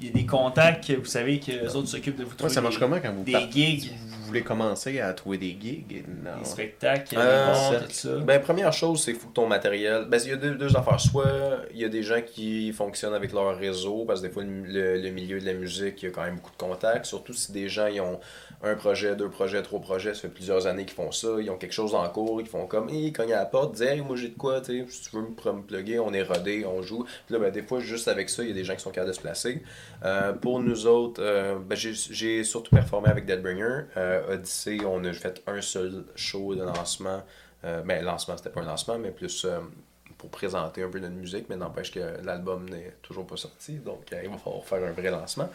il 0.00 0.06
y 0.06 0.10
a 0.10 0.12
des 0.12 0.26
contacts 0.26 0.86
que 0.88 0.92
vous 0.94 1.04
savez 1.06 1.40
que 1.40 1.50
les 1.52 1.74
autres 1.76 1.88
s'occupent 1.88 2.16
de 2.18 2.24
vous 2.24 2.30
Ouais, 2.30 2.36
trouver 2.36 2.52
ça 2.54 2.60
marche 2.60 2.74
des, 2.74 2.80
comment 2.80 2.98
quand 3.00 3.12
vous 3.12 3.24
des 3.24 3.32
gigs, 3.50 3.92
voulez 4.32 4.42
commencer 4.42 5.00
à 5.00 5.12
trouver 5.14 5.38
des 5.38 5.56
gigs? 5.60 5.92
et 5.92 6.04
non. 6.08 6.38
des 6.38 6.44
spectacles, 6.44 7.14
Euh, 7.18 7.48
des 7.52 7.58
cercle. 7.70 7.86
tout 7.88 7.92
ça? 7.92 8.16
Ben, 8.24 8.40
première 8.40 8.72
chose, 8.72 9.02
c'est 9.02 9.14
faut 9.14 9.28
que 9.28 9.34
ton 9.34 9.46
matériel. 9.46 10.06
Ben, 10.08 10.18
il 10.24 10.30
y 10.30 10.32
a 10.32 10.36
deux, 10.36 10.54
deux 10.54 10.76
affaires. 10.76 11.00
Soit 11.00 11.30
il 11.72 11.80
y 11.80 11.84
a 11.84 11.88
des 11.88 12.02
gens 12.02 12.20
qui 12.24 12.72
fonctionnent 12.72 13.14
avec 13.14 13.32
leur 13.32 13.56
réseau, 13.56 14.04
parce 14.06 14.20
que 14.20 14.26
des 14.26 14.32
fois, 14.32 14.42
le, 14.44 15.10
milieu 15.10 15.40
de 15.40 15.46
la 15.46 15.54
musique, 15.54 16.02
il 16.02 16.06
y 16.06 16.08
a 16.08 16.10
quand 16.12 16.22
même 16.22 16.36
beaucoup 16.36 16.50
de 16.52 16.56
contacts. 16.56 17.06
Surtout 17.06 17.32
si 17.32 17.52
des 17.52 17.68
gens 17.68 17.86
ils 17.86 18.00
ont 18.00 18.18
un 18.64 18.74
projet, 18.74 19.16
deux 19.16 19.28
projets, 19.28 19.60
trois 19.62 19.80
projets, 19.80 20.14
ça 20.14 20.20
fait 20.20 20.28
plusieurs 20.28 20.66
années 20.68 20.84
qu'ils 20.84 20.94
font 20.94 21.10
ça, 21.10 21.28
ils 21.40 21.50
ont 21.50 21.56
quelque 21.56 21.72
chose 21.72 21.94
en 21.96 22.08
cours, 22.08 22.40
ils 22.40 22.46
font 22.46 22.66
comme, 22.66 22.88
ils 22.90 23.12
cognent 23.12 23.32
à 23.32 23.38
la 23.40 23.46
porte, 23.46 23.72
disent, 23.72 23.82
hey, 23.82 24.00
moi 24.00 24.14
j'ai 24.16 24.28
de 24.28 24.36
quoi, 24.38 24.60
tu 24.60 24.78
sais, 24.80 24.86
si 24.88 25.10
tu 25.10 25.16
veux 25.16 25.22
me 25.22 25.28
me 25.52 25.62
plugger, 25.62 25.98
on 25.98 26.12
est 26.14 26.22
rodé, 26.22 26.64
on 26.64 26.80
joue. 26.80 27.04
Puis 27.26 27.34
là, 27.34 27.38
ben, 27.40 27.50
des 27.50 27.62
fois, 27.62 27.80
juste 27.80 28.06
avec 28.08 28.30
ça, 28.30 28.42
il 28.42 28.48
y 28.48 28.52
a 28.52 28.54
des 28.54 28.64
gens 28.64 28.74
qui 28.76 28.80
sont 28.82 28.90
capables 28.90 29.10
de 29.10 29.16
se 29.16 29.20
placer. 29.20 29.62
Euh, 30.04 30.32
pour 30.32 30.60
nous 30.60 30.86
autres, 30.86 31.20
euh, 31.22 31.56
ben, 31.58 31.74
j'ai- 31.74 31.92
j'ai 31.92 32.44
surtout 32.44 32.74
performé 32.74 33.08
avec 33.08 33.26
Deadbringer. 33.26 33.86
Euh, 33.96 34.21
Odyssey, 34.28 34.80
on 34.84 35.04
a 35.04 35.12
fait 35.12 35.42
un 35.46 35.60
seul 35.60 36.04
show 36.16 36.54
de 36.54 36.62
lancement. 36.62 37.22
Euh, 37.64 37.82
ben, 37.82 38.04
lancement, 38.04 38.36
c'était 38.36 38.50
pas 38.50 38.60
un 38.60 38.66
lancement, 38.66 38.98
mais 38.98 39.10
plus 39.10 39.44
euh, 39.44 39.60
pour 40.18 40.30
présenter 40.30 40.82
un 40.82 40.88
peu 40.88 40.98
notre 40.98 41.14
musique, 41.14 41.46
mais 41.48 41.56
n'empêche 41.56 41.92
que 41.92 42.20
l'album 42.24 42.68
n'est 42.68 42.94
toujours 43.02 43.26
pas 43.26 43.36
sorti, 43.36 43.74
donc 43.74 44.12
euh, 44.12 44.20
il 44.24 44.30
va 44.30 44.38
falloir 44.38 44.64
faire 44.64 44.84
un 44.84 44.92
vrai 44.92 45.10
lancement. 45.10 45.48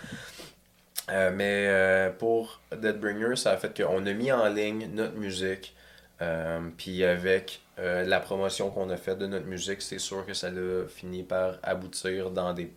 Euh, 1.10 1.32
mais 1.34 2.14
pour 2.18 2.60
Deadbringer, 2.76 3.38
ça 3.38 3.52
a 3.52 3.58
fait 3.58 3.82
qu'on 3.82 4.06
a 4.06 4.14
mis 4.14 4.32
en 4.32 4.48
ligne 4.50 4.90
notre 4.94 5.16
musique. 5.16 5.74
puis 6.78 7.04
avec 7.04 7.62
la 7.78 8.20
promotion 8.20 8.72
qu'on 8.72 8.90
a 8.90 8.98
faite 8.98 9.20
de 9.20 9.28
notre 9.28 9.46
musique, 9.46 9.82
c'est 9.82 10.00
sûr 10.00 10.26
que 10.26 10.34
ça 10.34 10.48
a 10.48 10.88
fini 10.90 11.24
par 11.24 11.60
aboutir 11.64 12.32
dans 12.32 12.54
des, 12.54 12.74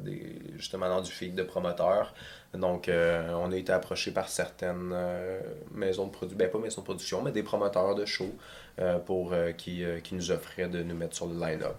des 0.00 0.38
justement 0.56 0.88
dans 0.88 1.00
du 1.00 1.12
feed 1.12 1.34
de 1.34 1.42
promoteurs. 1.44 2.12
Donc 2.54 2.88
euh, 2.88 3.32
on 3.34 3.52
a 3.52 3.56
été 3.56 3.72
approché 3.72 4.10
par 4.10 4.28
certaines 4.28 4.90
euh, 4.92 5.40
maisons 5.72 6.06
de 6.06 6.10
production, 6.10 6.36
ben 6.36 6.50
pas 6.50 6.58
maisons 6.58 6.80
de 6.80 6.84
production, 6.84 7.22
mais 7.22 7.30
des 7.30 7.44
promoteurs 7.44 7.94
de 7.94 8.04
shows 8.04 8.34
euh, 8.80 8.98
pour 8.98 9.34
qui, 9.56 9.84
qui 10.02 10.14
nous 10.14 10.30
offraient 10.32 10.68
de 10.68 10.82
nous 10.82 10.96
mettre 10.96 11.14
sur 11.14 11.26
le 11.26 11.34
line-up. 11.34 11.76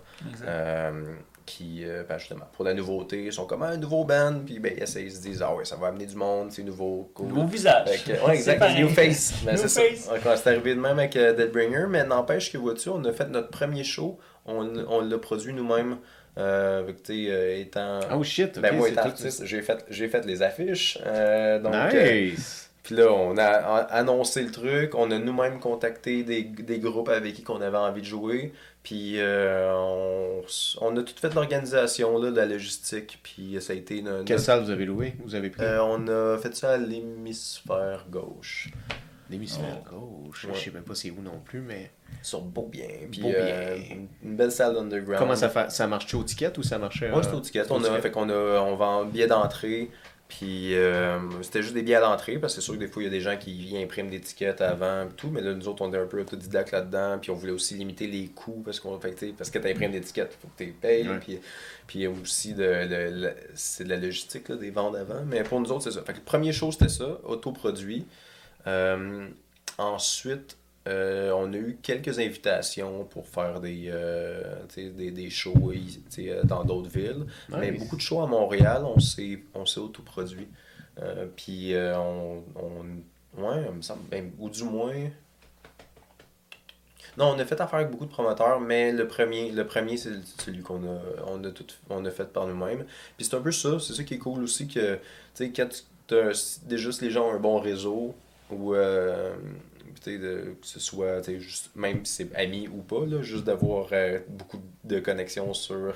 Qui, 1.43 1.83
ben, 2.07 2.17
justement, 2.19 2.45
pour 2.53 2.63
la 2.63 2.73
nouveauté, 2.73 3.25
ils 3.25 3.33
sont 3.33 3.45
comme 3.45 3.63
un 3.63 3.75
nouveau 3.75 4.05
band, 4.05 4.41
puis 4.45 4.59
ben, 4.59 4.73
ils, 4.79 4.87
se 4.87 4.99
disent, 4.99 5.41
ah 5.41 5.53
ouais, 5.53 5.65
ça 5.65 5.75
va 5.75 5.87
amener 5.87 6.05
du 6.05 6.15
monde, 6.15 6.51
c'est 6.51 6.61
nouveau, 6.61 7.11
cool. 7.15 7.27
Nouveau 7.27 7.47
visage. 7.47 8.05
Que- 8.05 8.25
ouais, 8.25 8.35
exact. 8.35 8.63
New 8.77 8.87
Face. 8.87 9.33
Ben, 9.43 9.55
New 9.55 9.67
c'est 9.67 9.95
face. 9.95 10.47
Arrivé 10.47 10.75
de 10.75 10.79
même 10.79 10.99
avec 10.99 11.13
Deadbringer, 11.13 11.87
mais 11.89 12.05
n'empêche 12.05 12.53
que, 12.53 12.59
vois-tu, 12.59 12.89
on 12.89 13.03
a 13.03 13.11
fait 13.11 13.27
notre 13.27 13.49
premier 13.49 13.83
show, 13.83 14.19
on, 14.45 14.69
on 14.87 15.01
l'a 15.01 15.17
produit 15.17 15.51
nous-mêmes, 15.51 15.97
euh, 16.37 16.91
tu 17.03 17.27
euh, 17.29 17.59
étant... 17.59 17.99
Oh 18.13 18.23
shit, 18.23 18.57
ben, 18.59 18.75
moi, 18.75 18.89
étant 18.89 19.01
artiste, 19.01 19.45
j'ai 19.45 19.61
fait, 19.61 19.85
j'ai 19.89 20.07
fait 20.07 20.25
les 20.25 20.41
affiches, 20.41 20.97
euh, 21.05 21.59
donc... 21.59 21.73
euh, 21.75 22.21
Nice! 22.31 22.69
puis 22.83 22.95
là, 22.95 23.11
on 23.13 23.37
a 23.37 23.43
annoncé 23.43 24.41
le 24.43 24.49
truc, 24.51 24.95
on 24.95 25.11
a 25.11 25.19
nous-mêmes 25.19 25.59
contacté 25.59 26.23
des, 26.23 26.43
des 26.43 26.79
groupes 26.79 27.09
avec 27.09 27.35
qui 27.35 27.43
on 27.49 27.61
avait 27.61 27.77
envie 27.77 28.01
de 28.01 28.07
jouer, 28.07 28.53
puis 28.81 29.15
euh, 29.19 29.71
on, 29.75 30.41
on 30.81 30.97
a 30.97 31.03
tout 31.03 31.13
fait 31.15 31.33
l'organisation, 31.35 32.17
là, 32.17 32.31
de 32.31 32.35
la 32.37 32.47
logistique, 32.47 33.19
puis 33.21 33.57
ça 33.61 33.73
a 33.73 33.75
été... 33.75 34.01
no- 34.01 34.23
Quelle 34.23 34.37
notre- 34.37 34.39
salle 34.45 34.63
vous 34.63 34.71
avez 34.71 34.85
loué? 34.85 35.13
Vous 35.23 35.35
avez 35.35 35.49
pris? 35.51 35.63
On 35.63 36.07
a 36.07 36.37
fait 36.39 36.55
ça 36.55 36.71
à 36.71 36.77
l'hémisphère 36.77 38.05
gauche, 38.09 38.69
L'hémisphère 39.31 39.81
oh. 39.93 40.25
gauche. 40.27 40.45
Ouais. 40.45 40.51
Je 40.53 40.59
sais 40.59 40.71
même 40.71 40.83
pas 40.83 40.93
c'est 40.95 41.09
où 41.09 41.21
non 41.21 41.39
plus, 41.43 41.61
mais. 41.61 41.91
sur 42.21 42.41
Beaubien. 42.41 42.87
Puis 43.11 43.21
Beaubien. 43.21 43.37
euh, 43.39 43.77
une- 43.91 44.07
une 44.23 44.35
belle 44.35 44.51
salle 44.51 44.77
underground. 44.77 45.19
Comment 45.19 45.35
ça 45.35 45.49
fait 45.49 45.71
Ça 45.71 45.87
marche 45.87 46.13
au 46.13 46.23
ticket 46.23 46.51
ou 46.57 46.63
ça 46.63 46.77
marchait 46.77 47.09
Moi, 47.09 47.19
euh, 47.19 47.23
c'était 47.23 47.35
au 47.35 47.39
ticket. 47.41 47.63
On, 47.71 47.83
a, 47.83 47.99
fait 48.01 48.11
qu'on 48.11 48.29
a, 48.29 48.59
on 48.61 48.75
vend 48.75 49.05
billets 49.05 49.27
d'entrée. 49.27 49.89
Puis 50.27 50.75
euh, 50.75 51.19
c'était 51.41 51.61
juste 51.61 51.73
des 51.73 51.83
billets 51.83 51.95
à 51.95 51.99
l'entrée 51.99 52.39
parce 52.39 52.55
que 52.55 52.61
c'est 52.61 52.65
sûr 52.65 52.75
que 52.75 52.79
des 52.79 52.87
fois 52.87 53.01
il 53.03 53.05
y 53.05 53.09
a 53.09 53.11
des 53.11 53.19
gens 53.19 53.35
qui 53.35 53.75
impriment 53.77 54.09
des 54.09 54.21
tickets 54.21 54.61
avant 54.61 55.03
et 55.03 55.09
tout, 55.17 55.29
mais 55.29 55.41
là 55.41 55.53
nous 55.53 55.67
autres 55.67 55.81
on 55.85 55.93
est 55.93 55.97
un 55.97 56.05
peu 56.05 56.21
autodidactes 56.21 56.71
là-dedans, 56.71 57.17
puis 57.21 57.31
on 57.31 57.33
voulait 57.33 57.51
aussi 57.51 57.73
limiter 57.73 58.07
les 58.07 58.27
coûts 58.27 58.61
parce 58.63 58.79
qu'on 58.79 58.97
fait 58.97 59.11
que, 59.11 59.19
tu 59.19 59.27
sais, 59.27 59.33
parce 59.37 59.49
que 59.49 59.59
tu 59.59 59.67
imprimes 59.67 59.91
des 59.91 59.99
tickets, 59.99 60.37
il 60.37 60.41
faut 60.41 60.47
que 60.47 60.57
tu 60.57 60.65
les 60.67 60.71
payes, 60.71 61.09
Ouais. 61.09 61.19
puis 61.19 61.37
puis 61.85 61.99
il 61.99 62.01
y 62.03 62.05
a 62.05 62.09
aussi 62.11 62.53
de, 62.53 62.63
de- 62.63 63.23
le- 63.25 63.33
c'est 63.55 63.83
de 63.83 63.89
la 63.89 63.97
logistique 63.97 64.47
là, 64.47 64.55
des 64.55 64.71
ventes 64.71 64.95
avant, 64.95 65.21
mais 65.27 65.43
pour 65.43 65.59
nous 65.59 65.69
autres 65.69 65.83
c'est 65.83 65.91
ça. 65.91 66.01
Fait 66.01 66.13
que 66.13 66.19
le 66.19 66.23
premier 66.23 66.53
show 66.53 66.71
c'était 66.71 66.87
ça, 66.87 67.17
autoproduit. 67.25 68.05
Euh, 68.67 69.27
ensuite 69.77 70.57
euh, 70.87 71.31
on 71.31 71.53
a 71.53 71.57
eu 71.57 71.77
quelques 71.81 72.17
invitations 72.17 73.03
pour 73.05 73.27
faire 73.27 73.59
des, 73.59 73.85
euh, 73.87 74.41
des, 74.75 75.11
des 75.11 75.29
shows 75.29 75.73
dans 76.43 76.63
d'autres 76.63 76.89
villes. 76.89 77.25
Mais 77.49 77.71
beaucoup 77.71 77.95
de 77.95 78.01
shows 78.01 78.21
à 78.21 78.27
Montréal, 78.27 78.83
on 78.85 78.99
s'est, 78.99 79.43
on 79.53 79.65
s'est 79.65 79.79
autoproduit. 79.79 80.47
Euh, 80.99 81.27
puis 81.35 81.73
on, 81.75 82.43
on. 82.55 83.41
Ouais, 83.41 83.63
il 83.69 83.75
me 83.75 83.81
semble. 83.81 84.01
ben, 84.09 84.31
ou 84.39 84.49
du 84.49 84.63
moins. 84.63 85.09
Non, 87.17 87.33
on 87.35 87.39
a 87.39 87.45
fait 87.45 87.59
affaire 87.59 87.79
avec 87.79 87.91
beaucoup 87.91 88.05
de 88.05 88.11
promoteurs, 88.11 88.59
mais 88.59 88.91
le 88.93 89.05
premier, 89.05 89.51
le 89.51 89.67
premier 89.67 89.97
c'est 89.97 90.13
celui 90.39 90.61
qu'on 90.61 90.81
a, 90.83 90.99
on 91.27 91.43
a, 91.43 91.51
tout, 91.51 91.65
on 91.89 92.05
a 92.05 92.09
fait 92.09 92.31
par 92.31 92.47
nous-mêmes. 92.47 92.85
Puis 93.17 93.25
c'est 93.25 93.35
un 93.35 93.41
peu 93.41 93.51
ça, 93.51 93.79
c'est 93.79 93.93
ça 93.93 94.03
qui 94.03 94.13
est 94.13 94.17
cool 94.17 94.41
aussi, 94.43 94.67
que, 94.67 94.95
tu 94.95 94.99
sais, 95.33 95.51
quand 95.51 95.67
déjà 96.65 96.91
si 96.91 97.03
les 97.03 97.11
gens 97.11 97.27
ont 97.27 97.33
un 97.33 97.39
bon 97.39 97.59
réseau, 97.59 98.15
ou 98.51 98.75
euh, 98.75 99.35
que 100.03 100.53
ce 100.61 100.79
soit, 100.79 101.21
juste, 101.39 101.75
même 101.75 102.05
si 102.05 102.13
c'est 102.13 102.35
ami 102.35 102.67
ou 102.67 102.81
pas, 102.81 103.05
là, 103.05 103.21
juste 103.21 103.45
d'avoir 103.45 103.89
euh, 103.91 104.19
beaucoup 104.27 104.61
de 104.83 104.99
connexions 104.99 105.53
sur 105.53 105.93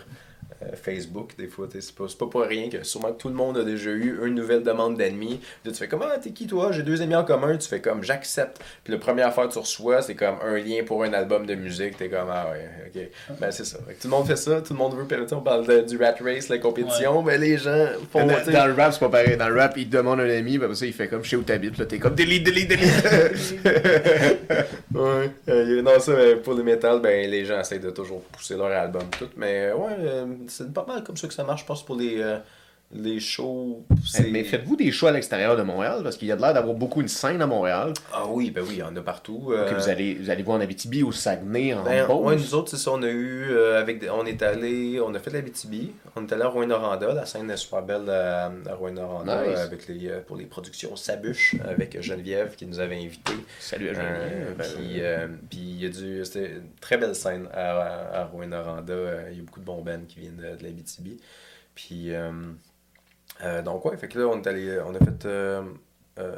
Facebook, 0.82 1.36
des 1.38 1.48
fois, 1.48 1.68
c'est 1.72 1.96
pas, 1.96 2.06
pas 2.20 2.28
pour 2.28 2.42
rien 2.42 2.70
que 2.70 2.84
sûrement 2.84 3.12
que 3.12 3.18
tout 3.18 3.30
le 3.30 3.36
monde 3.36 3.58
a 3.58 3.64
déjà 3.64 3.90
eu 3.92 4.20
une 4.26 4.36
nouvelle 4.36 4.64
demande 4.64 4.98
là, 5.00 5.72
tu 5.72 5.74
fais 5.74 5.88
comme, 5.88 6.04
ah, 6.04 6.18
t'es 6.18 6.32
qui 6.32 6.48
toi? 6.48 6.72
J'ai 6.72 6.84
deux 6.84 7.02
amis 7.02 7.16
en 7.16 7.24
commun. 7.24 7.58
Tu 7.58 7.68
fais 7.68 7.82
comme, 7.82 8.04
j'accepte. 8.04 8.60
Puis 8.84 8.94
la 8.94 9.00
première 9.00 9.28
affaire 9.28 9.48
que 9.48 9.54
tu 9.54 9.60
reçois, 9.60 10.02
c'est 10.02 10.16
comme 10.16 10.36
un 10.44 10.58
lien 10.58 10.84
pour 10.86 11.04
un 11.04 11.14
album 11.14 11.46
de 11.46 11.56
musique. 11.56 11.98
T'es 11.98 12.10
comme, 12.10 12.30
ah 12.30 12.48
ouais, 12.52 12.70
ok. 12.88 13.38
Ben, 13.40 13.52
c'est 13.52 13.66
ça. 13.66 13.78
Fait 13.88 13.94
que 13.94 14.02
tout 14.02 14.08
le 14.08 14.12
monde 14.12 14.28
fait 14.28 14.36
ça. 14.36 14.62
Tout 14.62 14.74
le 14.74 14.80
monde 14.80 14.96
veut, 14.96 15.06
on 15.32 15.42
parle 15.42 15.66
de- 15.68 15.82
du 15.82 15.98
rat 15.98 16.16
race, 16.24 16.50
la 16.50 16.58
compétition. 16.58 17.22
Mais 17.22 17.38
les 17.38 17.58
gens 17.58 17.88
font, 18.12 18.26
Dans, 18.26 18.68
le 18.68 18.74
rap, 18.74 18.94
c'est 18.94 19.00
pas 19.00 19.10
pareil. 19.10 19.38
Dans 19.38 19.50
le 19.50 19.60
rap, 19.60 19.74
il 19.78 19.90
te 19.90 19.98
demande 19.98 20.20
un 20.20 20.30
ami, 20.30 20.58
ben 20.58 20.74
ça, 20.74 20.86
il 20.86 20.94
fait 20.94 21.08
comme 21.08 21.24
je 21.24 21.32
sais 21.32 21.36
où 21.36 21.44
t'habites, 21.44 21.78
là, 21.78 21.86
t'es 21.86 22.00
comme 22.00 22.16
delete, 22.16 22.44
delete, 22.46 22.70
delete. 22.70 23.56
ouais. 24.94 25.32
Euh, 25.50 25.82
non, 25.82 26.00
ça, 26.00 26.12
euh, 26.12 26.38
pour 26.42 26.54
le 26.54 26.64
métal, 26.64 27.00
ben, 27.02 27.30
les 27.30 27.46
gens 27.46 27.60
essayent 27.60 27.80
de 27.80 27.90
toujours 27.90 28.22
pousser 28.24 28.56
leur 28.56 28.72
album 28.72 29.04
tout. 29.18 29.30
Mais 29.38 29.66
euh, 29.72 29.76
ouais, 29.76 29.96
euh, 30.00 30.26
c'est 30.48 30.74
pas 30.74 30.86
mal 30.86 31.04
comme 31.04 31.18
ça 31.18 31.28
que 31.28 31.34
ça 31.34 31.44
marche, 31.44 31.62
je 31.62 31.66
pense, 31.66 31.86
pour 31.86 31.96
les, 31.96 32.22
euh, 32.22 32.40
les 32.96 33.20
shows. 33.20 33.84
c'est- 34.06 34.30
Mais 34.32 34.44
faites-vous 34.44 34.76
des 34.76 34.92
shows 34.92 35.08
à 35.08 35.12
l'extérieur 35.12 35.56
de 35.58 35.62
Montréal? 35.64 36.00
Parce 36.04 36.18
qu'il 36.18 36.28
y 36.28 36.32
a 36.32 36.36
de 36.36 36.42
l'air 36.42 36.54
d'avoir 36.54 36.76
beaucoup 36.76 37.02
une 37.02 37.08
scène 37.08 37.42
à 37.42 37.48
Montréal. 37.48 37.94
Ah 38.14 38.24
oui, 38.28 38.52
ben 38.52 38.62
oui, 38.62 38.76
il 38.76 38.80
y 38.80 38.84
en 38.84 38.96
a 38.96 39.02
partout. 39.02 39.50
Euh, 39.52 39.72
vous, 39.78 39.90
allez, 39.90 40.14
vous 40.16 40.30
allez 40.30 40.44
voir 40.44 40.58
en 40.58 40.62
Abitibi, 40.62 41.04
au 41.04 41.12
Saguenay, 41.12 41.74
en 41.74 41.84
Ben, 41.84 42.08
Beauce. 42.08 42.26
ouais, 42.26 42.36
nous 42.36 42.56
autres, 42.56 42.70
c'est 42.72 42.78
ça, 42.78 42.92
on 42.92 43.02
a 43.04 43.08
eu, 43.10 43.46
euh, 43.50 43.80
avec 43.80 44.00
des- 44.00 44.10
on 44.10 44.26
est 44.26 44.42
allé, 44.42 45.00
on 45.00 45.14
a 45.14 45.20
fait 45.20 45.32
la 45.32 45.42
BTB, 45.42 45.92
on 46.16 46.26
est 46.26 46.32
allé 46.34 46.44
à 46.44 46.48
Rouen-Noranda, 46.48 47.14
la 47.14 47.26
scène 47.26 47.50
est 47.52 47.58
super 47.58 47.82
belle 47.82 48.10
à, 48.10 48.46
à 48.70 48.76
Rouen-Noranda, 48.76 49.44
Nice. 49.48 49.58
euh, 49.58 49.64
avec 49.64 49.88
les, 49.88 50.08
euh, 50.10 50.20
pour 50.26 50.38
les 50.38 50.46
productions 50.46 50.96
Sabuche, 50.96 51.56
avec 51.68 52.02
Geneviève 52.02 52.56
qui 52.56 52.66
nous 52.66 52.80
avait 52.80 52.96
invités. 52.98 53.34
Salut 53.60 53.90
à 53.90 53.92
Euh, 53.92 53.96
Geneviève. 54.56 54.76
puis, 54.78 55.02
euh, 55.02 55.28
puis 55.50 55.60
il 55.60 55.84
y 55.84 55.86
a 55.86 55.90
du, 55.90 56.26
c'était 56.26 56.52
une 56.52 56.70
très 56.80 56.98
belle 56.98 57.16
scène 57.16 57.48
à, 57.54 57.72
à, 57.82 58.22
à 58.22 58.26
Rouen-Noranda, 58.26 58.94
euh, 58.94 59.30
il 59.32 59.38
y 59.38 59.42
a 59.42 59.44
beaucoup 59.44 59.60
de 59.60 59.66
bons 59.66 59.82
bands 59.82 60.00
qui 60.08 60.20
viennent 60.20 60.38
de, 60.38 60.44
de 60.58 60.64
la 60.64 60.70
BTB. 60.70 61.20
Puis, 61.76 62.16
euh, 63.44 63.62
donc 63.62 63.86
ouais, 63.86 63.98
fait 63.98 64.08
que 64.08 64.20
là, 64.20 64.28
on 64.28 64.42
est 64.42 64.48
allé, 64.48 64.80
on 64.86 64.96
a 64.96 65.00
fait... 65.00 65.26
euh, 65.26 65.64
euh, 66.20 66.34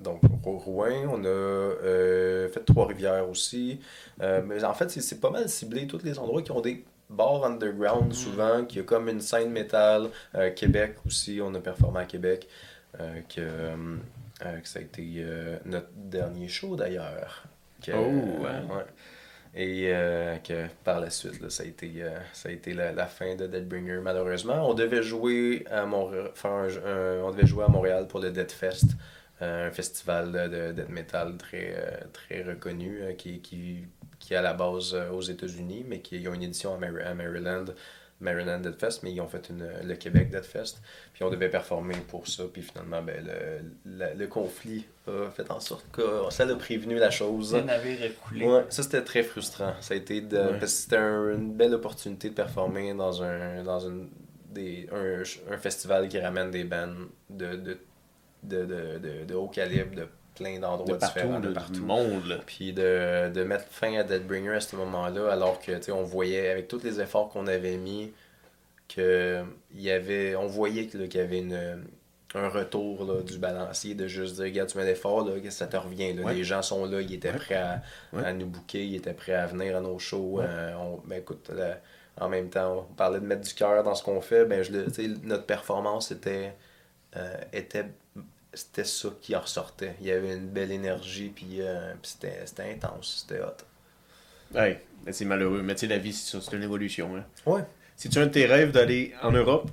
donc, 0.00 0.20
Rou- 0.42 0.58
Rouen, 0.58 1.06
on 1.10 1.24
a 1.24 1.28
euh, 1.28 2.48
fait 2.48 2.64
Trois-Rivières 2.64 3.28
aussi. 3.28 3.80
Mais 4.20 4.64
en 4.64 4.74
fait, 4.74 4.90
c'est- 4.90 5.20
pas 5.20 5.30
mal 5.30 5.48
ciblé 5.48 5.86
tous 5.86 6.02
les 6.02 6.18
endroits 6.18 6.42
qui 6.42 6.50
ont 6.50 6.60
des 6.60 6.84
bars 7.10 7.44
underground 7.44 8.12
souvent, 8.12 8.64
qui 8.64 8.80
a 8.80 8.82
comme 8.82 9.08
une 9.08 9.20
scène 9.20 9.50
métal. 9.50 10.08
Québec 10.56 10.96
aussi, 11.06 11.40
on 11.42 11.54
a 11.54 11.60
performé 11.60 12.00
à 12.00 12.04
Québec. 12.06 12.48
que, 13.28 13.40
que 14.40 14.68
ça 14.68 14.80
a 14.80 14.82
été 14.82 15.24
notre 15.64 15.90
dernier 15.94 16.48
show 16.48 16.74
d'ailleurs. 16.76 17.44
Que- 17.82 17.92
Oh, 17.92 18.42
ouais. 18.42 18.74
ouais. 18.74 18.84
Et 19.56 19.88
euh, 19.92 20.36
que 20.38 20.66
par 20.82 20.98
la 21.00 21.10
suite, 21.10 21.48
ça 21.48 21.62
a 21.62 21.66
été, 21.66 21.92
euh, 21.98 22.18
ça 22.32 22.48
a 22.48 22.52
été 22.52 22.74
la, 22.74 23.06
fin 23.06 23.36
de 23.36 23.46
Deadbringer, 23.46 24.00
malheureusement. 24.02 24.68
On 24.68 24.74
devait 24.74 25.02
jouer 25.02 25.64
à 25.70 25.86
Montréal, 25.86 26.32
on 26.44 27.30
devait 27.30 27.46
jouer 27.46 27.64
à 27.64 27.68
Montréal 27.68 28.08
pour 28.08 28.18
le 28.18 28.32
Dead 28.32 28.50
Fest, 28.50 28.96
euh, 29.42 29.68
un 29.68 29.70
festival 29.70 30.32
de, 30.32 30.48
de 30.48 30.72
death 30.72 30.88
metal 30.88 31.36
très, 31.36 32.04
très 32.12 32.42
reconnu, 32.42 33.14
qui, 33.16 33.40
qui, 33.40 33.84
qui 34.18 34.34
est 34.34 34.36
à 34.36 34.42
la 34.42 34.54
base 34.54 34.94
aux 35.12 35.22
États-Unis, 35.22 35.84
mais 35.86 36.00
qui 36.00 36.26
a 36.26 36.34
une 36.34 36.42
édition 36.42 36.74
à 36.74 37.14
Maryland. 37.14 37.66
Maryland 38.24 38.58
Dead 38.58 38.74
Fest, 38.76 39.02
mais 39.04 39.12
ils 39.12 39.20
ont 39.20 39.28
fait 39.28 39.48
une, 39.50 39.64
le 39.84 39.94
Québec 39.94 40.30
Dead 40.30 40.42
Fest. 40.44 40.82
Puis 41.12 41.22
on 41.22 41.30
devait 41.30 41.48
performer 41.50 41.94
pour 42.08 42.26
ça. 42.26 42.44
Puis 42.52 42.62
finalement, 42.62 43.00
ben, 43.02 43.24
le, 43.24 43.70
le, 43.98 44.18
le 44.18 44.26
conflit 44.26 44.86
a 45.06 45.30
fait 45.30 45.48
en 45.52 45.60
sorte 45.60 45.84
que 45.92 46.02
ça 46.30 46.42
a 46.44 46.54
prévenu 46.56 46.96
la 46.96 47.10
chose. 47.10 47.54
Le 47.54 47.60
navire 47.62 47.98
a 48.02 48.08
coulé. 48.26 48.46
Ouais, 48.46 48.64
ça 48.70 48.82
c'était 48.82 49.02
très 49.04 49.22
frustrant. 49.22 49.74
Ça 49.80 49.94
a 49.94 49.96
été 49.96 50.20
de, 50.22 50.36
Ouais. 50.38 50.58
parce 50.58 50.72
que 50.72 50.78
c'était 50.82 50.96
un- 50.96 51.34
une 51.36 51.52
belle 51.52 51.74
opportunité 51.74 52.30
de 52.30 52.34
performer 52.34 52.92
dans 52.94 53.22
un 53.22 53.62
dans 53.62 53.80
une 53.80 54.08
des 54.50 54.88
un, 54.92 55.22
un 55.52 55.56
festival 55.58 56.08
qui 56.08 56.18
ramène 56.18 56.50
des 56.50 56.64
bands 56.64 56.94
de 57.30 57.56
de, 57.56 57.78
de, 58.42 58.64
de, 58.64 58.98
de- 58.98 59.24
de 59.26 59.34
haut 59.34 59.48
calibre 59.48 59.94
de 59.96 60.06
plein 60.34 60.58
d'endroits 60.58 60.94
De 60.94 61.00
partout, 61.00 61.18
différents 61.20 61.40
de 61.40 61.48
de 61.48 61.48
tout 61.48 61.54
partout. 61.54 61.72
le 61.80 61.80
monde. 61.86 62.26
là. 62.26 62.36
Puis 62.46 62.72
de, 62.72 63.30
de 63.32 63.44
mettre 63.44 63.66
fin 63.70 63.94
à 63.94 64.02
Deadbringer 64.02 64.54
à 64.56 64.60
ce 64.60 64.76
moment-là, 64.76 65.30
alors 65.32 65.60
que 65.60 65.78
tu 65.78 65.92
on 65.92 66.02
voyait 66.02 66.50
avec 66.50 66.68
tous 66.68 66.82
les 66.82 67.00
efforts 67.00 67.28
qu'on 67.28 67.46
avait 67.46 67.76
mis 67.76 68.12
que 68.88 69.42
y 69.74 69.90
avait 69.90 70.36
on 70.36 70.46
voyait 70.46 70.86
qu'il 70.86 71.12
y 71.14 71.18
avait 71.20 71.38
une 71.38 71.84
un 72.36 72.48
retour 72.48 73.04
là, 73.04 73.22
du 73.22 73.38
balancier 73.38 73.94
de 73.94 74.08
juste 74.08 74.34
dire 74.34 74.44
regarde 74.44 74.68
tu 74.68 74.76
mets 74.76 74.84
l'effort 74.84 75.24
là 75.24 75.34
ça 75.50 75.66
te 75.68 75.76
revient 75.76 76.12
là. 76.14 76.22
Ouais. 76.24 76.34
les 76.34 76.44
gens 76.44 76.62
sont 76.62 76.84
là 76.84 77.00
ils 77.00 77.14
étaient 77.14 77.30
Ouais. 77.30 77.36
prêts 77.38 77.54
à, 77.54 77.80
Ouais. 78.12 78.24
à 78.24 78.32
nous 78.32 78.46
booker 78.46 78.84
ils 78.84 78.96
étaient 78.96 79.14
prêts 79.14 79.34
à 79.34 79.46
venir 79.46 79.76
à 79.76 79.80
nos 79.80 79.98
shows. 79.98 80.40
Euh, 80.40 80.74
on, 80.74 81.00
ben 81.06 81.20
écoute 81.20 81.48
là, 81.54 81.78
en 82.20 82.28
même 82.28 82.50
temps 82.50 82.86
on 82.90 82.94
parlait 82.94 83.20
de 83.20 83.24
mettre 83.26 83.42
du 83.42 83.54
cœur 83.54 83.82
dans 83.84 83.94
ce 83.94 84.02
qu'on 84.02 84.20
fait 84.20 84.44
ben 84.44 84.62
je 84.62 84.72
le, 84.72 84.86
notre 85.22 85.46
performance 85.46 86.10
était 86.10 86.54
euh, 87.16 87.36
était 87.52 87.86
c'était 88.54 88.84
ça 88.84 89.08
qui 89.20 89.34
en 89.36 89.40
ressortait 89.40 89.96
il 90.00 90.06
y 90.06 90.12
avait 90.12 90.34
une 90.34 90.48
belle 90.48 90.72
énergie 90.72 91.30
puis, 91.34 91.60
euh, 91.60 91.92
puis 92.02 92.12
c'était 92.12 92.40
c'était 92.46 92.70
intense 92.72 93.24
c'était 93.28 93.42
hot 93.42 93.56
Ouais, 94.54 94.80
mais 95.04 95.12
c'est 95.12 95.24
malheureux. 95.24 95.62
Mais 95.62 95.74
tu 95.74 95.80
sais, 95.80 95.86
la 95.88 95.98
vie, 95.98 96.12
c'est 96.12 96.30
ça, 96.38 96.40
c'est 96.40 96.56
une 96.56 96.62
évolution. 96.62 97.16
Hein. 97.16 97.24
ouais 97.46 97.64
C'est-tu 97.96 98.18
un 98.18 98.26
de 98.26 98.30
tes 98.30 98.46
rêves 98.46 98.70
d'aller 98.72 99.12
en 99.22 99.32
Europe? 99.32 99.70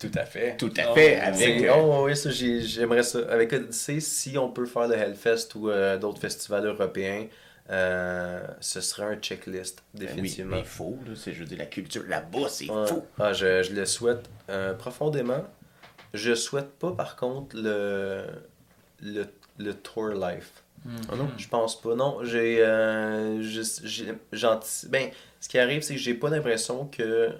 tout 0.00 0.10
à 0.14 0.24
fait 0.24 0.56
Tout 0.56 0.72
à 0.76 0.90
Oh, 0.90 0.94
fait, 0.94 1.16
avec... 1.20 1.62
euh, 1.62 1.72
oh, 1.74 2.04
oui, 2.06 2.16
ça, 2.16 2.30
j'ai- 2.30 2.60
j'aimerais 2.60 3.02
ça. 3.04 3.20
Avec 3.30 3.52
Odyssey, 3.52 4.00
si 4.00 4.36
on 4.36 4.50
peut 4.50 4.66
faire 4.66 4.88
le 4.88 4.94
Hellfest 4.96 5.48
ou 5.54 5.70
euh, 5.70 5.96
d'autres 5.98 6.20
festivals 6.20 6.66
européens, 6.66 7.26
euh, 7.70 8.44
ce 8.60 8.80
serait 8.80 9.04
un 9.04 9.16
checklist, 9.16 9.82
ben 9.94 10.00
oui, 10.00 10.06
définitivement. 10.06 10.56
mais 10.56 10.58
il 10.60 10.64
faut, 10.66 10.98
là, 11.06 11.12
c'est, 11.14 11.32
je 11.32 11.40
veux 11.40 11.46
dire, 11.46 11.58
la 11.58 11.66
culture 11.66 12.02
là-bas, 12.08 12.48
c'est 12.48 12.68
Ouais. 12.68 12.86
fou. 12.86 13.04
Ah, 13.18 13.32
je, 13.32 13.62
je 13.62 13.72
le 13.72 13.86
souhaite 13.86 14.28
euh, 14.50 14.74
profondément. 14.74 15.44
Je 16.14 16.34
souhaite 16.34 16.70
pas, 16.78 16.92
par 16.92 17.16
contre, 17.16 17.56
le, 17.56 18.26
le, 19.02 19.24
le 19.58 19.74
tour 19.74 20.08
life. 20.08 20.62
Ah 21.08 21.16
non? 21.16 21.28
Je 21.38 21.48
pense 21.48 21.80
pas. 21.80 21.94
Non, 21.94 22.18
j'ai. 22.24 22.56
euh, 22.60 23.40
ben, 24.88 25.10
ce 25.40 25.48
qui 25.48 25.58
arrive, 25.58 25.82
c'est 25.82 25.94
que 25.94 26.00
j'ai 26.00 26.14
pas 26.14 26.28
l'impression 26.28 26.86
que 26.86 27.30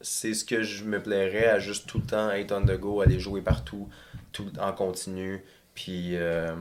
c'est 0.00 0.34
ce 0.34 0.44
que 0.44 0.62
je 0.62 0.84
me 0.84 1.02
plairais 1.02 1.46
à 1.46 1.58
juste 1.58 1.86
tout 1.88 1.98
le 1.98 2.04
temps 2.04 2.30
être 2.30 2.52
on 2.52 2.64
the 2.64 2.78
go, 2.78 3.00
aller 3.00 3.18
jouer 3.18 3.40
partout, 3.40 3.88
tout 4.32 4.46
en 4.60 4.72
continu. 4.72 5.44
Puis. 5.74 6.16
euh, 6.16 6.54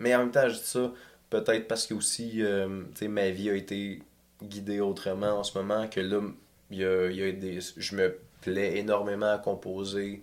mais 0.00 0.14
en 0.14 0.18
même 0.20 0.30
temps, 0.30 0.48
je 0.48 0.54
dis 0.56 0.64
ça, 0.64 0.92
peut-être 1.30 1.66
parce 1.66 1.86
que 1.86 1.94
aussi, 1.94 2.42
euh, 2.42 2.82
tu 2.94 2.98
sais, 3.00 3.08
ma 3.08 3.30
vie 3.30 3.48
a 3.50 3.54
été 3.54 4.02
guidée 4.42 4.80
autrement 4.80 5.38
en 5.38 5.44
ce 5.44 5.56
moment, 5.56 5.88
que 5.88 6.00
là, 6.00 6.20
il 6.70 6.78
y 6.78 6.84
a, 6.84 7.10
il 7.10 7.16
y 7.16 7.22
a 7.22 7.32
des. 7.32 7.58
Je 7.76 7.96
me 7.96 8.18
plais 8.42 8.76
énormément 8.78 9.32
à 9.32 9.38
composer. 9.38 10.22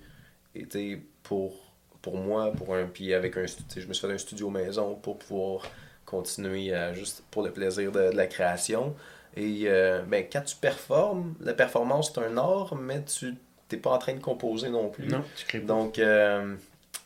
Et 0.56 0.65
tu 0.65 1.07
pour 1.23 1.53
pour 2.02 2.18
moi, 2.18 2.52
pour 2.52 2.76
un 2.76 2.86
puis 2.86 3.14
avec 3.14 3.38
un 3.38 3.45
je 3.45 3.88
me 3.88 3.94
suis 3.94 4.07
fait 4.07 4.14
un 4.14 4.18
studio 4.18 4.49
maison 4.49 4.95
pour 4.95 5.19
pouvoir 5.19 5.69
continuer 6.06 6.73
à 6.73 6.94
juste 6.94 7.23
pour 7.32 7.44
le 7.44 7.52
plaisir 7.52 7.91
de, 7.91 8.11
de 8.11 8.15
la 8.15 8.28
création. 8.28 8.95
Et 9.38 9.64
euh, 9.65 10.02
ben, 10.02 10.26
quand 10.32 10.41
tu 10.41 10.56
performes, 10.56 11.36
la 11.40 11.53
performance 11.53 12.11
c'est 12.14 12.22
un 12.22 12.38
art, 12.38 12.76
mais 12.76 13.03
tu 13.03 13.36
t'es 13.68 13.78
pas 13.78 13.91
en 13.91 13.98
train 13.98 14.14
de 14.14 14.19
composer 14.19 14.69
non 14.69 14.90
plus. 14.90 15.07
Non, 15.07 15.23
tu 15.36 15.45
crées 15.45 15.60
pas. 15.60 15.68
Donc, 15.68 15.99
euh, 15.99 16.56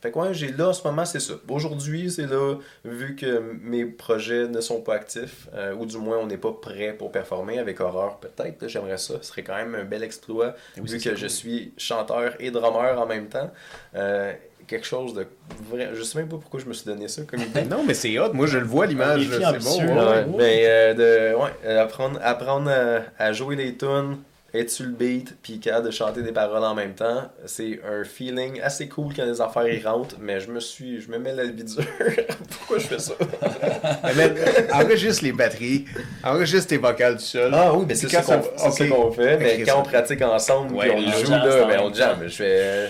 fait 0.06 0.12
que 0.12 0.20
ouais, 0.20 0.34
j'ai 0.34 0.52
là 0.52 0.70
en 0.70 0.74
ce 0.74 0.84
moment, 0.88 1.06
c'est 1.06 1.20
ça. 1.20 1.34
Aujourd'hui, 1.50 2.12
c'est 2.12 2.28
là, 2.28 2.56
vu 2.84 3.16
que 3.16 3.42
mes 3.62 3.86
projets 3.86 4.48
ne 4.48 4.62
sont 4.62 4.82
pas 4.82 4.96
actifs, 4.96 5.48
euh, 5.54 5.74
ou 5.76 5.86
du 5.86 5.98
moins 5.98 6.18
on 6.20 6.28
n'est 6.28 6.38
pas 6.38 6.52
prêt 6.52 6.94
pour 6.98 7.12
performer 7.12 7.60
avec 7.60 7.80
Horreur, 7.80 8.18
peut-être, 8.18 8.68
j'aimerais 8.68 8.98
ça. 8.98 9.16
Ce 9.22 9.28
serait 9.30 9.44
quand 9.44 9.56
même 9.56 9.76
un 9.76 9.84
bel 9.84 10.04
exploit, 10.04 10.56
oui, 10.78 10.90
vu 10.90 10.98
que 11.00 11.10
cool. 11.10 11.18
je 11.18 11.28
suis 11.28 11.74
chanteur 11.78 12.34
et 12.40 12.52
drummer 12.52 13.00
en 13.00 13.06
même 13.06 13.28
temps. 13.28 13.52
Euh, 13.96 14.34
quelque 14.68 14.86
chose 14.86 15.14
de 15.14 15.28
vrai. 15.70 15.92
Je 15.94 16.02
sais 16.04 16.18
même 16.18 16.28
pas 16.28 16.38
pourquoi 16.38 16.60
je 16.60 16.66
me 16.66 16.74
suis 16.74 16.86
donné 16.86 17.08
ça 17.08 17.22
comme 17.24 17.42
idée. 17.42 17.64
Non, 17.70 17.84
mais 17.86 17.94
c'est 17.94 18.18
hot. 18.20 18.34
Moi, 18.34 18.48
je 18.48 18.58
le 18.58 18.66
vois, 18.66 18.86
l'image. 18.88 19.28
Défi 19.28 19.44
C'est 19.60 19.86
bon. 19.86 19.96
là. 19.96 20.10
ouais. 20.12 20.18
Ouais, 20.24 20.26
mais 20.38 20.62
euh, 20.66 20.94
de, 20.94 21.36
ouais, 21.36 21.78
apprendre, 21.78 22.20
apprendre 22.24 22.70
à, 22.72 23.02
à 23.24 23.32
jouer 23.34 23.56
les 23.56 23.76
tunes, 23.78 24.18
être 24.60 24.70
sur 24.70 24.86
le 24.86 24.92
beat, 24.92 25.36
puis 25.42 25.60
capable 25.60 25.88
de 25.88 25.92
chanter 25.92 26.22
des 26.22 26.32
paroles 26.32 26.64
en 26.64 26.76
même 26.76 26.94
temps, 26.94 27.30
c'est 27.46 27.80
un 27.88 28.04
feeling 28.04 28.62
assez 28.62 28.88
cool 28.88 29.14
quand 29.16 29.26
les 29.26 29.42
affaires 29.42 29.68
y 29.68 29.82
rentrent, 29.82 30.18
mais 30.20 30.40
je 30.40 30.52
me 30.52 30.60
suis, 30.60 31.02
je 31.02 31.10
me 31.10 31.18
mets 31.18 31.34
la 31.34 31.46
vie 31.46 31.64
dure. 31.64 31.84
Pourquoi 32.50 32.80
je 32.80 32.88
fais 32.88 33.00
ça? 33.00 33.14
Mais 34.16 34.34
enregistre 34.72 35.24
les 35.24 35.32
batteries, 35.32 35.86
enregistre 36.24 36.70
tes 36.70 36.78
vocales 36.78 37.18
du 37.18 37.24
sol. 37.24 37.52
Ah 37.54 37.74
oui, 37.74 37.86
mais 37.88 37.96
c'est 37.96 38.10
ça 38.10 38.22
qu'on 38.22 39.12
fait, 39.12 39.38
mais 39.38 39.64
quand 39.64 39.80
on 39.80 39.84
pratique 39.84 40.22
ensemble, 40.22 40.74
Ouais, 40.76 40.94
puis 40.94 41.06
on 41.08 41.26
joue, 41.26 41.32
là, 41.32 41.66
ben, 41.66 41.80
en 41.80 41.90
on 41.90 41.94
jam. 41.94 42.18
Je 42.24 42.36
fais... 42.36 42.90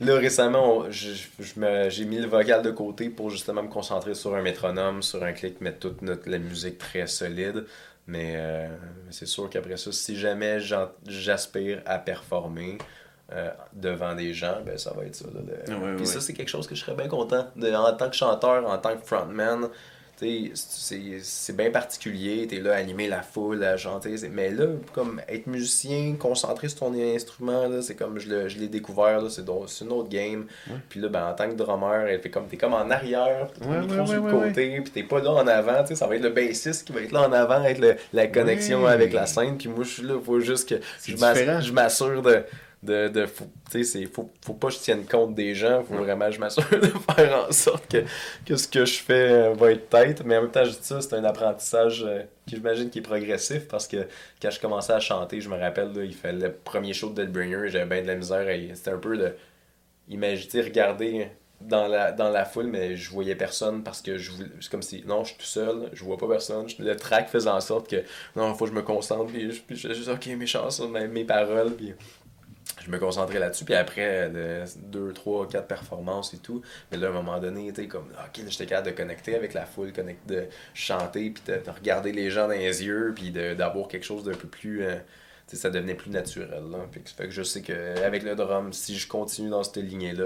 Là, 0.00 0.16
récemment, 0.18 0.84
j'ai 0.90 2.04
mis 2.04 2.18
le 2.18 2.26
vocal 2.26 2.62
de 2.62 2.70
côté 2.70 3.08
pour 3.08 3.30
justement 3.30 3.62
me 3.62 3.68
concentrer 3.68 4.14
sur 4.14 4.34
un 4.34 4.42
métronome, 4.42 5.02
sur 5.02 5.22
un 5.22 5.32
clic, 5.32 5.60
mettre 5.60 5.78
toute 5.78 6.02
notre, 6.02 6.28
la 6.28 6.38
musique 6.38 6.78
très 6.78 7.06
solide. 7.06 7.64
Mais 8.06 8.34
euh, 8.36 8.68
c'est 9.10 9.26
sûr 9.26 9.48
qu'après 9.48 9.76
ça, 9.78 9.90
si 9.92 10.16
jamais 10.16 10.58
j'aspire 11.06 11.82
à 11.86 11.98
performer 11.98 12.78
euh, 13.32 13.50
devant 13.72 14.14
des 14.14 14.34
gens, 14.34 14.60
ben 14.64 14.76
ça 14.76 14.92
va 14.92 15.04
être 15.06 15.14
ça. 15.14 15.26
là, 15.34 15.40
le- 15.40 15.72
Puis 15.96 16.06
ça, 16.06 16.20
c'est 16.20 16.34
quelque 16.34 16.50
chose 16.50 16.66
que 16.66 16.74
je 16.74 16.80
serais 16.82 16.94
bien 16.94 17.08
content. 17.08 17.46
De, 17.56 17.72
en 17.72 17.96
tant 17.96 18.10
que 18.10 18.16
chanteur, 18.16 18.68
en 18.68 18.76
tant 18.78 18.94
que 18.96 19.04
frontman, 19.06 19.68
c'est 20.16 20.52
c'est 21.22 21.56
bien 21.56 21.70
particulier. 21.70 22.46
T'es 22.46 22.60
là 22.60 22.74
à 22.74 22.76
animer 22.76 23.08
la 23.08 23.22
foule, 23.22 23.62
à 23.64 23.76
chanter. 23.76 24.14
Mais 24.32 24.50
là, 24.50 24.66
comme 24.92 25.20
être 25.28 25.46
musicien, 25.46 26.14
concentré 26.18 26.68
sur 26.68 26.80
ton 26.80 26.94
instrument, 26.94 27.68
c'est 27.82 27.94
comme 27.94 28.18
je 28.18 28.28
l'ai 28.58 28.68
découvert, 28.68 29.20
c'est 29.28 29.42
une 29.84 29.92
autre 29.92 30.08
game. 30.08 30.46
Ouais. 30.68 30.76
Puis 30.88 31.00
là, 31.00 31.08
ben, 31.08 31.26
en 31.28 31.34
tant 31.34 31.48
que 31.48 31.54
drummer, 31.54 32.06
elle 32.08 32.20
fait 32.20 32.30
comme 32.30 32.46
t'es 32.46 32.56
comme 32.56 32.74
en 32.74 32.88
arrière, 32.90 33.48
ton 33.60 33.70
Ouais, 33.70 33.80
micro 33.80 33.96
ouais, 34.00 34.06
sur 34.06 34.24
le 34.24 34.30
côté, 34.30 34.80
puis 34.80 34.92
t'es 34.92 35.02
pas 35.02 35.20
là 35.20 35.30
en 35.32 35.46
avant. 35.46 35.82
tu 35.82 35.88
sais, 35.88 35.94
Ça 35.96 36.06
va 36.06 36.16
être 36.16 36.22
le 36.22 36.30
bassiste 36.30 36.86
qui 36.86 36.92
va 36.92 37.00
être 37.00 37.12
là 37.12 37.28
en 37.28 37.32
avant, 37.32 37.62
être 37.64 37.78
le- 37.80 37.96
la 38.12 38.26
connexion 38.28 38.86
avec 38.86 39.12
la 39.12 39.26
scène. 39.26 39.56
Puis 39.58 39.68
moi, 39.68 39.84
je 39.84 39.90
suis 39.90 40.02
là, 40.04 40.14
faut 40.24 40.40
juste 40.40 40.68
que 40.68 40.76
je 41.06 41.72
m'assure 41.72 42.22
de 42.22 42.42
de, 42.84 43.08
de 43.08 43.26
faut, 43.26 43.46
tu 43.70 43.82
sais, 43.82 43.84
c'est- 43.84 44.06
faut, 44.06 44.30
faut 44.44 44.54
pas 44.54 44.68
que 44.68 44.74
je 44.74 44.78
tienne 44.78 45.04
compte 45.06 45.34
des 45.34 45.54
gens, 45.54 45.82
faut 45.82 45.94
vraiment 45.96 46.26
que 46.26 46.32
je 46.32 46.40
m'assure 46.40 46.64
de 46.70 46.86
faire 47.14 47.46
en 47.48 47.52
sorte 47.52 47.90
que, 47.90 48.04
que 48.46 48.56
ce 48.56 48.68
que 48.68 48.84
je 48.84 48.98
fais 49.00 49.30
euh, 49.32 49.54
va 49.54 49.72
être 49.72 49.88
tête, 49.88 50.22
mais 50.24 50.36
en 50.38 50.42
même 50.42 50.50
temps 50.50 50.64
je 50.64 50.70
dis 50.70 50.78
ça, 50.82 51.00
c'est 51.00 51.14
un 51.14 51.24
apprentissage 51.24 52.04
euh, 52.06 52.22
qui 52.46 52.56
j'imagine 52.56 52.90
qui 52.90 52.98
est 53.00 53.02
progressif 53.02 53.66
parce 53.68 53.88
que 53.88 54.06
quand 54.40 54.50
je 54.50 54.60
commençais 54.60 54.92
à 54.92 55.00
chanter, 55.00 55.40
je 55.40 55.48
me 55.48 55.56
rappelle, 55.58 55.92
là, 55.94 56.04
il 56.04 56.14
fait 56.14 56.32
le 56.32 56.52
premier 56.52 56.92
show 56.92 57.10
de 57.10 57.14
Deadbringer, 57.24 57.68
j'avais 57.70 57.86
bien 57.86 58.02
de 58.02 58.06
la 58.06 58.14
misère, 58.16 58.48
et 58.48 58.70
c'était 58.74 58.90
un 58.90 58.98
peu 58.98 59.16
de 59.16 59.34
imaginer, 60.08 60.62
regarder 60.62 61.28
dans 61.60 61.86
la, 61.86 62.12
dans 62.12 62.28
la 62.30 62.44
foule, 62.44 62.66
mais 62.66 62.96
je 62.96 63.10
voyais 63.10 63.36
personne 63.36 63.82
parce 63.82 64.02
que 64.02 64.18
je 64.18 64.32
voulais, 64.32 64.48
c'est 64.60 64.70
comme 64.70 64.82
si, 64.82 65.02
non, 65.06 65.24
je 65.24 65.30
suis 65.30 65.38
tout 65.38 65.46
seul, 65.46 65.88
je 65.92 66.04
vois 66.04 66.18
pas 66.18 66.28
personne, 66.28 66.68
Je- 66.68 66.82
le 66.82 66.94
track 66.96 67.28
faisait 67.30 67.48
en 67.48 67.60
sorte 67.60 67.88
que, 67.88 68.02
non, 68.36 68.54
faut 68.54 68.64
que 68.66 68.70
je 68.72 68.76
me 68.76 68.82
concentre, 68.82 69.26
puis 69.32 69.50
je, 69.50 69.62
puis 69.62 69.76
je 69.76 69.92
juste, 69.94 70.08
ok, 70.08 70.26
mes 70.36 70.46
chansons, 70.46 70.88
mes, 70.88 71.08
mes 71.08 71.24
paroles, 71.24 71.72
puis 71.74 71.94
je 72.84 72.90
me 72.90 72.98
concentrais 72.98 73.38
là-dessus, 73.38 73.64
puis 73.64 73.74
après, 73.74 74.30
de 74.30 74.64
2, 74.86 75.12
3, 75.12 75.48
4 75.48 75.66
performances 75.66 76.34
et 76.34 76.38
tout, 76.38 76.62
mais 76.90 76.98
là, 76.98 77.08
à 77.08 77.10
un 77.10 77.12
moment 77.12 77.38
donné, 77.38 77.72
tu 77.72 77.86
comme, 77.88 78.08
ok, 78.12 78.38
là, 78.38 78.44
j'étais 78.48 78.66
capable 78.66 78.90
de 78.90 78.96
connecter 78.96 79.34
avec 79.34 79.54
la 79.54 79.64
foule, 79.66 79.90
connect- 79.92 80.26
de 80.26 80.44
chanter, 80.74 81.30
puis 81.30 81.42
de, 81.46 81.64
de 81.64 81.70
regarder 81.70 82.12
les 82.12 82.30
gens 82.30 82.48
dans 82.48 82.54
les 82.54 82.84
yeux, 82.84 83.12
puis 83.14 83.30
d'avoir 83.30 83.88
quelque 83.88 84.04
chose 84.04 84.24
d'un 84.24 84.34
peu 84.34 84.48
plus, 84.48 84.82
euh, 84.82 84.96
ça 85.52 85.70
devenait 85.70 85.94
plus 85.94 86.10
naturel, 86.10 86.62
là. 86.70 86.78
Puis, 86.90 87.00
ça 87.04 87.12
fait 87.14 87.24
que 87.24 87.30
je 87.30 87.42
sais 87.42 87.60
qu'avec 87.62 88.22
le 88.22 88.34
drum, 88.34 88.72
si 88.72 88.98
je 88.98 89.06
continue 89.06 89.50
dans 89.50 89.62
cette 89.62 89.76
lignée-là, 89.76 90.24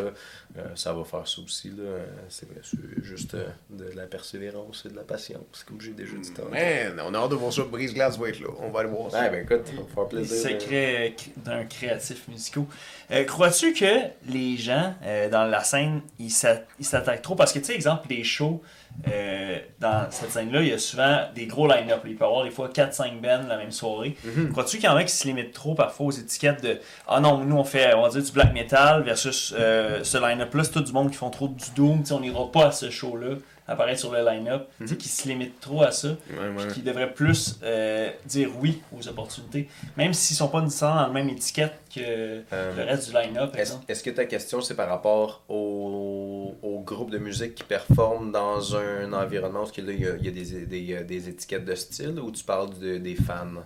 euh, 0.56 0.64
ça 0.74 0.92
va 0.92 1.04
faire 1.04 1.26
ça 1.28 1.42
aussi, 1.42 1.68
là. 1.70 1.84
C'est 2.28 2.48
vrai, 2.48 2.60
c'est 2.62 3.04
juste 3.04 3.34
euh, 3.34 3.48
de 3.70 3.84
la 3.96 4.06
persévérance 4.06 4.84
et 4.86 4.90
de 4.90 4.96
la 4.96 5.02
patience, 5.02 5.64
comme 5.66 5.80
j'ai 5.80 5.92
déjà 5.92 6.16
dit 6.16 6.32
tantôt. 6.32 6.48
Man, 6.50 7.00
on 7.04 7.12
a 7.14 7.18
hâte 7.18 7.30
de 7.30 7.34
voir 7.34 7.52
ça. 7.52 7.62
Brise-glace 7.64 8.18
va 8.18 8.28
être 8.28 8.40
là. 8.40 8.48
On 8.60 8.70
va 8.70 8.80
aller 8.80 8.88
voir 8.90 9.10
ça. 9.10 9.20
Ouais, 9.22 9.30
ben 9.30 9.42
écoute, 9.44 9.66
ça 9.66 9.72
va 9.74 9.82
me 9.82 9.86
faire 9.88 10.02
Les 10.04 10.08
plaisir. 10.26 10.44
de- 10.54 10.60
secrets 10.60 11.14
euh, 11.18 11.40
d'un 11.44 11.64
créatif 11.64 12.28
musical. 12.28 12.64
Euh, 13.10 13.24
Crois-tu 13.24 13.72
que 13.74 14.08
les 14.28 14.56
gens 14.56 14.94
euh, 15.04 15.28
dans 15.28 15.44
la 15.44 15.62
scène, 15.64 16.00
ils 16.18 16.30
s'a- 16.30 16.62
ils 16.78 16.86
s'attaquent 16.86 17.22
trop? 17.22 17.34
Parce 17.34 17.52
que, 17.52 17.58
tu 17.58 17.66
sais, 17.66 17.74
exemple, 17.74 18.06
les 18.08 18.24
shows, 18.24 18.62
euh, 19.06 19.58
dans 19.80 20.10
cette 20.10 20.30
scène-là, 20.30 20.60
il 20.62 20.68
y 20.68 20.72
a 20.72 20.78
souvent 20.78 21.20
des 21.34 21.46
gros 21.46 21.68
line-up. 21.68 22.00
Il 22.04 22.16
peut 22.16 22.24
y 22.24 22.26
avoir 22.26 22.44
des 22.44 22.50
fois 22.50 22.68
4-5 22.68 23.20
bands 23.20 23.46
la 23.48 23.56
même 23.56 23.70
soirée. 23.70 24.16
Mhm. 24.24 24.50
Crois-tu 24.50 24.78
qu'il 24.78 24.86
y 24.86 24.88
en 24.88 24.96
a 24.96 25.04
qui 25.04 25.12
se 25.12 25.26
limitent 25.26 25.52
trop 25.52 25.74
parfois 25.74 26.06
aux 26.06 26.10
étiquettes 26.10 26.62
de 26.62 26.80
Ah 27.06 27.20
non, 27.20 27.38
nous 27.38 27.56
on 27.56 27.64
fait, 27.64 27.94
on 27.94 28.02
va 28.02 28.08
dire 28.08 28.22
du 28.22 28.32
black 28.32 28.52
metal 28.52 29.02
versus 29.04 29.54
euh, 29.56 30.02
ce 30.02 30.18
line-up-là, 30.18 30.64
c'est 30.64 30.72
tout 30.72 30.80
du 30.80 30.92
monde 30.92 31.10
qui 31.10 31.16
font 31.16 31.30
trop 31.30 31.48
du 31.48 31.70
doom, 31.76 32.02
on 32.10 32.20
n'ira 32.20 32.50
pas 32.50 32.66
à 32.66 32.72
ce 32.72 32.90
show-là, 32.90 33.36
apparaître 33.68 34.00
sur 34.00 34.10
le 34.12 34.24
line-up, 34.24 34.66
sais, 34.86 34.94
Mhm. 34.94 34.96
qui 34.98 35.08
se 35.08 35.28
limitent 35.28 35.60
trop 35.60 35.82
à 35.82 35.90
ça, 35.92 36.08
Ouais, 36.08 36.66
qui 36.72 36.80
devraient 36.80 37.12
plus 37.12 37.58
euh, 37.62 38.10
dire 38.26 38.50
oui 38.58 38.80
aux 38.98 39.06
opportunités, 39.08 39.68
même 39.96 40.14
s'ils 40.14 40.36
sont 40.36 40.48
pas 40.48 40.62
nécessairement 40.62 40.96
dans 41.02 41.06
la 41.08 41.12
même 41.12 41.28
étiquette 41.28 41.74
que 41.94 42.00
Euh, 42.00 42.74
le 42.76 42.82
reste 42.84 43.08
du 43.10 43.14
line-up, 43.14 43.54
Est-ce 43.88 44.02
que 44.02 44.10
ta 44.10 44.24
question, 44.24 44.60
c'est 44.62 44.74
par 44.74 44.88
rapport 44.88 45.42
au, 45.48 46.54
au 46.62 46.80
groupe 46.80 47.10
de 47.10 47.18
musique 47.18 47.54
qui 47.54 47.62
performe 47.64 48.32
dans 48.32 48.74
un 48.76 49.12
environnement 49.12 49.62
où 49.64 49.68
il 49.76 50.00
y 50.00 50.06
a, 50.06 50.16
il 50.16 50.24
y 50.24 50.28
a 50.28 50.30
des, 50.30 50.66
des, 50.66 51.04
des 51.04 51.28
étiquettes 51.28 51.64
de 51.66 51.74
style 51.74 52.18
ou 52.20 52.30
tu 52.30 52.42
parles 52.44 52.70
de- 52.78 52.96
des 52.98 53.14
fans? 53.14 53.62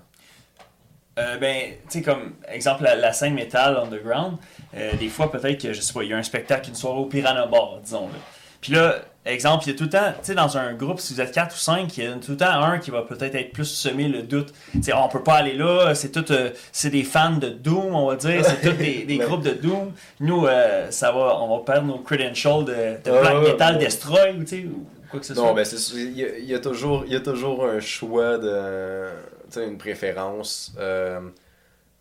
Euh, 1.18 1.36
ben, 1.36 1.72
tu 1.90 1.98
sais, 1.98 2.02
comme 2.02 2.32
exemple, 2.48 2.84
la, 2.84 2.94
la 2.96 3.12
scène 3.12 3.34
metal 3.34 3.76
underground, 3.76 4.38
euh, 4.74 4.94
des 4.96 5.10
fois, 5.10 5.30
peut-être 5.30 5.60
que, 5.60 5.72
je 5.74 5.80
sais 5.82 5.92
pas, 5.92 6.02
il 6.04 6.08
y 6.10 6.12
a 6.14 6.16
un 6.16 6.22
spectacle, 6.22 6.70
une 6.70 6.74
soirée 6.74 7.00
au 7.00 7.04
Piranha 7.04 7.46
Bar, 7.46 7.80
disons. 7.84 8.08
Là. 8.08 8.14
Puis 8.62 8.72
là, 8.72 9.02
exemple, 9.24 9.64
il 9.66 9.72
y 9.72 9.74
a 9.74 9.76
tout 9.76 9.84
le 9.84 9.90
temps, 9.90 10.12
tu 10.18 10.26
sais, 10.26 10.34
dans 10.34 10.56
un 10.56 10.72
groupe, 10.74 11.00
si 11.00 11.12
vous 11.12 11.20
êtes 11.20 11.32
4 11.32 11.54
ou 11.54 11.58
5, 11.58 11.98
il 11.98 12.04
y 12.04 12.06
a 12.06 12.12
tout 12.14 12.30
le 12.30 12.36
temps 12.36 12.62
un 12.62 12.78
qui 12.78 12.90
va 12.90 13.02
peut-être 13.02 13.34
être 13.34 13.52
plus 13.52 13.64
semer 13.66 14.08
le 14.08 14.22
doute. 14.22 14.52
Tu 14.72 14.84
sais, 14.84 14.92
on 14.92 15.08
peut 15.08 15.22
pas 15.22 15.34
aller 15.34 15.54
là, 15.54 15.94
c'est 15.94 16.10
tout, 16.10 16.30
euh, 16.32 16.50
c'est 16.70 16.90
des 16.90 17.02
fans 17.02 17.36
de 17.36 17.48
Doom, 17.48 17.94
on 17.94 18.06
va 18.06 18.16
dire, 18.16 18.44
c'est 18.44 18.60
tous 18.60 18.76
des, 18.76 19.18
groupes 19.18 19.42
de 19.42 19.50
Doom. 19.50 19.92
Nous, 20.20 20.46
euh, 20.46 20.90
ça 20.90 21.10
va, 21.10 21.36
on 21.40 21.56
va 21.56 21.64
perdre 21.64 21.88
nos 21.88 21.98
credentials 21.98 22.64
de, 22.64 23.02
de 23.04 23.20
black 23.20 23.42
metal 23.42 23.74
ouais. 23.74 23.84
destroy, 23.84 24.32
ou 24.38 24.44
tu 24.44 24.46
sais, 24.46 24.64
ou 24.64 24.86
quoi 25.10 25.18
que 25.18 25.26
ce 25.26 25.34
soit. 25.34 25.44
Non, 25.44 25.54
ben 25.54 25.64
c'est 25.64 25.96
il 25.96 26.16
y, 26.16 26.24
a, 26.24 26.38
il 26.38 26.46
y 26.46 26.54
a 26.54 26.60
toujours, 26.60 27.04
y 27.06 27.16
a 27.16 27.20
toujours 27.20 27.66
un 27.66 27.80
choix 27.80 28.38
de. 28.38 29.08
Tu 29.50 29.58
sais, 29.58 29.66
une 29.66 29.76
préférence. 29.76 30.72
euh, 30.78 31.20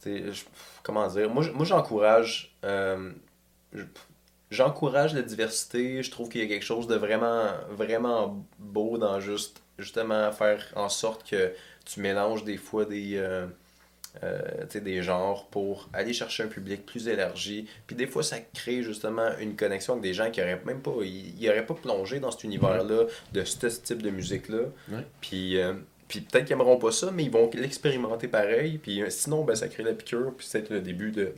tu 0.01 0.31
sais, 0.31 0.45
comment 0.83 1.07
dire 1.07 1.29
Moi, 1.29 1.43
moi 1.53 1.65
j'encourage. 1.65 2.55
Je- 4.52 4.56
J'encourage 4.57 5.14
la 5.15 5.22
diversité. 5.23 6.03
Je 6.03 6.11
trouve 6.11 6.30
qu'il 6.30 6.41
y 6.41 6.44
a 6.44 6.48
quelque 6.48 6.65
chose 6.65 6.86
de 6.88 6.95
vraiment, 6.95 7.45
vraiment 7.72 8.45
beau 8.60 8.98
dans 8.99 9.19
juste, 9.19 9.61
justement, 9.80 10.32
faire 10.32 10.64
en 10.76 10.90
sorte 10.90 11.28
que 11.30 11.52
tu 11.86 11.99
mélanges 12.02 12.44
des 12.44 12.57
fois 12.57 12.86
des. 12.86 13.14
euh, 13.15 13.48
euh, 14.23 14.41
des 14.76 15.02
genres 15.02 15.48
pour 15.52 15.88
aller 15.94 16.11
chercher 16.11 16.44
un 16.44 16.48
public 16.48 16.86
plus 16.86 17.07
élargi. 17.07 17.65
Puis 17.88 17.95
des 17.95 18.07
fois, 18.07 18.23
ça 18.23 18.40
crée 18.53 18.84
justement 18.84 19.30
une 19.40 19.56
connexion 19.56 19.94
avec 19.94 20.03
des 20.03 20.14
gens 20.14 20.30
qui 20.30 20.41
auraient 20.41 20.61
même 20.65 20.82
pas, 20.82 20.91
ils, 21.02 21.49
auraient 21.49 21.65
pas 21.65 21.76
plongé 21.76 22.19
dans 22.19 22.30
cet 22.30 22.44
univers-là, 22.44 23.06
de 23.32 23.44
ce 23.45 23.68
type 23.68 24.02
de 24.02 24.10
musique-là. 24.10 24.64
Ouais. 24.91 25.06
Puis, 25.22 25.57
euh, 25.57 25.76
puis 26.10 26.19
peut-être 26.19 26.44
qu'ils 26.44 26.53
aimeront 26.56 26.76
pas 26.78 26.91
ça, 26.91 27.10
mais 27.11 27.23
ils 27.23 27.32
vont 27.32 27.49
l'expérimenter 27.53 28.28
pareil. 28.28 28.80
Puis 28.80 29.02
euh, 29.02 29.10
sinon, 29.10 29.45
ben, 29.45 29.56
ça 29.56 29.69
crée 29.69 29.84
la 29.84 29.94
piqûre, 29.94 30.34
puis 30.38 30.45
c'est 30.45 30.69
le 30.69 30.82
début 30.82 31.11
de 31.11 31.34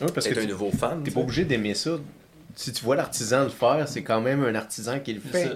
Ouais, 0.00 0.06
parce 0.14 0.26
que 0.26 0.38
un 0.40 0.46
nouveau 0.46 0.70
fan. 0.70 1.02
t'es 1.02 1.10
pas 1.10 1.20
obligé 1.20 1.44
d'aimer 1.44 1.74
ça. 1.74 1.98
Si 2.56 2.72
tu 2.72 2.82
vois 2.84 2.96
l'artisan 2.96 3.44
le 3.44 3.50
faire, 3.50 3.86
c'est 3.86 4.02
quand 4.02 4.20
même 4.20 4.42
un 4.42 4.54
artisan 4.56 4.98
qui 4.98 5.12
le 5.12 5.20
fait. 5.20 5.52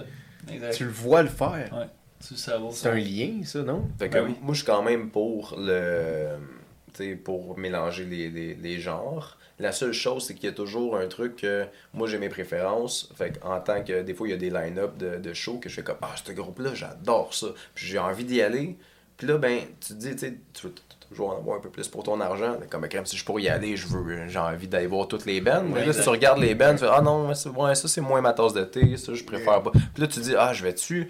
Tu 0.73 0.85
le 0.85 0.91
vois 0.91 1.23
le 1.23 1.29
faire. 1.29 1.87
C'est 2.19 2.87
un 2.87 2.95
lien, 2.95 3.41
ça, 3.43 3.63
non? 3.63 3.89
Fait 3.97 4.07
que 4.07 4.13
Ben 4.13 4.25
oui. 4.27 4.35
moi, 4.41 4.53
je 4.53 4.59
suis 4.59 4.65
quand 4.67 4.83
même 4.83 5.09
pour 5.09 5.55
le. 5.57 6.27
tu 6.93 7.03
sais, 7.03 7.15
pour 7.15 7.57
mélanger 7.57 8.05
les, 8.05 8.29
les, 8.29 8.53
les 8.55 8.79
genres. 8.79 9.37
La 9.57 9.71
seule 9.71 9.93
chose, 9.93 10.25
c'est 10.25 10.33
qu'il 10.35 10.45
y 10.45 10.47
a 10.47 10.53
toujours 10.53 10.95
un 10.97 11.07
truc 11.07 11.35
que 11.37 11.65
moi 11.93 12.07
j'ai 12.07 12.17
mes 12.17 12.29
préférences. 12.29 13.11
Fait 13.15 13.39
en 13.43 13.59
tant 13.59 13.83
que 13.83 14.01
des 14.01 14.13
fois 14.13 14.27
il 14.27 14.31
y 14.31 14.33
a 14.33 14.37
des 14.37 14.49
line-up 14.49 14.97
de, 14.97 15.17
de 15.17 15.33
shows 15.33 15.57
que 15.59 15.69
je 15.69 15.75
fais 15.75 15.83
comme 15.83 15.97
Ah, 16.01 16.13
ce 16.23 16.31
groupe-là, 16.31 16.73
j'adore 16.73 17.33
ça. 17.33 17.47
Puis 17.75 17.85
j'ai 17.87 17.99
envie 17.99 18.23
d'y 18.25 18.41
aller. 18.41 18.77
Puis 19.17 19.27
là, 19.27 19.37
ben, 19.37 19.59
tu 19.79 19.93
te 19.93 19.99
dis, 19.99 20.15
tu 20.53 20.67
toujours 21.11 21.29
en 21.29 21.37
avoir 21.37 21.57
un 21.57 21.61
peu 21.61 21.69
plus 21.69 21.87
pour 21.87 22.03
ton 22.03 22.19
argent. 22.19 22.57
Mais 22.59 22.67
Comme 22.67 22.87
crème, 22.87 23.05
si 23.05 23.17
je 23.17 23.23
pourrais 23.25 23.43
y 23.43 23.49
aller, 23.49 23.75
je 23.77 23.87
veux, 23.87 24.27
j'ai 24.27 24.39
envie 24.39 24.67
d'aller 24.67 24.87
voir 24.87 25.07
toutes 25.07 25.25
les 25.25 25.41
bands. 25.41 25.63
Mais 25.63 25.85
là, 25.85 25.93
si 25.93 26.01
tu 26.01 26.09
regardes 26.09 26.39
les 26.39 26.55
bands, 26.55 26.71
tu 26.73 26.79
fais 26.79 26.89
Ah 26.91 27.01
non, 27.01 27.33
c'est- 27.33 27.49
ouais, 27.49 27.75
ça 27.75 27.87
c'est 27.87 28.01
moins 28.01 28.21
ma 28.21 28.33
tasse 28.33 28.53
de 28.53 28.63
thé, 28.63 28.97
ça 28.97 29.13
je 29.13 29.23
préfère 29.23 29.61
pas. 29.61 29.71
Puis 29.71 30.01
là, 30.01 30.07
tu 30.07 30.19
dis 30.19 30.33
Ah, 30.37 30.53
je 30.53 30.63
vais-tu 30.63 31.09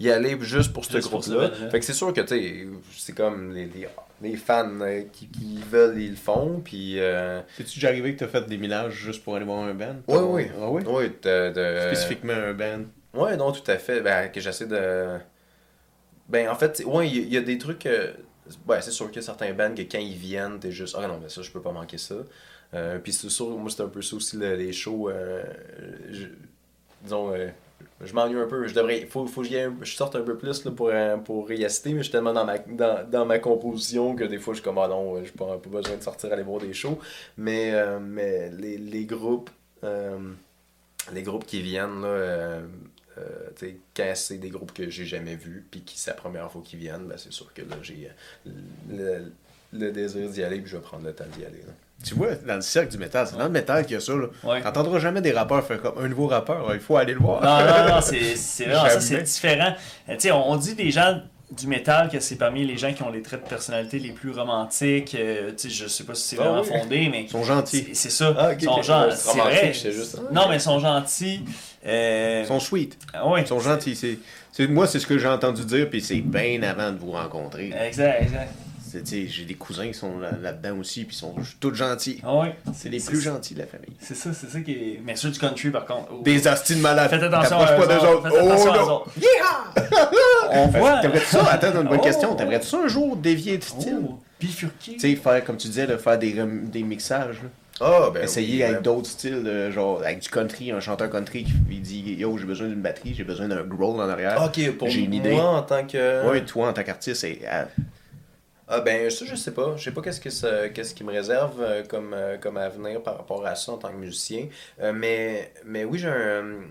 y 0.00 0.10
aller 0.10 0.36
juste 0.40 0.72
pour 0.72 0.84
ce 0.84 0.98
groupe-là? 0.98 1.48
band-là. 1.48 1.70
Fait 1.70 1.78
que 1.78 1.84
c'est 1.84 1.92
sûr 1.92 2.12
que, 2.12 2.20
tu 2.20 2.28
sais, 2.28 2.66
c'est 2.96 3.14
comme 3.14 3.52
les, 3.54 3.66
les, 3.66 3.86
les 4.22 4.36
fans 4.36 4.68
euh, 4.80 5.02
qui, 5.12 5.28
qui 5.28 5.62
veulent, 5.70 6.00
ils 6.00 6.10
le 6.10 6.16
font. 6.16 6.60
Puis, 6.64 6.98
euh, 6.98 7.40
C'est-tu 7.56 7.74
déjà 7.76 7.88
arrivé 7.88 8.14
que 8.14 8.20
t'as 8.20 8.28
fait 8.28 8.46
des 8.48 8.58
ménages 8.58 8.94
juste 8.94 9.22
pour 9.22 9.36
aller 9.36 9.44
voir 9.44 9.62
un 9.62 9.74
band? 9.74 9.96
Ouais, 10.08 10.18
ouais. 10.18 10.50
Ah 10.60 10.68
oui? 10.68 10.82
ouais, 10.84 11.12
de, 11.22 11.52
de- 11.52 11.80
Spécifiquement 11.86 12.32
un 12.32 12.54
band? 12.54 12.84
Ouais, 13.14 13.36
non, 13.36 13.52
tout 13.52 13.70
à 13.70 13.76
fait. 13.76 14.00
Ben, 14.00 14.28
que 14.32 14.40
j'essaie 14.40 14.66
de. 14.66 15.18
Ben, 16.28 16.48
en 16.48 16.54
fait, 16.54 16.82
ouais, 16.86 17.08
il 17.08 17.32
y, 17.32 17.36
a 17.36 17.40
des 17.40 17.58
trucs. 17.58 17.86
euh, 17.86 18.12
Ouais, 18.68 18.82
c'est 18.82 18.90
sûr 18.90 19.06
qu'il 19.06 19.16
y 19.16 19.18
a 19.20 19.22
certains 19.22 19.52
bands 19.54 19.74
que 19.74 19.82
quand 19.82 19.98
ils 19.98 20.16
viennent, 20.16 20.58
t'es 20.60 20.70
juste. 20.70 20.96
Ah 20.98 21.06
non, 21.08 21.18
mais 21.22 21.28
ça, 21.30 21.42
je 21.42 21.50
peux 21.50 21.62
pas 21.62 21.72
manquer 21.72 21.98
ça. 21.98 22.16
Euh, 22.74 22.98
puis 22.98 23.12
c'est 23.12 23.30
sûr, 23.30 23.48
moi, 23.50 23.70
c'est 23.70 23.82
un 23.82 23.88
peu 23.88 24.02
ça 24.02 24.16
aussi, 24.16 24.36
le- 24.36 24.54
les 24.56 24.72
shows. 24.72 25.08
euh, 25.08 25.42
je- 26.10 26.26
disons, 27.02 27.32
euh, 27.34 27.48
je 28.02 28.12
m'ennuie 28.14 28.38
un 28.40 28.46
peu. 28.48 28.66
Je 28.68 28.74
devrais. 28.74 29.06
Faut, 29.06 29.26
faut 29.26 29.42
que 29.42 29.48
je 29.82 29.94
sorte 29.96 30.16
un 30.16 30.22
peu 30.22 30.36
plus 30.38 30.64
là, 30.64 30.70
pour, 30.72 30.90
pour 31.24 31.48
mais 31.48 31.98
je 31.98 32.02
suis 32.02 32.12
tellement 32.12 32.32
dans 32.34 32.44
ma, 32.44 32.58
dans, 32.58 33.08
dans 33.10 33.26
ma 33.26 33.38
composition 33.38 34.16
que 34.16 34.24
des 34.24 34.38
fois, 34.38 34.54
je 34.54 34.58
suis 34.60 34.64
comme, 34.64 34.78
ah 34.78 34.88
non, 34.88 35.22
j'ai 35.24 35.30
pas, 35.32 35.58
pas 35.58 35.70
besoin 35.70 35.96
de 35.96 36.02
sortir 36.02 36.32
aller 36.32 36.42
voir 36.42 36.60
des 36.60 36.72
shows. 36.74 36.98
Mais, 37.38 37.72
mais 38.00 38.50
les, 38.50 38.78
les 38.78 39.04
groupes. 39.06 39.50
les 41.12 41.22
groupes 41.22 41.46
qui 41.46 41.60
viennent, 41.62 42.02
là, 42.02 42.60
euh, 43.18 43.70
quand 43.96 44.12
c'est 44.14 44.38
des 44.38 44.50
groupes 44.50 44.72
que 44.72 44.90
j'ai 44.90 45.04
jamais 45.06 45.36
vus, 45.36 45.64
puis 45.70 45.82
qui 45.82 45.98
c'est 45.98 46.10
la 46.10 46.16
première 46.16 46.50
fois 46.50 46.62
qu'ils 46.64 46.78
viennent, 46.80 47.04
ben 47.06 47.16
c'est 47.16 47.32
sûr 47.32 47.52
que 47.54 47.62
là, 47.62 47.76
j'ai 47.82 48.10
euh, 48.46 48.50
le, 49.72 49.78
le 49.78 49.90
désir 49.92 50.28
d'y 50.28 50.42
aller, 50.42 50.60
puis 50.60 50.70
je 50.70 50.76
vais 50.76 50.82
prendre 50.82 51.04
le 51.04 51.12
temps 51.14 51.24
d'y 51.36 51.44
aller. 51.44 51.58
là. 51.66 51.72
Tu 52.04 52.14
vois, 52.14 52.34
dans 52.34 52.56
le 52.56 52.60
cercle 52.60 52.90
du 52.90 52.98
métal, 52.98 53.26
c'est 53.26 53.36
dans 53.38 53.44
le 53.44 53.50
métal 53.50 53.84
qu'il 53.84 53.94
y 53.94 53.96
a 53.96 54.00
ça. 54.00 54.12
Là. 54.14 54.26
Ouais. 54.42 54.60
T'entendras 54.62 54.98
jamais 54.98 55.20
des 55.22 55.32
rappeurs 55.32 55.64
faire 55.64 55.80
comme 55.80 55.96
un 55.98 56.08
nouveau 56.08 56.26
rappeur, 56.26 56.68
il 56.74 56.80
faut 56.80 56.96
aller 56.96 57.14
le 57.14 57.20
voir. 57.20 57.40
Non, 57.42 57.64
non, 57.88 57.94
non, 57.96 58.00
c'est 58.02 58.34
c'est 58.36 58.64
vraiment 58.64 58.88
ça, 58.88 59.00
c'est 59.00 59.12
Jamais. 59.14 59.22
différent. 59.24 59.74
Euh, 60.08 60.14
Tu 60.14 60.20
sais, 60.20 60.32
on 60.32 60.56
dit 60.56 60.74
des 60.74 60.90
gens 60.90 61.22
du 61.50 61.66
métal 61.68 62.10
que 62.10 62.18
c'est 62.20 62.34
parmi 62.36 62.66
les 62.66 62.76
gens 62.76 62.92
qui 62.92 63.02
ont 63.04 63.10
les 63.12 63.22
traits 63.22 63.44
de 63.44 63.48
personnalité 63.48 64.00
les 64.00 64.10
plus 64.10 64.32
romantiques. 64.32 65.14
euh, 65.14 65.52
tu 65.56 65.68
sais, 65.68 65.70
je 65.70 65.86
sais 65.86 66.04
pas 66.04 66.14
si 66.14 66.22
c'est 66.22 66.36
Ah 66.40 66.48
vraiment 66.48 66.62
oui. 66.62 66.68
fondé, 66.80 67.08
mais 67.10 67.22
Ils 67.24 67.30
sont 67.30 67.44
gentils. 67.44 67.90
c'est 67.94 68.10
ça. 68.10 68.34
Ah, 68.36 68.50
ok, 68.50 68.56
Ils 68.60 68.64
sont 68.64 68.70
ok. 68.72 68.82
gen- 68.82 69.10
C'est 69.10 69.16
c'est 69.16 69.30
romantique, 69.30 69.60
vrai. 69.60 69.92
juste- 69.92 70.20
Non, 70.32 70.48
mais 70.48 70.56
ils 70.56 70.60
sont 70.60 70.78
gentils. 70.80 71.44
Euh, 71.86 72.40
Ils 72.44 72.46
sont 72.48 72.60
sweet. 72.60 72.96
ah 73.12 73.28
ouais. 73.28 73.42
Ils 73.42 73.46
sont 73.46 73.60
gentils. 73.60 74.18
Moi, 74.68 74.86
c'est 74.86 74.98
ce 75.00 75.06
que 75.06 75.18
j'ai 75.18 75.28
entendu 75.28 75.64
dire, 75.64 75.90
puis 75.90 76.00
c'est 76.00 76.20
bien 76.20 76.62
avant 76.62 76.92
de 76.92 76.98
vous 76.98 77.10
rencontrer. 77.12 77.72
Exact, 77.86 78.22
exact. 78.22 78.52
J'ai 79.04 79.44
des 79.44 79.54
cousins 79.54 79.88
qui 79.88 79.94
sont 79.94 80.20
là- 80.20 80.30
là-dedans 80.40 80.78
aussi, 80.78 81.02
puis 81.04 81.16
ils 81.16 81.18
sont 81.18 81.34
tous 81.58 81.74
gentils. 81.74 82.20
Ah 82.22 82.36
ouais. 82.36 82.54
C'est 82.72 82.88
les 82.88 83.00
plus 83.00 83.20
gentils 83.20 83.52
de 83.54 83.58
la 83.58 83.66
famille. 83.66 83.90
C'est 83.98 84.14
ça, 84.14 84.32
c'est 84.32 84.48
ça 84.48 84.60
qui 84.60 84.70
est. 84.70 85.00
Mais 85.04 85.16
ceux 85.16 85.30
du 85.30 85.38
country, 85.40 85.70
par 85.70 85.84
contre. 85.84 86.10
oh. 86.12 86.22
Des 86.22 86.46
astis 86.46 86.76
de 86.76 86.80
malades. 86.80 87.10
Faites 87.10 87.24
attention 87.24 87.58
à 87.58 87.72
pas 87.72 87.86
d'eux 87.88 88.06
autres, 88.06 88.26
attention 88.26 88.70
Oh 88.72 88.76
non! 88.86 88.94
autres. 88.94 89.10
Yeah! 89.20 89.88
On 90.52 90.66
voit. 90.68 91.00
T'aimerais-tu 91.00 91.26
ça? 91.26 91.44
Attends, 91.50 91.80
une 91.82 91.88
bonne 91.88 91.98
Oh. 92.00 92.04
question. 92.04 92.36
T'aimerais-tu 92.36 92.68
ça 92.68 92.78
un 92.84 92.86
jour 92.86 93.16
dévier 93.16 93.58
de 93.58 93.64
style? 93.64 93.98
Oh, 94.08 94.20
bifurqué. 94.38 94.92
Tu 94.92 95.00
sais, 95.00 95.16
faire, 95.16 95.44
comme 95.44 95.56
tu 95.56 95.66
disais, 95.66 95.86
là, 95.88 95.98
faire 95.98 96.16
des, 96.16 96.32
des 96.32 96.82
mixages. 96.84 97.42
là. 97.42 97.48
Ah, 97.80 98.10
ben 98.14 98.22
Essayer 98.22 98.62
oui, 98.62 98.62
avec 98.64 98.76
ben- 98.76 98.82
d'autres 98.82 99.08
styles, 99.10 99.70
genre 99.72 100.00
avec 100.00 100.20
du 100.20 100.28
country, 100.28 100.70
un 100.70 100.80
chanteur 100.80 101.10
country 101.10 101.44
qui 101.44 101.80
dit 101.80 102.14
Yo, 102.14 102.38
j'ai 102.38 102.46
besoin 102.46 102.68
d'une 102.68 102.80
batterie, 102.82 103.14
j'ai 103.14 103.24
besoin 103.24 103.48
d'un 103.48 103.64
growl 103.64 104.00
en 104.00 104.08
arrière. 104.08 104.44
Ok, 104.44 104.76
pour 104.78 104.88
J'ai 104.90 105.00
une 105.02 105.12
moi, 105.12 105.14
idée. 105.14 105.40
en 105.58 105.62
tant 105.62 105.86
que... 105.86 106.30
Ouais, 106.30 106.44
toi 106.44 106.68
en 106.68 106.72
tant 106.72 106.84
qu'artiste, 106.84 107.20
c'est. 107.22 107.40
ah, 107.48 107.66
Ah 108.66 108.80
ben 108.80 109.10
ça 109.10 109.26
je 109.26 109.34
sais 109.34 109.52
pas, 109.52 109.76
je 109.76 109.84
sais 109.84 109.92
pas 109.92 110.00
qu'est-ce 110.00 110.20
que 110.20 110.30
ça- 110.30 110.68
qu'est-ce 110.70 110.94
qui 110.94 111.04
me 111.04 111.12
réserve 111.12 111.60
euh, 111.60 111.82
comme 111.84 112.14
euh, 112.14 112.38
comme 112.38 112.56
avenir 112.56 113.02
par 113.02 113.18
rapport 113.18 113.44
à 113.46 113.54
ça 113.56 113.72
en 113.72 113.78
tant 113.78 113.90
que 113.90 113.96
musicien, 113.96 114.48
Euh, 114.80 114.92
mais 114.94 115.52
mais 115.66 115.84
oui 115.84 115.98
j'ai 115.98 116.08
un 116.08 116.62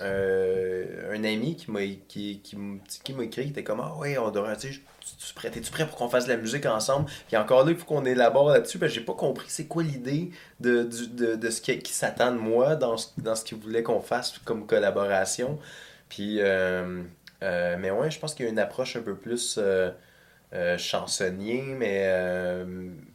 un 0.00 1.24
ami 1.24 1.56
qui 1.56 1.70
m'a 1.70 1.80
qui 2.08 2.40
qui, 2.42 2.56
m'a 3.14 3.24
écrit 3.24 3.44
qui 3.44 3.50
était 3.50 3.64
comme 3.64 3.80
ah 3.80 3.94
ouais 3.98 4.16
on 4.18 4.30
devrait 4.30 4.56
tu 4.56 4.72
sais 4.72 4.80
tu, 5.04 5.60
tu 5.60 5.70
prêt 5.70 5.86
pour 5.86 5.96
qu'on 5.96 6.08
fasse 6.08 6.24
de 6.26 6.30
la 6.30 6.36
musique 6.36 6.66
ensemble? 6.66 7.10
Puis 7.28 7.36
encore 7.36 7.64
là 7.64 7.72
il 7.72 7.76
faut 7.76 7.84
qu'on 7.86 8.04
élabore 8.04 8.50
là-dessus 8.50 8.78
parce 8.78 8.92
que 8.92 8.98
j'ai 8.98 9.04
pas 9.04 9.14
compris 9.14 9.46
c'est 9.48 9.66
quoi 9.66 9.82
l'idée 9.82 10.30
de, 10.60 10.82
de 11.12 11.36
de 11.36 11.50
ce 11.50 11.60
qui, 11.60 11.78
qui 11.78 11.92
s'attend 11.92 12.32
de 12.32 12.38
moi 12.38 12.76
dans 12.76 12.96
ce, 12.96 13.08
dans 13.18 13.34
ce 13.34 13.44
qu'il 13.44 13.58
voulait 13.58 13.82
qu'on 13.82 14.00
fasse 14.00 14.38
comme 14.44 14.66
collaboration 14.66 15.58
puis 16.08 16.38
euh, 16.40 17.02
euh, 17.42 17.76
mais 17.78 17.90
ouais 17.90 18.10
je 18.10 18.18
pense 18.18 18.34
qu'il 18.34 18.44
y 18.46 18.48
a 18.48 18.52
une 18.52 18.58
approche 18.58 18.96
un 18.96 19.02
peu 19.02 19.14
plus 19.14 19.56
euh, 19.58 19.90
euh, 20.54 20.76
chansonnier, 20.76 21.62
mais. 21.78 22.02
euh, 22.08 22.64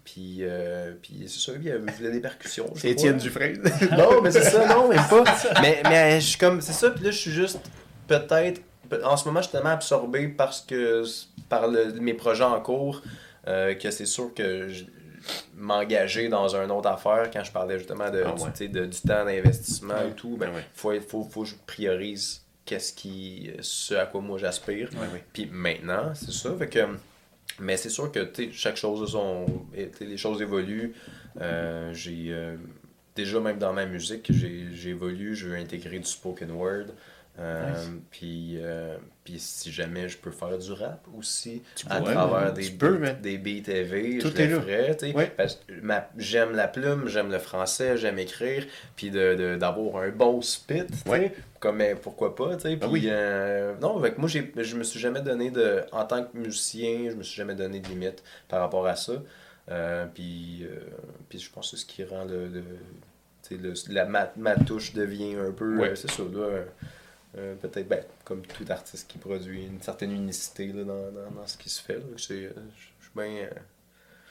puis, 0.04 0.38
euh, 0.42 0.94
puis 1.00 1.26
c'est 1.28 1.40
ça, 1.40 1.52
il 1.56 1.66
y 1.66 1.72
avait 1.72 2.12
des 2.12 2.20
percussions. 2.20 2.66
C'est. 2.76 2.90
Étienne 2.90 3.18
Dufresne. 3.18 3.62
Non, 3.96 4.24
mais 4.24 4.32
c'est 4.32 4.42
ça, 4.42 4.66
non, 4.68 4.88
même 4.88 5.04
pas. 5.08 5.24
mais, 5.62 5.84
mais 5.84 6.20
je 6.20 6.26
suis 6.30 6.38
comme. 6.40 6.62
C'est 6.62 6.74
ça, 6.74 6.90
puis 6.90 7.04
là, 7.04 7.12
je 7.12 7.18
suis 7.18 7.32
juste. 7.32 7.60
Peut-être. 8.08 8.62
En 9.04 9.18
ce 9.18 9.26
moment, 9.28 9.40
je 9.42 9.48
suis 9.48 9.52
tellement 9.54 9.72
absorbé 9.72 10.28
parce 10.28 10.62
que. 10.62 11.04
Par 11.50 11.68
le- 11.68 11.94
mes 11.94 12.14
projets 12.14 12.44
en 12.44 12.60
cours, 12.62 13.02
euh, 13.48 13.74
que 13.76 13.90
c'est 13.92 14.06
sûr 14.06 14.34
que. 14.34 14.70
je- 14.70 14.86
m'engager 15.56 16.30
dans 16.30 16.56
une 16.56 16.72
autre 16.72 16.88
affaire 16.88 17.30
quand 17.32 17.44
je 17.44 17.52
parlais 17.52 17.78
justement 17.80 18.10
de, 18.10 18.24
Ah 18.26 18.34
ouais. 18.36 18.68
de- 18.70 18.86
du 18.86 19.02
temps 19.02 19.26
d'investissement 19.26 19.96
Ouais. 19.96 20.10
et 20.10 20.14
tout 20.14 20.38
ben 20.38 20.50
Ouais, 20.54 20.64
faut, 20.74 20.94
faut, 21.02 21.24
faut 21.24 21.42
que 21.42 21.48
je 21.50 21.56
priorise 21.66 22.44
qu'est-ce 22.64 22.94
qui 22.94 23.50
ce 23.60 23.96
à 23.96 24.06
quoi 24.06 24.22
moi 24.22 24.38
j'aspire 24.38 24.90
puis 25.34 25.50
maintenant, 25.52 26.12
c'est 26.14 26.32
ça. 26.32 26.56
Fait 26.58 26.70
que 26.70 26.80
Mais 27.60 27.76
c'est 27.76 27.90
sûr 27.90 28.12
que 28.12 28.30
chaque 28.52 28.78
chose, 28.78 29.12
sont, 29.12 29.46
les 30.00 30.18
choses 30.18 30.42
évoluent. 30.42 30.94
Euh, 31.42 31.92
j'ai 31.94 32.28
euh, 32.30 32.56
déjà 33.16 33.40
même 33.40 33.58
dans 33.58 33.74
ma 33.74 33.86
musique, 33.86 34.32
évolué, 34.92 35.34
je 35.34 35.48
veux 35.50 35.56
intégrer 35.56 35.98
du 36.00 36.06
spoken 36.06 36.52
word. 36.52 36.86
Euh, 37.40 37.72
puis, 38.10 38.58
euh, 38.60 38.98
puis 39.24 39.38
si 39.40 39.72
jamais 39.72 40.10
je 40.10 40.18
peux 40.18 40.32
faire 40.32 40.58
du 40.58 40.72
rap 40.72 41.06
aussi 41.16 41.62
à 41.88 42.00
pourrais, 42.00 42.14
travers 42.16 42.52
des, 42.52 42.64
Tu 42.64 42.72
peux, 42.72 42.96
beats- 42.98 43.00
man. 43.00 43.22
des 43.22 43.38
beats 43.38 43.62
TV, 43.64 44.18
Tout 44.18 44.32
je 44.36 44.42
est 44.42 44.48
le 44.48 44.60
ferais, 44.60 44.96
tu 44.98 45.08
sais, 45.12 45.16
Ouais. 45.16 45.32
parce 45.38 45.56
que 45.56 45.74
ma- 45.84 46.10
j'aime 46.18 46.56
la 46.56 46.68
plume, 46.68 47.08
j'aime 47.08 47.30
le 47.30 47.38
français, 47.38 47.96
j'aime 47.96 48.18
écrire, 48.18 48.66
puis 48.96 49.12
de, 49.12 49.36
de- 49.36 49.56
d'avoir 49.56 50.02
un 50.04 50.10
bon 50.10 50.42
spit, 50.42 50.86
tu 50.88 50.98
sais, 50.98 51.10
Ouais. 51.10 51.32
comme 51.60 51.76
mais 51.78 51.94
pourquoi 51.94 52.36
pas, 52.36 52.56
tu 52.56 52.64
sais, 52.64 52.76
Ben 52.76 52.90
puis 52.90 53.02
oui. 53.04 53.08
euh, 53.12 53.76
non, 53.82 53.98
avec 54.00 54.18
moi 54.18 54.28
j'ai 54.28 54.52
je 54.58 54.76
me 54.76 54.82
suis 54.84 55.00
jamais 55.00 55.22
donné 55.22 55.52
de 55.52 55.82
en 55.92 56.06
tant 56.06 56.24
que 56.24 56.36
musicien, 56.36 57.10
je 57.12 57.16
me 57.16 57.22
suis 57.22 57.38
jamais 57.38 57.54
donné 57.56 57.80
de 57.82 57.88
limite 57.88 58.24
par 58.48 58.62
rapport 58.62 58.88
à 58.88 58.96
ça. 58.96 59.14
Euh, 59.70 60.08
puis, 60.12 60.64
euh, 60.64 60.80
puis 61.30 61.38
je 61.38 61.52
pense 61.52 61.70
que 61.70 61.78
c'est 61.78 61.82
ce 61.84 61.86
qui 61.86 62.04
rend 62.04 62.24
le, 62.26 62.48
le- 62.48 62.64
tu 63.48 63.56
sais, 63.56 63.62
le- 63.62 63.94
la, 63.94 64.06
ma, 64.06 64.32
ma 64.38 64.56
touche 64.56 64.94
devient 64.94 65.36
un 65.36 65.52
peu, 65.52 65.78
Ouais. 65.78 65.90
euh, 65.90 65.96
c'est 65.96 66.10
ça, 66.10 66.24
là, 66.24 66.64
euh, 67.38 67.56
peut-être, 67.56 67.88
ben, 67.88 68.04
comme 68.24 68.42
tout 68.46 68.66
artiste 68.70 69.08
qui 69.08 69.18
produit 69.18 69.66
une 69.66 69.82
certaine 69.82 70.12
unicité 70.12 70.68
là, 70.68 70.84
dans, 70.84 71.12
dans, 71.12 71.32
dans 71.42 71.48
ce 71.48 71.58
qui 71.58 71.70
se 71.70 71.82
fait. 71.82 71.94
euh, 71.96 72.02
je 72.16 72.22
suis 72.24 72.48
bien... 73.16 73.26
euh, 73.26 73.50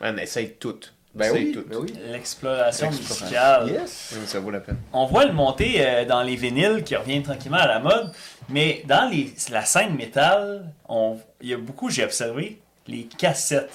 On 0.00 0.16
essaye 0.16 0.52
tout. 0.54 0.78
ben 1.14 1.26
Essaye 1.26 1.44
oui, 1.46 1.52
tout. 1.52 1.64
ben 1.68 1.76
oui. 1.78 1.92
L'exploration 2.10 2.90
musicale. 2.90 3.70
Yes! 3.70 4.14
Oui, 4.18 4.26
Ça 4.26 4.40
vaut 4.40 4.50
la 4.50 4.60
peine. 4.60 4.76
On 4.92 5.06
voit 5.06 5.24
le 5.24 5.32
monter 5.32 5.74
euh, 5.86 6.04
dans 6.04 6.22
les 6.22 6.36
vinyles 6.36 6.82
qui 6.84 6.94
revient 6.96 7.22
tranquillement 7.22 7.58
à 7.58 7.66
la 7.66 7.78
mode, 7.78 8.12
mais 8.48 8.82
dans 8.86 9.08
les, 9.10 9.32
la 9.50 9.64
scène 9.64 9.94
métal, 9.96 10.70
on- 10.88 11.18
il 11.40 11.48
y 11.48 11.54
a 11.54 11.58
beaucoup, 11.58 11.90
j'ai 11.90 12.04
observé, 12.04 12.58
les 12.86 13.04
cassettes. 13.04 13.72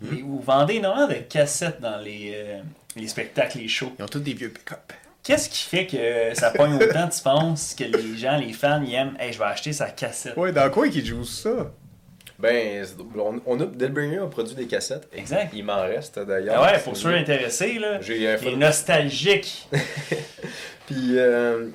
Hmm. 0.00 0.14
Et 0.16 0.22
Vous 0.22 0.40
vendez 0.40 0.74
énormément 0.74 1.08
de 1.08 1.14
cassettes 1.14 1.80
dans 1.80 1.98
les, 1.98 2.32
euh, 2.34 2.60
les 2.96 3.08
spectacles, 3.08 3.58
les 3.58 3.68
shows. 3.68 3.92
Ils 3.98 4.02
ont 4.04 4.08
tous 4.08 4.20
des 4.20 4.34
vieux 4.34 4.50
pick-up. 4.50 4.92
Qu'est-ce 5.22 5.48
qui 5.48 5.62
fait 5.64 5.86
que 5.86 6.34
ça 6.38 6.50
pogne 6.50 6.74
autant, 6.74 7.08
tu 7.08 7.22
penses, 7.22 7.74
que 7.74 7.84
les 7.84 8.16
gens, 8.18 8.36
les 8.38 8.52
fans, 8.52 8.82
ils 8.84 8.94
aiment, 8.94 9.16
hey, 9.20 9.32
je 9.32 9.38
vais 9.38 9.44
acheter 9.44 9.72
sa 9.72 9.86
cassette? 9.90 10.36
Ouais, 10.36 10.50
dans 10.52 10.68
quoi 10.70 10.88
qu'ils 10.88 11.06
jouent 11.06 11.24
ça? 11.24 11.70
Ben, 12.40 12.84
on, 13.16 13.40
on 13.46 13.60
a, 13.60 13.66
Delbringer 13.66 14.18
a 14.18 14.26
produit 14.26 14.56
des 14.56 14.66
cassettes. 14.66 15.08
Exact. 15.12 15.52
Il 15.54 15.64
m'en 15.64 15.80
reste 15.82 16.18
d'ailleurs. 16.18 16.56
Ah 16.58 16.72
ouais, 16.72 16.78
pour 16.80 16.96
ceux 16.96 17.14
intéressés, 17.14 17.78
là, 17.78 18.00
J'ai 18.00 18.26
euh, 18.26 18.32
les 18.32 18.38
fait- 18.38 18.56
nostalgiques. 18.56 19.68
Puis, 20.86 21.18
euh, 21.18 21.68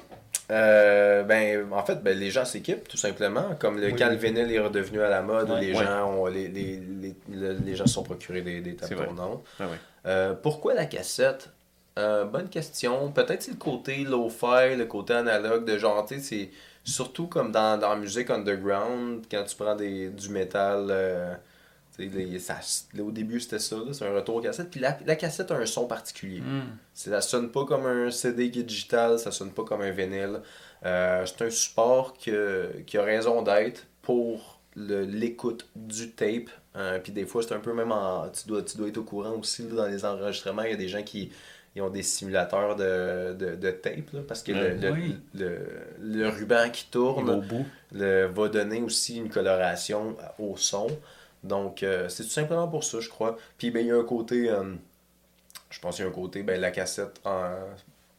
euh, 0.51 1.23
ben, 1.23 1.71
en 1.71 1.85
fait, 1.85 2.03
ben, 2.03 2.17
les 2.17 2.31
gens 2.31 2.43
s'équipent 2.43 2.87
tout 2.87 2.97
simplement. 2.97 3.55
Comme 3.59 3.79
le, 3.79 3.87
Oui, 3.87 3.95
quand 3.97 4.07
oui. 4.09 4.11
le 4.11 4.17
vinyle 4.17 4.51
est 4.51 4.59
redevenu 4.59 5.01
à 5.01 5.09
la 5.09 5.21
mode, 5.21 5.49
Ouais. 5.51 5.61
les, 5.61 5.73
Ouais. 5.73 5.85
gens 5.85 6.11
ont, 6.11 6.25
les, 6.25 6.49
les, 6.49 6.81
les, 7.01 7.15
le- 7.31 7.57
les 7.65 7.75
gens 7.77 7.85
se 7.87 7.93
sont 7.93 8.03
procurés 8.03 8.41
des, 8.41 8.59
des 8.59 8.75
tables 8.75 8.95
tournantes. 9.05 9.45
Ah 9.61 9.63
ouais. 9.67 9.77
Euh, 10.05 10.33
pourquoi 10.33 10.73
la 10.73 10.85
cassette 10.85 11.49
Euh, 11.97 12.25
Bonne 12.25 12.47
question. 12.49 13.11
Peut-être 13.11 13.41
c'est 13.41 13.51
le 13.51 13.57
côté 13.57 13.97
low-fi, 14.03 14.75
le 14.77 14.85
côté 14.85 15.13
analogue 15.13 15.65
de 15.65 15.77
genre, 15.77 16.05
tu 16.05 16.15
sais, 16.15 16.21
c'est 16.21 16.49
surtout 16.83 17.27
comme 17.27 17.51
dans, 17.51 17.77
dans 17.79 17.89
la 17.89 17.95
musique 17.97 18.29
underground, 18.29 19.25
quand 19.29 19.43
tu 19.43 19.55
prends 19.55 19.75
des, 19.75 20.09
du 20.09 20.29
métal. 20.29 20.87
euh, 20.89 21.33
les- 21.99 22.37
ça, 22.37 22.59
au 22.99 23.09
début, 23.09 23.39
c'était 23.39 23.57
ça, 23.57 23.75
c'est 23.91 24.05
un 24.05 24.13
retour 24.13 24.35
aux 24.35 24.41
cassettes. 24.41 24.69
Puis 24.69 24.79
la, 24.79 24.95
la 25.07 25.15
cassette 25.15 25.49
a 25.49 25.55
un 25.55 25.65
son 25.65 25.87
particulier. 25.87 26.43
C'est- 26.93 27.09
Ça 27.09 27.21
sonne 27.21 27.49
pas 27.51 27.65
comme 27.65 27.87
un 27.87 28.11
CD 28.11 28.51
qui 28.51 28.59
est 28.59 28.63
digital, 28.63 29.17
ça 29.17 29.31
sonne 29.31 29.49
pas 29.51 29.63
comme 29.63 29.81
un 29.81 29.89
vinyle. 29.89 30.41
Euh, 30.85 31.25
c'est 31.25 31.41
un 31.45 31.49
support 31.49 32.13
que- 32.23 32.71
qui 32.85 32.99
a 32.99 33.03
raison 33.03 33.41
d'être 33.41 33.87
pour 34.03 34.59
l'écoute 34.75 35.67
du 35.75 36.11
tape. 36.11 36.49
Euh, 36.75 36.99
Puis 36.99 37.11
des 37.11 37.25
fois, 37.25 37.41
c'est 37.41 37.53
un 37.55 37.59
peu 37.59 37.73
même 37.73 37.91
en. 37.91 38.29
Tu 38.29 38.47
dois, 38.47 38.61
tu 38.61 38.77
dois 38.77 38.87
être 38.89 38.97
au 38.97 39.03
courant 39.03 39.31
aussi 39.31 39.63
là, 39.63 39.75
dans 39.75 39.87
les 39.87 40.05
enregistrements. 40.05 40.61
Il 40.61 40.69
y 40.71 40.73
a 40.73 40.77
des 40.77 40.87
gens 40.87 41.01
qui 41.01 41.31
ils 41.77 41.81
ont 41.81 41.89
des 41.89 42.03
simulateurs 42.03 42.75
de, 42.75 43.33
de, 43.33 43.55
de 43.55 43.71
tape 43.71 44.11
là, 44.13 44.19
parce 44.27 44.43
que 44.43 44.51
le, 44.51 44.75
le, 44.75 44.91
Oui. 44.91 45.15
le, 45.35 45.59
le 46.01 46.27
ruban 46.29 46.69
qui 46.71 46.87
tourne 46.89 47.29
Au 47.29 47.41
bout. 47.41 47.65
le- 47.93 48.25
va 48.25 48.49
donner 48.49 48.81
aussi 48.81 49.17
une 49.17 49.29
coloration 49.29 50.15
au 50.39 50.57
son. 50.57 50.87
Donc, 51.43 51.83
euh, 51.83 52.09
c'est 52.09 52.23
tout 52.23 52.29
simplement 52.29 52.67
pour 52.67 52.83
ça, 52.83 52.99
je 52.99 53.09
crois. 53.09 53.37
Puis, 53.57 53.71
ben, 53.71 53.81
il 53.85 53.87
y 53.87 53.91
a 53.91 53.95
un 53.97 54.03
côté, 54.03 54.49
euh, 54.49 54.63
je 55.69 55.79
pense 55.79 55.95
qu'il 55.95 56.05
y 56.05 56.07
a 56.07 56.11
un 56.11 56.13
côté, 56.13 56.43
ben, 56.43 56.59
la 56.59 56.71
cassette, 56.71 57.21
en- 57.25 57.51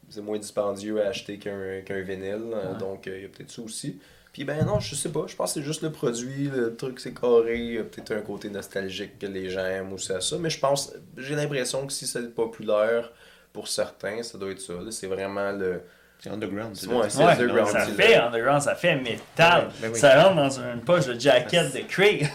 c'est 0.09 0.23
moins 0.23 0.39
dispendieux 0.39 1.03
à 1.03 1.09
acheter 1.09 1.39
qu'un 1.39 1.83
qu'un 1.85 2.01
vinyle. 2.01 2.47
euh, 2.55 2.73
Ouais. 2.73 2.79
Donc, 2.79 3.07
euh, 3.07 3.17
il 3.17 3.23
y 3.23 3.27
a 3.27 3.29
peut-être 3.29 3.51
ça 3.51 3.61
aussi. 3.63 3.99
Puis, 4.33 4.45
ben 4.45 4.65
non, 4.65 4.79
je 4.79 4.95
sais 4.95 5.09
pas. 5.09 5.25
Je 5.27 5.35
pense 5.35 5.53
que 5.55 5.61
c'est 5.61 5.67
juste 5.67 5.83
le 5.83 5.91
produit, 5.91 6.49
le 6.49 6.77
truc, 6.77 7.01
c'est 7.01 7.13
carré. 7.13 7.59
Il 7.59 7.75
y 7.75 7.79
a 7.79 7.83
peut-être 7.83 8.13
un 8.13 8.21
côté 8.21 8.49
nostalgique 8.51 9.19
que 9.19 9.27
les 9.27 9.51
gens 9.51 9.65
aiment 9.67 9.93
aussi 9.93 10.13
à 10.13 10.21
ça. 10.21 10.39
Mais 10.39 10.49
je 10.51 10.61
pense, 10.61 10.93
j'ai 11.17 11.35
l'impression 11.35 11.87
que 11.87 11.93
si 11.93 12.07
c'est 12.07 12.33
populaire 12.35 13.11
pour 13.53 13.69
certains, 13.69 14.23
ça 14.23 14.39
doit 14.39 14.51
être 14.51 14.61
ça. 14.61 14.75
là. 14.75 14.91
C'est 14.91 15.07
vraiment 15.07 15.53
le. 15.53 15.83
C'est 16.20 16.31
underground. 16.31 16.77
tu 16.77 16.89
Ouais, 16.89 17.09
c'est 17.09 17.19
Ouais, 17.23 17.31
underground, 17.33 17.69
ça 17.70 17.85
c'est 17.87 17.93
fait 18.03 18.16
underground, 18.16 18.61
ça 18.61 18.75
fait 18.75 18.97
métal. 18.97 19.66
Ouais, 19.66 19.73
ben 19.83 19.91
oui. 19.93 19.99
Ça 20.01 20.20
rentre 20.23 20.35
dans 20.37 20.51
une 20.51 20.81
poche 20.81 21.07
de 21.07 21.19
jacket 21.20 21.73
de 21.73 21.79
rire. 21.95 22.29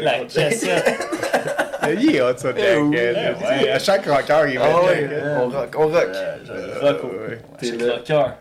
La 0.00 0.20
cassette. 0.20 0.98
Ah, 1.82 1.90
Il 1.92 2.16
est 2.16 2.22
hot, 2.22 2.36
ça, 2.38 2.50
Eh 2.56 2.60
Jacket. 2.60 3.36
ouais. 3.38 3.70
À 3.70 3.78
chaque 3.78 4.06
rocker, 4.06 4.44
il 4.52 4.58
met 4.58 4.64
Ah 4.64 4.82
ouais, 4.84 5.00
Jacket. 5.02 5.22
on 5.26 5.48
rock, 5.50 5.74
on 5.76 5.88
rock. 5.88 6.08
Euh, 6.14 6.36
je 6.44 6.86
rock. 6.86 7.00
T'es 7.58 7.70
le 7.72 8.02
cœur. 8.02 8.36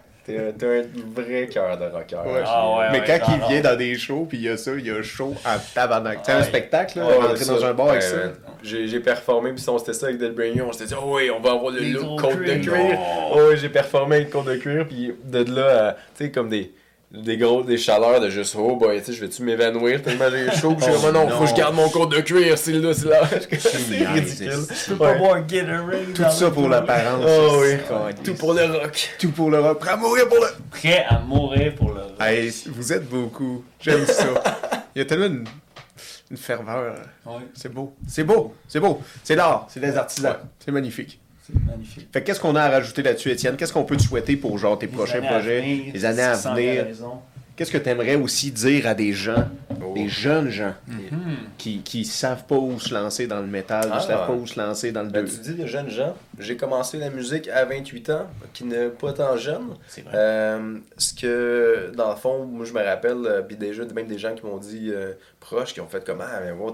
T'es 0.58 0.66
un, 0.68 0.84
vrai 1.16 1.48
cœur 1.48 1.78
de 1.78 1.86
rocker. 1.86 2.16
Ouais. 2.18 2.44
Ah 2.46 2.70
ouais, 2.78 2.86
Mais 2.92 3.00
ouais, 3.00 3.20
quand 3.20 3.34
il 3.34 3.48
vient 3.50 3.62
dans 3.62 3.78
des 3.78 3.96
shows, 3.96 4.26
puis 4.30 4.38
il 4.38 4.44
y 4.44 4.50
a 4.50 4.58
ça, 4.58 4.72
il 4.78 4.86
y 4.86 4.92
a 4.92 5.02
chaud 5.02 5.36
en 5.46 5.58
tabarnak. 5.74 6.20
Sais, 6.24 6.32
un 6.32 6.44
spectacle, 6.44 7.00
là, 7.00 7.08
Ouais, 7.08 7.16
rentrer 7.16 7.44
ça. 7.44 7.54
dans 7.54 7.66
un 7.66 7.74
bar 7.74 7.90
avec 7.90 8.04
ça? 8.04 8.18
J'ai 8.64 8.88
j'ai 8.88 9.00
performé, 9.00 9.52
puis 9.52 9.62
si 9.62 9.70
on 9.70 9.80
s'était 9.80 9.94
ça 9.94 10.08
avec 10.08 10.20
Delbringer, 10.20 10.62
on 10.62 10.72
s'était 10.72 10.86
dit, 10.86 10.96
oh 11.02 11.16
oui, 11.16 11.30
on 11.32 11.40
va 11.40 11.52
avoir 11.52 11.72
le 11.72 11.80
Les 11.80 11.92
look 11.92 12.20
côte 12.22 12.40
de 12.40 12.56
cuir. 12.56 12.76
Non. 12.76 13.32
Oh, 13.34 13.40
oui, 13.50 13.58
j'ai 13.58 13.70
performé 13.70 14.18
avec 14.18 14.30
côte 14.30 14.46
de 14.46 14.56
cuir, 14.56 14.88
puis 14.88 15.14
de 15.24 15.56
là, 15.56 15.90
à, 15.90 15.94
tu 15.94 16.26
sais, 16.26 16.32
comme 16.32 16.50
des, 16.50 16.72
des 17.12 17.38
grosses 17.38 17.66
des 17.66 17.78
chaleurs 17.78 18.22
de 18.22 18.30
juste, 18.30 18.56
oh 18.58 18.76
boy, 18.76 19.00
tu 19.00 19.06
sais, 19.06 19.14
je 19.14 19.22
vais-tu 19.22 19.42
m'évanouir 19.42 20.02
tellement 20.04 20.30
j'ai 20.30 20.52
chaud, 20.60 20.76
puis 20.76 20.86
je 20.86 20.92
suis 20.92 21.00
Oh, 21.00 21.06
comme, 21.08 21.14
non, 21.16 21.28
faut 21.28 21.36
non. 21.36 21.42
que 21.42 21.48
je 21.48 21.56
garde 21.56 21.76
mon 21.76 21.90
côte 21.90 22.12
de 22.12 22.22
cuir, 22.22 22.56
c'est 22.58 22.74
là, 22.74 22.94
c'est 22.94 23.08
là. 23.08 23.22
c'est 23.60 24.08
ridicule. 24.08 24.52
Tu 24.68 24.90
peux 24.92 24.96
pas 24.98 25.16
boire 25.16 25.44
Gatorade. 25.46 26.14
Tout 26.14 26.24
ça 26.30 26.52
pour 26.52 26.70
l'apparence. 26.70 27.26
Oh 27.28 27.62
oui, 27.64 28.14
tout 28.24 28.36
pour 28.36 28.54
le 28.54 28.64
rock. 28.66 29.10
Tout 29.20 29.32
pour 29.32 29.50
le 29.50 29.60
rock. 29.60 29.80
Prêt 29.80 29.92
à 29.92 29.98
mourir 29.98 30.28
pour 30.28 30.38
le. 30.38 30.48
Prêt 30.70 31.06
à 31.10 31.20
mourir 31.20 31.74
pour 31.76 31.90
le 31.94 32.02
rock. 32.02 32.12
Hey, 32.22 32.54
vous 32.68 32.94
êtes 32.94 33.10
beaucoup. 33.10 33.64
J'aime 33.80 34.06
ça. 34.06 34.28
Il 34.96 35.00
y 35.00 35.02
a 35.02 35.06
tellement 35.06 35.26
une, 35.28 35.46
une 36.30 36.38
ferveur. 36.38 36.96
Ouais, 37.26 37.34
C'est 37.56 37.74
beau. 37.74 37.96
C'est 38.08 38.24
beau. 38.24 38.54
C'est 38.68 38.80
beau. 38.80 39.02
C'est 39.24 39.36
l'art. 39.36 39.66
C'est 39.70 39.80
des 39.80 39.98
artisans. 39.98 40.38
C'est 40.64 40.72
magnifique. 40.72 41.20
C'est 41.52 41.66
magnifique. 41.66 42.08
Fait 42.12 42.22
que 42.22 42.28
qu'est-ce 42.28 42.40
qu'on 42.40 42.56
a 42.56 42.62
à 42.64 42.70
rajouter 42.70 43.04
là-dessus, 43.04 43.32
Étienne? 43.32 43.56
Qu'est-ce 43.58 43.74
qu'on 43.74 43.84
peut 43.86 43.98
te 43.98 44.04
souhaiter 44.04 44.36
pour 44.38 44.58
genre 44.58 44.78
tes 44.78 44.86
Les 44.88 44.92
prochains 44.92 45.22
projets, 45.22 45.62
venir, 45.62 45.94
les 45.94 46.06
années 46.06 46.22
à 46.22 46.34
venir? 46.36 46.86
Qu'est-ce 47.56 47.72
que 47.74 47.78
tu 47.78 47.90
aimerais 47.90 48.16
aussi 48.16 48.52
dire 48.52 48.88
à 48.88 48.94
des 48.94 49.12
gens, 49.12 49.46
Oh. 49.84 49.94
des 49.94 50.08
jeunes 50.08 50.50
gens, 50.50 50.74
Hmm. 50.88 51.36
qui, 51.58 51.82
qui 51.82 52.06
savent 52.06 52.46
pas 52.46 52.56
où 52.56 52.80
se 52.80 52.94
lancer 52.94 53.28
dans 53.28 53.42
le 53.42 53.48
métal, 53.48 53.90
Ah. 53.92 53.98
qui 54.00 54.08
savent 54.08 54.28
pas 54.28 54.34
où 54.34 54.48
se 54.48 54.58
lancer 54.58 54.94
dans 54.94 55.04
le 55.04 55.10
Ben, 55.10 55.26
deux? 55.26 55.32
tu 55.32 55.40
dis 55.42 55.56
de 55.56 55.66
jeunes 55.66 55.90
gens, 55.90 56.16
j'ai 56.38 56.56
commencé 56.56 56.98
la 56.98 57.10
musique 57.10 57.50
à 57.50 57.66
28 57.66 58.10
ans, 58.12 58.28
qui 58.54 58.64
n'est 58.64 58.88
pas 58.88 59.12
tant 59.12 59.36
jeune. 59.36 59.74
C'est 59.90 60.04
vrai. 60.04 60.12
Euh, 60.16 60.78
ce 60.98 61.14
que, 61.14 61.92
dans 61.98 62.12
le 62.12 62.16
fond, 62.16 62.46
moi 62.46 62.66
je 62.66 62.72
me 62.72 62.82
rappelle, 62.82 63.26
euh, 63.26 63.42
puis 63.42 63.58
déjà, 63.58 63.84
même 63.94 64.08
des 64.08 64.18
gens 64.18 64.34
qui 64.36 64.46
m'ont 64.46 64.58
dit 64.58 64.90
euh, 64.94 65.14
proches, 65.42 65.74
qui 65.74 65.82
ont 65.82 65.88
fait 65.88 66.04
comment, 66.06 66.24
ah, 66.32 66.40
mais 66.46 66.54
bon, 66.54 66.72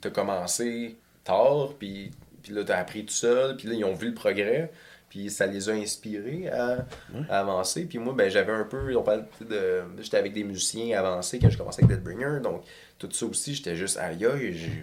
t'as 0.00 0.10
commencé 0.10 0.96
tard, 1.24 1.74
puis, 1.78 2.10
puis 2.50 2.56
là, 2.56 2.64
t'as 2.64 2.78
appris 2.78 3.04
tout 3.04 3.14
seul, 3.14 3.56
puis 3.56 3.68
là, 3.68 3.74
ils 3.74 3.84
ont 3.84 3.94
vu 3.94 4.08
le 4.08 4.14
progrès, 4.14 4.72
puis 5.08 5.30
ça 5.30 5.46
les 5.46 5.68
a 5.68 5.72
inspirés 5.72 6.48
à, 6.48 6.84
à 7.28 7.38
avancer. 7.38 7.84
Puis 7.84 7.98
moi, 7.98 8.12
ben, 8.12 8.28
j'avais 8.28 8.50
un 8.50 8.64
peu, 8.64 8.96
on 8.96 9.04
parle 9.04 9.24
de, 9.40 9.82
j'étais 10.00 10.16
avec 10.16 10.32
des 10.32 10.42
musiciens 10.42 10.98
avancés 10.98 11.38
quand 11.38 11.48
je 11.48 11.56
commençais 11.56 11.84
avec 11.84 11.96
Deadbringer, 11.96 12.40
donc 12.42 12.64
tout 12.98 13.08
ça 13.12 13.26
aussi, 13.26 13.54
j'étais 13.54 13.76
juste, 13.76 13.98
aïe, 13.98 14.26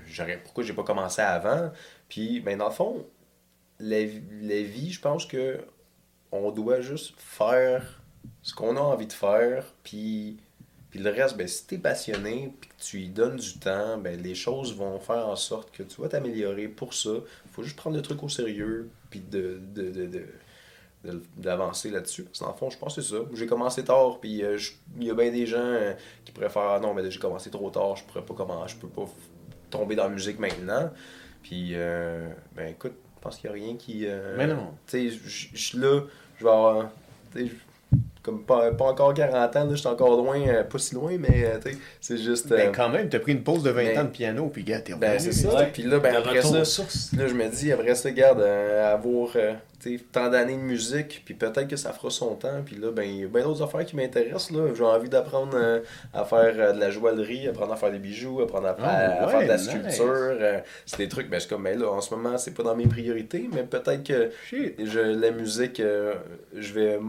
j'aurais, 0.07 0.39
pourquoi 0.41 0.63
j'ai 0.63 0.71
pas 0.71 0.83
commencé 0.83 1.21
avant? 1.21 1.73
Puis, 2.07 2.39
ben, 2.39 2.57
dans 2.57 2.69
le 2.69 2.73
fond, 2.73 3.05
la, 3.81 3.99
la 3.99 4.61
vie, 4.61 4.93
je 4.93 5.01
pense 5.01 5.25
que 5.25 5.59
on 6.31 6.51
doit 6.51 6.79
juste 6.79 7.15
faire 7.17 8.01
ce 8.43 8.53
qu'on 8.53 8.77
a 8.77 8.79
envie 8.79 9.07
de 9.07 9.13
faire, 9.13 9.65
puis, 9.83 10.37
puis 10.89 10.99
le 10.99 11.09
reste, 11.11 11.37
ben, 11.37 11.47
si 11.47 11.65
t'es 11.67 11.77
passionné, 11.77 12.53
puis 12.61 12.69
que 12.69 12.83
tu 12.83 12.99
y 13.01 13.09
donnes 13.09 13.35
du 13.37 13.59
temps, 13.59 13.97
ben, 13.97 14.21
les 14.21 14.35
choses 14.35 14.75
vont 14.75 14.99
faire 14.99 15.27
en 15.27 15.35
sorte 15.35 15.71
que 15.71 15.83
tu 15.83 16.01
vas 16.01 16.07
t'améliorer 16.09 16.67
pour 16.67 16.93
ça. 16.93 17.09
faut 17.51 17.63
juste 17.63 17.75
prendre 17.75 17.95
le 17.95 18.01
truc 18.01 18.23
au 18.23 18.29
sérieux, 18.29 18.89
puis 19.09 19.19
de, 19.19 19.59
de, 19.75 19.89
de, 21.03 21.21
d'avancer 21.37 21.89
là-dessus. 21.89 22.23
Parce 22.23 22.39
que 22.39 22.43
dans 22.45 22.51
le 22.51 22.57
fond, 22.57 22.69
je 22.69 22.77
pense 22.77 22.95
que 22.95 23.01
c'est 23.01 23.15
ça. 23.15 23.21
J'ai 23.33 23.47
commencé 23.47 23.83
tard, 23.83 24.19
puis 24.19 24.43
euh, 24.43 24.57
je- 24.57 24.73
il 24.99 25.07
y 25.07 25.09
a 25.09 25.13
bien 25.13 25.31
des 25.31 25.45
gens 25.45 25.57
euh, 25.59 25.93
qui 26.25 26.31
faire 26.31 26.57
Ah 26.57 26.79
non, 26.81 26.93
mais 26.93 27.09
j'ai 27.09 27.19
commencé 27.19 27.49
trop 27.49 27.69
tard, 27.69 27.95
je 27.95 28.03
pourrais 28.03 28.25
pas 28.25 28.33
comment, 28.33 28.65
je 28.67 28.75
peux 28.77 28.87
pas 28.89 29.05
tomber 29.69 29.95
dans 29.95 30.03
la 30.03 30.09
musique 30.09 30.39
maintenant. 30.39 30.89
Puis, 31.43 31.71
euh, 31.73 32.27
ben 32.55 32.67
écoute, 32.69 32.93
je 33.17 33.21
pense 33.21 33.37
qu'il 33.37 33.49
n'y 33.51 33.57
a 33.59 33.63
rien 33.65 33.75
qui. 33.77 34.05
euh, 34.05 34.35
Mais 34.37 34.47
non. 34.47 34.73
Tu 34.87 35.09
sais, 35.09 35.17
je- 35.23 35.55
suis 35.57 35.77
là, 35.77 36.01
je 36.37 36.43
vais 36.43 36.49
avoir. 36.49 36.89
tu 37.33 37.49
comme 38.27 38.43
pas, 38.43 38.71
pas 38.71 38.85
encore 38.85 39.13
40 39.13 39.55
ans, 39.55 39.63
là, 39.63 39.69
je 39.71 39.75
suis 39.77 39.87
encore 39.87 40.17
loin, 40.17 40.37
euh, 40.47 40.63
pas 40.63 40.77
si 40.77 40.93
loin, 40.95 41.13
mais 41.17 41.45
euh, 41.45 41.57
tu 41.63 41.71
sais, 41.71 41.77
c'est 42.01 42.17
juste. 42.17 42.49
Ben, 42.49 42.67
euh, 42.67 42.71
quand 42.75 42.89
même, 42.89 43.07
t'as 43.07 43.19
pris 43.19 43.31
une 43.31 43.41
pause 43.43 43.63
de 43.63 43.69
20 43.69 43.83
ben- 43.85 43.99
ans 43.99 44.03
de 44.03 44.09
piano, 44.09 44.49
puis 44.53 44.63
gars, 44.63 44.81
t'es 44.81 44.93
ben, 44.95 45.13
revenu. 45.13 45.31
c'est 45.31 45.47
ça. 45.47 45.63
Puis 45.71 45.83
là, 45.83 45.99
ben, 45.99 46.13
après 46.15 46.41
ça. 46.41 46.57
Là, 47.17 47.27
je 47.27 47.33
me 47.33 47.47
dis, 47.49 47.71
après 47.71 47.95
ça, 47.95 48.11
garde, 48.11 48.41
euh, 48.41 48.93
avoir 48.93 49.29
euh, 49.37 49.53
tant 50.11 50.29
d'années 50.29 50.57
de 50.57 50.61
musique, 50.61 51.21
puis 51.23 51.33
peut-être 51.33 51.67
que 51.67 51.77
ça 51.77 51.93
fera 51.93 52.09
son 52.09 52.35
temps. 52.35 52.61
Puis 52.65 52.75
là, 52.75 52.91
ben, 52.91 53.03
il 53.03 53.21
y 53.21 53.23
a 53.23 53.27
bien 53.27 53.43
d'autres 53.43 53.63
affaires 53.63 53.85
qui 53.85 53.95
m'intéressent. 53.95 54.51
là. 54.51 54.73
J'ai 54.75 54.83
envie 54.83 55.07
d'apprendre 55.07 55.53
euh, 55.55 55.79
à 56.13 56.25
faire 56.25 56.53
euh, 56.57 56.73
de 56.73 56.79
la 56.81 56.89
joaillerie, 56.91 57.47
apprendre 57.47 57.71
à 57.71 57.77
faire 57.77 57.91
des 57.91 57.99
bijoux, 57.99 58.41
apprendre 58.41 58.67
à, 58.67 58.75
Ah, 58.79 58.87
à- 58.89 59.23
à 59.23 59.25
ouais, 59.27 59.31
faire 59.31 59.41
de 59.43 59.47
la 59.47 59.55
nice. 59.57 59.65
sculpture. 59.69 60.05
euh, 60.07 60.59
c'est 60.85 60.97
des 60.97 61.07
trucs, 61.07 61.29
mais 61.31 61.39
c'est 61.39 61.47
comme, 61.49 61.63
ben 61.63 61.79
là, 61.79 61.89
en 61.89 62.01
ce 62.01 62.13
moment, 62.13 62.37
c'est 62.37 62.53
pas 62.53 62.63
dans 62.63 62.75
mes 62.75 62.87
priorités, 62.87 63.47
mais 63.53 63.63
peut-être 63.63 64.03
que 64.03 64.31
Shit. 64.49 64.75
je, 64.83 64.99
la 64.99 65.31
musique, 65.31 65.79
euh, 65.79 66.15
je 66.57 66.73
vais 66.73 66.99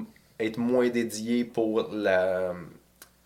être 0.41 0.59
moins 0.59 0.89
dédié 0.89 1.45
pour 1.45 1.89
la, 1.93 2.55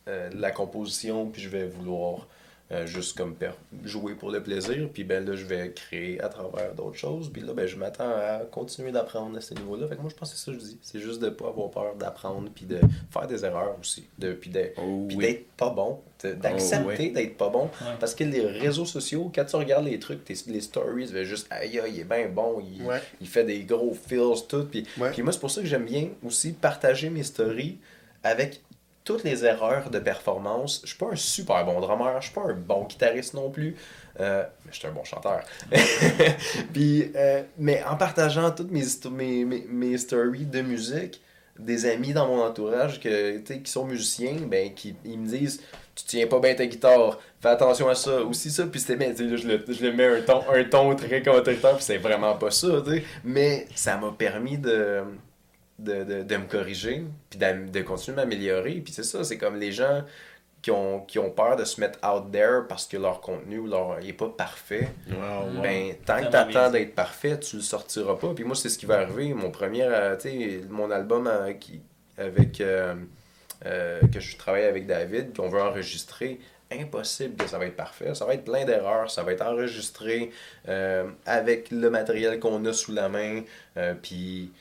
euh, 0.08 0.30
la 0.32 0.50
composition, 0.50 1.26
puis 1.26 1.42
je 1.42 1.48
vais 1.48 1.66
vouloir 1.66 2.26
euh, 2.72 2.86
juste 2.86 3.16
comme 3.16 3.34
per- 3.34 3.50
jouer 3.84 4.14
pour 4.14 4.30
le 4.30 4.42
plaisir, 4.42 4.88
puis 4.92 5.04
ben 5.04 5.24
là, 5.24 5.36
je 5.36 5.44
vais 5.44 5.72
créer 5.72 6.20
à 6.20 6.28
travers 6.28 6.74
d'autres 6.74 6.96
choses, 6.96 7.30
puis 7.30 7.42
là, 7.42 7.52
ben 7.52 7.66
je 7.66 7.76
m'attends 7.76 8.08
à 8.08 8.40
continuer 8.50 8.92
d'apprendre 8.92 9.36
à 9.36 9.40
ce 9.40 9.52
niveau-là. 9.54 9.86
Fait 9.88 9.96
que 9.96 10.00
moi, 10.00 10.10
je 10.10 10.16
pense 10.16 10.32
que 10.32 10.38
c'est 10.38 10.44
ça 10.46 10.52
que 10.52 10.58
je 10.58 10.64
dis. 10.64 10.78
C'est 10.82 11.00
juste 11.00 11.20
de 11.20 11.28
pas 11.28 11.48
avoir 11.48 11.70
peur 11.70 11.94
d'apprendre, 11.96 12.48
puis 12.54 12.64
de 12.64 12.78
faire 13.10 13.26
des 13.26 13.44
erreurs 13.44 13.76
aussi, 13.80 14.04
de, 14.18 14.32
puis 14.32 14.50
de- 14.50 14.70
Oh, 14.78 15.04
puis 15.06 15.16
oui. 15.16 15.24
d'être 15.24 15.46
pas 15.56 15.70
bon, 15.70 16.00
de- 16.24 16.32
d'accepter 16.32 16.94
Oh, 16.96 17.02
oui. 17.02 17.10
d'être 17.12 17.36
pas 17.36 17.50
bon. 17.50 17.64
Ouais. 17.64 17.96
Parce 18.00 18.14
que 18.14 18.24
les 18.24 18.40
réseaux 18.46 18.86
sociaux, 18.86 19.30
quand 19.34 19.44
tu 19.44 19.56
regardes 19.56 19.84
les 19.84 19.98
trucs, 19.98 20.24
tes- 20.24 20.34
les 20.46 20.60
stories, 20.60 21.08
tu 21.08 21.12
vas 21.12 21.24
juste, 21.24 21.46
aïe, 21.50 21.78
aïe, 21.78 21.92
il 21.94 22.00
est 22.00 22.04
bien 22.04 22.28
bon, 22.28 22.60
il, 22.60 22.84
Ouais. 22.86 23.02
il 23.20 23.28
fait 23.28 23.44
des 23.44 23.60
gros 23.64 23.92
feels, 23.94 24.46
tout. 24.48 24.64
Puis, 24.64 24.86
Ouais. 24.98 25.10
puis 25.10 25.22
moi, 25.22 25.32
c'est 25.32 25.40
pour 25.40 25.50
ça 25.50 25.60
que 25.60 25.66
j'aime 25.66 25.84
bien 25.84 26.08
aussi 26.24 26.52
partager 26.52 27.10
mes 27.10 27.22
stories 27.22 27.78
avec 28.24 28.60
toutes 29.04 29.24
les 29.24 29.44
erreurs 29.44 29.90
de 29.90 29.98
performance. 29.98 30.80
Je 30.82 30.88
suis 30.88 30.98
pas 30.98 31.10
un 31.12 31.16
super 31.16 31.64
bon 31.64 31.80
drummer, 31.80 32.20
je 32.20 32.26
suis 32.26 32.34
pas 32.34 32.42
un 32.42 32.54
bon 32.54 32.84
guitariste 32.84 33.34
non 33.34 33.50
plus, 33.50 33.76
euh, 34.20 34.44
mais 34.64 34.72
je 34.72 34.78
suis 34.78 34.86
un 34.86 34.92
bon 34.92 35.04
chanteur. 35.04 35.42
puis, 36.72 37.10
euh, 37.16 37.42
mais 37.58 37.82
en 37.84 37.96
partageant 37.96 38.50
toutes 38.50 38.70
mes, 38.70 38.84
mes, 39.44 39.66
mes, 39.68 39.98
stories 39.98 40.46
de 40.46 40.62
musique, 40.62 41.20
des 41.58 41.86
amis 41.86 42.12
dans 42.12 42.26
mon 42.26 42.42
entourage 42.42 43.00
que, 43.00 43.38
qui 43.38 43.70
sont 43.70 43.84
musiciens, 43.84 44.36
ben, 44.46 44.72
qui 44.72 44.94
ils 45.04 45.18
me 45.18 45.26
disent 45.26 45.60
tu 45.94 46.04
tiens 46.06 46.26
pas 46.26 46.40
bien 46.40 46.54
ta 46.54 46.64
guitare, 46.64 47.18
fais 47.40 47.50
attention 47.50 47.88
à 47.88 47.94
ça, 47.94 48.22
aussi 48.22 48.50
ça, 48.50 48.66
puis 48.66 48.80
c'était, 48.80 48.96
mais 48.96 49.14
je 49.14 49.46
le, 49.46 49.62
je 49.68 49.84
le 49.84 49.92
mets 49.92 50.06
un 50.06 50.22
ton, 50.22 50.42
un 50.50 50.64
ton 50.64 50.94
très 50.96 51.22
contracteur, 51.22 51.76
puis 51.76 51.84
c'est 51.84 51.98
vraiment 51.98 52.34
pas 52.34 52.50
ça, 52.50 52.82
mais 53.24 53.66
ça 53.74 53.98
m'a 53.98 54.10
permis 54.10 54.56
de, 54.56 55.02
de, 55.78 56.04
de, 56.04 56.22
de 56.22 56.36
me 56.36 56.46
corriger, 56.46 57.04
puis 57.30 57.38
de 57.38 57.82
continuer 57.82 58.20
à 58.20 58.24
m'améliorer, 58.24 58.74
puis 58.74 58.92
c'est 58.92 59.02
ça, 59.04 59.24
c'est 59.24 59.38
comme 59.38 59.58
les 59.58 59.72
gens 59.72 60.02
qui 60.60 60.70
ont, 60.70 61.00
qui 61.00 61.18
ont 61.18 61.30
peur 61.30 61.56
de 61.56 61.64
se 61.64 61.80
mettre 61.80 61.98
out 62.08 62.30
there 62.30 62.60
parce 62.68 62.86
que 62.86 62.96
leur 62.96 63.20
contenu 63.20 63.66
leur, 63.68 63.98
il 64.00 64.10
est 64.10 64.12
pas 64.12 64.28
parfait, 64.28 64.88
Wow, 65.10 65.56
wow. 65.56 65.60
ben, 65.62 65.94
tant 66.06 66.18
que 66.22 66.48
bien 66.48 66.66
dit. 66.70 66.78
d'être 66.78 66.94
parfait, 66.94 67.38
tu 67.40 67.56
le 67.56 67.62
sortiras 67.62 68.14
pas. 68.14 68.32
Puis 68.32 68.44
moi, 68.44 68.54
c'est 68.54 68.68
ce 68.68 68.78
qui 68.78 68.86
va 68.86 68.98
arriver. 69.00 69.34
Mon 69.34 69.50
premier, 69.50 69.82
euh, 69.82 70.14
tu 70.16 70.28
sais, 70.30 70.60
mon 70.70 70.90
album 70.92 71.26
euh, 71.26 71.52
qui, 71.54 71.80
avec, 72.16 72.60
euh, 72.60 72.94
euh, 73.66 74.00
que 74.12 74.20
je 74.20 74.36
travaille 74.36 74.64
avec 74.64 74.86
David, 74.86 75.36
qu'on 75.36 75.48
veut 75.48 75.60
enregistrer, 75.60 76.38
impossible 76.70 77.36
que 77.42 77.50
ça 77.50 77.58
va 77.58 77.66
être 77.66 77.76
parfait. 77.76 78.14
Ça 78.14 78.24
va 78.24 78.34
être 78.34 78.44
plein 78.44 78.64
d'erreurs. 78.64 79.10
Ça 79.10 79.22
va 79.24 79.32
être 79.32 79.42
enregistré 79.44 80.30
euh, 80.68 81.10
avec 81.26 81.70
le 81.72 81.90
matériel 81.90 82.38
qu'on 82.38 82.64
a 82.66 82.72
sous 82.72 82.92
la 82.92 83.08
main. 83.08 83.42
euh, 83.76 83.94
puis 84.00 84.52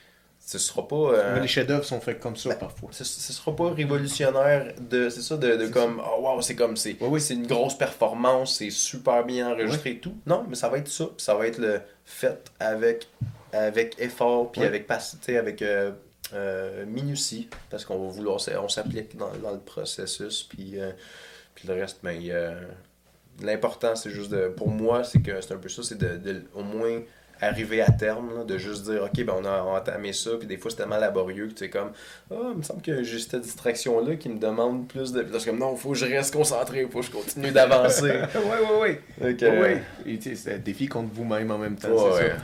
ce 0.59 0.67
sera 0.67 0.87
pas. 0.87 0.95
euh, 0.95 1.39
les 1.39 1.47
chefs-d'œuvre 1.47 1.83
sont 1.85 2.01
faits 2.01 2.19
comme 2.19 2.35
ça 2.35 2.53
parfois. 2.55 2.89
ce, 2.91 3.03
ce 3.03 3.33
sera 3.33 3.55
pas 3.55 3.71
révolutionnaire 3.71 4.73
de 4.79 5.09
c'est 5.09 5.21
ça 5.21 5.37
de, 5.37 5.67
comme 5.67 6.01
oh 6.05 6.21
wow 6.21 6.41
c'est 6.41 6.55
comme 6.55 6.75
c'est 6.75 7.01
Ouais, 7.01 7.07
oui. 7.07 7.21
c'est 7.21 7.35
une 7.35 7.47
grosse 7.47 7.77
performance 7.77 8.57
c'est 8.57 8.69
super 8.69 9.23
bien 9.25 9.51
enregistré 9.51 9.91
et 9.91 9.99
tout 9.99 10.15
non 10.25 10.43
mais 10.49 10.55
ça 10.55 10.67
va 10.69 10.77
être 10.79 10.87
ça 10.89 11.05
ça 11.17 11.35
va 11.35 11.47
être 11.47 11.57
le 11.59 11.81
fait 12.05 12.51
avec 12.59 13.07
avec 13.53 13.95
effort 13.99 14.51
puis 14.51 14.63
avec 14.63 14.87
sais, 15.21 15.37
avec 15.37 15.61
euh, 15.61 15.91
euh, 16.33 16.85
minutie 16.85 17.49
parce 17.69 17.83
qu'on 17.85 17.99
va 17.99 18.09
vouloir 18.11 18.39
on 18.61 18.69
s'applique 18.69 19.15
dans, 19.17 19.31
dans 19.43 19.51
le 19.51 19.59
processus 19.59 20.43
puis 20.43 20.75
puis 21.55 21.67
le 21.67 21.73
reste 21.75 21.99
mais 22.03 22.17
euh, 22.29 22.59
l'important 23.41 23.95
c'est 23.95 24.09
juste 24.11 24.31
de 24.31 24.47
pour 24.49 24.69
moi 24.69 25.03
c'est 25.03 25.21
que 25.21 25.39
c'est 25.41 25.53
un 25.53 25.57
peu 25.57 25.69
ça 25.69 25.81
c'est 25.83 25.97
de, 25.97 26.17
de 26.17 26.43
au 26.53 26.63
moins 26.63 27.01
arriver 27.41 27.81
à 27.81 27.91
terme, 27.91 28.29
là, 28.37 28.43
de 28.43 28.57
juste 28.57 28.83
dire, 28.89 29.03
OK, 29.03 29.23
ben 29.25 29.33
on 29.41 29.45
a 29.45 29.61
entamé 29.61 30.13
ça, 30.13 30.31
puis 30.37 30.47
des 30.47 30.57
fois 30.57 30.69
c'est 30.71 30.77
tellement 30.77 30.97
laborieux 30.97 31.47
que 31.47 31.53
tu 31.53 31.63
es 31.65 31.69
comme, 31.69 31.91
ah, 32.31 32.35
il 32.51 32.57
me 32.57 32.61
semble 32.61 32.81
que 32.81 33.03
j'ai 33.03 33.19
cette 33.19 33.41
distraction-là 33.41 34.15
qui 34.15 34.29
me 34.29 34.37
demande 34.39 34.87
plus 34.87 35.11
de. 35.11 35.21
Puis 35.23 35.33
là, 35.33 35.39
c'est 35.39 35.49
comme, 35.49 35.59
non, 35.59 35.75
faut 35.75 35.89
que 35.89 35.97
je 35.97 36.05
reste 36.05 36.33
concentré, 36.33 36.87
faut 36.91 36.99
que 36.99 37.05
je 37.07 37.11
continue 37.11 37.51
d'avancer. 37.51 38.03
ouais, 38.11 38.79
ouais, 38.79 38.79
ouais. 39.19 39.33
Donc, 39.33 39.41
Ouais, 39.41 39.59
ouais. 39.59 39.81
Et 40.05 40.17
tu 40.19 40.29
sais, 40.29 40.35
c'est 40.35 40.53
un 40.53 40.57
défi 40.59 40.87
contre 40.87 41.09
vous-même 41.13 41.49
en 41.51 41.57
même 41.57 41.75
temps, 41.75 41.89
Ouais, 41.89 42.11
c'est 42.17 42.23
ouais. 42.23 42.29
ça. 42.29 42.35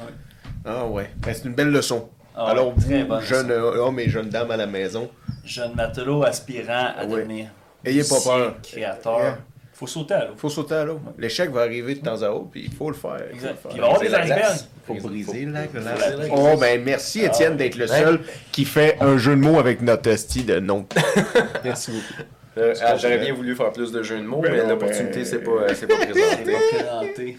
Ah 0.66 0.86
ouais. 0.88 1.10
Ben, 1.18 1.34
c'est 1.34 1.46
une 1.46 1.54
belle 1.54 1.72
leçon. 1.72 2.10
Ah, 2.36 2.50
Alors, 2.52 2.74
vous, 2.76 2.92
jeunes 3.22 3.52
euh, 3.52 3.78
hommes 3.78 4.00
et 4.00 4.10
jeunes 4.10 4.30
dames 4.30 4.52
à 4.52 4.58
la 4.58 4.68
maison, 4.68 5.10
Jeune 5.46 5.74
matelot 5.76 6.24
aspirant 6.24 6.92
à 6.98 7.06
Ouais. 7.06 7.22
devenir 7.22 7.48
ayez 7.86 8.04
pas 8.04 8.20
peur. 8.24 8.56
créateur. 8.62 9.38
Faut 9.78 9.86
sauter 9.86 10.16
à 10.16 10.26
l'eau. 10.26 10.34
faut 10.38 10.50
sauter 10.50 10.74
à 10.74 10.86
l'eau. 10.86 11.00
L'échec 11.20 11.52
va 11.52 11.62
arriver 11.62 11.94
de 11.94 12.00
temps 12.04 12.20
à 12.24 12.30
autre, 12.30 12.48
puis 12.52 12.64
il 12.66 12.74
faut 12.74 12.90
le 12.90 12.96
faire. 12.96 13.18
Il 13.32 13.40
faut 13.40 13.46
Exact. 13.46 13.50
le 13.52 13.56
faire. 13.58 13.72
Il 13.76 13.80
va 13.82 13.86
y 13.86 13.90
avoir 13.90 14.00
des 14.02 14.08
icebergs. 14.08 14.26
glace. 14.40 14.70
Faut 14.88 14.94
briser 14.96 15.46
la 15.46 15.62
briser 15.66 15.80
glace. 15.84 16.00
la 16.00 16.16
glace. 16.16 16.30
Oh, 16.32 16.58
ben 16.60 16.84
merci 16.84 17.22
Étienne 17.22 17.58
d'être 17.58 17.76
le 17.76 17.86
seul 17.88 18.22
qui 18.52 18.66
fait 18.66 18.98
un 19.02 19.18
jeu 19.18 19.36
de 19.36 19.42
mots 19.42 19.60
avec 19.60 19.82
notre 19.82 20.16
style 20.16 20.48
de 20.48 20.60
nom. 20.60 20.88
merci 21.64 21.92
beaucoup. 21.92 22.24
Euh, 22.58 22.74
ah, 22.84 22.98
J'aurais 22.98 23.20
bien 23.20 23.36
voulu 23.36 23.56
faire 23.56 23.72
plus 23.72 23.92
de 23.92 24.02
jeux 24.02 24.18
de 24.18 24.24
mots, 24.24 24.42
Ben 24.42 24.52
mais 24.52 24.66
l'opportunité, 24.68 25.20
ben- 25.20 25.26
c'est 25.26 25.40
pas, 25.44 25.76
c'est 25.76 25.86
pas 25.86 25.94
C'est 26.00 26.12
présenté. 26.12 26.52
pas 26.54 26.78
présenté. 26.78 27.38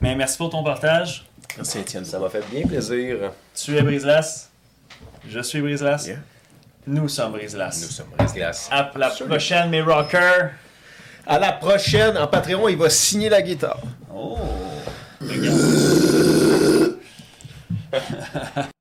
Mais 0.00 0.14
merci 0.14 0.36
pour 0.38 0.50
ton 0.50 0.62
partage. 0.62 1.26
Merci 1.56 1.78
Étienne. 1.80 2.04
Ça 2.04 2.18
m'a 2.20 2.28
fait 2.28 2.44
bien 2.52 2.62
plaisir. 2.66 3.32
Tu 3.54 3.76
es 3.76 3.82
Briselas. 3.82 4.48
Je 5.28 5.40
suis 5.40 5.60
Briselas. 5.60 6.04
Yeah. 6.06 6.16
Nous 6.86 7.08
sommes 7.08 7.32
Briselas. 7.32 7.80
Nous 7.82 7.90
sommes 7.90 8.06
Brise-Glace. 8.16 8.68
À 8.70 8.92
la 8.96 9.08
prochaine, 9.08 9.70
mes 9.70 9.80
rockers. 9.80 10.50
À 11.26 11.38
la 11.38 11.52
prochaine, 11.52 12.18
en 12.18 12.26
Patreon, 12.26 12.68
il 12.68 12.76
va 12.76 12.90
signer 12.90 13.28
la 13.30 13.40
guitare. 13.40 13.80
Oh. 14.14 14.36
Regarde. 15.20 16.98